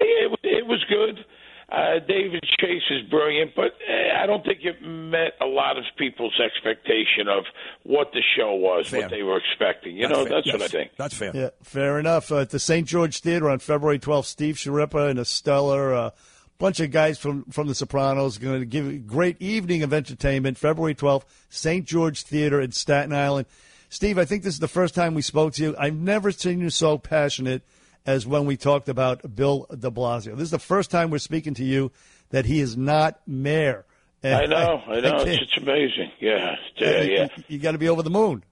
It, 0.00 0.38
it 0.44 0.66
was 0.66 0.84
good. 0.88 1.24
Uh, 1.68 1.98
David 2.06 2.44
Chase 2.60 2.82
is 2.90 3.02
brilliant, 3.10 3.56
but 3.56 3.72
uh, 3.88 4.22
I 4.22 4.26
don't 4.26 4.44
think 4.44 4.60
it 4.62 4.80
met 4.82 5.32
a 5.40 5.46
lot 5.46 5.76
of 5.76 5.84
people's 5.98 6.38
expectation 6.40 7.26
of 7.28 7.44
what 7.82 8.12
the 8.12 8.22
show 8.36 8.54
was, 8.54 8.88
Fair. 8.88 9.00
what 9.00 9.10
they 9.10 9.24
were 9.24 9.38
expecting. 9.38 9.96
You 9.96 10.08
know, 10.08 10.24
fair. 10.24 10.34
that's 10.42 10.52
what 10.52 10.62
I 10.62 10.68
think. 10.68 10.92
That's 10.96 11.14
fair. 11.14 11.32
Yeah, 11.34 11.50
fair 11.64 11.98
enough. 11.98 12.30
Uh, 12.30 12.38
at 12.40 12.50
the 12.50 12.60
St. 12.60 12.86
George 12.86 13.18
Theater 13.18 13.50
on 13.50 13.58
February 13.58 13.98
12th, 13.98 14.26
Steve 14.26 14.54
Schirripa 14.54 15.10
and 15.10 15.18
a 15.18 15.24
stellar 15.24 15.92
uh, 15.92 16.10
bunch 16.58 16.78
of 16.78 16.92
guys 16.92 17.18
from, 17.18 17.44
from 17.46 17.66
The 17.66 17.74
Sopranos 17.74 18.38
going 18.38 18.60
to 18.60 18.66
give 18.66 18.86
a 18.88 18.98
great 18.98 19.40
evening 19.42 19.82
of 19.82 19.92
entertainment. 19.92 20.58
February 20.58 20.94
12th, 20.94 21.24
St. 21.50 21.84
George 21.84 22.22
Theater 22.22 22.60
in 22.60 22.70
Staten 22.70 23.12
Island. 23.12 23.46
Steve, 23.88 24.18
I 24.18 24.24
think 24.24 24.44
this 24.44 24.54
is 24.54 24.60
the 24.60 24.68
first 24.68 24.94
time 24.94 25.14
we 25.14 25.22
spoke 25.22 25.54
to 25.54 25.62
you. 25.62 25.76
I've 25.78 25.96
never 25.96 26.30
seen 26.30 26.60
you 26.60 26.70
so 26.70 26.98
passionate 26.98 27.62
as 28.06 28.26
when 28.26 28.46
we 28.46 28.56
talked 28.56 28.88
about 28.88 29.34
Bill 29.34 29.66
de 29.70 29.90
Blasio. 29.90 30.34
This 30.36 30.44
is 30.44 30.50
the 30.50 30.58
first 30.58 30.90
time 30.90 31.10
we're 31.10 31.18
speaking 31.18 31.54
to 31.54 31.64
you 31.64 31.90
that 32.30 32.46
he 32.46 32.60
is 32.60 32.76
not 32.76 33.20
mayor. 33.26 33.84
And 34.22 34.34
I 34.34 34.46
know, 34.46 34.82
I 34.88 35.00
know. 35.00 35.10
can't- 35.18 35.28
It's, 35.28 35.42
it's 35.42 35.56
amazing. 35.62 36.10
Yeah, 36.20 36.54
yeah, 36.76 37.02
you- 37.02 37.12
yeah. 37.12 37.28
You, 37.48 37.58
got 37.58 37.72
to 37.72 37.78
be 37.78 37.88
over 37.88 38.02
the 38.02 38.10
moon. 38.10 38.44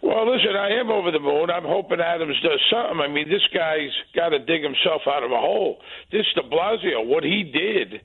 Well, 0.00 0.30
listen, 0.32 0.56
I 0.56 0.80
am 0.80 0.90
over 0.90 1.10
the 1.10 1.18
moon. 1.20 1.50
I'm 1.50 1.64
hoping 1.64 2.00
Adams 2.00 2.36
does 2.42 2.60
something. 2.70 3.00
I 3.00 3.08
mean, 3.12 3.28
this 3.28 3.42
guy's 3.52 3.90
got 4.14 4.30
to 4.30 4.38
dig 4.38 4.62
himself 4.62 5.02
out 5.06 5.22
of 5.22 5.30
a 5.32 5.36
hole. 5.38 5.78
This 6.10 6.24
De 6.34 6.42
Blasio, 6.42 7.04
what 7.06 7.24
he 7.24 7.44
did 7.44 8.00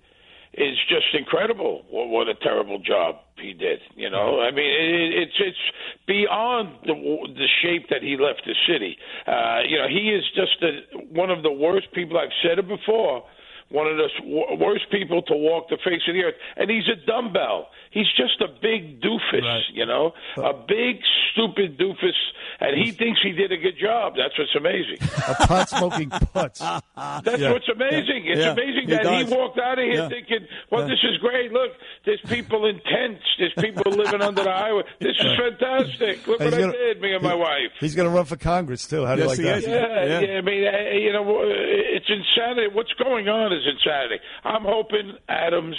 is 0.57 0.77
just 0.89 1.13
incredible. 1.13 1.85
What, 1.89 2.09
what 2.09 2.27
a 2.27 2.35
terrible 2.35 2.79
job 2.79 3.15
he 3.37 3.53
did. 3.53 3.79
You 3.95 4.09
know, 4.09 4.41
I 4.41 4.51
mean, 4.51 4.65
it, 4.65 5.13
it's 5.21 5.37
it's 5.39 5.57
beyond 6.07 6.69
the 6.85 6.93
the 6.93 7.47
shape 7.61 7.87
that 7.89 8.01
he 8.01 8.17
left 8.17 8.41
the 8.45 8.55
city. 8.67 8.97
Uh, 9.27 9.59
you 9.67 9.77
know, 9.77 9.87
he 9.87 10.09
is 10.09 10.23
just 10.35 10.57
a, 10.63 10.97
one 11.13 11.29
of 11.29 11.43
the 11.43 11.51
worst 11.51 11.87
people. 11.93 12.17
I've 12.17 12.33
said 12.41 12.59
it 12.59 12.67
before. 12.67 13.23
One 13.69 13.85
of 13.87 13.97
the 13.97 14.07
worst 14.59 14.85
people 14.91 15.21
to 15.23 15.35
walk 15.35 15.67
the 15.69 15.77
face 15.83 15.99
of 16.07 16.13
the 16.15 16.23
earth, 16.23 16.35
and 16.55 16.69
he's 16.69 16.87
a 16.87 16.95
dumbbell. 17.05 17.67
He's 17.91 18.07
just 18.15 18.39
a 18.41 18.47
big 18.47 19.01
doofus, 19.01 19.59
you 19.73 19.85
know, 19.85 20.13
a 20.37 20.53
big 20.53 21.01
stupid 21.31 21.77
doofus, 21.77 22.15
and 22.61 22.77
he 22.77 22.91
thinks 22.91 23.19
he 23.21 23.31
did 23.33 23.51
a 23.51 23.57
good 23.57 23.77
job. 23.79 24.13
That's 24.15 24.37
what's 24.39 24.55
amazing. 24.55 24.97
A 25.27 25.47
pot 25.47 25.69
smoking 25.69 26.09
putz. 26.09 26.59
That's 27.23 27.41
Yeah. 27.41 27.51
what's 27.51 27.67
amazing. 27.67 28.25
It's 28.27 28.39
Yeah, 28.39 28.51
amazing 28.51 28.83
he 28.87 28.91
that 28.93 29.03
does. 29.03 29.27
he 29.29 29.35
walked 29.35 29.59
out 29.59 29.79
of 29.79 29.85
here 29.85 30.07
thinking, 30.09 30.47
"Well, 30.71 30.87
this 30.87 30.99
is 31.03 31.17
great. 31.17 31.51
Look, 31.51 31.71
there's 32.05 32.21
people 32.29 32.65
in 32.67 32.79
tents. 32.81 33.23
There's 33.37 33.53
people 33.59 33.91
living 33.91 34.21
under 34.21 34.43
the 34.43 34.51
highway. 34.51 34.83
This 34.99 35.17
is 35.19 35.35
fantastic. 35.37 36.25
Look 36.27 36.39
what 36.39 36.51
gonna- 36.51 36.67
I 36.69 36.71
did, 36.71 37.01
me 37.01 37.13
and 37.13 37.23
my 37.23 37.35
wife." 37.35 37.71
He's 37.79 37.95
going 37.95 38.07
to 38.07 38.15
run 38.15 38.25
for 38.25 38.37
Congress, 38.37 38.87
too. 38.87 39.05
How 39.05 39.15
do 39.15 39.23
you 39.23 39.27
like 39.27 39.37
that? 39.39 39.63
Yeah, 39.63 40.19
yeah, 40.21 40.37
I 40.37 40.41
mean, 40.41 40.65
uh, 40.67 40.77
you 40.95 41.11
know, 41.13 41.23
uh, 41.41 41.43
it's 41.45 42.09
insanity. 42.09 42.67
What's 42.73 42.93
going 42.93 43.27
on 43.27 43.53
is 43.57 43.67
insanity. 43.67 44.19
I'm 44.43 44.63
hoping 44.63 45.13
Adams. 45.27 45.75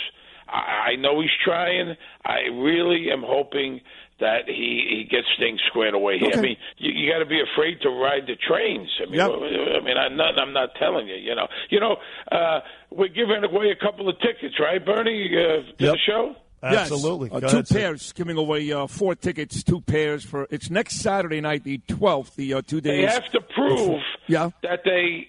I, 0.49 0.93
I 0.93 0.97
know 0.97 1.21
he's 1.21 1.31
trying. 1.45 1.95
I 2.25 2.41
really 2.53 3.11
am 3.13 3.23
hoping 3.27 3.81
that 4.21 4.49
he 4.49 4.85
he 4.91 5.05
gets 5.09 5.29
things 5.39 5.61
squared 5.69 5.95
away 5.95 6.19
here. 6.19 6.33
I 6.35 6.41
mean, 6.41 6.57
you, 6.79 6.91
you 6.93 7.13
got 7.13 7.19
to 7.21 7.27
be 7.27 7.41
afraid 7.41 7.81
to 7.83 7.89
ride 7.91 8.27
the 8.27 8.35
trains. 8.37 8.89
I 9.01 9.05
mean, 9.07 9.15
Yep. 9.21 9.31
I 9.31 9.85
mean, 9.85 9.97
I'm 9.97 10.17
not. 10.17 10.41
I'm 10.41 10.53
not 10.53 10.71
telling 10.79 11.07
you. 11.07 11.15
You 11.17 11.35
know, 11.35 11.47
you 11.71 11.79
know, 11.81 11.97
uh, 12.33 12.61
we're 12.91 13.09
giving 13.09 13.45
away 13.45 13.71
a 13.71 13.77
couple 13.77 14.09
of 14.09 14.17
tickets, 14.21 14.55
right, 14.59 14.85
Bernie, 14.85 15.31
uh, 15.37 15.63
to 15.79 15.93
the 15.93 15.99
show. 16.07 16.35
Yes. 16.61 16.91
Uh, 16.91 17.41
two 17.41 17.63
pairs, 17.63 18.13
giving 18.15 18.37
away 18.37 18.73
uh, 18.73 18.89
four 18.89 19.15
tickets, 19.15 19.63
two 19.63 19.81
pairs 19.81 20.25
for. 20.25 20.49
It's 20.51 20.69
next 20.71 20.97
Saturday 20.97 21.41
night, 21.41 21.63
the 21.63 21.79
twelfth. 21.87 22.35
The 22.35 22.55
uh, 22.55 22.63
two 22.63 22.81
They 22.81 23.03
days. 23.03 23.13
have 23.13 23.31
to 23.31 23.41
prove 23.41 24.01
Yeah. 24.27 24.51
that 24.65 24.81
they 24.85 25.29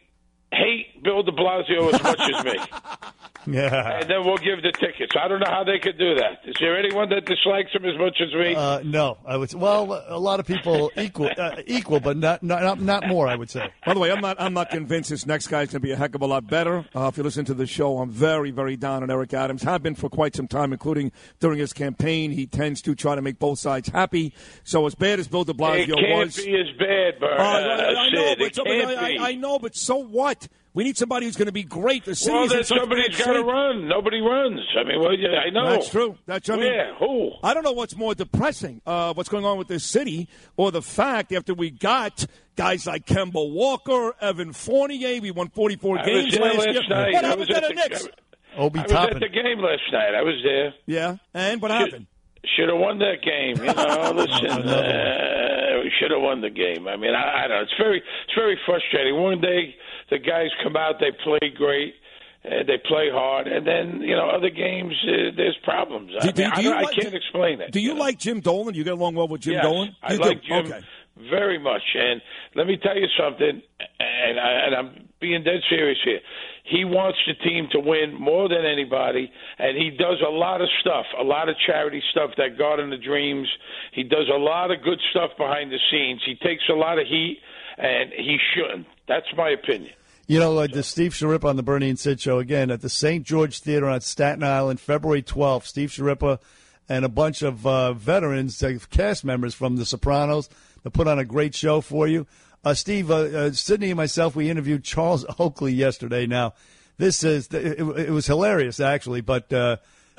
hate 0.51 1.03
Bill 1.03 1.23
De 1.23 1.31
Blasio 1.31 1.93
as 1.93 2.03
much 2.03 2.19
as 2.19 2.43
me. 2.45 2.59
Yeah. 3.47 3.99
And 4.01 4.09
then 4.09 4.25
we'll 4.25 4.37
give 4.37 4.61
the 4.61 4.71
tickets. 4.71 5.13
I 5.19 5.27
don't 5.27 5.39
know 5.39 5.49
how 5.49 5.63
they 5.63 5.79
could 5.79 5.97
do 5.97 6.15
that. 6.15 6.41
Is 6.45 6.55
there 6.59 6.77
anyone 6.77 7.09
that 7.09 7.25
dislikes 7.25 7.71
him 7.71 7.85
as 7.85 7.97
much 7.97 8.21
as 8.21 8.33
me? 8.33 8.53
Uh, 8.53 8.81
no, 8.83 9.17
I 9.25 9.37
would. 9.37 9.53
Well, 9.53 10.03
a 10.07 10.19
lot 10.19 10.39
of 10.39 10.45
people 10.45 10.91
equal, 10.97 11.29
uh, 11.37 11.55
equal, 11.65 11.99
but 11.99 12.17
not, 12.17 12.43
not 12.43 12.79
not 12.81 13.07
more. 13.07 13.27
I 13.27 13.35
would 13.35 13.49
say. 13.49 13.71
By 13.85 13.93
the 13.93 13.99
way, 13.99 14.11
I'm 14.11 14.21
not. 14.21 14.39
I'm 14.39 14.53
not 14.53 14.69
convinced 14.69 15.09
this 15.09 15.25
next 15.25 15.47
guy's 15.47 15.67
going 15.67 15.79
to 15.81 15.87
be 15.87 15.91
a 15.91 15.95
heck 15.95 16.15
of 16.15 16.21
a 16.21 16.27
lot 16.27 16.47
better. 16.47 16.85
Uh, 16.93 17.07
if 17.07 17.17
you 17.17 17.23
listen 17.23 17.45
to 17.45 17.53
the 17.53 17.65
show, 17.65 17.99
I'm 17.99 18.11
very, 18.11 18.51
very 18.51 18.75
down 18.75 19.03
on 19.03 19.09
Eric 19.09 19.33
Adams. 19.33 19.65
I 19.65 19.71
have 19.71 19.83
been 19.83 19.95
for 19.95 20.09
quite 20.09 20.35
some 20.35 20.47
time, 20.47 20.71
including 20.73 21.11
during 21.39 21.59
his 21.59 21.73
campaign. 21.73 22.31
He 22.31 22.45
tends 22.45 22.81
to 22.83 22.93
try 22.93 23.15
to 23.15 23.21
make 23.21 23.39
both 23.39 23.59
sides 23.59 23.89
happy. 23.89 24.33
So 24.63 24.85
as 24.85 24.95
bad 24.95 25.19
as 25.19 25.27
Bill 25.27 25.43
De 25.43 25.53
Blasio 25.53 25.79
it 25.79 25.89
Blasio 25.89 25.99
can't 25.99 26.25
was, 26.25 26.35
be 26.35 26.59
as 26.59 26.77
bad, 26.77 27.19
Bert. 27.19 27.39
Uh, 27.39 27.43
I, 27.43 27.47
I 27.49 28.07
uh, 28.07 28.09
know, 28.09 28.35
but 28.37 28.47
It 28.47 28.55
somebody- 28.55 28.83
I. 28.83 28.99
I, 28.99 29.29
I 29.29 29.35
know, 29.35 29.57
but 29.59 29.75
so 29.75 29.97
what? 29.97 30.38
We 30.73 30.83
need 30.83 30.97
somebody 30.97 31.25
who's 31.25 31.35
going 31.35 31.47
to 31.47 31.51
be 31.51 31.63
great. 31.63 32.05
The 32.05 32.11
well, 32.11 32.47
city's 32.47 32.49
then 32.49 32.59
in 32.59 32.63
such 32.63 32.77
got 32.77 32.95
to 32.95 33.11
shape. 33.39 33.45
run. 33.45 33.87
Nobody 33.87 34.21
runs. 34.21 34.59
I 34.79 34.83
mean, 34.83 34.99
well, 34.99 35.13
yeah, 35.17 35.39
I 35.39 35.49
know. 35.49 35.65
That's 35.65 35.89
true. 35.89 36.15
That's 36.27 36.47
I 36.49 36.55
mean, 36.55 36.65
Where? 36.65 36.95
Who? 36.95 37.31
I 37.43 37.53
don't 37.55 37.63
know 37.63 37.71
what's 37.71 37.95
more 37.95 38.13
depressing, 38.13 38.81
uh, 38.85 39.13
what's 39.13 39.29
going 39.29 39.45
on 39.45 39.57
with 39.57 39.67
this 39.67 39.83
city, 39.83 40.29
or 40.57 40.71
the 40.71 40.83
fact 40.83 41.33
after 41.33 41.53
we 41.55 41.71
got 41.71 42.25
guys 42.55 42.85
like 42.85 43.05
Kemba 43.07 43.51
Walker, 43.51 44.13
Evan 44.21 44.53
Fournier, 44.53 45.19
we 45.21 45.31
won 45.31 45.49
44 45.49 45.99
I 45.99 46.05
games 46.05 46.25
was 46.25 46.39
last 46.39 46.57
last 46.57 46.67
year. 46.67 46.83
night. 46.89 47.13
What 47.13 47.23
I 47.25 47.27
happened 47.27 47.39
was 47.39 47.47
to 47.49 47.55
at 47.55 47.61
the 47.63 47.67
the- 47.69 47.73
Knicks? 47.73 48.07
Obi 48.57 48.79
I 48.79 48.83
was 48.83 48.91
at 48.91 49.19
the 49.19 49.29
game 49.29 49.59
last 49.59 49.81
night. 49.91 50.15
I 50.15 50.21
was 50.21 50.35
there. 50.43 50.73
Yeah, 50.85 51.17
and 51.33 51.61
what 51.61 51.71
happened? 51.71 52.07
Should 52.55 52.69
have 52.69 52.79
won 52.79 52.99
that 52.99 53.21
game. 53.21 53.57
You 53.63 53.73
know, 53.73 54.11
listen, 54.15 54.67
uh, 54.67 55.79
we 55.83 55.91
should 55.99 56.11
have 56.11 56.21
won 56.21 56.41
the 56.41 56.49
game. 56.49 56.87
I 56.87 56.95
mean, 56.97 57.13
I, 57.13 57.43
I 57.45 57.47
don't 57.47 57.57
know. 57.57 57.61
It's 57.63 57.73
very, 57.77 57.97
it's 57.99 58.35
very 58.35 58.57
frustrating. 58.65 59.15
One 59.21 59.39
day 59.41 59.75
the 60.09 60.17
guys 60.19 60.49
come 60.63 60.75
out, 60.75 60.95
they 60.99 61.11
play 61.23 61.49
great, 61.55 61.93
Uh, 62.45 62.63
they 62.65 62.77
play 62.87 63.09
hard, 63.11 63.47
and 63.47 63.67
then 63.67 64.01
you 64.01 64.15
know 64.15 64.29
other 64.29 64.49
games 64.49 64.93
uh, 65.03 65.31
there's 65.35 65.57
problems. 65.63 66.11
I, 66.19 66.27
Do- 66.27 66.31
do- 66.31 66.41
mean, 66.43 66.51
do 66.51 66.59
I, 66.59 66.63
you 66.63 66.71
I 66.73 66.81
like- 66.83 66.95
can't 66.95 67.13
explain 67.15 67.59
it. 67.61 67.71
Do 67.71 67.79
you 67.81 67.93
like 67.95 68.17
Jim 68.17 68.39
Dolan? 68.39 68.75
You 68.75 68.83
get 68.85 68.93
along 68.93 69.15
well 69.15 69.27
with 69.27 69.41
Jim 69.41 69.53
Yes, 69.55 69.63
Dolan? 69.63 69.89
I 70.01 70.13
You 70.13 70.19
like? 70.19 70.43
Jim 70.43 70.65
Okay. 70.65 70.79
very 71.29 71.59
much. 71.59 71.83
And 71.95 72.21
let 72.55 72.65
me 72.65 72.77
tell 72.77 72.95
you 72.97 73.07
something, 73.19 73.61
and, 73.99 74.39
I, 74.39 74.51
and 74.65 74.75
I'm 74.75 74.89
being 75.19 75.43
dead 75.43 75.59
serious 75.69 75.97
here. 76.05 76.21
He 76.63 76.85
wants 76.85 77.17
the 77.27 77.33
team 77.43 77.67
to 77.73 77.79
win 77.81 78.13
more 78.13 78.47
than 78.47 78.63
anybody, 78.65 79.29
and 79.57 79.75
he 79.77 79.89
does 79.89 80.21
a 80.25 80.29
lot 80.31 80.61
of 80.61 80.69
stuff, 80.79 81.05
a 81.19 81.23
lot 81.23 81.49
of 81.49 81.55
charity 81.67 82.01
stuff, 82.11 82.29
that 82.37 82.57
Garden 82.57 82.93
of 82.93 83.01
Dreams. 83.03 83.49
He 83.91 84.03
does 84.03 84.29
a 84.33 84.37
lot 84.37 84.71
of 84.71 84.81
good 84.81 85.01
stuff 85.11 85.31
behind 85.37 85.71
the 85.73 85.79
scenes. 85.91 86.21
He 86.25 86.35
takes 86.35 86.63
a 86.69 86.73
lot 86.85 86.99
of 86.99 87.05
heat, 87.07 87.39
and 87.77 88.11
he 88.13 88.37
shouldn't. 88.53 88.87
That's 89.09 89.27
my 89.35 89.49
opinion. 89.49 89.91
You 90.29 90.37
know, 90.37 90.53
like 90.53 90.73
the 90.73 90.83
Steve 90.83 91.13
Schirripa 91.13 91.45
on 91.45 91.55
the 91.55 91.63
Bernie 91.63 91.89
and 91.89 91.97
Sid 91.97 92.21
show 92.21 92.37
again 92.37 92.69
at 92.69 92.81
the 92.81 92.87
St. 92.89 93.25
George 93.25 93.61
Theater 93.61 93.89
on 93.89 94.01
Staten 94.01 94.43
Island, 94.43 94.79
February 94.79 95.23
12th. 95.23 95.65
Steve 95.65 95.89
Schirripa 95.89 96.37
and 96.87 97.03
a 97.03 97.09
bunch 97.09 97.41
of 97.41 97.65
uh, 97.65 97.93
veterans, 97.93 98.61
uh, 98.61 98.77
cast 98.91 99.25
members 99.25 99.55
from 99.55 99.77
The 99.77 99.87
Sopranos, 99.87 100.47
to 100.83 100.91
put 100.91 101.07
on 101.07 101.17
a 101.17 101.25
great 101.25 101.55
show 101.55 101.81
for 101.81 102.07
you. 102.07 102.27
Uh, 102.63 102.75
Steve, 102.75 103.09
uh, 103.09 103.15
uh, 103.15 103.51
Sydney 103.53 103.89
and 103.89 103.97
myself, 103.97 104.35
we 104.35 104.51
interviewed 104.51 104.83
Charles 104.83 105.25
Oakley 105.39 105.73
yesterday. 105.73 106.27
Now, 106.27 106.53
this 106.99 107.23
is 107.23 107.47
it, 107.47 107.79
it 107.79 108.11
was 108.11 108.27
hilarious 108.27 108.79
actually, 108.79 109.21
but 109.21 109.51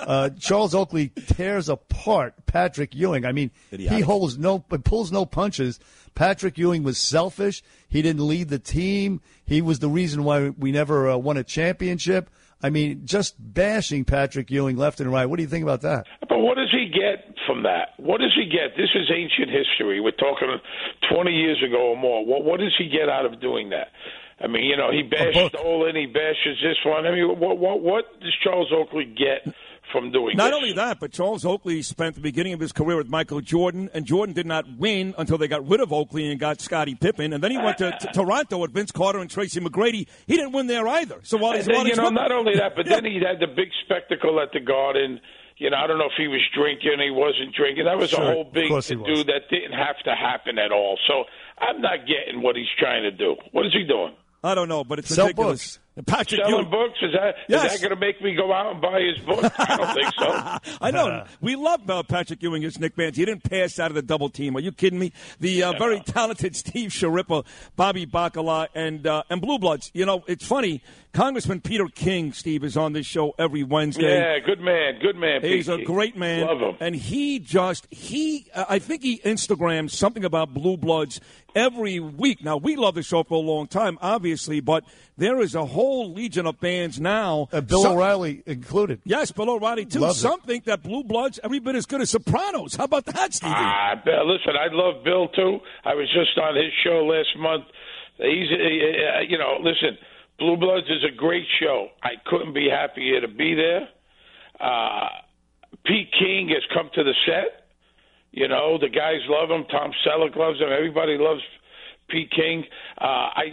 uh, 0.06 0.31
Charles 0.39 0.74
Oakley 0.74 1.09
tears 1.09 1.68
apart 1.68 2.47
Patrick 2.47 2.94
Ewing. 2.94 3.24
I 3.24 3.32
mean, 3.32 3.51
he 3.70 4.01
holds 4.01 4.39
no, 4.39 4.59
pulls 4.59 5.12
no 5.12 5.27
punches. 5.27 5.78
Patrick 6.14 6.59
Ewing 6.59 6.82
was 6.82 6.98
selfish. 6.98 7.62
He 7.89 8.02
didn't 8.02 8.27
lead 8.27 8.48
the 8.48 8.59
team. 8.59 9.20
He 9.44 9.62
was 9.62 9.78
the 9.78 9.89
reason 9.89 10.24
why 10.24 10.51
we 10.51 10.72
never 10.72 11.10
uh, 11.10 11.16
won 11.16 11.36
a 11.36 11.44
championship. 11.44 12.31
I 12.62 12.68
mean, 12.70 13.06
just 13.06 13.36
bashing 13.39 14.05
Patrick 14.05 14.51
Ewing 14.51 14.77
left 14.77 15.01
and 15.01 15.10
right. 15.10 15.27
What 15.27 15.36
do 15.36 15.43
you 15.43 15.48
think 15.48 15.62
about 15.62 15.81
that? 15.81 16.06
But 16.28 16.39
what 16.39 16.56
does 16.56 16.70
he 16.70 16.90
get 16.93 17.35
from 17.47 17.62
that? 17.62 17.94
What 17.97 18.20
does 18.20 18.35
he 18.36 18.44
get? 18.44 18.77
This 18.77 18.90
is 18.94 19.10
ancient 19.10 19.48
history. 19.51 20.01
We're 20.01 20.10
talking 20.10 20.59
20 21.10 21.31
years 21.31 21.62
ago 21.66 21.90
or 21.90 21.97
more. 21.97 22.24
What, 22.24 22.44
what 22.44 22.60
does 22.60 22.74
he 22.78 22.89
get 22.89 23.09
out 23.09 23.24
of 23.24 23.40
doing 23.40 23.70
that? 23.70 23.89
I 24.43 24.47
mean, 24.47 24.64
you 24.64 24.77
know, 24.77 24.90
he 24.90 25.02
bashed 25.02 25.55
Olin, 25.62 25.97
he 25.97 26.06
bashes 26.06 26.59
this 26.62 26.77
one. 26.85 27.06
I 27.06 27.10
mean, 27.10 27.39
what 27.39 27.59
what 27.59 27.82
what 27.82 28.20
does 28.20 28.35
Charles 28.43 28.72
Oakley 28.72 29.05
get 29.05 29.55
from 29.93 30.11
doing 30.11 30.37
Not 30.37 30.51
this? 30.51 30.55
only 30.57 30.73
that, 30.75 31.01
but 31.01 31.12
Charles 31.12 31.45
Oakley 31.45 31.83
spent 31.83 32.15
the 32.15 32.21
beginning 32.21 32.53
of 32.53 32.61
his 32.61 32.73
career 32.73 32.97
with 32.97 33.09
Michael 33.09 33.41
Jordan, 33.41 33.91
and 33.95 34.05
Jordan 34.05 34.35
did 34.35 34.47
not 34.47 34.65
win 34.79 35.15
until 35.19 35.39
they 35.39 35.49
got 35.49 35.67
rid 35.69 35.81
of 35.81 35.93
Oakley 35.93 36.31
and 36.31 36.39
got 36.41 36.61
Scottie 36.61 36.95
Pippen, 36.95 37.33
and 37.33 37.43
then 37.43 37.51
he 37.51 37.59
went 37.59 37.79
to, 37.79 37.91
to 37.91 38.07
Toronto 38.12 38.59
with 38.59 38.73
Vince 38.73 38.91
Carter 38.93 39.19
and 39.19 39.31
Tracy 39.31 39.61
McGrady. 39.61 40.07
He 40.27 40.37
didn't 40.37 40.53
win 40.53 40.67
there 40.67 40.87
either. 40.89 41.21
So 41.23 41.37
while 41.39 41.53
he's 41.55 41.67
And 41.67 41.77
then, 41.77 41.87
you 41.87 41.97
know, 41.97 42.05
with- 42.05 42.12
not 42.15 42.33
only 42.33 42.55
that, 42.57 42.75
but 42.77 42.87
then 42.87 43.05
he 43.05 43.15
had 43.21 43.41
the 43.41 43.47
big 43.47 43.69
spectacle 43.85 44.41
at 44.41 44.53
the 44.53 44.61
Garden. 44.61 45.21
You 45.57 45.69
know, 45.69 45.77
I 45.77 45.87
don't 45.87 45.99
know 45.99 46.07
if 46.07 46.17
he 46.17 46.27
was 46.27 46.41
drinking, 46.55 46.93
he 47.05 47.11
wasn't 47.11 47.55
drinking. 47.55 47.85
That 47.85 47.99
was 47.99 48.09
Sure, 48.11 48.23
a 48.23 48.33
whole 48.33 48.45
big 48.45 48.69
course 48.69 48.89
he 48.89 48.97
to 48.97 49.05
do 49.05 49.25
that 49.25 49.43
didn't 49.51 49.73
have 49.73 49.99
to 50.05 50.15
happen 50.15 50.59
at 50.59 50.73
all. 50.73 50.99
So 51.07 51.25
I'm 51.59 51.83
not 51.83 52.07
getting 52.07 52.41
what 52.43 52.57
he's 52.57 52.65
trying 52.79 53.03
to 53.03 53.11
do. 53.11 53.37
What 53.53 53.67
is 53.67 53.73
he 53.75 53.85
doing? 53.85 54.15
I 54.43 54.55
don't 54.55 54.69
know, 54.71 54.85
but 54.85 54.99
it's 55.01 55.15
Sell 55.15 55.27
ridiculous. 55.27 55.79
Patrick 56.07 56.41
Selling 56.41 56.55
Ewing. 56.67 56.71
books? 56.71 56.99
Is 57.03 57.12
that 57.12 57.35
Yes. 57.49 57.75
is 57.75 57.81
that 57.81 57.89
going 57.89 57.99
to 57.99 58.07
make 58.07 58.23
me 58.23 58.35
go 58.35 58.53
out 58.53 58.73
and 58.73 58.81
buy 58.81 59.01
his 59.01 59.19
book? 59.25 59.53
I 59.59 59.77
don't 59.77 59.95
think 59.95 60.12
so. 60.19 60.77
I 60.81 60.91
know. 60.91 61.25
We 61.41 61.57
love 61.57 61.89
uh, 61.89 62.03
Patrick 62.03 62.43
Ewing 62.43 62.65
as 62.65 62.79
Nick 62.79 62.95
Vance. 62.97 63.17
He 63.17 63.25
didn't 63.25 63.43
pass 63.49 63.79
out 63.79 63.91
of 63.91 63.95
the 63.95 64.03
double 64.03 64.29
team. 64.29 64.57
Are 64.57 64.61
you 64.61 64.73
kidding 64.73 64.99
me? 64.99 65.12
The 65.41 65.62
uh, 65.65 65.73
very 65.79 66.01
talented 66.01 66.55
Steve 66.55 66.91
Schirripa, 66.91 67.45
Bobby 67.77 68.07
Bacala, 68.07 68.69
and 68.75 69.07
uh, 69.07 69.23
and 69.31 69.41
Blue 69.41 69.59
Bloods. 69.59 69.91
You 69.95 70.07
know, 70.07 70.23
it's 70.27 70.47
funny. 70.47 70.83
Congressman 71.12 71.61
Peter 71.61 71.87
King, 71.93 72.33
Steve, 72.33 72.62
is 72.62 72.77
on 72.77 72.93
this 72.93 73.05
show 73.07 73.35
every 73.37 73.65
Wednesday. 73.65 74.17
Yeah, 74.17 74.39
good 74.39 74.61
man, 74.61 75.01
good 75.03 75.17
man. 75.17 75.43
He's 75.43 75.69
a 75.69 75.79
great 75.79 76.17
man. 76.17 76.47
Love 76.47 76.61
him. 76.61 76.77
And 76.79 76.95
he 76.95 77.41
just 77.41 77.87
he 77.91 78.47
uh, 78.55 78.67
I 78.69 78.79
think 78.79 79.03
he 79.03 79.19
Instagrams 79.21 79.91
something 79.91 80.25
about 80.25 80.55
Blue 80.55 80.77
Bloods 80.77 81.21
every 81.55 81.99
week. 81.99 82.45
Now 82.45 82.59
we 82.59 82.77
love 82.77 82.95
the 82.95 83.03
show 83.03 83.25
for 83.25 83.35
a 83.35 83.39
long 83.39 83.67
time, 83.67 83.99
obviously, 84.01 84.61
but 84.61 84.85
there 85.19 85.41
is 85.41 85.55
a 85.57 85.65
whole 85.67 85.80
legion 85.81 86.47
of 86.47 86.57
fans 86.59 87.01
now. 87.01 87.48
Uh, 87.52 87.61
Bill 87.61 87.82
Some- 87.82 87.93
O'Reilly 87.97 88.43
included. 88.47 89.01
Yes, 89.05 89.31
Bill 89.32 89.51
O'Reilly 89.51 89.85
too. 89.86 90.01
Loves 90.01 90.19
it. 90.19 90.28
Some 90.28 90.40
think 90.40 90.65
that 90.65 90.82
Blue 90.82 91.02
Bloods 91.05 91.39
every 91.43 91.59
bit 91.59 91.74
as 91.74 91.86
good 91.86 92.01
as 92.01 92.11
Sopranos. 92.11 92.74
How 92.77 92.85
about 92.85 93.05
that, 93.07 93.35
Stevie? 93.35 93.52
Ah, 93.55 94.01
Bill, 94.05 94.27
listen, 94.32 94.52
I 94.57 94.73
love 94.73 95.05
Bill 95.05 95.28
too. 95.28 95.59
I 95.85 95.94
was 95.94 96.07
just 96.12 96.36
on 96.39 96.57
his 96.57 96.73
show 96.85 97.05
last 97.05 97.36
month. 97.39 97.65
He's, 98.19 98.48
uh, 98.51 99.20
you 99.28 99.39
know, 99.39 99.57
listen, 99.62 99.97
Blue 100.39 100.57
Bloods 100.57 100.86
is 100.89 101.05
a 101.05 101.15
great 101.16 101.47
show. 101.61 101.89
I 102.02 102.11
couldn't 102.27 102.52
be 102.55 102.69
happier 102.70 103.20
to 103.20 103.28
be 103.28 103.55
there. 103.55 103.89
Uh, 104.61 105.09
Pete 105.86 106.11
King 106.19 106.48
has 106.51 106.62
come 106.74 106.90
to 106.94 107.02
the 107.05 107.15
set. 107.27 107.66
You 108.32 108.47
know, 108.48 108.78
the 108.78 108.89
guys 108.89 109.20
love 109.28 109.51
him. 109.51 109.65
Tom 109.70 109.93
Selleck 110.07 110.36
loves 110.36 110.61
him. 110.61 110.69
Everybody 110.70 111.16
loves 111.19 111.40
Pete 112.09 112.31
King. 112.31 112.65
Uh, 113.01 113.05
I, 113.05 113.44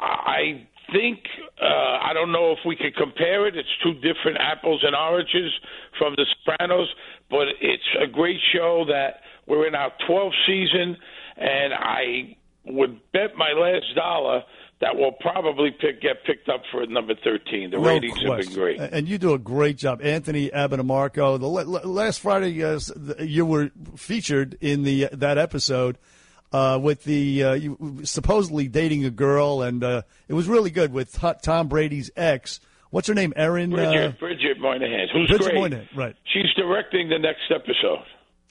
I 0.00 0.66
think 0.92 1.20
uh, 1.60 1.64
I 1.64 2.12
don't 2.14 2.32
know 2.32 2.52
if 2.52 2.58
we 2.66 2.76
could 2.76 2.94
compare 2.96 3.46
it. 3.46 3.56
It's 3.56 3.68
two 3.82 3.94
different 3.94 4.38
apples 4.38 4.82
and 4.84 4.94
oranges 4.94 5.52
from 5.98 6.14
The 6.16 6.26
Sopranos, 6.44 6.88
but 7.30 7.48
it's 7.60 7.82
a 8.02 8.06
great 8.06 8.38
show 8.52 8.84
that 8.88 9.20
we're 9.46 9.66
in 9.66 9.74
our 9.74 9.92
12th 10.08 10.32
season, 10.46 10.96
and 11.36 11.74
I 11.74 12.36
would 12.64 13.00
bet 13.12 13.36
my 13.36 13.52
last 13.52 13.86
dollar 13.96 14.42
that 14.80 14.96
will 14.96 15.12
probably 15.12 15.70
pick, 15.70 16.02
get 16.02 16.24
picked 16.24 16.48
up 16.48 16.62
for 16.72 16.84
number 16.86 17.14
13. 17.22 17.70
The 17.70 17.76
No 17.78 17.84
ratings 17.84 18.20
have 18.22 18.38
been 18.38 18.52
great. 18.52 18.80
And 18.80 19.08
you 19.08 19.16
do 19.16 19.32
a 19.32 19.38
great 19.38 19.76
job. 19.76 20.02
Anthony 20.02 20.50
Abetemarco, 20.50 21.38
the 21.38 21.48
la- 21.48 21.62
la- 21.62 21.88
last 21.88 22.20
Friday 22.20 22.62
uh, 22.64 22.80
you 23.20 23.46
were 23.46 23.70
featured 23.96 24.58
in 24.60 24.82
the 24.82 25.08
that 25.12 25.38
episode 25.38 25.98
uh, 26.52 26.78
with 26.80 27.04
the 27.04 27.44
uh, 27.44 27.52
you, 27.54 28.00
supposedly 28.04 28.68
dating 28.68 29.04
a 29.04 29.10
girl, 29.10 29.62
and 29.62 29.82
uh, 29.82 30.02
it 30.28 30.34
was 30.34 30.48
really 30.48 30.70
good 30.70 30.92
with 30.92 31.18
Tom 31.42 31.68
Brady's 31.68 32.10
ex. 32.16 32.60
What's 32.90 33.08
her 33.08 33.14
name? 33.14 33.32
Erin. 33.36 33.70
Bridget, 33.70 34.04
Uh, 34.04 34.10
Bridget 34.18 34.58
Moynahan, 34.60 35.06
who's 35.12 35.28
Bridget 35.28 35.44
great. 35.52 35.72
Moynahan, 35.72 35.96
right. 35.96 36.16
She's 36.32 36.52
directing 36.56 37.08
the 37.08 37.18
next 37.18 37.50
episode. 37.50 38.04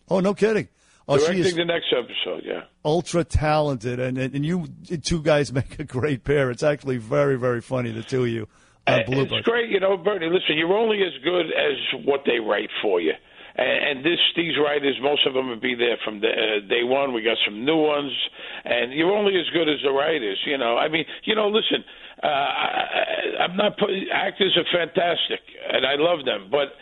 oh, 0.10 0.20
no 0.20 0.34
kidding. 0.34 0.68
Oh, 1.08 1.18
she 1.18 1.26
directing 1.42 1.58
the 1.58 1.66
next 1.66 1.94
episode, 1.96 2.44
yeah. 2.46 2.64
ultra 2.86 3.24
talented, 3.24 4.00
and, 4.00 4.18
and 4.18 4.34
and 4.36 4.46
you 4.46 4.68
two 5.04 5.22
guys 5.22 5.52
make 5.60 5.80
a 5.80 5.84
great 5.84 6.24
pair. 6.24 6.50
It's 6.52 6.64
actually 6.64 6.98
very 6.98 7.38
very 7.38 7.62
funny, 7.62 7.92
the 7.92 8.04
two 8.04 8.24
of 8.24 8.30
you. 8.30 8.48
Uh, 8.88 9.00
Blue 9.06 9.22
it's 9.24 9.46
great, 9.48 9.70
you 9.70 9.80
know, 9.80 9.96
Bernie. 9.96 10.26
Listen, 10.28 10.58
you're 10.58 10.74
only 10.74 11.04
as 11.04 11.14
good 11.24 11.46
as 11.48 12.06
what 12.06 12.22
they 12.26 12.40
write 12.40 12.70
for 12.82 13.00
you. 13.00 13.14
And, 13.56 13.98
and 13.98 14.06
this, 14.06 14.20
these 14.36 14.54
writers, 14.58 14.98
most 15.02 15.26
of 15.28 15.34
them 15.34 15.50
will 15.50 15.60
be 15.60 15.76
there 15.76 15.98
from 16.04 16.22
the, 16.22 16.30
uh, 16.30 16.68
day 16.68 16.84
one. 16.84 17.14
We 17.14 17.22
got 17.22 17.38
some 17.46 17.66
new 17.66 17.78
ones, 17.78 18.12
and 18.66 18.94
you're 18.94 19.12
only 19.12 19.40
as 19.40 19.50
good 19.54 19.70
as 19.70 19.80
the 19.84 19.92
writers. 19.92 20.40
You 20.46 20.58
know, 20.58 20.78
I 20.78 20.88
mean, 20.88 21.06
you 21.24 21.36
know, 21.36 21.48
listen, 21.48 21.84
uh, 22.24 22.28
I, 22.28 23.44
I'm 23.44 23.58
not 23.58 23.78
putting 23.78 24.08
actors 24.14 24.58
are 24.58 24.66
fantastic, 24.72 25.42
and 25.72 25.86
I 25.86 25.96
love 25.96 26.26
them, 26.26 26.48
but 26.52 26.74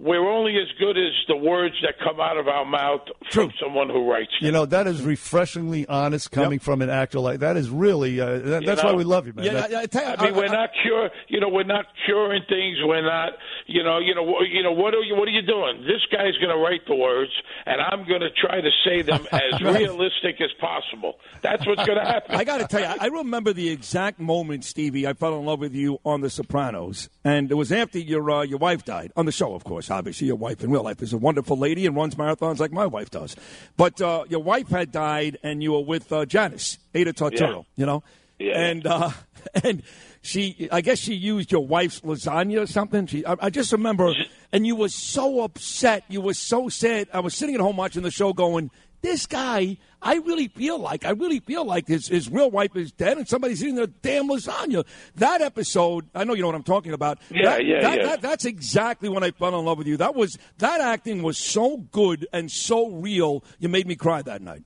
we're 0.00 0.28
only 0.28 0.56
as 0.56 0.66
good 0.78 0.98
as 0.98 1.12
the 1.28 1.36
words 1.36 1.74
that 1.82 1.94
come 2.02 2.20
out 2.20 2.36
of 2.36 2.48
our 2.48 2.64
mouth 2.64 3.02
from 3.30 3.52
someone 3.62 3.88
who 3.88 4.10
writes. 4.10 4.32
You 4.40 4.50
know 4.50 4.66
that 4.66 4.86
is 4.86 5.02
refreshingly 5.02 5.86
honest 5.86 6.32
coming 6.32 6.58
from 6.58 6.82
an 6.82 6.90
actor 6.90 7.20
like 7.20 7.40
that. 7.40 7.56
Is 7.56 7.70
really 7.70 8.20
uh, 8.20 8.38
that, 8.38 8.66
that's 8.66 8.82
know? 8.82 8.90
why 8.90 8.94
we 8.96 9.04
love 9.04 9.26
you, 9.26 9.32
man. 9.32 9.54
That- 9.54 10.18
I 10.18 10.24
mean, 10.24 10.34
we're 10.34 10.48
not 10.48 10.70
cure. 10.82 11.10
You 11.28 11.40
know, 11.40 11.48
we're 11.48 11.62
not 11.62 11.86
curing 12.06 12.42
things. 12.48 12.78
We're 12.82 13.02
not. 13.02 13.34
You 13.66 13.82
know. 13.82 13.98
You 13.98 14.14
know. 14.14 14.40
You 14.40 14.62
know. 14.62 14.72
What 14.72 14.94
are 14.94 15.00
you? 15.00 15.14
What 15.14 15.28
are 15.28 15.32
you 15.32 15.42
doing? 15.42 15.82
This 15.82 16.02
guy's 16.10 16.36
going 16.38 16.54
to 16.54 16.62
write 16.62 16.86
the 16.86 16.96
words, 16.96 17.30
and 17.66 17.80
I'm 17.80 18.06
going 18.08 18.20
to 18.20 18.30
try 18.30 18.60
to 18.60 18.70
say 18.84 19.02
them 19.02 19.26
as 19.32 19.60
realistic 19.60 20.40
as 20.40 20.50
possible. 20.60 21.14
That's 21.40 21.66
what's 21.66 21.84
going 21.84 21.98
to 21.98 22.04
happen. 22.04 22.34
I 22.34 22.44
got 22.44 22.58
to 22.58 22.66
tell 22.66 22.80
you, 22.80 22.96
I 23.00 23.06
remember 23.06 23.52
the 23.52 23.70
exact 23.70 24.18
moment, 24.18 24.64
Stevie, 24.64 25.06
I 25.06 25.12
fell 25.12 25.38
in 25.38 25.44
love 25.44 25.60
with 25.60 25.74
you 25.74 25.98
on 26.04 26.20
The 26.20 26.30
Sopranos, 26.30 27.08
and 27.24 27.50
it 27.50 27.54
was 27.54 27.70
after 27.70 27.98
your 27.98 28.28
uh, 28.30 28.42
your 28.42 28.58
wife 28.58 28.84
died 28.84 29.12
on 29.16 29.26
the 29.26 29.32
show. 29.32 29.54
Of 29.54 29.64
course, 29.64 29.83
obviously, 29.90 30.26
your 30.26 30.36
wife 30.36 30.62
in 30.62 30.70
real 30.70 30.82
life 30.82 31.02
is 31.02 31.12
a 31.12 31.18
wonderful 31.18 31.56
lady 31.58 31.86
and 31.86 31.94
runs 31.96 32.14
marathons 32.14 32.58
like 32.58 32.72
my 32.72 32.86
wife 32.86 33.10
does. 33.10 33.36
But 33.76 34.00
uh, 34.00 34.24
your 34.28 34.42
wife 34.42 34.68
had 34.68 34.92
died, 34.92 35.38
and 35.42 35.62
you 35.62 35.72
were 35.72 35.80
with 35.84 36.12
uh, 36.12 36.26
Janice 36.26 36.78
Aida 36.94 37.12
Turturro. 37.12 37.64
You 37.76 37.86
know, 37.86 38.02
Yeah. 38.38 38.58
and 38.60 38.86
uh, 38.86 39.10
and 39.62 39.82
she, 40.22 40.68
I 40.72 40.80
guess 40.80 40.98
she 40.98 41.14
used 41.14 41.52
your 41.52 41.66
wife's 41.66 42.00
lasagna 42.00 42.62
or 42.62 42.66
something. 42.66 43.06
She, 43.06 43.26
I, 43.26 43.36
I 43.40 43.50
just 43.50 43.72
remember, 43.72 44.14
and 44.52 44.66
you 44.66 44.74
were 44.74 44.88
so 44.88 45.42
upset. 45.42 46.04
You 46.08 46.20
were 46.22 46.32
so 46.34 46.68
sad. 46.70 47.08
I 47.12 47.20
was 47.20 47.34
sitting 47.34 47.54
at 47.54 47.60
home 47.60 47.76
watching 47.76 48.02
the 48.02 48.10
show, 48.10 48.32
going, 48.32 48.70
"This 49.04 49.26
guy, 49.26 49.76
I 50.02 50.14
really 50.16 50.48
feel 50.48 50.78
like, 50.78 51.04
I 51.04 51.10
really 51.10 51.40
feel 51.40 51.64
like 51.64 51.86
his 51.88 52.08
his 52.08 52.30
real 52.30 52.50
wife 52.50 52.74
is 52.74 52.90
dead, 52.90 53.18
and 53.18 53.28
somebody's 53.28 53.62
eating 53.62 53.76
their 53.76 53.86
damn 53.86 54.28
lasagna." 54.28 54.84
That 55.16 55.40
episode, 55.42 56.06
I 56.14 56.24
know 56.24 56.34
you 56.34 56.40
know 56.42 56.48
what 56.48 56.56
I'm 56.56 56.62
talking 56.62 56.92
about. 56.92 57.18
Yeah, 57.30 57.42
That- 57.44 57.64
yeah, 57.66 57.80
that- 57.80 57.98
yeah. 57.98 58.06
that- 58.06 58.22
that's 58.22 58.44
exactly 58.44 59.08
when 59.08 59.22
I 59.22 59.30
fell 59.30 59.58
in 59.58 59.64
love 59.64 59.78
with 59.78 59.86
you. 59.86 59.96
That 59.98 60.14
was 60.14 60.38
that 60.58 60.80
acting 60.80 61.22
was 61.22 61.38
so 61.38 61.76
good 61.92 62.26
and 62.32 62.50
so 62.50 62.88
real. 62.88 63.44
You 63.60 63.68
made 63.68 63.86
me 63.86 63.94
cry 63.94 64.22
that 64.22 64.42
night. 64.42 64.62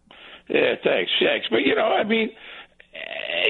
Yeah, 0.49 0.77
thanks, 0.83 1.11
thanks. 1.21 1.47
But 1.51 1.63
you 1.65 1.75
know, 1.75 1.83
I 1.87 2.05
mean, 2.05 2.31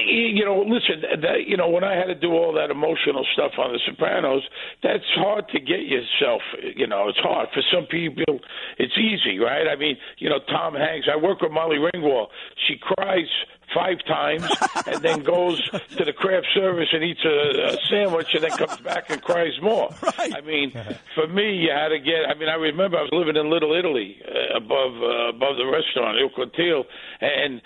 you 0.05 0.45
know, 0.45 0.61
listen, 0.61 1.21
that, 1.21 1.47
you 1.47 1.57
know, 1.57 1.69
when 1.69 1.83
I 1.83 1.95
had 1.95 2.05
to 2.05 2.15
do 2.15 2.31
all 2.31 2.53
that 2.53 2.71
emotional 2.71 3.25
stuff 3.33 3.53
on 3.57 3.73
The 3.73 3.79
Sopranos, 3.85 4.43
that's 4.83 5.03
hard 5.15 5.47
to 5.49 5.59
get 5.59 5.81
yourself. 5.81 6.41
You 6.75 6.87
know, 6.87 7.09
it's 7.09 7.19
hard 7.19 7.49
for 7.53 7.61
some 7.73 7.85
people. 7.85 8.39
It's 8.77 8.97
easy, 8.97 9.39
right? 9.39 9.67
I 9.67 9.75
mean, 9.75 9.97
you 10.17 10.29
know, 10.29 10.39
Tom 10.47 10.75
Hanks. 10.75 11.07
I 11.11 11.17
work 11.17 11.41
with 11.41 11.51
Molly 11.51 11.77
Ringwald. 11.77 12.27
She 12.67 12.77
cries 12.79 13.27
five 13.73 13.97
times 14.07 14.49
and 14.87 15.01
then 15.01 15.23
goes 15.23 15.61
to 15.69 16.05
the 16.05 16.13
craft 16.13 16.47
service 16.53 16.87
and 16.91 17.03
eats 17.03 17.23
a, 17.23 17.73
a 17.73 17.77
sandwich 17.89 18.27
and 18.33 18.43
then 18.43 18.51
comes 18.51 18.77
back 18.81 19.09
and 19.09 19.21
cries 19.21 19.53
more. 19.61 19.89
Right. 20.01 20.35
I 20.35 20.41
mean, 20.41 20.71
for 21.15 21.27
me, 21.27 21.55
you 21.55 21.69
had 21.71 21.89
to 21.89 21.99
get. 21.99 22.27
I 22.27 22.37
mean, 22.37 22.49
I 22.49 22.55
remember 22.55 22.97
I 22.97 23.03
was 23.03 23.11
living 23.13 23.35
in 23.35 23.49
Little 23.49 23.73
Italy 23.77 24.17
uh, 24.25 24.57
above 24.57 24.95
uh, 25.01 25.29
above 25.29 25.57
the 25.57 25.65
restaurant 25.65 26.17
Il 26.17 26.29
Cortile, 26.29 26.83
and 27.21 27.61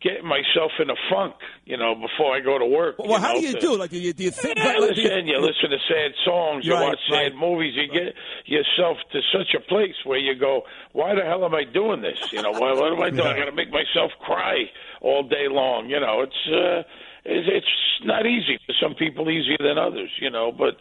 getting 0.00 0.26
myself 0.26 0.70
in 0.78 0.90
a 0.90 0.94
funk, 1.10 1.34
you 1.64 1.76
know, 1.76 1.94
before 1.94 2.34
I 2.34 2.40
go 2.40 2.58
to 2.58 2.64
work. 2.66 2.96
Well, 2.98 3.20
how 3.20 3.32
know, 3.32 3.40
do 3.40 3.46
you 3.46 3.52
to- 3.54 3.60
do? 3.60 3.76
Like, 3.76 3.90
do 3.90 3.98
you, 3.98 4.12
do 4.12 4.24
you 4.24 4.30
think? 4.30 4.56
yeah, 4.56 4.64
like, 4.78 4.96
listen, 4.96 5.26
you 5.26 5.38
listen 5.40 5.70
to 5.70 5.78
sad 5.88 6.12
songs, 6.24 6.64
you 6.64 6.74
Right, 6.74 6.88
watch 6.88 6.98
sad 7.10 7.34
movies, 7.34 7.74
you 7.76 7.88
get 7.92 8.14
yourself 8.46 8.98
to 9.12 9.20
such 9.32 9.54
a 9.56 9.60
place 9.60 9.94
where 10.04 10.18
you 10.18 10.34
go, 10.38 10.62
"Why 10.92 11.14
the 11.14 11.22
hell 11.22 11.44
am 11.44 11.54
I 11.54 11.64
doing 11.64 12.00
this? 12.02 12.18
You 12.32 12.42
know, 12.42 12.52
why, 12.52 12.72
what 12.72 12.92
am 12.92 13.02
I 13.02 13.10
doing? 13.10 13.26
I 13.26 13.38
got 13.38 13.46
to 13.46 13.52
make 13.52 13.70
myself 13.70 14.12
cry 14.20 14.64
all 15.00 15.22
day 15.26 15.48
long. 15.48 15.88
You 15.88 16.00
know, 16.00 16.22
it's 16.22 16.46
uh, 16.48 16.82
it's, 17.24 17.48
it's 17.50 18.04
not 18.06 18.26
easy 18.26 18.58
for 18.66 18.74
some 18.80 18.94
people, 18.94 19.28
easier 19.30 19.58
than 19.58 19.78
others. 19.78 20.10
You 20.20 20.30
know, 20.30 20.52
but 20.52 20.76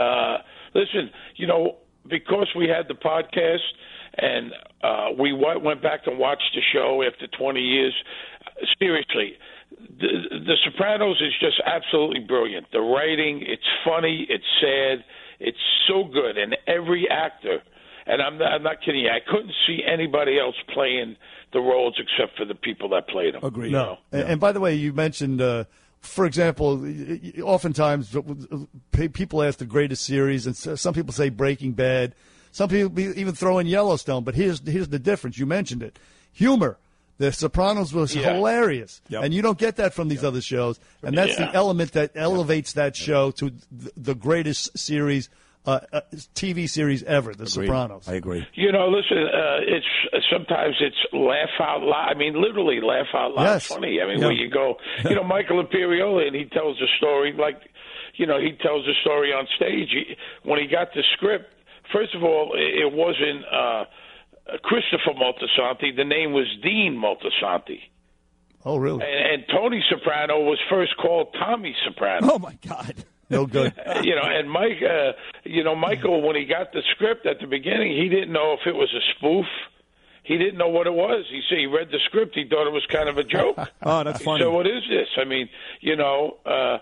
uh, 0.00 0.38
listen, 0.74 1.10
you 1.36 1.46
know, 1.46 1.76
because 2.08 2.48
we 2.56 2.68
had 2.68 2.88
the 2.88 2.94
podcast 2.94 3.58
and 4.16 4.52
uh, 4.82 5.08
we 5.18 5.32
went 5.32 5.82
back 5.82 6.00
and 6.06 6.18
watched 6.18 6.50
the 6.54 6.60
show 6.72 7.02
after 7.06 7.26
20 7.26 7.60
years. 7.60 7.94
Seriously, 8.78 9.34
the, 9.70 10.08
the 10.46 10.56
Sopranos 10.64 11.20
is 11.20 11.32
just 11.40 11.60
absolutely 11.66 12.20
brilliant. 12.20 12.66
The 12.72 12.80
writing, 12.80 13.42
it's 13.46 13.62
funny, 13.84 14.26
it's 14.28 14.44
sad, 14.60 15.04
it's 15.38 15.58
so 15.88 16.04
good, 16.04 16.36
and 16.36 16.56
every 16.66 17.08
actor. 17.10 17.58
And 18.06 18.20
I'm 18.22 18.38
not, 18.38 18.52
I'm 18.52 18.62
not 18.62 18.76
kidding 18.84 19.02
you. 19.02 19.08
I 19.10 19.20
couldn't 19.24 19.52
see 19.66 19.80
anybody 19.86 20.38
else 20.38 20.56
playing 20.74 21.16
the 21.52 21.60
roles 21.60 21.98
except 21.98 22.36
for 22.36 22.44
the 22.44 22.54
people 22.54 22.88
that 22.90 23.08
played 23.08 23.34
them. 23.34 23.44
Agreed. 23.44 23.72
No. 23.72 23.98
And, 24.10 24.22
and 24.22 24.40
by 24.40 24.52
the 24.52 24.60
way, 24.60 24.74
you 24.74 24.92
mentioned, 24.92 25.40
uh, 25.40 25.64
for 26.00 26.24
example, 26.24 26.78
y- 26.78 27.20
y- 27.36 27.42
oftentimes 27.42 28.16
uh, 28.16 28.22
people 28.92 29.42
ask 29.42 29.58
the 29.58 29.66
greatest 29.66 30.04
series, 30.04 30.46
and 30.46 30.56
some 30.56 30.94
people 30.94 31.12
say 31.12 31.28
Breaking 31.28 31.72
Bad. 31.72 32.14
Some 32.52 32.68
people 32.68 32.98
even 32.98 33.34
throw 33.34 33.58
in 33.58 33.66
Yellowstone. 33.66 34.24
But 34.24 34.34
here's 34.34 34.66
here's 34.66 34.88
the 34.88 34.98
difference. 34.98 35.38
You 35.38 35.46
mentioned 35.46 35.82
it. 35.82 35.98
Humor. 36.32 36.78
The 37.20 37.32
Sopranos 37.32 37.92
was 37.92 38.16
Yeah. 38.16 38.32
hilarious, 38.32 39.02
Yep. 39.10 39.24
and 39.24 39.34
you 39.34 39.42
don't 39.42 39.58
get 39.58 39.76
that 39.76 39.92
from 39.92 40.08
these 40.08 40.24
other 40.24 40.40
shows. 40.40 40.80
And 41.02 41.16
that's 41.18 41.38
Yeah. 41.38 41.48
the 41.50 41.54
element 41.54 41.92
that 41.92 42.12
elevates 42.14 42.72
that 42.72 42.96
show 42.96 43.30
to 43.32 43.50
th- 43.50 43.60
the 43.94 44.14
greatest 44.14 44.76
series, 44.78 45.28
uh, 45.66 45.80
uh, 45.92 46.00
TV 46.34 46.66
series 46.66 47.02
ever, 47.02 47.34
The 47.34 47.44
Sopranos. 47.46 48.08
I 48.08 48.14
agree. 48.14 48.46
You 48.54 48.72
know, 48.72 48.88
listen, 48.88 49.18
uh, 49.18 49.58
it's 49.60 49.84
sometimes 50.30 50.76
it's 50.80 50.96
laugh 51.12 51.50
out 51.60 51.82
loud. 51.82 52.08
I 52.10 52.14
mean, 52.14 52.40
literally 52.40 52.80
laugh 52.80 53.08
out 53.12 53.34
loud 53.34 53.44
Yes. 53.44 53.66
funny. 53.66 54.00
I 54.00 54.06
mean, 54.06 54.20
Yeah. 54.20 54.26
where 54.28 54.34
you 54.34 54.48
go, 54.48 54.78
you 55.06 55.14
know, 55.14 55.22
Michael 55.36 55.62
Imperioli, 55.62 56.26
and 56.26 56.34
he 56.34 56.46
tells 56.46 56.80
a 56.80 56.88
story 56.96 57.34
like, 57.34 57.60
you 58.14 58.24
know, 58.24 58.40
he 58.40 58.52
tells 58.52 58.88
a 58.88 58.94
story 59.02 59.30
on 59.34 59.46
stage. 59.56 59.90
He, 59.90 60.16
when 60.44 60.58
he 60.58 60.66
got 60.66 60.94
the 60.94 61.02
script, 61.12 61.52
first 61.92 62.14
of 62.14 62.24
all, 62.24 62.54
it, 62.54 62.84
it 62.86 62.92
wasn't 62.94 63.44
uh, 63.52 63.84
Christopher 64.62 65.12
Moltisanti. 65.14 65.94
The 65.96 66.04
name 66.04 66.32
was 66.32 66.46
Dean 66.62 67.00
Moltisanti. 67.02 67.80
Oh, 68.64 68.76
really? 68.76 69.02
And, 69.04 69.32
and 69.32 69.44
Tony 69.50 69.82
Soprano 69.88 70.40
was 70.40 70.58
first 70.68 70.96
called 70.96 71.34
Tommy 71.38 71.74
Soprano. 71.86 72.32
Oh 72.34 72.38
my 72.38 72.56
God. 72.66 72.94
No 73.30 73.46
good. 73.46 73.72
You 74.02 74.14
know, 74.16 74.22
and 74.24 74.50
Mike, 74.50 74.82
uh, 74.82 75.12
you 75.44 75.62
know, 75.64 75.74
Michael, 75.76 76.20
when 76.26 76.34
he 76.36 76.44
got 76.46 76.72
the 76.72 76.82
script 76.94 77.26
at 77.26 77.38
the 77.40 77.46
beginning, 77.46 77.96
he 77.96 78.08
didn't 78.08 78.32
know 78.32 78.54
if 78.60 78.66
it 78.66 78.74
was 78.74 78.92
a 78.94 79.00
spoof. 79.16 79.46
He 80.24 80.36
didn't 80.36 80.58
know 80.58 80.68
what 80.68 80.86
it 80.86 80.92
was. 80.92 81.24
He 81.30 81.40
said 81.48 81.58
he 81.58 81.66
read 81.66 81.88
the 81.90 81.98
script. 82.06 82.34
He 82.34 82.44
thought 82.48 82.66
it 82.66 82.72
was 82.72 82.84
kind 82.86 83.08
of 83.08 83.18
a 83.18 83.24
joke. 83.24 83.56
Oh, 83.82 84.04
that's 84.04 84.22
funny. 84.22 84.42
So 84.42 84.50
"What 84.50 84.66
is 84.66 84.82
this?" 84.88 85.08
I 85.16 85.24
mean, 85.24 85.48
you 85.80 85.96
know, 85.96 86.36
uh, 86.44 86.78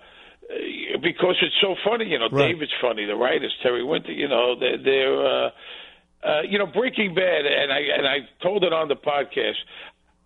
because 1.02 1.36
it's 1.42 1.54
so 1.60 1.74
funny. 1.84 2.06
You 2.06 2.18
know, 2.18 2.28
Right. 2.30 2.48
David's 2.52 2.72
funny. 2.80 3.04
The 3.04 3.14
writers, 3.16 3.54
Terry 3.62 3.84
Winter. 3.84 4.12
You 4.12 4.28
know, 4.28 4.58
they're, 4.58 4.78
they're 4.78 5.46
uh, 5.46 5.50
uh, 6.24 6.42
you 6.42 6.58
know, 6.58 6.66
Breaking 6.66 7.14
Bad, 7.14 7.46
and 7.46 7.72
I 7.72 7.78
and 7.96 8.06
I 8.06 8.16
told 8.42 8.64
it 8.64 8.72
on 8.72 8.88
the 8.88 8.96
podcast. 8.96 9.56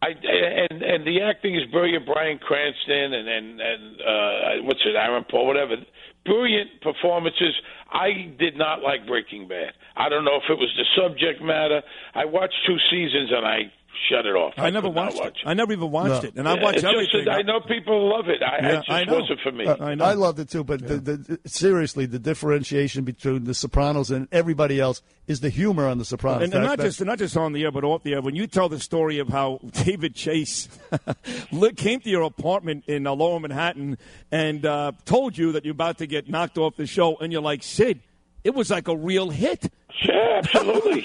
I 0.02 0.08
and 0.08 0.82
and 0.82 1.06
the 1.06 1.22
acting 1.22 1.54
is 1.54 1.62
brilliant. 1.70 2.06
Bryan 2.06 2.38
Cranston 2.38 3.14
and 3.14 3.28
and 3.28 3.60
and 3.60 4.00
uh, 4.00 4.64
what's 4.64 4.80
it, 4.84 4.96
Aaron 4.96 5.24
Paul, 5.30 5.46
whatever. 5.46 5.76
Brilliant 6.24 6.80
performances. 6.82 7.54
I 7.90 8.32
did 8.38 8.56
not 8.56 8.80
like 8.80 9.06
Breaking 9.06 9.48
Bad. 9.48 9.72
I 9.96 10.08
don't 10.08 10.24
know 10.24 10.36
if 10.36 10.48
it 10.48 10.58
was 10.58 10.72
the 10.76 10.86
subject 10.96 11.42
matter. 11.42 11.82
I 12.14 12.24
watched 12.24 12.54
two 12.66 12.78
seasons 12.90 13.30
and 13.32 13.44
I 13.44 13.72
shut 14.08 14.26
it 14.26 14.34
off. 14.34 14.54
I 14.56 14.70
never 14.70 14.88
could 14.88 14.94
not 14.96 15.04
watched 15.06 15.16
it. 15.18 15.22
watch 15.22 15.38
I 15.46 15.54
never 15.54 15.72
even 15.72 15.90
watched 15.90 16.22
No. 16.22 16.28
it, 16.28 16.34
and 16.36 16.48
I 16.48 16.54
watch 16.54 16.74
it's 16.74 16.82
just 16.82 16.92
everything. 16.94 17.24
that 17.26 17.34
I 17.34 17.42
know 17.42 17.60
people 17.60 18.08
love 18.10 18.28
it. 18.28 18.42
I, 18.42 18.58
Yeah, 18.60 18.68
it 18.72 18.76
just 18.78 18.90
I 18.90 19.04
know. 19.04 19.18
wasn't 19.20 19.40
for 19.40 19.52
me. 19.52 19.66
Uh, 19.66 19.76
I 19.84 19.94
know. 19.94 20.04
I 20.04 20.14
loved 20.14 20.38
it 20.40 20.48
too, 20.50 20.64
but 20.64 20.86
the, 20.86 20.96
the, 20.98 21.40
seriously, 21.46 22.06
the 22.06 22.18
differentiation 22.18 23.04
between 23.04 23.44
The 23.44 23.54
Sopranos 23.54 24.10
and 24.10 24.28
everybody 24.32 24.80
else 24.80 25.02
is 25.26 25.40
the 25.40 25.48
humor 25.50 25.86
on 25.86 25.98
The 25.98 26.04
Sopranos. 26.04 26.42
And, 26.44 26.54
and 26.54 26.64
That- 26.64 26.78
not 26.78 26.80
just 26.80 27.04
not 27.04 27.18
just 27.18 27.36
on 27.36 27.52
the 27.52 27.62
air, 27.64 27.70
but 27.70 27.84
off 27.84 28.02
the 28.02 28.14
air. 28.14 28.20
When 28.22 28.34
you 28.34 28.46
tell 28.46 28.68
the 28.68 28.80
story 28.80 29.18
of 29.18 29.28
how 29.28 29.60
David 29.84 30.14
Chase 30.14 30.68
came 31.76 32.00
to 32.00 32.10
your 32.10 32.22
apartment 32.22 32.84
in 32.86 33.06
uh, 33.06 33.12
Lower 33.12 33.40
Manhattan 33.40 33.98
and 34.30 34.64
uh, 34.66 34.92
told 35.04 35.36
you 35.38 35.52
that 35.52 35.64
you're 35.64 35.72
about 35.72 35.98
to 35.98 36.06
get 36.06 36.28
knocked 36.28 36.58
off 36.58 36.76
the 36.76 36.86
show, 36.86 37.16
and 37.16 37.32
you're 37.32 37.42
like, 37.42 37.62
Sid, 37.62 38.00
it 38.44 38.54
was 38.54 38.70
like 38.70 38.88
a 38.88 38.96
real 38.96 39.30
hit. 39.30 39.72
Yeah, 40.04 40.38
absolutely. 40.38 41.02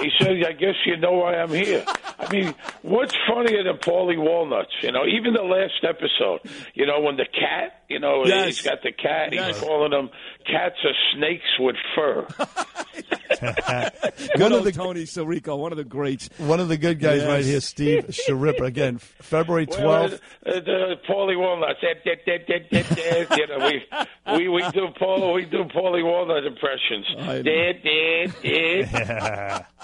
he 0.00 0.10
said, 0.18 0.44
"I 0.44 0.52
guess 0.52 0.74
you 0.84 0.96
know 0.96 1.12
why 1.12 1.36
I'm 1.36 1.50
here." 1.50 1.84
I 2.18 2.30
mean, 2.30 2.54
what's 2.82 3.14
funnier 3.26 3.62
than 3.64 3.76
Paulie 3.78 4.18
Walnuts? 4.18 4.72
You 4.82 4.92
know, 4.92 5.06
even 5.06 5.32
the 5.32 5.42
last 5.42 5.82
episode. 5.82 6.40
You 6.74 6.86
know, 6.86 7.00
when 7.00 7.16
the 7.16 7.26
cat, 7.26 7.79
you 7.90 7.98
know, 7.98 8.24
Yes. 8.24 8.46
he's 8.46 8.62
got 8.62 8.82
the 8.82 8.92
cat. 8.92 9.32
Yes. 9.32 9.56
He's 9.58 9.64
calling 9.66 9.90
them 9.90 10.08
cats 10.46 10.76
are 10.84 10.94
snakes 11.14 11.44
with 11.58 11.76
fur. 11.94 12.26
Good 13.40 14.40
One 14.40 14.52
of 14.52 14.58
old 14.58 14.64
the- 14.64 14.72
Tony 14.72 15.04
Sirico, 15.04 15.56
one 15.58 15.72
of 15.72 15.78
the 15.78 15.84
greats. 15.84 16.28
One 16.38 16.60
of 16.60 16.68
the 16.68 16.76
good 16.76 16.98
guys 17.00 17.20
Yes. 17.22 17.28
right 17.28 17.44
here, 17.44 17.60
Steve 17.60 18.06
Schirripa. 18.08 18.66
Again, 18.66 18.98
February 18.98 19.66
Well, 19.70 20.08
12th. 20.08 20.20
uh, 20.46 20.60
the 20.60 20.96
Paulie 21.08 21.38
Walnuts. 21.38 21.80
you 21.82 21.94
know, 23.46 23.58
we 23.66 23.84
we 24.36 24.48
we 24.48 24.62
do 24.72 24.88
Paul 24.98 25.32
we 25.34 25.44
do 25.44 25.64
Paulie 25.64 26.04
Walnut 26.04 26.44
impressions. 26.44 27.06
I 27.18 27.42
know. 27.42 27.72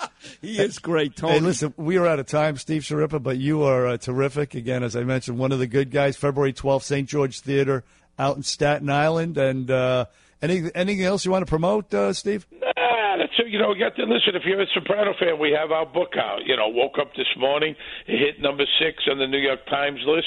He 0.43 0.59
is 0.59 0.79
great, 0.81 1.15
Tony. 1.17 1.35
Hey, 1.35 1.41
listen, 1.41 1.73
we 1.77 1.97
are 1.99 2.07
out 2.07 2.19
of 2.19 2.27
time, 2.27 2.57
Steve 2.57 2.83
Schirripa, 2.83 3.23
but 3.23 3.37
you 3.39 3.63
are 3.63 3.87
uh, 3.87 3.97
terrific. 3.97 4.55
Again, 4.55 4.83
as 4.83 4.95
I 4.97 5.03
mentioned, 5.05 5.39
one 5.39 5.53
of 5.53 5.59
the 5.61 5.67
good 5.67 5.91
guys. 5.91 6.17
February 6.17 6.53
12th, 6.53 6.83
St. 6.83 7.09
George 7.09 7.41
Theater 7.41 7.85
out 8.19 8.37
in 8.37 8.43
Staten 8.43 8.91
Island. 8.91 9.39
And 9.39 9.71
uh, 9.71 10.07
any, 10.43 10.71
anything 10.75 11.05
else 11.05 11.25
you 11.25 11.31
want 11.31 11.47
to 11.47 11.51
promote, 11.51 11.93
uh, 11.93 12.13
Steve? 12.13 12.47
Ah, 12.77 13.17
that's. 13.19 13.33
You 13.47 13.59
know, 13.59 13.73
you 13.73 13.81
got 13.81 13.97
to 13.97 14.03
listen. 14.03 14.35
If 14.35 14.43
you're 14.45 14.61
a 14.61 14.67
Soprano 14.75 15.13
fan, 15.19 15.39
we 15.39 15.57
have 15.59 15.71
our 15.71 15.87
book 15.87 16.15
out. 16.19 16.41
You 16.45 16.57
know, 16.57 16.69
woke 16.69 16.99
up 17.01 17.15
this 17.17 17.31
morning, 17.39 17.75
it 18.07 18.19
hit 18.19 18.43
number 18.43 18.65
six 18.81 19.05
on 19.11 19.19
the 19.19 19.27
New 19.27 19.39
York 19.39 19.65
Times 19.67 20.01
list. 20.07 20.27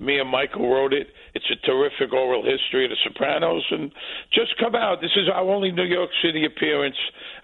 Me 0.00 0.18
and 0.18 0.28
Michael 0.28 0.68
wrote 0.68 0.92
it. 0.92 1.08
It's 1.34 1.48
a 1.50 1.56
terrific 1.66 2.12
oral 2.12 2.44
history 2.44 2.84
of 2.84 2.90
the 2.90 2.96
Sopranos, 3.04 3.64
and 3.70 3.90
just 4.32 4.58
come 4.58 4.74
out. 4.74 5.00
This 5.00 5.16
is 5.16 5.28
our 5.32 5.48
only 5.48 5.70
New 5.72 5.84
York 5.84 6.10
City 6.22 6.44
appearance 6.44 6.96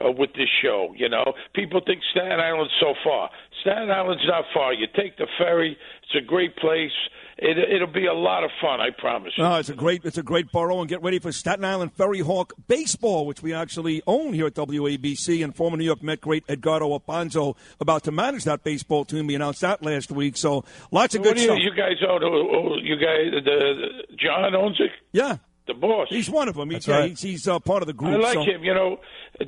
uh, 0.05 0.11
with 0.11 0.35
this 0.35 0.51
show. 0.63 0.93
You 0.97 1.09
know, 1.09 1.33
people 1.55 1.81
think 1.87 2.01
Staten 2.11 2.41
Island's 2.41 2.73
so 2.81 2.95
far. 3.05 3.31
Staten 3.63 3.91
Island's 3.91 4.27
not 4.27 4.45
far. 4.53 4.75
You 4.75 4.87
take 4.97 5.17
the 5.17 5.27
ferry. 5.39 5.79
It's 6.03 6.25
a 6.25 6.27
great 6.27 6.57
place. 6.57 6.93
It, 7.45 7.59
it'll 7.59 7.93
be 7.93 8.07
a 8.07 8.15
lot 8.15 8.45
of 8.45 8.51
fun. 8.61 8.81
I 8.81 8.91
promise. 8.97 9.33
you. 9.37 9.43
No, 9.43 9.57
it's 9.57 9.69
a 9.69 9.75
great 9.75 10.05
it's 10.05 10.17
a 10.19 10.23
great 10.23 10.53
borough, 10.53 10.79
and 10.81 10.89
get 10.89 11.03
ready 11.03 11.19
for 11.19 11.33
Staten 11.33 11.65
Island 11.65 11.93
Ferry 11.95 12.21
Hawk 12.21 12.53
baseball, 12.69 13.27
which 13.27 13.43
we 13.43 13.53
actually 13.53 14.01
own 14.07 14.33
here 14.33 14.47
at 14.47 14.55
WABC. 14.55 15.43
And 15.43 15.55
former 15.55 15.77
New 15.77 15.85
York 15.85 16.03
Met 16.05 16.21
great 16.21 16.45
Edgardo 16.49 16.93
Alfonzo 16.93 17.57
about 17.81 18.05
to 18.05 18.13
manage 18.13 18.45
that 18.45 18.63
baseball 18.63 19.05
team. 19.05 19.27
We 19.27 19.35
announced 19.35 19.61
that 19.63 19.83
last 19.83 20.13
week, 20.13 20.37
so 20.37 20.65
lots 20.93 21.15
of 21.17 21.21
What 21.23 21.31
good 21.31 21.37
do 21.37 21.41
you, 21.43 21.47
stuff. 21.49 21.59
you 21.61 21.75
guys 21.75 21.97
own? 22.09 22.23
oh, 22.23 22.77
You 22.81 22.95
guys, 22.97 23.33
the, 23.33 23.41
the 24.11 24.17
John 24.17 24.55
owns 24.55 24.79
it. 24.79 24.91
yeah, 25.13 25.39
The 25.67 25.75
boss. 25.75 26.09
he's 26.11 26.31
one 26.31 26.49
of 26.49 26.55
them. 26.55 26.71
He- 26.71 26.79
yeah, 26.87 26.95
right. 26.99 27.11
he's, 27.11 27.23
he's 27.23 27.49
uh, 27.49 27.59
part 27.59 27.83
of 27.83 27.89
the 27.89 27.93
group. 27.93 28.13
I 28.15 28.17
like 28.19 28.35
so- 28.35 28.43
him. 28.45 28.63
You 28.63 28.75
know, 28.75 29.01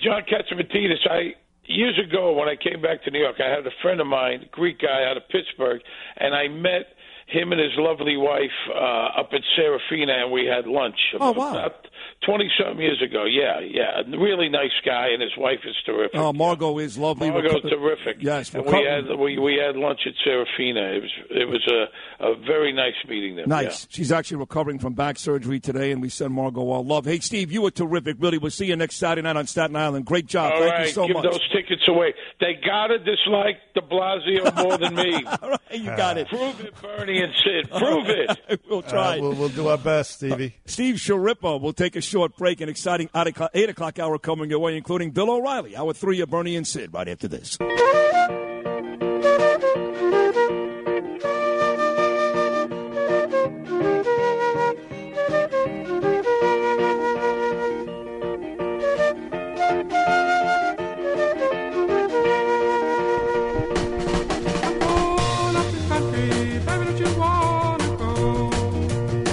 John 0.03 0.23
Catsimatidis. 0.23 1.09
I 1.09 1.35
years 1.66 1.99
ago 1.99 2.33
when 2.33 2.49
I 2.49 2.57
came 2.57 2.83
back 2.83 3.05
to 3.05 3.11
New 3.11 3.21
York, 3.21 3.37
I 3.41 3.49
had 3.49 3.66
a 3.66 3.71
friend 3.83 4.01
of 4.01 4.07
mine, 4.07 4.49
Greek 4.51 4.81
guy 4.81 5.05
out 5.09 5.16
of 5.16 5.23
Pittsburgh, 5.29 5.81
and 6.16 6.35
I 6.35 6.49
met 6.49 6.94
him 7.27 7.53
and 7.53 7.61
his 7.61 7.73
lovely 7.77 8.17
wife 8.17 8.51
uh, 8.71 9.21
up 9.21 9.31
at 9.33 9.41
Serafina, 9.57 10.13
and 10.25 10.33
we 10.33 10.47
had 10.47 10.67
lunch. 10.67 10.99
Oh, 11.21 11.33
wow. 11.33 11.53
About 11.53 11.87
Twenty 12.27 12.49
something 12.59 12.81
years 12.81 13.03
ago, 13.03 13.25
yeah, 13.25 13.61
yeah, 13.61 14.01
a 14.01 14.19
really 14.19 14.49
nice 14.49 14.73
guy, 14.85 15.09
and 15.13 15.21
his 15.21 15.37
wife 15.37 15.61
is 15.65 15.75
terrific. 15.85 16.17
Oh, 16.19 16.33
Margot 16.33 16.79
is 16.79 16.97
lovely. 16.97 17.31
Margot's 17.31 17.65
Reco- 17.67 17.71
terrific. 17.71 18.17
Yes, 18.21 18.55
and 18.55 18.65
reco- 18.65 18.73
we 18.81 18.85
had 18.87 19.19
we 19.19 19.39
we 19.39 19.57
had 19.57 19.77
lunch 19.77 20.01
at 20.07 20.15
Serafina. 20.25 20.81
It 20.95 21.03
was 21.03 21.11
it 21.31 21.49
was 21.49 21.67
a 21.69 22.25
a 22.25 22.35
very 22.47 22.73
nice 22.73 22.95
meeting 23.09 23.37
there. 23.37 23.47
Nice. 23.47 23.87
She's 23.91 24.11
actually 24.11 24.39
recovering 24.39 24.79
from 24.79 24.95
back 24.95 25.19
surgery 25.19 25.61
today, 25.61 25.93
and 25.93 26.01
we 26.01 26.09
send 26.09 26.33
Margot 26.33 26.61
all 26.63 26.85
love. 26.85 27.05
Hey, 27.05 27.19
Steve, 27.19 27.53
you 27.53 27.61
were 27.63 27.71
terrific. 27.71 28.17
Really, 28.19 28.39
we'll 28.39 28.51
see 28.51 28.67
you 28.67 28.77
next 28.77 28.97
Saturday 28.97 29.23
night 29.23 29.37
on 29.37 29.47
Staten 29.47 29.77
Island. 29.77 30.07
Great 30.07 30.27
job. 30.27 30.53
All 30.55 30.61
Thank 30.61 30.73
right, 30.73 30.87
you 30.87 30.93
so 30.93 31.07
give 31.07 31.17
much. 31.17 31.25
those 31.25 31.49
tickets 31.53 31.83
away. 31.89 32.15
They 32.41 32.55
gotta 32.65 32.99
dislike 32.99 33.57
De 33.75 33.83
Blasio 33.83 34.55
more 34.63 34.79
than 34.79 34.95
me. 34.95 35.25
all 35.43 35.51
right, 35.51 35.61
you 35.73 35.85
got 35.97 36.17
it. 36.17 36.29
Prove 36.29 36.61
it, 36.61 36.75
Bernie 36.81 37.23
and 37.23 37.33
Sid. 37.45 37.71
Prove 37.71 38.07
it. 38.09 38.61
we'll 38.71 38.83
try. 38.83 39.19
Uh, 39.19 39.21
we'll, 39.21 39.35
we'll 39.35 39.49
do 39.51 39.69
our 39.69 39.79
best, 39.79 40.13
Stevie. 40.13 40.55
Steve 40.65 40.95
Schirripa 40.97 41.61
will 41.61 41.73
take 41.73 41.97
a 41.97 42.01
short 42.15 42.36
break. 42.36 42.61
An 42.61 42.69
exciting 42.69 43.11
8 43.12 43.27
o'clock, 43.27 43.51
8 43.53 43.70
o'clock 43.70 43.99
hour 43.99 44.20
coming 44.20 44.49
your 44.49 44.61
way, 44.61 44.77
including 44.77 45.11
Bill 45.11 45.31
O'Reilly. 45.31 45.77
Hour 45.77 45.93
three 45.93 46.20
of 46.20 46.31
Bernie 46.31 46.55
and 46.55 46.65
Sid 46.65 46.95
right 46.95 47.09
after 47.09 47.27
this. 47.27 47.59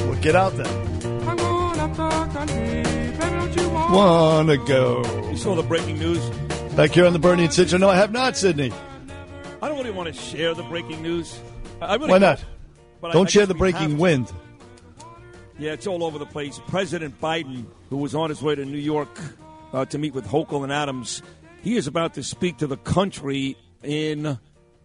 Well, 0.08 0.20
get 0.22 0.36
out 0.36 0.58
there. 0.58 0.81
Wanna 3.92 4.56
go. 4.56 5.04
You 5.30 5.36
saw 5.36 5.54
the 5.54 5.64
breaking 5.64 6.00
news? 6.00 6.26
Back 6.78 6.92
here 6.92 7.06
on 7.06 7.12
the 7.12 7.20
Bernie 7.20 7.44
and 7.44 7.54
show. 7.54 7.76
No, 7.76 7.90
I 7.90 7.98
have 7.98 8.14
not, 8.14 8.38
Sydney. 8.38 8.72
I 9.62 9.68
don't 9.68 9.78
really 9.78 9.92
want 9.92 10.08
to 10.08 10.14
share 10.14 10.54
the 10.54 10.64
breaking 10.64 11.02
news. 11.02 11.38
I 11.82 11.96
really 11.96 12.12
Why 12.12 12.18
not? 12.18 12.38
don't. 12.38 12.48
But 13.02 13.12
Don't 13.12 13.28
I 13.28 13.30
share 13.30 13.46
the 13.46 13.54
breaking 13.54 13.98
wind. 13.98 14.32
Yeah, 15.60 15.74
it's 15.74 15.88
all 15.88 16.06
over 16.06 16.18
the 16.18 16.26
place. 16.26 16.58
President 16.68 17.20
Biden, 17.20 17.66
who 17.90 17.98
was 17.98 18.16
on 18.16 18.30
his 18.30 18.42
way 18.42 18.56
to 18.56 18.64
New 18.64 18.78
York 18.78 19.10
uh, 19.74 19.84
to 19.86 19.98
meet 19.98 20.14
with 20.14 20.26
Hochul 20.26 20.64
and 20.64 20.72
Adams, 20.72 21.22
he 21.62 21.76
is 21.76 21.86
about 21.86 22.14
to 22.14 22.24
speak 22.24 22.60
to 22.60 22.68
the 22.68 22.78
country 22.78 23.58
in 23.84 24.40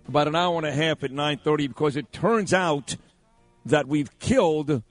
about 0.09 0.27
an 0.27 0.35
hour 0.35 0.57
and 0.57 0.67
a 0.67 0.73
half 0.73 1.05
at 1.05 1.13
9:30 1.13 1.69
because 1.69 1.95
it 1.97 2.11
turns 2.13 2.53
out 2.53 2.97
that 3.65 3.87
we've 3.87 4.19
killed 4.19 4.83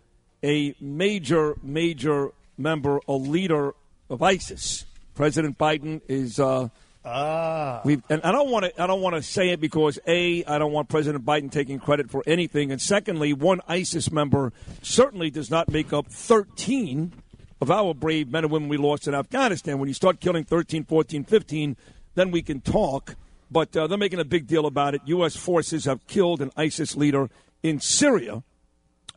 a 0.42 0.74
major, 0.80 1.58
major 1.62 2.32
member, 2.58 3.02
a 3.10 3.14
leader 3.14 3.74
of 4.10 4.22
ISIS. 4.22 4.86
President 5.15 5.57
Biden 5.57 6.02
is. 6.07 6.40
Uh, 6.40 6.69
Ah. 7.07 7.82
We've, 7.86 8.02
and 8.10 8.19
I 8.23 8.32
don't 8.32 8.49
want 8.49 8.65
to. 8.65 8.82
I 8.82 8.88
don't 8.88 9.02
want 9.02 9.15
to 9.15 9.22
say 9.22 9.49
it 9.49 9.61
because 9.61 9.99
a. 10.07 10.44
I 10.45 10.57
don't 10.57 10.72
want 10.72 10.90
President 10.90 11.23
Biden 11.23 11.52
taking 11.52 11.77
credit 11.77 12.10
for 12.10 12.23
anything, 12.26 12.72
and 12.72 12.82
secondly, 12.82 13.32
one 13.32 13.61
ISIS 13.68 14.11
member 14.11 14.52
certainly 14.82 15.30
does 15.30 15.52
not 15.52 15.69
make 15.69 15.94
up 15.94 16.07
13 16.07 17.14
of 17.61 17.69
our 17.69 17.94
brave 17.94 18.32
men 18.32 18.44
and 18.44 18.52
women 18.52 18.69
we 18.69 18.77
lost 18.77 19.07
in 19.07 19.14
Afghanistan. 19.14 19.77
When 19.77 19.88
you 19.88 19.94
start 19.94 20.19
killing 20.19 20.45
13, 20.45 20.84
14, 20.86 21.23
15, 21.23 21.77
then 22.15 22.32
we 22.32 22.41
can 22.41 22.60
talk. 22.60 23.15
But 23.52 23.77
uh, 23.77 23.86
they're 23.86 23.99
making 23.99 24.19
a 24.19 24.26
big 24.26 24.48
deal 24.48 24.65
about 24.65 24.95
it. 24.95 25.02
U.S. 25.06 25.36
forces 25.36 25.86
have 25.86 26.07
killed 26.07 26.41
an 26.41 26.52
ISIS 26.57 26.95
leader 26.95 27.30
in 27.61 27.80
Syria, 27.80 28.41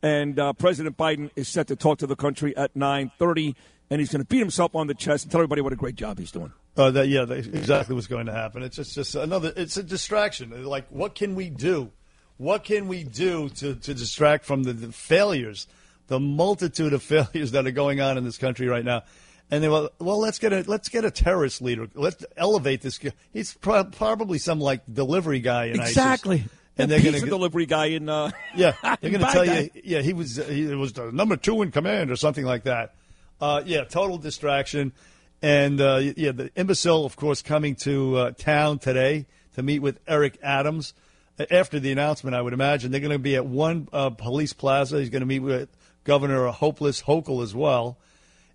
and 0.02 0.38
uh, 0.38 0.52
President 0.52 0.98
Biden 0.98 1.30
is 1.36 1.48
set 1.48 1.68
to 1.68 1.76
talk 1.76 1.98
to 2.00 2.06
the 2.06 2.16
country 2.16 2.54
at 2.54 2.74
9:30, 2.74 3.54
and 3.90 4.00
he's 4.00 4.10
going 4.10 4.20
to 4.20 4.26
beat 4.26 4.38
himself 4.38 4.74
on 4.74 4.86
the 4.86 4.94
chest 4.94 5.24
and 5.24 5.32
tell 5.32 5.40
everybody 5.40 5.62
what 5.62 5.72
a 5.72 5.76
great 5.76 5.94
job 5.96 6.18
he's 6.18 6.30
doing. 6.32 6.52
Uh, 6.76 6.90
that, 6.92 7.08
yeah, 7.08 7.24
that's 7.24 7.46
exactly 7.46 7.94
what's 7.94 8.06
going 8.06 8.26
to 8.26 8.32
happen. 8.32 8.62
It's 8.62 8.76
just, 8.76 8.94
just 8.94 9.14
another. 9.14 9.52
It's 9.56 9.76
a 9.76 9.82
distraction. 9.82 10.64
Like, 10.64 10.86
what 10.90 11.14
can 11.14 11.34
we 11.34 11.50
do? 11.50 11.90
What 12.36 12.64
can 12.64 12.86
we 12.86 13.02
do 13.02 13.48
to, 13.48 13.74
to 13.74 13.94
distract 13.94 14.44
from 14.44 14.62
the, 14.62 14.72
the 14.72 14.92
failures, 14.92 15.66
the 16.06 16.20
multitude 16.20 16.92
of 16.92 17.02
failures 17.14 17.50
that 17.52 17.66
are 17.66 17.72
going 17.72 18.00
on 18.00 18.16
in 18.16 18.24
this 18.24 18.38
country 18.38 18.68
right 18.68 18.84
now? 18.84 19.02
And 19.50 19.64
they 19.64 19.68
well, 19.68 19.88
well, 19.98 20.20
let's 20.20 20.38
get 20.38 20.52
a 20.52 20.62
let's 20.66 20.90
get 20.90 21.06
a 21.06 21.10
terrorist 21.10 21.62
leader. 21.62 21.88
Let's 21.94 22.24
elevate 22.36 22.82
this. 22.82 22.98
guy. 22.98 23.12
He's 23.32 23.54
pro- 23.54 23.84
probably 23.84 24.38
some 24.38 24.60
like 24.60 24.82
delivery 24.92 25.40
guy 25.40 25.66
in 25.66 25.80
ISIS. 25.80 25.96
Exactly. 25.96 26.44
And 26.76 26.90
The 26.90 26.96
they're 26.98 27.12
going 27.12 27.24
to 27.24 27.28
delivery 27.30 27.64
guy 27.66 27.86
in 27.86 28.08
uh, 28.10 28.30
yeah, 28.54 28.74
they're 29.00 29.10
going 29.10 29.24
to 29.24 29.32
tell 29.32 29.44
you, 29.46 29.70
yeah, 29.82 30.02
he 30.02 30.12
was 30.12 30.36
he 30.36 30.66
was 30.66 30.92
the 30.92 31.10
number 31.10 31.36
two 31.36 31.62
in 31.62 31.72
command 31.72 32.10
or 32.10 32.16
something 32.16 32.44
like 32.44 32.64
that. 32.64 32.94
Uh, 33.40 33.62
yeah, 33.64 33.84
total 33.84 34.18
distraction, 34.18 34.92
and 35.42 35.80
uh, 35.80 36.00
yeah, 36.16 36.32
the 36.32 36.50
imbecile, 36.56 37.04
of 37.04 37.14
course, 37.14 37.40
coming 37.40 37.76
to 37.76 38.16
uh, 38.16 38.30
town 38.32 38.80
today 38.80 39.26
to 39.54 39.62
meet 39.62 39.78
with 39.78 40.00
Eric 40.08 40.38
Adams. 40.42 40.92
After 41.52 41.78
the 41.78 41.92
announcement, 41.92 42.34
I 42.34 42.42
would 42.42 42.52
imagine 42.52 42.90
they're 42.90 43.00
going 43.00 43.12
to 43.12 43.18
be 43.20 43.36
at 43.36 43.46
one 43.46 43.86
uh, 43.92 44.10
police 44.10 44.52
plaza. 44.52 44.98
He's 44.98 45.10
going 45.10 45.20
to 45.20 45.26
meet 45.26 45.38
with 45.38 45.68
Governor 46.02 46.48
Hopeless 46.48 47.02
Hochul 47.02 47.44
as 47.44 47.54
well. 47.54 47.96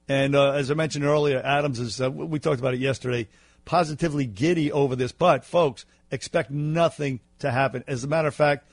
And 0.10 0.36
uh, 0.36 0.52
as 0.52 0.70
I 0.70 0.74
mentioned 0.74 1.06
earlier, 1.06 1.42
Adams 1.42 1.80
is, 1.80 2.02
uh, 2.02 2.12
we 2.12 2.40
talked 2.40 2.60
about 2.60 2.74
it 2.74 2.82
yesterday, 2.82 3.30
positively 3.64 4.26
giddy 4.26 4.70
over 4.70 4.98
this. 4.98 5.14
But, 5.14 5.46
folks, 5.46 5.86
expect 6.12 6.52
nothing 6.52 7.22
to 7.40 7.52
happen. 7.52 7.86
As 7.88 8.04
a 8.04 8.08
matter 8.08 8.28
of 8.28 8.36
fact, 8.36 8.68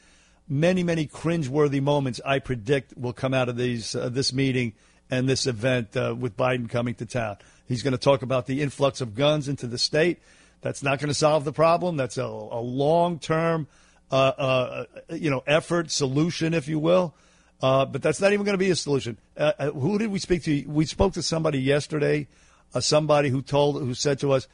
many, 0.49 0.83
many 0.83 1.07
cringeworthy 1.07 1.81
moments 1.81 2.21
I 2.27 2.41
predict 2.41 2.99
will 2.99 3.13
come 3.13 3.33
out 3.33 3.49
of 3.49 3.57
these 3.57 3.95
uh, 3.95 4.09
this 4.09 4.33
meeting 4.33 4.73
and 5.11 5.29
this 5.29 5.47
event 5.47 5.97
uh, 5.97 6.15
with 6.19 6.37
Biden 6.37 6.69
coming 6.69 6.95
to 6.95 7.07
town. 7.07 7.37
He's 7.67 7.83
going 7.83 7.93
to 7.93 7.99
talk 7.99 8.23
about 8.23 8.47
the 8.47 8.63
influx 8.63 9.01
of 9.01 9.15
guns 9.15 9.49
into 9.49 9.67
the 9.67 9.79
state. 9.79 10.19
That's 10.61 10.83
not 10.83 10.99
going 10.99 11.09
to 11.09 11.15
solve 11.15 11.45
the 11.45 11.53
problem. 11.53 11.97
That's 11.97 12.19
a, 12.19 12.25
a 12.25 12.61
long 12.61 13.19
term, 13.19 13.67
uh, 14.11 14.15
uh, 14.15 14.85
you 15.11 15.31
know, 15.31 15.43
effort 15.47 15.91
solution, 15.91 16.55
if 16.55 16.69
you 16.69 16.79
will. 16.79 17.15
Uh, 17.63 17.85
but 17.85 18.03
that's 18.03 18.21
not 18.21 18.33
even 18.33 18.45
going 18.45 18.55
to 18.55 18.59
be 18.59 18.71
a 18.71 18.77
solution. 18.77 19.19
Uh, 19.37 19.53
uh, 19.59 19.71
who 19.71 19.99
did 19.99 20.11
we 20.11 20.19
speak 20.19 20.43
to? 20.45 20.65
We 20.67 20.87
spoke 20.87 21.13
to 21.15 21.23
somebody 21.23 21.61
yesterday, 21.61 22.27
somebody 22.79 23.29
who 23.29 23.43
told, 23.43 23.81
who 23.83 23.95
said 23.95 24.19
to 24.21 24.33
us, 24.33 24.49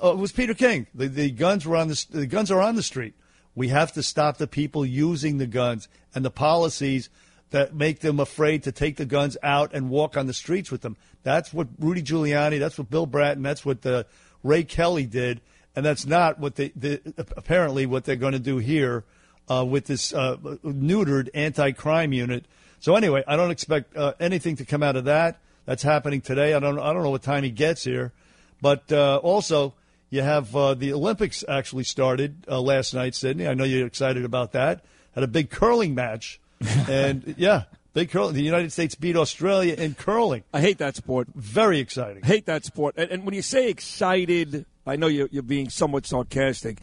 oh, 0.00 0.12
it 0.12 0.18
was 0.18 0.32
Peter 0.32 0.54
King. 0.54 0.86
The, 0.94 1.08
the 1.08 1.30
guns 1.30 1.66
were 1.66 1.76
on 1.76 1.88
the, 1.88 2.06
the 2.10 2.26
guns 2.26 2.50
are 2.50 2.60
on 2.60 2.76
the 2.76 2.82
street. 2.82 3.14
We 3.54 3.68
have 3.68 3.92
to 3.92 4.02
stop 4.02 4.38
the 4.38 4.46
people 4.46 4.84
using 4.84 5.38
the 5.38 5.46
guns 5.46 5.88
and 6.14 6.24
the 6.24 6.30
policies 6.30 7.10
that 7.52 7.74
make 7.74 8.00
them 8.00 8.20
afraid 8.20 8.64
to 8.64 8.72
take 8.72 8.96
the 8.96 9.06
guns 9.06 9.36
out 9.42 9.72
and 9.72 9.88
walk 9.88 10.16
on 10.16 10.26
the 10.26 10.34
streets 10.34 10.70
with 10.70 10.82
them. 10.82 10.96
That's 11.22 11.52
what 11.52 11.68
Rudy 11.78 12.02
Giuliani, 12.02 12.58
that's 12.58 12.76
what 12.76 12.90
Bill 12.90 13.06
Bratton, 13.06 13.42
that's 13.42 13.64
what 13.64 13.86
uh, 13.86 14.04
Ray 14.42 14.64
Kelly 14.64 15.06
did, 15.06 15.40
and 15.76 15.86
that's 15.86 16.04
not 16.04 16.38
what 16.38 16.56
they, 16.56 16.72
the, 16.74 17.00
apparently 17.36 17.86
what 17.86 18.04
they're 18.04 18.16
going 18.16 18.32
to 18.32 18.38
do 18.38 18.58
here 18.58 19.04
uh, 19.48 19.64
with 19.64 19.86
this 19.86 20.12
uh, 20.12 20.36
neutered 20.64 21.28
anti-crime 21.34 22.12
unit. 22.12 22.44
So 22.80 22.96
anyway, 22.96 23.22
I 23.26 23.36
don't 23.36 23.50
expect 23.50 23.96
uh, 23.96 24.14
anything 24.18 24.56
to 24.56 24.64
come 24.64 24.82
out 24.82 24.96
of 24.96 25.04
that. 25.04 25.38
That's 25.64 25.84
happening 25.84 26.20
today. 26.20 26.54
I 26.54 26.58
don't 26.58 26.78
I 26.78 26.92
don't 26.92 27.04
know 27.04 27.10
what 27.10 27.22
time 27.22 27.44
he 27.44 27.50
gets 27.50 27.84
here, 27.84 28.12
but 28.60 28.90
uh, 28.90 29.18
also 29.18 29.74
you 30.10 30.22
have 30.22 30.54
uh, 30.56 30.74
the 30.74 30.92
Olympics 30.92 31.44
actually 31.48 31.84
started 31.84 32.46
last 32.48 32.94
night, 32.94 33.14
Sydney. 33.14 33.46
I 33.46 33.54
know 33.54 33.64
you're 33.64 33.86
excited 33.86 34.24
about 34.24 34.52
that. 34.52 34.84
Had 35.14 35.22
a 35.22 35.28
big 35.28 35.50
curling 35.50 35.94
match, 35.94 36.40
and 36.88 37.34
yeah, 37.38 37.64
big 37.92 38.10
curling. 38.10 38.34
The 38.34 38.42
United 38.42 38.72
States 38.72 38.94
beat 38.94 39.16
Australia 39.16 39.74
in 39.74 39.94
curling. 39.94 40.44
I 40.52 40.60
hate 40.60 40.78
that 40.78 40.96
sport. 40.96 41.28
Very 41.34 41.78
exciting. 41.78 42.22
Hate 42.22 42.46
that 42.46 42.64
sport. 42.64 42.94
And, 42.96 43.10
and 43.10 43.24
when 43.24 43.34
you 43.34 43.42
say 43.42 43.68
excited, 43.68 44.66
I 44.86 44.96
know 44.96 45.06
you're, 45.06 45.28
you're 45.30 45.42
being 45.42 45.70
somewhat 45.70 46.06
sarcastic. 46.06 46.78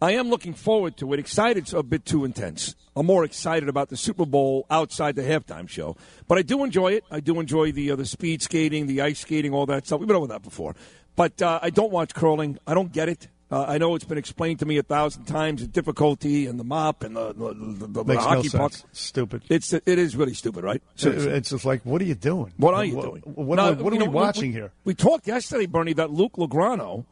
I 0.00 0.12
am 0.12 0.30
looking 0.30 0.54
forward 0.54 0.96
to 0.96 1.12
it. 1.12 1.20
Excited's 1.20 1.72
a 1.72 1.82
bit 1.82 2.04
too 2.04 2.24
intense. 2.24 2.74
I'm 2.96 3.06
more 3.06 3.24
excited 3.24 3.68
about 3.68 3.88
the 3.88 3.96
Super 3.96 4.26
Bowl 4.26 4.66
outside 4.68 5.14
the 5.14 5.22
halftime 5.22 5.68
show, 5.68 5.96
but 6.26 6.38
I 6.38 6.42
do 6.42 6.64
enjoy 6.64 6.94
it. 6.94 7.04
I 7.10 7.20
do 7.20 7.38
enjoy 7.38 7.70
the 7.70 7.92
uh, 7.92 7.96
the 7.96 8.04
speed 8.04 8.42
skating, 8.42 8.86
the 8.86 9.00
ice 9.00 9.20
skating, 9.20 9.54
all 9.54 9.64
that 9.66 9.86
stuff. 9.86 10.00
We've 10.00 10.08
been 10.08 10.16
over 10.16 10.26
that 10.26 10.42
before, 10.42 10.74
but 11.14 11.40
uh, 11.40 11.60
I 11.62 11.70
don't 11.70 11.92
watch 11.92 12.14
curling. 12.14 12.58
I 12.66 12.74
don't 12.74 12.92
get 12.92 13.08
it. 13.08 13.28
Uh, 13.52 13.66
I 13.68 13.76
know 13.76 13.94
it's 13.94 14.04
been 14.06 14.16
explained 14.16 14.60
to 14.60 14.66
me 14.66 14.78
a 14.78 14.82
thousand 14.82 15.26
times 15.26 15.60
the 15.60 15.66
difficulty 15.68 16.46
and 16.46 16.58
the 16.58 16.64
mop 16.64 17.02
and 17.04 17.14
the, 17.14 17.34
the, 17.34 17.52
the, 17.52 17.86
the 17.86 18.04
Makes 18.04 18.22
no 18.22 18.28
hockey 18.28 18.48
sense. 18.48 18.80
puck. 18.80 18.88
Stupid. 18.92 19.42
It's 19.50 19.74
it 19.74 19.86
is 19.86 20.16
really 20.16 20.32
stupid, 20.32 20.64
right? 20.64 20.82
Seriously. 20.94 21.30
It's 21.32 21.50
just 21.50 21.66
like, 21.66 21.82
what 21.84 22.00
are 22.00 22.06
you 22.06 22.14
doing? 22.14 22.54
What 22.56 22.72
are 22.72 22.82
you 22.84 22.96
What- 22.96 23.04
doing? 23.04 23.22
What, 23.26 23.56
Now, 23.56 23.66
are, 23.70 23.74
what 23.74 23.92
are 23.92 23.96
you 23.96 24.00
we 24.00 24.06
know, 24.06 24.10
watching 24.12 24.52
here? 24.52 24.72
We 24.84 24.94
talked 24.94 25.26
yesterday, 25.26 25.66
Bernie, 25.66 25.92
that 25.92 26.10
Luke 26.10 26.32
Lograno, 26.38 27.04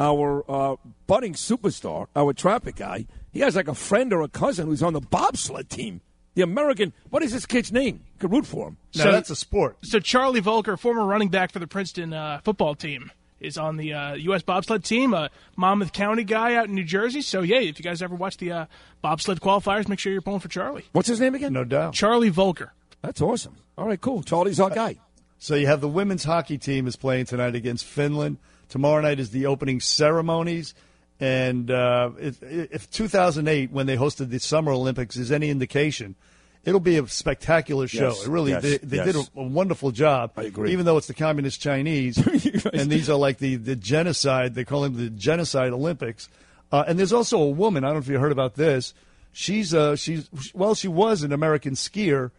our 0.00 0.44
uh, 0.50 0.76
budding 1.06 1.34
superstar, 1.34 2.06
our 2.16 2.32
traffic 2.32 2.74
guy, 2.76 3.06
he 3.32 3.40
has 3.40 3.54
like 3.54 3.68
a 3.68 3.74
friend 3.74 4.12
or 4.12 4.22
a 4.22 4.28
cousin 4.28 4.66
who's 4.66 4.82
on 4.82 4.94
the 4.94 5.00
bobsled 5.00 5.70
team. 5.70 6.00
The 6.34 6.42
American, 6.42 6.92
what 7.10 7.22
is 7.22 7.32
this 7.32 7.46
kid's 7.46 7.72
name? 7.72 8.00
You 8.14 8.18
could 8.20 8.32
root 8.32 8.46
for 8.46 8.68
him. 8.68 8.76
Now, 8.96 9.10
that's 9.12 9.30
a 9.30 9.36
sport. 9.36 9.76
So 9.82 9.98
Charlie 10.00 10.40
Volker, 10.40 10.76
former 10.76 11.04
running 11.04 11.28
back 11.28 11.52
for 11.52 11.58
the 11.60 11.66
Princeton 11.66 12.12
uh, 12.12 12.40
football 12.44 12.74
team, 12.76 13.10
is 13.40 13.56
on 13.58 13.76
the 13.76 13.94
uh, 13.94 14.14
U.S. 14.14 14.42
bobsled 14.42 14.84
team. 14.84 15.14
A 15.14 15.30
Monmouth 15.56 15.92
County 15.92 16.24
guy 16.24 16.54
out 16.54 16.66
in 16.66 16.74
New 16.74 16.84
Jersey. 16.84 17.22
So 17.22 17.42
yeah, 17.42 17.60
if 17.60 17.78
you 17.78 17.82
guys 17.82 18.02
ever 18.02 18.14
watch 18.14 18.36
the 18.38 18.52
uh, 18.52 18.66
bobsled 19.02 19.40
qualifiers, 19.40 19.88
make 19.88 19.98
sure 19.98 20.12
you're 20.12 20.22
pulling 20.22 20.40
for 20.40 20.48
Charlie. 20.48 20.84
What's 20.92 21.08
his 21.08 21.20
name 21.20 21.34
again? 21.34 21.52
No 21.52 21.64
doubt. 21.64 21.94
Charlie 21.94 22.30
Volker. 22.30 22.72
That's 23.02 23.20
awesome. 23.20 23.56
All 23.76 23.86
right, 23.86 24.00
cool. 24.00 24.22
Charlie's 24.22 24.60
our 24.60 24.70
guy. 24.70 24.96
So 25.38 25.54
you 25.54 25.66
have 25.68 25.80
the 25.80 25.88
women's 25.88 26.24
hockey 26.24 26.58
team 26.58 26.86
is 26.86 26.96
playing 26.96 27.26
tonight 27.26 27.54
against 27.54 27.84
Finland. 27.84 28.38
Tomorrow 28.68 29.02
night 29.02 29.20
is 29.20 29.30
the 29.30 29.46
opening 29.46 29.80
ceremonies. 29.80 30.74
And 31.20 31.70
uh, 31.70 32.10
if, 32.18 32.42
if 32.42 32.90
2008, 32.90 33.70
when 33.70 33.86
they 33.86 33.96
hosted 33.96 34.30
the 34.30 34.38
Summer 34.38 34.72
Olympics, 34.72 35.16
is 35.16 35.32
any 35.32 35.50
indication, 35.50 36.16
it'll 36.64 36.80
be 36.80 36.98
a 36.98 37.06
spectacular 37.06 37.88
show. 37.88 38.08
Yes, 38.08 38.26
It 38.26 38.28
really, 38.28 38.52
yes, 38.52 38.62
they, 38.62 38.78
they 38.78 38.96
yes. 38.98 39.06
did 39.06 39.16
a, 39.16 39.40
a 39.40 39.42
wonderful 39.42 39.90
job. 39.90 40.32
I 40.36 40.44
agree. 40.44 40.72
Even 40.72 40.84
though 40.86 40.96
it's 40.96 41.06
the 41.06 41.14
communist 41.14 41.60
Chinese, 41.60 42.18
and 42.72 42.90
these 42.90 43.08
are 43.08 43.18
like 43.18 43.38
the, 43.38 43.56
the 43.56 43.76
genocide. 43.76 44.54
They 44.54 44.64
call 44.64 44.82
them 44.82 44.96
the 44.96 45.10
genocide 45.10 45.72
Olympics. 45.72 46.28
Uh, 46.70 46.84
and 46.86 46.98
there's 46.98 47.12
also 47.12 47.40
a 47.40 47.50
woman. 47.50 47.84
I 47.84 47.88
don't 47.88 47.96
know 47.96 48.00
if 48.00 48.08
you 48.08 48.18
heard 48.18 48.32
about 48.32 48.54
this. 48.54 48.94
She's 49.32 49.72
uh, 49.74 49.96
she's 49.96 50.28
well, 50.54 50.74
she 50.74 50.88
was 50.88 51.22
an 51.22 51.32
American 51.32 51.74
skier. 51.74 52.30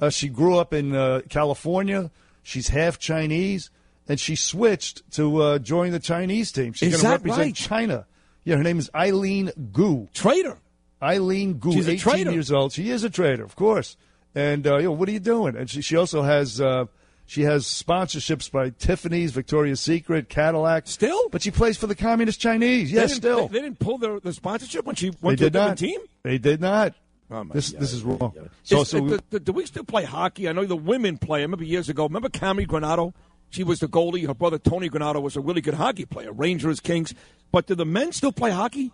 Uh, 0.00 0.10
she 0.10 0.28
grew 0.28 0.58
up 0.58 0.72
in 0.72 0.94
uh, 0.94 1.22
California. 1.28 2.10
She's 2.42 2.68
half 2.68 2.98
Chinese, 2.98 3.70
and 4.08 4.18
she 4.18 4.36
switched 4.36 5.08
to 5.12 5.42
uh, 5.42 5.58
join 5.58 5.92
the 5.92 6.00
Chinese 6.00 6.52
team. 6.52 6.72
She's 6.72 6.90
going 6.90 7.02
to 7.02 7.08
represent 7.08 7.38
right? 7.38 7.54
China. 7.54 8.06
Yeah, 8.44 8.56
her 8.56 8.62
name 8.62 8.78
is 8.78 8.90
Eileen 8.94 9.52
Gu. 9.72 10.08
Traitor. 10.12 10.58
Eileen 11.02 11.54
Gu, 11.54 11.72
She's 11.72 11.88
a 11.88 11.92
18 11.92 11.98
traitor. 11.98 12.32
years 12.32 12.52
old. 12.52 12.72
She 12.72 12.90
is 12.90 13.02
a 13.04 13.10
trader, 13.10 13.44
of 13.44 13.56
course. 13.56 13.96
And 14.34 14.66
uh, 14.66 14.76
you 14.78 14.84
know, 14.84 14.92
what 14.92 15.08
are 15.08 15.12
you 15.12 15.18
doing? 15.20 15.56
And 15.56 15.68
she, 15.68 15.82
she 15.82 15.96
also 15.96 16.22
has 16.22 16.60
uh, 16.60 16.86
she 17.26 17.42
has 17.42 17.64
sponsorships 17.66 18.50
by 18.50 18.70
Tiffany's, 18.70 19.32
Victoria's 19.32 19.80
Secret, 19.80 20.28
Cadillac. 20.28 20.86
Still, 20.86 21.28
but 21.30 21.42
she 21.42 21.50
plays 21.50 21.76
for 21.76 21.86
the 21.86 21.94
communist 21.94 22.40
Chinese. 22.40 22.90
They 22.90 22.96
Yes, 22.96 23.10
didn't- 23.10 23.22
still. 23.22 23.48
They, 23.48 23.58
they 23.58 23.62
didn't 23.64 23.78
pull 23.78 23.98
their, 23.98 24.20
the 24.20 24.32
sponsorship 24.32 24.84
when 24.86 24.96
she 24.96 25.10
They 25.10 25.16
went 25.20 25.38
to 25.38 25.44
did 25.46 25.52
different 25.54 25.70
not. 25.70 25.78
team? 25.78 26.00
They 26.22 26.38
did 26.38 26.60
not. 26.60 26.94
Oh, 27.30 27.44
my 27.44 27.54
this 27.54 27.70
God. 27.70 27.80
this 27.80 27.92
is 27.94 28.02
wrong. 28.02 28.34
So, 28.62 28.84
so 28.84 29.06
uh, 29.06 29.18
do, 29.30 29.38
do 29.38 29.52
we 29.52 29.64
still 29.66 29.84
play 29.84 30.04
hockey? 30.04 30.48
I 30.48 30.52
know 30.52 30.64
the 30.66 30.76
women 30.76 31.16
play. 31.18 31.40
I 31.40 31.42
remember 31.42 31.64
years 31.64 31.88
ago. 31.88 32.04
Remember 32.04 32.28
Cammi 32.28 32.66
Granato? 32.66 33.14
She 33.50 33.64
was 33.64 33.80
the 33.80 33.86
goalie. 33.88 34.26
Her 34.26 34.34
brother 34.34 34.58
Tony 34.58 34.88
Granato 34.90 35.20
was 35.22 35.36
a 35.36 35.40
really 35.40 35.60
good 35.62 35.74
hockey 35.74 36.04
player. 36.06 36.32
Rangers, 36.32 36.80
Kings. 36.80 37.14
But 37.50 37.66
do 37.66 37.74
the 37.74 37.84
men 37.86 38.12
still 38.12 38.32
play 38.32 38.50
hockey? 38.50 38.92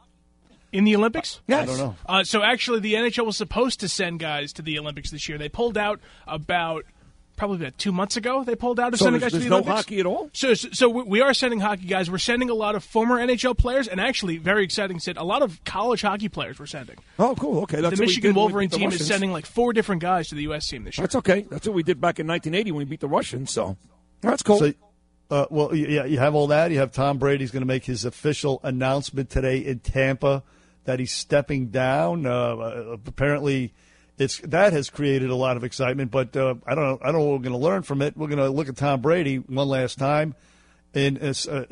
In 0.73 0.85
the 0.85 0.95
Olympics? 0.97 1.41
Yes. 1.47 1.63
I 1.63 1.67
don't 1.67 1.79
know. 1.79 1.97
Uh, 2.07 2.25
so 2.25 2.43
actually, 2.43 2.81
the 2.81 2.95
NHL 2.95 3.25
was 3.27 3.37
supposed 3.37 3.81
to 3.81 3.89
send 3.89 4.21
guys 4.21 4.53
to 4.55 4.63
the 4.63 4.79
Olympics 4.79 5.11
this 5.11 5.29
year. 5.29 5.39
They 5.39 5.49
pulled 5.49 5.79
out 5.79 5.99
about 6.27 6.85
probably 7.37 7.57
about 7.65 7.79
two 7.79 7.93
months 7.93 8.17
ago. 8.17 8.43
They 8.45 8.57
pulled 8.57 8.79
out 8.81 8.93
of 8.93 8.99
So 8.99 9.05
sending 9.07 9.21
guys 9.21 9.31
to 9.31 9.37
there's 9.39 9.45
the 9.45 9.51
no 9.51 9.57
Olympics. 9.59 9.77
hockey 9.77 10.01
at 10.01 10.07
all? 10.07 10.29
So, 10.33 10.55
so, 10.55 10.69
so 10.73 10.89
we- 10.89 11.05
we 11.05 11.21
are 11.21 11.33
sending 11.33 11.61
hockey 11.61 11.87
guys. 11.87 12.11
We're 12.11 12.19
sending 12.19 12.51
a 12.51 12.55
lot 12.55 12.75
of 12.75 12.83
former 12.85 13.17
NHL 13.17 13.57
players, 13.57 13.87
and 13.89 14.01
actually, 14.01 14.39
very 14.39 14.65
exciting, 14.65 14.99
Sid, 14.99 15.17
a 15.17 15.23
lot 15.25 15.41
of 15.43 15.63
college 15.65 16.03
hockey 16.03 16.29
players. 16.29 16.59
We're 16.59 16.67
sending. 16.67 16.97
Oh, 17.19 17.35
cool. 17.39 17.63
Okay, 17.63 17.81
that's 17.81 17.97
the 17.97 18.01
what 18.01 18.01
we 18.01 18.07
Michigan 18.07 18.31
did 18.31 18.35
when 18.35 18.35
we 18.35 18.41
Wolverine 18.53 18.69
the 18.71 18.77
team 18.77 18.91
is 18.93 19.07
sending 19.07 19.33
like 19.33 19.47
four 19.47 19.73
different 19.73 20.03
guys 20.03 20.29
to 20.31 20.35
the 20.35 20.43
U.S. 20.43 20.67
team 20.69 20.83
this 20.85 20.99
year. 20.99 21.05
That's 21.05 21.15
okay. 21.15 21.47
That's 21.49 21.67
what 21.67 21.75
we 21.75 21.83
did 21.85 22.01
back 22.01 22.19
in 22.19 22.27
1980 22.27 22.73
when 22.73 22.79
we 22.81 22.85
beat 22.91 23.01
the 23.01 23.09
Russians. 23.09 23.53
So 23.53 23.77
that's 24.21 24.43
cool. 24.43 24.59
So, 24.59 24.73
uh, 25.31 25.47
well, 25.51 25.73
yeah, 25.75 26.07
you 26.07 26.19
have 26.19 26.35
all 26.35 26.49
that. 26.49 26.73
You 26.73 26.79
have 26.81 26.91
Tom 26.91 27.19
Brady's 27.19 27.53
going 27.53 27.63
to 27.63 27.67
make 27.67 27.85
his 27.85 28.05
official 28.05 28.59
announcement 28.65 29.31
today 29.31 29.59
in 29.59 29.79
Tampa 29.79 30.43
that 30.89 30.99
he's 30.99 31.13
stepping 31.13 31.67
down. 31.67 32.25
Uh, 32.25 32.31
uh, 32.31 32.97
apparently, 33.07 33.75
it's 34.17 34.39
that 34.39 34.73
has 34.73 34.89
created 34.89 35.29
a 35.29 35.35
lot 35.35 35.59
of 35.59 35.63
excitement. 35.63 36.11
But 36.11 36.35
uh, 36.35 36.55
I 36.67 36.75
don't 36.75 36.85
know. 36.85 36.99
I 37.03 37.13
don't 37.13 37.21
know 37.21 37.27
what 37.27 37.33
we're 37.33 37.51
going 37.51 37.61
to 37.61 37.65
learn 37.67 37.83
from 37.83 38.01
it. 38.01 38.17
We're 38.17 38.29
going 38.29 38.39
to 38.39 38.49
look 38.49 38.71
at 38.71 38.77
Tom 38.79 39.03
Brady 39.03 39.37
one 39.37 39.69
last 39.69 39.99
time 39.99 40.35
in 40.95 41.19
uh, 41.19 41.65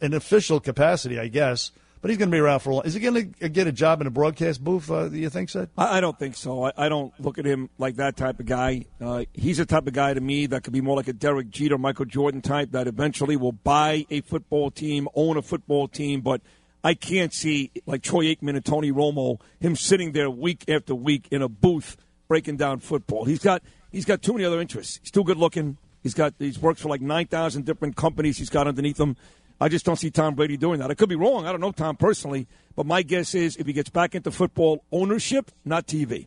an 0.00 0.14
official 0.14 0.60
capacity, 0.60 1.18
I 1.18 1.26
guess. 1.26 1.72
But 2.00 2.10
he's 2.10 2.18
going 2.18 2.30
to 2.30 2.34
be 2.34 2.40
around 2.40 2.60
for 2.60 2.70
a 2.70 2.74
while. 2.74 2.82
Is 2.82 2.94
he 2.94 3.00
going 3.00 3.34
to 3.40 3.48
get 3.48 3.66
a 3.66 3.72
job 3.72 4.00
in 4.00 4.06
a 4.06 4.10
broadcast 4.10 4.62
booth? 4.62 4.90
Uh, 4.90 5.08
do 5.08 5.16
you 5.16 5.30
think, 5.30 5.50
Sid? 5.50 5.70
I, 5.76 5.98
I 5.98 6.00
don't 6.00 6.16
think 6.16 6.36
so. 6.36 6.66
I, 6.66 6.72
I 6.76 6.88
don't 6.88 7.12
look 7.20 7.38
at 7.38 7.44
him 7.44 7.68
like 7.78 7.96
that 7.96 8.16
type 8.16 8.38
of 8.38 8.46
guy. 8.46 8.86
Uh, 9.00 9.24
he's 9.32 9.58
the 9.58 9.66
type 9.66 9.88
of 9.88 9.92
guy 9.92 10.14
to 10.14 10.20
me 10.20 10.46
that 10.46 10.62
could 10.62 10.72
be 10.72 10.80
more 10.80 10.96
like 10.96 11.08
a 11.08 11.12
Derek 11.12 11.50
Jeter, 11.50 11.78
Michael 11.78 12.04
Jordan 12.04 12.42
type 12.42 12.72
that 12.72 12.86
eventually 12.86 13.36
will 13.36 13.52
buy 13.52 14.06
a 14.08 14.20
football 14.20 14.70
team, 14.70 15.08
own 15.16 15.36
a 15.36 15.42
football 15.42 15.88
team. 15.88 16.20
But 16.20 16.42
I 16.84 16.94
can't 16.94 17.32
see 17.32 17.70
like 17.86 18.02
Troy 18.02 18.24
Aikman 18.24 18.56
and 18.56 18.64
Tony 18.64 18.90
Romo 18.90 19.40
him 19.60 19.76
sitting 19.76 20.12
there 20.12 20.30
week 20.30 20.64
after 20.68 20.94
week 20.94 21.28
in 21.30 21.42
a 21.42 21.48
booth 21.48 21.96
breaking 22.28 22.56
down 22.56 22.80
football. 22.80 23.24
He's 23.24 23.38
got 23.38 23.62
he's 23.90 24.04
got 24.04 24.22
too 24.22 24.32
many 24.32 24.44
other 24.44 24.60
interests. 24.60 24.98
He's 25.02 25.10
too 25.10 25.24
good 25.24 25.36
looking. 25.36 25.76
He's 26.02 26.14
got 26.14 26.34
he's 26.38 26.58
works 26.58 26.80
for 26.80 26.88
like 26.88 27.00
nine 27.00 27.26
thousand 27.26 27.64
different 27.64 27.96
companies. 27.96 28.38
He's 28.38 28.50
got 28.50 28.66
underneath 28.66 28.98
him. 28.98 29.16
I 29.60 29.68
just 29.68 29.84
don't 29.84 29.96
see 29.96 30.10
Tom 30.10 30.34
Brady 30.34 30.56
doing 30.56 30.80
that. 30.80 30.90
I 30.90 30.94
could 30.94 31.08
be 31.08 31.14
wrong. 31.14 31.46
I 31.46 31.52
don't 31.52 31.60
know 31.60 31.70
Tom 31.70 31.96
personally, 31.96 32.48
but 32.74 32.84
my 32.84 33.02
guess 33.02 33.32
is 33.34 33.56
if 33.56 33.66
he 33.66 33.72
gets 33.72 33.90
back 33.90 34.16
into 34.16 34.32
football 34.32 34.82
ownership, 34.90 35.52
not 35.64 35.86
TV. 35.86 36.26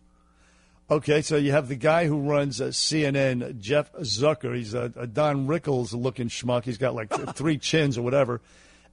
Okay, 0.90 1.22
so 1.22 1.36
you 1.36 1.52
have 1.52 1.68
the 1.68 1.76
guy 1.76 2.06
who 2.06 2.22
runs 2.22 2.61
uh, 2.61 2.68
CNN, 2.68 3.60
Jeff 3.60 3.91
Zucker. 3.94 4.56
He's 4.56 4.76
a, 4.76 4.94
a 4.95 5.07
Don 5.07 5.48
Rickles 5.48 5.99
looking 5.99 6.30
schmuck. 6.30 6.64
He's 6.64 6.77
got 6.77 6.94
like 6.94 7.10
th- 7.10 7.30
three 7.36 7.57
chins 7.57 7.98
or 7.98 8.03
whatever. 8.03 8.40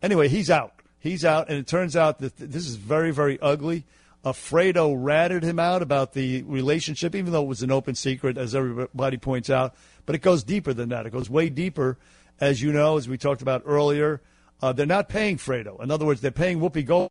Anyway, 0.03 0.29
he's 0.29 0.51
out. 0.51 0.73
He's 1.03 1.25
out, 1.25 1.49
and 1.49 1.59
it 1.59 1.67
turns 1.67 1.97
out 1.97 2.21
that 2.21 2.37
th- 2.37 2.51
this 2.51 2.69
is 2.69 2.77
very, 2.77 3.11
very 3.11 3.41
ugly. 3.41 3.85
Fredo 4.25 4.95
ratted 4.97 5.43
him 5.43 5.59
out 5.59 5.83
about 5.83 6.13
the 6.13 6.43
relationship, 6.45 7.17
even 7.17 7.33
though 7.33 7.43
it 7.43 7.49
was 7.49 7.65
an 7.65 7.73
open 7.73 7.97
secret, 7.97 8.39
as 8.39 8.55
everybody 8.55 9.17
points 9.17 9.51
out. 9.51 9.75
But 10.07 10.15
it 10.15 10.23
goes 10.23 10.45
deeper 10.45 10.73
than 10.73 10.91
that. 10.91 11.07
It 11.07 11.11
goes 11.11 11.29
way 11.29 11.49
deeper, 11.49 11.99
as 12.41 12.63
you 12.63 12.73
know, 12.73 12.99
as 12.99 13.09
we 13.09 13.19
talked 13.19 13.43
about 13.43 13.63
earlier. 13.67 14.23
Uh, 14.63 14.73
they're 14.73 14.87
not 14.87 15.09
paying 15.09 15.39
Fredo. 15.39 15.83
In 15.83 15.91
other 15.91 16.07
words, 16.07 16.21
they're 16.21 16.31
paying 16.31 16.61
Whoopi 16.61 16.87
Gold 16.87 17.11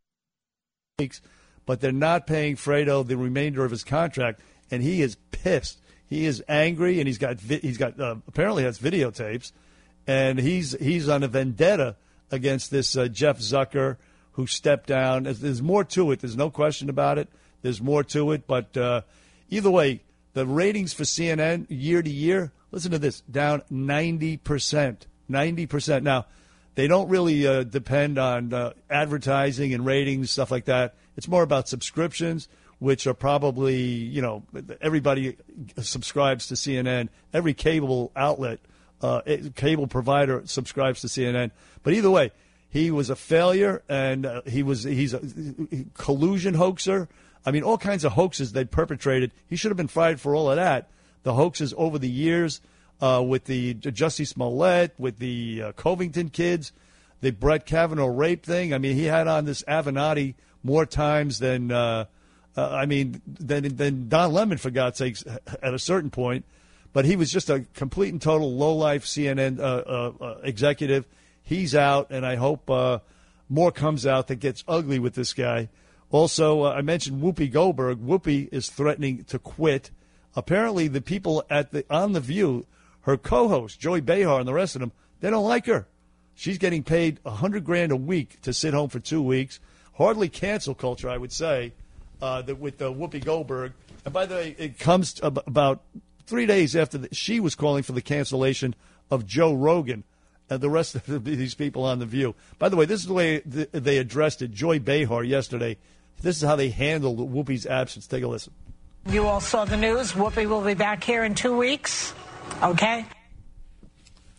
but 1.65 1.81
they're 1.81 1.91
not 1.91 2.27
paying 2.27 2.55
Fredo 2.55 3.05
the 3.05 3.17
remainder 3.17 3.65
of 3.65 3.71
his 3.71 3.83
contract, 3.83 4.41
and 4.69 4.81
he 4.81 5.01
is 5.01 5.17
pissed. 5.31 5.81
He 6.05 6.25
is 6.25 6.43
angry, 6.47 6.99
and 6.99 7.07
he's 7.07 7.17
got 7.17 7.39
vi- 7.39 7.59
he's 7.59 7.77
got 7.77 7.99
uh, 7.99 8.15
apparently 8.27 8.63
has 8.63 8.79
videotapes, 8.79 9.51
and 10.07 10.39
he's 10.39 10.73
he's 10.73 11.07
on 11.09 11.23
a 11.23 11.27
vendetta 11.27 11.95
against 12.31 12.71
this 12.71 12.95
uh, 12.97 13.07
Jeff 13.07 13.39
Zucker 13.39 13.97
who 14.33 14.47
stepped 14.47 14.87
down. 14.87 15.23
There's, 15.23 15.61
more 15.61 15.83
to 15.83 16.11
it. 16.11 16.21
There's 16.21 16.37
no 16.37 16.49
question 16.49 16.89
about 16.89 17.17
it. 17.17 17.29
There's 17.61 17.81
more 17.81 18.03
to 18.05 18.31
it, 18.31 18.47
but 18.47 18.75
uh, 18.75 19.01
either 19.49 19.69
way, 19.69 20.01
the 20.33 20.47
ratings 20.47 20.93
for 20.93 21.03
CNN 21.03 21.67
year 21.69 22.01
to 22.01 22.09
year. 22.09 22.51
Listen 22.71 22.91
to 22.91 22.99
this, 22.99 23.21
down 23.21 23.63
ninety 23.69 24.37
percent. 24.37 25.05
Ninety 25.27 25.67
percent. 25.67 26.03
Now 26.03 26.25
they 26.75 26.87
don't 26.87 27.09
really 27.09 27.45
uh, 27.45 27.63
depend 27.63 28.17
on 28.17 28.53
uh, 28.53 28.71
advertising 28.89 29.73
and 29.73 29.85
ratings 29.85 30.31
stuff 30.31 30.51
like 30.51 30.65
that. 30.65 30.95
It's 31.17 31.27
more 31.27 31.43
about 31.43 31.67
subscriptions, 31.67 32.47
which 32.79 33.05
are 33.07 33.13
probably 33.13 33.77
you 33.77 34.21
know 34.21 34.43
everybody 34.79 35.37
subscribes 35.77 36.47
to 36.47 36.55
CNN. 36.55 37.09
Every 37.33 37.53
cable 37.53 38.11
outlet, 38.15 38.59
uh, 39.01 39.21
cable 39.55 39.87
provider 39.87 40.43
subscribes 40.45 41.01
to 41.01 41.07
CNN. 41.07 41.51
But 41.83 41.93
either 41.93 42.09
way, 42.09 42.31
he 42.69 42.91
was 42.91 43.09
a 43.09 43.15
failure, 43.15 43.83
and 43.89 44.25
uh, 44.25 44.41
he 44.45 44.63
was 44.63 44.83
he's 44.83 45.13
a 45.13 45.21
collusion 45.93 46.53
hoaxer. 46.53 47.09
I 47.45 47.51
mean, 47.51 47.63
all 47.63 47.77
kinds 47.77 48.03
of 48.05 48.13
hoaxes 48.13 48.53
they 48.53 48.65
perpetrated. 48.65 49.31
He 49.47 49.55
should 49.55 49.71
have 49.71 49.77
been 49.77 49.87
fired 49.87 50.21
for 50.21 50.35
all 50.35 50.49
of 50.49 50.55
that. 50.57 50.89
The 51.23 51.33
hoaxes 51.33 51.73
over 51.77 51.99
the 51.99 52.09
years 52.09 52.61
uh, 53.01 53.23
with 53.25 53.45
the 53.45 53.73
Jussie 53.75 54.27
Smollett, 54.27 54.93
with 54.97 55.19
the 55.19 55.63
uh, 55.63 55.71
Covington 55.73 56.29
kids, 56.29 56.71
the 57.19 57.31
Brett 57.31 57.65
Kavanaugh 57.65 58.07
rape 58.07 58.45
thing. 58.45 58.73
I 58.73 58.77
mean, 58.77 58.95
he 58.95 59.05
had 59.05 59.27
on 59.27 59.45
this 59.45 59.63
Avenatti 59.63 60.35
more 60.63 60.85
times 60.85 61.39
than 61.39 61.71
uh, 61.71 62.05
uh, 62.55 62.69
I 62.69 62.85
mean 62.85 63.21
than 63.27 63.75
than 63.75 64.09
Don 64.09 64.33
Lemon 64.33 64.57
for 64.57 64.69
God's 64.69 64.97
sakes 64.97 65.23
at 65.61 65.73
a 65.73 65.79
certain 65.79 66.09
point. 66.09 66.45
But 66.93 67.05
he 67.05 67.15
was 67.15 67.31
just 67.31 67.49
a 67.49 67.61
complete 67.73 68.11
and 68.11 68.21
total 68.21 68.53
low 68.53 68.75
life 68.75 69.05
CNN 69.05 69.59
uh, 69.59 70.23
uh, 70.23 70.37
executive. 70.43 71.05
He's 71.43 71.75
out, 71.75 72.11
and 72.11 72.25
I 72.25 72.35
hope 72.35 72.69
uh, 72.69 72.99
more 73.49 73.71
comes 73.71 74.05
out 74.05 74.27
that 74.27 74.35
gets 74.35 74.63
ugly 74.67 74.99
with 74.99 75.15
this 75.15 75.33
guy. 75.33 75.69
Also, 76.09 76.63
uh, 76.63 76.71
I 76.71 76.81
mentioned 76.81 77.21
Whoopi 77.21 77.51
Goldberg. 77.51 77.99
Whoopi 77.99 78.49
is 78.51 78.69
threatening 78.69 79.23
to 79.25 79.39
quit. 79.39 79.91
Apparently, 80.35 80.87
the 80.87 81.01
people 81.01 81.43
at 81.49 81.71
the 81.71 81.85
on 81.89 82.13
the 82.13 82.19
View, 82.19 82.65
her 83.01 83.17
co-host 83.17 83.79
Joy 83.79 84.01
Behar 84.01 84.39
and 84.39 84.47
the 84.47 84.53
rest 84.53 84.75
of 84.75 84.81
them, 84.81 84.91
they 85.19 85.29
don't 85.29 85.43
like 85.43 85.65
her. 85.65 85.87
She's 86.35 86.57
getting 86.57 86.83
paid 86.83 87.19
a 87.25 87.31
hundred 87.31 87.65
grand 87.65 87.91
a 87.91 87.95
week 87.95 88.41
to 88.41 88.53
sit 88.53 88.73
home 88.73 88.89
for 88.89 88.99
two 88.99 89.21
weeks. 89.21 89.59
Hardly 89.95 90.29
cancel 90.29 90.73
culture, 90.73 91.09
I 91.09 91.17
would 91.17 91.31
say, 91.31 91.73
uh, 92.21 92.41
that 92.43 92.59
with 92.59 92.81
uh, 92.81 92.85
Whoopi 92.85 93.23
Goldberg. 93.23 93.73
And 94.05 94.13
by 94.13 94.25
the 94.25 94.35
way, 94.35 94.55
it 94.57 94.79
comes 94.79 95.19
ab- 95.21 95.43
about 95.45 95.83
three 96.25 96.45
days 96.45 96.75
after 96.75 96.97
the, 96.97 97.13
she 97.13 97.39
was 97.39 97.55
calling 97.55 97.83
for 97.83 97.91
the 97.91 98.01
cancellation 98.01 98.73
of 99.09 99.25
Joe 99.25 99.53
Rogan 99.53 100.03
the 100.57 100.69
rest 100.69 100.95
of 100.95 101.23
these 101.23 101.55
people 101.55 101.83
on 101.83 101.99
the 101.99 102.05
View. 102.05 102.35
By 102.59 102.69
the 102.69 102.75
way, 102.75 102.85
this 102.85 103.01
is 103.01 103.07
the 103.07 103.13
way 103.13 103.39
th- 103.39 103.69
they 103.71 103.97
addressed 103.97 104.41
it. 104.41 104.51
Joy 104.51 104.79
Behar 104.79 105.23
yesterday. 105.23 105.77
This 106.21 106.37
is 106.37 106.43
how 106.43 106.55
they 106.55 106.69
handled 106.69 107.19
Whoopi's 107.19 107.65
absence. 107.65 108.07
Take 108.07 108.23
a 108.23 108.27
listen. 108.27 108.53
You 109.07 109.25
all 109.25 109.41
saw 109.41 109.65
the 109.65 109.77
news. 109.77 110.11
Whoopi 110.11 110.47
will 110.47 110.61
be 110.61 110.75
back 110.75 111.03
here 111.03 111.23
in 111.23 111.33
two 111.33 111.57
weeks. 111.57 112.13
Okay? 112.61 113.05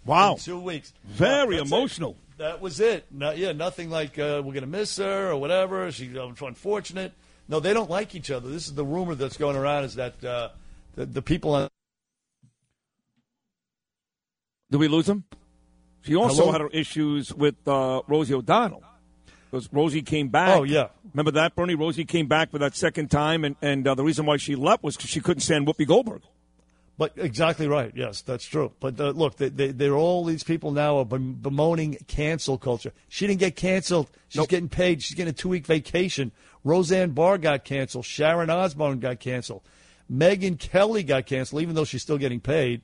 Wow. 0.05 0.35
In 0.35 0.39
two 0.39 0.61
weeks. 0.61 0.93
Very 1.05 1.57
That's 1.57 1.69
emotional. 1.69 2.11
it. 2.11 2.39
That 2.39 2.61
was 2.61 2.81
it. 2.81 3.07
No, 3.11 3.33
yeah, 3.33 3.53
nothing 3.53 3.91
like 3.91 4.19
uh, 4.19 4.43
we're 4.45 4.53
going 4.53 4.63
to 4.63 4.67
miss 4.67 4.97
her 4.99 5.31
or 5.31 5.37
whatever. 5.37 5.91
She's 5.93 6.17
uh, 6.17 6.27
unfortunate. 6.27 7.13
No, 7.49 7.61
they 7.61 7.75
don't 7.75 7.91
like 7.91 8.15
each 8.15 8.31
other. 8.31 8.49
This 8.49 8.67
is 8.67 8.75
the 8.75 8.85
rumor 8.85 9.15
that's 9.15 9.37
going 9.37 9.57
around 9.57 9.85
is 9.85 9.95
that 9.97 10.25
uh, 10.25 10.51
the, 10.95 11.07
the 11.07 11.23
people 11.23 11.55
on 11.55 11.69
Did 14.71 14.79
we 14.79 14.89
lose 14.89 15.09
him? 15.09 15.25
She 16.03 16.17
also 16.17 16.43
Hello? 16.43 16.53
had 16.53 16.61
her 16.61 16.69
issues 16.71 17.33
with 17.33 17.57
uh, 17.67 18.03
Rosie 18.09 18.35
O'Donnell. 18.35 18.83
Because 19.51 19.69
Rosie 19.73 20.03
came 20.03 20.29
back. 20.29 20.59
Oh, 20.59 20.63
yeah. 20.63 20.89
Remember 21.13 21.31
that, 21.33 21.55
Bernie? 21.55 21.75
Rosie 21.75 22.05
came 22.05 22.27
back 22.27 22.51
for 22.51 22.59
that 22.59 22.75
second 22.75 23.11
time, 23.11 23.45
and, 23.45 23.55
and 23.61 23.87
uh, 23.87 23.95
the 23.95 24.03
reason 24.03 24.25
why 24.25 24.39
she 24.39 24.57
left 24.57 24.83
was 24.83 24.97
because 24.97 25.11
she 25.11 25.21
couldn't 25.21 25.43
stand 25.43 25.67
Whoopi 25.67 25.87
Goldberg. 25.87 26.23
But 26.99 27.13
exactly 27.17 27.69
right. 27.69 27.93
Yes, 27.95 28.23
that's 28.23 28.45
true. 28.45 28.73
But 28.79 29.01
uh, 29.01 29.11
look, 29.11 29.37
they, 29.37 29.49
they, 29.49 29.69
they're 29.69 29.97
all 29.97 30.25
these 30.25 30.45
people 30.45 30.71
now 30.73 30.99
are 30.99 31.05
bemoaning 31.05 31.99
cancel 32.07 32.59
culture. 32.59 32.93
She 33.09 33.27
didn't 33.27 33.41
get 33.41 33.57
canceled. 33.57 34.11
She's 34.29 34.47
getting 34.47 34.69
paid. 34.69 35.03
She's 35.03 35.17
getting 35.17 35.31
a 35.31 35.37
two 35.37 35.49
week 35.49 35.67
vacation. 35.67 36.33
Roseanne 36.65 37.11
Barr 37.11 37.39
got 37.39 37.65
canceled. 37.65 38.05
Sharon 38.05 38.51
Osbourne 38.51 39.01
got 39.01 39.21
canceled. 39.21 39.63
Megyn 40.11 40.59
Kelly 40.59 41.03
got 41.03 41.27
canceled, 41.27 41.63
even 41.63 41.75
though 41.75 41.85
she's 41.85 42.03
still 42.03 42.19
getting 42.19 42.41
paid. 42.41 42.83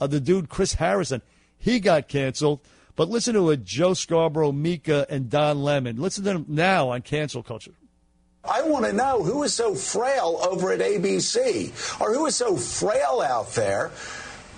Uh, 0.00 0.06
the 0.06 0.20
dude 0.20 0.48
Chris 0.48 0.74
Harrison, 0.74 1.20
he 1.58 1.80
got 1.80 2.08
canceled. 2.08 2.60
But 2.96 3.08
listen 3.08 3.34
to 3.34 3.50
it, 3.50 3.64
Joe 3.64 3.94
Scarborough, 3.94 4.52
Mika, 4.52 5.06
and 5.08 5.30
Don 5.30 5.62
Lemon. 5.62 5.98
Listen 5.98 6.24
to 6.24 6.32
them 6.32 6.46
now 6.48 6.88
on 6.88 7.02
cancel 7.02 7.42
culture. 7.42 7.74
I 8.44 8.62
want 8.62 8.86
to 8.86 8.92
know 8.92 9.22
who 9.22 9.42
is 9.42 9.52
so 9.52 9.74
frail 9.74 10.40
over 10.42 10.72
at 10.72 10.80
ABC 10.80 12.00
or 12.00 12.14
who 12.14 12.26
is 12.26 12.34
so 12.34 12.56
frail 12.56 13.22
out 13.24 13.52
there 13.54 13.90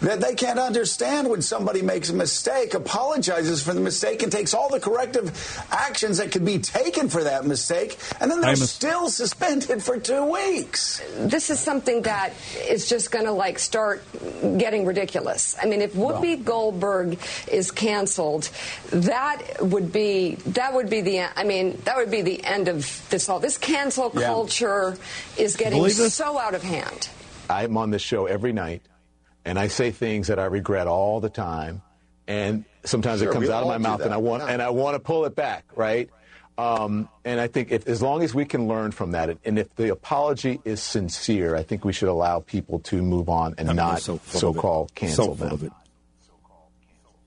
that 0.01 0.21
they 0.21 0.35
can't 0.35 0.59
understand 0.59 1.29
when 1.29 1.43
somebody 1.43 1.83
makes 1.83 2.09
a 2.11 2.15
mistake, 2.15 2.75
apologizes 2.75 3.63
for 3.63 3.75
the 3.75 3.81
mistake, 3.81 4.23
and 4.23 4.33
takes 4.33 4.55
all 4.55 4.69
the 4.71 4.81
corrective 4.81 5.31
actions 5.71 6.19
that 6.19 6.33
could 6.33 6.45
be 6.45 6.59
taken 6.59 7.09
for 7.09 7.25
that 7.25 7.45
mistake, 7.45 7.99
and 8.21 8.31
then 8.31 8.41
they're 8.41 8.51
I'm 8.51 8.55
a- 8.63 8.67
still 8.67 9.09
suspended 9.11 9.83
for 9.83 9.99
two 9.99 10.25
weeks. 10.25 11.03
This 11.17 11.51
is 11.51 11.59
something 11.61 12.03
that 12.03 12.33
is 12.67 12.89
just 12.89 13.11
going 13.11 13.27
to 13.27 13.33
like 13.33 13.59
start 13.59 14.03
getting 14.59 14.85
ridiculous. 14.87 15.57
I 15.61 15.67
mean, 15.67 15.81
if 15.83 15.93
Whoopi 15.95 16.43
Goldberg 16.45 17.19
is 17.49 17.71
canceled, 17.71 18.49
that 18.91 19.43
would 19.61 19.93
be 19.93 20.37
that 20.47 20.73
would 20.75 20.89
be 20.89 21.01
the 21.03 21.21
I 21.39 21.45
mean 21.45 21.81
that 21.85 21.97
would 21.97 22.11
be 22.11 22.23
the 22.23 22.43
end 22.45 22.69
of 22.69 23.07
this 23.11 23.29
all. 23.29 23.39
This 23.39 23.59
cancel 23.59 24.11
Yeah. 24.15 24.27
culture 24.27 24.97
is 25.37 25.57
getting 25.57 25.89
so 25.91 26.39
out 26.39 26.55
of 26.55 26.63
hand. 26.63 27.09
I'm 27.49 27.77
on 27.77 27.91
this 27.91 28.03
show 28.03 28.27
every 28.27 28.53
night, 28.53 28.83
and 29.45 29.59
I 29.59 29.69
say 29.69 29.91
things 29.91 30.27
that 30.29 30.39
I 30.39 30.45
regret 30.45 30.87
all 30.87 31.21
the 31.21 31.31
time, 31.31 31.83
and 32.27 32.65
sometimes 32.85 33.21
Sure, 33.21 33.31
it 33.31 33.33
comes 33.33 33.49
out 33.49 33.63
of 33.63 33.69
my 33.69 33.77
do 33.77 33.83
mouth, 33.83 34.01
and. 34.03 34.13
I 34.15 34.19
want 34.19 34.43
Yeah. 34.43 34.51
and 34.53 34.63
I 34.63 34.71
want 34.71 34.95
to 34.95 35.01
pull 35.01 35.25
it 35.25 35.35
back, 35.35 35.65
right? 35.75 36.09
Um, 36.59 37.09
and 37.25 37.41
I 37.41 37.47
think 37.47 37.73
if, 37.73 37.87
as 37.89 38.03
long 38.03 38.23
as 38.23 38.35
we 38.35 38.45
can 38.45 38.69
learn 38.69 38.91
from 38.93 39.13
that, 39.13 39.39
and 39.47 39.59
if 39.59 39.75
the 39.77 39.91
apology 39.91 40.61
is 40.67 40.83
sincere, 40.83 41.57
I 41.57 41.63
think 41.63 41.87
we 41.87 41.93
should 41.95 42.09
allow 42.11 42.41
people 42.41 42.81
to 42.81 43.01
move 43.01 43.31
on 43.31 43.55
and 43.57 43.69
I 43.69 43.73
mean, 43.73 43.77
not 43.77 44.03
so 44.03 44.19
full 44.19 44.51
of 44.51 44.57
it. 44.57 44.59
so-called 44.59 44.95
cancel 44.95 45.25
So 45.25 45.35
them. 45.35 45.53
of 45.53 45.63
it. 45.65 45.73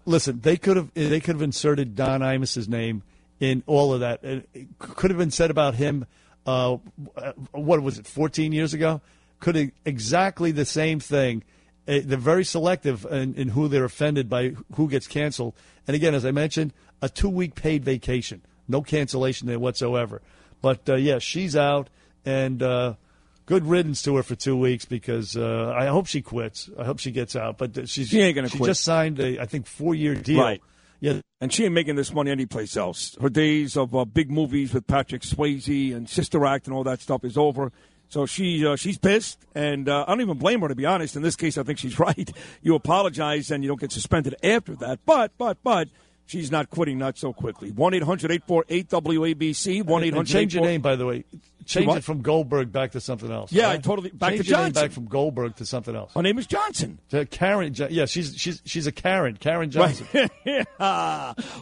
Listen, 0.05 0.39
they 0.41 0.57
could 0.57 0.75
have 0.77 0.93
they 0.93 1.19
could 1.19 1.35
have 1.35 1.41
inserted 1.41 1.95
Don 1.95 2.21
Imus's 2.21 2.67
name 2.67 3.03
in 3.39 3.63
all 3.65 3.93
of 3.93 4.01
that. 4.01 4.23
It 4.23 4.67
could 4.77 5.09
have 5.11 5.17
been 5.17 5.31
said 5.31 5.49
about 5.49 5.75
him. 5.75 6.05
Uh, 6.45 6.77
what 7.53 7.81
was 7.81 7.97
it? 7.99 8.05
Fourteen 8.05 8.51
years 8.51 8.73
ago, 8.73 8.99
could 9.39 9.55
have 9.55 9.71
exactly 9.85 10.51
the 10.51 10.65
same 10.65 10.99
thing. 10.99 11.43
They're 11.85 12.17
very 12.17 12.45
selective 12.45 13.05
in, 13.05 13.35
in 13.35 13.49
who 13.49 13.67
they're 13.67 13.83
offended 13.83 14.29
by, 14.29 14.55
who 14.75 14.89
gets 14.89 15.07
canceled. 15.07 15.53
And 15.87 15.95
again, 15.95 16.15
as 16.15 16.25
I 16.25 16.31
mentioned, 16.31 16.73
a 17.01 17.09
two 17.09 17.29
week 17.29 17.55
paid 17.55 17.83
vacation, 17.83 18.41
no 18.67 18.81
cancellation 18.81 19.47
there 19.47 19.59
whatsoever. 19.59 20.21
But 20.61 20.87
uh, 20.87 20.95
yeah, 20.95 21.19
she's 21.19 21.55
out, 21.57 21.89
and 22.25 22.63
uh, 22.63 22.93
good 23.45 23.65
riddance 23.65 24.01
to 24.03 24.15
her 24.15 24.23
for 24.23 24.35
two 24.35 24.55
weeks 24.55 24.85
because 24.85 25.35
uh, 25.35 25.73
I 25.77 25.87
hope 25.87 26.07
she 26.07 26.21
quits. 26.21 26.69
I 26.79 26.85
hope 26.85 26.99
she 26.99 27.11
gets 27.11 27.35
out. 27.35 27.57
But 27.57 27.77
uh, 27.77 27.85
she's 27.85 28.07
She 28.07 28.21
ain't 28.21 28.35
gonna 28.35 28.47
she 28.47 28.57
quit. 28.57 28.69
just 28.69 28.83
signed 28.83 29.19
a 29.19 29.41
I 29.41 29.45
think 29.45 29.67
four 29.67 29.93
year 29.93 30.15
deal. 30.15 30.41
Right. 30.41 30.61
Yeah. 31.01 31.19
And 31.41 31.51
she 31.51 31.65
ain't 31.65 31.73
making 31.73 31.97
this 31.97 32.13
money 32.13 32.31
anyplace 32.31 32.77
else. 32.77 33.17
Her 33.21 33.27
days 33.27 33.75
of 33.75 33.93
uh, 33.93 34.05
big 34.05 34.31
movies 34.31 34.73
with 34.73 34.87
Patrick 34.87 35.23
Swayze 35.23 35.93
and 35.93 36.09
Sister 36.09 36.45
Act 36.45 36.67
and 36.67 36.73
all 36.73 36.85
that 36.85 37.01
stuff 37.01 37.25
is 37.25 37.35
over. 37.37 37.73
So 38.13 38.27
she 38.27 38.63
uh, 38.63 38.75
she's 38.75 38.99
pissed, 38.99 39.39
and 39.55 39.89
uh, 39.89 40.03
I 40.07 40.11
don't 40.11 40.21
even 40.21 40.37
blame 40.37 40.61
her 40.61 40.67
to 40.67 40.75
be 40.75 40.85
honest. 40.85 41.15
In 41.15 41.23
this 41.23 41.35
case, 41.35 41.57
I 41.57 41.63
think 41.63 41.79
she's 41.79 41.97
right. 42.07 42.31
You 42.61 42.75
apologize 42.75 43.49
and 43.49 43.63
you 43.63 43.67
don't 43.67 43.81
get 43.81 43.91
suspended 43.91 44.35
after 44.43 44.75
that. 44.75 44.99
But 45.03 45.31
but 45.39 45.57
but 45.63 45.89
she's 46.27 46.51
not 46.51 46.69
quitting 46.69 46.99
not 46.99 47.17
so 47.17 47.33
quickly. 47.33 47.71
One 47.71 47.95
848 47.95 48.87
WABC. 48.87 49.83
One 49.83 50.03
eight 50.03 50.13
And 50.13 50.27
change 50.27 50.53
your 50.53 50.63
name, 50.63 50.81
by 50.81 50.95
the 50.95 51.07
way. 51.07 51.23
Change 51.65 51.95
it 51.95 52.03
from 52.03 52.21
Goldberg 52.21 52.71
back 52.73 52.91
to 52.91 52.99
something 52.99 53.31
else. 53.31 53.51
Yeah, 53.51 53.67
all 53.67 53.71
I 53.71 53.77
totally- 53.77 54.09
back 54.11 54.31
change 54.33 54.43
to 54.43 54.49
Johnson. 54.49 54.73
back 54.83 54.91
from 54.91 55.05
Goldberg 55.05 55.55
to 55.55 55.65
something 55.65 55.95
else. 55.95 56.13
Her 56.13 56.21
name 56.21 56.37
is 56.37 56.45
Johnson. 56.45 56.99
To 57.09 57.25
Karen. 57.25 57.73
Jo- 57.73 57.87
Yeah, 57.89 58.05
she's 58.05 58.35
she's 58.37 58.61
she's 58.63 58.85
a 58.85 58.91
Karen. 58.91 59.37
Karen 59.37 59.71
Johnson. 59.71 60.05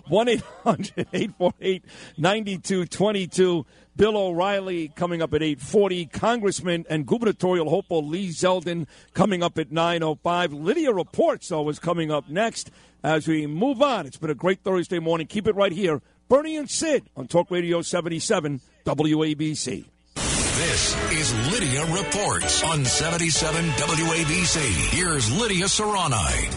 One 0.08 0.28
848 0.28 1.86
9222 2.18 3.66
Bill 3.96 4.18
O'Reilly 4.18 4.90
coming 4.90 5.22
up 5.22 5.34
at 5.34 5.44
840. 5.44 6.06
Congressman 6.08 6.86
and 6.90 7.06
gubernatorial 7.06 7.70
hopeful 7.70 8.08
Lee 8.08 8.30
Zeldin 8.30 8.88
coming 9.14 9.44
up 9.44 9.58
at 9.58 9.72
905. 9.72 10.54
Lydia 10.54 10.94
Reports, 10.94 11.50
though, 11.50 11.68
is 11.70 11.80
coming 11.80 12.12
up 12.12 12.30
next 12.30 12.72
as 13.04 13.28
we 13.28 13.48
move 13.48 13.82
on. 13.82 14.06
It's 14.06 14.18
been 14.18 14.30
a 14.30 14.36
great 14.36 14.64
Thursday 14.64 15.00
morning. 15.00 15.28
Keep 15.28 15.48
it 15.48 15.56
right 15.56 15.72
here. 15.72 16.02
Bernie 16.30 16.56
and 16.56 16.70
Sid 16.70 17.10
on 17.18 17.28
Talk 17.28 17.52
Radio 17.52 17.82
77 17.82 18.62
WABC. 18.86 19.86
This 20.16 21.12
is 21.12 21.52
Lydia 21.52 21.86
Reports 21.94 22.64
on 22.64 22.86
77 22.86 23.66
WABC. 23.66 24.96
Here's 24.96 25.42
Lydia 25.42 25.66
Serrani. 25.66 26.52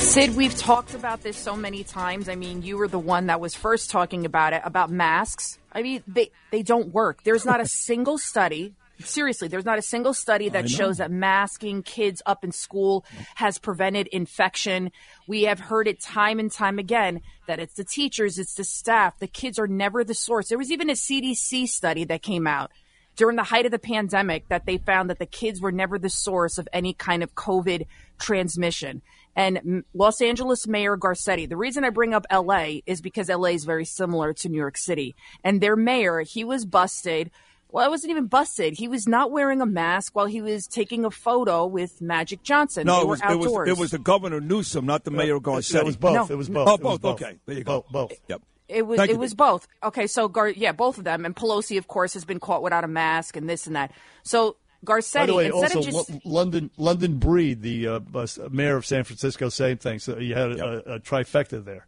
Sid, 0.00 0.34
we've 0.34 0.56
talked 0.56 0.94
about 0.94 1.22
this 1.22 1.36
so 1.36 1.54
many 1.54 1.84
times. 1.84 2.28
I 2.28 2.34
mean, 2.34 2.62
you 2.62 2.78
were 2.78 2.88
the 2.88 2.98
one 2.98 3.26
that 3.26 3.40
was 3.40 3.54
first 3.54 3.90
talking 3.90 4.24
about 4.24 4.54
it, 4.54 4.62
about 4.64 4.90
masks. 4.90 5.59
I 5.72 5.82
mean, 5.82 6.02
they, 6.06 6.30
they 6.50 6.62
don't 6.62 6.92
work. 6.92 7.22
There's 7.22 7.44
not 7.44 7.60
a 7.60 7.66
single 7.66 8.18
study. 8.18 8.74
Seriously, 8.98 9.48
there's 9.48 9.64
not 9.64 9.78
a 9.78 9.82
single 9.82 10.12
study 10.12 10.50
that 10.50 10.68
shows 10.68 10.98
that 10.98 11.10
masking 11.10 11.82
kids 11.82 12.20
up 12.26 12.44
in 12.44 12.52
school 12.52 13.06
has 13.36 13.58
prevented 13.58 14.08
infection. 14.08 14.92
We 15.26 15.44
have 15.44 15.58
heard 15.58 15.88
it 15.88 16.00
time 16.00 16.38
and 16.38 16.52
time 16.52 16.78
again 16.78 17.22
that 17.46 17.60
it's 17.60 17.74
the 17.74 17.84
teachers, 17.84 18.38
it's 18.38 18.54
the 18.54 18.64
staff. 18.64 19.18
The 19.18 19.26
kids 19.26 19.58
are 19.58 19.66
never 19.66 20.04
the 20.04 20.12
source. 20.12 20.48
There 20.48 20.58
was 20.58 20.70
even 20.70 20.90
a 20.90 20.94
CDC 20.94 21.68
study 21.68 22.04
that 22.04 22.20
came 22.20 22.46
out 22.46 22.72
during 23.16 23.36
the 23.36 23.42
height 23.42 23.66
of 23.66 23.72
the 23.72 23.78
pandemic 23.78 24.48
that 24.48 24.66
they 24.66 24.78
found 24.78 25.10
that 25.10 25.18
the 25.18 25.26
kids 25.26 25.60
were 25.60 25.72
never 25.72 25.98
the 25.98 26.10
source 26.10 26.58
of 26.58 26.68
any 26.72 26.92
kind 26.92 27.22
of 27.22 27.34
COVID 27.34 27.86
transmission. 28.18 29.02
And 29.36 29.84
Los 29.94 30.20
Angeles 30.20 30.66
Mayor 30.66 30.96
Garcetti, 30.96 31.48
the 31.48 31.56
reason 31.56 31.84
I 31.84 31.90
bring 31.90 32.14
up 32.14 32.26
LA 32.32 32.80
is 32.86 33.00
because 33.00 33.28
LA 33.28 33.50
is 33.50 33.64
very 33.64 33.84
similar 33.84 34.32
to 34.34 34.48
New 34.48 34.58
York 34.58 34.76
City. 34.76 35.14
And 35.44 35.60
their 35.60 35.76
mayor, 35.76 36.20
he 36.20 36.44
was 36.44 36.64
busted. 36.64 37.30
Well, 37.70 37.84
I 37.84 37.88
wasn't 37.88 38.10
even 38.10 38.26
busted. 38.26 38.74
He 38.78 38.88
was 38.88 39.06
not 39.06 39.30
wearing 39.30 39.60
a 39.60 39.66
mask 39.66 40.16
while 40.16 40.26
he 40.26 40.42
was 40.42 40.66
taking 40.66 41.04
a 41.04 41.10
photo 41.10 41.66
with 41.66 42.02
Magic 42.02 42.42
Johnson. 42.42 42.86
No, 42.86 43.00
it 43.02 43.06
was, 43.06 43.20
it 43.22 43.38
was 43.38 43.68
it 43.68 43.78
was 43.78 43.92
the 43.92 43.98
governor 43.98 44.40
Newsom, 44.40 44.86
not 44.86 45.04
the 45.04 45.12
uh, 45.12 45.14
mayor 45.14 45.38
Garcetti. 45.38 45.76
It 45.76 45.84
was 45.84 45.96
both. 45.96 46.28
No. 46.28 46.34
It 46.34 46.36
was 46.36 46.48
both. 46.48 46.68
Oh, 46.68 46.74
It 46.74 46.82
was 46.82 46.98
both. 46.98 47.22
Okay, 47.22 47.38
there 47.46 47.56
you 47.56 47.64
go. 47.64 47.84
Both. 47.88 48.10
both. 48.10 48.12
Yep. 48.28 48.42
It 48.68 48.86
was 48.86 48.98
Thank 48.98 49.10
it 49.10 49.14
you. 49.14 49.18
was 49.18 49.34
both. 49.34 49.66
Okay, 49.82 50.06
so 50.06 50.28
Gar- 50.28 50.48
yeah, 50.48 50.72
both 50.72 50.98
of 50.98 51.04
them. 51.04 51.24
And 51.24 51.34
Pelosi, 51.34 51.76
of 51.76 51.88
course, 51.88 52.14
has 52.14 52.24
been 52.24 52.38
caught 52.38 52.62
without 52.62 52.84
a 52.84 52.88
mask 52.88 53.36
and 53.36 53.48
this 53.48 53.66
and 53.66 53.74
that. 53.74 53.92
So 54.22 54.56
Garcetti, 54.84 55.14
By 55.14 55.26
the 55.26 55.34
way, 55.34 55.46
instead 55.46 55.76
also 55.76 55.78
of 55.78 55.84
just 55.84 56.10
Lo- 56.10 56.20
London 56.24 56.70
London 56.76 57.18
Breed, 57.18 57.62
the 57.62 57.86
uh, 57.86 57.98
bus- 57.98 58.38
mayor 58.50 58.76
of 58.76 58.86
San 58.86 59.04
Francisco, 59.04 59.48
same 59.48 59.76
thing. 59.76 59.98
So 59.98 60.18
you 60.18 60.34
had 60.34 60.52
a, 60.52 60.94
a 60.94 61.00
trifecta 61.00 61.64
there. 61.64 61.86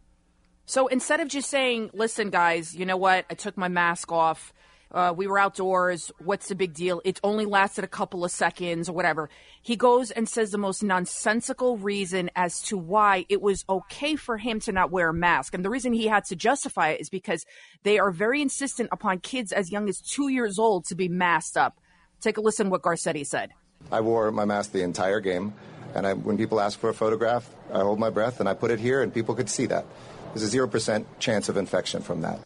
So 0.65 0.87
instead 0.87 1.19
of 1.19 1.27
just 1.27 1.49
saying, 1.49 1.89
listen, 1.93 2.29
guys, 2.29 2.75
you 2.75 2.85
know 2.85 2.97
what? 2.97 3.25
I 3.29 3.33
took 3.33 3.57
my 3.57 3.67
mask 3.67 4.11
off. 4.11 4.53
Uh, 4.93 5.11
we 5.15 5.25
were 5.25 5.39
outdoors. 5.39 6.11
What's 6.19 6.49
the 6.49 6.55
big 6.55 6.73
deal? 6.75 7.01
It 7.03 7.19
only 7.23 7.45
lasted 7.45 7.83
a 7.83 7.87
couple 7.87 8.23
of 8.23 8.29
seconds 8.29 8.87
or 8.87 8.93
whatever. 8.93 9.27
He 9.63 9.75
goes 9.75 10.11
and 10.11 10.29
says 10.29 10.51
the 10.51 10.59
most 10.59 10.83
nonsensical 10.83 11.77
reason 11.77 12.29
as 12.35 12.61
to 12.63 12.77
why 12.77 13.25
it 13.27 13.41
was 13.41 13.65
okay 13.67 14.15
for 14.15 14.37
him 14.37 14.59
to 14.61 14.71
not 14.71 14.91
wear 14.91 15.09
a 15.09 15.13
mask. 15.13 15.55
And 15.55 15.65
the 15.65 15.69
reason 15.71 15.93
he 15.93 16.05
had 16.07 16.25
to 16.25 16.35
justify 16.35 16.89
it 16.89 17.01
is 17.01 17.09
because 17.09 17.43
they 17.81 17.97
are 17.97 18.11
very 18.11 18.39
insistent 18.39 18.89
upon 18.91 19.19
kids 19.19 19.51
as 19.51 19.71
young 19.71 19.89
as 19.89 19.99
two 19.99 20.27
years 20.27 20.59
old 20.59 20.85
to 20.85 20.95
be 20.95 21.09
masked 21.09 21.57
up. 21.57 21.79
Take 22.23 22.37
a 22.37 22.41
listen 22.41 22.69
what 22.69 22.81
Garcetti 22.81 23.25
said. 23.27 23.51
I 23.91 23.99
wore 24.01 24.31
my 24.31 24.45
mask 24.45 24.71
the 24.71 24.81
entire 24.81 25.19
game, 25.19 25.53
and 25.93 26.07
I, 26.07 26.13
when 26.13 26.37
people 26.37 26.61
ask 26.61 26.79
for 26.79 26.89
a 26.89 26.93
photograph, 26.93 27.49
I 27.71 27.79
hold 27.79 27.99
my 27.99 28.09
breath 28.09 28.39
and 28.39 28.47
I 28.47 28.53
put 28.53 28.71
it 28.71 28.79
here, 28.79 29.01
and 29.03 29.13
people 29.13 29.35
could 29.35 29.49
see 29.49 29.65
that. 29.67 29.85
There's 30.33 30.43
a 30.43 30.47
zero 30.47 30.67
percent 30.67 31.05
chance 31.19 31.49
of 31.49 31.57
infection 31.57 32.01
from 32.01 32.21
that. 32.21 32.39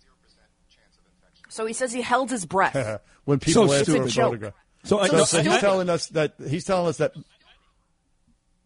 So 1.50 1.66
he 1.66 1.74
says 1.74 1.94
he 1.94 2.02
held 2.02 2.30
his 2.32 2.46
breath. 2.46 3.02
when 3.26 3.40
people 3.40 3.68
So 3.68 3.74
ask 3.74 3.86
for 3.86 4.04
a 4.04 4.08
joke. 4.10 4.26
photograph. 4.32 4.54
So 4.84 5.00
I- 5.00 5.08
so, 5.08 5.18
no, 5.18 5.24
so 5.26 5.42
he's 5.44 5.60
telling 5.60 5.90
us 5.90 6.08
that 6.08 6.34
he's 6.50 6.64
telling 6.66 6.88
us 6.88 6.98
that 6.98 7.14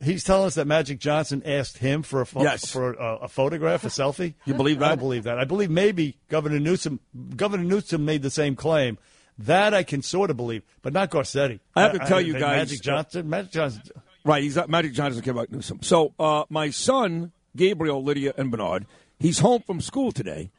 he's 0.04 0.24
telling 0.24 0.48
us 0.48 0.56
that 0.56 0.66
Magic 0.66 1.00
Johnson 1.00 1.42
asked 1.46 1.78
him 1.80 2.04
for 2.04 2.22
a 2.22 2.26
pho- 2.26 2.44
Yes. 2.44 2.72
for 2.72 2.94
a, 2.94 3.16
a 3.24 3.28
photograph, 3.28 3.84
a 3.84 3.88
selfie. 3.88 4.34
You 4.46 4.54
believe 4.54 4.78
I 4.78 4.80
that? 4.82 4.88
don't 4.90 5.00
believe 5.00 5.24
that. 5.24 5.38
I 5.40 5.44
believe 5.46 5.70
maybe 5.70 6.18
Governor 6.30 6.60
Newsom 6.60 7.00
Governor 7.36 7.64
Newsom 7.64 8.06
made 8.06 8.22
the 8.24 8.30
same 8.32 8.56
claim. 8.56 8.98
That 9.46 9.74
I 9.74 9.84
can 9.84 10.02
sort 10.02 10.30
of 10.30 10.38
believe, 10.38 10.64
but 10.82 10.94
not 10.94 11.10
Garcetti. 11.12 11.60
I 11.76 11.84
have 11.84 11.94
to 11.94 12.00
tell 12.00 12.22
you 12.22 12.34
guys- 12.34 12.70
Magic 12.70 12.82
Johnson. 12.82 13.30
Magic 13.30 13.52
Johnson. 13.52 13.82
Right, 14.24 14.44
he's 14.44 14.58
Magic 14.68 14.94
Johnson 14.94 15.22
came 15.24 15.36
about 15.36 15.52
Newsom. 15.52 15.80
So 15.82 16.14
uh, 16.20 16.44
my 16.50 16.70
son 16.70 17.32
Gabriel, 17.56 18.04
Lydia, 18.04 18.34
and 18.38 18.52
Bernard. 18.52 18.86
He's 19.20 19.40
home 19.40 19.62
from 19.66 19.82
school 19.82 20.12
today. 20.12 20.52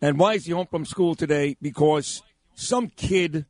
And 0.00 0.18
why 0.18 0.34
is 0.34 0.46
he 0.46 0.52
home 0.52 0.66
from 0.66 0.84
school 0.84 1.14
today? 1.14 1.56
Because 1.60 2.22
some 2.54 2.88
kid 2.88 3.44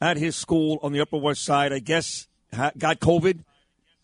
at 0.00 0.16
his 0.16 0.36
school 0.36 0.78
on 0.82 0.92
the 0.92 1.00
Upper 1.00 1.16
West 1.16 1.44
Side, 1.44 1.72
I 1.72 1.78
guess, 1.78 2.26
ha- 2.54 2.72
got 2.76 3.00
COVID. 3.00 3.44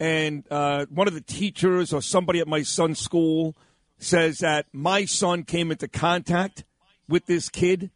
And 0.01 0.45
uh, 0.51 0.87
one 0.87 1.07
of 1.09 1.15
the 1.15 1.21
teachers 1.21 1.93
or 1.93 2.01
somebody 2.01 2.41
at 2.41 2.49
my 2.49 2.63
son's 2.63 2.99
school 2.99 3.55
says 3.99 4.39
that 4.39 4.67
my 4.73 5.05
son 5.05 5.45
came 5.45 5.71
into 5.71 5.87
contact 5.87 6.65
with 7.09 7.27
this 7.27 7.49
kid 7.49 7.91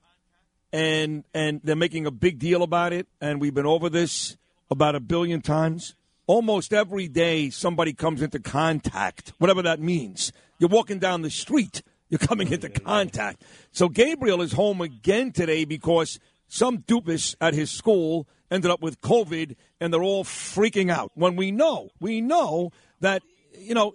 and 0.76 1.24
and 1.32 1.62
they're 1.64 1.74
making 1.74 2.04
a 2.04 2.10
big 2.10 2.38
deal 2.38 2.62
about 2.62 2.92
it. 2.92 3.06
And 3.18 3.40
we've 3.40 3.54
been 3.54 3.66
over 3.66 3.88
this 3.88 4.36
about 4.70 4.94
a 4.94 5.00
billion 5.00 5.40
times. 5.40 5.94
Almost 6.26 6.74
every 6.74 7.08
day 7.08 7.48
somebody 7.48 7.94
comes 7.94 8.20
into 8.20 8.38
contact 8.38 9.32
whatever 9.38 9.62
that 9.62 9.80
means. 9.80 10.32
You're 10.58 10.68
walking 10.68 10.98
down 10.98 11.22
the 11.22 11.30
street 11.30 11.82
you're 12.08 12.18
coming 12.18 12.52
into 12.52 12.68
contact. 12.68 13.42
So 13.72 13.88
gabriel 13.88 14.42
is 14.42 14.52
home 14.52 14.80
again 14.80 15.32
today 15.32 15.64
because 15.64 16.20
some 16.46 16.78
doofus 16.78 17.34
at 17.40 17.54
his 17.54 17.70
school 17.70 18.28
ended 18.50 18.70
up 18.70 18.80
with 18.80 19.00
covid 19.00 19.56
and 19.80 19.92
they're 19.92 20.02
all 20.02 20.24
freaking 20.24 20.90
out. 20.90 21.10
When 21.14 21.36
we 21.36 21.52
know 21.52 21.88
we 22.00 22.20
know 22.20 22.70
that 23.00 23.22
you 23.58 23.74
know 23.74 23.94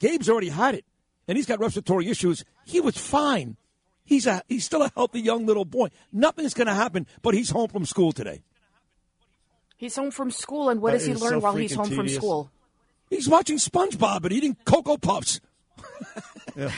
gabe's 0.00 0.30
already 0.30 0.48
had 0.48 0.74
it 0.74 0.86
and 1.28 1.36
he's 1.36 1.46
got 1.46 1.60
respiratory 1.60 2.08
issues. 2.08 2.42
He 2.64 2.80
was 2.80 2.96
fine 2.96 3.58
He's 4.04 4.26
a 4.26 4.42
he's 4.48 4.64
still 4.64 4.82
a 4.82 4.90
healthy 4.94 5.20
young 5.20 5.46
little 5.46 5.64
boy. 5.64 5.88
Nothing's 6.12 6.54
going 6.54 6.66
to 6.66 6.74
happen, 6.74 7.06
but 7.22 7.34
he's 7.34 7.50
home 7.50 7.68
from 7.68 7.84
school 7.86 8.12
today. 8.12 8.42
He's 9.76 9.96
home 9.96 10.10
from 10.10 10.30
school, 10.30 10.68
and 10.68 10.80
what 10.80 10.92
That 10.92 10.98
does 10.98 11.06
he 11.06 11.14
learn 11.14 11.30
so 11.32 11.38
while 11.40 11.54
he's 11.56 11.72
freaking 11.72 11.76
home 11.76 11.90
from 11.96 12.08
school? 12.08 12.50
He's 13.10 13.28
watching 13.28 13.56
SpongeBob 13.58 14.24
and 14.24 14.32
eating 14.32 14.56
Cocoa 14.64 14.96
Puffs. 14.96 15.40
Yeah. 16.56 16.70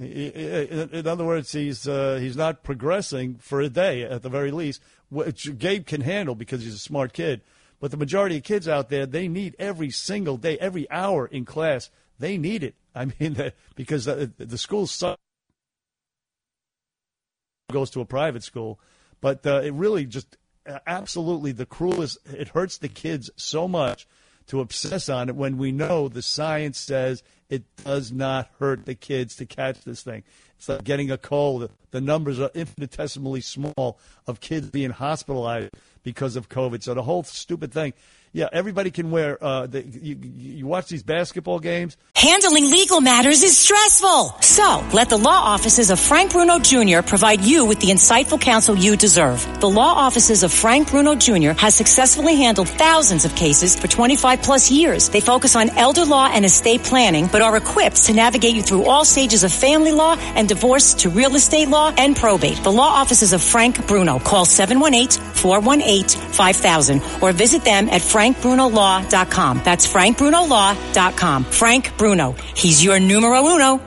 I- 0.00 0.02
I- 0.02 0.88
In 0.98 1.06
other 1.06 1.24
words, 1.24 1.52
he's 1.52 1.86
uh, 1.88 2.18
he's 2.20 2.36
not 2.36 2.62
progressing 2.64 3.36
for 3.36 3.60
a 3.60 3.68
day 3.68 4.02
at 4.02 4.22
the 4.22 4.28
very 4.28 4.50
least, 4.50 4.80
which 5.10 5.58
Gabe 5.58 5.86
can 5.86 6.00
handle 6.00 6.34
because 6.34 6.62
he's 6.64 6.74
a 6.74 6.78
smart 6.78 7.12
kid. 7.12 7.40
But 7.80 7.90
the 7.92 7.96
majority 7.96 8.36
of 8.38 8.42
kids 8.42 8.66
out 8.66 8.88
there, 8.88 9.06
they 9.06 9.28
need 9.28 9.54
every 9.58 9.90
single 9.90 10.36
day, 10.36 10.58
every 10.58 10.90
hour 10.90 11.26
in 11.26 11.44
class, 11.44 11.90
they 12.18 12.36
need 12.38 12.62
it. 12.64 12.74
I 12.94 13.04
mean, 13.06 13.34
the, 13.34 13.52
because 13.76 14.04
the, 14.06 14.30
the 14.38 14.58
schools 14.58 14.90
suck. 14.90 15.18
Goes 17.70 17.90
to 17.90 18.00
a 18.00 18.06
private 18.06 18.42
school, 18.42 18.80
but 19.20 19.46
uh, 19.46 19.60
it 19.62 19.74
really 19.74 20.06
just 20.06 20.38
uh, 20.66 20.78
absolutely 20.86 21.52
the 21.52 21.66
cruelest. 21.66 22.16
It 22.24 22.48
hurts 22.48 22.78
the 22.78 22.88
kids 22.88 23.28
so 23.36 23.68
much 23.68 24.06
to 24.46 24.60
obsess 24.60 25.10
on 25.10 25.28
it 25.28 25.36
when 25.36 25.58
we 25.58 25.70
know 25.70 26.08
the 26.08 26.22
science 26.22 26.78
says 26.78 27.22
it 27.50 27.64
does 27.84 28.10
not 28.10 28.48
hurt 28.58 28.86
the 28.86 28.94
kids 28.94 29.36
to 29.36 29.44
catch 29.44 29.82
this 29.82 30.02
thing. 30.02 30.22
It's 30.56 30.68
like 30.68 30.82
getting 30.82 31.10
a 31.10 31.18
cold. 31.18 31.70
The 31.90 32.00
numbers 32.00 32.40
are 32.40 32.50
infinitesimally 32.54 33.42
small 33.42 33.98
of 34.26 34.40
kids 34.40 34.70
being 34.70 34.90
hospitalized 34.90 35.70
because 36.02 36.36
of 36.36 36.48
COVID. 36.48 36.82
So 36.82 36.94
the 36.94 37.02
whole 37.02 37.22
stupid 37.22 37.72
thing. 37.72 37.92
Yeah, 38.32 38.48
everybody 38.52 38.90
can 38.90 39.10
wear. 39.10 39.42
Uh, 39.42 39.66
the, 39.66 39.82
you, 39.82 40.16
you 40.20 40.66
watch 40.66 40.88
these 40.88 41.02
basketball 41.02 41.60
games. 41.60 41.96
Handling 42.14 42.70
legal 42.70 43.00
matters 43.00 43.42
is 43.42 43.56
stressful. 43.56 44.34
So, 44.40 44.84
let 44.92 45.08
the 45.08 45.16
law 45.16 45.54
offices 45.54 45.90
of 45.90 45.98
Frank 45.98 46.32
Bruno 46.32 46.58
Jr. 46.58 47.00
provide 47.02 47.40
you 47.40 47.64
with 47.64 47.80
the 47.80 47.88
insightful 47.88 48.38
counsel 48.40 48.76
you 48.76 48.96
deserve. 48.96 49.46
The 49.60 49.70
law 49.70 49.94
offices 49.94 50.42
of 50.42 50.52
Frank 50.52 50.90
Bruno 50.90 51.14
Jr. 51.14 51.52
has 51.52 51.74
successfully 51.74 52.36
handled 52.36 52.68
thousands 52.68 53.24
of 53.24 53.34
cases 53.34 53.78
for 53.78 53.88
25 53.88 54.42
plus 54.42 54.70
years. 54.70 55.08
They 55.08 55.20
focus 55.20 55.56
on 55.56 55.70
elder 55.70 56.04
law 56.04 56.28
and 56.30 56.44
estate 56.44 56.82
planning, 56.82 57.28
but 57.30 57.40
are 57.40 57.56
equipped 57.56 58.04
to 58.04 58.12
navigate 58.12 58.54
you 58.54 58.62
through 58.62 58.84
all 58.84 59.04
stages 59.04 59.44
of 59.44 59.52
family 59.52 59.92
law 59.92 60.16
and 60.18 60.48
divorce 60.48 60.94
to 60.94 61.10
real 61.10 61.34
estate 61.36 61.68
law 61.68 61.92
and 61.96 62.16
probate. 62.16 62.62
The 62.62 62.72
law 62.72 62.88
offices 62.88 63.32
of 63.32 63.42
Frank 63.42 63.86
Bruno. 63.86 64.18
Call 64.18 64.44
718-418-5000 64.44 67.22
or 67.22 67.32
visit 67.32 67.64
them 67.64 67.88
at 67.88 68.02
frankbrunolaw.com. 68.18 69.62
That's 69.64 69.86
frankbrunolaw.com. 69.86 71.44
Frank 71.44 71.96
Bruno. 71.96 72.32
He's 72.56 72.82
your 72.82 72.98
numero 72.98 73.46
uno. 73.46 73.80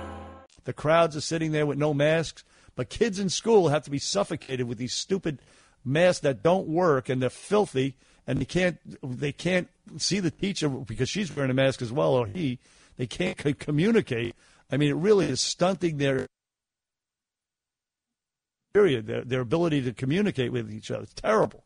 The 0.64 0.74
crowds 0.74 1.18
are 1.18 1.22
sitting 1.22 1.52
there 1.52 1.66
with 1.66 1.78
no 1.78 1.94
masks, 1.94 2.44
but 2.76 2.90
kids 2.90 3.20
in 3.20 3.30
school 3.30 3.68
have 3.70 3.84
to 3.84 3.92
be 3.92 4.00
suffocated 4.00 4.68
with 4.68 4.78
these 4.78 4.94
stupid 4.94 5.40
masks 5.84 6.22
that 6.22 6.44
don't 6.44 6.68
work 6.68 7.10
and 7.10 7.22
they're 7.22 7.30
filthy 7.30 7.96
and 8.28 8.40
they 8.40 8.46
can't 8.46 8.78
they 9.04 9.32
can't 9.32 9.68
see 9.98 10.20
the 10.20 10.32
teacher 10.32 10.70
because 10.70 11.10
she's 11.10 11.36
wearing 11.36 11.52
a 11.52 11.56
mask 11.56 11.82
as 11.82 11.92
well 11.92 12.14
or 12.14 12.28
he. 12.28 12.60
They 12.98 13.08
can't 13.08 13.42
c- 13.42 13.54
communicate. 13.54 14.36
I 14.72 14.78
mean, 14.78 14.92
it 14.92 14.96
really 14.96 15.26
is 15.26 15.42
stunting 15.42 15.98
their 15.98 16.28
period 18.74 19.08
their 19.08 19.26
their 19.26 19.42
ability 19.42 19.82
to 19.82 19.94
communicate 19.94 20.52
with 20.52 20.72
each 20.72 20.92
other. 20.92 21.04
It's 21.04 21.14
terrible. 21.16 21.64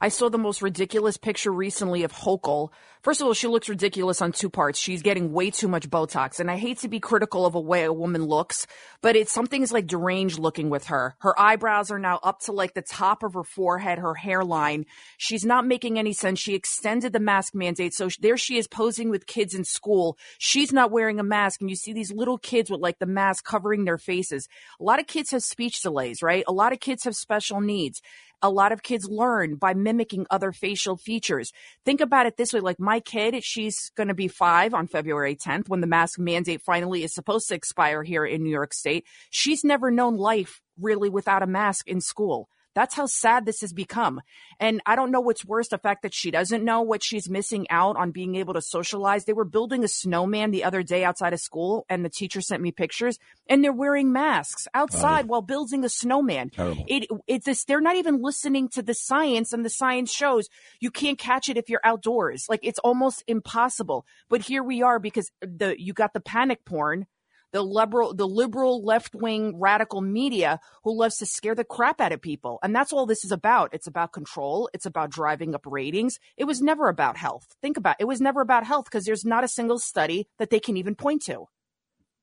I 0.00 0.08
saw 0.08 0.28
the 0.28 0.38
most 0.38 0.62
ridiculous 0.62 1.16
picture 1.16 1.52
recently 1.52 2.02
of 2.02 2.12
Hochul. 2.12 2.70
First 3.04 3.20
of 3.20 3.26
all, 3.26 3.34
she 3.34 3.48
looks 3.48 3.68
ridiculous 3.68 4.22
on 4.22 4.32
two 4.32 4.48
parts. 4.48 4.78
She's 4.78 5.02
getting 5.02 5.30
way 5.30 5.50
too 5.50 5.68
much 5.68 5.90
Botox, 5.90 6.40
and 6.40 6.50
I 6.50 6.56
hate 6.56 6.78
to 6.78 6.88
be 6.88 7.00
critical 7.00 7.44
of 7.44 7.54
a 7.54 7.60
way 7.60 7.84
a 7.84 7.92
woman 7.92 8.24
looks, 8.24 8.66
but 9.02 9.14
it's 9.14 9.30
something's 9.30 9.70
like 9.70 9.86
deranged 9.86 10.38
looking 10.38 10.70
with 10.70 10.86
her. 10.86 11.14
Her 11.18 11.38
eyebrows 11.38 11.90
are 11.90 11.98
now 11.98 12.18
up 12.22 12.40
to 12.44 12.52
like 12.52 12.72
the 12.72 12.80
top 12.80 13.22
of 13.22 13.34
her 13.34 13.44
forehead, 13.44 13.98
her 13.98 14.14
hairline. 14.14 14.86
She's 15.18 15.44
not 15.44 15.66
making 15.66 15.98
any 15.98 16.14
sense. 16.14 16.38
She 16.38 16.54
extended 16.54 17.12
the 17.12 17.20
mask 17.20 17.54
mandate, 17.54 17.92
so 17.92 18.08
there 18.22 18.38
she 18.38 18.56
is 18.56 18.66
posing 18.66 19.10
with 19.10 19.26
kids 19.26 19.54
in 19.54 19.64
school. 19.64 20.16
She's 20.38 20.72
not 20.72 20.90
wearing 20.90 21.20
a 21.20 21.24
mask, 21.24 21.60
and 21.60 21.68
you 21.68 21.76
see 21.76 21.92
these 21.92 22.10
little 22.10 22.38
kids 22.38 22.70
with 22.70 22.80
like 22.80 23.00
the 23.00 23.06
mask 23.06 23.44
covering 23.44 23.84
their 23.84 23.98
faces. 23.98 24.48
A 24.80 24.82
lot 24.82 24.98
of 24.98 25.06
kids 25.06 25.30
have 25.32 25.42
speech 25.42 25.82
delays, 25.82 26.22
right? 26.22 26.44
A 26.48 26.52
lot 26.52 26.72
of 26.72 26.80
kids 26.80 27.04
have 27.04 27.16
special 27.16 27.60
needs 27.60 28.00
a 28.44 28.50
lot 28.50 28.72
of 28.72 28.82
kids 28.82 29.08
learn 29.08 29.56
by 29.56 29.72
mimicking 29.72 30.26
other 30.30 30.52
facial 30.52 30.98
features. 30.98 31.50
Think 31.86 32.02
about 32.02 32.26
it 32.26 32.36
this 32.36 32.52
way 32.52 32.60
like 32.60 32.78
my 32.78 32.93
kid, 33.00 33.42
she's 33.42 33.90
going 33.96 34.08
to 34.08 34.14
be 34.14 34.28
five 34.28 34.74
on 34.74 34.86
February 34.86 35.36
10th 35.36 35.68
when 35.68 35.80
the 35.80 35.86
mask 35.86 36.18
mandate 36.18 36.62
finally 36.62 37.04
is 37.04 37.14
supposed 37.14 37.48
to 37.48 37.54
expire 37.54 38.02
here 38.02 38.24
in 38.24 38.42
New 38.42 38.50
York 38.50 38.74
State. 38.74 39.06
She's 39.30 39.64
never 39.64 39.90
known 39.90 40.16
life 40.16 40.60
really 40.80 41.10
without 41.10 41.42
a 41.42 41.46
mask 41.46 41.88
in 41.88 42.00
school. 42.00 42.48
That's 42.74 42.94
how 42.94 43.06
sad 43.06 43.46
this 43.46 43.60
has 43.60 43.72
become. 43.72 44.20
And 44.60 44.80
I 44.86 44.96
don't 44.96 45.10
know 45.10 45.20
what's 45.20 45.44
worse 45.44 45.68
the 45.68 45.78
fact 45.78 46.02
that 46.02 46.14
she 46.14 46.30
doesn't 46.30 46.64
know 46.64 46.82
what 46.82 47.02
she's 47.02 47.30
missing 47.30 47.66
out 47.70 47.96
on 47.96 48.10
being 48.10 48.34
able 48.34 48.54
to 48.54 48.62
socialize. 48.62 49.24
They 49.24 49.32
were 49.32 49.44
building 49.44 49.84
a 49.84 49.88
snowman 49.88 50.50
the 50.50 50.64
other 50.64 50.82
day 50.82 51.04
outside 51.04 51.32
of 51.32 51.40
school, 51.40 51.86
and 51.88 52.04
the 52.04 52.10
teacher 52.10 52.40
sent 52.40 52.62
me 52.62 52.72
pictures, 52.72 53.18
and 53.48 53.62
they're 53.62 53.72
wearing 53.72 54.12
masks 54.12 54.66
outside 54.74 55.26
while 55.26 55.42
building 55.42 55.84
a 55.84 55.88
snowman. 55.88 56.50
Terrible. 56.50 56.84
It 56.88 57.06
it's 57.26 57.44
this 57.44 57.64
they're 57.64 57.80
not 57.80 57.96
even 57.96 58.22
listening 58.22 58.68
to 58.70 58.82
the 58.82 58.94
science 58.94 59.52
and 59.52 59.64
the 59.64 59.70
science 59.70 60.12
shows 60.12 60.48
you 60.80 60.90
can't 60.90 61.18
catch 61.18 61.48
it 61.48 61.56
if 61.56 61.68
you're 61.68 61.80
outdoors. 61.84 62.46
Like 62.48 62.60
it's 62.62 62.78
almost 62.80 63.22
impossible. 63.26 64.06
But 64.28 64.42
here 64.42 64.62
we 64.62 64.82
are 64.82 64.98
because 64.98 65.30
the 65.40 65.76
you 65.78 65.92
got 65.92 66.12
the 66.12 66.20
panic 66.20 66.64
porn, 66.64 67.06
the 67.54 67.62
liberal 67.62 68.12
the 68.12 68.26
liberal 68.26 68.84
left-wing 68.84 69.58
radical 69.60 70.00
media 70.00 70.58
who 70.82 70.98
loves 70.98 71.16
to 71.18 71.24
scare 71.24 71.54
the 71.54 71.62
crap 71.64 72.00
out 72.00 72.10
of 72.10 72.20
people. 72.20 72.58
And 72.64 72.74
that's 72.74 72.92
all 72.92 73.06
this 73.06 73.24
is 73.24 73.30
about. 73.30 73.70
It's 73.72 73.86
about 73.86 74.12
control, 74.12 74.68
it's 74.74 74.86
about 74.86 75.10
driving 75.10 75.54
up 75.54 75.62
ratings. 75.64 76.18
It 76.36 76.44
was 76.44 76.60
never 76.60 76.88
about 76.88 77.16
health. 77.16 77.46
Think 77.62 77.76
about 77.76 77.96
it. 78.00 78.02
It 78.02 78.06
was 78.06 78.20
never 78.20 78.40
about 78.40 78.66
health 78.66 78.86
because 78.86 79.04
there's 79.04 79.24
not 79.24 79.44
a 79.44 79.48
single 79.48 79.78
study 79.78 80.26
that 80.38 80.50
they 80.50 80.58
can 80.58 80.76
even 80.76 80.96
point 80.96 81.22
to. 81.26 81.46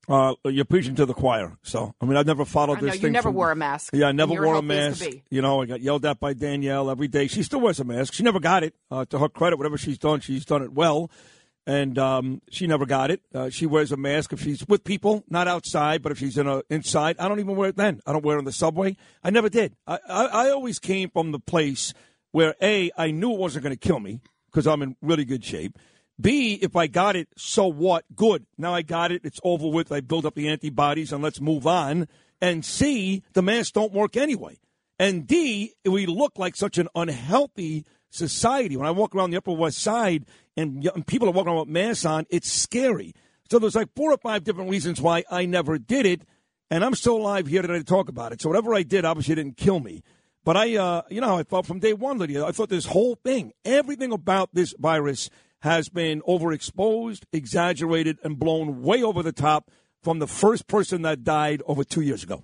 Uh, 0.10 0.34
you're 0.44 0.66
preaching 0.66 0.96
to 0.96 1.06
the 1.06 1.14
choir. 1.14 1.58
So, 1.64 1.96
I 2.02 2.06
mean, 2.06 2.18
I've 2.18 2.26
never 2.26 2.44
followed 2.44 2.82
this 2.82 2.88
know 2.88 2.94
you 2.94 3.00
thing. 3.00 3.12
never 3.14 3.30
from- 3.30 3.36
wore 3.36 3.52
a 3.52 3.56
mask. 3.56 3.94
Yeah, 3.94 4.08
I 4.08 4.12
never 4.12 4.34
wore 4.34 4.56
a 4.56 4.62
mask. 4.62 5.06
You 5.30 5.42
know, 5.42 5.62
I 5.62 5.66
got 5.66 5.80
yelled 5.80 6.06
at 6.06 6.20
by 6.20 6.34
Danielle 6.34 6.90
every 6.90 7.08
day. 7.08 7.28
She 7.28 7.44
still 7.44 7.62
wears 7.62 7.80
a 7.80 7.86
mask. 7.86 8.14
She 8.14 8.24
never 8.24 8.42
got 8.42 8.64
it. 8.64 8.74
Uh, 8.90 9.06
to 9.06 9.20
her 9.20 9.30
credit, 9.30 9.56
whatever 9.58 9.78
she's 9.78 9.98
done, 9.98 10.20
she's 10.20 10.44
done 10.44 10.62
it 10.62 10.74
well. 10.74 11.10
And 11.68 11.98
um, 12.00 12.42
she 12.50 12.66
never 12.66 12.86
got 12.86 13.12
it. 13.12 13.22
Uh, 13.34 13.50
she 13.50 13.68
wears 13.68 13.92
a 13.92 13.98
mask 13.98 14.34
if 14.34 14.42
she's 14.42 14.68
with 14.68 14.84
people, 14.84 15.24
not 15.30 15.48
outside, 15.48 16.02
but 16.02 16.12
if 16.12 16.18
she's 16.18 16.38
in 16.38 16.48
a 16.48 16.64
inside, 16.70 17.18
I 17.20 17.28
don't 17.28 17.40
even 17.40 17.56
wear 17.56 17.70
it 17.70 17.78
then. 17.78 18.02
I 18.06 18.14
don't 18.14 18.26
wear 18.26 18.38
it 18.38 18.40
on 18.40 18.46
the 18.46 18.52
subway. 18.52 18.98
I 19.24 19.30
never 19.30 19.48
did. 19.48 19.76
I, 19.86 20.00
I, 20.10 20.26
I 20.26 20.50
always 20.50 20.80
came 20.80 21.12
from 21.12 21.32
the 21.32 21.40
place 21.40 21.94
where 22.32 22.56
a 22.62 22.92
I 22.98 23.12
knew 23.12 23.34
it 23.34 23.40
wasn't 23.40 23.64
going 23.64 23.76
to 23.76 23.88
kill 23.88 24.00
me 24.00 24.22
because 24.48 24.66
I'm 24.66 24.82
in 24.82 24.96
really 25.02 25.26
good 25.26 25.46
shape. 25.46 25.78
B, 26.20 26.56
if 26.62 26.76
I 26.76 26.88
got 26.88 27.16
it, 27.16 27.30
so 27.38 27.68
what? 27.68 28.06
Good. 28.16 28.46
Now 28.58 28.74
I 28.74 28.82
got 28.82 29.12
it. 29.12 29.22
It's 29.24 29.40
over 29.44 29.68
with. 29.68 29.92
I 29.92 30.02
build 30.02 30.26
up 30.26 30.36
the 30.36 30.50
antibodies 30.50 31.12
and 31.12 31.24
let's 31.24 31.42
move 31.42 31.66
on. 31.66 32.08
And 32.42 32.66
C, 32.66 33.24
the 33.34 33.42
masks 33.42 33.72
don't 33.72 33.94
work 33.94 34.18
anyway. 34.18 34.60
And 35.00 35.26
D, 35.26 35.74
we 35.86 36.06
look 36.06 36.38
like 36.38 36.56
such 36.56 36.78
an 36.78 36.88
unhealthy 36.96 37.86
society. 38.12 38.78
When 38.78 38.88
I 38.88 38.92
walk 38.92 39.16
around 39.16 39.32
the 39.32 39.38
Upper 39.38 39.52
West 39.52 39.80
Side 39.80 40.26
and 40.58 41.08
people 41.08 41.28
are 41.28 41.32
walking 41.32 41.50
around 41.50 41.60
with 41.60 41.70
masks 41.70 42.06
on, 42.06 42.26
it's 42.30 42.52
scary. 42.52 43.14
So 43.50 43.60
there's 43.60 43.76
like 43.76 43.90
four 43.96 44.12
or 44.12 44.18
five 44.18 44.44
different 44.44 44.70
reasons 44.70 45.02
why 45.02 45.24
I 45.30 45.46
never 45.46 45.78
did 45.78 46.06
it. 46.06 46.22
And 46.70 46.86
I'm 46.86 46.96
still 46.96 47.18
alive 47.18 47.48
here 47.48 47.62
today 47.62 47.80
to 47.80 47.84
talk 47.84 48.08
about 48.08 48.32
it. 48.32 48.42
So 48.42 48.50
whatever 48.50 48.74
I 48.74 48.84
did 48.84 49.04
obviously 49.04 49.36
didn't 49.36 49.58
kill 49.58 49.82
me. 49.82 50.04
But 50.44 50.58
I, 50.58 50.76
uh, 50.78 51.02
you 51.10 51.22
know, 51.22 51.28
how 51.28 51.38
I 51.38 51.44
thought 51.44 51.66
from 51.66 51.80
day 51.80 51.94
one, 51.94 52.18
Lydia, 52.18 52.46
I 52.46 52.52
thought 52.52 52.70
this 52.70 52.86
whole 52.86 53.16
thing, 53.16 53.52
everything 53.66 54.12
about 54.12 54.50
this 54.54 54.74
virus 54.80 55.30
has 55.60 55.90
been 55.90 56.22
overexposed, 56.22 57.24
exaggerated, 57.32 58.18
and 58.24 58.40
blown 58.40 58.82
way 58.82 59.04
over 59.04 59.22
the 59.22 59.32
top 59.32 59.70
from 60.02 60.20
the 60.20 60.28
first 60.28 60.68
person 60.68 61.04
that 61.04 61.24
died 61.24 61.62
over 61.68 61.84
two 61.84 62.02
years 62.02 62.24
ago. 62.24 62.44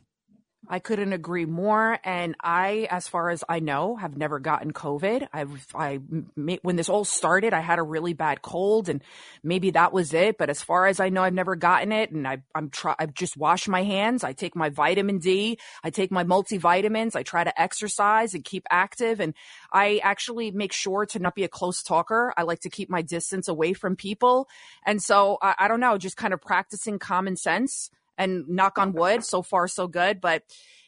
I 0.69 0.79
couldn't 0.79 1.13
agree 1.13 1.45
more. 1.45 1.97
And 2.03 2.35
I, 2.41 2.87
as 2.89 3.07
far 3.07 3.29
as 3.29 3.43
I 3.47 3.59
know, 3.59 3.95
have 3.95 4.17
never 4.17 4.39
gotten 4.39 4.73
COVID. 4.73 5.27
I've, 5.31 5.65
I, 5.73 5.99
when 6.35 6.75
this 6.75 6.89
all 6.89 7.05
started, 7.05 7.53
I 7.53 7.61
had 7.61 7.79
a 7.79 7.83
really 7.83 8.13
bad 8.13 8.41
cold 8.41 8.89
and 8.89 9.01
maybe 9.43 9.71
that 9.71 9.93
was 9.93 10.13
it. 10.13 10.37
But 10.37 10.49
as 10.49 10.61
far 10.61 10.87
as 10.87 10.99
I 10.99 11.09
know, 11.09 11.23
I've 11.23 11.33
never 11.33 11.55
gotten 11.55 11.91
it. 11.91 12.11
And 12.11 12.27
I, 12.27 12.43
I'm 12.53 12.69
try, 12.69 12.95
I've 12.99 13.13
just 13.13 13.37
washed 13.37 13.69
my 13.69 13.83
hands. 13.83 14.23
I 14.23 14.33
take 14.33 14.55
my 14.55 14.69
vitamin 14.69 15.19
D. 15.19 15.57
I 15.83 15.89
take 15.89 16.11
my 16.11 16.25
multivitamins. 16.25 17.15
I 17.15 17.23
try 17.23 17.43
to 17.43 17.61
exercise 17.61 18.33
and 18.33 18.43
keep 18.43 18.65
active. 18.69 19.21
And 19.21 19.33
I 19.71 20.01
actually 20.03 20.51
make 20.51 20.73
sure 20.73 21.05
to 21.07 21.19
not 21.19 21.35
be 21.35 21.45
a 21.45 21.49
close 21.49 21.81
talker. 21.81 22.33
I 22.35 22.43
like 22.43 22.59
to 22.61 22.69
keep 22.69 22.89
my 22.89 23.01
distance 23.01 23.47
away 23.47 23.71
from 23.73 23.95
people. 23.95 24.49
And 24.85 25.01
so 25.01 25.37
I, 25.41 25.55
I 25.59 25.67
don't 25.69 25.79
know, 25.79 25.97
just 25.97 26.17
kind 26.17 26.33
of 26.33 26.41
practicing 26.41 26.99
common 26.99 27.37
sense 27.37 27.89
and 28.17 28.47
knock 28.47 28.77
on 28.77 28.93
wood, 28.93 29.23
so 29.23 29.41
far 29.41 29.67
so 29.67 29.87
good. 29.87 30.21
But 30.21 30.43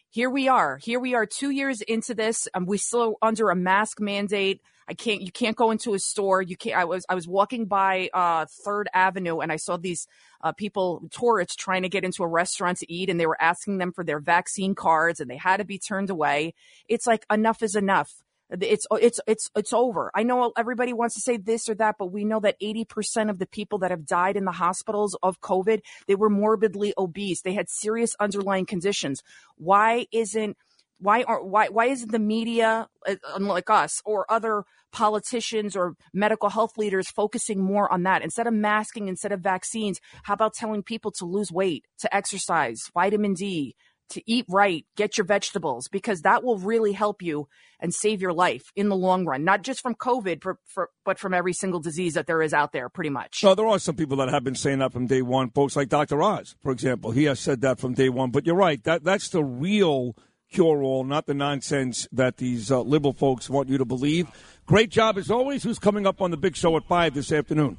here 0.09 0.29
we 0.29 0.47
are. 0.47 0.77
Here 0.77 0.99
we 0.99 1.13
are, 1.13 1.25
two 1.25 1.51
years 1.51 1.81
into 1.81 2.15
this. 2.15 2.47
Um, 2.53 2.65
we 2.65 2.77
still 2.77 3.17
under 3.21 3.49
a 3.49 3.55
mask 3.55 3.99
mandate. 3.99 4.61
I 4.87 4.95
can't. 4.95 5.21
You 5.21 5.31
can't 5.31 5.55
go 5.55 5.69
into 5.69 5.93
a 5.93 5.99
store. 5.99 6.41
You 6.41 6.57
can't. 6.57 6.75
I 6.75 6.85
was. 6.85 7.05
I 7.07 7.13
was 7.13 7.27
walking 7.27 7.65
by 7.65 8.09
uh, 8.11 8.47
Third 8.65 8.89
Avenue 8.91 9.39
and 9.39 9.51
I 9.51 9.57
saw 9.57 9.77
these 9.77 10.07
uh, 10.41 10.51
people, 10.51 11.03
tourists, 11.11 11.55
trying 11.55 11.83
to 11.83 11.89
get 11.89 12.03
into 12.03 12.23
a 12.23 12.27
restaurant 12.27 12.79
to 12.79 12.91
eat, 12.91 13.09
and 13.09 13.19
they 13.19 13.27
were 13.27 13.39
asking 13.39 13.77
them 13.77 13.91
for 13.91 14.03
their 14.03 14.19
vaccine 14.19 14.73
cards, 14.73 15.19
and 15.19 15.29
they 15.29 15.37
had 15.37 15.57
to 15.57 15.65
be 15.65 15.77
turned 15.77 16.09
away. 16.09 16.55
It's 16.87 17.05
like 17.05 17.23
enough 17.31 17.61
is 17.61 17.75
enough. 17.75 18.11
It's 18.51 18.87
it's 18.91 19.19
it's 19.27 19.49
it's 19.55 19.73
over. 19.73 20.11
I 20.15 20.23
know 20.23 20.51
everybody 20.57 20.93
wants 20.93 21.15
to 21.15 21.21
say 21.21 21.37
this 21.37 21.69
or 21.69 21.75
that, 21.75 21.95
but 21.99 22.07
we 22.07 22.25
know 22.25 22.39
that 22.39 22.59
80% 22.59 23.29
of 23.29 23.37
the 23.37 23.45
people 23.45 23.79
that 23.79 23.91
have 23.91 24.05
died 24.05 24.35
in 24.35 24.45
the 24.45 24.51
hospitals 24.51 25.15
of 25.21 25.39
COVID, 25.41 25.81
they 26.07 26.15
were 26.15 26.29
morbidly 26.29 26.93
obese. 26.97 27.41
They 27.41 27.53
had 27.53 27.69
serious 27.69 28.15
underlying 28.19 28.65
conditions. 28.65 29.21
Why 29.57 30.07
isn't 30.11 30.57
why 30.99 31.23
aren't, 31.23 31.45
why 31.45 31.67
why 31.69 31.85
isn't 31.85 32.11
the 32.11 32.19
media 32.19 32.87
uh, 33.07 33.15
unlike 33.35 33.69
us 33.69 34.01
or 34.05 34.25
other 34.29 34.63
politicians 34.91 35.75
or 35.75 35.95
medical 36.13 36.49
health 36.49 36.77
leaders 36.77 37.09
focusing 37.09 37.61
more 37.61 37.91
on 37.91 38.03
that 38.03 38.21
instead 38.21 38.47
of 38.47 38.53
masking 38.53 39.07
instead 39.07 39.31
of 39.31 39.39
vaccines 39.39 39.99
how 40.23 40.33
about 40.33 40.53
telling 40.53 40.83
people 40.83 41.11
to 41.11 41.25
lose 41.25 41.51
weight 41.51 41.85
to 41.97 42.13
exercise 42.13 42.81
vitamin 42.93 43.33
d 43.33 43.75
to 44.09 44.31
eat 44.31 44.45
right, 44.49 44.85
get 44.95 45.17
your 45.17 45.25
vegetables, 45.25 45.87
because 45.87 46.21
that 46.21 46.43
will 46.43 46.57
really 46.57 46.91
help 46.91 47.21
you 47.21 47.47
and 47.79 47.93
save 47.93 48.21
your 48.21 48.33
life 48.33 48.71
in 48.75 48.89
the 48.89 48.95
long 48.95 49.25
run, 49.25 49.43
not 49.43 49.61
just 49.61 49.81
from 49.81 49.95
COVID, 49.95 50.41
for, 50.41 50.59
for, 50.65 50.89
but 51.05 51.17
from 51.17 51.33
every 51.33 51.53
single 51.53 51.79
disease 51.79 52.13
that 52.15 52.27
there 52.27 52.41
is 52.41 52.53
out 52.53 52.71
there, 52.71 52.89
pretty 52.89 53.09
much. 53.09 53.41
No, 53.43 53.55
there 53.55 53.67
are 53.67 53.79
some 53.79 53.95
people 53.95 54.17
that 54.17 54.29
have 54.29 54.43
been 54.43 54.55
saying 54.55 54.79
that 54.79 54.91
from 54.91 55.07
day 55.07 55.21
one. 55.21 55.49
Folks 55.51 55.75
like 55.75 55.89
Dr. 55.89 56.21
Oz, 56.21 56.55
for 56.61 56.71
example, 56.71 57.11
he 57.11 57.25
has 57.25 57.39
said 57.39 57.61
that 57.61 57.79
from 57.79 57.93
day 57.93 58.09
one. 58.09 58.31
But 58.31 58.45
you're 58.45 58.55
right, 58.55 58.83
that 58.83 59.03
that's 59.03 59.29
the 59.29 59.43
real 59.43 60.15
cure 60.51 60.83
all, 60.83 61.03
not 61.03 61.25
the 61.25 61.33
nonsense 61.33 62.07
that 62.11 62.37
these 62.37 62.71
uh, 62.71 62.81
liberal 62.81 63.13
folks 63.13 63.49
want 63.49 63.69
you 63.69 63.77
to 63.77 63.85
believe. 63.85 64.27
Great 64.65 64.89
job 64.89 65.17
as 65.17 65.31
always. 65.31 65.63
Who's 65.63 65.79
coming 65.79 66.05
up 66.05 66.21
on 66.21 66.31
the 66.31 66.37
big 66.37 66.55
show 66.55 66.75
at 66.77 66.85
5 66.85 67.13
this 67.13 67.31
afternoon? 67.31 67.77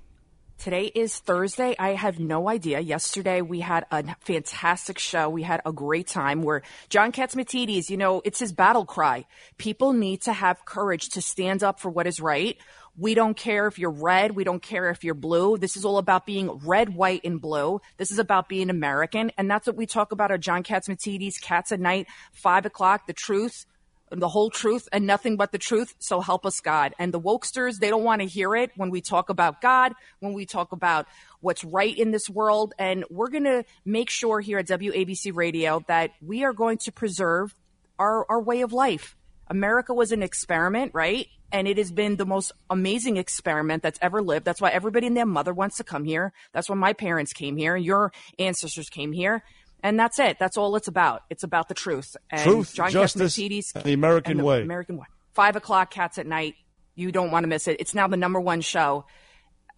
Today 0.61 0.93
is 0.95 1.19
Thursday. 1.19 1.74
I 1.78 1.95
have 1.95 2.20
no 2.20 2.47
idea. 2.47 2.81
Yesterday 2.81 3.41
we 3.41 3.61
had 3.61 3.87
a 3.91 4.05
fantastic 4.20 4.99
show. 4.99 5.31
We 5.31 5.43
had 5.43 5.62
a 5.65 5.73
great 5.73 6.07
time 6.07 6.43
where 6.43 6.61
John 6.91 7.12
Catsimatidis, 7.12 7.89
you 7.89 7.97
know, 7.97 8.20
it's 8.27 8.41
his 8.41 8.53
battle 8.53 8.85
cry. 8.85 9.24
People 9.57 9.95
need 9.95 10.20
to 10.23 10.35
have 10.35 10.66
courage 10.66 11.09
to 11.12 11.23
stand 11.23 11.62
up 11.62 11.81
for 11.81 11.89
what 11.89 12.07
is 12.07 12.20
right. 12.20 12.59
We 12.99 13.15
don't 13.15 13.39
care 13.39 13.69
if 13.69 13.78
you're 13.78 13.91
red. 13.91 14.32
We 14.32 14.45
don't 14.45 14.62
care 14.62 14.91
if 14.91 15.03
you're 15.03 15.15
blue. 15.15 15.57
This 15.57 15.78
is 15.78 15.87
all 15.87 15.97
about 15.97 16.27
being 16.27 16.51
red, 16.51 16.95
white, 16.95 17.23
and 17.24 17.41
blue. 17.41 17.81
This 17.97 18.11
is 18.11 18.19
about 18.19 18.51
being 18.51 18.69
American. 18.69 19.32
And 19.39 19.51
that's 19.51 19.66
what 19.66 19.77
we 19.77 19.87
talk 19.87 20.12
about 20.12 20.31
at 20.31 20.41
John 20.41 20.62
Catsimatidis, 20.62 21.41
Cats 21.41 21.73
at 21.73 21.81
Night, 21.81 22.07
five 22.32 22.66
o'clock, 22.66 23.07
the 23.07 23.15
truth 23.15 23.65
the 24.11 24.28
whole 24.28 24.51
truth 24.51 24.89
and 24.93 25.07
nothing 25.07 25.37
but 25.37 25.53
the 25.53 25.59
truth. 25.59 25.95
So 25.99 26.20
help 26.20 26.45
us 26.45 26.61
God. 26.61 26.95
And 26.99 27.15
the 27.15 27.20
wokesters, 27.20 27.78
they 27.78 27.89
don't 27.89 28.05
want 28.05 28.23
to 28.23 28.27
hear 28.27 28.55
it 28.55 28.73
when 28.77 28.91
we 28.91 29.01
talk 29.01 29.31
about 29.31 29.61
God, 29.61 29.93
when 30.19 30.32
we 30.32 30.47
talk 30.47 30.73
about 30.73 31.07
what's 31.41 31.65
right 31.65 31.97
in 31.97 32.11
this 32.11 32.28
world. 32.28 32.74
And 32.78 33.05
we're 33.11 33.31
going 33.31 33.45
to 33.45 33.65
make 33.85 34.11
sure 34.11 34.41
here 34.41 34.59
at 34.59 34.66
WABC 34.66 35.35
Radio 35.35 35.85
that 35.87 36.11
we 36.20 36.45
are 36.45 36.53
going 36.53 36.78
to 36.78 36.93
preserve 36.93 37.55
our, 37.99 38.27
our 38.28 38.41
way 38.41 38.62
of 38.62 38.73
life. 38.73 39.16
America 39.49 39.93
was 39.93 40.12
an 40.12 40.23
experiment, 40.23 40.93
right? 40.95 41.27
And 41.53 41.66
it 41.66 41.78
has 41.78 41.91
been 41.91 42.15
the 42.15 42.27
most 42.27 42.53
amazing 42.70 43.16
experiment 43.16 43.82
that's 43.82 43.99
ever 44.01 44.23
lived. 44.23 44.45
That's 44.45 44.61
why 44.61 44.70
everybody 44.70 45.09
and 45.09 45.16
their 45.16 45.27
mother 45.27 45.53
wants 45.53 45.78
to 45.78 45.85
come 45.85 46.05
here. 46.05 46.32
That's 46.53 46.69
why 46.69 46.77
my 46.77 46.93
parents 46.93 47.32
came 47.32 47.57
here. 47.57 47.77
Your 47.77 48.12
ancestors 48.39 48.89
came 48.89 49.11
here. 49.11 49.43
And 49.82 49.98
that's 49.98 50.19
it. 50.19 50.39
That's 50.39 50.57
all 50.57 50.77
it's 50.77 50.89
about. 50.89 51.23
It's 51.31 51.43
about 51.43 51.69
the 51.69 51.74
truth. 51.74 52.16
And 52.31 52.43
truth, 52.43 52.74
John 52.74 52.90
justice, 52.90 53.35
the 53.36 53.93
American 53.93 54.39
the 54.39 54.44
way. 54.44 54.62
American 54.62 54.97
way. 54.97 55.07
Five 55.32 55.57
o'clock, 55.57 55.90
Cats 55.90 56.19
at 56.19 56.27
Night. 56.27 56.55
You 56.94 57.12
don't 57.12 57.31
want 57.31 57.44
to 57.44 57.48
miss 57.48 57.69
it. 57.69 57.81
It's 57.81 57.94
now 57.94 58.09
the 58.09 58.16
number 58.16 58.40
one 58.40 58.61
show 58.61 59.07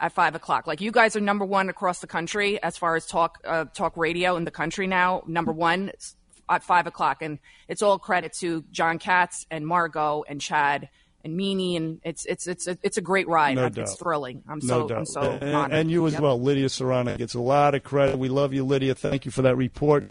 at 0.00 0.12
five 0.12 0.34
o'clock. 0.34 0.66
Like 0.66 0.80
you 0.80 0.90
guys 0.90 1.14
are 1.14 1.20
number 1.20 1.44
one 1.44 1.68
across 1.68 2.00
the 2.00 2.06
country 2.06 2.60
as 2.62 2.76
far 2.76 2.96
as 2.96 3.06
talk 3.06 3.38
uh, 3.44 3.66
talk 3.66 3.96
radio 3.96 4.36
in 4.36 4.44
the 4.44 4.50
country 4.50 4.86
now. 4.86 5.22
Number 5.26 5.52
one 5.52 5.92
at 6.48 6.64
five 6.64 6.86
o'clock, 6.86 7.22
and 7.22 7.38
it's 7.68 7.82
all 7.82 7.98
credit 7.98 8.32
to 8.40 8.64
John 8.70 8.98
Katz 8.98 9.46
and 9.50 9.66
Margot 9.66 10.24
and 10.28 10.40
Chad 10.40 10.88
and 11.24 11.38
Meanie, 11.38 11.76
and 11.76 12.00
it's 12.04 12.24
it's 12.26 12.46
it's 12.46 12.66
it's 12.66 12.96
a 12.96 13.00
great 13.00 13.28
ride. 13.28 13.56
No 13.56 13.66
it's 13.66 13.94
thrilling. 13.96 14.42
I'm 14.48 14.60
so 14.60 14.88
doubt. 14.88 14.98
I'm 14.98 15.06
so 15.06 15.20
and, 15.22 15.54
honored. 15.54 15.72
and 15.78 15.90
you 15.90 16.06
as 16.06 16.14
Yep. 16.14 16.22
well, 16.22 16.40
Lydia 16.40 16.68
Serrano 16.68 17.16
gets 17.16 17.34
a 17.34 17.40
lot 17.40 17.74
of 17.74 17.82
credit. 17.82 18.18
We 18.18 18.28
love 18.28 18.52
you, 18.52 18.64
Lydia. 18.64 18.94
Thank 18.94 19.24
you 19.24 19.30
for 19.30 19.42
that 19.42 19.56
report. 19.56 20.10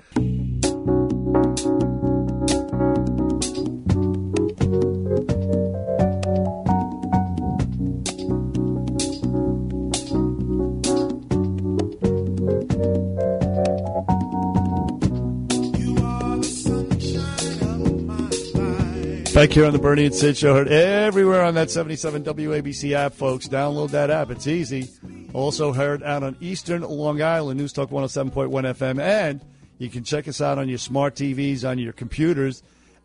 Back 19.41 19.53
here 19.53 19.65
on 19.65 19.73
the 19.73 19.79
Bernie 19.79 20.05
and 20.05 20.13
Sid 20.13 20.37
Show, 20.37 20.53
heard 20.53 20.67
everywhere 20.67 21.43
on 21.43 21.55
that 21.55 21.71
77 21.71 22.23
WABC 22.23 22.91
app, 22.91 23.15
folks. 23.15 23.47
Download 23.47 23.89
that 23.89 24.11
app. 24.11 24.29
It's 24.29 24.45
easy. 24.45 24.87
Also 25.33 25.73
heard 25.73 26.03
out 26.03 26.21
on 26.21 26.37
Eastern 26.39 26.83
Long 26.83 27.23
Island, 27.23 27.59
News 27.59 27.73
Talk 27.73 27.89
107.1 27.89 28.51
FM. 28.51 29.01
And 29.01 29.41
you 29.79 29.89
can 29.89 30.03
check 30.03 30.27
us 30.27 30.41
out 30.41 30.59
on 30.59 30.69
your 30.69 30.77
smart 30.77 31.15
TVs, 31.15 31.67
on 31.67 31.79
your 31.79 31.91
computers 31.91 32.61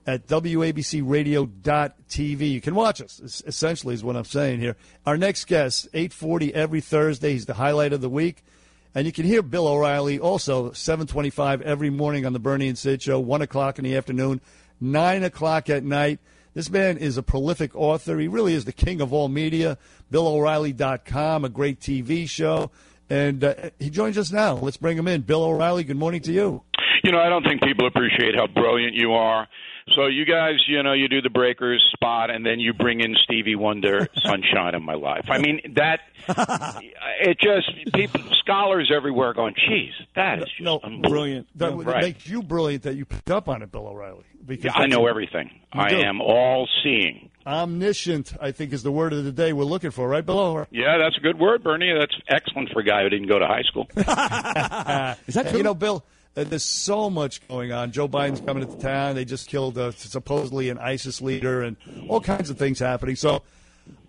at 0.07 0.27
WABCRadio.tv. 0.27 2.51
You 2.51 2.61
can 2.61 2.75
watch 2.75 3.01
us, 3.01 3.43
essentially, 3.47 3.95
is 3.95 4.05
what 4.05 4.15
I'm 4.15 4.27
saying 4.27 4.61
here. 4.61 4.77
Our 5.07 5.17
next 5.17 5.47
guest, 5.47 5.89
840 5.95 6.55
every 6.55 6.83
Thursday. 6.83 7.33
He's 7.33 7.47
the 7.47 7.55
highlight 7.55 7.95
of 7.95 8.03
the 8.03 8.11
week. 8.11 8.45
And 8.95 9.07
you 9.07 9.13
can 9.13 9.25
hear 9.25 9.41
Bill 9.41 9.67
O'Reilly 9.67 10.19
also 10.19 10.73
725 10.73 11.63
every 11.63 11.89
morning 11.89 12.27
on 12.27 12.35
the 12.35 12.39
Bernie 12.39 12.69
and 12.69 12.77
Sid 12.77 13.01
Show, 13.01 13.21
1 13.21 13.41
o'clock 13.41 13.79
in 13.79 13.85
the 13.85 13.97
afternoon, 13.97 14.43
9 14.81 15.25
o'clock 15.25 15.71
at 15.71 15.85
night. 15.85 16.19
This 16.55 16.71
man 16.71 16.97
is 16.97 17.19
a 17.19 17.23
prolific 17.23 17.77
author. 17.77 18.19
He 18.19 18.29
really 18.29 18.55
is 18.55 18.65
the 18.65 18.73
king 18.73 19.01
of 19.01 19.13
all 19.13 19.29
media. 19.29 19.77
BillO'Reilly.com, 20.11 21.45
a 21.45 21.49
great 21.49 21.81
TV 21.81 22.29
show. 22.29 22.71
And 23.11 23.45
uh, 23.45 23.55
he 23.79 23.91
joins 23.91 24.19
us 24.19 24.33
now. 24.33 24.55
Let's 24.55 24.77
bring 24.77 24.97
him 24.97 25.07
in. 25.07 25.23
Bill 25.23 25.45
O'Reilly, 25.45 25.85
good 25.85 25.97
morning 25.97 26.23
to 26.23 26.33
you. 26.33 26.63
You 27.05 27.13
know, 27.13 27.21
I 27.21 27.29
don't 27.29 27.45
think 27.45 27.63
people 27.63 27.87
appreciate 27.87 28.35
how 28.35 28.47
brilliant 28.47 28.95
you 28.95 29.13
are. 29.13 29.47
So 29.95 30.07
you 30.07 30.25
guys, 30.25 30.57
you 30.67 30.83
know, 30.83 30.93
you 30.95 31.07
do 31.09 31.23
the 31.23 31.31
Breakers 31.31 31.81
spot, 31.95 32.29
and 32.29 32.45
then 32.45 32.59
you 32.59 32.73
bring 32.73 33.01
in 33.01 33.15
Stevie 33.23 33.55
Wonder, 33.55 34.09
"Sunshine 34.25 34.75
in 34.75 34.83
My 34.83 34.95
Life." 34.95 35.27
I 35.29 35.39
mean, 35.39 35.75
that 35.77 36.01
it 37.21 37.39
just 37.39 37.93
people, 37.95 38.21
scholars 38.41 38.91
everywhere, 38.95 39.33
going, 39.33 39.55
"Geez, 39.55 39.93
that 40.17 40.39
is 40.41 40.47
just 40.47 40.61
no, 40.61 40.81
brilliant." 41.09 41.47
That, 41.57 41.71
Yeah, 41.71 41.77
that 41.85 41.87
right. 41.87 42.03
makes 42.03 42.27
you 42.29 42.43
brilliant 42.43 42.83
that 42.83 42.97
you 42.97 43.05
picked 43.05 43.31
up 43.31 43.49
on 43.49 43.63
it, 43.63 43.71
Bill 43.71 43.87
O'Reilly. 43.87 44.25
Because 44.45 44.73
Yeah, 44.77 44.83
I 44.83 44.87
know 44.87 45.07
everything. 45.07 45.51
I 45.73 45.91
do. 45.91 46.01
am 46.01 46.21
all 46.21 46.69
seeing. 46.83 47.31
Omniscient, 47.47 48.35
I 48.41 48.51
think, 48.51 48.73
is 48.73 48.83
the 48.83 48.91
word 48.91 49.13
of 49.13 49.23
the 49.25 49.31
day 49.31 49.53
we're 49.53 49.63
looking 49.65 49.93
for, 49.93 50.09
right, 50.09 50.25
Bill 50.27 50.39
O'Reilly? 50.39 50.67
Yeah, 50.73 50.99
that's 50.99 51.17
a 51.17 51.21
good 51.21 51.39
word, 51.39 51.63
Bernie. 51.63 51.93
That's 51.97 52.15
excellent 52.29 52.71
for 52.73 52.81
a 52.81 52.85
guy 52.85 53.03
who 53.05 53.09
didn't 53.09 53.29
go 53.29 53.39
to 53.39 53.47
high 53.47 53.63
school. 53.63 53.87
Is 55.29 55.35
that 55.35 55.47
true? 55.49 55.59
You 55.59 55.63
know, 55.63 55.75
Bill, 55.75 56.05
there's 56.45 56.65
so 56.65 57.09
much 57.09 57.47
going 57.49 57.73
on. 57.73 57.93
Joe 57.93 58.09
Biden's 58.09 58.41
coming 58.41 58.67
to 58.67 58.79
town. 58.79 59.15
They 59.15 59.25
just 59.25 59.49
killed 59.49 59.79
uh, 59.79 59.93
supposedly 59.93 60.69
an 60.69 60.79
ISIS 60.79 61.23
leader 61.23 61.63
and 61.63 61.77
all 62.09 62.21
kinds 62.21 62.51
of 62.51 62.59
things 62.59 62.79
happening. 62.79 63.17
So 63.17 63.43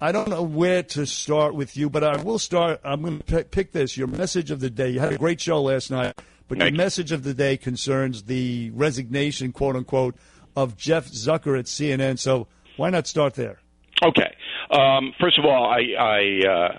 I 0.01 0.11
don't 0.11 0.29
know 0.29 0.43
where 0.43 0.83
to 0.83 1.05
start 1.05 1.55
with 1.55 1.77
you, 1.77 1.89
but 1.89 2.03
I 2.03 2.21
will 2.21 2.39
start. 2.39 2.81
I'm 2.83 3.01
going 3.01 3.19
to 3.19 3.23
pick, 3.23 3.51
pick 3.51 3.71
this 3.71 3.95
your 3.95 4.07
message 4.07 4.51
of 4.51 4.59
the 4.59 4.69
day. 4.69 4.89
You 4.89 4.99
had 4.99 5.13
a 5.13 5.17
great 5.17 5.39
show 5.39 5.61
last 5.61 5.89
night, 5.89 6.19
but 6.47 6.57
your 6.57 6.71
message 6.71 7.11
of 7.11 7.23
the 7.23 7.33
day 7.33 7.57
concerns 7.57 8.23
the 8.23 8.71
resignation, 8.71 9.51
quote 9.51 9.75
unquote, 9.75 10.15
of 10.55 10.75
Jeff 10.75 11.07
Zucker 11.07 11.57
at 11.57 11.65
CNN. 11.65 12.19
So 12.19 12.47
why 12.75 12.89
not 12.89 13.07
start 13.07 13.35
there? 13.35 13.59
Okay. 14.03 14.35
Um, 14.69 15.13
first 15.19 15.39
of 15.39 15.45
all, 15.45 15.65
I, 15.65 15.93
I 15.97 16.47
uh, 16.47 16.77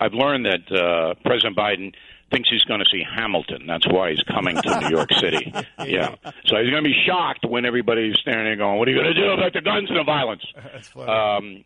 I've 0.00 0.14
learned 0.14 0.46
that 0.46 0.72
uh, 0.72 1.14
President 1.24 1.56
Biden 1.56 1.94
thinks 2.30 2.48
he's 2.50 2.64
going 2.64 2.80
to 2.80 2.86
see 2.90 3.02
Hamilton. 3.02 3.66
That's 3.66 3.86
why 3.86 4.10
he's 4.10 4.22
coming 4.22 4.56
to 4.56 4.80
New 4.80 4.88
York 4.90 5.12
City. 5.14 5.52
Yeah. 5.86 6.16
So 6.46 6.56
he's 6.56 6.70
going 6.70 6.82
to 6.82 6.90
be 6.90 6.96
shocked 7.06 7.46
when 7.48 7.64
everybody's 7.64 8.18
standing 8.18 8.44
there 8.44 8.56
going, 8.56 8.78
"What 8.78 8.88
are 8.88 8.90
you 8.90 9.00
going 9.00 9.14
to 9.14 9.20
do 9.20 9.30
about 9.30 9.52
the 9.52 9.60
guns 9.60 9.88
and 9.88 9.98
the 9.98 10.04
violence?" 10.04 10.42
That's 10.72 10.88
funny. 10.88 11.10
Um, 11.10 11.64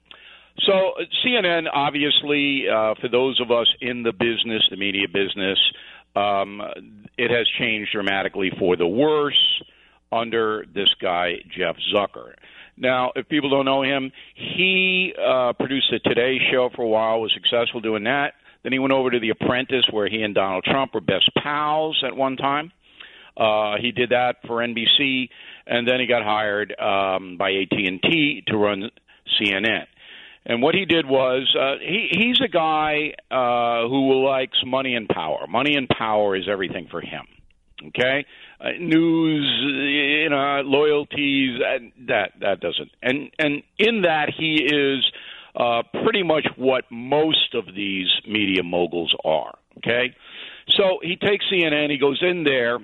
so 0.61 0.93
CNN, 1.25 1.67
obviously, 1.73 2.69
uh, 2.69 2.95
for 3.01 3.09
those 3.09 3.41
of 3.41 3.51
us 3.51 3.67
in 3.81 4.03
the 4.03 4.13
business, 4.13 4.63
the 4.71 4.77
media 4.77 5.09
business, 5.09 5.59
um, 6.15 6.61
it 7.17 7.31
has 7.31 7.49
changed 7.59 7.91
dramatically 7.93 8.53
for 8.59 8.77
the 8.77 8.87
worse 8.87 9.63
under 10.13 10.67
this 10.75 10.89
guy 11.01 11.37
Jeff 11.57 11.77
Zucker. 11.93 12.35
Now, 12.77 13.13
if 13.17 13.29
people 13.29 13.51
don't 13.51 13.65
know 13.65 13.83
him, 13.83 14.13
he 14.35 15.15
uh, 15.19 15.53
produced 15.55 15.89
the 15.91 15.99
Today 16.01 16.39
Show 16.51 16.71
for 16.75 16.83
a 16.83 16.89
while, 16.89 17.21
was 17.21 17.33
successful 17.33 17.81
doing 17.81 18.05
that. 18.05 18.35
Then 18.63 18.73
he 18.73 18.79
went 18.79 18.93
over 18.93 19.11
to 19.11 19.19
The 19.19 19.31
Apprentice, 19.31 19.87
where 19.91 20.09
he 20.09 20.23
and 20.23 20.35
Donald 20.35 20.65
Trump 20.65 20.95
were 20.95 21.01
best 21.01 21.31
pals 21.43 22.03
at 22.07 22.17
one 22.17 22.37
time. 22.37 22.73
Uh, 23.37 23.77
he 23.81 23.93
did 23.93 24.11
that 24.11 24.37
for 24.47 24.57
NBC, 24.57 25.29
and 25.67 25.89
then 25.89 26.01
he 26.01 26.07
got 26.07 26.23
hired 26.23 26.75
um, 26.79 27.37
by 27.39 27.51
AT 27.51 27.73
and 27.73 28.01
T 28.03 28.43
to 28.47 28.57
run 28.57 28.91
CNN. 29.41 29.87
And 30.45 30.61
what 30.61 30.75
he 30.75 30.85
did 30.85 31.07
was 31.07 31.55
uh, 31.59 31.79
he, 31.81 32.09
he's 32.11 32.41
a 32.45 32.49
guy 32.49 33.15
uh, 33.31 33.89
who 33.89 34.25
likes 34.25 34.59
money 34.67 34.95
and 34.95 35.09
power. 35.09 35.47
Money 35.49 35.77
and 35.77 35.89
power 35.89 36.37
is 36.37 36.49
everything 36.51 36.89
for 36.91 37.01
him. 37.01 37.27
Okay, 37.89 38.25
uh, 38.61 38.71
news, 38.79 39.45
you 40.23 40.29
know, 40.29 40.63
loyalties, 40.65 41.61
uh, 41.61 41.79
that 42.07 42.33
that 42.41 42.61
doesn't. 42.61 42.91
And 43.03 43.31
and 43.41 43.63
in 43.77 44.03
that 44.03 44.31
he 44.37 44.55
is 44.55 45.05
uh, 45.55 45.83
pretty 46.05 46.23
much 46.23 46.47
what 46.57 46.85
most 46.91 47.55
of 47.55 47.67
these 47.75 48.09
media 48.27 48.63
moguls 48.63 49.15
are. 49.25 49.57
Okay, 49.79 50.15
so 50.77 50.99
he 51.03 51.17
takes 51.17 51.45
CNN, 51.51 51.91
he 51.91 51.99
goes 51.99 52.23
in 52.23 52.45
there, 52.45 52.79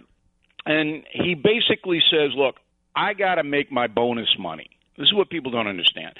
and 0.66 1.04
he 1.12 1.34
basically 1.34 2.02
says, 2.10 2.32
"Look, 2.34 2.56
I 2.94 3.14
got 3.14 3.36
to 3.36 3.44
make 3.44 3.70
my 3.70 3.86
bonus 3.86 4.28
money." 4.38 4.70
This 4.96 5.06
is 5.06 5.14
what 5.14 5.30
people 5.30 5.52
don't 5.52 5.68
understand. 5.68 6.14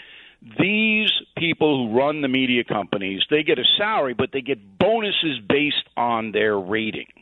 These 0.61 1.11
people 1.37 1.89
who 1.89 1.99
run 1.99 2.21
the 2.21 2.29
media 2.29 2.63
companies, 2.63 3.23
they 3.29 3.43
get 3.43 3.59
a 3.59 3.65
salary, 3.77 4.15
but 4.15 4.31
they 4.33 4.41
get 4.41 4.79
bonuses 4.79 5.41
based 5.49 5.89
on 5.97 6.31
their 6.31 6.57
ratings. 6.57 7.13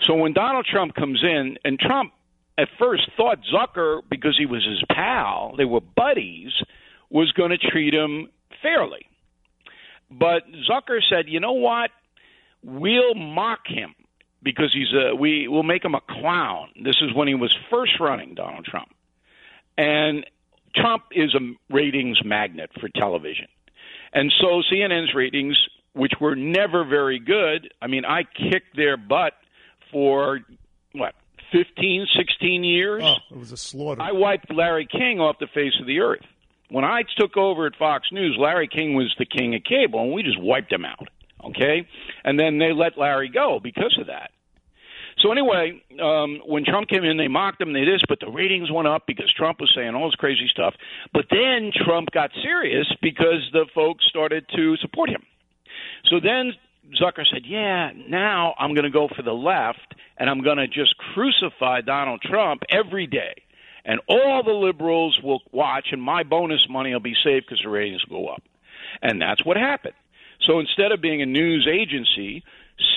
So 0.00 0.14
when 0.14 0.32
Donald 0.32 0.66
Trump 0.66 0.94
comes 0.94 1.22
in, 1.22 1.56
and 1.64 1.78
Trump 1.78 2.12
at 2.58 2.68
first 2.78 3.08
thought 3.16 3.38
Zucker, 3.52 4.00
because 4.08 4.36
he 4.36 4.46
was 4.46 4.64
his 4.64 4.82
pal, 4.90 5.54
they 5.56 5.64
were 5.64 5.80
buddies, 5.80 6.52
was 7.10 7.32
going 7.32 7.50
to 7.50 7.58
treat 7.58 7.94
him 7.94 8.28
fairly. 8.62 9.06
But 10.10 10.44
Zucker 10.70 11.00
said, 11.08 11.28
you 11.28 11.40
know 11.40 11.52
what? 11.52 11.90
We'll 12.62 13.14
mock 13.14 13.66
him 13.66 13.94
because 14.42 14.72
he's 14.72 14.92
a 14.94 15.14
we 15.14 15.48
will 15.48 15.62
make 15.62 15.84
him 15.84 15.94
a 15.94 16.00
clown. 16.00 16.70
This 16.82 16.96
is 17.00 17.14
when 17.14 17.28
he 17.28 17.34
was 17.34 17.56
first 17.70 17.98
running 18.00 18.34
Donald 18.34 18.64
Trump. 18.64 18.88
And 19.76 20.24
Trump 20.74 21.04
is 21.12 21.34
a 21.34 21.54
ratings 21.72 22.18
magnet 22.24 22.70
for 22.80 22.88
television. 22.88 23.46
And 24.12 24.32
so 24.40 24.62
CNN's 24.72 25.14
ratings, 25.14 25.56
which 25.92 26.12
were 26.20 26.36
never 26.36 26.84
very 26.84 27.18
good, 27.18 27.72
I 27.82 27.86
mean, 27.86 28.04
I 28.04 28.22
kicked 28.22 28.76
their 28.76 28.96
butt 28.96 29.34
for 29.90 30.40
what, 30.92 31.14
15, 31.52 32.06
16 32.16 32.64
years? 32.64 33.02
Oh, 33.04 33.16
it 33.30 33.38
was 33.38 33.52
a 33.52 33.56
slaughter. 33.56 34.00
I 34.00 34.12
wiped 34.12 34.52
Larry 34.52 34.86
King 34.90 35.20
off 35.20 35.38
the 35.38 35.46
face 35.46 35.74
of 35.80 35.86
the 35.86 36.00
earth. 36.00 36.24
When 36.70 36.84
I 36.84 37.02
took 37.16 37.36
over 37.36 37.66
at 37.66 37.76
Fox 37.76 38.08
News, 38.10 38.36
Larry 38.38 38.68
King 38.68 38.94
was 38.94 39.14
the 39.18 39.26
king 39.26 39.54
of 39.54 39.62
cable, 39.64 40.02
and 40.02 40.12
we 40.12 40.22
just 40.22 40.40
wiped 40.40 40.72
him 40.72 40.84
out. 40.84 41.08
Okay? 41.44 41.86
And 42.24 42.38
then 42.38 42.58
they 42.58 42.72
let 42.72 42.98
Larry 42.98 43.28
go 43.28 43.60
because 43.62 43.96
of 44.00 44.08
that. 44.08 44.30
So 45.18 45.32
anyway, 45.32 45.82
um, 46.02 46.40
when 46.44 46.64
Trump 46.64 46.88
came 46.88 47.04
in, 47.04 47.16
they 47.16 47.28
mocked 47.28 47.60
him. 47.60 47.72
They 47.72 47.84
did 47.84 47.94
this, 47.94 48.02
but 48.06 48.20
the 48.20 48.30
ratings 48.30 48.70
went 48.70 48.86
up 48.86 49.04
because 49.06 49.32
Trump 49.32 49.60
was 49.60 49.72
saying 49.74 49.94
all 49.94 50.10
this 50.10 50.14
crazy 50.16 50.46
stuff. 50.50 50.74
But 51.14 51.26
then 51.30 51.70
Trump 51.74 52.10
got 52.12 52.30
serious 52.42 52.86
because 53.00 53.48
the 53.52 53.64
folks 53.74 54.04
started 54.06 54.44
to 54.54 54.76
support 54.76 55.08
him. 55.08 55.22
So 56.04 56.20
then 56.20 56.52
Zucker 57.00 57.24
said, 57.32 57.42
"Yeah, 57.46 57.92
now 58.08 58.54
I'm 58.58 58.74
going 58.74 58.84
to 58.84 58.90
go 58.90 59.08
for 59.08 59.22
the 59.22 59.32
left, 59.32 59.94
and 60.18 60.28
I'm 60.28 60.42
going 60.42 60.58
to 60.58 60.68
just 60.68 60.96
crucify 60.98 61.80
Donald 61.80 62.20
Trump 62.20 62.62
every 62.68 63.06
day." 63.06 63.34
And 63.86 64.00
all 64.08 64.42
the 64.42 64.52
liberals 64.52 65.18
will 65.22 65.40
watch, 65.52 65.88
and 65.92 66.02
my 66.02 66.24
bonus 66.24 66.66
money 66.68 66.92
will 66.92 67.00
be 67.00 67.14
saved 67.24 67.46
because 67.46 67.62
the 67.62 67.70
ratings 67.70 68.04
will 68.08 68.22
go 68.22 68.28
up. 68.28 68.42
And 69.00 69.22
that's 69.22 69.44
what 69.44 69.56
happened. 69.56 69.94
So 70.44 70.58
instead 70.58 70.90
of 70.90 71.00
being 71.00 71.22
a 71.22 71.26
news 71.26 71.68
agency, 71.70 72.42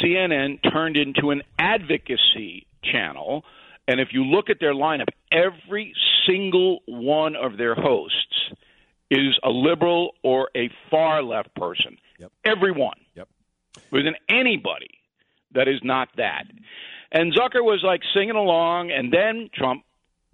CNN 0.01 0.59
turned 0.73 0.97
into 0.97 1.29
an 1.29 1.43
advocacy 1.59 2.65
channel. 2.83 3.45
And 3.87 3.99
if 3.99 4.09
you 4.11 4.25
look 4.25 4.49
at 4.49 4.59
their 4.59 4.73
lineup, 4.73 5.09
every 5.31 5.93
single 6.27 6.79
one 6.87 7.35
of 7.35 7.57
their 7.57 7.75
hosts 7.75 8.51
is 9.11 9.39
a 9.43 9.49
liberal 9.49 10.15
or 10.23 10.49
a 10.55 10.69
far 10.89 11.21
left 11.21 11.53
person. 11.55 11.97
Yep. 12.19 12.31
Every 12.43 12.71
one. 12.71 12.97
Yep. 13.15 13.27
There 13.91 14.01
isn't 14.01 14.17
anybody 14.27 14.89
that 15.53 15.67
is 15.67 15.79
not 15.83 16.09
that. 16.17 16.45
And 17.11 17.33
Zucker 17.33 17.63
was 17.63 17.81
like 17.83 18.01
singing 18.13 18.35
along, 18.35 18.91
and 18.91 19.11
then 19.11 19.49
Trump 19.53 19.83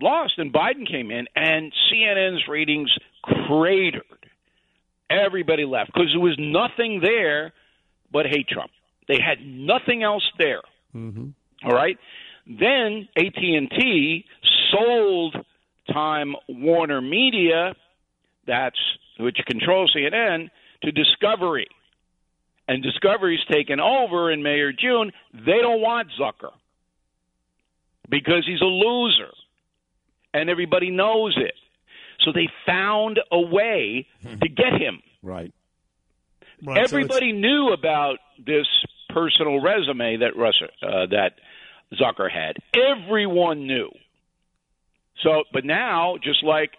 lost, 0.02 0.34
and 0.38 0.54
Biden 0.54 0.90
came 0.90 1.12
in, 1.12 1.28
and 1.36 1.72
CNN's 1.92 2.48
ratings 2.48 2.92
cratered. 3.24 4.04
Everybody 5.10 5.66
left 5.66 5.94
because 5.94 6.10
there 6.12 6.22
was 6.22 6.36
nothing 6.40 7.00
there 7.02 7.54
but 8.12 8.26
hate 8.26 8.48
Trump. 8.48 8.72
They 9.08 9.20
had 9.20 9.46
nothing 9.46 10.04
else 10.04 10.24
there. 10.38 10.62
Mm-hmm. 10.96 11.30
All 11.64 11.76
right. 11.76 11.98
Then 12.48 13.08
AT 13.16 13.38
and 13.38 13.70
T 13.70 14.26
sold 14.72 15.36
Time 15.92 16.36
Warner 16.48 17.02
Media, 17.02 17.76
that's 18.48 18.80
which 19.20 19.38
controls 19.48 19.96
CNN, 19.96 20.50
to 20.84 20.92
Discovery, 20.92 21.68
and 22.68 22.84
Discovery's 22.84 23.44
taken 23.50 23.80
over 23.80 24.32
in 24.32 24.44
May 24.44 24.60
or 24.60 24.74
June. 24.74 25.12
They 25.34 25.60
don't 25.62 25.82
want 25.82 26.10
Zucker 26.20 26.52
because 28.10 28.44
he's 28.46 28.62
a 28.62 28.66
loser, 28.66 29.32
and 30.36 30.50
everybody 30.50 30.92
knows 30.92 31.36
it. 31.38 31.54
So 32.24 32.32
they 32.34 32.48
found 32.66 33.20
a 33.32 33.40
way 33.40 34.08
to 34.24 34.50
get 34.50 34.74
him. 34.80 35.02
Right. 35.24 35.54
Right, 36.64 36.78
so 36.78 36.82
Everybody 36.82 37.32
knew 37.32 37.70
about 37.74 38.18
this 38.46 38.68
personal 39.10 39.62
resume 39.62 40.18
that 40.18 40.36
Russ, 40.36 40.62
uh, 40.82 41.06
that 41.08 41.34
Zucker 41.94 42.30
had. 42.32 42.58
Everyone 42.74 43.68
knew. 43.68 43.90
So, 45.24 45.44
but 45.54 45.66
now, 45.66 46.16
just 46.22 46.44
like 46.44 46.72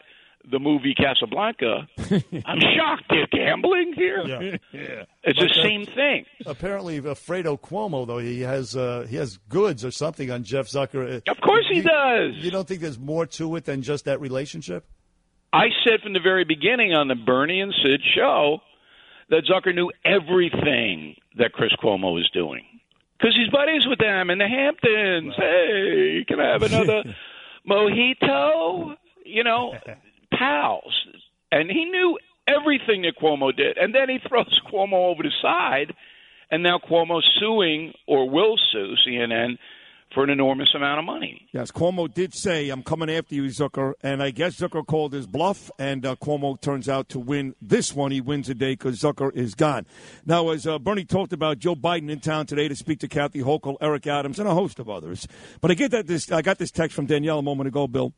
the 0.51 0.59
movie 0.59 0.95
Casablanca, 0.95 1.89
I'm 1.99 2.61
shocked 2.61 3.05
they're 3.11 3.27
gambling 3.33 3.93
here. 3.95 4.23
Yeah. 4.27 4.57
yeah. 4.73 5.03
It's 5.25 5.39
But, 5.39 5.49
the 5.53 5.61
uh, 5.61 5.63
same 5.63 5.87
thing. 5.87 6.25
Apparently, 6.47 7.01
Fredo 7.01 7.61
Cuomo 7.61 8.07
though 8.07 8.19
he 8.19 8.41
has 8.43 8.77
uh, 8.77 9.07
he 9.09 9.17
has 9.17 9.39
goods 9.49 9.85
or 9.85 9.91
something 9.91 10.31
on 10.31 10.45
Jeff 10.45 10.67
Zucker. 10.69 11.17
Of 11.29 11.41
course 11.41 11.65
he 11.71 11.79
You- 11.79 11.83
does. 11.83 12.35
You 12.37 12.51
don't 12.51 12.67
think 12.69 12.81
there's 12.81 12.99
more 12.99 13.27
to 13.27 13.57
it 13.57 13.65
than 13.65 13.83
just 13.83 14.05
that 14.05 14.21
relationship? 14.21 14.85
I 15.53 15.67
said 15.85 16.01
from 16.03 16.13
the 16.13 16.21
very 16.21 16.45
beginning 16.45 16.93
on 16.95 17.09
the 17.09 17.15
Bernie 17.15 17.61
and 17.61 17.73
Sid 17.83 18.01
show 18.15 18.59
that 19.31 19.45
Zucker 19.51 19.75
knew 19.75 19.91
everything 20.05 21.17
that 21.39 21.53
Chris 21.53 21.73
Cuomo 21.83 22.13
was 22.15 22.29
doing 22.33 22.65
because 23.19 23.35
he's 23.35 23.49
buddies 23.51 23.87
with 23.87 23.99
them 23.99 24.29
in 24.31 24.39
the 24.39 24.47
Hamptons. 24.49 25.35
Hey, 25.37 26.25
can 26.29 26.39
I 26.41 26.53
have 26.53 26.63
another 26.63 27.03
mojito? 27.69 28.95
You 29.25 29.43
know, 29.45 29.75
pals. 30.39 31.07
And 31.53 31.71
he 31.71 31.85
knew 31.85 32.19
everything 32.49 33.03
that 33.03 33.15
Cuomo 33.21 33.55
did. 33.57 33.79
And 33.79 33.95
then 33.95 34.09
he 34.09 34.19
throws 34.29 34.61
Cuomo 34.71 35.11
over 35.11 35.23
the 35.23 35.33
side, 35.43 35.95
and 36.51 36.63
now 36.63 36.79
Cuomo's 36.79 37.29
suing 37.41 37.93
or 38.07 38.29
will 38.29 38.57
sue 38.73 38.95
CNN 39.07 39.59
for 40.15 40.23
an 40.23 40.31
enormous 40.31 40.73
amount 40.75 40.99
of 40.99 41.05
money. 41.05 41.49
Yes, 41.53 41.71
Cuomo 41.73 42.13
did 42.13 42.33
say, 42.33 42.69
I'm 42.71 42.83
coming 42.83 43.11
after 43.11 43.35
you, 43.35 43.45
Zucker. 43.45 43.95
And 44.03 44.23
I 44.23 44.31
guess 44.31 44.57
Zucker 44.57 44.87
called 44.87 45.13
his 45.13 45.27
bluff, 45.27 45.71
and 45.79 46.07
uh, 46.07 46.15
Cuomo 46.17 46.61
turns 46.61 46.89
out 46.89 47.09
to 47.11 47.19
win 47.19 47.55
this 47.61 47.93
one. 47.93 48.13
He 48.13 48.21
wins 48.21 48.47
the 48.47 48.55
day 48.55 48.73
because 48.73 49.01
Zucker 49.01 49.35
is 49.35 49.55
gone. 49.55 49.85
Now, 50.25 50.51
as 50.51 50.67
uh, 50.67 50.79
Bernie 50.79 51.05
talked 51.05 51.33
about 51.33 51.59
Joe 51.59 51.75
Biden 51.75 52.09
in 52.11 52.21
town 52.21 52.47
today 52.47 52.69
to 52.69 52.77
speak 52.77 53.01
to 53.01 53.09
Kathy 53.09 53.41
Hochul, 53.41 53.77
Eric 53.81 54.07
Adams, 54.07 54.39
and 54.39 54.49
a 54.49 54.55
host 54.55 54.79
of 54.79 54.89
others. 54.89 55.27
But 55.61 55.71
I 55.71 55.75
get 55.75 55.91
that 55.91 56.07
this, 56.07 56.31
I 56.31 56.41
got 56.41 56.59
this 56.59 56.71
text 56.71 56.95
from 56.95 57.07
Danielle 57.07 57.41
a 57.41 57.43
moment 57.43 57.69
ago, 57.69 57.89
Bill. 57.89 58.15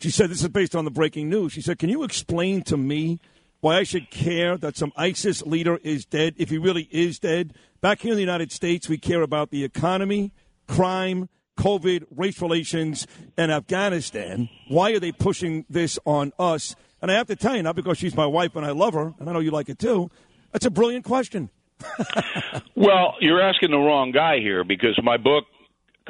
She 0.00 0.10
said, 0.10 0.30
This 0.30 0.42
is 0.42 0.48
based 0.48 0.74
on 0.74 0.84
the 0.84 0.90
breaking 0.90 1.28
news. 1.28 1.52
She 1.52 1.60
said, 1.60 1.78
Can 1.78 1.88
you 1.88 2.02
explain 2.02 2.62
to 2.62 2.76
me 2.76 3.20
why 3.60 3.76
I 3.76 3.82
should 3.82 4.10
care 4.10 4.56
that 4.56 4.76
some 4.76 4.92
ISIS 4.96 5.42
leader 5.42 5.78
is 5.82 6.04
dead 6.04 6.34
if 6.38 6.50
he 6.50 6.58
really 6.58 6.88
is 6.90 7.18
dead? 7.18 7.54
Back 7.80 8.00
here 8.00 8.12
in 8.12 8.16
the 8.16 8.22
United 8.22 8.52
States, 8.52 8.88
we 8.88 8.98
care 8.98 9.22
about 9.22 9.50
the 9.50 9.64
economy, 9.64 10.32
crime, 10.66 11.28
COVID, 11.58 12.04
race 12.16 12.40
relations, 12.40 13.06
and 13.36 13.52
Afghanistan. 13.52 14.48
Why 14.68 14.92
are 14.92 15.00
they 15.00 15.12
pushing 15.12 15.66
this 15.68 15.98
on 16.04 16.32
us? 16.38 16.74
And 17.02 17.10
I 17.10 17.14
have 17.14 17.26
to 17.28 17.36
tell 17.36 17.56
you, 17.56 17.62
not 17.62 17.76
because 17.76 17.98
she's 17.98 18.14
my 18.14 18.26
wife 18.26 18.56
and 18.56 18.64
I 18.64 18.70
love 18.70 18.94
her, 18.94 19.14
and 19.18 19.28
I 19.28 19.32
know 19.32 19.40
you 19.40 19.50
like 19.50 19.68
it 19.68 19.78
too, 19.78 20.10
that's 20.52 20.66
a 20.66 20.70
brilliant 20.70 21.04
question. 21.04 21.50
Well, 22.76 23.16
you're 23.20 23.42
asking 23.42 23.72
the 23.72 23.76
wrong 23.76 24.10
guy 24.10 24.38
here 24.38 24.64
because 24.64 24.98
my 25.02 25.18
book 25.18 25.44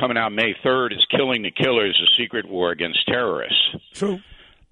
coming 0.01 0.17
out 0.17 0.33
May 0.33 0.55
3rd 0.65 0.93
is 0.93 1.07
Killing 1.15 1.43
the 1.43 1.51
Killers: 1.51 2.01
A 2.03 2.23
Secret 2.23 2.49
War 2.49 2.71
Against 2.71 3.07
Terrorists. 3.07 3.77
True. 3.93 4.19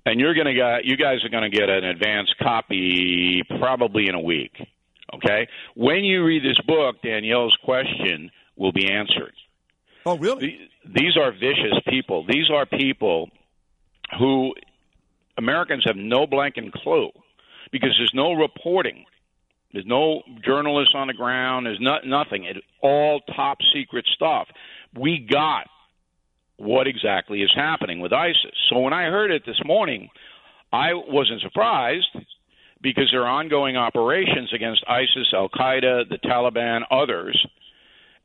And 0.06 0.18
you're 0.18 0.34
going 0.34 0.46
to 0.46 0.54
get 0.54 0.86
you 0.86 0.96
guys 0.96 1.22
are 1.22 1.28
going 1.28 1.50
to 1.50 1.56
get 1.56 1.68
an 1.68 1.84
advance 1.84 2.28
copy 2.42 3.42
probably 3.58 4.08
in 4.08 4.14
a 4.14 4.20
week. 4.20 4.52
Okay? 5.14 5.48
When 5.74 6.04
you 6.04 6.24
read 6.24 6.42
this 6.42 6.58
book, 6.66 7.02
Danielle's 7.02 7.56
question 7.62 8.30
will 8.56 8.72
be 8.72 8.90
answered. 8.90 9.34
Oh, 10.06 10.16
really? 10.16 10.70
These 10.86 11.16
are 11.16 11.32
vicious 11.32 11.78
people. 11.86 12.24
These 12.26 12.50
are 12.50 12.64
people 12.64 13.28
who 14.18 14.54
Americans 15.36 15.84
have 15.86 15.96
no 15.96 16.26
blanket 16.26 16.72
clue 16.72 17.10
because 17.70 17.90
there's 17.98 18.14
no 18.14 18.32
reporting. 18.32 19.04
There's 19.72 19.86
no 19.86 20.22
journalists 20.42 20.94
on 20.94 21.08
the 21.08 21.12
ground. 21.12 21.66
There's 21.66 21.80
not 21.80 22.06
nothing. 22.06 22.44
It's 22.44 22.60
all 22.82 23.20
top 23.36 23.58
secret 23.74 24.06
stuff. 24.14 24.48
We 24.94 25.18
got 25.18 25.68
what 26.56 26.86
exactly 26.86 27.42
is 27.42 27.52
happening 27.54 28.00
with 28.00 28.12
ISIS. 28.12 28.52
So 28.68 28.80
when 28.80 28.92
I 28.92 29.04
heard 29.04 29.30
it 29.30 29.44
this 29.46 29.60
morning, 29.64 30.08
I 30.72 30.94
wasn't 30.94 31.40
surprised 31.40 32.08
because 32.80 33.10
there 33.10 33.22
are 33.22 33.28
ongoing 33.28 33.76
operations 33.76 34.52
against 34.52 34.84
ISIS, 34.86 35.32
Al 35.32 35.48
Qaeda, 35.48 36.08
the 36.08 36.18
Taliban, 36.18 36.82
others, 36.90 37.46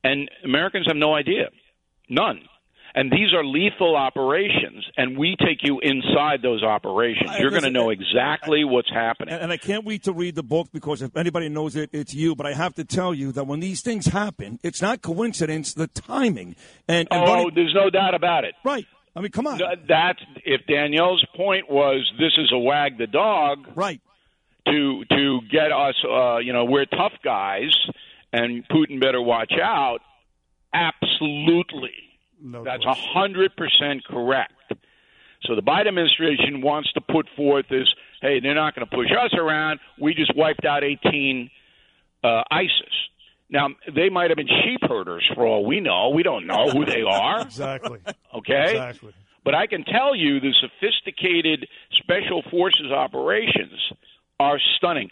and 0.03 0.29
Americans 0.43 0.87
have 0.87 0.97
no 0.97 1.13
idea. 1.13 1.49
None. 2.09 2.41
And 2.95 3.11
these 3.11 3.33
are 3.33 3.43
lethal 3.43 3.95
operations, 3.95 4.85
and 4.97 5.17
we 5.17 5.35
take 5.39 5.63
you 5.63 5.79
inside 5.79 6.43
those 6.43 6.61
operations. 6.61 7.31
You're 7.39 7.49
going 7.49 7.63
to 7.63 7.71
know 7.71 7.89
exactly 7.89 8.63
what's 8.63 8.91
happening. 8.91 9.33
And, 9.33 9.51
I 9.51 9.57
can't 9.57 9.83
wait 9.83 10.03
to 10.03 10.13
read 10.13 10.35
the 10.35 10.43
book 10.43 10.67
because 10.71 11.01
if 11.01 11.17
anybody 11.17 11.49
knows 11.49 11.75
it, 11.75 11.89
it's 11.91 12.13
you. 12.13 12.35
But 12.35 12.45
I 12.45 12.53
have 12.53 12.75
to 12.75 12.83
tell 12.83 13.13
you 13.15 13.31
that 13.31 13.47
when 13.47 13.61
these 13.61 13.81
things 13.81 14.05
happen, 14.05 14.59
it's 14.61 14.79
not 14.79 15.01
coincidence. 15.01 15.73
The 15.73 15.87
timing 15.87 16.55
and, 16.87 17.07
and 17.09 17.23
Oh, 17.27 17.49
there's 17.53 17.73
no 17.73 17.89
doubt 17.89 18.13
about 18.13 18.43
it. 18.43 18.53
Right. 18.63 18.85
I 19.15 19.21
mean, 19.21 19.31
come 19.31 19.47
on. 19.47 19.59
That 19.87 20.15
if 20.45 20.61
Danielle's 20.67 21.25
point 21.35 21.69
was 21.71 22.11
this 22.19 22.33
is 22.37 22.51
a 22.51 22.59
wag 22.59 22.97
the 22.99 23.07
dog, 23.07 23.67
right? 23.75 24.01
To 24.67 25.03
to 25.05 25.39
get 25.51 25.71
us, 25.71 25.95
uh, 26.07 26.37
you 26.37 26.53
know, 26.53 26.65
we're 26.65 26.85
tough 26.85 27.13
guys, 27.23 27.75
and 28.31 28.67
Putin 28.69 28.99
better 29.01 29.21
watch 29.21 29.53
out. 29.61 29.99
Absolutely, 30.73 31.91
that's 32.63 32.85
a 32.85 32.93
hundred 32.93 33.55
percent 33.55 34.03
correct. 34.05 34.53
So 35.43 35.55
the 35.55 35.61
Biden 35.61 35.87
administration 35.87 36.61
wants 36.61 36.91
to 36.93 37.01
put 37.01 37.27
forth 37.35 37.65
this: 37.69 37.87
hey, 38.21 38.39
they're 38.39 38.55
not 38.55 38.75
going 38.75 38.87
to 38.87 38.95
push 38.95 39.09
us 39.11 39.33
around. 39.37 39.79
We 39.99 40.13
just 40.13 40.35
wiped 40.35 40.65
out 40.65 40.83
18 40.83 41.49
uh, 42.23 42.43
ISIS. 42.51 42.93
Now 43.49 43.69
they 43.93 44.09
might 44.09 44.29
have 44.29 44.37
been 44.37 44.47
sheep 44.47 44.79
herders 44.81 45.29
for 45.35 45.45
all 45.45 45.65
we 45.65 45.79
know. 45.79 46.09
We 46.09 46.23
don't 46.23 46.47
know 46.47 46.69
who 46.69 46.85
they 46.85 47.01
are. 47.01 47.41
Exactly. 47.45 47.99
Okay. 48.33 48.71
Exactly. 48.71 49.13
But 49.45 49.55
I 49.55 49.67
can 49.67 49.83
tell 49.83 50.15
you 50.15 50.39
the 50.39 50.53
sophisticated 50.61 51.67
special 51.91 52.43
forces 52.49 52.91
operations 52.91 53.77
are 54.39 54.57
stunning. 54.77 55.09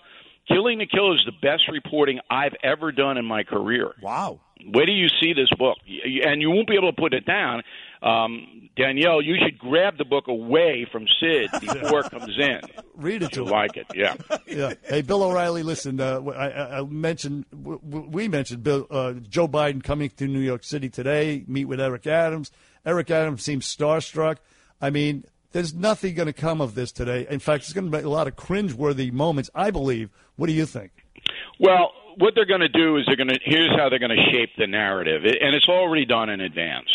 Killing 0.47 0.79
the 0.79 0.85
Killer 0.87 1.15
is 1.15 1.25
the 1.25 1.33
best 1.41 1.63
reporting 1.71 2.19
I've 2.29 2.55
ever 2.63 2.91
done 2.91 3.17
in 3.17 3.25
my 3.25 3.43
career. 3.43 3.93
Wow. 4.01 4.39
Where 4.71 4.85
do 4.85 4.91
you 4.91 5.07
see 5.21 5.33
this 5.33 5.49
book? 5.57 5.77
And 6.25 6.41
you 6.41 6.51
won't 6.51 6.67
be 6.67 6.75
able 6.75 6.91
to 6.91 6.99
put 6.99 7.13
it 7.13 7.25
down. 7.25 7.63
Um, 8.01 8.69
Danielle, 8.75 9.21
you 9.21 9.35
should 9.43 9.59
grab 9.59 9.97
the 9.97 10.05
book 10.05 10.27
away 10.27 10.87
from 10.91 11.05
Sid 11.19 11.51
before 11.61 11.99
it 12.01 12.09
comes 12.11 12.37
in. 12.37 12.61
Read 12.95 13.21
it 13.21 13.33
to 13.33 13.41
you 13.41 13.45
him. 13.45 13.51
like 13.51 13.77
it, 13.77 13.85
yeah. 13.93 14.15
yeah. 14.47 14.73
Hey, 14.83 15.01
Bill 15.01 15.23
O'Reilly, 15.23 15.61
listen, 15.61 15.99
uh, 15.99 16.19
I, 16.21 16.79
I 16.79 16.81
mentioned, 16.83 17.45
we 17.51 18.27
mentioned 18.27 18.63
Bill, 18.63 18.87
uh, 18.89 19.13
Joe 19.13 19.47
Biden 19.47 19.83
coming 19.83 20.09
to 20.17 20.27
New 20.27 20.39
York 20.39 20.63
City 20.63 20.89
today, 20.89 21.43
meet 21.47 21.65
with 21.65 21.79
Eric 21.79 22.07
Adams. 22.07 22.51
Eric 22.85 23.11
Adams 23.11 23.43
seems 23.43 23.65
starstruck. 23.65 24.37
I 24.81 24.89
mean, 24.89 25.25
there's 25.51 25.73
nothing 25.73 26.15
going 26.15 26.27
to 26.27 26.33
come 26.33 26.61
of 26.61 26.75
this 26.75 26.91
today. 26.91 27.27
In 27.29 27.39
fact, 27.39 27.63
it's 27.65 27.73
going 27.73 27.91
to 27.91 27.97
be 27.97 28.03
a 28.03 28.09
lot 28.09 28.27
of 28.27 28.35
cringeworthy 28.35 29.11
moments, 29.11 29.49
I 29.53 29.69
believe. 29.69 30.09
What 30.37 30.47
do 30.47 30.53
you 30.53 30.65
think? 30.65 30.91
Well, 31.59 31.91
what 32.17 32.33
they're 32.35 32.45
going 32.45 32.61
to 32.61 32.69
do 32.69 32.97
is 32.97 33.05
they're 33.05 33.15
going 33.15 33.29
to 33.29 33.39
here's 33.43 33.71
how 33.77 33.89
they're 33.89 33.99
going 33.99 34.15
to 34.15 34.31
shape 34.31 34.51
the 34.57 34.67
narrative, 34.67 35.23
and 35.25 35.55
it's 35.55 35.67
already 35.67 36.05
done 36.05 36.29
in 36.29 36.41
advance. 36.41 36.89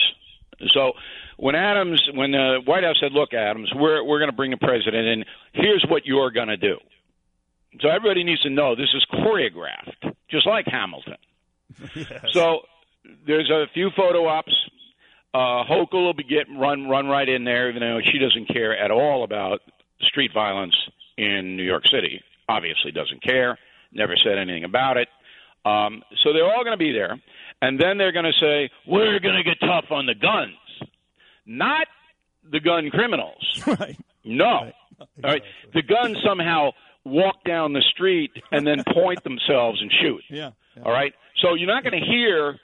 So 0.72 0.92
when 1.36 1.54
Adams, 1.54 2.02
when 2.14 2.32
the 2.32 2.60
White 2.64 2.84
House 2.84 2.96
said, 3.00 3.12
"Look, 3.12 3.34
Adams, 3.34 3.70
we're 3.74 4.02
we're 4.02 4.18
going 4.18 4.30
to 4.30 4.36
bring 4.36 4.50
the 4.50 4.56
president 4.56 5.06
in. 5.06 5.24
Here's 5.52 5.84
what 5.88 6.06
you're 6.06 6.30
going 6.30 6.48
to 6.48 6.56
do." 6.56 6.78
So 7.80 7.88
everybody 7.88 8.24
needs 8.24 8.42
to 8.42 8.50
know 8.50 8.74
this 8.74 8.94
is 8.94 9.04
choreographed, 9.12 10.14
just 10.30 10.46
like 10.46 10.66
Hamilton. 10.66 11.16
So 12.32 12.60
there's 13.26 13.50
a 13.50 13.66
few 13.74 13.90
photo 13.96 14.26
ops. 14.26 14.54
Uh, 15.34 15.64
Hochul 15.64 16.04
will 16.04 16.14
be 16.14 16.24
getting 16.24 16.58
run 16.58 16.88
run 16.88 17.06
right 17.06 17.28
in 17.28 17.44
there, 17.44 17.68
even 17.68 17.80
though 17.80 18.00
she 18.02 18.18
doesn't 18.18 18.48
care 18.48 18.76
at 18.76 18.90
all 18.90 19.24
about 19.24 19.60
street 20.00 20.30
violence 20.32 20.74
in 21.18 21.56
New 21.56 21.62
York 21.62 21.86
City. 21.86 22.22
Obviously, 22.48 22.92
doesn't 22.92 23.22
care. 23.22 23.58
Never 23.92 24.16
said 24.22 24.38
anything 24.38 24.64
about 24.64 24.96
it. 24.96 25.08
Um, 25.64 26.02
so 26.22 26.32
they're 26.32 26.44
all 26.46 26.62
going 26.64 26.78
to 26.78 26.84
be 26.84 26.92
there, 26.92 27.18
and 27.60 27.80
then 27.80 27.98
they're 27.98 28.12
going 28.12 28.24
to 28.26 28.32
say 28.40 28.70
we're 28.86 29.18
going 29.18 29.34
to 29.36 29.42
get 29.42 29.58
tough 29.60 29.86
on 29.90 30.06
the 30.06 30.14
guns, 30.14 30.54
not 31.44 31.86
the 32.50 32.60
gun 32.60 32.90
criminals. 32.90 33.62
Right. 33.66 33.96
No. 34.24 34.70
All 35.00 35.06
right. 35.24 35.42
The 35.74 35.82
guns 35.82 36.16
somehow 36.24 36.70
walk 37.04 37.44
down 37.44 37.72
the 37.72 37.82
street 37.92 38.32
and 38.52 38.66
then 38.66 38.82
point 38.92 39.22
themselves 39.24 39.80
and 39.80 39.90
shoot. 40.00 40.22
Yeah. 40.30 40.50
All 40.84 40.92
right. 40.92 41.12
So 41.42 41.54
you're 41.54 41.68
not 41.68 41.82
going 41.84 41.98
to 42.00 42.06
hear, 42.06 42.58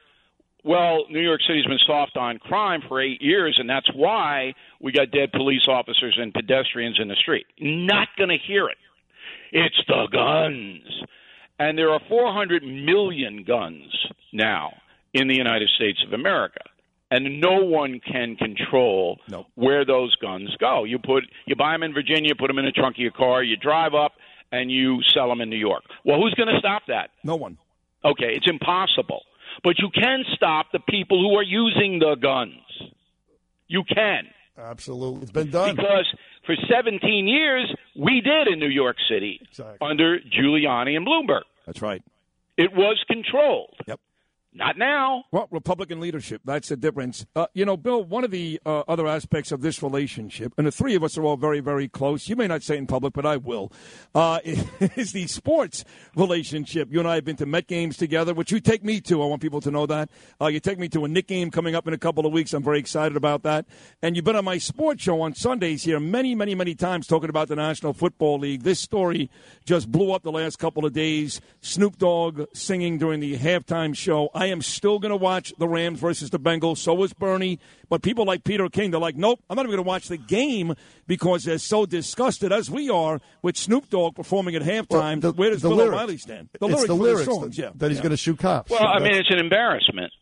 well, 0.65 1.05
New 1.11 1.21
York 1.21 1.41
City's 1.47 1.65
been 1.67 1.79
soft 1.87 2.17
on 2.17 2.39
crime 2.39 2.83
for 2.89 3.01
eight 3.01 3.23
years, 3.23 3.57
and 3.59 3.69
that's 3.71 3.89
why 3.95 4.55
we 4.81 4.93
got 4.93 5.11
dead 5.11 5.33
police 5.33 5.67
officers 5.69 6.19
and 6.21 6.33
pedestrians 6.33 6.99
in 7.01 7.09
the 7.09 7.15
street. 7.17 7.47
Not 7.59 8.09
going 8.19 8.31
to 8.31 8.39
hear 8.39 8.69
it. 8.69 8.77
It's 9.53 9.81
the 9.87 10.09
guns. 10.11 10.83
And 11.59 11.79
there 11.79 11.91
are 11.91 12.01
400 12.09 12.65
million 12.65 13.45
guns 13.45 13.93
now 14.33 14.73
in 15.13 15.29
the 15.29 15.37
United 15.37 15.69
States 15.77 16.03
of 16.07 16.13
America. 16.13 16.61
And 17.11 17.41
no 17.41 17.63
one 17.63 18.01
can 18.01 18.37
control 18.37 19.21
where 19.55 19.85
those 19.85 20.17
guns 20.17 20.49
go. 20.59 20.85
You 20.85 20.99
put 20.99 21.25
you 21.47 21.55
buy 21.55 21.73
them 21.73 21.83
in 21.83 21.93
Virginia, 21.93 22.35
put 22.35 22.49
them 22.49 22.59
in 22.59 22.65
the 22.65 22.73
trunk 22.73 22.97
of 22.97 23.01
your 23.01 23.13
car, 23.13 23.43
you 23.43 23.57
drive 23.57 23.93
up, 23.95 24.13
and 24.51 24.71
you 24.71 25.03
sell 25.03 25.29
them 25.29 25.43
in 25.43 25.51
New 25.51 25.59
York. 25.59 25.83
Well, 26.05 26.19
who's 26.19 26.33
going 26.35 26.49
to 26.49 26.59
stop 26.59 26.83
that? 26.89 27.11
No 27.23 27.37
one. 27.37 27.59
Okay, 28.03 28.33
it's 28.35 28.49
impossible. 28.49 29.23
But 29.63 29.79
you 29.79 29.91
can 29.91 30.25
stop 30.35 30.73
the 30.73 30.81
people 30.81 31.21
who 31.21 31.37
are 31.37 31.43
using 31.43 31.99
the 31.99 32.17
guns. 32.17 32.63
You 33.69 33.85
can. 33.85 34.29
Absolutely. 34.57 35.23
It's 35.23 35.31
been 35.31 35.51
done. 35.51 35.77
Because 35.77 36.07
for 36.45 36.55
17 36.71 37.29
years, 37.29 37.73
we 37.97 38.21
did 38.21 38.49
in 38.49 38.59
New 38.59 38.69
York 38.69 38.97
City 39.09 39.41
under 39.81 40.19
Giuliani 40.21 40.97
and 40.97 41.07
Bloomberg. 41.07 41.43
That's 41.67 41.83
right. 41.83 42.03
It 42.57 42.73
was 42.75 43.03
controlled. 43.09 43.77
Yep. 43.87 44.01
Not 44.55 44.77
now. 44.77 45.25
Well, 45.33 45.49
Republican 45.51 45.99
leadership. 45.99 46.43
That's 46.45 46.69
the 46.69 46.77
difference. 46.77 47.25
Uh, 47.35 47.47
you 47.55 47.65
know, 47.65 47.79
Bill, 47.79 48.05
one 48.05 48.23
of 48.23 48.31
the 48.31 48.61
uh, 48.67 48.81
other 48.87 49.07
aspects 49.07 49.51
of 49.51 49.63
this 49.63 49.83
relationship, 49.83 50.53
and 50.59 50.67
the 50.67 50.71
three 50.71 50.95
of 50.95 51.03
us 51.03 51.17
are 51.17 51.25
all 51.25 51.39
very, 51.39 51.61
very 51.61 51.89
close. 51.89 52.29
You 52.29 52.37
may 52.37 52.47
not 52.47 52.63
say 52.63 52.77
in 52.77 52.87
public, 52.87 53.15
but 53.15 53.25
I 53.25 53.39
will, 53.39 53.73
uh, 54.15 54.41
is 54.45 55.13
the 55.13 55.27
sports 55.27 55.87
relationship. 56.17 56.93
You 56.93 56.99
and 56.99 57.09
I 57.09 57.15
have 57.15 57.25
been 57.25 57.37
to 57.37 57.47
Met 57.47 57.67
games 57.67 57.97
together, 57.97 58.35
which 58.35 58.53
you 58.53 58.61
take 58.61 58.85
me 58.85 59.01
to. 59.03 59.23
I 59.23 59.27
want 59.27 59.41
people 59.41 59.63
to 59.63 59.71
know 59.71 59.87
that. 59.87 60.11
Uh, 60.41 60.49
you 60.49 60.61
take 60.61 60.79
me 60.79 60.89
to 60.91 61.05
a 61.07 61.09
Knick 61.09 61.29
game 61.29 61.51
coming 61.51 61.75
up 61.75 61.89
in 61.89 61.95
a 61.95 61.99
couple 61.99 62.27
of 62.27 62.33
weeks. 62.33 62.53
I'm 62.53 62.63
very 62.63 62.79
excited 62.79 63.17
about 63.17 63.43
that. 63.45 63.65
And 64.03 64.17
you've 64.17 64.25
been 64.25 64.37
on 64.37 64.45
my 64.45 64.59
sports 64.59 65.03
show 65.03 65.23
on 65.23 65.35
Sundays 65.35 65.85
here 65.85 65.99
many, 65.99 66.35
many, 66.35 66.55
many 66.55 66.75
times 66.75 67.07
talking 67.07 67.31
about 67.31 67.49
the 67.49 67.57
National 67.57 67.95
Football 67.95 68.41
League. 68.41 68.63
This 68.63 68.81
story 68.81 69.31
just 69.65 69.91
blew 69.91 70.13
up 70.13 70.23
the 70.23 70.33
last 70.33 70.59
couple 70.59 70.85
of 70.85 70.93
days. 70.93 71.41
Snoop 71.63 71.97
Dogg 71.97 72.43
singing 72.53 72.99
during 72.99 73.21
the 73.21 73.39
halftime 73.39 73.97
show. 73.97 74.31
Am 74.47 74.63
still 74.63 74.99
going 74.99 75.11
to 75.11 75.17
watch 75.17 75.53
the 75.59 75.69
Rams 75.69 75.99
versus 76.01 76.31
the 76.31 76.39
Bengals. 76.39 76.79
So 76.79 77.03
is 77.03 77.13
Bernie. 77.13 77.59
But 77.89 78.03
people 78.03 78.25
like 78.25 78.45
Peter 78.45 78.69
King, 78.69 78.91
they're 78.91 79.01
like, 79.01 79.17
nope, 79.17 79.41
I'm 79.51 79.57
not 79.57 79.63
even 79.67 79.77
going 79.77 79.85
to 79.85 79.89
watch 79.89 80.09
the 80.09 80.17
game 80.17 80.75
because 81.07 81.45
they're 81.45 81.59
so 81.59 81.87
disgusted, 81.87 82.53
as 82.53 82.71
we 82.71 82.89
are, 82.91 83.21
with 83.43 83.57
Snoop 83.57 83.91
Dogg 83.91 84.15
performing 84.15 84.55
at 84.57 84.63
halftime. 84.63 85.21
the- 85.21 85.33
Where 85.33 85.51
does 85.51 85.63
the 85.63 85.69
Bill 85.69 85.79
lyrics. 85.79 85.95
O'Reilly 85.95 86.19
stand? 86.19 86.49
It's 86.55 86.61
the 86.61 86.87
for 86.87 86.93
lyrics 86.95 87.25
songs, 87.27 87.57
that- 87.57 87.63
yeah. 87.63 87.71
that 87.75 87.89
he's 87.91 87.99
Yeah. 87.99 88.03
going 88.03 88.11
to 88.11 88.17
shoot 88.17 88.39
cops. 88.39 88.71
Well, 88.71 88.87
I 88.87 88.99
mean, 88.99 89.15
it's 89.15 89.31
an 89.31 89.39
embarrassment. 89.39 90.13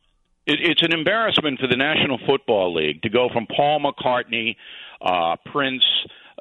It, 0.46 0.58
it's 0.62 0.82
an 0.82 0.92
embarrassment 0.92 1.60
for 1.60 1.66
the 1.68 1.76
National 1.76 2.18
Football 2.26 2.74
League 2.74 3.02
to 3.02 3.08
go 3.08 3.28
from 3.32 3.46
Paul 3.46 3.80
McCartney, 3.80 4.56
uh, 5.00 5.36
Prince, 5.52 5.84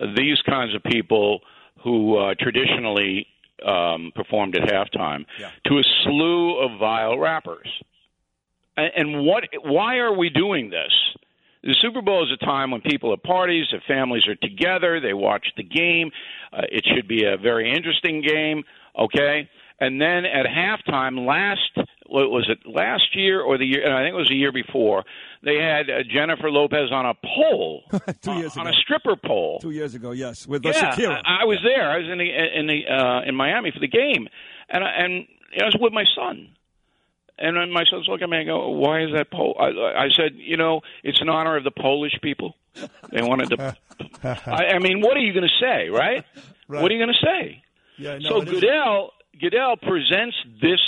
uh, 0.01 0.05
these 0.15 0.41
kinds 0.49 0.73
of 0.73 0.81
people 0.83 1.41
who 1.83 2.17
uh, 2.17 2.33
traditionally 2.39 3.27
um, 3.65 4.11
performed 4.15 4.55
at 4.55 4.63
halftime, 4.63 5.25
to 5.65 5.77
a 5.77 5.83
slew 6.03 6.59
of 6.59 6.79
vile 6.79 7.17
rappers. 7.17 7.67
And, 8.77 8.91
and 8.95 9.25
what? 9.25 9.43
Why 9.63 9.97
are 9.97 10.15
we 10.15 10.29
doing 10.29 10.69
this? 10.69 10.91
The 11.63 11.75
Super 11.81 12.01
Bowl 12.01 12.23
is 12.23 12.31
a 12.31 12.45
time 12.45 12.71
when 12.71 12.81
people 12.81 13.11
at 13.11 13.21
parties, 13.21 13.65
their 13.71 13.83
families 13.85 14.25
are 14.27 14.35
together, 14.35 15.01
they 15.01 15.13
watch 15.13 15.45
the 15.57 15.63
game. 15.63 16.09
Uh, 16.53 16.61
it 16.71 16.85
should 16.85 17.07
be 17.07 17.25
a 17.25 17.35
very 17.35 17.69
interesting 17.69 18.21
game, 18.21 18.63
okay? 18.97 19.49
And 19.81 19.99
then 19.99 20.23
at 20.25 20.45
halftime 20.45 21.27
last 21.27 21.87
what 22.09 22.29
was 22.31 22.49
it 22.49 22.59
last 22.69 23.15
year 23.15 23.41
or 23.41 23.57
the 23.57 23.65
year? 23.65 23.85
I 23.95 24.03
think 24.03 24.13
it 24.13 24.17
was 24.17 24.29
the 24.29 24.35
year 24.35 24.51
before. 24.51 25.03
They 25.43 25.55
had 25.55 25.89
uh, 25.89 26.03
Jennifer 26.11 26.49
Lopez 26.51 26.91
on 26.91 27.05
a 27.05 27.13
pole, 27.13 27.83
Two 28.21 28.33
years 28.33 28.57
on 28.57 28.67
ago. 28.67 28.75
a 28.77 28.81
stripper 28.81 29.15
pole. 29.15 29.59
Two 29.61 29.71
years 29.71 29.95
ago, 29.95 30.11
yes, 30.11 30.45
with 30.47 30.65
yeah, 30.65 30.73
Shakira. 30.73 31.21
I, 31.23 31.43
I 31.43 31.45
was 31.45 31.59
there. 31.63 31.89
I 31.89 31.97
was 31.99 32.07
in 32.11 32.17
the 32.17 32.59
in 32.59 32.67
the 32.67 32.87
uh, 32.87 33.21
in 33.27 33.35
Miami 33.35 33.71
for 33.71 33.79
the 33.79 33.87
game, 33.87 34.27
and 34.69 34.83
I, 34.83 34.89
and 34.97 35.27
I 35.61 35.65
was 35.65 35.77
with 35.79 35.93
my 35.93 36.05
son. 36.15 36.49
And 37.41 37.55
then 37.55 37.71
my 37.71 37.85
son's 37.89 38.05
looking 38.09 38.25
at 38.25 38.29
me 38.29 38.37
and 38.39 38.47
go, 38.47 38.69
"Why 38.71 39.03
is 39.03 39.11
that 39.13 39.31
pole?" 39.31 39.55
I, 39.57 39.67
I 40.03 40.09
said, 40.13 40.33
"You 40.35 40.57
know, 40.57 40.81
it's 41.03 41.21
in 41.21 41.29
honor 41.29 41.55
of 41.55 41.63
the 41.63 41.71
Polish 41.71 42.11
people. 42.21 42.55
They 43.13 43.21
wanted 43.21 43.49
to." 43.51 43.77
I, 44.45 44.75
I 44.75 44.79
mean, 44.79 44.99
what 44.99 45.15
are 45.15 45.21
you 45.21 45.31
going 45.33 45.47
to 45.47 45.55
say, 45.65 45.89
right? 45.89 46.25
Right. 46.71 46.83
What 46.83 46.91
are 46.91 46.93
you 46.93 47.03
going 47.03 47.15
to 47.19 47.25
say? 47.25 47.63
Yeah, 47.97 48.19
no, 48.19 48.29
so 48.29 48.41
it 48.43 48.47
is- 48.47 48.53
Goodell 48.59 49.11
Goodell 49.41 49.75
presents 49.77 50.35
this 50.61 50.79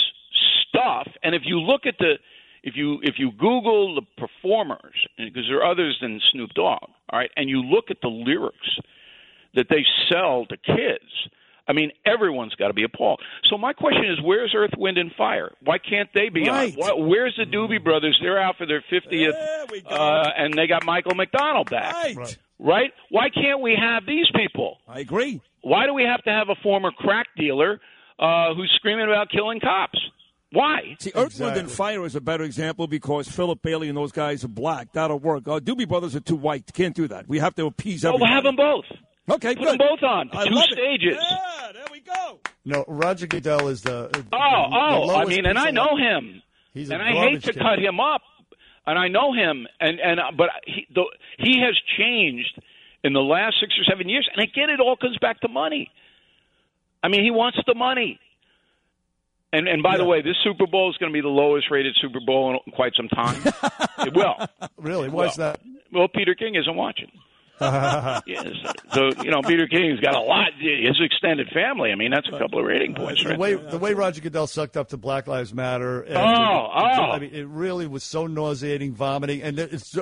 stuff, 0.72 1.08
and 1.22 1.34
if 1.34 1.42
you 1.44 1.60
look 1.60 1.82
at 1.86 1.94
the 1.98 2.14
if 2.62 2.76
you 2.76 2.98
if 3.02 3.14
you 3.18 3.30
Google 3.32 3.94
the 3.96 4.02
performers, 4.16 4.94
because 5.18 5.44
there 5.48 5.58
are 5.62 5.70
others 5.70 5.98
than 6.00 6.20
Snoop 6.32 6.50
Dogg, 6.54 6.78
all 7.10 7.18
right, 7.18 7.30
and 7.36 7.48
you 7.50 7.60
look 7.62 7.86
at 7.90 7.98
the 8.02 8.08
lyrics 8.08 8.78
that 9.54 9.66
they 9.68 9.84
sell 10.10 10.46
to 10.46 10.56
kids, 10.56 11.10
I 11.68 11.72
mean, 11.72 11.90
everyone's 12.06 12.54
got 12.54 12.68
to 12.68 12.72
be 12.74 12.84
appalled. 12.84 13.20
So 13.50 13.58
my 13.58 13.72
question 13.72 14.04
is, 14.06 14.18
where's 14.22 14.52
Earth, 14.56 14.70
Wind, 14.78 14.96
and 14.98 15.12
Fire? 15.16 15.52
Why 15.62 15.78
can't 15.78 16.08
they 16.14 16.28
be 16.28 16.48
Right. 16.48 16.72
on? 16.72 16.78
Why, 16.78 16.92
where's 16.94 17.34
the 17.36 17.44
Doobie 17.44 17.82
Brothers? 17.82 18.18
They're 18.22 18.40
out 18.40 18.56
for 18.56 18.66
their 18.66 18.82
fiftieth, 18.88 19.34
uh, 19.86 20.30
and 20.36 20.54
they 20.54 20.66
got 20.66 20.84
Michael 20.84 21.14
McDonald 21.14 21.68
back. 21.70 21.94
Right. 22.16 22.38
Right? 22.58 22.92
Why 23.10 23.28
can't 23.28 23.60
we 23.60 23.74
have 23.74 24.06
these 24.06 24.26
people? 24.36 24.78
I 24.86 25.00
agree. 25.00 25.40
Why 25.62 25.86
do 25.86 25.94
we 25.94 26.04
have 26.04 26.22
to 26.24 26.30
have 26.30 26.48
a 26.48 26.54
former 26.62 26.92
crack 26.92 27.26
dealer 27.36 27.80
uh, 28.20 28.54
who's 28.54 28.70
screaming 28.76 29.06
about 29.06 29.30
killing 29.30 29.58
cops? 29.58 29.98
Why? 30.52 30.96
See, 30.98 31.12
Earth, 31.14 31.40
Wind, 31.40 31.56
and 31.56 31.70
Fire 31.70 32.04
is 32.04 32.14
a 32.14 32.20
better 32.20 32.44
example 32.44 32.86
because 32.86 33.26
Philip 33.28 33.62
Bailey 33.62 33.88
and 33.88 33.96
those 33.96 34.12
guys 34.12 34.44
are 34.44 34.48
black. 34.48 34.92
That'll 34.92 35.18
work. 35.18 35.48
Uh, 35.48 35.60
Doobie 35.60 35.88
Brothers 35.88 36.14
are 36.14 36.20
too 36.20 36.36
white. 36.36 36.70
Can't 36.74 36.94
do 36.94 37.08
that. 37.08 37.26
We 37.26 37.38
have 37.38 37.54
to 37.56 37.66
appease 37.66 38.04
Well, 38.04 38.14
everybody. 38.14 38.30
we'll 38.30 38.34
have 38.34 38.44
them 38.44 38.56
both. 38.56 38.84
Okay, 39.36 39.54
Put 39.54 39.64
good. 39.64 39.80
them 39.80 39.88
both 39.88 40.02
on. 40.02 40.30
I 40.34 40.44
Two 40.48 40.54
love 40.54 40.64
it. 40.70 40.78
stages. 40.78 41.16
No, 42.64 42.84
Roger 42.86 43.26
Goodell 43.26 43.68
is 43.68 43.82
the. 43.82 44.08
the- 44.12 44.24
Oh, 44.32 44.70
the 44.70 45.12
oh, 45.12 45.16
I 45.16 45.24
mean, 45.24 45.46
and 45.46 45.58
I 45.58 45.62
piece 45.62 45.68
of- 45.70 45.74
know 45.74 45.96
him, 45.96 46.42
He's 46.74 46.90
a 46.90 46.94
and 46.94 47.02
I 47.02 47.12
hate 47.12 47.42
to 47.44 47.52
can. 47.52 47.62
cut 47.62 47.78
him 47.78 47.98
up, 48.00 48.22
and 48.86 48.98
I 48.98 49.08
know 49.08 49.32
him, 49.32 49.66
and 49.80 49.98
and 50.00 50.20
uh, 50.20 50.30
but 50.36 50.50
he 50.66 50.86
the, 50.94 51.04
he 51.38 51.60
has 51.60 51.74
changed 51.98 52.60
in 53.04 53.12
the 53.14 53.20
last 53.20 53.56
six 53.60 53.72
or 53.78 53.84
seven 53.90 54.08
years, 54.08 54.28
and 54.34 54.42
again, 54.42 54.70
it 54.70 54.80
all 54.80 54.96
comes 54.96 55.18
back 55.18 55.40
to 55.40 55.48
money. 55.48 55.90
I 57.02 57.08
mean, 57.08 57.24
he 57.24 57.30
wants 57.32 57.58
the 57.66 57.74
money. 57.74 58.20
And 59.52 59.68
and 59.68 59.82
by 59.82 59.98
the 59.98 60.04
way, 60.04 60.22
this 60.22 60.36
Super 60.42 60.66
Bowl 60.66 60.90
is 60.90 60.96
going 60.96 61.12
to 61.12 61.14
be 61.14 61.20
the 61.20 61.28
lowest 61.28 61.70
rated 61.70 61.94
Super 62.00 62.20
Bowl 62.24 62.58
in 62.66 62.72
quite 62.72 62.94
some 62.96 63.08
time. 63.08 63.42
it 64.06 64.14
will. 64.14 64.34
Really? 64.78 65.08
Why 65.08 65.26
is 65.26 65.36
that? 65.36 65.60
Well, 65.92 66.08
Peter 66.08 66.34
King 66.34 66.54
isn't 66.54 66.74
watching. 66.74 67.10
yes. 67.62 68.46
So 68.92 69.10
you 69.22 69.30
know, 69.30 69.40
Peter 69.42 69.68
King's 69.68 70.00
got 70.00 70.16
a 70.16 70.20
lot. 70.20 70.48
His 70.58 70.98
extended 71.00 71.48
family. 71.54 71.92
I 71.92 71.94
mean, 71.94 72.10
that's 72.10 72.26
a 72.26 72.36
couple 72.36 72.58
of 72.58 72.64
rating 72.64 72.94
points, 72.94 73.22
the 73.22 73.30
right? 73.30 73.38
way 73.38 73.54
the 73.54 73.78
way 73.78 73.94
Roger 73.94 74.20
Goodell 74.20 74.48
sucked 74.48 74.76
up 74.76 74.88
to 74.88 74.96
Black 74.96 75.28
Lives 75.28 75.54
Matter. 75.54 76.00
and- 76.02 76.16
Oh, 76.16 76.68
oh. 76.74 76.80
I 77.12 77.18
mean, 77.20 77.32
it 77.32 77.46
really 77.46 77.86
was 77.86 78.02
so 78.02 78.26
nauseating, 78.26 78.94
vomiting, 78.94 79.42
and 79.42 79.58
it's 79.60 79.96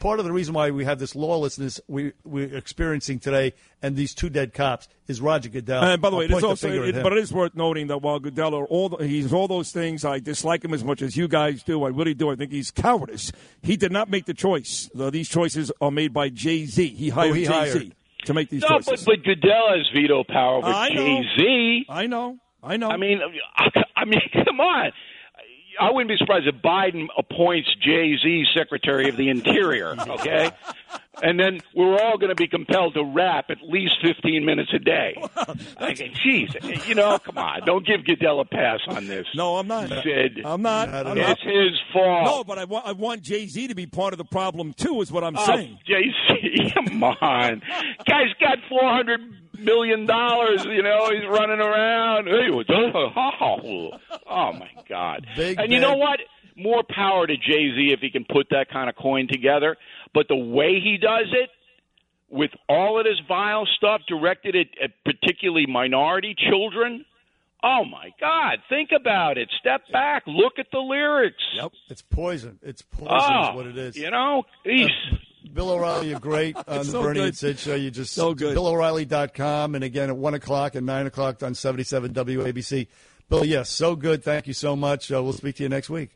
part 0.00 0.18
of 0.18 0.24
the 0.24 0.32
reason 0.32 0.54
why 0.54 0.70
we 0.70 0.86
have 0.86 0.98
this 0.98 1.14
lawlessness 1.14 1.80
we 1.86 2.14
we're 2.24 2.56
experiencing 2.56 3.20
today, 3.20 3.52
and 3.84 3.96
these 3.96 4.14
two 4.14 4.30
dead 4.30 4.54
cops 4.54 4.88
is 5.08 5.20
Roger 5.20 5.50
Goodell. 5.50 5.82
And 5.82 6.00
by 6.00 6.08
the 6.08 6.14
I'll 6.14 6.20
way, 6.20 6.24
it 6.24 6.30
is 6.30 6.34
point 6.34 6.42
the 6.42 6.48
also, 6.48 6.68
it, 6.84 7.02
but 7.02 7.12
it 7.12 7.18
is 7.18 7.32
worth 7.32 7.54
noting 7.54 7.88
that 7.88 7.98
while 7.98 8.18
Goodell 8.18 8.54
are 8.54 8.64
all 8.64 8.88
the, 8.88 9.06
he's 9.06 9.30
all 9.32 9.46
those 9.46 9.72
things, 9.72 10.04
I 10.04 10.20
dislike 10.20 10.64
him 10.64 10.72
as 10.72 10.82
much 10.82 11.02
as 11.02 11.16
you 11.16 11.28
guys 11.28 11.62
do. 11.62 11.84
I 11.84 11.88
really 11.88 12.14
do. 12.14 12.30
I 12.30 12.36
think 12.36 12.50
he's 12.50 12.70
cowardice. 12.70 13.30
He 13.62 13.76
did 13.76 13.92
not 13.92 14.08
make 14.08 14.24
the 14.24 14.32
choice. 14.34 14.88
These 14.94 15.28
choices 15.28 15.70
are 15.82 15.90
made 15.90 16.14
by 16.14 16.30
Jay 16.30 16.64
Z. 16.64 17.12
Oh, 17.14 17.32
he 17.32 17.44
hired 17.44 17.72
Oh, 17.74 17.74
Jay. 17.74 17.78
Z 17.86 17.92
to 18.24 18.32
make 18.32 18.48
these 18.48 18.62
no, 18.62 18.68
choices. 18.80 19.04
but 19.04 19.16
but 19.18 19.24
Goodell 19.24 19.68
has 19.76 19.86
veto 19.94 20.24
power 20.24 20.56
over 20.56 20.66
I 20.66 20.88
know. 20.88 21.04
Jay 21.04 21.22
Z. 21.38 21.86
I 21.90 22.06
know. 22.06 22.38
I 22.62 22.78
know. 22.78 22.88
I 22.88 22.96
mean, 22.96 23.20
I 23.96 24.04
mean, 24.06 24.20
come 24.46 24.60
on. 24.60 24.92
I 25.80 25.90
wouldn't 25.90 26.08
be 26.08 26.16
surprised 26.16 26.46
if 26.46 26.56
Biden 26.56 27.06
appoints 27.16 27.68
Jay 27.80 28.16
Z 28.22 28.44
Secretary 28.56 29.08
of 29.08 29.16
the 29.16 29.28
Interior. 29.28 29.94
Okay, 29.98 30.50
and 31.22 31.38
then 31.38 31.60
we're 31.74 31.98
all 32.00 32.16
going 32.18 32.28
to 32.30 32.34
be 32.34 32.46
compelled 32.46 32.94
to 32.94 33.04
rap 33.04 33.46
at 33.50 33.58
least 33.62 33.96
fifteen 34.02 34.44
minutes 34.44 34.70
a 34.74 34.78
day. 34.78 35.14
I 35.78 35.94
mean, 35.94 36.14
Jeez, 36.24 36.86
you 36.88 36.94
know, 36.94 37.18
come 37.18 37.38
on, 37.38 37.60
don't 37.64 37.86
give 37.86 38.04
Goodell 38.04 38.40
a 38.40 38.44
pass 38.44 38.80
on 38.88 39.06
this. 39.06 39.26
No, 39.34 39.56
I'm 39.56 39.66
not. 39.66 39.88
Sid. 40.02 40.42
I'm 40.44 40.62
not. 40.62 40.88
I'm 40.88 41.16
not. 41.16 41.16
It's 41.18 41.42
his 41.42 41.80
fault. 41.92 42.24
No, 42.26 42.44
but 42.44 42.58
I 42.58 42.64
want 42.64 42.86
I 42.86 42.92
want 42.92 43.22
Jay 43.22 43.46
Z 43.46 43.68
to 43.68 43.74
be 43.74 43.86
part 43.86 44.12
of 44.14 44.18
the 44.18 44.24
problem 44.24 44.72
too. 44.74 45.00
Is 45.00 45.10
what 45.12 45.24
I'm 45.24 45.36
Oh, 45.36 45.44
saying. 45.46 45.78
JC, 45.88 46.74
come 46.88 47.02
on. 47.02 47.62
Guy's 48.06 48.32
got 48.40 48.58
four 48.68 48.82
hundred 48.82 49.20
million 49.58 50.06
dollars, 50.06 50.64
you 50.64 50.82
know, 50.82 51.10
he's 51.10 51.26
running 51.28 51.60
around. 51.60 52.26
Hey, 52.26 52.50
what's? 52.50 52.70
Oh, 52.70 53.90
oh 54.26 54.52
my 54.52 54.70
God. 54.88 55.26
Big 55.36 55.58
and 55.58 55.72
you 55.72 55.80
know 55.80 55.96
what? 55.96 56.20
More 56.56 56.82
power 56.88 57.26
to 57.26 57.36
Jay 57.36 57.72
Z 57.74 57.90
if 57.92 58.00
he 58.00 58.10
can 58.10 58.24
put 58.24 58.48
that 58.50 58.66
kind 58.72 58.88
of 58.88 58.96
coin 58.96 59.26
together. 59.28 59.76
But 60.12 60.28
the 60.28 60.36
way 60.36 60.80
he 60.80 60.98
does 61.00 61.26
it, 61.32 61.50
with 62.28 62.50
all 62.68 62.98
of 62.98 63.04
this 63.04 63.20
vile 63.28 63.66
stuff 63.76 64.02
directed 64.08 64.56
at, 64.56 64.66
at 64.82 64.90
particularly 65.04 65.66
minority 65.66 66.34
children, 66.48 67.04
oh 67.62 67.84
my 67.84 68.10
God, 68.20 68.58
think 68.68 68.90
about 68.94 69.38
it. 69.38 69.48
Step 69.60 69.82
back, 69.92 70.24
look 70.26 70.58
at 70.58 70.66
the 70.72 70.78
lyrics. 70.78 71.42
Yep, 71.54 71.72
it's 71.88 72.02
poison. 72.02 72.58
It's 72.62 72.82
poison. 72.82 73.08
Oh, 73.10 73.16
is 73.16 73.22
ah, 73.24 73.54
what 73.54 73.66
it 73.66 73.76
is. 73.76 73.96
You 73.96 74.10
know, 74.10 74.44
Eesh. 74.66 74.90
Bill 75.52 75.70
O'Reilly, 75.70 76.08
you're 76.10 76.20
great 76.20 76.56
on 76.56 76.78
the 76.78 76.84
So 76.84 77.02
Bernie 77.02 77.20
good. 77.20 77.28
and 77.28 77.36
Sid 77.36 77.58
show. 77.58 77.74
You 77.74 77.90
just 77.90 78.12
So 78.14 78.34
good. 78.34 78.56
BillO'Reilly.com, 78.56 79.74
and 79.74 79.84
again 79.84 80.08
at 80.08 80.16
one 80.16 80.34
o'clock 80.34 80.74
and 80.74 80.86
nine 80.86 81.06
o'clock 81.06 81.42
on 81.42 81.54
77 81.54 82.12
WABC. 82.14 82.88
Bill, 83.28 83.44
yes, 83.44 83.70
so 83.70 83.94
good. 83.96 84.22
Thank 84.24 84.46
you 84.46 84.52
so 84.54 84.74
much. 84.76 85.12
Uh, 85.12 85.22
we'll 85.22 85.32
speak 85.32 85.56
to 85.56 85.62
you 85.62 85.68
next 85.68 85.90
week. 85.90 86.10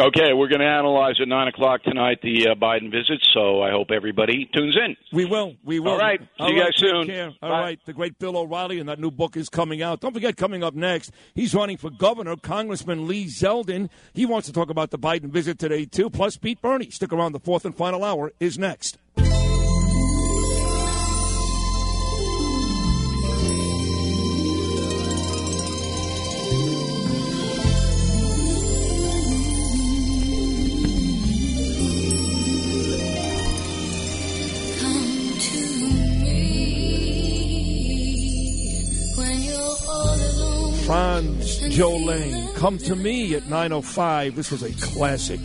Okay, 0.00 0.32
we're 0.32 0.48
going 0.48 0.60
to 0.60 0.66
analyze 0.66 1.16
at 1.20 1.28
nine 1.28 1.48
o'clock 1.48 1.82
tonight 1.82 2.20
the 2.22 2.48
uh, 2.48 2.54
Biden 2.54 2.90
visit. 2.90 3.22
So 3.34 3.60
I 3.60 3.70
hope 3.70 3.90
everybody 3.90 4.48
tunes 4.54 4.74
in. 4.74 4.96
We 5.12 5.26
will. 5.26 5.54
We 5.64 5.80
will. 5.80 5.92
All 5.92 5.98
right. 5.98 6.18
See 6.18 6.26
All 6.38 6.50
you 6.50 6.60
right, 6.62 6.72
guys 6.72 6.80
take 6.80 6.88
soon. 6.90 7.06
care. 7.06 7.32
All 7.42 7.50
right. 7.50 7.78
The 7.84 7.92
great 7.92 8.18
Bill 8.18 8.38
O'Reilly, 8.38 8.78
and 8.80 8.88
that 8.88 8.98
new 8.98 9.10
book 9.10 9.36
is 9.36 9.50
coming 9.50 9.82
out. 9.82 10.00
Don't 10.00 10.14
forget, 10.14 10.38
coming 10.38 10.64
up 10.64 10.72
next, 10.72 11.10
he's 11.34 11.54
running 11.54 11.76
for 11.76 11.90
governor, 11.90 12.36
Congressman 12.36 13.06
Lee 13.06 13.26
Zeldin. 13.26 13.90
He 14.14 14.24
wants 14.24 14.46
to 14.46 14.52
talk 14.54 14.70
about 14.70 14.90
the 14.92 14.98
Biden 14.98 15.30
visit 15.30 15.58
today, 15.58 15.84
too. 15.84 16.08
Plus, 16.08 16.38
Beat 16.38 16.62
Bernie. 16.62 16.90
Stick 16.90 17.12
around. 17.12 17.32
The 17.32 17.40
fourth 17.40 17.66
and 17.66 17.76
final 17.76 18.02
hour 18.02 18.32
is 18.40 18.58
next. 18.58 18.96
Jolene, 41.72 42.54
come 42.54 42.76
to 42.76 42.94
me 42.94 43.34
at 43.34 43.44
9.05. 43.44 44.34
This 44.34 44.50
was 44.50 44.62
a 44.62 44.72
classic. 44.94 45.40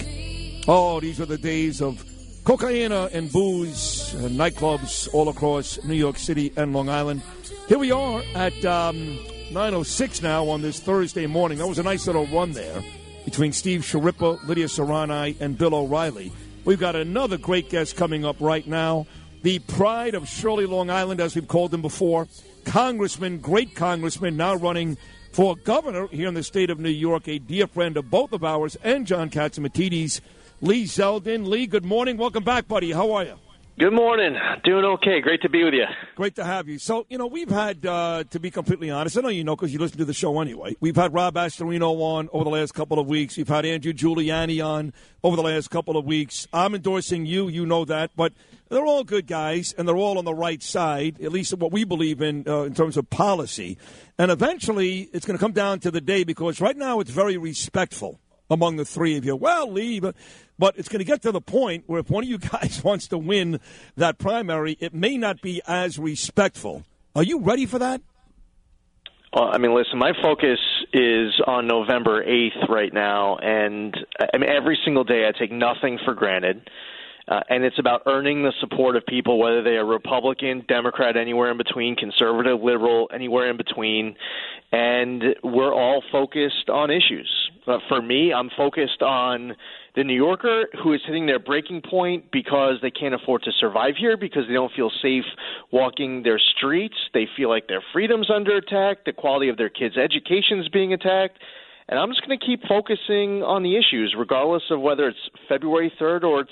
Oh, 0.67 0.99
these 0.99 1.19
were 1.19 1.25
the 1.25 1.37
days 1.37 1.81
of 1.81 2.03
cocaine 2.43 2.91
and 2.91 3.31
booze 3.31 4.13
and 4.13 4.37
nightclubs 4.37 5.07
all 5.13 5.29
across 5.29 5.81
New 5.85 5.95
York 5.95 6.17
City 6.17 6.51
and 6.57 6.73
Long 6.73 6.89
Island. 6.89 7.21
Here 7.69 7.77
we 7.77 7.93
are 7.93 8.21
at 8.35 8.53
um, 8.65 9.17
9.06 9.51 10.21
now 10.21 10.49
on 10.49 10.61
this 10.61 10.81
Thursday 10.81 11.27
morning. 11.27 11.59
That 11.59 11.67
was 11.67 11.79
a 11.79 11.83
nice 11.83 12.07
little 12.07 12.27
run 12.27 12.51
there 12.51 12.83
between 13.23 13.53
Steve 13.53 13.83
Schirripa, 13.83 14.45
Lydia 14.45 14.65
Serrani, 14.65 15.39
and 15.39 15.57
Bill 15.57 15.73
O'Reilly. 15.73 16.33
We've 16.65 16.77
got 16.77 16.97
another 16.97 17.37
great 17.37 17.69
guest 17.69 17.95
coming 17.95 18.25
up 18.25 18.35
right 18.41 18.67
now. 18.67 19.07
The 19.43 19.59
pride 19.59 20.13
of 20.13 20.27
Shirley, 20.27 20.65
Long 20.65 20.89
Island, 20.89 21.21
as 21.21 21.35
we've 21.35 21.47
called 21.47 21.73
him 21.73 21.81
before. 21.81 22.27
Congressman, 22.65 23.37
great 23.37 23.75
congressman, 23.75 24.35
now 24.35 24.55
running 24.55 24.97
for 25.37 25.55
governor 25.55 26.07
here 26.07 26.27
in 26.27 26.33
the 26.33 26.41
state 26.41 26.71
of 26.71 26.79
New 26.79 26.89
York, 26.89 27.27
a 27.27 27.37
dear 27.37 27.67
friend 27.67 27.95
of 27.95 28.09
both 28.09 28.33
of 28.33 28.43
ours 28.43 28.75
and 28.83 29.05
John 29.05 29.29
Catsimatidis, 29.29 30.19
Lee 30.61 30.85
Zeldin. 30.85 31.47
Lee, 31.47 31.67
good 31.67 31.85
morning. 31.85 32.17
Welcome 32.17 32.43
back, 32.43 32.67
buddy. 32.67 32.91
How 32.91 33.11
are 33.11 33.23
you? 33.23 33.35
Good 33.77 33.93
morning. 33.93 34.35
Doing 34.63 34.83
okay. 34.83 35.21
Great 35.21 35.43
to 35.43 35.49
be 35.49 35.63
with 35.63 35.75
you. 35.75 35.85
Great 36.15 36.33
to 36.37 36.43
have 36.43 36.67
you. 36.67 36.79
So, 36.79 37.05
you 37.07 37.19
know, 37.19 37.27
we've 37.27 37.51
had, 37.51 37.85
uh, 37.85 38.23
to 38.31 38.39
be 38.39 38.49
completely 38.49 38.89
honest, 38.89 39.15
I 39.15 39.21
know 39.21 39.27
you 39.27 39.43
know 39.43 39.55
because 39.55 39.71
you 39.71 39.77
listen 39.77 39.99
to 39.99 40.05
the 40.05 40.13
show 40.15 40.41
anyway. 40.41 40.75
We've 40.79 40.95
had 40.95 41.13
Rob 41.13 41.35
Astorino 41.35 42.01
on 42.01 42.29
over 42.33 42.43
the 42.43 42.49
last 42.49 42.73
couple 42.73 42.97
of 42.97 43.05
weeks. 43.05 43.37
We've 43.37 43.47
had 43.47 43.63
Andrew 43.63 43.93
Giuliani 43.93 44.65
on 44.65 44.91
over 45.23 45.35
the 45.35 45.43
last 45.43 45.69
couple 45.69 45.97
of 45.97 46.05
weeks. 46.05 46.47
I'm 46.51 46.73
endorsing 46.73 47.27
you. 47.27 47.47
You 47.47 47.67
know 47.67 47.85
that. 47.85 48.09
But 48.15 48.33
they're 48.69 48.85
all 48.85 49.03
good 49.03 49.27
guys, 49.27 49.73
and 49.77 49.87
they're 49.87 49.97
all 49.97 50.17
on 50.17 50.25
the 50.25 50.33
right 50.33 50.61
side, 50.61 51.21
at 51.21 51.31
least 51.31 51.53
what 51.53 51.71
we 51.71 51.83
believe 51.83 52.21
in 52.21 52.47
uh, 52.47 52.63
in 52.63 52.73
terms 52.73 52.97
of 52.97 53.09
policy. 53.09 53.77
And 54.17 54.31
eventually, 54.31 55.09
it's 55.13 55.25
going 55.25 55.37
to 55.37 55.43
come 55.43 55.53
down 55.53 55.79
to 55.81 55.91
the 55.91 56.01
day 56.01 56.23
because 56.23 56.59
right 56.59 56.77
now 56.77 56.99
it's 56.99 57.11
very 57.11 57.37
respectful 57.37 58.19
among 58.49 58.77
the 58.77 58.85
three 58.85 59.17
of 59.17 59.25
you. 59.25 59.35
Well, 59.35 59.73
but, 60.01 60.15
but 60.57 60.77
it's 60.77 60.89
going 60.89 60.99
to 60.99 61.05
get 61.05 61.21
to 61.23 61.31
the 61.31 61.41
point 61.41 61.83
where 61.87 61.99
if 61.99 62.09
one 62.09 62.23
of 62.23 62.29
you 62.29 62.37
guys 62.37 62.81
wants 62.83 63.07
to 63.09 63.17
win 63.17 63.59
that 63.95 64.17
primary, 64.17 64.77
it 64.79 64.93
may 64.93 65.17
not 65.17 65.41
be 65.41 65.61
as 65.67 65.99
respectful. 65.99 66.83
Are 67.15 67.23
you 67.23 67.39
ready 67.39 67.65
for 67.65 67.79
that? 67.79 68.01
Well, 69.33 69.49
I 69.51 69.57
mean, 69.57 69.75
listen, 69.75 69.99
my 69.99 70.13
focus 70.21 70.59
is 70.93 71.33
on 71.45 71.67
November 71.67 72.23
8th 72.25 72.69
right 72.69 72.93
now, 72.93 73.35
and 73.37 73.95
I 74.33 74.37
mean, 74.37 74.49
every 74.49 74.79
single 74.85 75.03
day 75.03 75.27
I 75.27 75.37
take 75.37 75.51
nothing 75.51 75.99
for 76.05 76.13
granted. 76.13 76.69
Uh, 77.27 77.41
and 77.49 77.63
it's 77.65 77.77
about 77.77 78.03
earning 78.05 78.43
the 78.43 78.53
support 78.61 78.95
of 78.95 79.05
people, 79.05 79.37
whether 79.37 79.61
they 79.61 79.75
are 79.75 79.85
Republican, 79.85 80.63
Democrat, 80.67 81.17
anywhere 81.17 81.51
in 81.51 81.57
between, 81.57 81.95
conservative, 81.95 82.61
liberal, 82.61 83.09
anywhere 83.13 83.49
in 83.49 83.57
between. 83.57 84.15
And 84.71 85.35
we're 85.43 85.73
all 85.73 86.01
focused 86.11 86.69
on 86.69 86.89
issues. 86.89 87.29
Uh, 87.67 87.79
for 87.89 88.01
me, 88.01 88.31
I'm 88.33 88.49
focused 88.55 89.01
on 89.01 89.55
the 89.95 90.05
New 90.05 90.15
Yorker 90.15 90.67
who 90.81 90.93
is 90.93 91.01
hitting 91.05 91.25
their 91.25 91.39
breaking 91.39 91.81
point 91.81 92.31
because 92.31 92.75
they 92.81 92.91
can't 92.91 93.13
afford 93.13 93.43
to 93.43 93.51
survive 93.59 93.95
here, 93.97 94.15
because 94.15 94.43
they 94.47 94.53
don't 94.53 94.71
feel 94.73 94.91
safe 95.01 95.25
walking 95.71 96.23
their 96.23 96.39
streets. 96.39 96.95
They 97.13 97.27
feel 97.35 97.49
like 97.49 97.67
their 97.67 97.83
freedom's 97.91 98.29
under 98.29 98.55
attack, 98.55 99.03
the 99.05 99.11
quality 99.11 99.49
of 99.49 99.57
their 99.57 99.69
kids' 99.69 99.97
education 99.97 100.59
is 100.59 100.69
being 100.69 100.93
attacked. 100.93 101.39
And 101.89 101.99
I'm 101.99 102.09
just 102.09 102.25
going 102.25 102.37
to 102.37 102.45
keep 102.45 102.63
focusing 102.67 103.43
on 103.43 103.63
the 103.63 103.77
issues, 103.77 104.13
regardless 104.17 104.63
of 104.69 104.81
whether 104.81 105.07
it's 105.07 105.29
February 105.47 105.91
3rd 105.99 106.23
or 106.23 106.41
it's 106.41 106.51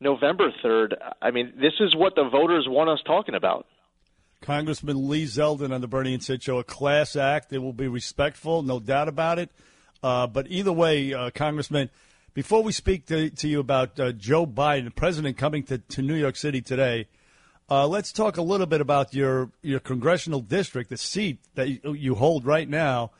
November 0.00 0.52
3rd. 0.64 0.94
I 1.20 1.30
mean, 1.30 1.52
this 1.56 1.74
is 1.80 1.94
what 1.96 2.14
the 2.14 2.28
voters 2.28 2.66
want 2.68 2.90
us 2.90 3.00
talking 3.06 3.34
about. 3.34 3.66
Congressman 4.40 5.08
Lee 5.08 5.24
Zeldin 5.24 5.74
on 5.74 5.80
the 5.80 5.88
Bernie 5.88 6.14
and 6.14 6.22
Sid 6.22 6.42
Show, 6.42 6.58
a 6.58 6.64
class 6.64 7.16
act. 7.16 7.52
It 7.52 7.58
will 7.58 7.72
be 7.72 7.88
respectful, 7.88 8.62
no 8.62 8.78
doubt 8.78 9.08
about 9.08 9.38
it. 9.38 9.50
Uh, 10.02 10.28
but 10.28 10.46
either 10.48 10.72
way, 10.72 11.12
uh, 11.12 11.30
Congressman, 11.30 11.90
before 12.34 12.62
we 12.62 12.70
speak 12.70 13.06
to, 13.06 13.30
to 13.30 13.48
you 13.48 13.58
about 13.58 13.98
uh, 13.98 14.12
Joe 14.12 14.46
Biden, 14.46 14.84
the 14.84 14.90
president 14.92 15.36
coming 15.36 15.64
to, 15.64 15.78
to 15.78 16.02
New 16.02 16.14
York 16.14 16.36
City 16.36 16.62
today, 16.62 17.08
uh, 17.68 17.86
let's 17.86 18.12
talk 18.12 18.36
a 18.36 18.42
little 18.42 18.66
bit 18.66 18.80
about 18.80 19.12
your, 19.12 19.50
your 19.60 19.80
congressional 19.80 20.40
district, 20.40 20.88
the 20.88 20.96
seat 20.96 21.40
that 21.54 21.68
you, 21.68 21.92
you 21.92 22.14
hold 22.14 22.46
right 22.46 22.68
now. 22.68 23.10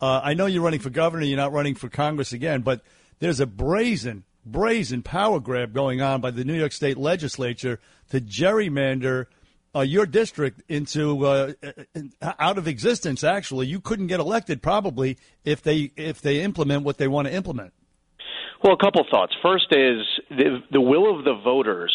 Uh, 0.00 0.20
I 0.24 0.34
know 0.34 0.46
you're 0.46 0.62
running 0.62 0.80
for 0.80 0.90
governor, 0.90 1.24
you're 1.24 1.36
not 1.36 1.52
running 1.52 1.74
for 1.74 1.88
Congress 1.88 2.32
again, 2.32 2.62
but 2.62 2.80
there's 3.20 3.40
a 3.40 3.46
brazen 3.46 4.24
brazen 4.44 5.02
power 5.02 5.40
grab 5.40 5.72
going 5.72 6.00
on 6.00 6.20
by 6.20 6.30
the 6.30 6.44
New 6.44 6.54
York 6.54 6.72
State 6.72 6.96
legislature 6.96 7.80
to 8.10 8.20
gerrymander 8.20 9.26
uh, 9.74 9.80
your 9.80 10.06
district 10.06 10.62
into 10.68 11.24
uh, 11.26 11.52
out 12.38 12.58
of 12.58 12.68
existence. 12.68 13.24
Actually, 13.24 13.66
you 13.66 13.80
couldn't 13.80 14.08
get 14.08 14.20
elected 14.20 14.62
probably 14.62 15.16
if 15.44 15.62
they 15.62 15.92
if 15.96 16.20
they 16.20 16.42
implement 16.42 16.84
what 16.84 16.98
they 16.98 17.08
want 17.08 17.28
to 17.28 17.34
implement. 17.34 17.72
Well, 18.62 18.74
a 18.74 18.76
couple 18.76 19.04
thoughts. 19.10 19.34
First 19.42 19.66
is 19.72 20.06
the, 20.30 20.62
the 20.70 20.80
will 20.80 21.18
of 21.18 21.24
the 21.24 21.34
voters. 21.34 21.92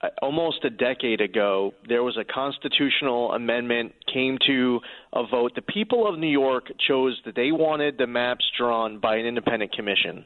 Uh, 0.00 0.08
almost 0.22 0.64
a 0.64 0.70
decade 0.70 1.20
ago, 1.20 1.72
there 1.88 2.04
was 2.04 2.16
a 2.16 2.24
constitutional 2.24 3.32
amendment 3.32 3.92
came 4.12 4.38
to 4.46 4.80
a 5.12 5.26
vote. 5.26 5.52
The 5.56 5.62
people 5.62 6.06
of 6.06 6.18
New 6.18 6.30
York 6.30 6.70
chose 6.86 7.20
that 7.24 7.34
they 7.34 7.50
wanted 7.50 7.98
the 7.98 8.06
maps 8.06 8.44
drawn 8.56 9.00
by 9.00 9.16
an 9.16 9.26
independent 9.26 9.72
commission. 9.72 10.24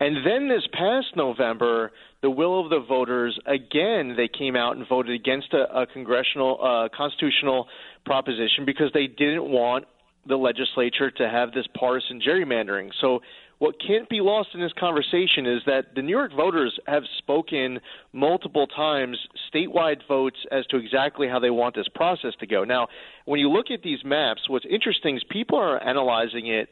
And 0.00 0.26
then 0.26 0.48
this 0.48 0.66
past 0.72 1.06
November, 1.16 1.92
the 2.20 2.28
will 2.28 2.62
of 2.62 2.68
the 2.68 2.80
voters 2.86 3.38
again 3.46 4.14
they 4.16 4.28
came 4.28 4.56
out 4.56 4.76
and 4.76 4.86
voted 4.86 5.14
against 5.14 5.54
a, 5.54 5.82
a 5.82 5.86
congressional 5.86 6.58
uh, 6.62 6.88
constitutional 6.94 7.68
proposition 8.04 8.64
because 8.66 8.90
they 8.92 9.06
didn't 9.06 9.44
want 9.44 9.84
the 10.26 10.36
legislature 10.36 11.10
to 11.10 11.28
have 11.28 11.52
this 11.52 11.66
partisan 11.78 12.20
gerrymandering. 12.20 12.90
So 13.00 13.20
what 13.64 13.76
can't 13.80 14.10
be 14.10 14.20
lost 14.20 14.50
in 14.52 14.60
this 14.60 14.74
conversation 14.78 15.46
is 15.46 15.62
that 15.64 15.94
the 15.94 16.02
New 16.02 16.10
York 16.10 16.32
voters 16.36 16.78
have 16.86 17.02
spoken 17.16 17.80
multiple 18.12 18.66
times 18.66 19.16
statewide 19.50 20.06
votes 20.06 20.36
as 20.52 20.66
to 20.66 20.76
exactly 20.76 21.28
how 21.28 21.38
they 21.38 21.48
want 21.48 21.74
this 21.74 21.88
process 21.94 22.32
to 22.40 22.46
go. 22.46 22.64
Now, 22.64 22.88
when 23.24 23.40
you 23.40 23.48
look 23.48 23.70
at 23.72 23.80
these 23.82 24.00
maps, 24.04 24.50
what's 24.50 24.66
interesting 24.68 25.16
is 25.16 25.24
people 25.30 25.56
are 25.56 25.82
analyzing 25.82 26.46
it 26.48 26.68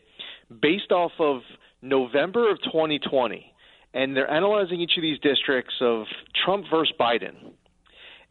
based 0.61 0.93
off 0.93 1.13
of 1.19 1.41
November 1.81 2.51
of 2.51 2.59
2020, 2.65 3.55
and 3.95 4.15
they're 4.15 4.31
analyzing 4.31 4.79
each 4.79 4.93
of 4.99 5.03
these 5.03 5.19
districts 5.21 5.77
of 5.81 6.05
Trump 6.45 6.67
versus 6.71 6.95
Biden. 7.01 7.55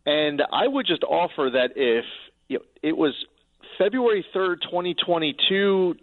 And 0.06 0.44
I 0.54 0.68
would 0.68 0.86
just 0.86 1.02
offer 1.02 1.50
that 1.52 1.72
if 1.76 2.06
you 2.48 2.60
know, 2.60 2.66
it 2.84 2.96
was 2.96 3.16
February 3.80 4.24
3rd, 4.36 4.62
2022, 4.62 5.96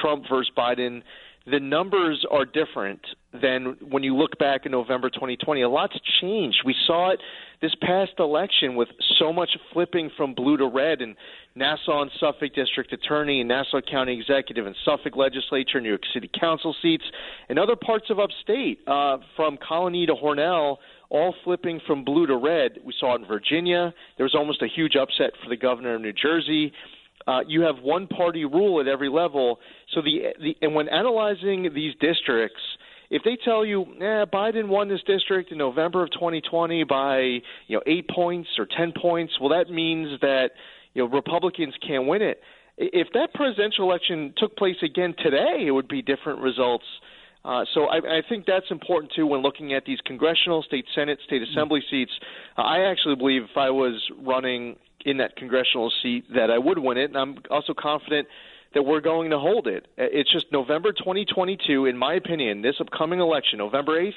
Trump 0.00 0.24
versus 0.30 0.50
Biden, 0.56 1.02
the 1.50 1.60
numbers 1.60 2.24
are 2.30 2.44
different 2.44 3.00
than 3.40 3.76
when 3.88 4.02
you 4.02 4.16
look 4.16 4.36
back 4.38 4.66
in 4.66 4.72
November 4.72 5.08
2020. 5.10 5.62
A 5.62 5.68
lot's 5.68 5.98
changed. 6.20 6.62
We 6.64 6.74
saw 6.86 7.10
it 7.10 7.20
this 7.62 7.74
past 7.80 8.12
election 8.18 8.74
with 8.74 8.88
so 9.18 9.32
much 9.32 9.50
flipping 9.72 10.10
from 10.16 10.34
blue 10.34 10.56
to 10.56 10.66
red 10.66 11.00
and 11.00 11.14
Nassau 11.54 12.02
and 12.02 12.10
Suffolk 12.18 12.52
District 12.54 12.92
Attorney 12.92 13.40
and 13.40 13.48
Nassau 13.48 13.80
County 13.80 14.18
Executive 14.18 14.66
and 14.66 14.74
Suffolk 14.84 15.16
Legislature, 15.16 15.80
New 15.80 15.88
York 15.88 16.02
City 16.12 16.28
Council 16.38 16.74
seats, 16.82 17.04
and 17.48 17.58
other 17.58 17.76
parts 17.76 18.06
of 18.10 18.18
upstate 18.18 18.80
uh, 18.86 19.18
from 19.36 19.56
Colonie 19.56 20.06
to 20.06 20.14
Hornell 20.14 20.78
all 21.08 21.34
flipping 21.44 21.80
from 21.86 22.04
blue 22.04 22.26
to 22.26 22.36
red. 22.36 22.78
We 22.84 22.92
saw 22.98 23.14
it 23.14 23.20
in 23.20 23.26
Virginia. 23.26 23.94
There 24.16 24.24
was 24.24 24.34
almost 24.34 24.62
a 24.62 24.66
huge 24.66 24.96
upset 24.96 25.30
for 25.42 25.48
the 25.48 25.56
governor 25.56 25.94
of 25.94 26.00
New 26.00 26.12
Jersey. 26.12 26.72
Uh, 27.26 27.40
you 27.46 27.62
have 27.62 27.76
one 27.82 28.06
party 28.06 28.44
rule 28.44 28.80
at 28.80 28.86
every 28.86 29.08
level. 29.08 29.58
So 29.94 30.00
the, 30.00 30.34
the 30.40 30.56
and 30.62 30.74
when 30.74 30.88
analyzing 30.88 31.70
these 31.74 31.94
districts, 32.00 32.60
if 33.10 33.22
they 33.24 33.36
tell 33.44 33.64
you, 33.64 33.82
eh, 34.00 34.24
Biden 34.32 34.68
won 34.68 34.88
this 34.88 35.02
district 35.06 35.52
in 35.52 35.58
November 35.58 36.02
of 36.02 36.10
2020 36.12 36.84
by 36.84 37.18
you 37.20 37.42
know 37.70 37.82
eight 37.86 38.08
points 38.08 38.48
or 38.58 38.66
ten 38.66 38.92
points, 38.92 39.32
well, 39.40 39.50
that 39.50 39.70
means 39.70 40.20
that 40.20 40.50
you 40.94 41.02
know 41.02 41.08
Republicans 41.08 41.74
can't 41.86 42.06
win 42.06 42.22
it. 42.22 42.40
If 42.78 43.08
that 43.14 43.32
presidential 43.34 43.84
election 43.90 44.34
took 44.36 44.56
place 44.56 44.76
again 44.82 45.14
today, 45.18 45.64
it 45.66 45.70
would 45.70 45.88
be 45.88 46.02
different 46.02 46.40
results. 46.40 46.84
Uh, 47.44 47.64
so 47.74 47.84
I, 47.84 48.18
I 48.18 48.22
think 48.28 48.44
that's 48.44 48.66
important 48.70 49.12
too 49.14 49.26
when 49.26 49.40
looking 49.40 49.72
at 49.72 49.84
these 49.84 49.98
congressional, 50.04 50.62
state 50.64 50.84
senate, 50.94 51.18
state 51.24 51.42
assembly 51.42 51.80
seats. 51.88 52.10
Uh, 52.58 52.62
I 52.62 52.90
actually 52.90 53.14
believe 53.14 53.42
if 53.44 53.56
I 53.56 53.70
was 53.70 54.02
running 54.20 54.76
in 55.06 55.18
that 55.18 55.36
congressional 55.36 55.90
seat 56.02 56.24
that 56.34 56.50
I 56.50 56.58
would 56.58 56.78
win 56.78 56.98
it, 56.98 57.04
and 57.04 57.16
I'm 57.16 57.36
also 57.48 57.72
confident 57.78 58.26
that 58.74 58.82
we're 58.82 59.00
going 59.00 59.30
to 59.30 59.38
hold 59.38 59.68
it. 59.68 59.86
It's 59.96 60.30
just 60.30 60.46
November 60.52 60.92
2022, 60.92 61.86
in 61.86 61.96
my 61.96 62.14
opinion, 62.14 62.60
this 62.60 62.74
upcoming 62.80 63.20
election, 63.20 63.58
November 63.58 64.02
8th. 64.02 64.10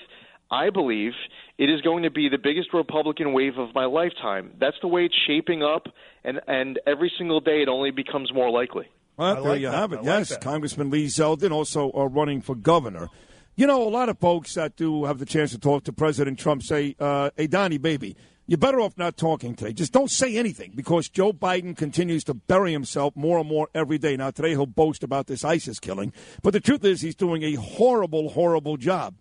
I 0.52 0.72
believe 0.72 1.12
it 1.60 1.70
is 1.70 1.80
going 1.82 2.04
to 2.04 2.10
be 2.10 2.28
the 2.28 2.40
biggest 2.40 2.74
Republican 2.74 3.34
wave 3.34 3.60
of 3.60 3.70
my 3.76 3.86
lifetime. 3.86 4.52
That's 4.60 4.78
the 4.82 4.88
way 4.88 5.06
it's 5.06 5.16
shaping 5.28 5.62
up, 5.62 5.84
and 6.24 6.42
and 6.48 6.80
every 6.88 7.12
single 7.20 7.40
day 7.40 7.62
it 7.62 7.70
only 7.70 7.92
becomes 7.92 8.34
more 8.34 8.50
likely. 8.50 8.88
Well, 9.16 9.36
there 9.36 9.44
like 9.44 9.62
you 9.62 9.68
that. 9.70 9.78
have 9.78 9.94
it. 9.94 10.00
I 10.00 10.04
yes, 10.04 10.32
like. 10.32 10.42
Congressman 10.42 10.90
Lee 10.90 11.06
Zeldin 11.06 11.52
also 11.52 11.92
are 11.92 12.08
running 12.08 12.42
for 12.42 12.56
governor. 12.56 13.10
You 13.56 13.68
know, 13.68 13.88
a 13.88 13.90
lot 13.90 14.10
of 14.10 14.18
folks 14.18 14.56
that 14.56 14.76
do 14.76 15.06
have 15.06 15.20
the 15.20 15.26
chance 15.26 15.52
to 15.52 15.60
talk 15.60 15.84
to 15.84 15.94
President 15.94 16.40
Trump 16.40 16.64
say, 16.64 16.96
uh, 17.00 17.30
"Hey, 17.38 17.46
Donnie, 17.46 17.78
baby, 17.78 18.16
you're 18.50 18.58
better 18.58 18.82
off 18.82 18.98
not 18.98 19.16
talking 19.16 19.54
today. 19.54 19.74
Just 19.74 19.94
don't 19.94 20.10
say 20.10 20.36
anything 20.36 20.72
because 20.74 21.08
Joe 21.08 21.32
Biden 21.32 21.78
continues 21.78 22.24
to 22.24 22.34
bury 22.34 22.72
himself 22.72 23.16
more 23.16 23.38
and 23.38 23.48
more 23.48 23.70
every 23.76 24.00
day. 24.00 24.18
Now, 24.18 24.32
today 24.32 24.50
he'll 24.50 24.66
boast 24.66 25.04
about 25.04 25.28
this 25.28 25.46
ISIS 25.46 25.80
killing, 25.80 26.12
but 26.42 26.54
the 26.54 26.60
truth 26.60 26.84
is 26.84 27.02
he's 27.02 27.14
doing 27.14 27.44
a 27.44 27.54
horrible, 27.54 28.30
horrible 28.30 28.76
job." 28.76 29.14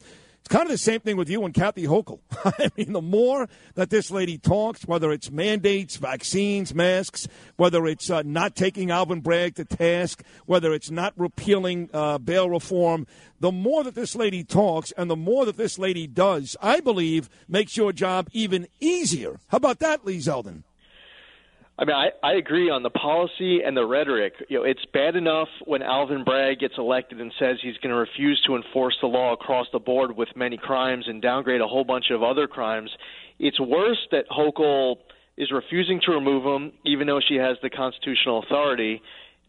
It's 0.48 0.54
kind 0.54 0.64
of 0.64 0.72
the 0.72 0.78
same 0.78 1.00
thing 1.00 1.18
with 1.18 1.28
you 1.28 1.44
and 1.44 1.52
Kathy 1.52 1.84
Hochul. 1.84 2.20
I 2.42 2.70
mean, 2.74 2.94
the 2.94 3.02
more 3.02 3.50
that 3.74 3.90
this 3.90 4.10
lady 4.10 4.38
talks, 4.38 4.86
whether 4.86 5.12
it's 5.12 5.30
mandates, 5.30 5.96
vaccines, 5.96 6.74
masks, 6.74 7.28
whether 7.56 7.86
it's 7.86 8.08
uh, 8.08 8.22
not 8.24 8.56
taking 8.56 8.90
Alvin 8.90 9.20
Bragg 9.20 9.56
to 9.56 9.66
task, 9.66 10.22
whether 10.46 10.72
it's 10.72 10.90
not 10.90 11.12
repealing 11.18 11.90
uh, 11.92 12.16
bail 12.16 12.48
reform, 12.48 13.06
the 13.40 13.52
more 13.52 13.84
that 13.84 13.94
this 13.94 14.16
lady 14.16 14.42
talks 14.42 14.90
and 14.92 15.10
the 15.10 15.16
more 15.16 15.44
that 15.44 15.58
this 15.58 15.78
lady 15.78 16.06
does, 16.06 16.56
I 16.62 16.80
believe, 16.80 17.28
makes 17.46 17.76
your 17.76 17.92
job 17.92 18.30
even 18.32 18.68
easier. 18.80 19.40
How 19.48 19.58
about 19.58 19.80
that, 19.80 20.06
Lee 20.06 20.16
Zeldin? 20.16 20.62
I 21.78 21.84
mean, 21.84 21.94
I, 21.94 22.09
I 22.24 22.32
agree 22.34 22.70
on 22.70 22.82
the 22.82 22.90
policy 22.90 23.60
and 23.64 23.76
the 23.76 23.86
rhetoric. 23.86 24.34
You 24.48 24.59
know, 24.59 24.64
it's 24.64 24.84
bad 24.92 25.14
enough 25.14 25.48
when 25.64 25.80
Alvin 25.80 26.24
Bragg 26.24 26.59
gets 26.59 26.74
elected 26.76 27.20
and 27.20 27.32
says 27.38 27.59
he's 27.62 27.76
going 27.76 27.94
to 27.94 27.96
refuse 27.96 28.42
to 28.48 28.56
enforce 28.56 28.96
the 29.00 29.06
law 29.06 29.32
across 29.32 29.68
the 29.72 29.78
board 29.78 30.16
with 30.16 30.28
many 30.34 30.56
crimes 30.56 31.05
and 31.06 31.22
downgrade 31.22 31.60
a 31.60 31.68
whole 31.68 31.84
bunch 31.84 32.06
of 32.10 32.22
other 32.22 32.48
crimes. 32.48 32.90
it's 33.38 33.60
worse 33.60 33.98
that 34.10 34.28
Hochul 34.28 34.96
is 35.36 35.52
refusing 35.52 36.00
to 36.05 36.10
remove 36.10 36.44
him, 36.44 36.72
even 36.84 37.06
though 37.06 37.20
she 37.20 37.36
has 37.36 37.56
the 37.62 37.70
constitutional 37.70 38.42
authority. 38.42 39.00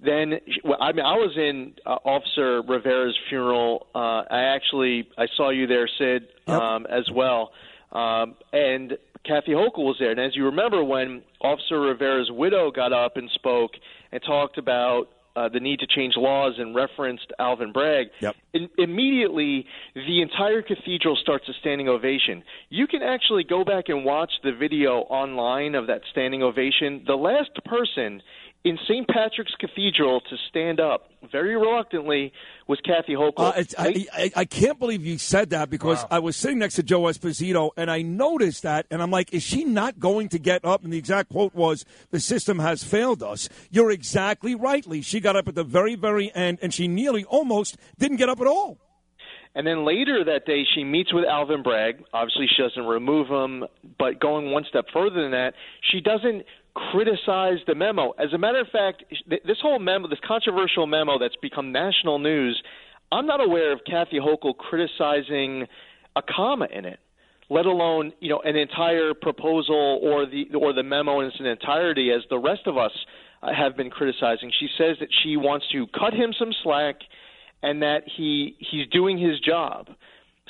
Then, 0.06 0.40
well, 0.64 0.78
I 0.80 0.92
mean, 0.92 1.06
I 1.06 1.16
was 1.16 1.36
in 1.36 1.74
uh, 1.84 1.98
Officer 2.06 2.62
Rivera's 2.62 3.18
funeral. 3.28 3.88
Uh, 3.96 4.24
I 4.30 4.56
actually 4.56 5.10
I 5.18 5.26
saw 5.36 5.50
you 5.50 5.66
there, 5.66 5.90
Sid, 5.98 6.28
um, 6.48 6.86
as 6.86 7.10
well. 7.12 7.52
Um, 7.92 8.36
and 8.54 8.98
Kathy 9.26 9.52
Hochul 9.52 9.86
was 9.86 9.98
there. 10.00 10.12
And 10.12 10.20
as 10.20 10.36
you 10.36 10.46
remember, 10.46 10.84
when 10.84 11.24
Officer 11.42 11.80
Rivera's 11.82 12.32
widow 12.32 12.72
got 12.72 12.94
up 12.94 13.18
and 13.18 13.30
spoke 13.36 13.72
and 14.12 14.22
talked 14.24 14.58
about 14.58 15.10
uh, 15.36 15.48
the 15.48 15.60
need 15.60 15.80
to 15.80 15.88
change 15.88 16.16
laws 16.18 16.56
and 16.58 16.76
referenced 16.76 17.32
Alvin 17.40 17.72
Bragg, 17.72 18.08
Yep. 18.22 18.36
in, 18.54 18.70
immediately 18.78 19.66
the 19.96 20.22
entire 20.22 20.62
cathedral 20.62 21.16
starts 21.16 21.48
a 21.48 21.54
standing 21.62 21.88
ovation. 21.88 22.44
You 22.70 22.88
can 22.88 23.02
actually 23.02 23.44
go 23.44 23.64
back 23.64 23.86
and 23.88 24.04
watch 24.04 24.32
the 24.44 24.52
video 24.52 25.00
online 25.10 25.76
of 25.76 25.88
that 25.88 26.02
standing 26.12 26.44
ovation. 26.44 27.04
The 27.06 27.16
last 27.16 27.52
person 27.66 28.22
in 28.64 28.78
St. 28.88 29.08
Patrick's 29.08 29.54
Cathedral 29.58 30.20
to 30.22 30.36
stand 30.50 30.80
up 30.80 31.10
very 31.32 31.56
reluctantly 31.56 32.34
was 32.68 32.80
Kathy 32.82 33.14
Hochul. 33.14 33.34
Uh, 33.38 33.54
it's, 33.56 33.74
I, 33.78 34.06
I, 34.14 34.32
I 34.36 34.46
can't 34.46 34.78
believe 34.78 35.06
you 35.06 35.18
said 35.18 35.52
that 35.52 35.70
because 35.70 36.06
I 36.12 36.20
was 36.20 36.36
sitting 36.36 36.60
next 36.60 36.76
to 36.76 36.84
Joe 36.84 37.04
Esposito 37.04 37.72
and 37.78 37.90
I 37.90 38.02
noticed 38.02 38.64
that 38.64 38.86
and 38.92 39.02
I'm 39.02 39.12
like, 39.12 39.34
is 39.34 39.44
she 39.44 39.64
not 39.64 40.00
going 40.00 40.30
to 40.30 40.40
get 40.40 40.66
up? 40.66 40.84
And 40.84 40.92
the 40.92 40.98
exact 40.98 41.30
quote 41.30 41.56
was, 41.56 41.86
"The 42.12 42.20
system 42.20 42.60
has 42.60 42.84
failed 42.84 43.24
us." 43.24 43.48
You're 43.70 43.92
exactly 43.92 44.56
right, 44.56 44.86
Lee. 44.86 45.02
She 45.02 45.20
got 45.20 45.36
up 45.36 45.48
at 45.48 45.56
the 45.56 45.64
very, 45.64 45.96
very 45.96 46.34
end 46.36 46.60
and 46.62 46.74
she 46.74 46.88
nearly 46.88 47.24
almost 47.26 47.78
didn't 47.98 48.18
get 48.18 48.30
up 48.30 48.42
at 48.42 48.48
all. 48.48 48.78
And 49.56 49.66
then 49.66 49.84
later 49.86 50.24
that 50.26 50.46
day, 50.46 50.64
she 50.76 50.84
meets 50.84 51.12
with 51.12 51.26
Alvin 51.26 51.64
Bragg. 51.64 52.04
Obviously, 52.14 52.46
she 52.56 52.62
doesn't 52.62 52.86
remove 52.86 53.28
him, 53.28 53.66
but 53.98 54.20
going 54.20 54.52
one 54.52 54.64
step 54.70 54.86
further 54.94 55.22
than 55.22 55.32
that, 55.32 55.54
she 55.92 56.02
doesn't 56.02 56.46
criticize 56.92 57.58
the 57.68 57.76
memo. 57.76 58.12
As 58.20 58.34
a 58.34 58.38
matter 58.38 58.60
of 58.60 58.68
fact, 58.68 59.04
this 59.30 59.58
whole 59.62 59.80
memo, 59.80 60.08
this 60.08 60.20
controversial 60.28 60.88
memo 60.88 61.20
that's 61.20 61.36
become 61.42 61.72
national 61.72 62.20
news, 62.20 62.62
I'm 63.12 63.26
not 63.26 63.44
aware 63.44 63.72
of 63.72 63.80
Kathy 63.90 64.20
Hochul 64.20 64.56
criticizing 64.56 65.66
a 66.16 66.22
comma 66.22 66.68
in 66.72 66.86
it, 66.86 67.00
let 67.50 67.66
alone 67.66 68.14
you 68.20 68.30
know 68.30 68.42
an 68.44 68.56
entire 68.56 69.14
proposal 69.14 70.00
or 70.04 70.26
the 70.26 70.46
or 70.56 70.74
the 70.74 70.84
memo 70.84 71.20
in 71.22 71.28
its 71.28 71.38
entirety, 71.40 72.12
as 72.12 72.22
the 72.30 72.38
rest 72.38 72.62
of 72.66 72.78
us 72.78 72.92
uh, 73.42 73.54
have 73.54 73.76
been 73.76 73.90
criticizing. 73.90 74.52
She 74.60 74.68
says 74.78 74.98
that 75.00 75.10
she 75.24 75.38
wants 75.38 75.66
to 75.72 75.88
cut 75.88 76.14
him 76.14 76.34
some 76.38 76.52
slack 76.64 76.98
and 77.64 77.82
that 77.82 78.04
he 78.18 78.56
he's 78.60 78.88
doing 78.88 79.18
his 79.18 79.40
job. 79.40 79.88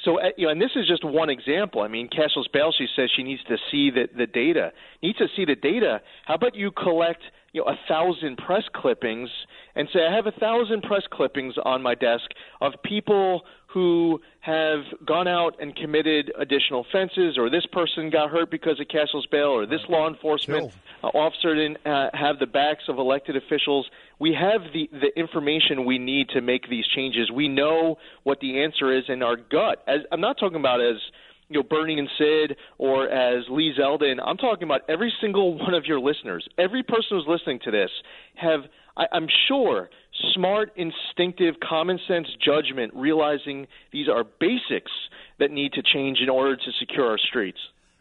So, 0.05 0.19
uh, 0.19 0.30
you 0.38 0.45
know, 0.45 0.51
and 0.51 0.61
this 0.61 0.71
is 0.76 0.88
just 0.88 1.03
one 1.03 1.30
example. 1.30 1.81
I 1.81 1.88
mean, 1.88 2.09
cashless 2.09 2.51
bail, 2.51 2.73
she 2.77 2.88
says 2.95 3.09
she 3.15 3.23
needs 3.23 3.43
to 3.43 3.57
see 3.69 3.91
the 3.91 4.07
the 4.15 4.27
data. 4.27 4.71
Needs 5.03 5.17
to 5.17 5.27
see 5.35 5.45
the 5.45 5.55
data. 5.55 6.01
How 6.26 6.35
about 6.35 6.55
you 6.55 6.71
collect, 6.71 7.21
you 7.51 7.61
know, 7.61 7.71
a 7.71 7.77
thousand 7.88 8.38
press 8.38 8.63
clippings 8.73 9.30
and 9.76 9.88
say, 9.93 9.99
I 10.05 10.15
have 10.15 10.27
a 10.27 10.31
thousand 10.31 10.84
press 10.84 11.03
clippings 11.11 11.55
on 11.65 11.81
my 11.81 11.95
desk 11.95 12.26
of 12.61 12.73
people 12.84 13.41
who 13.74 14.20
have 14.40 14.80
gone 15.06 15.28
out 15.28 15.56
and 15.62 15.76
committed 15.76 16.32
additional 16.40 16.86
offenses, 16.90 17.38
or 17.38 17.50
this 17.50 17.66
person 17.72 18.10
got 18.10 18.30
hurt 18.30 18.50
because 18.50 18.80
of 18.80 18.88
cashless 18.88 19.30
bail, 19.30 19.50
or 19.50 19.68
this 19.68 19.82
law 19.88 20.10
enforcement 20.10 20.72
uh, 21.04 21.08
officer 21.08 21.54
didn't 21.54 21.78
uh, 21.86 22.10
have 22.14 22.40
the 22.40 22.48
backs 22.48 22.84
of 22.88 22.98
elected 22.98 23.36
officials. 23.36 23.88
We 24.20 24.34
have 24.34 24.62
the 24.74 24.90
the 24.91 25.18
information 25.20 25.86
we 25.86 26.00
need 26.00 26.30
to 26.30 26.41
make 26.41 26.68
these 26.70 26.86
changes. 26.96 27.30
We 27.32 27.48
know 27.48 27.98
what 28.24 28.40
the 28.40 28.64
answer 28.64 28.96
is 28.96 29.04
in 29.08 29.22
our 29.22 29.36
gut. 29.36 29.84
As 29.88 30.00
I'm 30.12 30.22
not 30.22 30.38
talking 30.40 30.60
about 30.60 30.82
as 30.82 30.98
you 31.50 31.60
know 31.60 31.64
Bernie 31.64 32.00
and 32.00 32.10
Sid 32.18 32.58
or 32.80 33.08
as 33.08 33.44
Lee 33.50 33.74
Zeldin. 33.80 34.18
I'm 34.24 34.38
talking 34.38 34.64
about 34.64 34.82
every 34.90 35.14
single 35.22 35.58
one 35.60 35.76
of 35.76 35.86
your 35.86 36.00
listeners. 36.00 36.48
Every 36.58 36.82
person 36.82 37.10
who's 37.12 37.26
listening 37.28 37.60
to 37.66 37.72
this 37.72 37.91
have 38.36 38.62
I, 38.98 39.06
I'm 39.12 39.28
sure 39.48 39.90
smart, 40.34 40.74
instinctive, 40.76 41.56
common 41.60 42.00
sense 42.08 42.28
judgment, 42.44 42.94
realizing 42.96 43.68
these 43.91 44.08
are 44.08 44.24
basics 44.24 44.91
that 45.40 45.52
need 45.52 45.74
to 45.74 45.82
change 45.82 46.20
in 46.22 46.30
order 46.30 46.56
to 46.56 46.72
secure 46.80 47.08
our 47.08 47.18
streets. 47.18 47.60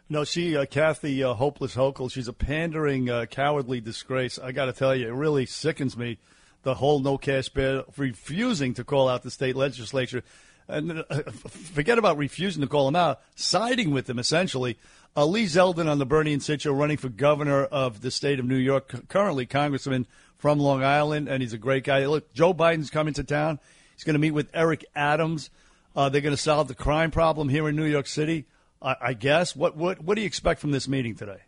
No, 0.09 0.23
she, 0.23 0.57
uh, 0.57 0.65
Kathy 0.65 1.23
uh, 1.23 1.35
Hopeless 1.35 1.75
Hochul, 1.75 2.11
she's 2.11 2.27
a 2.27 2.33
pandering, 2.33 3.09
uh, 3.09 3.25
cowardly 3.29 3.79
disgrace. 3.79 4.39
I 4.39 4.51
got 4.51 4.65
to 4.65 4.73
tell 4.73 4.95
you, 4.95 5.07
it 5.07 5.13
really 5.13 5.45
sickens 5.45 5.95
me. 5.95 6.17
The 6.63 6.73
whole 6.73 6.99
no 6.99 7.17
cash 7.17 7.47
bail, 7.49 7.85
refusing 7.95 8.73
to 8.73 8.83
call 8.83 9.07
out 9.07 9.23
the 9.23 9.31
state 9.31 9.55
legislature, 9.55 10.23
and 10.67 11.05
uh, 11.09 11.21
forget 11.47 11.97
about 11.97 12.17
refusing 12.17 12.61
to 12.61 12.67
call 12.67 12.85
them 12.85 12.95
out, 12.95 13.21
siding 13.35 13.91
with 13.91 14.07
them 14.07 14.19
essentially. 14.19 14.77
Uh, 15.15 15.25
Lee 15.25 15.45
Zeldin 15.45 15.89
on 15.89 15.99
the 15.99 16.05
Bernie 16.05 16.33
and 16.33 16.43
Sid 16.43 16.63
show, 16.63 16.73
running 16.73 16.97
for 16.97 17.09
governor 17.09 17.63
of 17.65 18.01
the 18.01 18.11
state 18.11 18.39
of 18.39 18.45
New 18.45 18.57
York, 18.57 19.07
currently 19.07 19.45
congressman 19.45 20.05
from 20.39 20.59
Long 20.59 20.83
Island, 20.83 21.27
and 21.27 21.43
he's 21.43 21.53
a 21.53 21.57
great 21.57 21.83
guy. 21.83 22.05
Look, 22.07 22.33
Joe 22.33 22.53
Biden's 22.53 22.89
coming 22.89 23.13
to 23.13 23.23
town. 23.23 23.59
He's 23.93 24.03
going 24.03 24.15
to 24.15 24.19
meet 24.19 24.31
with 24.31 24.49
Eric 24.53 24.85
Adams. 24.95 25.51
Uh, 25.95 26.09
they're 26.09 26.21
going 26.21 26.35
to 26.35 26.41
solve 26.41 26.67
the 26.67 26.75
crime 26.75 27.11
problem 27.11 27.49
here 27.49 27.69
in 27.69 27.75
New 27.75 27.85
York 27.85 28.07
City. 28.07 28.45
I, 28.81 28.95
I 29.01 29.13
guess. 29.13 29.55
What 29.55 29.75
what 29.75 30.01
what 30.01 30.15
do 30.15 30.21
you 30.21 30.27
expect 30.27 30.61
from 30.61 30.71
this 30.71 30.87
meeting 30.87 31.15
today? 31.15 31.41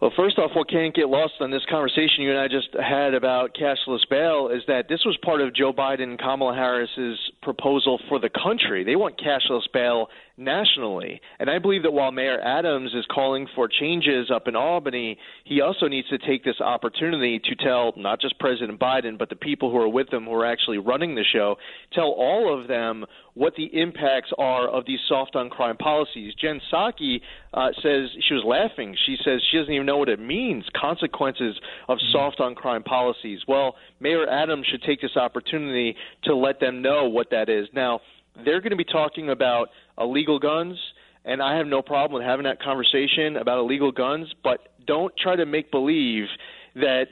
Well, 0.00 0.12
first 0.16 0.38
off, 0.38 0.50
what 0.54 0.68
can't 0.68 0.94
get 0.94 1.08
lost 1.08 1.34
on 1.40 1.50
this 1.50 1.62
conversation 1.70 2.24
you 2.24 2.30
and 2.30 2.38
I 2.38 2.48
just 2.48 2.68
had 2.74 3.14
about 3.14 3.54
cashless 3.54 4.00
bail 4.10 4.48
is 4.48 4.62
that 4.66 4.86
this 4.88 5.04
was 5.04 5.16
part 5.24 5.40
of 5.40 5.54
Joe 5.54 5.72
Biden 5.72 6.02
and 6.02 6.18
Kamala 6.18 6.54
Harris's 6.54 7.18
proposal 7.42 7.98
for 8.08 8.18
the 8.18 8.28
country. 8.28 8.84
They 8.84 8.96
want 8.96 9.18
cashless 9.18 9.62
bail 9.72 10.08
nationally. 10.36 11.20
And 11.38 11.48
I 11.48 11.58
believe 11.58 11.82
that 11.84 11.92
while 11.92 12.10
Mayor 12.10 12.40
Adams 12.40 12.92
is 12.94 13.04
calling 13.12 13.46
for 13.54 13.68
changes 13.68 14.30
up 14.34 14.48
in 14.48 14.56
Albany, 14.56 15.16
he 15.44 15.60
also 15.60 15.86
needs 15.86 16.08
to 16.08 16.18
take 16.18 16.44
this 16.44 16.60
opportunity 16.60 17.38
to 17.38 17.54
tell 17.54 17.92
not 17.96 18.20
just 18.20 18.38
President 18.38 18.80
Biden, 18.80 19.16
but 19.18 19.28
the 19.28 19.36
people 19.36 19.70
who 19.70 19.76
are 19.78 19.88
with 19.88 20.12
him 20.12 20.24
who 20.24 20.34
are 20.34 20.46
actually 20.46 20.78
running 20.78 21.14
the 21.14 21.24
show, 21.32 21.56
tell 21.92 22.08
all 22.08 22.58
of 22.58 22.68
them 22.68 23.04
what 23.34 23.54
the 23.56 23.66
impacts 23.72 24.30
are 24.38 24.68
of 24.68 24.86
these 24.86 25.00
soft 25.08 25.36
on 25.36 25.50
crime 25.50 25.76
policies. 25.76 26.34
Jen 26.40 26.60
Psaki 26.72 27.20
uh, 27.52 27.68
says 27.82 28.08
she 28.26 28.34
was 28.34 28.44
laughing. 28.44 28.96
She 29.06 29.16
says 29.24 29.40
she 29.50 29.58
doesn't 29.58 29.72
even 29.72 29.86
know 29.86 29.98
what 29.98 30.08
it 30.08 30.20
means 30.20 30.64
consequences 30.80 31.58
of 31.88 31.98
soft 32.12 32.40
on 32.40 32.54
crime 32.54 32.82
policies. 32.82 33.40
Well, 33.46 33.76
Mayor 34.00 34.28
Adams 34.28 34.66
should 34.70 34.82
take 34.82 35.00
this 35.00 35.16
opportunity 35.16 35.96
to 36.24 36.34
let 36.34 36.60
them 36.60 36.82
know 36.82 37.08
what 37.08 37.30
that 37.30 37.48
is. 37.48 37.66
Now, 37.72 38.00
they're 38.44 38.60
going 38.60 38.70
to 38.70 38.76
be 38.76 38.84
talking 38.84 39.30
about 39.30 39.68
illegal 39.98 40.38
guns, 40.38 40.76
and 41.24 41.42
I 41.42 41.56
have 41.56 41.66
no 41.66 41.82
problem 41.82 42.20
with 42.20 42.28
having 42.28 42.44
that 42.44 42.60
conversation 42.60 43.36
about 43.36 43.58
illegal 43.58 43.92
guns, 43.92 44.32
but 44.42 44.68
don't 44.86 45.14
try 45.16 45.36
to 45.36 45.46
make 45.46 45.70
believe 45.70 46.26
that 46.74 47.06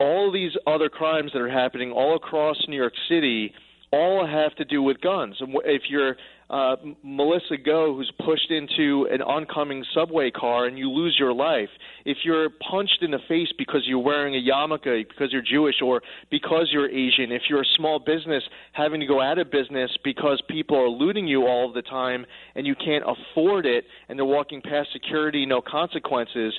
all 0.00 0.32
these 0.32 0.52
other 0.66 0.88
crimes 0.88 1.32
that 1.32 1.40
are 1.40 1.48
happening 1.48 1.92
all 1.92 2.16
across 2.16 2.56
New 2.66 2.76
York 2.76 2.94
City 3.08 3.52
all 3.92 4.26
have 4.26 4.54
to 4.56 4.64
do 4.64 4.82
with 4.82 5.00
guns. 5.00 5.36
And 5.40 5.54
If 5.64 5.82
you're 5.88 6.16
uh, 6.52 6.76
Melissa 7.02 7.56
Go, 7.56 7.94
who's 7.96 8.12
pushed 8.24 8.50
into 8.50 9.08
an 9.10 9.22
oncoming 9.22 9.82
subway 9.94 10.30
car 10.30 10.66
and 10.66 10.78
you 10.78 10.90
lose 10.90 11.16
your 11.18 11.32
life, 11.32 11.70
if 12.04 12.18
you're 12.24 12.50
punched 12.70 12.98
in 13.00 13.10
the 13.10 13.20
face 13.26 13.48
because 13.56 13.84
you're 13.86 13.98
wearing 13.98 14.34
a 14.34 14.38
yarmulke, 14.38 15.08
because 15.08 15.32
you're 15.32 15.42
Jewish, 15.42 15.76
or 15.82 16.02
because 16.30 16.68
you're 16.70 16.90
Asian, 16.90 17.32
if 17.32 17.42
you're 17.48 17.62
a 17.62 17.76
small 17.76 17.98
business 17.98 18.42
having 18.72 19.00
to 19.00 19.06
go 19.06 19.22
out 19.22 19.38
of 19.38 19.50
business 19.50 19.90
because 20.04 20.42
people 20.50 20.76
are 20.76 20.90
looting 20.90 21.26
you 21.26 21.46
all 21.46 21.72
the 21.72 21.80
time 21.80 22.26
and 22.54 22.66
you 22.66 22.74
can't 22.74 23.04
afford 23.06 23.64
it 23.64 23.84
and 24.10 24.18
they're 24.18 24.26
walking 24.26 24.60
past 24.60 24.90
security, 24.92 25.46
no 25.46 25.62
consequences, 25.62 26.52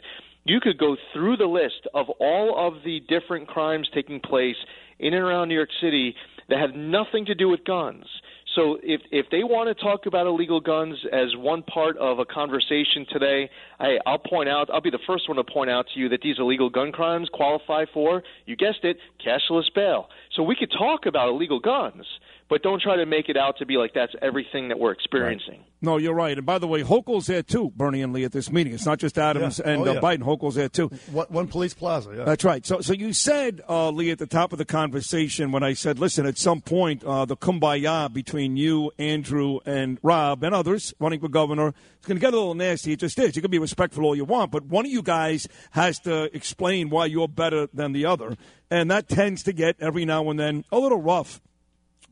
you 0.44 0.60
could 0.60 0.80
go 0.80 0.98
through 1.14 1.38
the 1.38 1.46
list 1.46 1.88
of 1.94 2.10
all 2.20 2.56
of 2.68 2.84
the 2.84 3.00
different 3.08 3.48
crimes 3.48 3.88
taking 3.94 4.20
place 4.20 4.58
in 4.98 5.14
and 5.14 5.24
around 5.24 5.50
New 5.50 5.56
York 5.56 5.70
City 5.80 6.16
that 6.50 6.60
have 6.60 6.76
nothing 6.76 7.26
to 7.26 7.36
do 7.36 7.48
with 7.48 7.64
guns. 7.64 8.06
So 8.56 8.78
if 8.84 9.02
if 9.12 9.26
they 9.32 9.44
want 9.44 9.76
to 9.76 9.84
talk 9.84 10.06
about 10.06 10.28
illegal 10.28 10.60
guns 10.60 10.96
as 11.12 11.36
one 11.36 11.64
part 11.64 11.98
of 11.98 12.20
a 12.20 12.26
conversation 12.26 13.06
today, 13.12 13.50
I, 13.80 13.98
I'll 14.06 14.20
point 14.20 14.48
out. 14.48 14.70
I'll 14.72 14.82
be 14.82 14.92
the 14.92 15.00
first 15.08 15.28
one 15.28 15.38
to 15.38 15.44
point 15.44 15.72
out 15.72 15.88
to 15.94 16.00
you 16.00 16.10
that 16.10 16.22
these 16.22 16.36
illegal 16.38 16.70
gun 16.70 16.92
crimes 16.92 17.30
qualify 17.34 17.86
for, 17.94 18.22
you 18.46 18.56
guessed 18.56 18.84
it, 18.84 18.98
cashless 19.26 19.74
bail. 19.74 20.08
So 20.36 20.44
we 20.44 20.56
could 20.56 20.72
talk 20.72 21.06
about 21.08 21.30
illegal 21.30 21.60
guns, 21.60 22.06
but 22.50 22.62
don't 22.62 22.82
try 22.82 22.98
to 22.98 23.06
make 23.06 23.30
it 23.30 23.38
out 23.38 23.58
to 23.58 23.66
be 23.66 23.78
like 23.78 23.94
that's 23.94 24.14
everything 24.22 24.70
that 24.70 24.80
we're 24.80 24.92
experiencing. 24.92 25.64
No, 25.82 25.98
you're 25.98 26.14
right. 26.14 26.38
And 26.38 26.46
by 26.46 26.60
the 26.60 26.68
way, 26.68 26.82
Hochul's 26.82 27.28
there 27.28 27.44
too, 27.44 27.72
Bernie 27.76 28.02
and 28.02 28.14
Lee, 28.14 28.24
at 28.24 28.32
this 28.32 28.50
meeting. 28.52 28.74
It's 28.74 28.86
not 28.86 29.00
just 29.00 29.18
Adams 29.18 29.60
Yeah. 29.64 29.72
and 29.72 29.82
Oh, 29.88 29.92
uh. 29.98 30.02
Biden. 30.02 30.20
Hochul's 30.24 30.56
there 30.56 30.70
too. 30.70 30.88
One, 31.12 31.26
one 31.30 31.48
police 31.48 31.74
plaza. 31.74 32.14
Yeah. 32.16 32.24
That's 32.24 32.44
right. 32.46 32.66
So, 32.66 32.80
so 32.80 32.94
you 32.94 33.12
said, 33.12 33.62
uh, 33.68 33.90
Lee, 33.90 34.10
at 34.12 34.18
the 34.20 34.26
top 34.28 34.54
of 34.54 34.60
the 34.60 34.66
conversation 34.66 35.52
when 35.52 35.62
I 35.64 35.74
said, 35.74 36.00
"Listen, 36.00 36.26
at 36.26 36.38
some 36.38 36.62
point, 36.62 37.04
uh, 37.04 37.26
the 37.26 37.36
kumbaya 37.36 38.12
between 38.14 38.56
you, 38.56 38.92
Andrew, 38.98 39.60
and 39.66 39.98
Rob 40.04 40.44
and 40.44 40.56
others 40.56 40.94
running 41.00 41.20
for 41.20 41.28
governor 41.28 41.70
is 41.70 42.06
going 42.08 42.16
to 42.18 42.22
get 42.22 42.34
a 42.34 42.38
little 42.38 42.56
nasty. 42.56 42.94
It 42.94 43.00
just 43.00 43.20
is. 43.20 43.36
You 43.36 43.42
can 43.42 43.52
be 43.52 43.60
respectful 43.60 44.06
all 44.06 44.16
you 44.16 44.26
want, 44.26 44.52
but 44.52 44.64
one 44.66 44.86
of 44.86 44.92
you 44.92 45.02
guys 45.02 45.48
has 45.72 46.00
to 46.02 46.34
explain 46.36 46.90
why 46.92 47.08
you're 47.08 47.28
better 47.28 47.68
than 47.74 47.92
the 47.92 48.06
other, 48.06 48.38
and 48.72 48.90
that 48.90 49.10
tends 49.10 49.44
to 49.44 49.52
get 49.54 49.76
every 49.82 50.06
now 50.06 50.30
and 50.30 50.40
then 50.40 50.64
a 50.72 50.80
little 50.80 51.02
rough." 51.02 51.42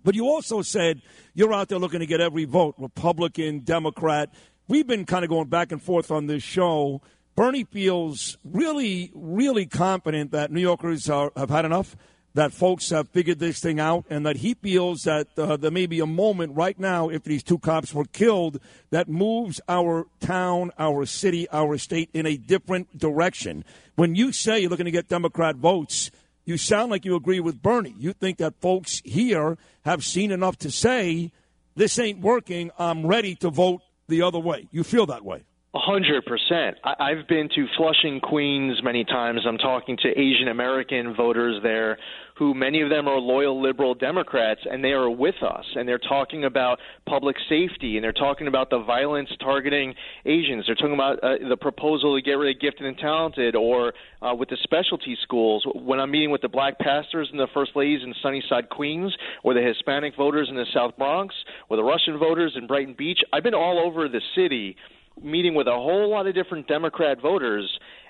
But 0.03 0.15
you 0.15 0.25
also 0.25 0.61
said 0.61 1.01
you're 1.33 1.53
out 1.53 1.69
there 1.69 1.79
looking 1.79 1.99
to 1.99 2.05
get 2.05 2.21
every 2.21 2.45
vote, 2.45 2.75
Republican, 2.77 3.59
Democrat. 3.59 4.33
we've 4.67 4.87
been 4.87 5.05
kind 5.05 5.23
of 5.23 5.29
going 5.29 5.47
back 5.47 5.71
and 5.71 5.81
forth 5.81 6.11
on 6.11 6.27
this 6.27 6.43
show. 6.43 7.01
Bernie 7.35 7.63
feels 7.63 8.37
really, 8.43 9.11
really 9.13 9.65
confident 9.65 10.31
that 10.31 10.51
New 10.51 10.61
Yorkers 10.61 11.09
are, 11.09 11.31
have 11.35 11.49
had 11.49 11.65
enough, 11.65 11.95
that 12.33 12.53
folks 12.53 12.89
have 12.89 13.09
figured 13.09 13.39
this 13.39 13.59
thing 13.59 13.79
out, 13.79 14.05
and 14.09 14.25
that 14.25 14.37
he 14.37 14.53
feels 14.53 15.03
that 15.03 15.27
uh, 15.37 15.57
there 15.57 15.71
may 15.71 15.85
be 15.85 15.99
a 15.99 16.05
moment 16.05 16.55
right 16.55 16.79
now, 16.79 17.09
if 17.09 17.23
these 17.23 17.43
two 17.43 17.57
cops 17.59 17.93
were 17.93 18.05
killed, 18.05 18.59
that 18.89 19.09
moves 19.09 19.59
our 19.67 20.07
town, 20.19 20.71
our 20.77 21.05
city, 21.05 21.49
our 21.51 21.77
state 21.77 22.09
in 22.13 22.25
a 22.25 22.37
different 22.37 22.97
direction. 22.97 23.65
When 23.95 24.15
you 24.15 24.31
say 24.31 24.59
you're 24.59 24.69
looking 24.69 24.85
to 24.85 24.91
get 24.91 25.09
Democrat 25.09 25.55
votes, 25.55 26.11
you 26.45 26.57
sound 26.57 26.91
like 26.91 27.05
you 27.05 27.15
agree 27.15 27.39
with 27.39 27.61
Bernie. 27.61 27.95
You 27.97 28.13
think 28.13 28.37
that 28.37 28.59
folks 28.61 29.01
here 29.05 29.57
have 29.85 30.03
seen 30.03 30.31
enough 30.31 30.57
to 30.59 30.71
say, 30.71 31.31
this 31.75 31.97
ain't 31.99 32.19
working, 32.19 32.71
I'm 32.77 33.05
ready 33.05 33.35
to 33.35 33.49
vote 33.49 33.81
the 34.07 34.21
other 34.23 34.39
way. 34.39 34.67
You 34.71 34.83
feel 34.83 35.05
that 35.07 35.23
way. 35.23 35.43
A 35.73 35.79
hundred 35.79 36.25
percent. 36.25 36.77
I've 36.83 37.29
been 37.29 37.47
to 37.55 37.65
Flushing, 37.77 38.19
Queens 38.19 38.81
many 38.83 39.05
times. 39.05 39.41
I'm 39.47 39.57
talking 39.57 39.97
to 40.03 40.09
Asian 40.09 40.49
American 40.49 41.15
voters 41.15 41.61
there, 41.63 41.97
who 42.37 42.53
many 42.53 42.81
of 42.81 42.89
them 42.89 43.07
are 43.07 43.17
loyal 43.17 43.61
liberal 43.61 43.93
Democrats, 43.93 44.61
and 44.69 44.83
they 44.83 44.91
are 44.91 45.09
with 45.09 45.35
us. 45.43 45.65
And 45.75 45.87
they're 45.87 45.99
talking 45.99 46.45
about 46.45 46.79
public 47.07 47.35
safety, 47.49 47.97
and 47.97 48.03
they're 48.03 48.11
talking 48.11 48.47
about 48.47 48.69
the 48.69 48.79
violence 48.79 49.29
targeting 49.39 49.93
Asians. 50.25 50.65
They're 50.65 50.75
talking 50.75 50.93
about 50.93 51.19
uh, 51.23 51.47
the 51.47 51.57
proposal 51.57 52.15
to 52.15 52.21
get 52.21 52.33
rid 52.33 52.55
of 52.55 52.61
gifted 52.61 52.85
and 52.85 52.97
talented, 52.97 53.55
or 53.55 53.93
uh, 54.21 54.33
with 54.33 54.49
the 54.49 54.57
specialty 54.63 55.17
schools. 55.23 55.65
When 55.75 55.99
I'm 55.99 56.11
meeting 56.11 56.31
with 56.31 56.41
the 56.41 56.49
black 56.49 56.79
pastors 56.79 57.29
and 57.31 57.39
the 57.39 57.47
first 57.53 57.71
ladies 57.75 58.01
in 58.03 58.13
Sunnyside, 58.21 58.69
Queens, 58.69 59.15
or 59.43 59.53
the 59.53 59.61
Hispanic 59.61 60.15
voters 60.15 60.47
in 60.49 60.55
the 60.55 60.65
South 60.73 60.97
Bronx, 60.97 61.35
or 61.69 61.77
the 61.77 61.83
Russian 61.83 62.17
voters 62.17 62.53
in 62.55 62.67
Brighton 62.67 62.95
Beach, 62.97 63.19
I've 63.33 63.43
been 63.43 63.53
all 63.53 63.79
over 63.79 64.07
the 64.07 64.21
city 64.35 64.75
meeting 65.21 65.53
with 65.53 65.67
a 65.67 65.71
whole 65.71 66.09
lot 66.09 66.27
of 66.27 66.33
different 66.33 66.67
Democrat 66.67 67.21
voters, 67.21 67.69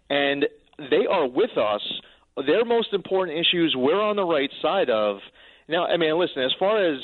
and 0.09 0.45
they 0.77 1.05
are 1.09 1.27
with 1.27 1.57
us. 1.57 1.81
Their 2.37 2.65
most 2.65 2.93
important 2.93 3.37
issues 3.37 3.75
we're 3.77 4.01
on 4.01 4.15
the 4.15 4.25
right 4.25 4.49
side 4.61 4.89
of. 4.89 5.17
Now, 5.67 5.85
I 5.85 5.97
mean, 5.97 6.17
listen, 6.17 6.43
as 6.43 6.53
far 6.59 6.83
as 6.83 6.99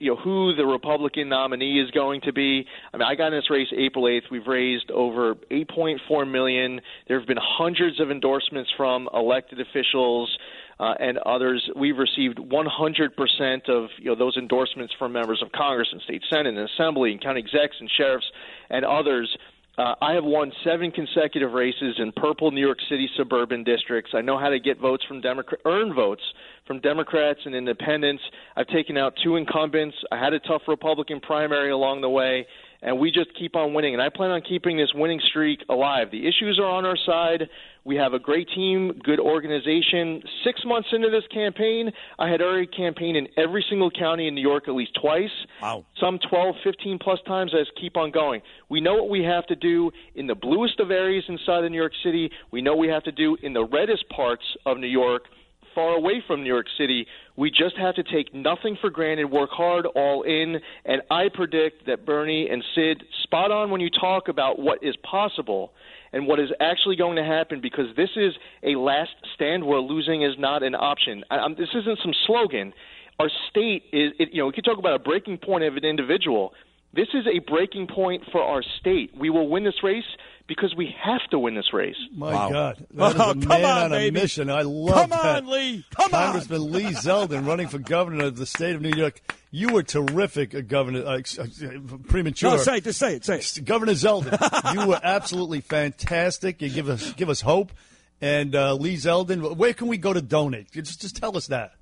you 0.00 0.10
know 0.12 0.16
who 0.16 0.54
the 0.56 0.66
Republican 0.66 1.28
nominee 1.28 1.80
is 1.80 1.90
going 1.90 2.20
to 2.22 2.32
be. 2.32 2.66
I 2.92 2.96
mean, 2.96 3.06
I 3.06 3.14
got 3.14 3.28
in 3.28 3.38
this 3.38 3.50
race 3.50 3.68
April 3.76 4.04
8th. 4.04 4.30
We've 4.30 4.46
raised 4.46 4.90
over 4.90 5.34
8.4 5.50 6.30
million. 6.30 6.80
There 7.08 7.18
have 7.18 7.28
been 7.28 7.38
hundreds 7.40 8.00
of 8.00 8.10
endorsements 8.10 8.70
from 8.76 9.08
elected 9.14 9.60
officials 9.60 10.36
uh, 10.80 10.94
and 10.98 11.18
others. 11.18 11.68
We've 11.76 11.96
received 11.96 12.38
100% 12.38 13.68
of 13.68 13.90
you 13.98 14.06
know 14.06 14.14
those 14.14 14.36
endorsements 14.36 14.92
from 14.98 15.12
members 15.12 15.42
of 15.42 15.52
Congress 15.52 15.88
and 15.92 16.00
state 16.02 16.22
senate 16.30 16.56
and 16.56 16.68
assembly 16.68 17.12
and 17.12 17.20
county 17.22 17.40
execs 17.40 17.76
and 17.78 17.90
sheriffs 17.96 18.26
and 18.70 18.84
others. 18.84 19.36
Uh, 19.78 19.94
I 20.00 20.14
have 20.14 20.24
won 20.24 20.50
seven 20.64 20.90
consecutive 20.90 21.52
races 21.52 21.96
in 21.98 22.10
purple 22.12 22.50
New 22.50 22.64
York 22.64 22.78
City 22.88 23.10
suburban 23.14 23.62
districts. 23.62 24.12
I 24.14 24.22
know 24.22 24.38
how 24.38 24.48
to 24.48 24.58
get 24.58 24.80
votes 24.80 25.04
from 25.06 25.20
Democrat, 25.20 25.60
earn 25.66 25.94
votes 25.94 26.22
from 26.66 26.80
Democrats 26.80 27.40
and 27.44 27.54
independents. 27.54 28.22
I've 28.56 28.68
taken 28.68 28.96
out 28.96 29.12
two 29.22 29.36
incumbents. 29.36 29.94
I 30.10 30.18
had 30.18 30.32
a 30.32 30.40
tough 30.40 30.62
Republican 30.66 31.20
primary 31.20 31.72
along 31.72 32.00
the 32.00 32.08
way, 32.08 32.46
and 32.86 33.00
we 33.00 33.10
just 33.10 33.36
keep 33.36 33.56
on 33.56 33.74
winning. 33.74 33.92
And 33.92 34.02
I 34.02 34.08
plan 34.08 34.30
on 34.30 34.40
keeping 34.40 34.78
this 34.78 34.92
winning 34.94 35.20
streak 35.28 35.60
alive. 35.68 36.12
The 36.12 36.26
issues 36.26 36.58
are 36.58 36.66
on 36.70 36.86
our 36.86 36.96
side. 37.04 37.48
We 37.84 37.96
have 37.96 38.14
a 38.14 38.18
great 38.18 38.48
team, 38.54 38.92
good 39.02 39.18
organization. 39.18 40.22
Six 40.44 40.60
months 40.64 40.88
into 40.92 41.10
this 41.10 41.24
campaign, 41.32 41.90
I 42.18 42.30
had 42.30 42.40
already 42.40 42.68
campaigned 42.68 43.16
in 43.16 43.28
every 43.36 43.64
single 43.68 43.90
county 43.90 44.28
in 44.28 44.36
New 44.36 44.40
York 44.40 44.68
at 44.68 44.74
least 44.74 44.96
twice. 45.00 45.30
Wow. 45.60 45.84
Some 46.00 46.20
12, 46.30 46.54
15 46.62 46.98
plus 47.00 47.18
times. 47.26 47.52
I 47.54 47.58
just 47.58 47.72
keep 47.78 47.96
on 47.96 48.12
going. 48.12 48.40
We 48.68 48.80
know 48.80 48.94
what 48.94 49.08
we 49.08 49.22
have 49.24 49.46
to 49.46 49.56
do 49.56 49.90
in 50.14 50.28
the 50.28 50.36
bluest 50.36 50.78
of 50.78 50.92
areas 50.92 51.24
inside 51.28 51.64
of 51.64 51.70
New 51.70 51.76
York 51.76 51.92
City. 52.04 52.30
We 52.52 52.62
know 52.62 52.72
what 52.72 52.80
we 52.80 52.88
have 52.88 53.04
to 53.04 53.12
do 53.12 53.36
in 53.42 53.52
the 53.52 53.64
reddest 53.64 54.08
parts 54.10 54.44
of 54.64 54.78
New 54.78 54.86
York 54.86 55.24
far 55.76 55.94
away 55.94 56.24
from 56.26 56.42
New 56.42 56.48
York 56.48 56.66
City. 56.76 57.06
We 57.36 57.50
just 57.50 57.76
have 57.76 57.94
to 57.96 58.02
take 58.02 58.34
nothing 58.34 58.78
for 58.80 58.90
granted, 58.90 59.26
work 59.26 59.50
hard, 59.52 59.86
all 59.94 60.22
in, 60.22 60.56
and 60.86 61.02
I 61.10 61.28
predict 61.32 61.86
that 61.86 62.06
Bernie 62.06 62.48
and 62.50 62.64
Sid 62.74 63.04
spot 63.22 63.52
on 63.52 63.70
when 63.70 63.82
you 63.82 63.90
talk 63.90 64.28
about 64.28 64.58
what 64.58 64.82
is 64.82 64.96
possible 65.08 65.72
and 66.12 66.26
what 66.26 66.40
is 66.40 66.48
actually 66.60 66.96
going 66.96 67.16
to 67.16 67.24
happen 67.24 67.60
because 67.60 67.94
this 67.94 68.08
is 68.16 68.32
a 68.62 68.74
last 68.76 69.10
stand 69.34 69.66
where 69.66 69.78
losing 69.78 70.22
is 70.22 70.32
not 70.38 70.62
an 70.62 70.74
option. 70.74 71.22
I, 71.30 71.46
this 71.50 71.68
isn't 71.74 71.98
some 72.02 72.14
slogan. 72.26 72.72
Our 73.20 73.28
state 73.50 73.82
is, 73.92 74.12
it, 74.18 74.30
you 74.32 74.40
know, 74.40 74.46
we 74.46 74.52
could 74.52 74.64
talk 74.64 74.78
about 74.78 74.94
a 74.94 74.98
breaking 74.98 75.38
point 75.38 75.64
of 75.64 75.76
an 75.76 75.84
individual. 75.84 76.54
This 76.94 77.08
is 77.12 77.26
a 77.26 77.40
breaking 77.40 77.88
point 77.88 78.22
for 78.32 78.42
our 78.42 78.62
state. 78.80 79.10
We 79.14 79.28
will 79.28 79.48
win 79.50 79.64
this 79.64 79.82
race 79.82 80.04
because 80.48 80.74
we 80.76 80.94
have 81.02 81.20
to 81.30 81.38
win 81.38 81.54
this 81.54 81.72
race. 81.72 81.96
My 82.14 82.32
God, 82.32 82.86
that 82.94 83.14
is 83.14 83.20
Oh, 83.20 83.30
a 83.30 83.34
come 83.34 83.48
man 83.48 83.64
on, 83.64 83.78
on, 83.86 83.92
a 83.92 83.96
baby. 83.96 84.20
mission. 84.20 84.50
I 84.50 84.62
love 84.62 84.94
Come 84.94 85.10
that. 85.10 85.42
on, 85.44 85.50
Lee. 85.50 85.84
Come 85.94 86.14
on. 86.14 86.32
Congressman 86.32 86.72
Lee 86.72 86.84
Zeldin 86.92 87.46
running 87.46 87.68
for 87.68 87.78
governor 87.78 88.26
of 88.26 88.36
the 88.36 88.46
state 88.46 88.74
of 88.76 88.82
New 88.82 88.92
York. 88.96 89.20
You 89.50 89.70
were 89.72 89.82
terrific, 89.82 90.54
uh, 90.54 90.60
Governor. 90.60 91.04
Uh, 91.06 91.20
uh, 91.38 91.46
premature. 92.08 92.50
No, 92.50 92.56
say 92.58 92.76
it. 92.78 92.84
Just 92.84 92.98
say 92.98 93.14
it. 93.16 93.24
Say 93.24 93.38
it. 93.38 93.60
Governor 93.64 93.92
Zeldin, 93.92 94.74
you 94.80 94.86
were 94.88 95.00
absolutely 95.02 95.60
fantastic. 95.62 96.60
You 96.62 96.68
give 96.68 96.88
us 96.88 97.12
give 97.14 97.28
us 97.30 97.40
hope. 97.40 97.72
And 98.20 98.54
uh, 98.54 98.74
Lee 98.74 98.96
Zeldin, 98.96 99.56
where 99.56 99.72
can 99.74 99.88
we 99.88 99.96
go 99.98 100.12
to 100.12 100.20
donate? 100.22 100.70
Just 100.72 101.00
just 101.00 101.16
tell 101.16 101.36
us 101.36 101.46
that. 101.48 101.72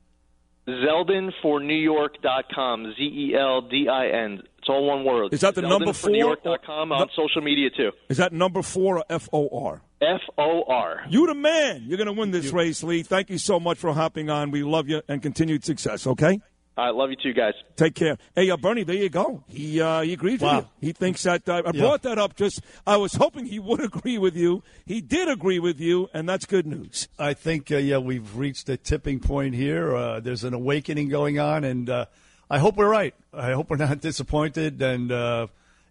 ZeldinforNewYork.com. 0.68 2.94
Z 2.96 3.02
E 3.02 3.34
L 3.38 3.60
D 3.62 3.88
I 3.88 4.08
N. 4.08 4.42
It's 4.64 4.70
all 4.70 4.86
one 4.86 5.04
word. 5.04 5.34
Is 5.34 5.42
that 5.42 5.54
the 5.54 5.60
number 5.60 5.92
four? 5.92 6.08
ZeldinforNewYork.com 6.10 6.90
on 6.92 7.08
social 7.14 7.42
media 7.42 7.68
too. 7.68 7.92
Is 8.08 8.16
that 8.16 8.32
number 8.32 8.62
four 8.62 8.96
or 8.98 9.04
F 9.10 9.28
O 9.30 9.46
R? 9.52 9.82
F 10.00 10.22
O 10.38 10.62
R. 10.66 11.04
You 11.10 11.26
the 11.26 11.34
man. 11.34 11.84
You're 11.86 11.98
going 11.98 12.06
to 12.06 12.18
win 12.18 12.30
this 12.30 12.50
race, 12.50 12.82
Lee. 12.82 13.02
Thank 13.02 13.28
you 13.28 13.36
so 13.36 13.60
much 13.60 13.76
for 13.76 13.92
hopping 13.92 14.30
on. 14.30 14.50
We 14.50 14.62
love 14.62 14.88
you 14.88 15.02
and 15.06 15.20
continued 15.20 15.66
success. 15.66 16.06
Okay. 16.06 16.40
I 16.78 16.90
love 16.90 17.10
you 17.10 17.16
too, 17.16 17.34
guys. 17.34 17.52
Take 17.76 17.94
care. 17.94 18.16
Hey, 18.34 18.50
uh, 18.50 18.56
Bernie, 18.56 18.82
there 18.84 18.96
you 18.96 19.10
go. 19.10 19.44
He 19.48 19.82
uh, 19.82 20.00
he 20.00 20.14
agreed 20.14 20.40
Wow. 20.40 20.56
with 20.56 20.64
you. 20.80 20.86
He 20.88 20.92
thinks 20.94 21.22
that 21.24 21.46
uh, 21.46 21.62
I 21.66 21.70
Yeah. 21.74 21.80
brought 21.82 22.02
that 22.04 22.18
up. 22.18 22.34
Just 22.36 22.62
I 22.86 22.96
was 22.96 23.14
hoping 23.14 23.44
he 23.44 23.58
would 23.58 23.80
agree 23.84 24.16
with 24.16 24.34
you. 24.34 24.62
He 24.86 25.02
did 25.02 25.28
agree 25.28 25.58
with 25.58 25.78
you, 25.78 26.08
and 26.14 26.26
that's 26.26 26.46
good 26.46 26.66
news. 26.66 27.06
I 27.18 27.34
think 27.34 27.70
uh, 27.70 27.76
yeah, 27.76 27.98
we've 27.98 28.34
reached 28.34 28.68
a 28.70 28.78
tipping 28.78 29.20
point 29.20 29.54
here. 29.54 29.94
Uh, 29.94 30.20
there's 30.20 30.42
an 30.42 30.54
awakening 30.54 31.10
going 31.10 31.38
on, 31.38 31.62
and 31.64 31.88
uh, 31.90 32.06
I 32.50 32.58
hope 32.58 32.76
we're 32.76 32.88
right. 32.88 33.14
I 33.32 33.52
hope 33.52 33.70
we're 33.70 33.76
not 33.76 34.00
disappointed, 34.02 34.80
and 34.82 35.10
uh, 35.10 35.46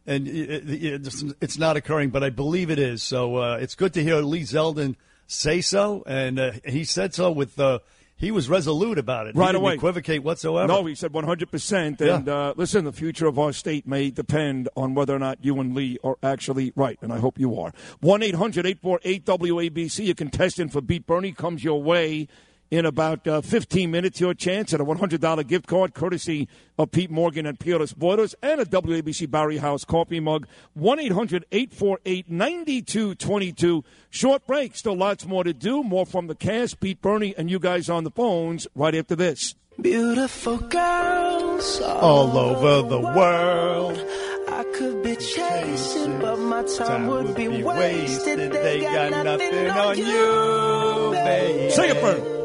and 0.06 0.27
it, 0.27 0.69
it, 0.69 1.35
it's, 1.41 1.57
not 1.57 1.77
occurring, 1.77 2.09
but 2.09 2.23
I 2.23 2.30
believe 2.30 2.69
it 2.69 2.80
is. 2.80 3.01
So 3.03 3.38
uh, 3.38 3.57
it's 3.61 3.75
good 3.75 3.93
to 3.93 4.03
hear 4.03 4.17
Lee 4.17 4.41
Zeldin 4.41 4.95
say 5.27 5.61
so, 5.61 6.03
and 6.06 6.40
uh, 6.40 6.51
he 6.65 6.83
said 6.83 7.14
so 7.14 7.32
with. 7.32 7.59
Uh, 7.59 7.80
he 8.15 8.32
was 8.32 8.48
resolute 8.48 8.99
about 8.99 9.27
it. 9.27 9.33
He 9.33 9.40
Right 9.40 9.48
didn't 9.48 9.64
away. 9.64 9.73
equivocate 9.73 10.23
whatsoever. 10.23 10.67
No, 10.67 10.85
he 10.85 10.95
said 10.95 11.11
100%. 11.11 11.99
And 11.99 12.30
uh, 12.30 12.53
listen, 12.56 12.85
the 12.85 12.93
future 12.93 13.27
of 13.27 13.38
our 13.38 13.51
state 13.51 13.85
may 13.85 14.11
depend 14.11 14.69
on 14.77 14.93
whether 14.93 15.14
or 15.14 15.19
not 15.19 15.43
you 15.43 15.59
and 15.59 15.75
Lee 15.75 15.98
are 16.06 16.15
actually 16.23 16.72
right, 16.75 16.98
and 17.01 17.11
I 17.11 17.17
hope 17.17 17.38
you 17.38 17.59
are. 17.59 17.73
1 17.99 18.23
800 18.23 18.65
848 18.65 19.25
WABC. 19.25 20.32
Test 20.32 20.57
in 20.57 20.69
for 20.69 20.80
Beat 20.80 21.06
Bernie. 21.06 21.33
Comes 21.33 21.65
your 21.65 21.83
way 21.83 22.30
in 22.74 22.88
about 22.88 23.27
uh, 23.27 23.40
15 23.40 23.92
minutes. 23.92 24.19
Your 24.19 24.34
chance 24.34 24.74
at 24.74 24.82
a 24.82 24.85
$100 24.85 25.48
gift 25.48 25.68
card 25.68 25.93
courtesy 25.93 26.48
of 26.80 26.90
Pete 26.90 27.11
Morgan 27.11 27.45
and 27.45 27.60
Peerless 27.60 27.93
Boilers 27.93 28.34
and 28.42 28.60
a 28.60 28.66
WABC 28.66 29.30
Barrie 29.30 29.58
House 29.58 29.85
coffee 29.85 30.19
mug. 30.19 30.48
1 30.74 31.00
800 31.00 31.45
848 31.52 32.32
9222. 32.32 33.84
Short 34.10 34.48
break. 34.48 34.76
Still 34.76 34.95
lots 34.95 35.27
more 35.27 35.43
to 35.43 35.53
do. 35.53 35.84
More 35.84 36.08
from 36.08 36.26
the 36.26 36.34
cast. 36.34 36.80
Beat 36.80 37.00
Bernie 37.00 37.35
and 37.38 37.52
you 37.52 37.60
guys 37.60 37.90
on 37.90 38.06
the 38.06 38.11
phones 38.11 38.68
right 38.74 38.95
after 38.95 39.16
this. 39.16 39.53
Beautiful 39.80 40.58
girls 40.58 41.80
All 41.82 42.35
over 42.35 42.90
the 42.90 43.00
world. 43.00 44.03
I 44.50 44.64
could 44.76 45.03
be 45.03 45.16
chasing, 45.16 46.19
but 46.19 46.38
my 46.38 46.64
time, 46.64 47.08
would, 47.08 47.35
be, 47.35 47.48
wasted. 47.48 48.52
They, 48.52 48.82
got, 48.82 49.24
nothing 49.24 49.69
on 49.69 49.98
you, 49.98 51.11
baby. 51.24 51.69
Sing 51.72 51.90
it, 51.90 52.02
Bernie. 52.02 52.42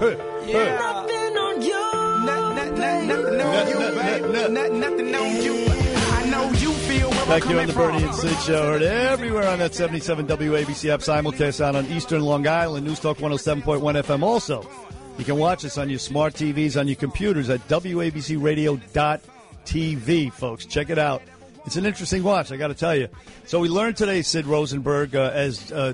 Yeah. 0.00 0.78
Nothing 0.78 1.36
on 1.36 1.60
you. 1.60 1.90
Nothing 2.24 3.42
on 3.42 3.68
you, 3.68 3.76
baby. 4.00 4.32
Nothing 4.78 5.14
on 5.14 5.42
you. 5.42 5.66
I 6.12 6.24
know 6.30 6.50
you 6.52 6.72
feel 6.72 7.10
where 7.10 7.26
Back 7.26 7.42
here 7.44 7.60
on 7.60 7.66
the. 7.66 7.74
Bernie 7.74 8.02
and 8.02 8.14
Sid 8.14 8.38
Show. 8.38 8.62
Heard 8.62 8.80
everywhere 8.82 9.46
on 9.48 9.58
that 9.58 9.74
77 9.74 10.26
WABC 10.26 10.88
app, 10.90 11.00
simulcast 11.00 11.62
out 11.62 11.76
on 11.76 11.84
Eastern 11.86 12.22
Long 12.22 12.48
Island, 12.48 12.86
News 12.86 12.98
Talk 12.98 13.18
107.1 13.18 13.62
FM. 14.02 14.22
Also, 14.22 14.66
you 15.18 15.24
can 15.24 15.36
watch 15.36 15.66
us 15.66 15.76
on 15.76 15.90
your 15.90 15.98
smart 15.98 16.32
TVs, 16.32 16.80
on 16.80 16.88
your 16.88 16.96
computers 16.96 17.50
at 17.50 17.60
WABCRadio.tv, 17.68 20.32
folks. 20.32 20.64
Check 20.64 20.88
it 20.88 20.98
out. 20.98 21.20
It's 21.66 21.76
an 21.76 21.84
interesting 21.84 22.22
watch, 22.22 22.50
I 22.52 22.56
got 22.56 22.68
to 22.68 22.74
tell 22.74 22.96
you. 22.96 23.08
So 23.44 23.60
we 23.60 23.68
learned 23.68 23.98
today, 23.98 24.22
Sid 24.22 24.46
Rosenberg, 24.46 25.14
uh, 25.14 25.30
as 25.34 25.70
uh, 25.70 25.92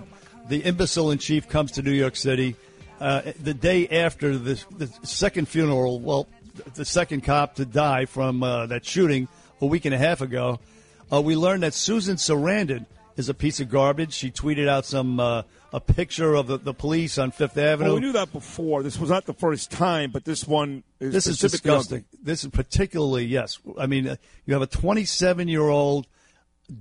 the 0.49 0.61
imbecile 0.61 1.11
in 1.11 1.19
chief 1.19 1.49
comes 1.49 1.73
to 1.73 1.83
New 1.83 1.91
York 1.91 2.15
City, 2.15 2.55
uh, 3.01 3.23
the 3.43 3.55
day 3.55 3.89
after 3.89 4.37
the, 4.37 4.63
the 4.71 4.87
second 5.03 5.49
funeral, 5.49 6.01
well, 6.01 6.27
the 6.75 6.85
second 6.85 7.23
cop 7.23 7.57
to 7.57 7.65
die 7.65 8.07
from 8.07 8.43
uh, 8.43 8.67
that 8.67 8.85
shooting 8.85 9.29
a 9.61 9.67
week 9.67 9.85
and 9.85 9.95
a 9.95 9.99
half 9.99 10.21
ago. 10.21 10.61
Uh, 11.13 11.21
we 11.21 11.37
learned 11.37 11.63
that 11.63 11.75
Susan 11.75 12.17
Sarandon 12.17 12.87
is 13.17 13.29
a 13.29 13.35
piece 13.35 13.61
of 13.61 13.69
garbage. 13.69 14.13
She 14.13 14.31
tweeted 14.31 14.69
out 14.69 14.85
some 14.85 15.21
uh, 15.21 15.43
a 15.73 15.81
picture 15.81 16.35
of 16.35 16.47
the, 16.47 16.59
the 16.59 16.75
police 16.75 17.19
on 17.19 17.31
Fifth 17.31 17.57
Avenue. 17.57 17.91
Well, 17.91 18.01
we 18.01 18.07
knew 18.07 18.13
that 18.13 18.33
before. 18.33 18.83
This 18.83 18.99
was 18.99 19.11
not 19.11 19.27
the 19.27 19.35
first 19.35 19.71
time, 19.71 20.11
but 20.11 20.25
this 20.25 20.47
one 20.47 20.83
is 21.01 21.13
this 21.13 21.27
is 21.27 21.39
disgusting. 21.39 22.05
This 22.23 22.45
is 22.45 22.51
particularly 22.51 23.25
yes. 23.25 23.59
I 23.79 23.87
mean, 23.87 24.09
uh, 24.09 24.17
you 24.45 24.55
have 24.55 24.63
a 24.63 24.67
27 24.67 25.49
year 25.49 25.69
old 25.69 26.07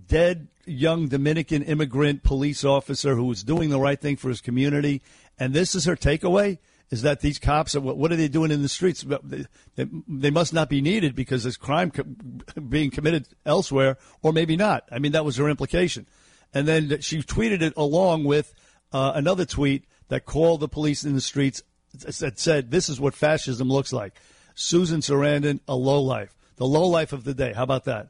dead 0.08 0.48
young 0.66 1.08
Dominican 1.08 1.62
immigrant 1.62 2.24
police 2.24 2.64
officer 2.64 3.16
who 3.16 3.26
was 3.26 3.44
doing 3.44 3.70
the 3.70 3.80
right 3.80 4.00
thing 4.00 4.18
for 4.18 4.30
his 4.30 4.42
community, 4.42 5.02
and 5.40 5.54
this 5.54 5.76
is 5.76 5.86
her 5.86 5.96
takeaway. 5.96 6.58
Is 6.92 7.02
that 7.02 7.22
these 7.22 7.40
cops 7.40 7.76
are 7.76 7.82
what, 7.82 8.12
are 8.12 8.16
they 8.16 8.28
doing 8.28 8.52
in 8.52 8.62
the 8.62 8.70
streets? 8.70 9.04
They, 9.24 9.46
they, 9.76 9.88
they 10.08 10.30
must 10.30 10.54
not 10.54 10.70
be 10.70 10.82
needed 10.82 11.16
because 11.16 11.44
there's 11.44 11.58
crime 11.58 11.90
co- 11.90 12.04
being 12.62 12.92
committed 12.92 13.28
elsewhere, 13.44 13.98
or 14.22 14.32
maybe 14.32 14.56
not. 14.56 14.88
I 14.92 15.00
mean, 15.00 15.12
that 15.14 15.26
was 15.26 15.38
her 15.38 15.50
implication. 15.50 16.06
And 16.54 16.68
then 16.68 17.02
she 17.02 17.24
tweeted 17.24 17.62
it 17.64 17.74
along 17.76 18.26
with 18.26 18.54
uh, 18.94 19.14
another 19.16 19.46
tweet 19.46 19.86
that 20.10 20.26
called 20.26 20.60
the 20.60 20.68
police 20.68 21.04
in 21.04 21.16
the 21.16 21.22
streets 21.22 21.64
that 21.94 22.38
said, 22.40 22.72
"This 22.72 22.88
is 22.88 23.00
what 23.00 23.16
fascism 23.16 23.68
looks 23.68 23.92
like." 23.92 24.14
Susan 24.54 25.02
Sarandon, 25.02 25.60
a 25.68 25.76
low 25.76 26.02
life, 26.02 26.38
the 26.56 26.68
low 26.68 26.88
life 26.88 27.14
of 27.14 27.24
the 27.24 27.34
day. 27.34 27.52
How 27.54 27.64
about 27.64 27.86
that? 27.86 28.10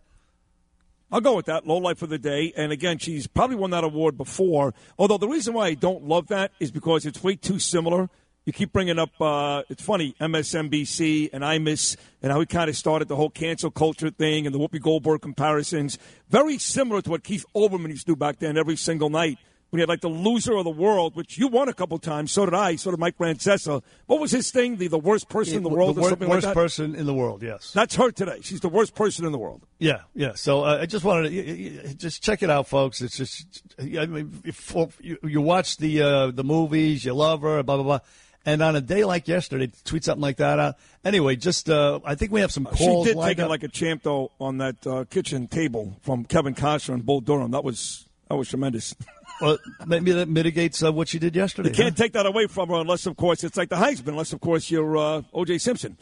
I'll 1.12 1.22
go 1.22 1.36
with 1.36 1.46
that. 1.46 1.68
Low 1.68 1.78
life 1.78 2.02
of 2.02 2.10
the 2.10 2.18
day. 2.18 2.52
And 2.58 2.72
again, 2.72 2.98
she's 2.98 3.28
probably 3.28 3.56
won 3.56 3.72
that 3.72 3.84
award 3.84 4.18
before. 4.18 4.74
Although 4.98 5.18
the 5.18 5.28
reason 5.28 5.54
why 5.54 5.68
I 5.68 5.74
don't 5.76 6.04
love 6.04 6.28
that 6.28 6.52
is 6.60 6.72
because 6.72 7.06
it's 7.06 7.24
way 7.24 7.36
too 7.36 7.60
similar. 7.60 8.10
You 8.46 8.54
keep 8.54 8.72
bringing 8.72 9.00
up, 9.00 9.10
uh, 9.20 9.64
it's 9.70 9.82
funny, 9.82 10.16
MSNBC 10.22 11.32
and 11.34 11.44
Imus 11.44 11.98
and 12.22 12.32
how 12.32 12.38
we 12.38 12.46
kind 12.46 12.70
of 12.70 12.78
started 12.78 13.08
the 13.08 13.16
whole 13.16 13.32
cancel 13.32 13.72
culture 13.72 14.12
thing 14.12 14.46
and 14.46 14.54
the 14.54 14.60
Whoopi 14.60 14.80
Goldberg 14.80 15.22
comparisons. 15.22 15.98
Very 16.30 16.60
similar 16.60 17.02
to 17.02 17.10
what 17.10 17.24
Keith 17.24 17.46
Olbermann 17.56 17.90
used 17.90 18.06
to 18.06 18.12
do 18.12 18.16
back 18.16 18.38
then 18.38 18.56
every 18.56 18.76
single 18.76 19.10
night 19.10 19.40
when 19.76 19.80
he 19.80 19.82
had 19.82 19.90
like 19.90 20.00
the 20.00 20.08
loser 20.08 20.56
of 20.56 20.64
the 20.64 20.70
world, 20.70 21.18
which 21.18 21.38
you 21.38 21.50
won 21.50 21.68
a 21.68 21.74
couple 21.74 22.00
times. 22.00 22.32
So 22.32 22.46
did 22.46 22.54
I. 22.54 22.78
So 22.78 22.92
did 22.92 23.00
Mike 23.00 23.18
Francesa. 23.18 23.84
What 24.06 24.22
was 24.22 24.32
his 24.32 24.50
thing? 24.50 24.78
The, 24.78 24.88
the 24.88 24.98
worst 24.98 25.28
person 25.28 25.58
in 25.58 25.64
the 25.64 25.70
world 25.70 25.98
the 25.98 26.02
or 26.02 26.16
wor- 26.16 26.30
worst 26.30 26.48
like 26.48 26.54
person 26.54 26.96
in 26.96 27.06
the 27.06 27.14
world. 27.14 27.44
Yes. 27.44 27.74
That's 27.74 27.96
her 27.96 28.10
today. 28.10 28.40
She's 28.42 28.62
the 28.62 28.70
worst 28.70 28.96
person 28.96 29.26
in 29.26 29.34
the 29.34 29.38
world. 29.38 29.66
Yeah, 29.78 30.02
yeah. 30.14 30.34
So 30.36 30.64
uh, 30.64 30.78
I 30.82 30.86
just 30.86 31.04
wanted 31.04 31.30
to 31.32 31.94
just 31.96 32.24
check 32.24 32.42
it 32.42 32.50
out, 32.50 32.70
folks. 32.70 33.02
It's 33.02 33.18
just 33.18 33.64
I 33.78 34.06
mean, 34.06 34.42
if, 34.46 34.74
you, 35.02 35.18
you 35.24 35.42
watch 35.42 35.76
the 35.76 36.02
uh, 36.02 36.32
the 36.32 36.46
movies, 36.46 37.04
you 37.04 37.14
love 37.14 37.42
her, 37.42 37.62
blah 37.62 37.76
blah 37.76 37.84
blah, 37.84 38.00
and 38.46 38.62
on 38.62 38.78
a 38.78 38.82
day 38.82 39.04
like 39.04 39.28
yesterday, 39.28 39.70
tweet 39.84 40.06
something 40.06 40.22
like 40.22 40.38
that 40.38 40.58
out. 40.58 40.76
Anyway, 41.04 41.36
just 41.36 41.70
uh, 41.70 42.00
I 42.06 42.16
think 42.16 42.32
we 42.32 42.40
have 42.40 42.52
some 42.52 42.64
calls. 42.64 43.08
She 43.08 43.14
did 43.14 43.22
take 43.22 43.40
it 43.40 43.44
up. 43.44 43.50
like 43.50 43.64
a 43.64 43.68
champ 43.68 44.04
though 44.04 44.32
on 44.40 44.60
that 44.60 44.88
uh, 44.88 45.04
kitchen 45.10 45.48
table 45.48 45.98
from 46.02 46.24
Kevin 46.24 46.56
Costner 46.56 46.94
and 46.94 47.06
Bull 47.06 47.20
Durham. 47.20 47.52
That 47.52 47.66
was 47.66 48.06
that 48.30 48.36
was 48.36 48.48
tremendous. 48.48 48.96
well, 49.42 49.58
maybe 49.86 50.12
that 50.14 50.30
mitigates 50.30 50.84
uh, 50.84 50.92
what 50.92 51.08
she 51.08 51.20
did 51.20 51.36
yesterday. 51.36 51.70
You 51.70 51.76
can't 51.76 51.98
take 51.98 52.14
that 52.14 52.26
away 52.26 52.48
from 52.48 52.70
her 52.70 52.76
unless, 52.76 53.06
of 53.06 53.16
course, 53.18 53.44
it's 53.44 53.58
like 53.58 53.70
the 53.70 53.76
Heisman. 53.76 54.10
Unless, 54.10 54.34
of 54.34 54.42
course, 54.42 54.70
you're 54.72 54.98
uh, 54.98 55.22
O.J. 55.34 55.58
Simpson. 55.58 55.98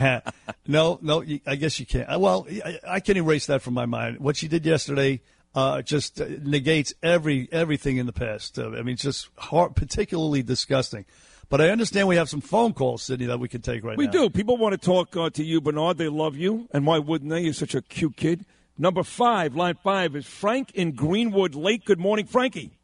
no, 0.66 0.98
no. 1.02 1.24
I 1.46 1.56
guess 1.56 1.80
you 1.80 1.86
can't. 1.86 2.20
Well, 2.20 2.46
I, 2.64 2.78
I 2.86 3.00
can 3.00 3.16
erase 3.16 3.46
that 3.46 3.62
from 3.62 3.74
my 3.74 3.86
mind. 3.86 4.18
What 4.20 4.36
she 4.36 4.48
did 4.48 4.64
yesterday 4.64 5.20
uh, 5.54 5.82
just 5.82 6.20
uh, 6.20 6.26
negates 6.42 6.94
every 7.02 7.48
everything 7.50 7.96
in 7.96 8.06
the 8.06 8.12
past. 8.12 8.58
Uh, 8.58 8.68
I 8.68 8.82
mean, 8.82 8.94
it's 8.94 9.02
just 9.02 9.28
hard, 9.36 9.74
particularly 9.74 10.42
disgusting. 10.42 11.04
But 11.48 11.60
I 11.60 11.70
understand 11.70 12.06
we 12.06 12.14
have 12.14 12.28
some 12.28 12.40
phone 12.40 12.74
calls, 12.74 13.02
Sydney, 13.02 13.26
that 13.26 13.40
we 13.40 13.48
can 13.48 13.60
take 13.60 13.82
right 13.82 13.98
we 13.98 14.06
now. 14.06 14.12
We 14.12 14.18
do. 14.18 14.30
People 14.30 14.56
want 14.56 14.72
to 14.72 14.78
talk 14.78 15.16
uh, 15.16 15.30
to 15.30 15.42
you, 15.42 15.60
Bernard. 15.60 15.98
They 15.98 16.08
love 16.08 16.36
you, 16.36 16.68
and 16.72 16.86
why 16.86 16.98
wouldn't 16.98 17.30
they? 17.30 17.40
You're 17.40 17.52
such 17.52 17.74
a 17.74 17.82
cute 17.82 18.16
kid. 18.16 18.44
Number 18.78 19.02
five, 19.02 19.54
line 19.54 19.76
five, 19.82 20.16
is 20.16 20.26
Frank 20.26 20.72
in 20.74 20.92
Greenwood 20.92 21.54
Lake. 21.54 21.84
Good 21.84 21.98
morning, 21.98 22.26
Frankie. 22.26 22.78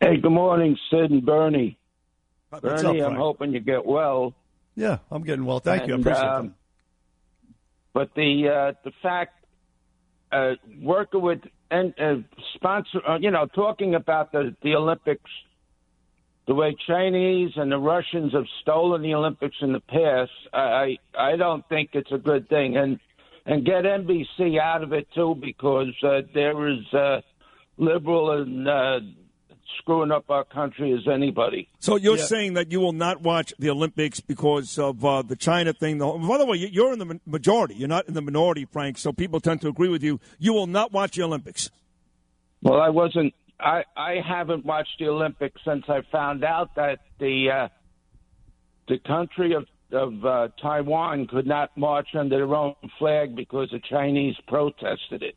Hey, 0.00 0.16
good 0.16 0.32
morning, 0.32 0.76
Sid 0.90 1.10
and 1.10 1.24
Bernie. 1.24 1.78
What's 2.50 2.62
Bernie, 2.62 3.00
up, 3.00 3.06
I'm 3.06 3.12
Frank? 3.12 3.18
hoping 3.18 3.52
you 3.52 3.60
get 3.60 3.84
well. 3.86 4.34
Yeah, 4.74 4.98
I'm 5.10 5.22
getting 5.22 5.44
well. 5.44 5.60
Thank 5.60 5.86
you. 5.86 5.94
I 5.94 5.98
appreciate 5.98 6.24
um, 6.24 6.46
that. 6.46 6.54
But 7.92 8.14
the 8.14 8.48
uh, 8.48 8.72
the 8.84 8.92
fact 9.02 9.44
uh, 10.32 10.52
working 10.80 11.22
with 11.22 11.40
and 11.70 11.94
uh, 12.00 12.16
sponsor, 12.54 13.00
uh, 13.08 13.18
you 13.18 13.30
know, 13.30 13.46
talking 13.46 13.94
about 13.94 14.32
the 14.32 14.54
the 14.62 14.74
Olympics, 14.74 15.30
the 16.46 16.54
way 16.54 16.76
Chinese 16.86 17.52
and 17.56 17.70
the 17.70 17.78
Russians 17.78 18.32
have 18.32 18.46
stolen 18.62 19.02
the 19.02 19.14
Olympics 19.14 19.56
in 19.60 19.72
the 19.72 19.80
past, 19.80 20.30
I 20.52 20.96
I 21.16 21.32
I 21.32 21.36
don't 21.36 21.68
think 21.68 21.90
it's 21.92 22.12
a 22.12 22.18
good 22.18 22.48
thing, 22.48 22.76
and 22.76 22.98
and 23.46 23.64
get 23.64 23.84
NBC 23.84 24.58
out 24.60 24.82
of 24.82 24.92
it 24.92 25.08
too 25.14 25.34
because 25.40 25.94
uh, 26.02 26.20
they're 26.34 26.68
as 26.68 26.94
uh, 26.94 27.20
liberal 27.78 28.30
and 28.42 28.68
uh, 28.68 29.00
screwing 29.78 30.10
up 30.10 30.28
our 30.30 30.44
country 30.44 30.92
as 30.92 31.06
anybody. 31.10 31.68
So 31.78 31.96
you're 31.96 32.18
saying 32.18 32.54
that 32.54 32.70
you 32.70 32.80
will 32.80 32.92
not 32.92 33.22
watch 33.22 33.54
the 33.58 33.70
Olympics 33.70 34.20
because 34.20 34.78
of 34.78 35.04
uh, 35.04 35.22
the 35.22 35.36
China 35.36 35.72
thing. 35.72 35.98
The 35.98 36.06
whole- 36.06 36.18
By 36.18 36.38
the 36.38 36.44
way, 36.46 36.58
you- 36.58 36.68
you're 36.70 36.92
in 36.92 36.98
the 36.98 37.20
majority. 37.26 37.74
You're 37.76 37.88
not 37.88 38.06
in 38.08 38.14
the 38.14 38.20
minority, 38.22 38.66
Frank. 38.66 38.98
So 38.98 39.12
people 39.12 39.40
tend 39.40 39.60
to 39.62 39.68
agree 39.68 39.88
with 39.88 40.02
you. 40.02 40.20
You 40.38 40.52
will 40.52 40.66
not 40.66 40.92
watch 40.92 41.16
the 41.16 41.22
Olympics. 41.22 41.70
Well, 42.62 42.80
I 42.80 42.90
wasn't. 42.90 43.32
I 43.58 43.84
I 43.96 44.16
haven't 44.26 44.64
watched 44.66 44.98
the 44.98 45.08
Olympics 45.08 45.60
since 45.64 45.84
I 45.88 46.00
found 46.12 46.44
out 46.44 46.74
that 46.76 46.98
the 47.18 47.50
uh, 47.50 47.68
the 48.88 48.98
country 48.98 49.54
of 49.54 49.66
of 49.92 50.24
uh, 50.24 50.48
Taiwan 50.60 51.26
could 51.26 51.46
not 51.46 51.76
march 51.76 52.08
under 52.14 52.36
their 52.38 52.54
own 52.54 52.74
flag 52.98 53.34
because 53.34 53.70
the 53.70 53.80
Chinese 53.80 54.36
protested 54.46 55.22
it, 55.22 55.36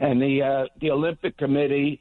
and 0.00 0.20
the 0.20 0.42
uh, 0.42 0.66
the 0.80 0.90
Olympic 0.90 1.36
Committee 1.36 2.00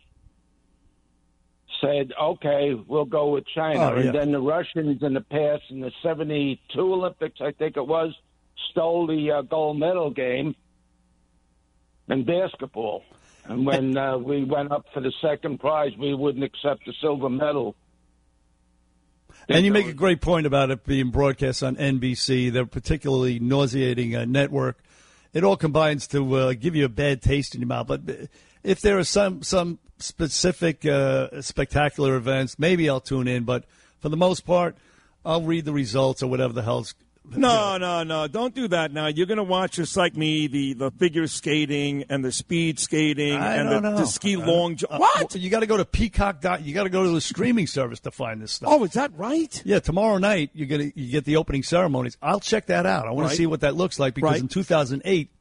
said, 1.82 2.14
"Okay, 2.20 2.74
we'll 2.74 3.06
go 3.06 3.30
with 3.30 3.46
China." 3.48 3.80
Oh, 3.80 3.96
yeah. 3.96 4.06
And 4.08 4.16
then 4.16 4.32
the 4.32 4.42
Russians 4.42 5.04
in 5.04 5.14
the 5.14 5.22
past, 5.22 5.64
in 5.70 5.80
the 5.80 5.92
'72 6.02 6.80
Olympics, 6.80 7.40
I 7.42 7.52
think 7.52 7.78
it 7.78 7.86
was, 7.86 8.14
stole 8.72 9.08
the 9.08 9.32
uh, 9.32 9.42
gold 9.44 9.80
medal 9.80 10.10
game 10.10 10.56
in 12.10 12.26
basketball. 12.26 13.04
And 13.46 13.66
when 13.66 13.98
uh, 13.98 14.18
we 14.18 14.46
went 14.46 14.72
up 14.72 14.86
for 14.94 15.02
the 15.02 15.12
second 15.22 15.60
prize, 15.60 15.92
we 16.00 16.14
wouldn't 16.14 16.44
accept 16.44 16.86
the 16.86 16.94
silver 17.02 17.30
medal. 17.30 17.76
And 19.50 19.66
you 19.66 19.72
make 19.72 19.88
a 19.88 19.94
great 19.94 20.22
point 20.22 20.46
about 20.46 20.72
it 20.72 20.86
being 20.86 21.10
broadcast 21.10 21.64
on 21.64 21.76
NBC. 21.76 22.52
They're 22.52 22.66
particularly 22.66 23.40
nauseating 23.40 24.16
uh, 24.16 24.26
network. 24.26 24.82
It 25.34 25.44
all 25.44 25.58
combines 25.58 26.08
to 26.08 26.36
uh, 26.36 26.54
give 26.54 26.76
you 26.76 26.86
a 26.86 26.90
bad 26.90 27.22
taste 27.22 27.56
in 27.56 27.62
your 27.62 27.68
mouth. 27.68 27.88
But 27.88 28.02
if 28.64 28.82
there 28.82 28.98
are 28.98 29.04
some 29.04 29.44
some 29.44 29.80
specific 29.98 30.86
uh, 30.86 31.42
spectacular 31.42 32.16
events, 32.16 32.58
maybe 32.58 32.90
I'll 32.90 33.02
tune 33.02 33.28
in. 33.28 33.44
But 33.44 33.66
for 34.00 34.10
the 34.10 34.18
most 34.18 34.46
part, 34.46 34.78
I'll 35.26 35.42
read 35.42 35.66
the 35.66 35.74
results 35.74 36.22
or 36.24 36.28
whatever 36.28 36.54
the 36.54 36.64
hell's. 36.64 36.96
No, 37.26 37.78
no, 37.78 38.04
no. 38.04 38.28
Don't 38.28 38.54
do 38.54 38.68
that 38.68 38.92
now. 38.92 39.08
You're 39.08 39.26
going 39.26 39.38
to 39.38 39.44
watch, 39.44 39.74
just 39.74 39.96
like 39.96 40.16
me, 40.16 40.48
the, 40.48 40.74
the 40.74 40.92
figure 40.92 41.26
skating 41.28 42.04
and 42.10 42.24
the 42.24 42.32
speed 42.32 42.80
skating 42.80 43.34
I 43.38 43.56
and 43.56 43.70
the, 43.86 43.92
the 43.92 44.06
ski 44.06 44.36
Uh, 44.36 44.46
long 44.46 44.76
jump. 44.76 44.92
uh, 44.94 44.98
what? 45.00 45.34
You 45.34 45.50
got 45.50 45.62
to 45.62 45.66
go 45.66 45.78
to 45.78 45.86
Peacock. 45.86 46.42
Dot, 46.42 46.64
you 46.64 46.74
got 46.74 46.84
to 46.84 46.90
go 46.90 47.04
to 47.06 47.10
the 47.12 47.22
streaming 47.22 47.66
service 47.66 48.02
to 48.02 48.12
find 48.12 48.42
this 48.42 48.52
stuff. 48.52 48.70
Oh, 48.72 48.84
is 48.84 48.92
that 48.94 49.12
right? 49.18 49.62
Yeah, 49.66 49.80
tomorrow 49.80 50.18
night 50.18 50.50
you're 50.54 50.68
gonna 50.68 50.92
you 50.96 51.12
get 51.12 51.24
the 51.26 51.38
opening 51.38 51.64
ceremonies. 51.64 52.18
I'll 52.22 52.42
check 52.42 52.66
that 52.68 52.86
out. 52.86 53.08
I 53.08 53.12
want 53.12 53.26
Right. 53.26 53.32
to 53.32 53.38
see 53.38 53.46
what 53.48 53.62
that 53.62 53.76
looks 53.76 54.00
like 54.00 54.14
because 54.16 54.32
Right. 54.32 54.42
in 54.42 54.48
2008, 54.50 55.32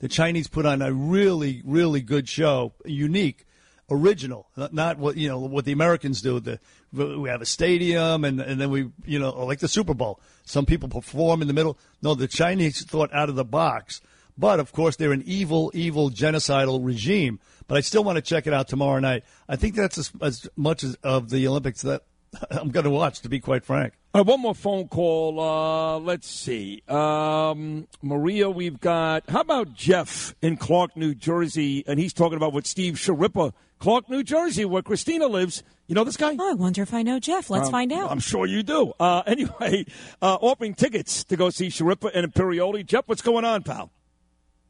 the 0.00 0.08
Chinese 0.08 0.46
put 0.48 0.66
on 0.66 0.82
a 0.82 0.92
really 0.92 1.62
really 1.64 2.02
good 2.02 2.28
show, 2.28 2.74
unique, 2.84 3.46
original, 3.90 4.48
not, 4.56 4.74
not 4.74 4.98
what 4.98 5.16
you 5.16 5.28
know 5.28 5.38
what 5.38 5.64
the 5.64 5.72
Americans 5.72 6.20
do. 6.20 6.38
The 6.38 6.60
we 6.92 7.28
have 7.28 7.42
a 7.42 7.46
stadium 7.46 8.24
and 8.24 8.40
and 8.40 8.60
then 8.60 8.70
we 8.70 8.90
you 9.04 9.18
know 9.18 9.44
like 9.44 9.60
the 9.60 9.68
Super 9.68 9.94
Bowl. 9.94 10.20
Some 10.44 10.66
people 10.66 10.88
perform 10.88 11.42
in 11.42 11.48
the 11.48 11.54
middle. 11.54 11.78
No, 12.02 12.14
the 12.14 12.28
Chinese 12.28 12.84
thought 12.84 13.12
out 13.12 13.28
of 13.28 13.36
the 13.36 13.44
box. 13.44 14.00
But 14.36 14.60
of 14.60 14.72
course, 14.72 14.96
they're 14.96 15.12
an 15.12 15.22
evil, 15.26 15.70
evil 15.74 16.10
genocidal 16.10 16.84
regime. 16.84 17.38
But 17.68 17.76
I 17.76 17.80
still 17.80 18.02
want 18.02 18.16
to 18.16 18.22
check 18.22 18.46
it 18.46 18.52
out 18.52 18.68
tomorrow 18.68 18.98
night. 18.98 19.24
I 19.48 19.56
think 19.56 19.74
that's 19.74 19.98
as, 19.98 20.12
as 20.20 20.48
much 20.56 20.84
as 20.84 20.94
of 21.02 21.30
the 21.30 21.46
Olympics 21.46 21.82
that 21.82 22.02
I'm 22.50 22.70
going 22.70 22.84
to 22.84 22.90
watch. 22.90 23.20
To 23.20 23.28
be 23.28 23.40
quite 23.40 23.64
frank. 23.64 23.94
One 24.12 24.40
more 24.40 24.54
phone 24.54 24.88
call. 24.88 25.40
Uh, 25.40 25.98
let's 25.98 26.28
see. 26.28 26.82
Um, 26.88 27.88
Maria, 28.02 28.50
we've 28.50 28.80
got. 28.80 29.28
How 29.28 29.40
about 29.40 29.74
Jeff 29.74 30.34
in 30.42 30.56
Clark, 30.56 30.96
New 30.96 31.14
Jersey? 31.14 31.84
And 31.86 31.98
he's 31.98 32.12
talking 32.12 32.36
about 32.36 32.52
what 32.52 32.66
Steve 32.66 32.94
Schirripa, 32.94 33.52
Clark, 33.82 34.08
New 34.08 34.22
Jersey, 34.22 34.64
where 34.64 34.80
Christina 34.80 35.26
lives. 35.26 35.64
You 35.88 35.96
know 35.96 36.04
this 36.04 36.16
guy? 36.16 36.36
Oh, 36.38 36.50
I 36.52 36.54
wonder 36.54 36.82
if 36.82 36.94
I 36.94 37.02
know 37.02 37.18
Jeff. 37.18 37.50
Let's 37.50 37.66
Um, 37.66 37.72
find 37.72 37.92
out. 37.92 38.12
I'm 38.12 38.20
sure 38.20 38.46
you 38.46 38.62
do. 38.62 38.92
Uh, 39.00 39.22
anyway, 39.26 39.84
uh, 40.22 40.38
offering 40.40 40.74
tickets 40.74 41.24
to 41.24 41.36
go 41.36 41.50
see 41.50 41.66
Schirripa 41.66 42.08
and 42.14 42.32
Imperioli. 42.32 42.86
Jeff, 42.86 43.08
what's 43.08 43.22
going 43.22 43.44
on, 43.44 43.64
pal? 43.64 43.90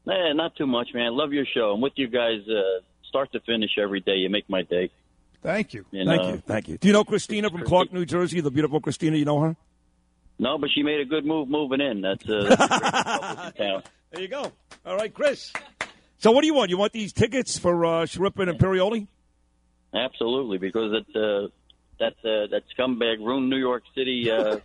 Eh, 0.09 0.33
not 0.33 0.55
too 0.55 0.65
much, 0.65 0.89
man. 0.95 1.15
Love 1.15 1.31
your 1.31 1.45
show. 1.45 1.73
I'm 1.73 1.79
with 1.81 1.93
you 1.95 2.07
guys 2.07 2.39
uh, 2.49 2.81
start 3.07 3.31
to 3.33 3.39
finish 3.41 3.77
every 3.79 3.99
day. 3.99 4.15
You 4.15 4.31
make 4.31 4.49
my 4.49 4.63
day. 4.63 4.89
Thank 5.43 5.75
you. 5.75 5.85
And, 5.93 6.09
Thank 6.09 6.23
you. 6.23 6.37
Thank 6.47 6.67
you. 6.69 6.77
Do 6.79 6.87
you 6.87 6.93
know 6.93 7.03
Christina 7.03 7.51
from 7.51 7.61
Clark, 7.65 7.93
New 7.93 8.05
Jersey? 8.05 8.41
The 8.41 8.49
beautiful 8.49 8.81
Christina. 8.81 9.15
You 9.17 9.25
know 9.25 9.39
her? 9.41 9.55
No, 10.39 10.57
but 10.57 10.71
she 10.73 10.81
made 10.81 10.99
a 11.01 11.05
good 11.05 11.23
move 11.23 11.49
moving 11.49 11.81
in. 11.81 12.01
That's 12.01 12.27
uh, 12.27 12.45
that's 12.49 12.61
a 12.61 13.41
great 13.43 13.55
town. 13.67 13.83
There 14.11 14.21
you 14.23 14.27
go. 14.27 14.51
All 14.87 14.95
right, 14.97 15.13
Chris. 15.13 15.53
So 16.23 16.31
what 16.31 16.39
do 16.39 16.47
you 16.47 16.53
want? 16.53 16.69
You 16.69 16.77
want 16.77 16.93
these 16.93 17.11
tickets 17.11 17.59
for 17.59 17.83
uh, 17.83 17.89
Schirripa 18.05 18.47
and 18.47 18.57
Imperioli? 18.57 19.07
Absolutely, 19.93 20.57
because 20.57 20.93
it, 20.93 21.15
uh, 21.17 21.49
that 21.99 22.13
uh, 22.23 22.47
that 22.47 22.63
scumbag 22.77 23.17
ruined 23.19 23.49
New 23.49 23.57
York 23.57 23.83
City 23.93 24.31
uh, 24.31 24.59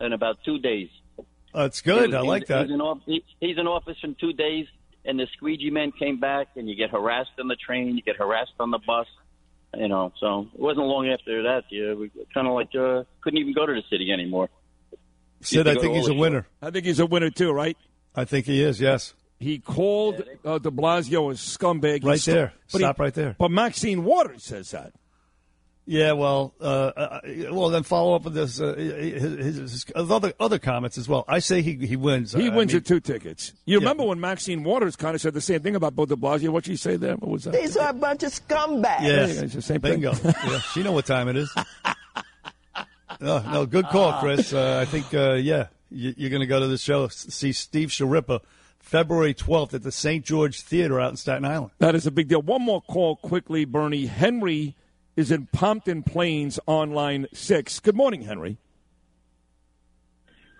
in 0.02 0.12
about 0.12 0.36
two 0.44 0.58
days. 0.58 0.90
That's 1.54 1.80
good. 1.80 2.10
He 2.10 2.14
I 2.14 2.20
like 2.20 2.42
he's, 2.42 2.48
that. 2.48 2.66
He's 2.66 2.74
in, 2.74 2.82
off- 2.82 3.00
he- 3.06 3.24
he's 3.40 3.56
in 3.56 3.66
office 3.66 3.96
in 4.02 4.16
two 4.20 4.34
days, 4.34 4.66
and 5.06 5.18
the 5.18 5.26
squeegee 5.38 5.70
man 5.70 5.92
came 5.92 6.20
back, 6.20 6.48
and 6.56 6.68
you 6.68 6.76
get 6.76 6.90
harassed 6.90 7.30
on 7.40 7.48
the 7.48 7.56
train, 7.56 7.96
you 7.96 8.02
get 8.02 8.16
harassed 8.16 8.52
on 8.60 8.70
the 8.70 8.80
bus. 8.86 9.06
You 9.74 9.88
know, 9.88 10.12
so 10.20 10.46
it 10.52 10.60
wasn't 10.60 10.84
long 10.84 11.08
after 11.08 11.44
that. 11.44 11.64
Yeah, 11.70 11.94
we 11.94 12.10
kind 12.34 12.46
of 12.46 12.52
like 12.52 12.74
uh, 12.74 13.04
couldn't 13.22 13.38
even 13.38 13.54
go 13.54 13.64
to 13.64 13.72
the 13.72 13.82
city 13.88 14.12
anymore. 14.12 14.50
Sid, 15.40 15.66
I 15.68 15.76
think 15.76 15.94
he's 15.94 16.04
a 16.04 16.10
the 16.10 16.18
winner. 16.18 16.46
I 16.60 16.70
think 16.70 16.84
he's 16.84 17.00
a 17.00 17.06
winner 17.06 17.30
too, 17.30 17.50
right? 17.50 17.78
I 18.14 18.26
think 18.26 18.44
he 18.44 18.62
is. 18.62 18.78
Yes. 18.78 19.14
He 19.38 19.58
called 19.58 20.22
uh, 20.44 20.58
De 20.58 20.70
Blasio 20.70 21.30
a 21.30 21.34
scumbag. 21.34 22.04
Right 22.04 22.18
stu- 22.20 22.32
there. 22.32 22.52
but 22.72 22.78
he- 22.78 22.84
Stop 22.84 22.98
right 23.00 23.12
there. 23.14 23.36
But 23.38 23.50
Maxine 23.50 24.04
Waters 24.04 24.44
says 24.44 24.70
that. 24.70 24.92
Yeah, 25.88 26.12
well, 26.12 26.52
uh, 26.60 26.64
uh, 26.64 27.20
well, 27.52 27.68
then 27.68 27.84
follow 27.84 28.16
up 28.16 28.24
with 28.24 28.34
this 28.34 28.60
uh, 28.60 28.74
his, 28.74 29.22
his, 29.22 29.56
his 29.84 29.86
other 29.94 30.32
other 30.40 30.58
comments 30.58 30.98
as 30.98 31.08
well. 31.08 31.24
I 31.28 31.38
say 31.38 31.62
he 31.62 31.74
he 31.86 31.94
wins. 31.94 32.32
He 32.32 32.46
I 32.46 32.56
wins 32.56 32.72
mean, 32.72 32.78
at 32.78 32.86
two 32.86 32.98
tickets. 32.98 33.52
You 33.66 33.78
remember 33.78 34.02
when 34.02 34.18
Maxine 34.18 34.64
Waters 34.64 34.96
kind 34.96 35.14
of 35.14 35.20
said 35.20 35.32
the 35.32 35.40
same 35.40 35.60
thing 35.60 35.76
about 35.76 35.94
Bill 35.94 36.06
de 36.06 36.16
Blasio? 36.16 36.48
What'd 36.48 36.66
she 36.66 36.74
say 36.74 36.96
there? 36.96 37.14
What 37.14 37.30
was 37.30 37.44
that? 37.44 37.52
These 37.52 37.76
are 37.76 37.90
a 37.90 37.92
bunch 37.92 38.24
of 38.24 38.32
scumbags. 38.32 39.02
Yes, 39.02 39.36
it's 39.42 39.54
the 39.54 39.62
same 39.62 39.80
thing. 39.80 40.00
bingo. 40.00 40.12
yeah, 40.24 40.58
she 40.72 40.82
know 40.82 40.90
what 40.90 41.06
time 41.06 41.28
it 41.28 41.36
is. 41.36 41.54
No, 43.20 43.38
no, 43.50 43.64
good 43.66 43.86
call, 43.86 44.20
Chris. 44.20 44.52
Uh, 44.52 44.78
I 44.82 44.84
think, 44.84 45.14
uh, 45.14 45.34
yeah, 45.34 45.68
you, 45.90 46.12
you're 46.18 46.28
going 46.30 46.40
to 46.40 46.46
go 46.46 46.60
to 46.60 46.66
the 46.66 46.76
show, 46.76 47.08
see 47.08 47.52
Steve 47.52 47.88
Schirripa, 47.88 48.40
February 48.86 49.34
12th 49.34 49.74
at 49.74 49.82
the 49.82 49.90
St. 49.90 50.24
George 50.24 50.60
Theater 50.60 51.00
out 51.00 51.10
in 51.10 51.16
Staten 51.16 51.44
Island. 51.44 51.72
That 51.80 51.96
is 51.96 52.06
a 52.06 52.12
big 52.12 52.28
deal. 52.28 52.40
One 52.40 52.62
more 52.62 52.80
call 52.80 53.16
quickly, 53.16 53.64
Bernie. 53.64 54.06
Henry 54.06 54.76
is 55.16 55.32
in 55.32 55.46
Pompton 55.46 56.04
Plains 56.04 56.60
on 56.68 56.92
line 56.92 57.26
six. 57.32 57.80
Good 57.80 57.96
morning, 57.96 58.22
Henry. 58.22 58.58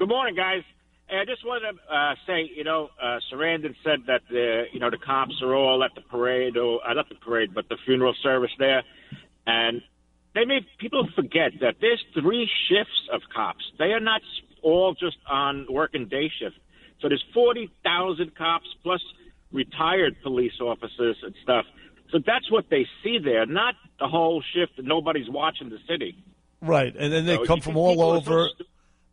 Good 0.01 0.09
morning, 0.09 0.35
guys. 0.35 0.63
Hey, 1.07 1.19
I 1.19 1.25
just 1.25 1.47
wanted 1.47 1.71
to 1.71 1.95
uh, 1.95 2.15
say, 2.27 2.51
you 2.53 2.65
know, 2.65 2.89
uh, 3.01 3.21
Sarandon 3.33 3.77
said 3.85 4.01
that 4.09 4.23
the, 4.29 4.65
you 4.73 4.81
know, 4.81 4.91
the 4.91 4.99
cops 4.99 5.41
are 5.41 5.55
all 5.55 5.85
at 5.85 5.95
the 5.95 6.01
parade, 6.01 6.57
or 6.57 6.81
uh, 6.85 6.95
not 6.95 7.09
the 7.09 7.15
parade, 7.15 7.55
but 7.55 7.69
the 7.69 7.77
funeral 7.85 8.15
service 8.25 8.51
there, 8.59 8.83
and 9.47 9.83
they 10.35 10.45
made 10.45 10.65
people 10.79 11.07
forget 11.15 11.53
that 11.61 11.77
there's 11.81 12.03
three 12.13 12.51
shifts 12.69 13.09
of 13.13 13.21
cops. 13.33 13.63
They 13.79 13.93
are 13.93 14.01
not 14.01 14.21
all 14.63 14.95
just 14.95 15.17
on 15.31 15.67
working 15.71 16.09
day 16.09 16.29
shift. 16.41 16.57
So 17.01 17.09
there's 17.09 17.25
forty 17.35 17.71
thousand 17.85 18.35
cops 18.37 18.67
plus 18.83 19.01
retired 19.53 20.17
police 20.23 20.61
officers 20.61 21.17
and 21.23 21.35
stuff. 21.43 21.65
So 22.11 22.19
that's 22.25 22.51
what 22.51 22.67
they 22.71 22.87
see 23.03 23.19
there, 23.19 23.47
not 23.47 23.75
the 23.99 24.07
whole 24.07 24.43
shift. 24.55 24.79
and 24.79 24.87
Nobody's 24.87 25.29
watching 25.29 25.71
the 25.71 25.79
city. 25.89 26.17
Right, 26.61 26.95
and 26.97 27.13
then 27.13 27.27
they 27.27 27.37
So 27.37 27.45
come 27.45 27.61
from 27.61 27.77
all 27.77 28.01
are 28.01 28.23
so 28.23 28.33
over 28.33 28.49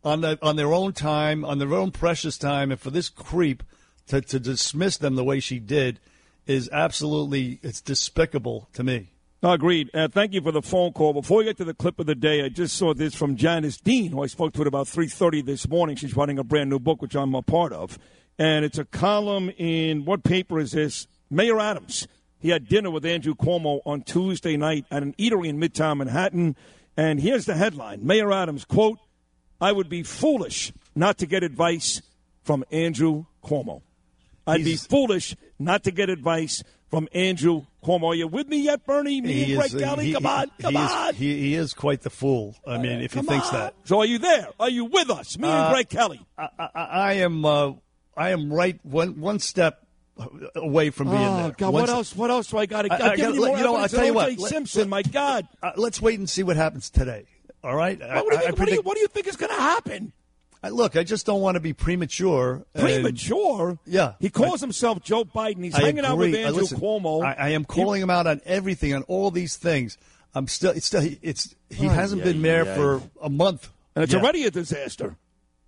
on 0.02 0.20
the, 0.20 0.38
on 0.42 0.56
their 0.56 0.72
own 0.72 0.92
time, 0.92 1.44
on 1.44 1.58
their 1.58 1.72
own 1.72 1.90
precious 1.90 2.38
time, 2.38 2.70
and 2.70 2.80
for 2.80 2.90
this 2.90 3.08
creep 3.08 3.62
to, 4.08 4.20
to 4.20 4.38
dismiss 4.38 4.96
them 4.96 5.14
the 5.14 5.24
way 5.24 5.40
she 5.40 5.58
did 5.58 6.00
is 6.46 6.68
absolutely 6.72 7.58
it's 7.62 7.80
despicable 7.80 8.68
to 8.74 8.84
me. 8.84 9.13
Agreed. 9.46 9.90
Uh, 9.92 10.08
thank 10.08 10.32
you 10.32 10.40
for 10.40 10.52
the 10.52 10.62
phone 10.62 10.94
call. 10.94 11.12
Before 11.12 11.38
we 11.38 11.44
get 11.44 11.58
to 11.58 11.64
the 11.64 11.74
clip 11.74 12.00
of 12.00 12.06
the 12.06 12.14
day, 12.14 12.42
I 12.42 12.48
just 12.48 12.78
saw 12.78 12.94
this 12.94 13.14
from 13.14 13.36
Janice 13.36 13.76
Dean, 13.76 14.10
who 14.10 14.22
I 14.22 14.26
spoke 14.26 14.54
to 14.54 14.62
at 14.62 14.66
about 14.66 14.86
3.30 14.86 15.44
this 15.44 15.68
morning. 15.68 15.96
She's 15.96 16.16
writing 16.16 16.38
a 16.38 16.44
brand 16.44 16.70
new 16.70 16.78
book, 16.78 17.02
which 17.02 17.14
I'm 17.14 17.34
a 17.34 17.42
part 17.42 17.74
of. 17.74 17.98
And 18.38 18.64
it's 18.64 18.78
a 18.78 18.86
column 18.86 19.50
in, 19.58 20.06
what 20.06 20.24
paper 20.24 20.58
is 20.58 20.72
this? 20.72 21.06
Mayor 21.30 21.60
Adams. 21.60 22.08
He 22.38 22.48
had 22.48 22.68
dinner 22.68 22.90
with 22.90 23.04
Andrew 23.04 23.34
Cuomo 23.34 23.80
on 23.84 24.00
Tuesday 24.00 24.56
night 24.56 24.86
at 24.90 25.02
an 25.02 25.12
eatery 25.18 25.48
in 25.48 25.60
Midtown 25.60 25.98
Manhattan. 25.98 26.56
And 26.96 27.20
here's 27.20 27.44
the 27.44 27.54
headline. 27.54 28.06
Mayor 28.06 28.32
Adams, 28.32 28.64
quote, 28.64 28.98
I 29.60 29.72
would 29.72 29.90
be 29.90 30.04
foolish 30.04 30.72
not 30.94 31.18
to 31.18 31.26
get 31.26 31.42
advice 31.42 32.00
from 32.44 32.64
Andrew 32.70 33.26
Cuomo. 33.44 33.82
I'd 34.46 34.64
be 34.64 34.76
foolish 34.76 35.36
not 35.58 35.84
to 35.84 35.90
get 35.90 36.08
advice 36.08 36.62
from 36.90 37.08
Andrew 37.12 37.64
Cuomo. 37.84 38.08
Are 38.12 38.14
you 38.14 38.28
with 38.28 38.48
me 38.48 38.58
yet, 38.62 38.84
Bernie? 38.86 39.20
Me 39.20 39.52
and 39.54 39.60
Greg 39.60 39.74
uh, 39.74 39.78
Kelly? 39.78 40.12
come 40.12 40.26
on, 40.26 40.50
come 40.60 40.74
he 40.74 40.78
on. 40.80 41.14
He, 41.14 41.38
he 41.40 41.54
is 41.54 41.74
quite 41.74 42.02
the 42.02 42.10
fool. 42.10 42.54
I 42.66 42.78
mean, 42.78 43.00
if 43.00 43.14
he 43.14 43.22
thinks 43.22 43.48
on. 43.48 43.54
that. 43.54 43.74
So 43.84 43.98
are 44.00 44.06
you 44.06 44.18
there? 44.18 44.48
Are 44.60 44.70
you 44.70 44.84
with 44.86 45.10
us? 45.10 45.36
Me 45.38 45.48
and 45.48 45.56
Uh, 45.56 45.72
Greg 45.72 45.88
Kelly. 45.88 46.20
I, 46.38 46.48
I, 46.58 46.68
I 46.74 47.12
am. 47.14 47.44
Uh, 47.44 47.72
I 48.16 48.30
am 48.30 48.52
right 48.52 48.78
one 48.84 49.20
one 49.20 49.38
step 49.40 49.80
away 50.54 50.90
from 50.90 51.08
being 51.10 51.18
Oh, 51.20 51.36
there. 51.42 51.50
God, 51.58 51.72
what 51.74 51.88
se- 51.88 51.94
else? 51.94 52.14
What 52.16 52.30
else 52.30 52.46
do 52.48 52.58
I 52.58 52.66
got? 52.66 52.90
I- 52.90 52.94
I'm 52.94 53.02
I 53.10 53.16
gotta 53.16 53.34
you 53.34 53.44
more 53.46 53.58
you 53.58 53.64
know 53.64 53.74
I'll 53.76 53.88
tell 53.88 54.04
you 54.04 54.14
what. 54.14 54.28
O.J. 54.28 54.36
Let- 54.40 54.50
Simpson. 54.50 54.88
my 54.88 55.02
God. 55.02 55.48
Uh, 55.62 55.72
let's 55.76 56.00
wait 56.00 56.18
and 56.20 56.30
see 56.30 56.44
what 56.44 56.56
happens 56.56 56.90
today. 56.90 57.26
All 57.64 57.74
right. 57.74 58.00
I- 58.00 58.22
What 58.22 58.30
do 58.30 58.36
you 58.36 58.42
I- 58.42 58.44
think- 58.46 58.58
I 58.58 58.60
what 58.60 58.68
do 58.68 58.74
you- 58.76 58.82
what 58.82 58.94
do 58.94 59.00
you 59.00 59.08
think 59.08 59.26
is 59.26 59.34
going 59.36 59.50
to 59.54 59.60
happen? 59.60 60.12
I, 60.64 60.70
look, 60.70 60.96
I 60.96 61.04
just 61.04 61.26
don't 61.26 61.40
want 61.42 61.56
to 61.56 61.60
be 61.60 61.72
premature. 61.74 62.64
and- 62.74 62.82
Premature? 62.82 63.78
yeah. 63.86 64.14
He 64.18 64.30
calls 64.30 64.60
himself 64.60 65.02
Joe 65.02 65.24
Biden. 65.24 65.62
He's 65.62 65.74
I 65.74 65.82
hanging 65.82 66.04
out 66.04 66.16
with 66.16 66.28
agree. 66.28 66.42
Andrew 66.44 66.62
listen, 66.62 66.80
Cuomo. 66.80 67.22
I, 67.24 67.34
I 67.34 67.48
am 67.50 67.64
calling 67.64 68.00
him 68.00 68.08
out 68.10 68.26
on 68.26 68.40
everything, 68.46 68.94
on 68.94 69.02
all 69.02 69.30
these 69.30 69.56
things. 69.56 69.98
I'm 70.34 70.48
still. 70.48 70.70
It's 70.72 70.86
still. 70.86 71.02
It's. 71.22 71.54
He 71.70 71.86
Ay, 71.86 71.92
hasn't 71.92 72.22
ay, 72.22 72.24
been 72.24 72.40
mayor 72.42 72.62
ay. 72.66 72.74
for 72.74 73.02
a 73.22 73.28
month, 73.30 73.68
and 73.94 74.02
it's 74.02 74.14
already 74.14 74.44
a 74.44 74.50
disaster. 74.50 75.16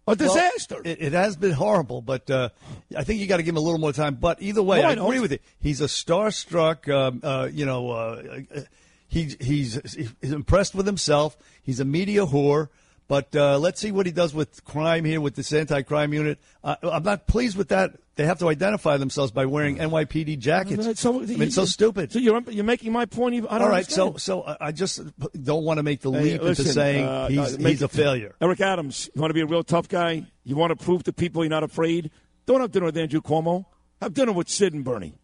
A 0.08 0.10
Well, 0.10 0.16
disaster. 0.16 0.80
it, 0.84 1.02
it 1.02 1.12
has 1.12 1.36
been 1.36 1.52
horrible, 1.52 2.00
but 2.00 2.30
uh, 2.30 2.48
I 2.96 3.04
think 3.04 3.20
you 3.20 3.26
got 3.26 3.36
to 3.38 3.42
give 3.42 3.52
him 3.54 3.58
a 3.58 3.60
little 3.60 3.78
more 3.80 3.92
time. 3.92 4.14
But 4.14 4.40
either 4.40 4.62
way, 4.62 4.80
No, 4.80 4.88
I 4.88 4.90
I, 4.90 4.92
agree 4.94 5.20
with 5.20 5.32
you. 5.32 5.38
He's 5.60 5.80
a 5.80 5.86
starstruck. 5.86 6.88
Um, 6.92 7.20
uh, 7.22 7.48
you 7.52 7.66
know, 7.66 7.90
uh, 7.90 8.22
uh, 8.56 8.60
he, 9.08 9.34
he's 9.40 9.74
he's 10.20 10.32
impressed 10.32 10.74
with 10.74 10.86
himself. 10.86 11.36
He's 11.62 11.80
a 11.80 11.84
media 11.84 12.24
whore. 12.26 12.68
But 13.08 13.34
uh, 13.36 13.58
let's 13.58 13.80
see 13.80 13.92
what 13.92 14.06
he 14.06 14.12
does 14.12 14.34
with 14.34 14.64
crime 14.64 15.04
here 15.04 15.20
with 15.20 15.36
this 15.36 15.52
anti-crime 15.52 16.12
unit. 16.12 16.38
Uh, 16.64 16.74
I'm 16.82 17.04
not 17.04 17.28
pleased 17.28 17.56
with 17.56 17.68
that. 17.68 17.92
They 18.16 18.24
have 18.24 18.38
to 18.40 18.48
identify 18.48 18.96
themselves 18.96 19.30
by 19.30 19.46
wearing 19.46 19.76
NYPD 19.76 20.38
jackets. 20.38 20.98
So, 21.00 21.22
I 21.22 21.26
mean, 21.26 21.42
it's 21.42 21.54
so 21.54 21.66
stupid. 21.66 22.10
So 22.12 22.18
you're 22.18 22.40
you're 22.50 22.64
making 22.64 22.92
my 22.92 23.04
point. 23.04 23.34
Even, 23.34 23.48
I 23.48 23.58
don't 23.58 23.66
All 23.66 23.70
right, 23.70 23.88
so 23.88 24.08
understand. 24.08 24.20
so 24.22 24.42
I 24.42 24.68
I 24.68 24.72
just 24.72 25.02
don't 25.44 25.64
want 25.64 25.78
to 25.78 25.82
make 25.82 26.00
the 26.00 26.10
Hey, 26.10 26.22
leap 26.22 26.42
listen, 26.42 26.64
into 26.64 26.72
saying 26.74 27.04
uh, 27.04 27.28
he's 27.28 27.54
uh, 27.54 27.58
he's 27.58 27.82
a 27.82 27.88
failure. 27.88 28.34
Eric 28.40 28.60
Adams, 28.60 29.08
you 29.14 29.20
want 29.20 29.30
to 29.30 29.34
be 29.34 29.42
a 29.42 29.46
real 29.46 29.62
tough 29.62 29.88
guy? 29.88 30.24
You 30.44 30.56
want 30.56 30.76
to 30.76 30.82
prove 30.84 31.04
to 31.04 31.12
people 31.12 31.44
you're 31.44 31.50
not 31.50 31.62
afraid? 31.62 32.10
Don't 32.46 32.60
have 32.60 32.72
dinner 32.72 32.86
with 32.86 32.96
Andrew 32.96 33.20
Cuomo. 33.20 33.66
Have 34.00 34.14
dinner 34.14 34.32
with 34.32 34.48
Sid 34.48 34.72
and 34.74 34.82
Bernie. 34.84 35.14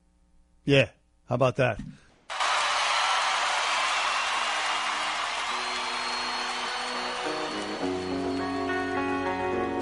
Yeah, 0.65 0.89
how 1.29 1.35
about 1.35 1.57
that? 1.57 1.81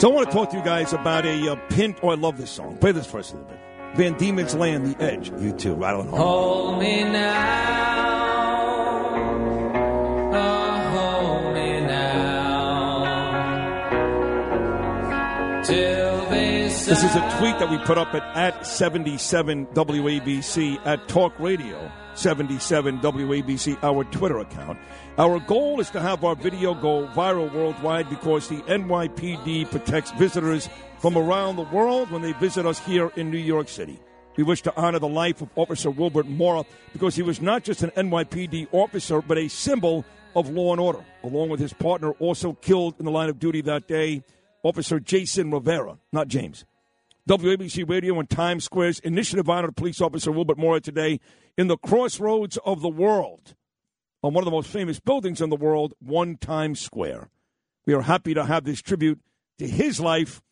So 0.01 0.11
I 0.11 0.15
want 0.15 0.31
to 0.31 0.35
talk 0.35 0.49
to 0.49 0.57
you 0.57 0.65
guys 0.65 0.95
about 0.95 1.27
a 1.27 1.53
uh, 1.53 1.57
pin. 1.69 1.95
Oh, 2.03 2.09
I 2.09 2.15
love 2.15 2.39
this 2.39 2.51
song. 2.51 2.79
Play 2.79 2.93
this 2.93 3.05
first 3.05 3.35
a 3.35 3.37
little 3.37 3.51
bit. 3.51 3.59
Van 3.97 4.15
Diemen's 4.15 4.55
Land, 4.55 4.87
The 4.87 5.03
Edge. 5.05 5.31
U2, 5.31 5.79
rattling 5.79 6.09
home. 6.09 6.19
Hold 6.19 6.79
me 6.79 7.05
now. 7.05 8.30
This 16.91 17.05
is 17.05 17.15
a 17.15 17.39
tweet 17.39 17.57
that 17.61 17.71
we 17.71 17.79
put 17.79 17.99
up 17.99 18.13
at, 18.17 18.25
at 18.37 18.67
77 18.67 19.67
WABC 19.67 20.85
at 20.85 21.07
Talk 21.07 21.33
Radio 21.39 21.89
77 22.15 22.99
WABC, 22.99 23.79
our 23.85 24.03
Twitter 24.03 24.41
account. 24.41 24.77
Our 25.17 25.39
goal 25.39 25.79
is 25.79 25.89
to 25.91 26.01
have 26.01 26.25
our 26.25 26.35
video 26.35 26.75
go 26.75 27.07
viral 27.15 27.55
worldwide 27.55 28.11
because 28.11 28.49
the 28.49 28.57
NYPD 28.63 29.71
protects 29.71 30.11
visitors 30.11 30.69
from 30.99 31.17
around 31.17 31.55
the 31.55 31.63
world 31.63 32.11
when 32.11 32.23
they 32.23 32.33
visit 32.33 32.67
us 32.67 32.81
here 32.81 33.13
in 33.15 33.31
New 33.31 33.39
York 33.39 33.69
City. 33.69 34.01
We 34.37 34.43
wish 34.43 34.63
to 34.63 34.77
honor 34.77 34.99
the 34.99 35.07
life 35.07 35.43
of 35.43 35.49
Officer 35.55 35.93
Wilbert 35.93 36.27
Mora 36.27 36.65
because 36.93 37.15
he 37.15 37.23
was 37.23 37.41
not 37.41 37.63
just 37.63 37.85
an 37.85 37.91
NYPD 37.91 38.67
officer, 38.73 39.23
but 39.23 39.39
a 39.39 39.47
symbol 39.47 40.05
of 40.35 40.51
law 40.51 40.73
and 40.73 40.81
order. 40.81 41.05
Along 41.23 41.51
with 41.51 41.61
his 41.61 41.73
partner, 41.73 42.11
also 42.19 42.55
killed 42.55 42.97
in 42.99 43.05
the 43.05 43.13
line 43.13 43.29
of 43.29 43.39
duty 43.39 43.61
that 43.61 43.87
day, 43.87 44.25
Officer 44.65 44.99
Jason 44.99 45.53
Rivera, 45.53 45.97
not 46.13 46.27
James. 46.27 46.65
WABC 47.29 47.89
Radio 47.89 48.19
and 48.19 48.29
Times 48.29 48.65
Square's 48.65 48.99
initiative 49.01 49.49
honored 49.49 49.77
police 49.77 50.01
officer 50.01 50.33
Wilbert 50.33 50.59
Mora 50.59 50.81
today 50.81 51.21
in 51.57 51.69
the 51.69 51.77
crossroads 51.77 52.59
of 52.65 52.81
the 52.81 52.89
world 52.89 53.55
on 54.23 54.35
one 54.35 54.43
of 54.43 54.47
the 54.47 54.51
most 54.51 54.69
famous 54.69 55.01
buildings 55.01 55.41
in 55.41 55.51
the 55.51 55.57
world, 55.57 55.95
One 56.01 56.37
Times 56.37 56.81
Square. 56.81 57.29
We 57.87 57.95
are 57.95 58.03
happy 58.03 58.35
to 58.35 58.45
have 58.45 58.65
this 58.65 58.83
tribute 58.83 59.21
to 59.59 59.67
his 59.67 60.01
life, 60.01 60.43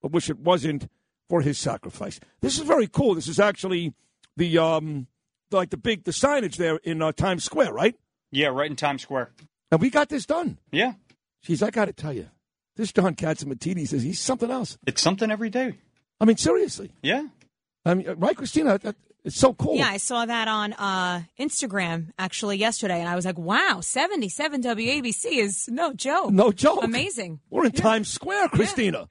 but 0.00 0.12
wish 0.12 0.30
it 0.30 0.38
wasn't 0.38 0.88
for 1.28 1.40
his 1.40 1.58
sacrifice. 1.58 2.18
This 2.40 2.58
is 2.58 2.64
very 2.64 2.86
cool. 2.86 3.14
This 3.14 3.28
is 3.28 3.40
actually 3.40 3.94
the 4.36 4.58
um, 4.58 5.06
like 5.50 5.70
the 5.70 5.76
big 5.76 6.04
the 6.04 6.10
signage 6.10 6.56
there 6.56 6.76
in 6.76 7.02
uh, 7.02 7.12
Times 7.12 7.44
Square, 7.44 7.72
right? 7.72 7.96
Yeah, 8.30 8.48
right 8.48 8.70
in 8.70 8.76
Times 8.76 9.02
Square. 9.02 9.32
And 9.70 9.80
we 9.80 9.90
got 9.90 10.08
this 10.08 10.26
done. 10.26 10.58
Yeah. 10.70 10.94
Jeez, 11.46 11.62
I 11.62 11.70
got 11.70 11.86
to 11.86 11.92
tell 11.92 12.12
you, 12.12 12.28
this 12.76 12.92
John 12.92 13.14
Catsimatidis 13.14 13.88
says 13.88 14.02
he's 14.02 14.20
something 14.20 14.50
else. 14.50 14.78
It's 14.86 15.02
something 15.02 15.30
every 15.30 15.50
day. 15.50 15.78
I 16.22 16.24
mean, 16.24 16.36
seriously. 16.36 16.92
Yeah. 17.02 17.26
I 17.84 17.94
mean, 17.94 18.06
right, 18.16 18.36
Christina? 18.36 18.78
It's 19.24 19.36
so 19.36 19.52
cool. 19.54 19.76
Yeah, 19.76 19.88
I 19.88 19.96
saw 19.96 20.24
that 20.24 20.46
on 20.46 20.72
uh, 20.74 21.22
Instagram 21.38 22.12
actually 22.16 22.58
yesterday, 22.58 23.00
and 23.00 23.08
I 23.08 23.16
was 23.16 23.24
like, 23.24 23.38
"Wow, 23.38 23.80
seventy-seven 23.80 24.62
WABC 24.62 25.38
is 25.38 25.68
no 25.68 25.92
joke. 25.92 26.30
No 26.30 26.52
joke. 26.52 26.84
Amazing. 26.84 27.40
We're 27.50 27.66
in 27.66 27.72
Times 27.72 28.08
Square, 28.08 28.48
Christina. 28.48 29.08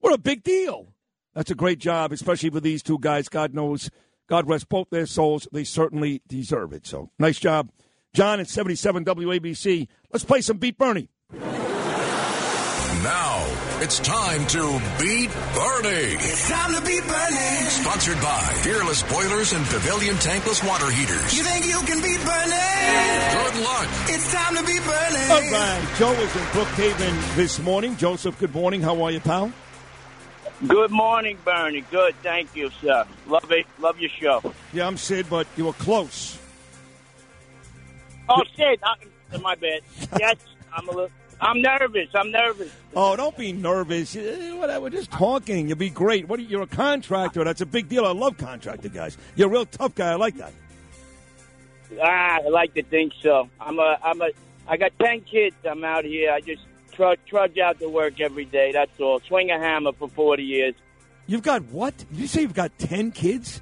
We're 0.00 0.14
a 0.14 0.18
big 0.18 0.44
deal. 0.44 0.94
That's 1.34 1.50
a 1.50 1.56
great 1.56 1.78
job, 1.78 2.12
especially 2.12 2.50
for 2.50 2.60
these 2.60 2.82
two 2.82 2.98
guys. 3.00 3.28
God 3.28 3.54
knows, 3.54 3.90
God 4.28 4.48
rest 4.48 4.68
both 4.68 4.88
their 4.90 5.06
souls. 5.06 5.48
They 5.50 5.64
certainly 5.64 6.22
deserve 6.28 6.72
it. 6.72 6.86
So 6.86 7.10
nice 7.18 7.38
job, 7.38 7.70
John 8.14 8.38
at 8.38 8.48
77 8.48 9.04
WABC. 9.04 9.88
Let's 10.12 10.24
play 10.24 10.42
some 10.42 10.58
Beat 10.58 10.78
Bernie. 10.78 11.08
Now 13.02 13.44
it's 13.80 13.98
time 13.98 14.46
to 14.46 14.80
beat 15.00 15.28
Bernie. 15.54 16.14
It's 16.22 16.48
time 16.48 16.72
to 16.72 16.80
beat 16.82 17.02
Bernie. 17.02 17.68
Sponsored 17.68 18.20
by 18.22 18.60
Peerless 18.62 19.02
Boilers 19.02 19.52
and 19.52 19.66
Pavilion 19.66 20.14
Tankless 20.16 20.64
Water 20.64 20.88
Heaters. 20.88 21.36
You 21.36 21.42
think 21.42 21.66
you 21.66 21.80
can 21.80 22.00
beat 22.00 22.20
Bernie? 22.24 23.42
Good 23.42 23.64
luck. 23.64 23.88
It's 24.06 24.32
time 24.32 24.54
to 24.54 24.62
beat 24.64 24.84
Bernie. 24.84 25.32
All 25.32 25.50
right, 25.50 25.88
Joe 25.98 26.12
is 26.12 26.36
in 26.36 26.42
Brookhaven 26.52 27.34
this 27.34 27.58
morning. 27.58 27.96
Joseph, 27.96 28.38
good 28.38 28.54
morning. 28.54 28.82
How 28.82 29.02
are 29.02 29.10
you, 29.10 29.18
pal? 29.18 29.52
Good 30.68 30.92
morning, 30.92 31.38
Bernie. 31.44 31.80
Good, 31.90 32.14
thank 32.22 32.54
you, 32.54 32.70
sir. 32.80 33.04
Love 33.26 33.50
it. 33.50 33.66
Love 33.80 33.98
your 33.98 34.10
show. 34.10 34.54
Yeah, 34.72 34.86
I'm 34.86 34.96
Sid, 34.96 35.26
but 35.28 35.48
you 35.56 35.64
were 35.64 35.72
close. 35.72 36.38
Oh, 38.28 38.44
shit. 38.56 38.78
I, 38.84 39.38
my 39.38 39.56
bad. 39.56 39.80
Yes, 40.20 40.36
I'm 40.72 40.88
a 40.88 40.92
little. 40.92 41.10
I'm 41.42 41.60
nervous. 41.60 42.08
I'm 42.14 42.30
nervous. 42.30 42.70
Oh, 42.94 43.16
don't 43.16 43.36
be 43.36 43.52
nervous. 43.52 44.14
Eh, 44.14 44.52
Whatever, 44.54 44.82
we're 44.84 44.90
just 44.90 45.10
talking. 45.10 45.66
You'll 45.68 45.76
be 45.76 45.90
great. 45.90 46.28
What? 46.28 46.38
Are, 46.38 46.42
you're 46.42 46.62
a 46.62 46.66
contractor. 46.68 47.42
That's 47.42 47.60
a 47.60 47.66
big 47.66 47.88
deal. 47.88 48.06
I 48.06 48.12
love 48.12 48.38
contractor 48.38 48.88
guys. 48.88 49.18
You're 49.34 49.48
a 49.48 49.50
real 49.50 49.66
tough 49.66 49.94
guy. 49.96 50.12
I 50.12 50.14
like 50.14 50.36
that. 50.36 50.52
Ah, 52.00 52.38
I 52.44 52.48
like 52.48 52.74
to 52.74 52.82
think 52.84 53.12
so. 53.20 53.48
I'm 53.60 53.78
a. 53.80 53.98
I'm 54.02 54.20
a. 54.22 54.28
I 54.68 54.76
got 54.76 54.92
ten 55.00 55.20
kids. 55.22 55.56
I'm 55.68 55.82
out 55.84 56.04
here. 56.04 56.30
I 56.30 56.40
just 56.40 56.62
trudge, 56.92 57.18
trudge 57.26 57.58
out 57.58 57.80
to 57.80 57.88
work 57.88 58.20
every 58.20 58.44
day. 58.44 58.70
That's 58.72 58.98
all. 59.00 59.18
Swing 59.26 59.50
a 59.50 59.58
hammer 59.58 59.92
for 59.92 60.08
forty 60.08 60.44
years. 60.44 60.74
You've 61.26 61.42
got 61.42 61.64
what? 61.64 61.96
Did 61.98 62.18
you 62.18 62.26
say 62.28 62.42
you've 62.42 62.54
got 62.54 62.78
ten 62.78 63.10
kids? 63.10 63.60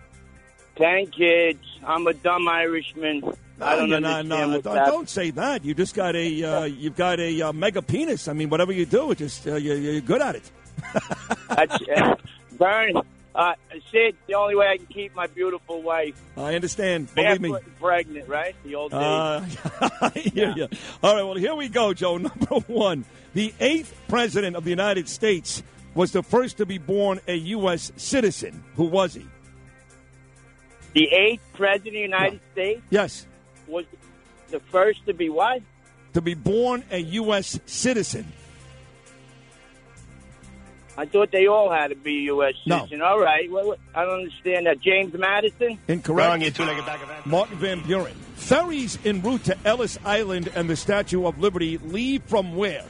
Ten 0.77 1.07
kids. 1.07 1.65
I'm 1.85 2.07
a 2.07 2.13
dumb 2.13 2.47
Irishman. 2.47 3.23
I 3.61 3.77
don't 3.77 3.91
no, 3.91 3.97
understand 3.97 4.29
no, 4.29 4.47
no, 4.47 4.61
don't, 4.61 5.09
say 5.09 5.31
that. 5.33 5.65
You 5.65 5.75
just 5.75 5.95
got 5.95 6.17
a, 6.17 6.45
uh, 6.45 6.65
you've 6.65 6.97
got 6.97 7.21
a 7.21 7.43
uh, 7.43 7.53
mega 7.53 7.83
penis. 7.83 8.29
I 8.29 8.33
mean, 8.33 8.51
whatever 8.51 8.73
you 8.73 8.87
do, 8.87 9.11
it 9.11 9.19
just 9.19 9.47
uh, 9.47 9.57
you're, 9.57 9.77
you're 9.77 10.01
good 10.01 10.23
at 10.23 10.37
it. 10.37 10.51
That's, 11.49 11.77
uh, 11.97 12.15
Bernie, 12.53 12.95
uh, 13.35 13.55
Sid, 13.91 14.17
the 14.27 14.35
only 14.35 14.55
way 14.55 14.69
I 14.69 14.77
can 14.79 14.87
keep 14.87 15.15
my 15.15 15.27
beautiful 15.27 15.83
wife. 15.83 16.21
I 16.37 16.55
understand. 16.55 17.15
Believe 17.15 17.41
me. 17.41 17.55
pregnant, 17.79 18.29
right? 18.29 18.55
The 18.65 18.75
old 18.75 18.93
days. 18.93 19.01
Uh, 19.01 19.47
I 20.01 20.11
hear 20.11 20.55
you. 20.57 20.69
All 21.03 21.15
right, 21.15 21.23
well, 21.23 21.35
here 21.35 21.55
we 21.55 21.69
go, 21.69 21.93
Joe. 21.93 22.17
Number 22.19 22.61
one, 22.67 23.05
the 23.35 23.53
eighth 23.61 23.95
president 24.09 24.57
of 24.57 24.65
the 24.65 24.71
United 24.71 25.09
States 25.09 25.63
was 25.95 26.13
the 26.13 26.23
first 26.23 26.59
to 26.59 26.67
be 26.67 26.79
born 26.79 27.21
a 27.27 27.35
U.S. 27.35 27.93
citizen. 27.97 28.63
Who 28.77 28.85
was 28.85 29.15
he? 29.15 29.27
the 30.93 31.09
eighth 31.13 31.43
president 31.53 31.89
of 31.89 31.93
the 31.93 32.01
United 32.01 32.41
States 32.53 32.83
Yes, 32.91 33.27
was 33.71 33.85
the 34.51 34.61
first 34.61 35.07
to 35.07 35.15
be 35.15 35.29
what? 35.29 35.63
to 36.13 36.21
be 36.21 36.35
born 36.35 36.83
a 36.91 36.99
U.S. 36.99 37.59
citizen. 37.67 38.33
I 40.99 41.07
thought 41.07 41.31
they 41.31 41.47
all 41.47 41.71
had 41.71 41.89
to 41.89 41.95
be 41.95 42.13
U.S. 42.25 42.55
No. 42.67 42.79
citizen. 42.81 43.01
All 43.01 43.21
right. 43.21 43.51
Well, 43.51 43.77
I 43.95 44.05
don't 44.05 44.21
understand 44.21 44.67
that. 44.67 44.81
James 44.81 45.15
Madison? 45.15 45.79
Incorrect. 45.89 46.29
Wrong, 46.29 46.41
you 46.43 46.51
two-legged 46.51 46.85
bag 46.85 47.01
of 47.01 47.27
Martin 47.27 47.57
Van 47.59 47.81
Buren. 47.87 48.15
Ferries 48.35 48.99
en 49.05 49.23
route 49.23 49.45
to 49.45 49.57
Ellis 49.65 49.99
Island 50.05 50.51
and 50.55 50.69
the 50.69 50.77
Statue 50.77 51.25
of 51.27 51.39
Liberty 51.39 51.79
leave 51.79 52.23
from 52.25 52.57
where? 52.57 52.85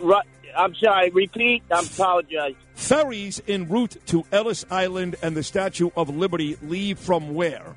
Ru- 0.00 0.14
I'm 0.58 0.74
sorry. 0.74 1.10
Repeat. 1.10 1.62
I 1.70 1.80
apologize. 1.80 2.54
Ferries 2.74 3.40
en 3.46 3.68
route 3.68 3.96
to 4.06 4.24
Ellis 4.32 4.64
Island 4.70 5.16
and 5.22 5.36
the 5.36 5.42
Statue 5.44 5.90
of 5.96 6.14
Liberty 6.14 6.56
leave 6.62 6.98
from 6.98 7.34
where? 7.34 7.74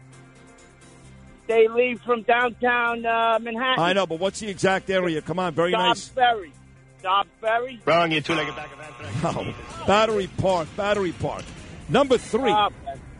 They 1.49 1.67
leave 1.67 1.99
from 2.03 2.21
downtown 2.21 3.03
uh, 3.07 3.39
Manhattan. 3.41 3.83
I 3.83 3.93
know, 3.93 4.05
but 4.05 4.19
what's 4.19 4.39
the 4.39 4.49
exact 4.49 4.87
area? 4.91 5.19
Come 5.19 5.39
on, 5.39 5.55
very 5.55 5.71
Dobbs 5.71 5.81
nice. 5.83 6.07
Ferry. 6.09 6.53
Dobbs 7.01 7.29
Ferry? 7.41 7.81
Wrong, 7.85 8.11
you 8.11 8.21
two-legged 8.21 8.55
back 8.55 8.71
of 8.71 8.77
bag 8.77 8.93
Oh, 9.35 9.85
Battery 9.87 10.29
Park, 10.37 10.67
Battery 10.77 11.11
Park. 11.13 11.43
Number 11.89 12.19
three. 12.19 12.51
Oh, 12.51 12.69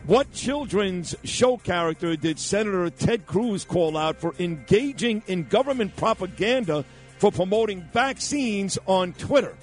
What 0.06 0.32
children's 0.32 1.16
show 1.24 1.56
character 1.56 2.14
did 2.14 2.38
Senator 2.38 2.88
Ted 2.90 3.26
Cruz 3.26 3.64
call 3.64 3.96
out 3.96 4.18
for 4.18 4.32
engaging 4.38 5.24
in 5.26 5.48
government 5.48 5.96
propaganda 5.96 6.84
for 7.18 7.32
promoting 7.32 7.82
vaccines 7.92 8.78
on 8.86 9.12
Twitter? 9.14 9.56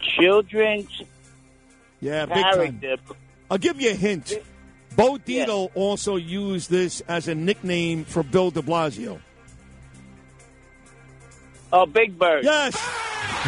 Children's 0.00 1.02
Yeah, 1.98 2.26
big 2.26 2.44
time. 2.44 2.98
I'll 3.50 3.58
give 3.58 3.80
you 3.80 3.90
a 3.90 3.94
hint. 3.94 4.38
Bo 4.98 5.16
Dietl 5.16 5.70
also 5.76 6.16
used 6.16 6.70
this 6.70 7.02
as 7.02 7.28
a 7.28 7.34
nickname 7.36 8.04
for 8.04 8.24
Bill 8.24 8.50
de 8.50 8.60
Blasio. 8.62 9.20
Oh, 11.72 11.86
Big 11.86 12.18
Bird. 12.18 12.42
Yes. 12.42 12.74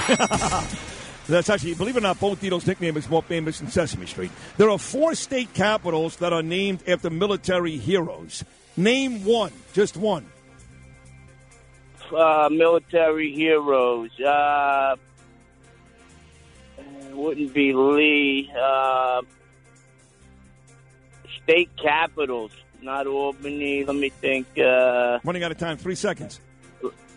That's 1.27 1.51
actually, 1.51 1.75
believe 1.75 1.97
it 1.97 1.99
or 1.99 2.03
not, 2.03 2.21
Bo 2.21 2.37
Dietl's 2.37 2.69
nickname 2.69 2.97
is 2.97 3.11
more 3.11 3.25
famous 3.25 3.59
than 3.59 3.69
Sesame 3.69 4.07
Street. 4.07 4.31
There 4.59 4.71
are 4.71 4.79
four 4.79 5.17
state 5.17 5.53
capitals 5.53 6.19
that 6.19 6.33
are 6.33 6.43
named 6.43 6.85
after 6.87 7.11
military 7.11 7.79
heroes. 7.79 8.45
Name 8.77 9.25
one, 9.25 9.53
just 9.73 9.97
one. 9.97 10.27
Uh, 12.17 12.49
military 12.53 13.33
heroes. 13.35 14.11
Uh, 14.21 14.95
wouldn't 17.11 17.53
be 17.53 17.73
Lee. 17.73 18.53
Uh, 18.57 19.23
state 21.51 21.71
capitals. 21.77 22.53
Not 22.83 23.07
Albany. 23.07 23.85
Let 23.85 23.97
me 23.97 24.09
think. 24.09 24.47
Uh, 24.59 25.19
Running 25.25 25.43
out 25.43 25.51
of 25.51 25.59
time, 25.59 25.77
three 25.77 25.95
seconds. 25.95 26.41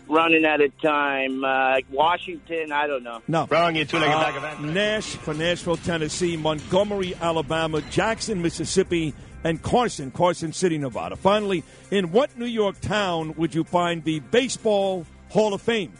running 0.06 0.44
out 0.44 0.60
of 0.60 0.78
time. 0.82 1.42
Uh, 1.44 1.76
Washington. 1.90 2.72
I 2.72 2.86
don't 2.86 3.02
know. 3.02 3.22
No. 3.28 3.46
Wrong. 3.50 3.74
You 3.74 3.84
two-legged 3.84 4.12
Uh, 4.14 4.40
bag 4.42 4.58
of. 4.58 4.60
Nash 4.74 5.16
for 5.16 5.32
Nashville, 5.32 5.78
Tennessee, 5.78 6.36
Montgomery, 6.36 7.14
Alabama, 7.20 7.80
Jackson, 7.90 8.42
Mississippi, 8.42 9.14
and 9.44 9.62
Carson, 9.62 10.10
Carson 10.10 10.52
City, 10.52 10.76
Nevada. 10.76 11.16
Finally, 11.16 11.64
in 11.90 12.12
what 12.12 12.36
New 12.38 12.44
York 12.46 12.80
town 12.80 13.34
would 13.36 13.54
you 13.54 13.64
find 13.64 14.04
the 14.04 14.20
Baseball 14.20 15.06
Hall 15.30 15.54
of 15.54 15.62
Fame? 15.62 15.92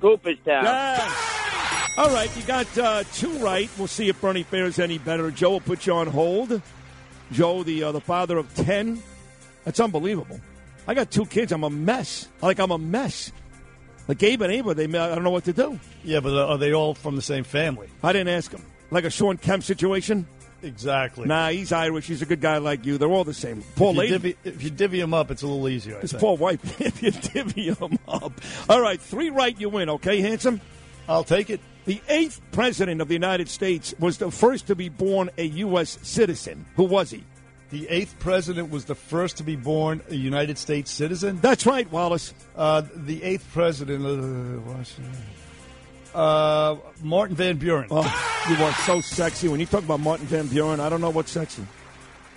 Cooperstown. 0.00 0.64
Yes. 0.64 1.32
All 1.98 2.10
right, 2.10 2.34
you 2.36 2.42
got 2.42 2.78
uh, 2.78 3.04
two 3.14 3.30
right. 3.38 3.70
We'll 3.78 3.86
see 3.86 4.08
if 4.10 4.20
Bernie 4.20 4.42
fares 4.42 4.78
any 4.78 4.98
better. 4.98 5.30
Joe 5.30 5.52
will 5.52 5.60
put 5.60 5.86
you 5.86 5.94
on 5.94 6.06
hold. 6.06 6.60
Joe, 7.32 7.62
the 7.62 7.84
uh, 7.84 7.92
the 7.92 8.00
father 8.00 8.38
of 8.38 8.52
ten. 8.54 9.02
That's 9.64 9.80
unbelievable. 9.80 10.40
I 10.86 10.94
got 10.94 11.10
two 11.10 11.26
kids. 11.26 11.52
I'm 11.52 11.64
a 11.64 11.70
mess. 11.70 12.28
Like 12.40 12.58
I'm 12.58 12.70
a 12.70 12.78
mess. 12.78 13.32
Like 14.08 14.18
Gabe 14.18 14.42
and 14.42 14.52
Ava, 14.52 14.74
they 14.74 14.84
I 14.84 15.14
don't 15.14 15.24
know 15.24 15.30
what 15.30 15.44
to 15.44 15.52
do. 15.52 15.80
Yeah, 16.04 16.20
but 16.20 16.32
are 16.32 16.58
they 16.58 16.72
all 16.72 16.94
from 16.94 17.16
the 17.16 17.22
same 17.22 17.44
family? 17.44 17.88
I 18.02 18.12
didn't 18.12 18.28
ask 18.28 18.52
him. 18.52 18.62
Like 18.90 19.04
a 19.04 19.10
Shawn 19.10 19.36
Kemp 19.36 19.64
situation. 19.64 20.26
Exactly. 20.62 21.26
Nah, 21.26 21.48
he's 21.50 21.72
Irish. 21.72 22.06
He's 22.06 22.22
a 22.22 22.26
good 22.26 22.40
guy 22.40 22.58
like 22.58 22.86
you. 22.86 22.98
They're 22.98 23.10
all 23.10 23.24
the 23.24 23.34
same. 23.34 23.62
Poor 23.74 23.90
if, 23.90 23.94
you 23.94 24.00
lady. 24.00 24.12
divvy, 24.12 24.36
if 24.44 24.62
you 24.62 24.70
divvy 24.70 25.00
them 25.00 25.12
up, 25.12 25.30
it's 25.30 25.42
a 25.42 25.46
little 25.46 25.68
easier. 25.68 25.98
I 25.98 26.00
His 26.00 26.12
think. 26.12 26.20
poor 26.20 26.36
wife. 26.36 26.80
if 26.80 27.02
you 27.02 27.10
divvy 27.10 27.68
him 27.68 27.98
up. 28.08 28.32
All 28.68 28.80
right, 28.80 29.00
three 29.00 29.30
right, 29.30 29.58
you 29.60 29.68
win. 29.68 29.90
Okay, 29.90 30.20
handsome. 30.20 30.60
I'll 31.08 31.24
take 31.24 31.50
it. 31.50 31.60
The 31.86 32.00
eighth 32.08 32.40
president 32.52 33.00
of 33.00 33.08
the 33.08 33.14
United 33.14 33.48
States 33.48 33.94
was 33.98 34.18
the 34.18 34.30
first 34.30 34.66
to 34.66 34.74
be 34.74 34.88
born 34.88 35.30
a 35.38 35.44
U.S. 35.44 35.98
citizen. 36.02 36.66
Who 36.76 36.84
was 36.84 37.10
he? 37.10 37.22
The 37.70 37.88
eighth 37.88 38.18
president 38.18 38.70
was 38.70 38.84
the 38.84 38.94
first 38.94 39.36
to 39.38 39.42
be 39.44 39.56
born 39.56 40.02
a 40.10 40.14
United 40.14 40.58
States 40.58 40.90
citizen. 40.90 41.38
That's 41.40 41.64
right, 41.66 41.90
Wallace. 41.90 42.34
Uh, 42.56 42.82
the 42.94 43.22
eighth 43.22 43.48
president, 43.52 44.04
uh, 44.04 44.60
Washington. 44.70 45.12
Uh, 46.14 46.76
Martin 47.02 47.36
Van 47.36 47.56
Buren. 47.56 47.86
Oh, 47.90 48.44
you 48.48 48.64
are 48.64 48.72
so 48.72 49.00
sexy. 49.00 49.48
When 49.48 49.60
you 49.60 49.66
talk 49.66 49.84
about 49.84 50.00
Martin 50.00 50.26
Van 50.26 50.46
Buren, 50.46 50.80
I 50.80 50.88
don't 50.88 51.00
know 51.00 51.10
what's 51.10 51.30
sexy. 51.30 51.66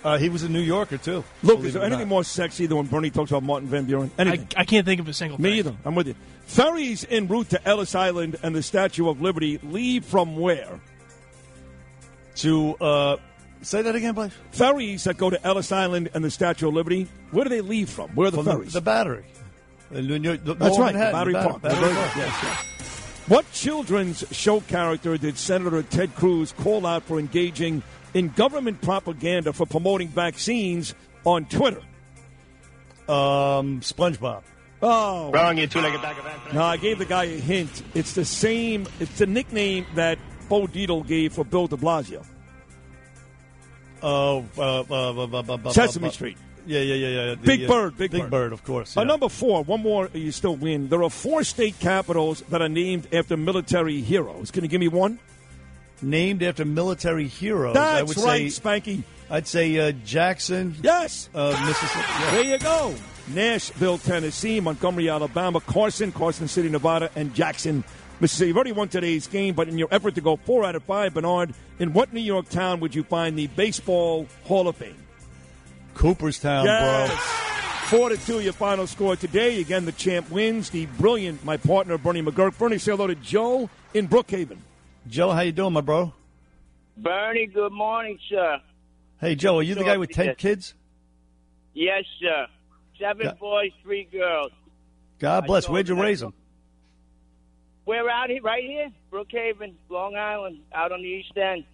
Uh, 0.02 0.16
he 0.18 0.28
was 0.28 0.42
a 0.42 0.48
New 0.48 0.60
Yorker 0.60 0.96
too. 0.98 1.24
Look, 1.42 1.60
is 1.60 1.74
there 1.74 1.82
anything 1.82 2.00
not. 2.00 2.08
more 2.08 2.24
sexy 2.24 2.66
than 2.66 2.78
when 2.78 2.86
Bernie 2.86 3.10
talks 3.10 3.30
about 3.30 3.42
Martin 3.42 3.68
Van 3.68 3.84
Buren? 3.84 4.10
I, 4.18 4.22
Anything? 4.22 4.48
I 4.56 4.64
can't 4.64 4.86
think 4.86 5.00
of 5.00 5.08
a 5.08 5.12
single 5.12 5.40
Me 5.40 5.50
thing. 5.50 5.58
either. 5.58 5.76
I'm 5.84 5.94
with 5.94 6.08
you. 6.08 6.14
Ferries 6.50 7.06
en 7.08 7.28
route 7.28 7.48
to 7.50 7.64
Ellis 7.68 7.94
Island 7.94 8.36
and 8.42 8.54
the 8.56 8.62
Statue 8.62 9.08
of 9.08 9.22
Liberty 9.22 9.60
leave 9.62 10.04
from 10.04 10.34
where? 10.36 10.80
To 12.36 12.74
uh, 12.80 13.16
say 13.62 13.82
that 13.82 13.94
again, 13.94 14.14
please. 14.14 14.32
Ferries 14.50 15.04
that 15.04 15.16
go 15.16 15.30
to 15.30 15.40
Ellis 15.46 15.70
Island 15.70 16.10
and 16.12 16.24
the 16.24 16.30
Statue 16.30 16.66
of 16.66 16.74
Liberty. 16.74 17.06
Where 17.30 17.44
do 17.44 17.50
they 17.50 17.60
leave 17.60 17.88
from? 17.88 18.10
Where 18.16 18.26
are 18.26 18.30
the 18.32 18.38
From 18.38 18.46
the, 18.46 18.50
ferries? 18.52 18.72
the 18.72 18.80
battery. 18.80 19.24
The 19.92 20.02
the 20.02 20.54
That's 20.54 20.76
right, 20.76 20.92
Manhattan, 20.92 21.12
Battery 21.12 21.32
Bat- 21.34 21.48
Park. 21.50 21.62
Battery. 21.62 21.94
Park. 21.94 22.16
Yes, 22.16 22.38
yes. 22.42 22.66
What 23.28 23.52
children's 23.52 24.24
show 24.32 24.58
character 24.60 25.16
did 25.16 25.38
Senator 25.38 25.84
Ted 25.84 26.12
Cruz 26.16 26.50
call 26.58 26.84
out 26.84 27.04
for 27.04 27.20
engaging 27.20 27.84
in 28.12 28.30
government 28.30 28.80
propaganda 28.82 29.52
for 29.52 29.66
promoting 29.66 30.08
vaccines 30.08 30.96
on 31.24 31.44
Twitter? 31.44 31.82
Um, 33.08 33.80
SpongeBob. 33.82 34.42
Oh, 34.82 35.30
Wrong, 35.30 35.58
you 35.58 35.66
two-legged 35.66 36.00
bag 36.00 36.18
of 36.18 36.26
ants. 36.26 36.54
No, 36.54 36.62
I 36.62 36.76
gave 36.78 36.98
the 36.98 37.04
guy 37.04 37.24
a 37.24 37.38
hint. 37.38 37.82
It's 37.94 38.14
the 38.14 38.24
same. 38.24 38.86
It's 38.98 39.18
the 39.18 39.26
nickname 39.26 39.86
that 39.94 40.18
Bo 40.48 40.66
Dietl 40.66 41.06
gave 41.06 41.34
for 41.34 41.44
Bill 41.44 41.66
De 41.66 41.76
Blasio. 41.76 42.24
Oh, 44.02 44.46
uh, 44.56 44.80
uh, 44.80 44.84
uh, 44.90 45.26
uh, 45.26 45.58
uh, 45.64 45.72
Sesame 45.72 46.08
uh, 46.08 46.10
Street. 46.10 46.38
Yeah, 46.66 46.80
yeah, 46.80 46.94
yeah, 46.94 47.08
yeah. 47.08 47.30
The, 47.30 47.36
Big 47.36 47.64
uh, 47.64 47.68
Bird, 47.68 47.96
Big, 47.98 48.10
Big 48.10 48.30
Bird, 48.30 48.52
of 48.52 48.64
course. 48.64 48.96
Uh, 48.96 49.00
yeah. 49.00 49.06
number 49.06 49.28
four, 49.28 49.62
one 49.64 49.82
more, 49.82 50.08
you 50.14 50.32
still 50.32 50.56
win. 50.56 50.88
There 50.88 51.02
are 51.02 51.10
four 51.10 51.44
state 51.44 51.78
capitals 51.80 52.42
that 52.48 52.62
are 52.62 52.68
named 52.68 53.12
after 53.14 53.36
military 53.36 54.00
heroes. 54.00 54.50
Can 54.50 54.64
you 54.64 54.68
give 54.68 54.80
me 54.80 54.88
one? 54.88 55.18
Named 56.00 56.42
after 56.42 56.64
military 56.64 57.26
heroes. 57.26 57.76
I 57.76 58.02
That's 58.02 58.16
would 58.16 58.24
right, 58.24 58.50
say, 58.50 58.60
Spanky. 58.62 59.02
I'd 59.28 59.46
say 59.46 59.78
uh, 59.78 59.92
Jackson. 60.04 60.74
Yes. 60.82 61.28
Uh, 61.34 61.50
Mississippi. 61.66 62.04
yeah. 62.08 62.30
There 62.30 62.44
you 62.44 62.58
go. 62.58 62.94
Nashville, 63.34 63.98
Tennessee, 63.98 64.60
Montgomery, 64.60 65.08
Alabama, 65.08 65.60
Carson, 65.60 66.12
Carson 66.12 66.48
City, 66.48 66.68
Nevada, 66.68 67.10
and 67.16 67.34
Jackson, 67.34 67.84
Mississippi. 68.20 68.48
You've 68.48 68.56
already 68.56 68.72
won 68.72 68.88
today's 68.88 69.26
game, 69.26 69.54
but 69.54 69.68
in 69.68 69.78
your 69.78 69.88
effort 69.90 70.14
to 70.16 70.20
go 70.20 70.36
four 70.36 70.64
out 70.64 70.74
of 70.76 70.82
five, 70.84 71.14
Bernard, 71.14 71.54
in 71.78 71.92
what 71.92 72.12
New 72.12 72.20
York 72.20 72.48
town 72.48 72.80
would 72.80 72.94
you 72.94 73.02
find 73.02 73.38
the 73.38 73.46
Baseball 73.48 74.26
Hall 74.44 74.68
of 74.68 74.76
Fame? 74.76 74.96
Cooperstown, 75.94 76.64
Yes. 76.66 77.08
bro. 77.08 77.16
Four 77.98 78.08
to 78.10 78.16
two, 78.16 78.40
your 78.40 78.52
final 78.52 78.86
score 78.86 79.16
today. 79.16 79.60
Again, 79.60 79.84
the 79.84 79.92
champ 79.92 80.30
wins. 80.30 80.70
The 80.70 80.86
brilliant, 80.86 81.44
my 81.44 81.56
partner, 81.56 81.98
Bernie 81.98 82.22
McGuirk. 82.22 82.56
Bernie, 82.56 82.78
say 82.78 82.92
hello 82.92 83.08
to 83.08 83.16
Joe 83.16 83.68
in 83.94 84.06
Brookhaven. 84.06 84.58
Joe, 85.08 85.32
how 85.32 85.40
you 85.40 85.50
doing, 85.50 85.72
my 85.72 85.80
bro? 85.80 86.12
Bernie, 86.96 87.46
good 87.46 87.72
morning, 87.72 88.18
sir. 88.28 88.60
Hey, 89.20 89.34
Joe, 89.34 89.58
are 89.58 89.62
you 89.62 89.74
the 89.74 89.82
guy 89.84 89.96
with 89.96 90.10
ten 90.10 90.34
kids? 90.36 90.74
Yes, 91.74 92.04
sir. 92.20 92.46
Seven 93.00 93.26
Yeah. 93.26 93.32
boys, 93.34 93.72
three 93.82 94.04
girls. 94.04 94.52
God 95.18 95.46
bless. 95.46 95.68
Where'd 95.68 95.88
you 95.88 96.00
raise 96.00 96.20
them? 96.20 96.34
We're 97.86 98.08
out 98.08 98.30
here, 98.30 98.42
right 98.42 98.62
here, 98.62 98.90
Brookhaven, 99.10 99.74
Long 99.88 100.14
Island, 100.16 100.60
out 100.72 100.92
on 100.92 101.02
the 101.02 101.08
East 101.08 101.36
End. 101.36 101.64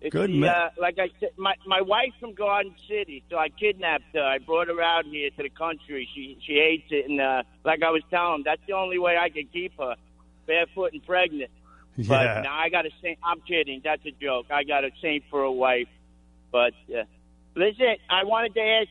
It's 0.00 0.12
Good 0.12 0.30
the, 0.30 0.40
man. 0.40 0.50
Uh, 0.50 0.70
like 0.78 0.98
I 0.98 1.08
said, 1.18 1.30
my 1.36 1.54
my 1.66 1.80
wife's 1.80 2.14
from 2.20 2.34
Garden 2.34 2.74
City, 2.88 3.24
so 3.30 3.36
I 3.36 3.48
kidnapped 3.48 4.04
her. 4.14 4.22
I 4.22 4.38
brought 4.38 4.68
her 4.68 4.80
out 4.80 5.06
here 5.06 5.30
to 5.30 5.42
the 5.42 5.48
country. 5.48 6.08
She 6.14 6.38
she 6.46 6.54
hates 6.54 6.86
it, 6.90 7.08
and 7.10 7.20
uh, 7.20 7.42
like 7.64 7.82
I 7.82 7.90
was 7.90 8.02
telling, 8.10 8.36
him, 8.36 8.42
that's 8.44 8.60
the 8.66 8.74
only 8.74 8.98
way 8.98 9.16
I 9.16 9.28
can 9.28 9.48
keep 9.52 9.76
her 9.78 9.96
barefoot 10.46 10.92
and 10.92 11.04
pregnant. 11.04 11.50
Yeah. 11.96 12.06
But 12.08 12.42
now 12.42 12.56
I 12.56 12.68
got 12.68 12.86
a 12.86 12.90
saint. 13.02 13.18
I'm 13.24 13.40
kidding. 13.40 13.80
That's 13.82 14.04
a 14.06 14.12
joke. 14.12 14.46
I 14.52 14.62
got 14.62 14.84
a 14.84 14.90
saint 15.02 15.24
for 15.30 15.42
a 15.42 15.50
wife. 15.50 15.88
But 16.52 16.74
uh, 16.96 17.02
listen, 17.56 17.96
I 18.08 18.22
wanted 18.22 18.54
to 18.54 18.60
ask 18.60 18.88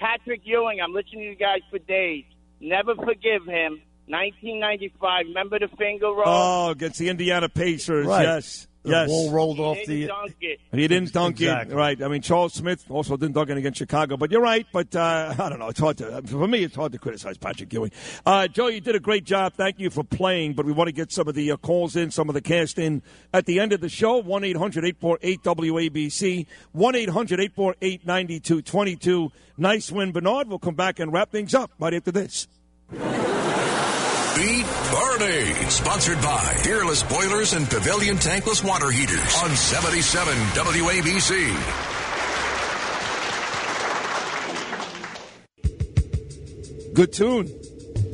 Patrick 0.00 0.40
Ewing. 0.44 0.80
I'm 0.80 0.92
listening 0.92 1.20
to 1.20 1.26
you 1.26 1.36
guys 1.36 1.60
for 1.70 1.78
days. 1.78 2.24
Never 2.60 2.94
forgive 2.96 3.44
him. 3.46 3.82
1995. 4.10 5.26
Remember 5.26 5.58
the 5.58 5.68
finger 5.76 6.06
roll? 6.08 6.22
Oh, 6.26 6.70
against 6.70 6.98
the 6.98 7.08
Indiana 7.08 7.48
Pacers. 7.48 8.06
Right. 8.06 8.22
Yes. 8.24 8.66
The 8.82 8.92
yes. 8.92 9.08
ball 9.08 9.30
rolled 9.30 9.60
off 9.60 9.76
He 9.76 9.84
the. 9.84 9.94
didn't 10.00 10.08
dunk 10.08 10.36
it. 10.40 10.60
He 10.72 10.88
didn't 10.88 11.12
dunk 11.12 11.36
Exactly. 11.38 11.74
it. 11.74 11.76
Right. 11.76 12.02
I 12.02 12.08
mean, 12.08 12.22
Charles 12.22 12.54
Smith 12.54 12.86
also 12.88 13.14
didn't 13.18 13.34
dunk 13.34 13.50
it 13.50 13.58
against 13.58 13.76
Chicago. 13.78 14.16
But 14.16 14.30
you're 14.30 14.40
right. 14.40 14.66
But 14.72 14.96
uh, 14.96 15.34
I 15.38 15.48
don't 15.50 15.58
know. 15.58 15.68
It's 15.68 15.78
hard 15.80 15.98
to, 15.98 16.22
for 16.22 16.48
me, 16.48 16.64
it's 16.64 16.76
hard 16.76 16.92
to 16.92 16.98
criticize 16.98 17.36
Patrick 17.36 17.70
Ewing. 17.74 17.90
Uh, 18.24 18.48
Joe, 18.48 18.68
you 18.68 18.80
did 18.80 18.94
a 18.96 19.00
great 19.00 19.24
job. 19.24 19.52
Thank 19.52 19.80
you 19.80 19.90
for 19.90 20.02
playing. 20.02 20.54
But 20.54 20.64
we 20.64 20.72
want 20.72 20.88
to 20.88 20.92
get 20.92 21.12
some 21.12 21.28
of 21.28 21.34
the 21.34 21.52
uh, 21.52 21.58
calls 21.58 21.94
in, 21.94 22.10
some 22.10 22.30
of 22.30 22.34
the 22.34 22.40
cast 22.40 22.78
in 22.78 23.02
at 23.34 23.44
the 23.44 23.60
end 23.60 23.74
of 23.74 23.82
the 23.82 23.90
show. 23.90 24.16
1 24.16 24.44
800 24.44 24.82
848 24.86 25.42
WABC. 25.42 26.46
1 26.72 26.94
800 26.94 27.38
848 27.40 28.06
9222. 28.06 29.30
Nice 29.58 29.92
win, 29.92 30.10
Bernard. 30.12 30.48
We'll 30.48 30.58
come 30.58 30.74
back 30.74 31.00
and 31.00 31.12
wrap 31.12 31.30
things 31.30 31.54
up 31.54 31.70
right 31.78 31.92
after 31.92 32.12
this. 32.12 32.48
Beat 35.00 35.18
Bernie. 35.18 35.54
Sponsored 35.70 36.20
by 36.20 36.56
Peerless 36.62 37.02
Boilers 37.04 37.52
and 37.54 37.68
Pavilion 37.68 38.16
Tankless 38.16 38.64
Water 38.64 38.90
Heaters 38.90 39.42
on 39.42 39.50
77 39.50 40.34
WABC. 40.34 41.74
Good 46.94 47.12
tune. 47.12 47.48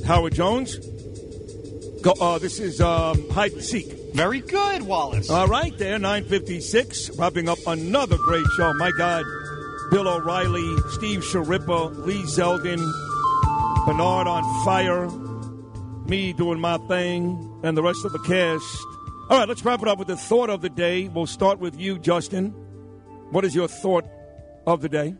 Howard 0.06 0.34
Jones. 0.34 0.76
Go, 2.02 2.12
uh, 2.20 2.38
this 2.38 2.60
is 2.60 2.80
um, 2.80 3.28
Hide 3.30 3.52
and 3.52 3.62
Seek. 3.62 3.92
Very 4.14 4.40
good, 4.40 4.82
Wallace. 4.82 5.28
All 5.28 5.48
right, 5.48 5.76
there, 5.76 5.98
956, 5.98 7.18
wrapping 7.18 7.48
up 7.48 7.58
another 7.66 8.16
great 8.16 8.46
show. 8.56 8.72
My 8.74 8.92
God, 8.96 9.24
Bill 9.90 10.08
O'Reilly, 10.08 10.76
Steve 10.90 11.20
Schirripa, 11.20 12.06
Lee 12.06 12.22
Zeldin, 12.22 12.78
Bernard 13.86 14.26
on 14.28 14.64
fire, 14.64 15.08
me 16.08 16.32
doing 16.32 16.60
my 16.60 16.78
thing, 16.88 17.60
and 17.62 17.76
the 17.76 17.82
rest 17.82 18.04
of 18.04 18.12
the 18.12 18.18
cast. 18.20 18.64
All 19.30 19.38
right, 19.38 19.48
let's 19.48 19.64
wrap 19.64 19.82
it 19.82 19.88
up 19.88 19.98
with 19.98 20.08
the 20.08 20.16
thought 20.16 20.50
of 20.50 20.60
the 20.62 20.68
day. 20.68 21.08
We'll 21.08 21.26
start 21.26 21.58
with 21.58 21.78
you, 21.80 21.98
Justin. 21.98 22.50
What 23.30 23.44
is 23.44 23.54
your 23.54 23.66
thought 23.68 24.04
of 24.66 24.80
the 24.82 24.88
day? 24.88 25.14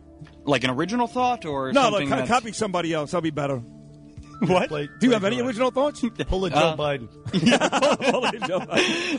Like 0.45 0.63
an 0.63 0.69
original 0.69 1.07
thought 1.07 1.45
or 1.45 1.73
No, 1.73 1.83
something 1.83 2.01
look, 2.01 2.09
co- 2.09 2.15
that's- 2.21 2.29
copy 2.29 2.53
somebody 2.53 2.93
else. 2.93 3.11
That'll 3.11 3.21
be 3.21 3.31
better. 3.31 3.61
What? 4.39 4.69
Play- 4.69 4.87
Do 4.99 5.07
you 5.07 5.13
have 5.13 5.23
any 5.23 5.37
Joe. 5.37 5.47
original 5.47 5.71
thoughts? 5.71 5.99
Pull 6.27 6.45
a 6.45 6.49
Joe 6.51 6.55
Uh, 6.55 6.75
Biden. 6.77 7.07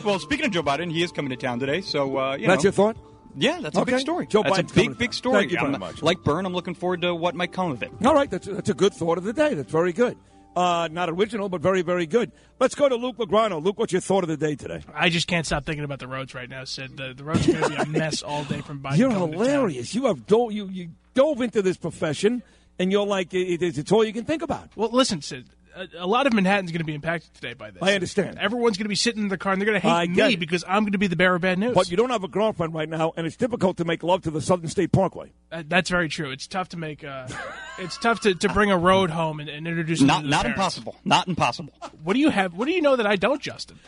well, 0.03 0.17
speaking 0.19 0.45
of 0.45 0.51
Joe 0.51 0.63
Biden, 0.63 0.89
he 0.91 1.03
is 1.03 1.11
coming 1.11 1.29
to 1.31 1.35
town 1.35 1.59
today, 1.59 1.81
so 1.81 2.17
uh, 2.17 2.35
you 2.37 2.47
That's 2.47 2.63
know. 2.63 2.67
your 2.67 2.71
thought? 2.73 2.97
Yeah, 3.35 3.59
that's 3.61 3.77
a 3.77 3.81
Okay. 3.81 3.91
big 3.91 3.99
story. 3.99 4.27
Joe 4.27 4.43
that's 4.43 4.57
Biden's 4.59 4.71
a 4.71 4.75
big, 4.75 4.97
big 4.97 5.13
story. 5.13 5.35
Thank 5.41 5.51
you 5.51 5.57
very 5.59 5.71
I'm- 5.71 5.79
much. 5.79 6.01
Like 6.01 6.23
Byrne, 6.23 6.45
I'm 6.45 6.53
looking 6.53 6.73
forward 6.73 7.01
to 7.01 7.13
what 7.13 7.35
might 7.35 7.51
come 7.51 7.71
of 7.71 7.83
it. 7.83 7.91
All 8.03 8.15
right, 8.15 8.29
that's 8.29 8.47
that's 8.47 8.69
a 8.69 8.73
good 8.73 8.93
thought 8.93 9.17
of 9.17 9.23
the 9.25 9.33
day. 9.33 9.53
That's 9.53 9.71
very 9.71 9.91
good. 9.93 10.17
Uh, 10.55 10.89
not 10.91 11.09
original, 11.09 11.47
but 11.47 11.61
very, 11.61 11.81
very 11.81 12.05
good. 12.05 12.31
Let's 12.59 12.75
go 12.75 12.89
to 12.89 12.95
Luke 12.95 13.17
Lagrano. 13.17 13.63
Luke, 13.63 13.77
what's 13.79 13.93
your 13.93 14.01
thought 14.01 14.23
of 14.23 14.29
the 14.29 14.35
day 14.35 14.55
today? 14.55 14.81
I 14.93 15.09
just 15.09 15.27
can't 15.27 15.45
stop 15.45 15.65
thinking 15.65 15.85
about 15.85 15.99
the 15.99 16.07
roads 16.07 16.33
right 16.33 16.49
now, 16.49 16.63
Sid. 16.63 16.97
The, 16.97 17.13
the 17.15 17.23
roads 17.23 17.47
are 17.47 17.53
going 17.53 17.63
to 17.63 17.69
be 17.69 17.75
a 17.75 17.85
mess 17.85 18.23
all 18.23 18.43
day 18.43 18.61
from 18.61 18.81
Biden. 18.81 18.97
You're 18.97 19.11
hilarious. 19.11 19.93
You 19.95 20.07
have 20.07 20.25
dove, 20.25 20.51
you, 20.51 20.67
you 20.67 20.89
dove 21.13 21.41
into 21.41 21.61
this 21.61 21.77
profession, 21.77 22.43
and 22.77 22.91
you're 22.91 23.05
like, 23.05 23.33
it, 23.33 23.61
it's, 23.61 23.77
it's 23.77 23.91
all 23.91 24.03
you 24.03 24.11
can 24.11 24.25
think 24.25 24.41
about. 24.41 24.69
Well, 24.75 24.89
listen, 24.91 25.21
Sid. 25.21 25.45
A, 25.75 25.87
a 25.99 26.07
lot 26.07 26.27
of 26.27 26.33
Manhattan's 26.33 26.71
going 26.71 26.79
to 26.79 26.85
be 26.85 26.93
impacted 26.93 27.33
today 27.33 27.53
by 27.53 27.71
this. 27.71 27.81
I 27.81 27.93
understand. 27.93 28.37
Everyone's 28.39 28.77
going 28.77 28.85
to 28.85 28.89
be 28.89 28.95
sitting 28.95 29.23
in 29.23 29.29
the 29.29 29.37
car 29.37 29.53
and 29.53 29.61
they're 29.61 29.67
going 29.67 29.79
to 29.79 29.87
hate 29.87 29.93
I 29.93 30.05
me 30.07 30.33
it. 30.33 30.39
because 30.39 30.63
I'm 30.67 30.83
going 30.83 30.91
to 30.93 30.97
be 30.97 31.07
the 31.07 31.15
bearer 31.15 31.35
of 31.35 31.41
bad 31.41 31.59
news. 31.59 31.73
But 31.75 31.89
you 31.91 31.97
don't 31.97 32.09
have 32.09 32.23
a 32.23 32.27
girlfriend 32.27 32.73
right 32.73 32.89
now, 32.89 33.13
and 33.15 33.25
it's 33.27 33.35
difficult 33.37 33.77
to 33.77 33.85
make 33.85 34.03
love 34.03 34.23
to 34.23 34.31
the 34.31 34.41
Southern 34.41 34.67
State 34.69 34.91
Parkway. 34.91 35.31
Uh, 35.51 35.63
that's 35.67 35.89
very 35.89 36.09
true. 36.09 36.31
It's 36.31 36.47
tough 36.47 36.69
to 36.69 36.77
make. 36.77 37.03
Uh, 37.03 37.27
it's 37.79 37.97
tough 37.97 38.21
to, 38.21 38.35
to 38.35 38.49
bring 38.49 38.71
a 38.71 38.77
road 38.77 39.09
home 39.09 39.39
and, 39.39 39.49
and 39.49 39.67
introduce. 39.67 40.01
Not 40.01 40.21
to 40.23 40.27
not 40.27 40.41
parents. 40.41 40.57
impossible. 40.57 40.95
Not 41.05 41.27
impossible. 41.27 41.73
What 42.03 42.13
do 42.13 42.19
you 42.19 42.29
have? 42.29 42.53
What 42.53 42.65
do 42.65 42.71
you 42.71 42.81
know 42.81 42.95
that 42.95 43.07
I 43.07 43.15
don't, 43.15 43.41
Justin? 43.41 43.79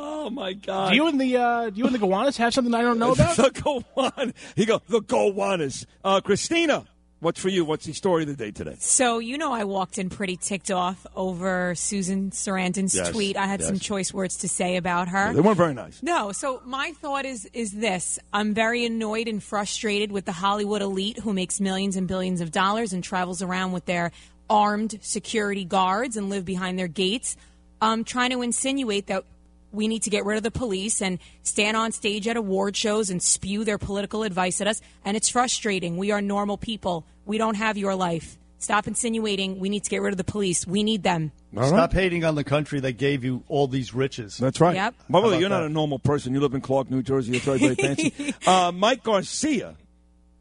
Oh 0.00 0.30
my 0.30 0.52
God! 0.52 0.90
Do 0.90 0.94
you 0.96 1.08
and 1.08 1.20
the 1.20 1.36
uh, 1.36 1.70
do 1.70 1.78
you 1.78 1.86
and 1.86 1.94
the 1.94 1.98
Gowanus 1.98 2.36
have 2.36 2.54
something 2.54 2.72
I 2.72 2.82
don't 2.82 2.98
know 3.00 3.12
about? 3.14 3.36
the 3.36 3.50
Gowan. 3.50 4.32
He 4.54 4.64
go 4.64 4.80
the 4.88 5.00
Gowanus. 5.00 5.86
Uh, 6.04 6.20
Christina, 6.20 6.86
what's 7.20 7.40
for 7.40 7.48
you? 7.48 7.64
What's 7.64 7.86
the 7.86 7.92
story 7.92 8.22
of 8.22 8.28
the 8.28 8.36
day 8.36 8.50
today? 8.50 8.76
So 8.78 9.18
you 9.18 9.38
know 9.38 9.52
I 9.52 9.64
walked 9.64 9.98
in 9.98 10.10
pretty 10.10 10.36
ticked 10.36 10.70
off 10.70 11.06
over 11.16 11.74
Susan 11.74 12.30
Sarandon's 12.30 12.94
Yes, 12.94 13.10
tweet. 13.10 13.36
I 13.36 13.46
had 13.46 13.62
some 13.62 13.78
choice 13.78 14.12
words 14.12 14.36
to 14.38 14.48
say 14.48 14.76
about 14.76 15.08
her. 15.08 15.32
They 15.32 15.40
weren't 15.40 15.56
very 15.56 15.74
nice. 15.74 16.02
No, 16.02 16.32
so 16.32 16.62
my 16.64 16.92
thought 16.92 17.24
is 17.24 17.48
is 17.52 17.72
this. 17.72 18.18
I'm 18.32 18.54
very 18.54 18.84
annoyed 18.84 19.28
and 19.28 19.42
frustrated 19.42 20.12
with 20.12 20.24
the 20.24 20.32
Hollywood 20.32 20.82
elite 20.82 21.18
who 21.18 21.32
makes 21.32 21.60
millions 21.60 21.96
and 21.96 22.06
billions 22.06 22.40
of 22.40 22.52
dollars 22.52 22.92
and 22.92 23.02
travels 23.02 23.42
around 23.42 23.72
with 23.72 23.84
their 23.86 24.12
armed 24.50 24.98
security 25.02 25.64
guards 25.64 26.16
and 26.16 26.30
live 26.30 26.44
behind 26.44 26.78
their 26.78 26.88
gates, 26.88 27.36
um, 27.80 28.04
trying 28.04 28.30
to 28.30 28.42
insinuate 28.42 29.06
that 29.08 29.24
we 29.72 29.88
need 29.88 30.02
to 30.04 30.10
get 30.10 30.24
rid 30.24 30.36
of 30.36 30.42
the 30.42 30.50
police 30.50 31.02
and 31.02 31.18
stand 31.42 31.76
on 31.76 31.92
stage 31.92 32.26
at 32.26 32.36
award 32.36 32.76
shows 32.76 33.10
and 33.10 33.22
spew 33.22 33.64
their 33.64 33.78
political 33.78 34.22
advice 34.22 34.60
at 34.60 34.66
us. 34.66 34.80
And 35.04 35.16
it's 35.16 35.28
frustrating. 35.28 35.96
We 35.96 36.10
are 36.10 36.22
normal 36.22 36.56
people. 36.56 37.06
We 37.26 37.38
don't 37.38 37.56
have 37.56 37.76
your 37.76 37.94
life. 37.94 38.38
Stop 38.60 38.88
insinuating 38.88 39.60
we 39.60 39.68
need 39.68 39.84
to 39.84 39.90
get 39.90 40.02
rid 40.02 40.12
of 40.12 40.16
the 40.16 40.24
police. 40.24 40.66
We 40.66 40.82
need 40.82 41.04
them. 41.04 41.30
Stop 41.54 41.92
hating 41.92 42.24
on 42.24 42.34
the 42.34 42.42
country 42.42 42.80
that 42.80 42.92
gave 42.92 43.22
you 43.22 43.44
all 43.48 43.68
these 43.68 43.94
riches. 43.94 44.36
That's 44.36 44.60
right. 44.60 44.74
Yep. 44.74 44.94
By 45.08 45.20
the 45.20 45.28
way, 45.28 45.38
you're 45.38 45.48
not 45.48 45.60
that? 45.60 45.66
a 45.66 45.72
normal 45.72 46.00
person. 46.00 46.34
You 46.34 46.40
live 46.40 46.54
in 46.54 46.60
Clark, 46.60 46.90
New 46.90 47.02
Jersey. 47.02 47.36
It's 47.36 47.44
very, 47.44 47.58
very 47.58 47.74
fancy. 47.76 48.34
uh, 48.46 48.72
Mike 48.72 49.04
Garcia, 49.04 49.76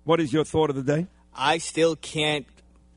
what 0.04 0.20
is 0.20 0.34
your 0.34 0.44
thought 0.44 0.72
of 0.72 0.76
the 0.76 0.82
day? 0.84 1.08
I 1.36 1.60
still 1.60 1.96
can't 1.96 2.48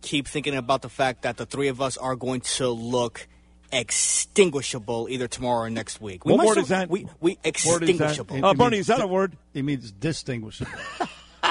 keep 0.00 0.26
thinking 0.26 0.57
about 0.57 0.81
the 0.81 0.89
fact 0.89 1.23
that 1.23 1.36
the 1.36 1.44
three 1.44 1.68
of 1.68 1.83
us 1.83 1.99
are 1.99 2.17
going 2.17 2.41
to 2.41 2.70
look 2.70 3.28
extinguishable 3.73 5.08
either 5.10 5.28
tomorrow 5.28 5.66
or 5.66 5.70
next 5.70 6.00
week. 6.00 6.24
What 6.24 6.36
might 6.39 6.47
word 6.47 6.52
still- 6.52 6.62
is 6.65 6.68
that? 6.70 6.90
We, 6.90 7.07
we 7.20 7.39
Word 7.44 7.55
is 7.55 7.65
that? 7.65 7.82
extinguishable. 7.89 8.44
Uh, 8.44 8.55
Bernie, 8.55 8.78
is 8.78 8.86
that 8.89 9.00
a 9.00 9.07
word? 9.07 9.36
It 9.55 9.65
means 9.65 9.90
distinguishable. 9.92 10.70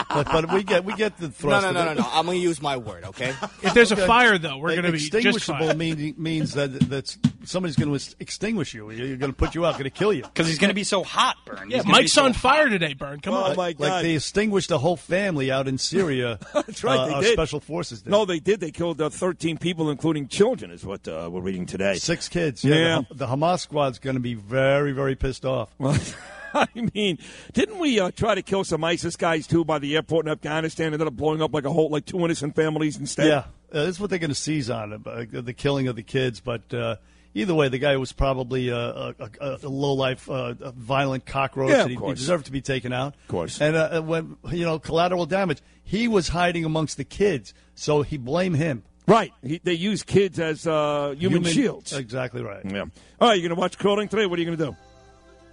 but, 0.07 0.25
but 0.31 0.53
we 0.53 0.63
get 0.63 0.85
we 0.85 0.93
get 0.95 1.17
the 1.17 1.27
No, 1.27 1.31
thrust. 1.31 1.63
no, 1.63 1.69
of 1.69 1.75
no, 1.75 1.81
it. 1.81 1.85
no, 1.95 2.01
no. 2.01 2.09
I'm 2.11 2.25
going 2.25 2.37
to 2.37 2.41
use 2.43 2.61
my 2.61 2.77
word, 2.77 3.03
okay? 3.05 3.33
If 3.63 3.73
there's 3.73 3.91
Okay. 3.91 4.03
a 4.03 4.07
fire, 4.07 4.37
though, 4.37 4.57
we're 4.57 4.69
going 4.69 4.83
to 4.83 4.91
be 4.91 4.97
extinguishable. 4.97 5.67
fine. 5.67 5.77
Mean, 5.77 6.15
means 6.17 6.53
that 6.53 6.67
that's 6.89 7.17
somebody's 7.43 7.75
going 7.75 7.97
to 7.97 8.15
extinguish 8.19 8.73
you. 8.73 8.89
You're 8.91 9.17
going 9.17 9.31
to 9.31 9.35
put 9.37 9.55
you 9.55 9.65
out. 9.65 9.73
Going 9.73 9.83
to 9.85 9.89
kill 9.89 10.13
you 10.13 10.23
Because 10.23 10.47
he's 10.47 10.57
going 10.59 10.69
to 10.69 10.75
be 10.75 10.83
so 10.83 11.03
hot, 11.03 11.37
Burn. 11.45 11.69
Yeah, 11.69 11.77
He's 11.77 11.85
Mike's 11.85 12.13
so 12.13 12.25
on 12.25 12.33
hot. 12.33 12.41
fire 12.41 12.69
today, 12.69 12.93
Burn. 12.93 13.19
Come 13.19 13.33
Oh, 13.33 13.37
on. 13.43 13.55
my 13.55 13.75
Like 13.77 13.77
they 14.03 14.15
extinguished 14.15 14.71
a 14.71 14.77
whole 14.77 14.97
family 14.97 15.51
out 15.51 15.67
in 15.67 15.77
Syria. 15.77 16.39
That's 16.53 16.83
right. 16.83 16.97
uh, 16.99 17.05
they 17.07 17.13
our 17.13 17.21
did. 17.21 17.33
special 17.33 17.59
forces 17.59 18.01
did. 18.01 18.11
No, 18.11 18.25
they 18.25 18.39
did. 18.39 18.59
They 18.59 18.71
killed 18.71 19.01
uh, 19.01 19.09
13 19.09 19.57
people, 19.57 19.89
including 19.89 20.27
children, 20.27 20.71
is 20.71 20.85
what 20.85 21.07
uh, 21.07 21.29
we're 21.31 21.41
reading 21.41 21.65
today. 21.65 21.95
Six 21.95 22.27
kids. 22.29 22.63
Yeah, 22.63 22.75
Yeah. 22.75 23.01
The, 23.09 23.15
the 23.15 23.27
Hamas 23.27 23.59
squad's 23.61 23.99
going 23.99 24.15
to 24.15 24.19
be 24.21 24.33
very, 24.33 24.91
very 24.91 25.15
pissed 25.15 25.45
off. 25.45 25.73
Well, 25.77 25.97
I 26.53 26.67
mean, 26.93 27.17
didn't 27.53 27.79
we 27.79 27.99
uh, 27.99 28.11
try 28.11 28.35
to 28.35 28.41
kill 28.41 28.63
some 28.63 28.83
ISIS 28.83 29.15
guys 29.15 29.47
too 29.47 29.63
by 29.65 29.79
the 29.79 29.95
airport 29.95 30.25
in 30.25 30.31
Afghanistan? 30.31 30.93
Ended 30.93 31.07
up 31.07 31.15
blowing 31.15 31.41
up 31.41 31.53
like 31.53 31.65
a 31.65 31.71
whole, 31.71 31.89
like 31.89 32.05
two 32.05 32.19
innocent 32.19 32.55
families 32.55 32.97
instead. 32.97 33.27
Yeah, 33.27 33.37
uh, 33.71 33.85
that's 33.85 33.99
what 33.99 34.09
they're 34.09 34.19
going 34.19 34.29
to 34.29 34.35
seize 34.35 34.69
on 34.69 34.93
uh, 35.05 35.25
the 35.29 35.53
killing 35.53 35.87
of 35.87 35.95
the 35.95 36.03
kids. 36.03 36.39
But 36.39 36.73
uh, 36.73 36.97
either 37.33 37.53
way, 37.53 37.69
the 37.69 37.79
guy 37.79 37.97
was 37.97 38.11
probably 38.11 38.69
a, 38.69 38.77
a, 38.77 39.15
a, 39.19 39.57
a 39.63 39.69
low 39.69 39.93
life, 39.93 40.29
uh, 40.29 40.55
a 40.59 40.71
violent 40.71 41.25
cockroach. 41.25 41.71
Yeah, 41.71 41.87
he, 41.87 41.95
he 41.95 42.13
deserved 42.13 42.45
to 42.47 42.51
be 42.51 42.61
taken 42.61 42.93
out. 42.93 43.15
Of 43.15 43.27
course. 43.27 43.61
And 43.61 43.75
uh, 43.75 44.01
when 44.01 44.37
you 44.51 44.65
know 44.65 44.79
collateral 44.79 45.25
damage, 45.25 45.59
he 45.83 46.07
was 46.07 46.29
hiding 46.29 46.65
amongst 46.65 46.97
the 46.97 47.05
kids, 47.05 47.53
so 47.75 48.01
he 48.01 48.17
blame 48.17 48.53
him. 48.53 48.83
Right. 49.09 49.33
He, 49.41 49.59
they 49.63 49.73
use 49.73 50.03
kids 50.03 50.39
as 50.39 50.67
uh, 50.67 51.15
human, 51.17 51.43
shields. 51.43 51.93
Exactly 51.93 52.43
right. 52.43 52.63
Yeah. 52.63 52.85
All 53.19 53.29
right, 53.29 53.33
you're 53.33 53.49
going 53.49 53.55
to 53.55 53.59
watch 53.59 53.79
curling 53.79 54.07
today? 54.07 54.27
What 54.27 54.37
are 54.37 54.41
you 54.43 54.45
going 54.45 54.57
to 54.59 54.65
do? 54.65 54.77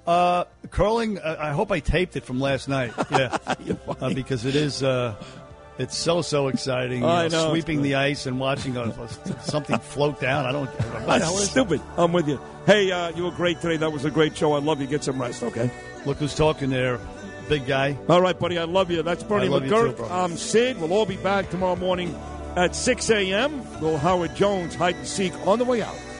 Uh, 0.07 0.45
curling. 0.71 1.19
Uh, 1.19 1.37
I 1.39 1.51
hope 1.53 1.73
I 1.73 1.81
taped 1.81 2.17
it 2.17 2.25
from 2.25 2.41
last 2.41 2.69
night. 2.69 2.93
Yeah, 3.11 3.39
uh, 4.01 4.13
because 4.13 4.45
it 4.45 4.55
is. 4.55 4.83
Uh, 4.83 5.15
it's 5.79 5.97
so 5.97 6.23
so 6.23 6.49
exciting. 6.49 7.03
you 7.03 7.09
I 7.09 7.29
know, 7.29 7.45
know, 7.45 7.51
sweeping 7.51 7.83
the 7.83 7.97
ice 7.97 8.27
and 8.27 8.39
watching 8.41 8.77
a, 8.77 9.09
something 9.43 9.79
float 9.79 10.21
down. 10.21 10.47
I 10.47 10.53
don't. 10.53 10.67
What 10.67 11.07
That's 11.19 11.51
stupid. 11.51 11.81
I'm 11.97 12.13
with 12.13 12.29
you. 12.29 12.41
Hey, 12.67 12.91
uh, 12.91 13.11
you 13.11 13.25
were 13.25 13.31
great 13.31 13.61
today. 13.61 13.77
That 13.77 13.93
was 13.93 14.05
a 14.05 14.11
great 14.11 14.37
show. 14.37 14.55
I 14.55 14.59
love 14.59 14.81
you. 14.81 14.87
Get 14.87 15.05
some 15.05 15.21
rest, 15.21 15.43
okay? 15.43 15.71
Look 16.05 16.19
who's 16.19 16.35
talking 16.35 16.71
there, 16.71 16.99
big 17.49 17.67
guy. 17.67 17.97
All 18.09 18.21
right, 18.23 18.39
buddy. 18.39 18.59
I 18.59 18.65
love 18.65 18.91
you. 18.91 19.03
That's 19.03 19.23
Bernie 19.23 19.47
you 19.47 19.53
McGuirk. 19.53 19.97
too. 19.99 20.05
I'm 20.05 20.37
Sid. 20.37 20.81
We'll 20.81 20.93
all 20.93 21.07
be 21.07 21.17
back 21.17 21.51
tomorrow 21.51 21.77
morning 21.77 22.15
at 22.57 22.75
6 22.75 23.11
a.m. 23.11 23.63
Little 23.75 23.99
Howard 23.99 24.35
Jones 24.35 24.75
hide 24.75 24.95
and 24.97 25.07
seek 25.07 25.35
on 25.47 25.59
the 25.59 25.65
way 25.65 25.83
out. 25.83 25.95